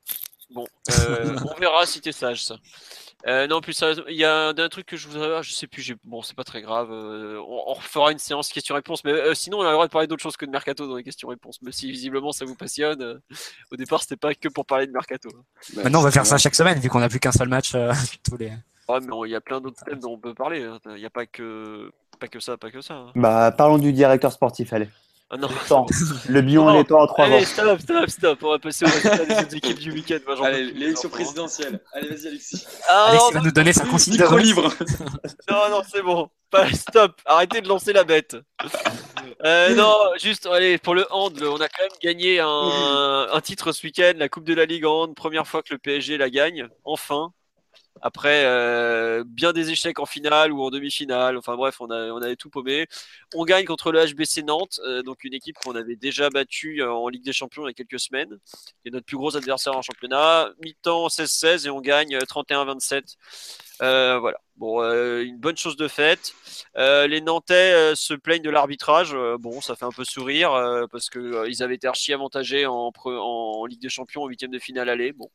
Bon, 0.50 0.66
euh, 1.08 1.36
on 1.54 1.60
verra 1.60 1.86
si 1.86 2.00
t'es 2.00 2.12
sage, 2.12 2.44
ça. 2.44 2.56
Euh, 3.26 3.46
non, 3.46 3.60
plus 3.60 3.74
sérieusement, 3.74 4.04
il 4.08 4.16
y 4.16 4.24
a 4.24 4.48
un, 4.48 4.56
un 4.58 4.68
truc 4.70 4.86
que 4.86 4.96
je 4.96 5.06
voudrais 5.06 5.42
je 5.42 5.52
sais 5.52 5.66
plus, 5.66 5.82
j'ai- 5.82 5.94
bon, 6.04 6.22
c'est 6.22 6.34
pas 6.34 6.42
très 6.44 6.62
grave. 6.62 6.90
euh, 6.90 7.38
on, 7.46 7.64
on 7.70 7.74
refera 7.74 8.10
une 8.10 8.18
séance 8.18 8.48
questions-réponses, 8.48 9.04
mais 9.04 9.12
euh, 9.12 9.34
sinon, 9.34 9.58
on 9.58 9.62
a 9.62 9.66
le 9.66 9.72
droit 9.74 9.86
de 9.86 9.92
parler 9.92 10.06
d'autre 10.06 10.22
chose 10.22 10.36
que 10.38 10.46
de 10.46 10.50
Mercato 10.50 10.86
dans 10.88 10.96
les 10.96 11.04
questions-réponses. 11.04 11.58
Mais 11.62 11.70
si 11.72 11.90
visiblement 11.90 12.32
ça 12.32 12.46
vous 12.46 12.56
passionne, 12.56 13.02
euh, 13.02 13.18
au 13.70 13.76
départ, 13.76 14.00
c'était 14.02 14.16
pas 14.16 14.34
que 14.34 14.48
pour 14.48 14.64
parler 14.64 14.86
de 14.86 14.92
Mercato. 14.92 15.28
Bah, 15.74 15.82
Maintenant, 15.84 16.00
on 16.00 16.04
va 16.04 16.10
faire 16.10 16.26
ça 16.26 16.38
chaque 16.38 16.54
semaine 16.54 16.80
vu 16.80 16.88
qu'on 16.88 17.00
n'a 17.00 17.10
plus 17.10 17.20
qu'un 17.20 17.32
seul 17.32 17.48
match 17.48 17.74
euh, 17.74 17.92
tous 18.28 18.38
les. 18.38 18.50
Ouais, 18.92 19.00
mais 19.00 19.28
il 19.28 19.30
y 19.30 19.34
a 19.36 19.40
plein 19.40 19.60
d'autres 19.60 19.82
thèmes 19.84 20.00
dont 20.00 20.12
on 20.12 20.18
peut 20.18 20.34
parler. 20.34 20.62
hein. 20.64 20.78
Il 20.86 20.94
n'y 20.94 21.06
a 21.06 21.10
pas 21.10 21.26
que, 21.26 21.90
pas 22.18 22.28
que 22.28 22.40
ça, 22.40 22.56
pas 22.56 22.70
que 22.70 22.80
ça. 22.80 22.94
hein. 22.94 23.12
Bah, 23.14 23.52
parlons 23.56 23.78
du 23.78 23.92
directeur 23.92 24.32
sportif, 24.32 24.72
allez. 24.72 24.88
Ah 25.32 25.36
non. 25.36 25.48
Temps. 25.68 25.86
Le 26.28 26.40
bilan 26.40 26.64
Non. 26.72 26.80
est 26.80 26.84
temps 26.84 27.02
en 27.02 27.06
trois 27.06 27.24
ans. 27.26 27.34
Allez, 27.34 27.44
stop, 27.44 27.78
stop, 27.80 28.10
stop. 28.10 28.38
On 28.42 28.50
va 28.50 28.58
passer 28.58 28.84
au 28.84 28.88
résultat 28.88 29.24
des 29.24 29.34
autres 29.38 29.56
équipes 29.56 29.78
du 29.78 29.92
week-end. 29.92 30.18
Moi, 30.26 30.34
j'en 30.34 30.42
peux 30.42 30.48
Allez, 30.48 30.70
plus, 30.72 30.78
l'élection 30.80 31.08
les 31.08 31.14
enfants. 31.14 31.22
présidentielle. 31.24 31.80
Allez, 31.92 32.08
vas-y, 32.08 32.26
Alexis. 32.26 32.66
Ah, 32.88 33.06
Alex 33.10 33.24
il 33.30 33.34
va 33.34 33.40
nous 33.42 33.52
donner 33.52 33.72
sa 33.72 33.84
Micro 33.84 34.28
vote. 34.30 34.42
libre. 34.42 34.74
non, 35.50 35.68
non, 35.70 35.82
c'est 35.88 36.02
bon. 36.02 36.28
Pas, 36.50 36.68
stop. 36.72 37.20
Arrêtez 37.26 37.60
de 37.60 37.68
lancer 37.68 37.92
la 37.92 38.02
bête. 38.02 38.36
Euh, 39.44 39.74
non, 39.76 39.94
juste 40.20 40.46
allez, 40.46 40.78
pour 40.78 40.96
le 40.96 41.06
hand, 41.10 41.40
on 41.42 41.60
a 41.60 41.68
quand 41.68 41.82
même 41.84 41.90
gagné 42.02 42.40
un, 42.40 43.28
un 43.32 43.40
titre 43.40 43.70
ce 43.70 43.86
week-end, 43.86 44.12
la 44.16 44.28
Coupe 44.28 44.44
de 44.44 44.52
la 44.54 44.64
Ligue 44.66 44.84
en 44.84 45.02
hand, 45.02 45.14
première 45.14 45.46
fois 45.46 45.62
que 45.62 45.72
le 45.72 45.78
PSG 45.78 46.18
la 46.18 46.28
gagne, 46.28 46.66
enfin. 46.84 47.32
Après, 48.02 48.44
euh, 48.46 49.24
bien 49.26 49.52
des 49.52 49.70
échecs 49.70 49.98
en 49.98 50.06
finale 50.06 50.52
ou 50.52 50.62
en 50.62 50.70
demi-finale. 50.70 51.36
Enfin 51.36 51.56
bref, 51.56 51.80
on, 51.80 51.90
a, 51.90 52.10
on 52.12 52.22
avait 52.22 52.36
tout 52.36 52.48
paumé. 52.50 52.86
On 53.34 53.44
gagne 53.44 53.64
contre 53.66 53.92
le 53.92 54.04
HBC 54.04 54.42
Nantes, 54.42 54.80
euh, 54.84 55.02
donc 55.02 55.24
une 55.24 55.34
équipe 55.34 55.56
qu'on 55.58 55.74
avait 55.74 55.96
déjà 55.96 56.30
battue 56.30 56.82
euh, 56.82 56.90
en 56.92 57.08
Ligue 57.08 57.24
des 57.24 57.32
Champions 57.32 57.64
il 57.64 57.68
y 57.68 57.70
a 57.70 57.74
quelques 57.74 58.00
semaines. 58.00 58.38
C'est 58.84 58.92
notre 58.92 59.06
plus 59.06 59.16
gros 59.16 59.36
adversaire 59.36 59.76
en 59.76 59.82
championnat. 59.82 60.50
Mi-temps 60.62 61.08
16-16 61.08 61.66
et 61.66 61.70
on 61.70 61.80
gagne 61.80 62.16
31-27. 62.16 63.16
voilà. 63.78 64.38
Bon, 64.56 64.82
une 64.82 65.38
bonne 65.38 65.56
chose 65.56 65.76
de 65.76 65.88
faite. 65.88 66.34
les 66.76 67.20
Nantais 67.22 67.94
se 67.94 68.14
plaignent 68.14 68.42
de 68.42 68.50
l'arbitrage. 68.50 69.14
bon, 69.38 69.60
ça 69.60 69.74
fait 69.74 69.86
un 69.86 69.90
peu 69.90 70.04
sourire 70.04 70.50
parce 70.90 71.08
qu'ils 71.08 71.62
avaient 71.62 71.76
été 71.76 71.86
archi 71.86 72.12
avantagés 72.12 72.66
en, 72.66 72.92
en, 73.04 73.66
Ligue 73.66 73.80
des 73.80 73.88
Champions 73.88 74.22
au 74.22 74.28
huitième 74.28 74.50
de 74.50 74.58
finale 74.58 74.90
aller. 74.90 75.12
Bon, 75.12 75.30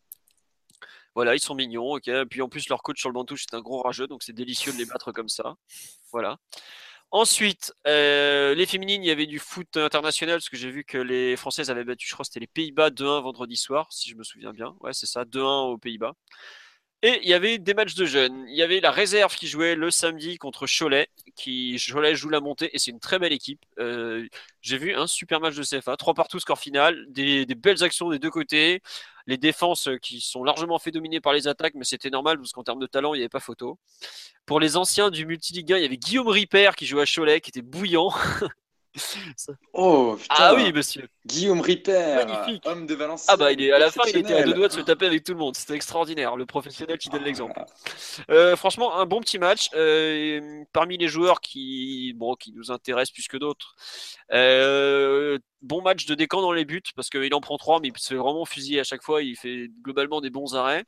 voilà, 1.15 1.33
ils 1.35 1.39
sont 1.39 1.55
mignons, 1.55 1.93
ok. 1.93 2.09
Puis 2.29 2.41
en 2.41 2.49
plus, 2.49 2.69
leur 2.69 2.83
coach 2.83 2.99
sur 2.99 3.09
le 3.09 3.13
banc 3.13 3.25
c'est 3.35 3.53
un 3.53 3.61
gros 3.61 3.81
rageux, 3.81 4.07
donc 4.07 4.21
c'est 4.23 4.33
délicieux 4.33 4.73
de 4.73 4.77
les 4.77 4.85
battre 4.85 5.11
comme 5.11 5.29
ça. 5.29 5.55
Voilà. 6.11 6.37
Ensuite, 7.11 7.73
euh, 7.87 8.53
les 8.55 8.65
féminines, 8.65 9.03
il 9.03 9.07
y 9.07 9.11
avait 9.11 9.25
du 9.25 9.39
foot 9.39 9.77
international, 9.77 10.35
parce 10.37 10.49
que 10.49 10.57
j'ai 10.57 10.71
vu 10.71 10.83
que 10.83 10.97
les 10.97 11.37
Françaises 11.37 11.69
avaient 11.69 11.85
battu, 11.85 12.07
je 12.07 12.13
crois, 12.13 12.25
c'était 12.25 12.41
les 12.41 12.47
Pays-Bas 12.47 12.89
2-1 12.89 13.21
vendredi 13.21 13.55
soir, 13.55 13.87
si 13.91 14.09
je 14.09 14.15
me 14.15 14.23
souviens 14.23 14.51
bien. 14.51 14.75
Ouais, 14.81 14.93
c'est 14.93 15.05
ça, 15.05 15.23
2-1 15.23 15.69
aux 15.71 15.77
Pays-Bas. 15.77 16.13
Et 17.05 17.19
il 17.21 17.29
y 17.29 17.35
avait 17.35 17.59
des 17.59 17.75
matchs 17.75 17.93
de 17.93 18.05
jeunes. 18.05 18.45
Il 18.47 18.55
y 18.55 18.63
avait 18.63 18.79
la 18.79 18.89
réserve 18.89 19.35
qui 19.35 19.47
jouait 19.47 19.75
le 19.75 19.91
samedi 19.91 20.39
contre 20.39 20.65
Cholet, 20.65 21.07
qui 21.35 21.77
Cholet 21.77 22.15
joue 22.15 22.29
la 22.29 22.39
montée 22.39 22.75
et 22.75 22.79
c'est 22.79 22.89
une 22.89 22.99
très 22.99 23.19
belle 23.19 23.31
équipe. 23.31 23.63
Euh, 23.77 24.27
j'ai 24.61 24.79
vu 24.79 24.95
un 24.95 25.05
super 25.05 25.39
match 25.39 25.53
de 25.53 25.61
CFA, 25.61 25.97
3 25.97 26.15
partout 26.15 26.39
score 26.39 26.57
final, 26.57 27.05
des, 27.09 27.45
belles 27.45 27.83
actions 27.83 28.09
des 28.09 28.17
deux 28.17 28.31
côtés, 28.31 28.81
les 29.27 29.37
défenses 29.37 29.87
qui 30.01 30.19
sont 30.19 30.43
largement 30.43 30.79
fait 30.79 30.89
dominer 30.89 31.21
par 31.21 31.33
les 31.33 31.47
attaques, 31.47 31.75
mais 31.75 31.85
c'était 31.85 32.09
normal 32.09 32.39
parce 32.39 32.53
qu'en 32.53 32.63
termes 32.63 32.79
de 32.79 32.87
talent, 32.87 33.13
il 33.13 33.17
n'y 33.17 33.23
avait 33.23 33.29
pas 33.29 33.39
photo. 33.39 33.77
Pour 34.47 34.59
les 34.59 34.75
anciens 34.75 35.11
du 35.11 35.27
Multiliga, 35.27 35.77
il 35.77 35.83
y 35.83 35.85
avait 35.85 35.97
Guillaume 35.97 36.29
Ripper 36.29 36.71
qui 36.75 36.87
jouait 36.87 37.03
à 37.03 37.05
Cholet, 37.05 37.39
qui 37.39 37.51
était 37.51 37.61
bouillant. 37.61 38.11
Oh, 39.73 40.15
putain. 40.19 40.35
Ah 40.37 40.55
oui, 40.55 40.71
monsieur. 40.71 41.07
Guillaume 41.25 41.61
Ripper, 41.61 42.25
homme 42.65 42.85
de 42.85 42.95
Valenciennes. 42.95 43.33
Ah 43.33 43.37
bah, 43.37 43.51
il 43.51 43.61
est, 43.61 43.71
à 43.71 43.79
la 43.79 43.91
fin, 43.91 44.03
il 44.07 44.17
était 44.17 44.33
à 44.33 44.43
deux 44.43 44.53
doigts 44.53 44.67
de 44.67 44.73
se 44.73 44.81
taper 44.81 45.07
avec 45.07 45.23
tout 45.23 45.33
le 45.33 45.39
monde. 45.39 45.55
C'était 45.55 45.73
extraordinaire, 45.73 46.35
le 46.35 46.45
professionnel 46.45 46.97
qui 46.97 47.09
donne 47.09 47.21
ah. 47.23 47.25
l'exemple. 47.25 47.59
Euh, 48.29 48.55
franchement, 48.55 48.97
un 48.97 49.05
bon 49.05 49.21
petit 49.21 49.39
match. 49.39 49.69
Euh, 49.73 50.63
parmi 50.71 50.97
les 50.97 51.07
joueurs 51.07 51.41
qui, 51.41 52.13
bon, 52.15 52.35
qui 52.35 52.53
nous 52.53 52.71
intéressent 52.71 53.13
plus 53.13 53.27
que 53.27 53.37
d'autres, 53.37 53.75
euh, 54.33 55.37
bon 55.61 55.81
match 55.81 56.05
de 56.05 56.15
décant 56.15 56.41
dans 56.41 56.51
les 56.51 56.65
buts, 56.65 56.81
parce 56.95 57.09
qu'il 57.09 57.33
en 57.33 57.41
prend 57.41 57.57
trois, 57.57 57.79
mais 57.79 57.89
il 57.89 57.97
se 57.97 58.09
fait 58.09 58.15
vraiment 58.15 58.45
fusiller 58.45 58.79
à 58.79 58.83
chaque 58.83 59.03
fois. 59.03 59.21
Il 59.23 59.35
fait 59.35 59.69
globalement 59.81 60.21
des 60.21 60.29
bons 60.29 60.55
arrêts. 60.55 60.85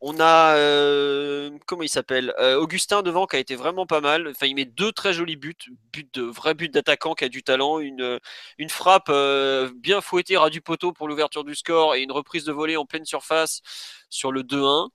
On 0.00 0.20
a 0.20 0.56
euh, 0.56 1.50
comment 1.66 1.82
il 1.82 1.88
s'appelle 1.88 2.34
euh, 2.38 2.56
Augustin 2.56 3.02
devant 3.02 3.26
qui 3.26 3.36
a 3.36 3.38
été 3.38 3.56
vraiment 3.56 3.86
pas 3.86 4.00
mal. 4.00 4.28
Enfin, 4.28 4.46
il 4.46 4.54
met 4.54 4.64
deux 4.64 4.92
très 4.92 5.12
jolis 5.12 5.36
buts, 5.36 5.56
but 5.92 6.12
de 6.14 6.22
vrai 6.22 6.54
but 6.54 6.72
d'attaquant 6.72 7.14
qui 7.14 7.24
a 7.24 7.28
du 7.28 7.42
talent, 7.42 7.80
une 7.80 8.20
frappe 8.68 9.08
euh, 9.08 9.70
bien 9.76 10.00
fouettée 10.00 10.36
ras 10.36 10.50
du 10.50 10.60
poteau 10.60 10.92
pour 10.92 11.08
l'ouverture 11.08 11.44
du 11.44 11.54
score 11.54 11.94
et 11.94 12.02
une 12.02 12.12
reprise 12.12 12.44
de 12.44 12.52
volée 12.52 12.76
en 12.76 12.86
pleine 12.86 13.04
surface 13.04 13.60
sur 14.10 14.32
le 14.32 14.42
2-1. 14.42 14.88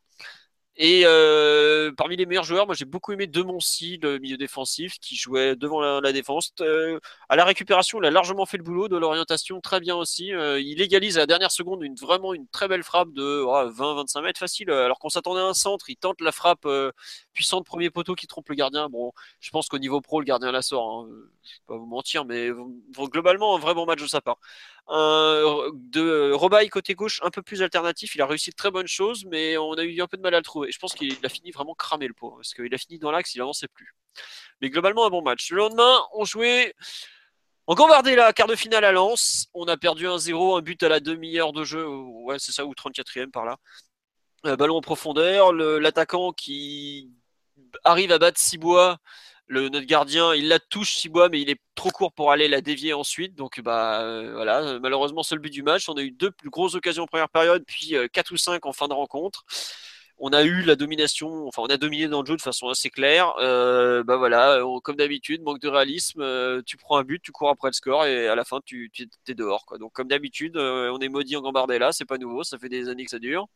Et 0.78 1.04
euh, 1.06 1.92
parmi 1.98 2.16
les 2.16 2.26
meilleurs 2.26 2.46
joueurs, 2.46 2.66
moi 2.66 2.76
j'ai 2.76 2.86
beaucoup 2.86 3.12
aimé 3.12 3.28
Demoncy, 3.28 4.00
le 4.02 4.20
milieu 4.20 4.38
défensif, 4.38 5.00
qui 5.00 5.18
jouait 5.18 5.56
devant 5.58 5.82
la, 6.00 6.12
défense. 6.14 6.54
Euh, 6.62 6.98
à 7.28 7.36
la 7.36 7.44
récupération, 7.44 8.00
il 8.02 8.06
a 8.06 8.12
largement 8.12 8.46
fait 8.46 8.58
le 8.58 8.64
boulot, 8.64 8.88
de 8.88 8.96
l'orientation 8.98 9.60
très 9.60 9.82
bien 9.82 9.96
aussi. 9.98 10.34
Euh, 10.34 10.62
il 10.62 10.82
égalise 10.82 11.18
à 11.18 11.22
la 11.22 11.26
dernière 11.28 11.52
seconde 11.52 11.84
une, 11.84 11.96
vraiment 11.96 12.34
une 12.34 12.48
très 12.48 12.70
belle 12.70 12.84
frappe 12.84 13.12
de 13.12 13.44
20-25 13.44 14.24
mètres 14.24 14.40
facile. 14.40 14.72
Alors 14.72 14.98
qu'on 15.00 15.10
s'attendait 15.10 15.42
à 15.42 15.46
un 15.46 15.54
centre, 15.54 15.90
il 15.90 15.98
tente 15.98 16.22
la 16.22 16.32
frappe 16.32 16.68
puissante 17.34 17.66
premier 17.66 17.90
poteau 17.90 18.16
qui 18.16 18.28
trompe 18.28 18.48
le 18.50 18.56
gardien. 18.56 18.88
Bon, 18.90 19.12
je 19.42 19.50
pense 19.52 19.68
qu'au 19.68 19.80
niveau 19.80 20.00
pro, 20.00 20.20
le 20.22 20.26
gardien 20.26 20.52
la 20.52 20.62
sort. 20.62 20.90
Hein. 20.90 21.08
Je 21.10 21.16
ne 21.16 21.22
vais 21.22 21.62
pas 21.68 21.78
vous 21.78 21.86
mentir, 21.86 22.24
mais 22.26 22.50
globalement, 22.98 23.56
un 23.56 23.60
vrai 23.60 23.74
bon 23.74 23.86
match 23.86 24.02
de 24.02 24.08
sa 24.08 24.22
part. 24.22 24.38
De 24.90 26.32
Robaille 26.34 26.70
côté 26.70 26.96
gauche, 26.96 27.20
un 27.24 27.30
peu 27.30 27.42
plus 27.42 27.62
alternatif. 27.62 28.16
Il 28.16 28.22
a 28.22 28.26
réussi 28.26 28.50
de 28.50 28.56
très 28.56 28.72
bonnes 28.72 28.88
choses, 28.88 29.26
mais 29.26 29.58
on 29.58 29.74
a 29.74 29.84
eu 29.84 30.02
un 30.02 30.08
peu 30.08 30.18
de 30.18 30.22
mal 30.22 30.34
à 30.34 30.38
le 30.38 30.44
trouver 30.44 30.72
je 30.72 30.80
pense 30.80 30.94
qu'il 30.94 31.18
a 31.24 31.30
fini 31.30 31.52
vraiment 31.52 31.76
cramé 31.76 32.08
le 32.08 32.14
pot, 32.14 32.32
parce 32.32 32.54
qu'il 32.54 32.74
a 32.74 32.78
fini 32.78 33.00
dans 33.00 33.12
l'axe, 33.12 33.36
il 33.36 33.42
avançait 33.42 33.68
plus. 33.68 33.96
Mais 34.62 34.70
globalement, 34.70 35.06
un 35.06 35.10
bon 35.10 35.22
match. 35.22 35.50
Le 35.52 35.58
lendemain, 35.58 36.02
on 36.14 36.26
jouait 36.26 36.74
en 37.68 38.02
la 38.04 38.34
quart 38.34 38.48
de 38.48 38.56
finale 38.56 38.84
à 38.84 38.92
Lens. 38.92 39.48
On 39.54 39.66
a 39.68 39.78
perdu 39.78 40.06
1-0, 40.08 40.58
un 40.58 40.62
but 40.62 40.82
à 40.84 40.90
la 40.90 41.00
demi-heure 41.00 41.54
de 41.54 41.64
jeu, 41.64 41.88
ouais, 41.88 42.40
c'est 42.40 42.52
ça, 42.52 42.66
ou 42.66 42.74
34e 42.74 43.32
par 43.32 43.46
là. 43.46 43.58
Euh, 44.46 44.56
ballon 44.56 44.78
en 44.78 44.82
profondeur, 44.82 45.54
l'attaquant 45.54 46.34
qui 46.34 47.12
arrive 47.84 48.12
à 48.12 48.18
battre 48.18 48.40
Cibois. 48.40 48.98
Notre 49.52 49.86
gardien, 49.86 50.34
il 50.34 50.48
la 50.48 50.60
touche 50.60 50.96
Cibois, 50.96 51.28
mais 51.28 51.42
il 51.42 51.50
est 51.50 51.60
trop 51.76 51.90
court 51.90 52.14
pour 52.14 52.32
aller 52.32 52.48
la 52.48 52.62
dévier 52.62 52.94
ensuite. 52.94 53.36
Donc, 53.36 53.60
bah 53.60 54.02
euh, 54.02 54.32
voilà, 54.34 54.80
malheureusement, 54.80 55.24
c'est 55.24 55.36
le 55.36 55.42
but 55.42 55.52
du 55.52 55.62
match. 55.62 55.90
On 55.90 55.94
a 55.94 56.02
eu 56.02 56.12
deux 56.12 56.32
plus 56.32 56.50
grosses 56.50 56.76
occasions 56.76 57.04
en 57.04 57.08
première 57.08 57.30
période, 57.30 57.64
puis 57.68 57.96
4 58.14 58.32
euh, 58.32 58.34
ou 58.34 58.38
5 58.38 58.66
en 58.66 58.74
fin 58.74 58.88
de 58.88 58.94
rencontre 58.94 59.44
on 60.24 60.34
a 60.34 60.44
eu 60.44 60.62
la 60.62 60.76
domination, 60.76 61.48
enfin 61.48 61.64
on 61.64 61.68
a 61.68 61.78
dominé 61.78 62.08
dans 62.08 62.22
le 62.22 62.28
jeu 62.28 62.38
de 62.38 62.44
façon 62.44 62.70
assez 62.70 62.92
claire. 62.92 63.34
Euh, 63.40 64.04
bah 64.04 64.20
comme 64.84 64.96
d'habitude, 64.96 65.42
manque 65.42 65.60
de 65.60 65.68
réalisme, 65.68 66.62
tu 66.64 66.78
prends 66.78 66.98
un 66.98 67.04
but, 67.04 67.24
tu 67.24 67.32
cours 67.32 67.50
après 67.50 67.70
le 67.70 67.74
score 67.74 68.06
et 68.06 68.28
à 68.28 68.36
la 68.36 68.44
fin 68.46 68.60
tu, 68.64 68.92
es 69.28 69.34
dehors. 69.34 69.66
Donc 69.80 69.94
comme 69.94 70.08
d'habitude, 70.08 70.58
on 70.58 71.00
est 71.00 71.10
maudit 71.10 71.38
en 71.38 71.42
Gambardella, 71.42 71.92
c'est 71.92 72.06
pas 72.06 72.20
nouveau, 72.20 72.44
ça 72.44 72.60
fait 72.60 72.70
des 72.70 72.88
années 72.88 73.06
que 73.06 73.10
ça 73.10 73.18
dure. 73.18 73.48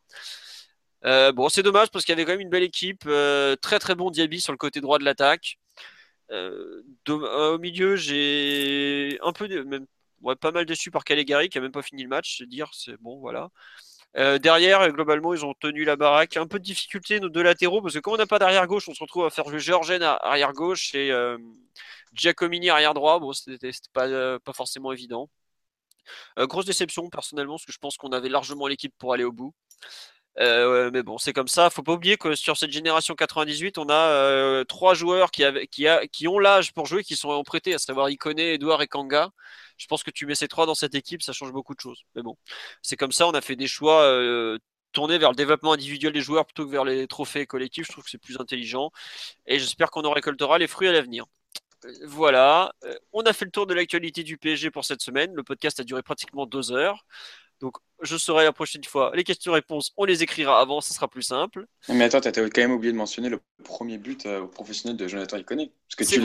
bon, 1.04 1.50
c'est 1.50 1.62
dommage 1.62 1.92
parce 1.92 2.04
qu'il 2.04 2.14
y 2.14 2.18
avait 2.18 2.26
quand 2.26 2.32
même 2.32 2.42
une 2.42 2.50
belle 2.50 2.64
équipe, 2.64 3.08
très 3.62 3.78
très 3.78 3.94
bon 3.94 4.10
Diaby 4.10 4.42
sur 4.42 4.52
le 4.52 4.58
côté 4.58 4.82
droit 4.82 4.98
de 4.98 5.04
l'attaque. 5.04 5.60
Au 6.32 7.58
milieu, 7.60 7.96
j'ai 7.96 9.20
un 9.22 9.32
peu, 9.32 9.48
même, 9.64 9.86
pas 10.40 10.52
mal 10.52 10.66
déçu 10.66 10.92
par 10.92 11.04
Calegari 11.04 11.50
qui 11.50 11.58
a 11.58 11.62
même 11.62 11.72
pas 11.72 11.82
fini 11.82 12.04
le 12.04 12.10
match, 12.10 12.38
c'est 12.38 12.48
dire, 12.48 12.70
c'est 12.74 12.98
bon, 13.02 13.20
voilà. 13.20 13.50
Euh, 14.18 14.40
derrière, 14.40 14.90
globalement, 14.92 15.34
ils 15.34 15.46
ont 15.46 15.54
tenu 15.54 15.84
la 15.84 15.98
baraque. 15.98 16.38
Un 16.38 16.48
peu 16.48 16.58
de 16.58 16.64
difficulté, 16.64 17.20
nos 17.20 17.30
deux 17.30 17.44
latéraux, 17.44 17.82
parce 17.82 17.96
que 17.96 18.00
quand 18.00 18.14
on 18.14 18.18
n'a 18.18 18.26
pas 18.26 18.40
d'arrière 18.40 18.66
gauche, 18.66 18.88
on 18.88 18.94
se 18.94 19.02
retrouve 19.02 19.26
à 19.26 19.30
faire 19.30 19.48
jouer 19.50 19.60
Georgen 19.60 20.02
à 20.04 20.14
arrière 20.16 20.54
gauche 20.54 20.96
et 20.96 21.12
euh, 21.12 21.38
Giacomini 22.14 22.70
arrière 22.70 22.94
droit. 22.94 23.20
Bon, 23.20 23.34
c'était 23.34 23.72
pas, 23.94 24.08
euh, 24.08 24.40
pas 24.40 24.54
forcément 24.54 24.94
évident. 24.94 25.30
grosse 26.38 26.66
déception, 26.66 27.10
personnellement, 27.10 27.56
parce 27.56 27.66
que 27.66 27.74
je 27.74 27.80
pense 27.80 27.98
qu'on 27.98 28.12
avait 28.12 28.30
largement 28.30 28.68
l'équipe 28.68 28.94
pour 28.98 29.14
aller 29.14 29.24
au 29.26 29.32
bout. 29.34 29.54
Euh, 30.40 30.92
mais 30.92 31.04
bon, 31.04 31.18
c'est 31.18 31.34
comme 31.34 31.48
ça. 31.48 31.70
Faut 31.70 31.84
pas 31.84 31.94
oublier 31.94 32.18
que 32.18 32.36
sur 32.36 32.58
cette 32.58 32.72
génération 32.72 33.16
98, 33.16 33.78
on 33.78 33.88
a 33.90 33.94
euh, 33.94 34.64
trois 34.66 34.94
joueurs 34.94 35.32
qui, 35.32 35.46
ont 36.28 36.40
l'âge 36.40 36.74
pour 36.74 36.86
jouer, 36.86 37.04
qui 37.04 37.16
sont 37.16 37.42
prêtés, 37.44 37.74
à 37.74 37.80
savoir 37.80 38.10
Ikone, 38.10 38.40
Edouard 38.40 38.82
et 38.82 38.88
Kanga. 38.88 39.30
Je 39.78 39.88
pense 39.88 40.04
que 40.04 40.12
tu 40.12 40.26
mets 40.26 40.36
ces 40.36 40.48
trois 40.48 40.66
dans 40.66 40.76
cette 40.76 40.96
équipe, 40.96 41.22
ça 41.22 41.34
change 41.34 41.52
beaucoup 41.52 41.74
de 41.76 41.80
choses. 41.80 42.04
Mais 42.16 42.22
bon, 42.22 42.38
c'est 42.82 42.98
comme 42.98 43.12
ça. 43.12 43.28
On 43.28 43.32
a 43.32 43.42
fait 43.42 43.56
des 43.56 43.68
choix 43.68 44.02
euh, 44.04 44.58
tournés 44.92 45.18
vers 45.18 45.30
le 45.30 45.36
développement 45.36 45.74
individuel 45.74 46.14
des 46.14 46.22
joueurs 46.22 46.46
plutôt 46.46 46.66
que 46.66 46.72
vers 46.72 46.86
les 46.86 47.08
trophées 47.08 47.46
collectifs. 47.46 47.88
Je 47.88 47.92
trouve 47.94 48.04
que 48.04 48.10
c'est 48.10 48.18
plus 48.18 48.40
intelligent. 48.40 48.92
Et 49.48 49.60
j'espère 49.60 49.92
qu'on 49.92 50.04
en 50.04 50.12
récoltera 50.12 50.58
les 50.58 50.68
fruits 50.68 50.88
à 50.88 50.92
l'avenir. 50.92 51.26
Voilà, 52.04 52.74
on 53.14 53.22
a 53.24 53.34
fait 53.34 53.46
le 53.46 53.52
tour 53.52 53.68
de 53.68 53.74
l'actualité 53.76 54.24
du 54.24 54.38
PSG 54.40 54.72
pour 54.72 54.86
cette 54.86 55.02
semaine. 55.02 55.32
Le 55.36 55.44
podcast 55.44 55.80
a 55.80 55.84
duré 55.84 56.02
pratiquement 56.02 56.48
deux 56.48 56.72
heures. 56.72 57.06
Donc, 57.62 57.78
je 58.02 58.18
saurai 58.18 58.44
la 58.44 58.52
prochaine 58.52 58.84
fois. 58.84 59.12
Les 59.16 59.24
questions-réponses, 59.24 59.94
on 59.96 60.04
les 60.06 60.24
écrira 60.24 60.60
avant, 60.60 60.82
ça 60.82 60.94
sera 60.94 61.08
plus 61.08 61.24
simple. 61.24 61.66
Mais 61.90 62.04
attends, 62.04 62.20
tu 62.20 62.28
as 62.28 62.32
quand 62.32 62.62
même 62.62 62.72
oublié 62.72 62.92
de 62.92 62.98
mentionner 62.98 63.30
le 63.30 63.40
premier 63.64 63.98
but 63.98 64.26
euh, 64.26 64.42
au 64.42 64.48
professionnel 64.48 64.98
de 64.98 65.08
Jonathan 65.08 65.38
Iconé. 65.38 65.72
Parce 65.88 66.10
que 66.10 66.16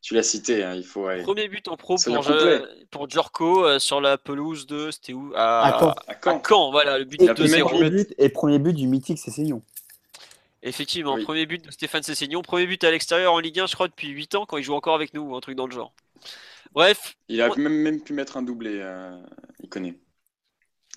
tu 0.00 0.14
l'as 0.14 0.22
cité, 0.22 0.64
hein, 0.64 0.74
il 0.74 0.84
faut. 0.84 1.06
Premier 1.22 1.48
but 1.48 1.68
en 1.68 1.76
pro 1.76 1.96
pour, 1.96 2.24
pour 2.90 3.10
Djorko 3.10 3.66
euh, 3.66 3.78
sur 3.78 4.00
la 4.00 4.16
pelouse 4.16 4.66
de. 4.66 4.90
C'était 4.90 5.12
où? 5.12 5.32
À, 5.36 5.94
Caen. 6.22 6.70
voilà, 6.70 6.98
le 6.98 7.04
but 7.04 7.20
de 7.20 7.26
2-0. 7.26 8.14
Et 8.18 8.28
premier 8.30 8.58
but 8.58 8.72
du 8.72 8.86
mythique 8.86 9.18
Cessignon. 9.18 9.62
Effectivement, 10.62 11.18
premier 11.22 11.44
but 11.44 11.62
de 11.62 11.70
Stéphane 11.70 12.02
Cessignon. 12.02 12.40
Premier 12.40 12.66
but 12.66 12.82
à 12.84 12.90
l'extérieur 12.90 13.34
en 13.34 13.38
Ligue 13.38 13.60
1, 13.60 13.66
je 13.66 13.74
crois, 13.74 13.88
depuis 13.88 14.08
8 14.08 14.34
ans, 14.36 14.46
quand 14.46 14.56
il 14.56 14.64
joue 14.64 14.72
encore 14.72 14.94
avec 14.94 15.12
nous, 15.12 15.36
un 15.36 15.40
truc 15.40 15.56
dans 15.56 15.66
le 15.66 15.72
genre. 15.72 15.92
Bref. 16.72 17.16
Il 17.28 17.42
a 17.42 17.54
même, 17.54 17.72
même, 17.74 18.00
pu 18.00 18.14
mettre 18.14 18.38
un 18.38 18.42
doublé, 18.42 18.78
euh, 18.80 19.14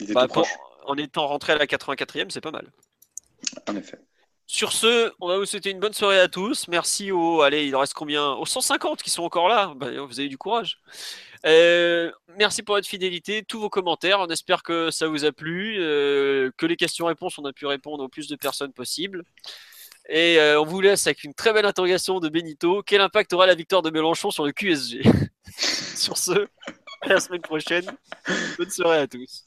Bah, 0.10 0.28
en 0.86 0.96
étant 0.96 1.28
rentré 1.28 1.54
à 1.54 1.58
la 1.58 1.66
84e, 1.66 2.30
c'est 2.30 2.42
pas 2.42 2.52
mal. 2.52 2.72
En 3.68 3.76
effet. 3.76 3.98
Sur 4.50 4.72
ce, 4.72 5.12
on 5.20 5.28
va 5.28 5.38
vous 5.38 5.46
souhaiter 5.46 5.72
une 5.72 5.80
bonne 5.82 5.94
soirée 5.94 6.20
à 6.20 6.30
tous. 6.30 6.70
Merci 6.70 7.12
aux, 7.12 7.42
allez, 7.42 7.68
il 7.68 7.76
en 7.76 7.82
reste 7.82 7.94
combien? 7.94 8.32
Aux 8.32 8.46
150 8.46 9.04
qui 9.04 9.10
sont 9.10 9.24
encore 9.24 9.50
là. 9.50 9.74
Bah, 9.76 9.88
vous 9.92 10.20
avez 10.20 10.30
du 10.30 10.38
courage. 10.38 10.80
Euh, 11.46 12.12
merci 12.38 12.64
pour 12.64 12.76
votre 12.76 12.88
fidélité, 12.88 13.44
tous 13.44 13.60
vos 13.60 13.70
commentaires. 13.70 14.22
On 14.22 14.28
espère 14.28 14.64
que 14.64 14.90
ça 14.90 15.08
vous 15.08 15.26
a 15.26 15.34
plu, 15.34 15.76
euh, 15.80 16.50
que 16.56 16.66
les 16.66 16.78
questions-réponses, 16.78 17.38
on 17.38 17.46
a 17.46 17.52
pu 17.52 17.66
répondre 17.66 18.06
au 18.06 18.08
plus 18.08 18.30
de 18.30 18.38
personnes 18.38 18.72
possible. 18.72 19.24
Et 20.08 20.40
euh, 20.40 20.62
on 20.62 20.66
vous 20.66 20.80
laisse 20.80 21.06
avec 21.08 21.26
une 21.26 21.34
très 21.34 21.52
belle 21.52 21.66
interrogation 21.66 22.22
de 22.22 22.30
Benito. 22.30 22.82
Quel 22.84 23.02
impact 23.02 23.34
aura 23.34 23.48
la 23.48 23.56
victoire 23.56 23.82
de 23.82 23.90
Mélenchon 23.90 24.32
sur 24.32 24.46
le 24.46 24.54
QSG 24.54 25.02
Sur 25.96 26.18
ce, 26.18 26.48
à 27.02 27.10
la 27.10 27.20
semaine 27.20 27.42
prochaine. 27.42 27.86
Bonne 28.58 28.70
soirée 28.70 29.00
à 29.00 29.08
tous. 29.08 29.47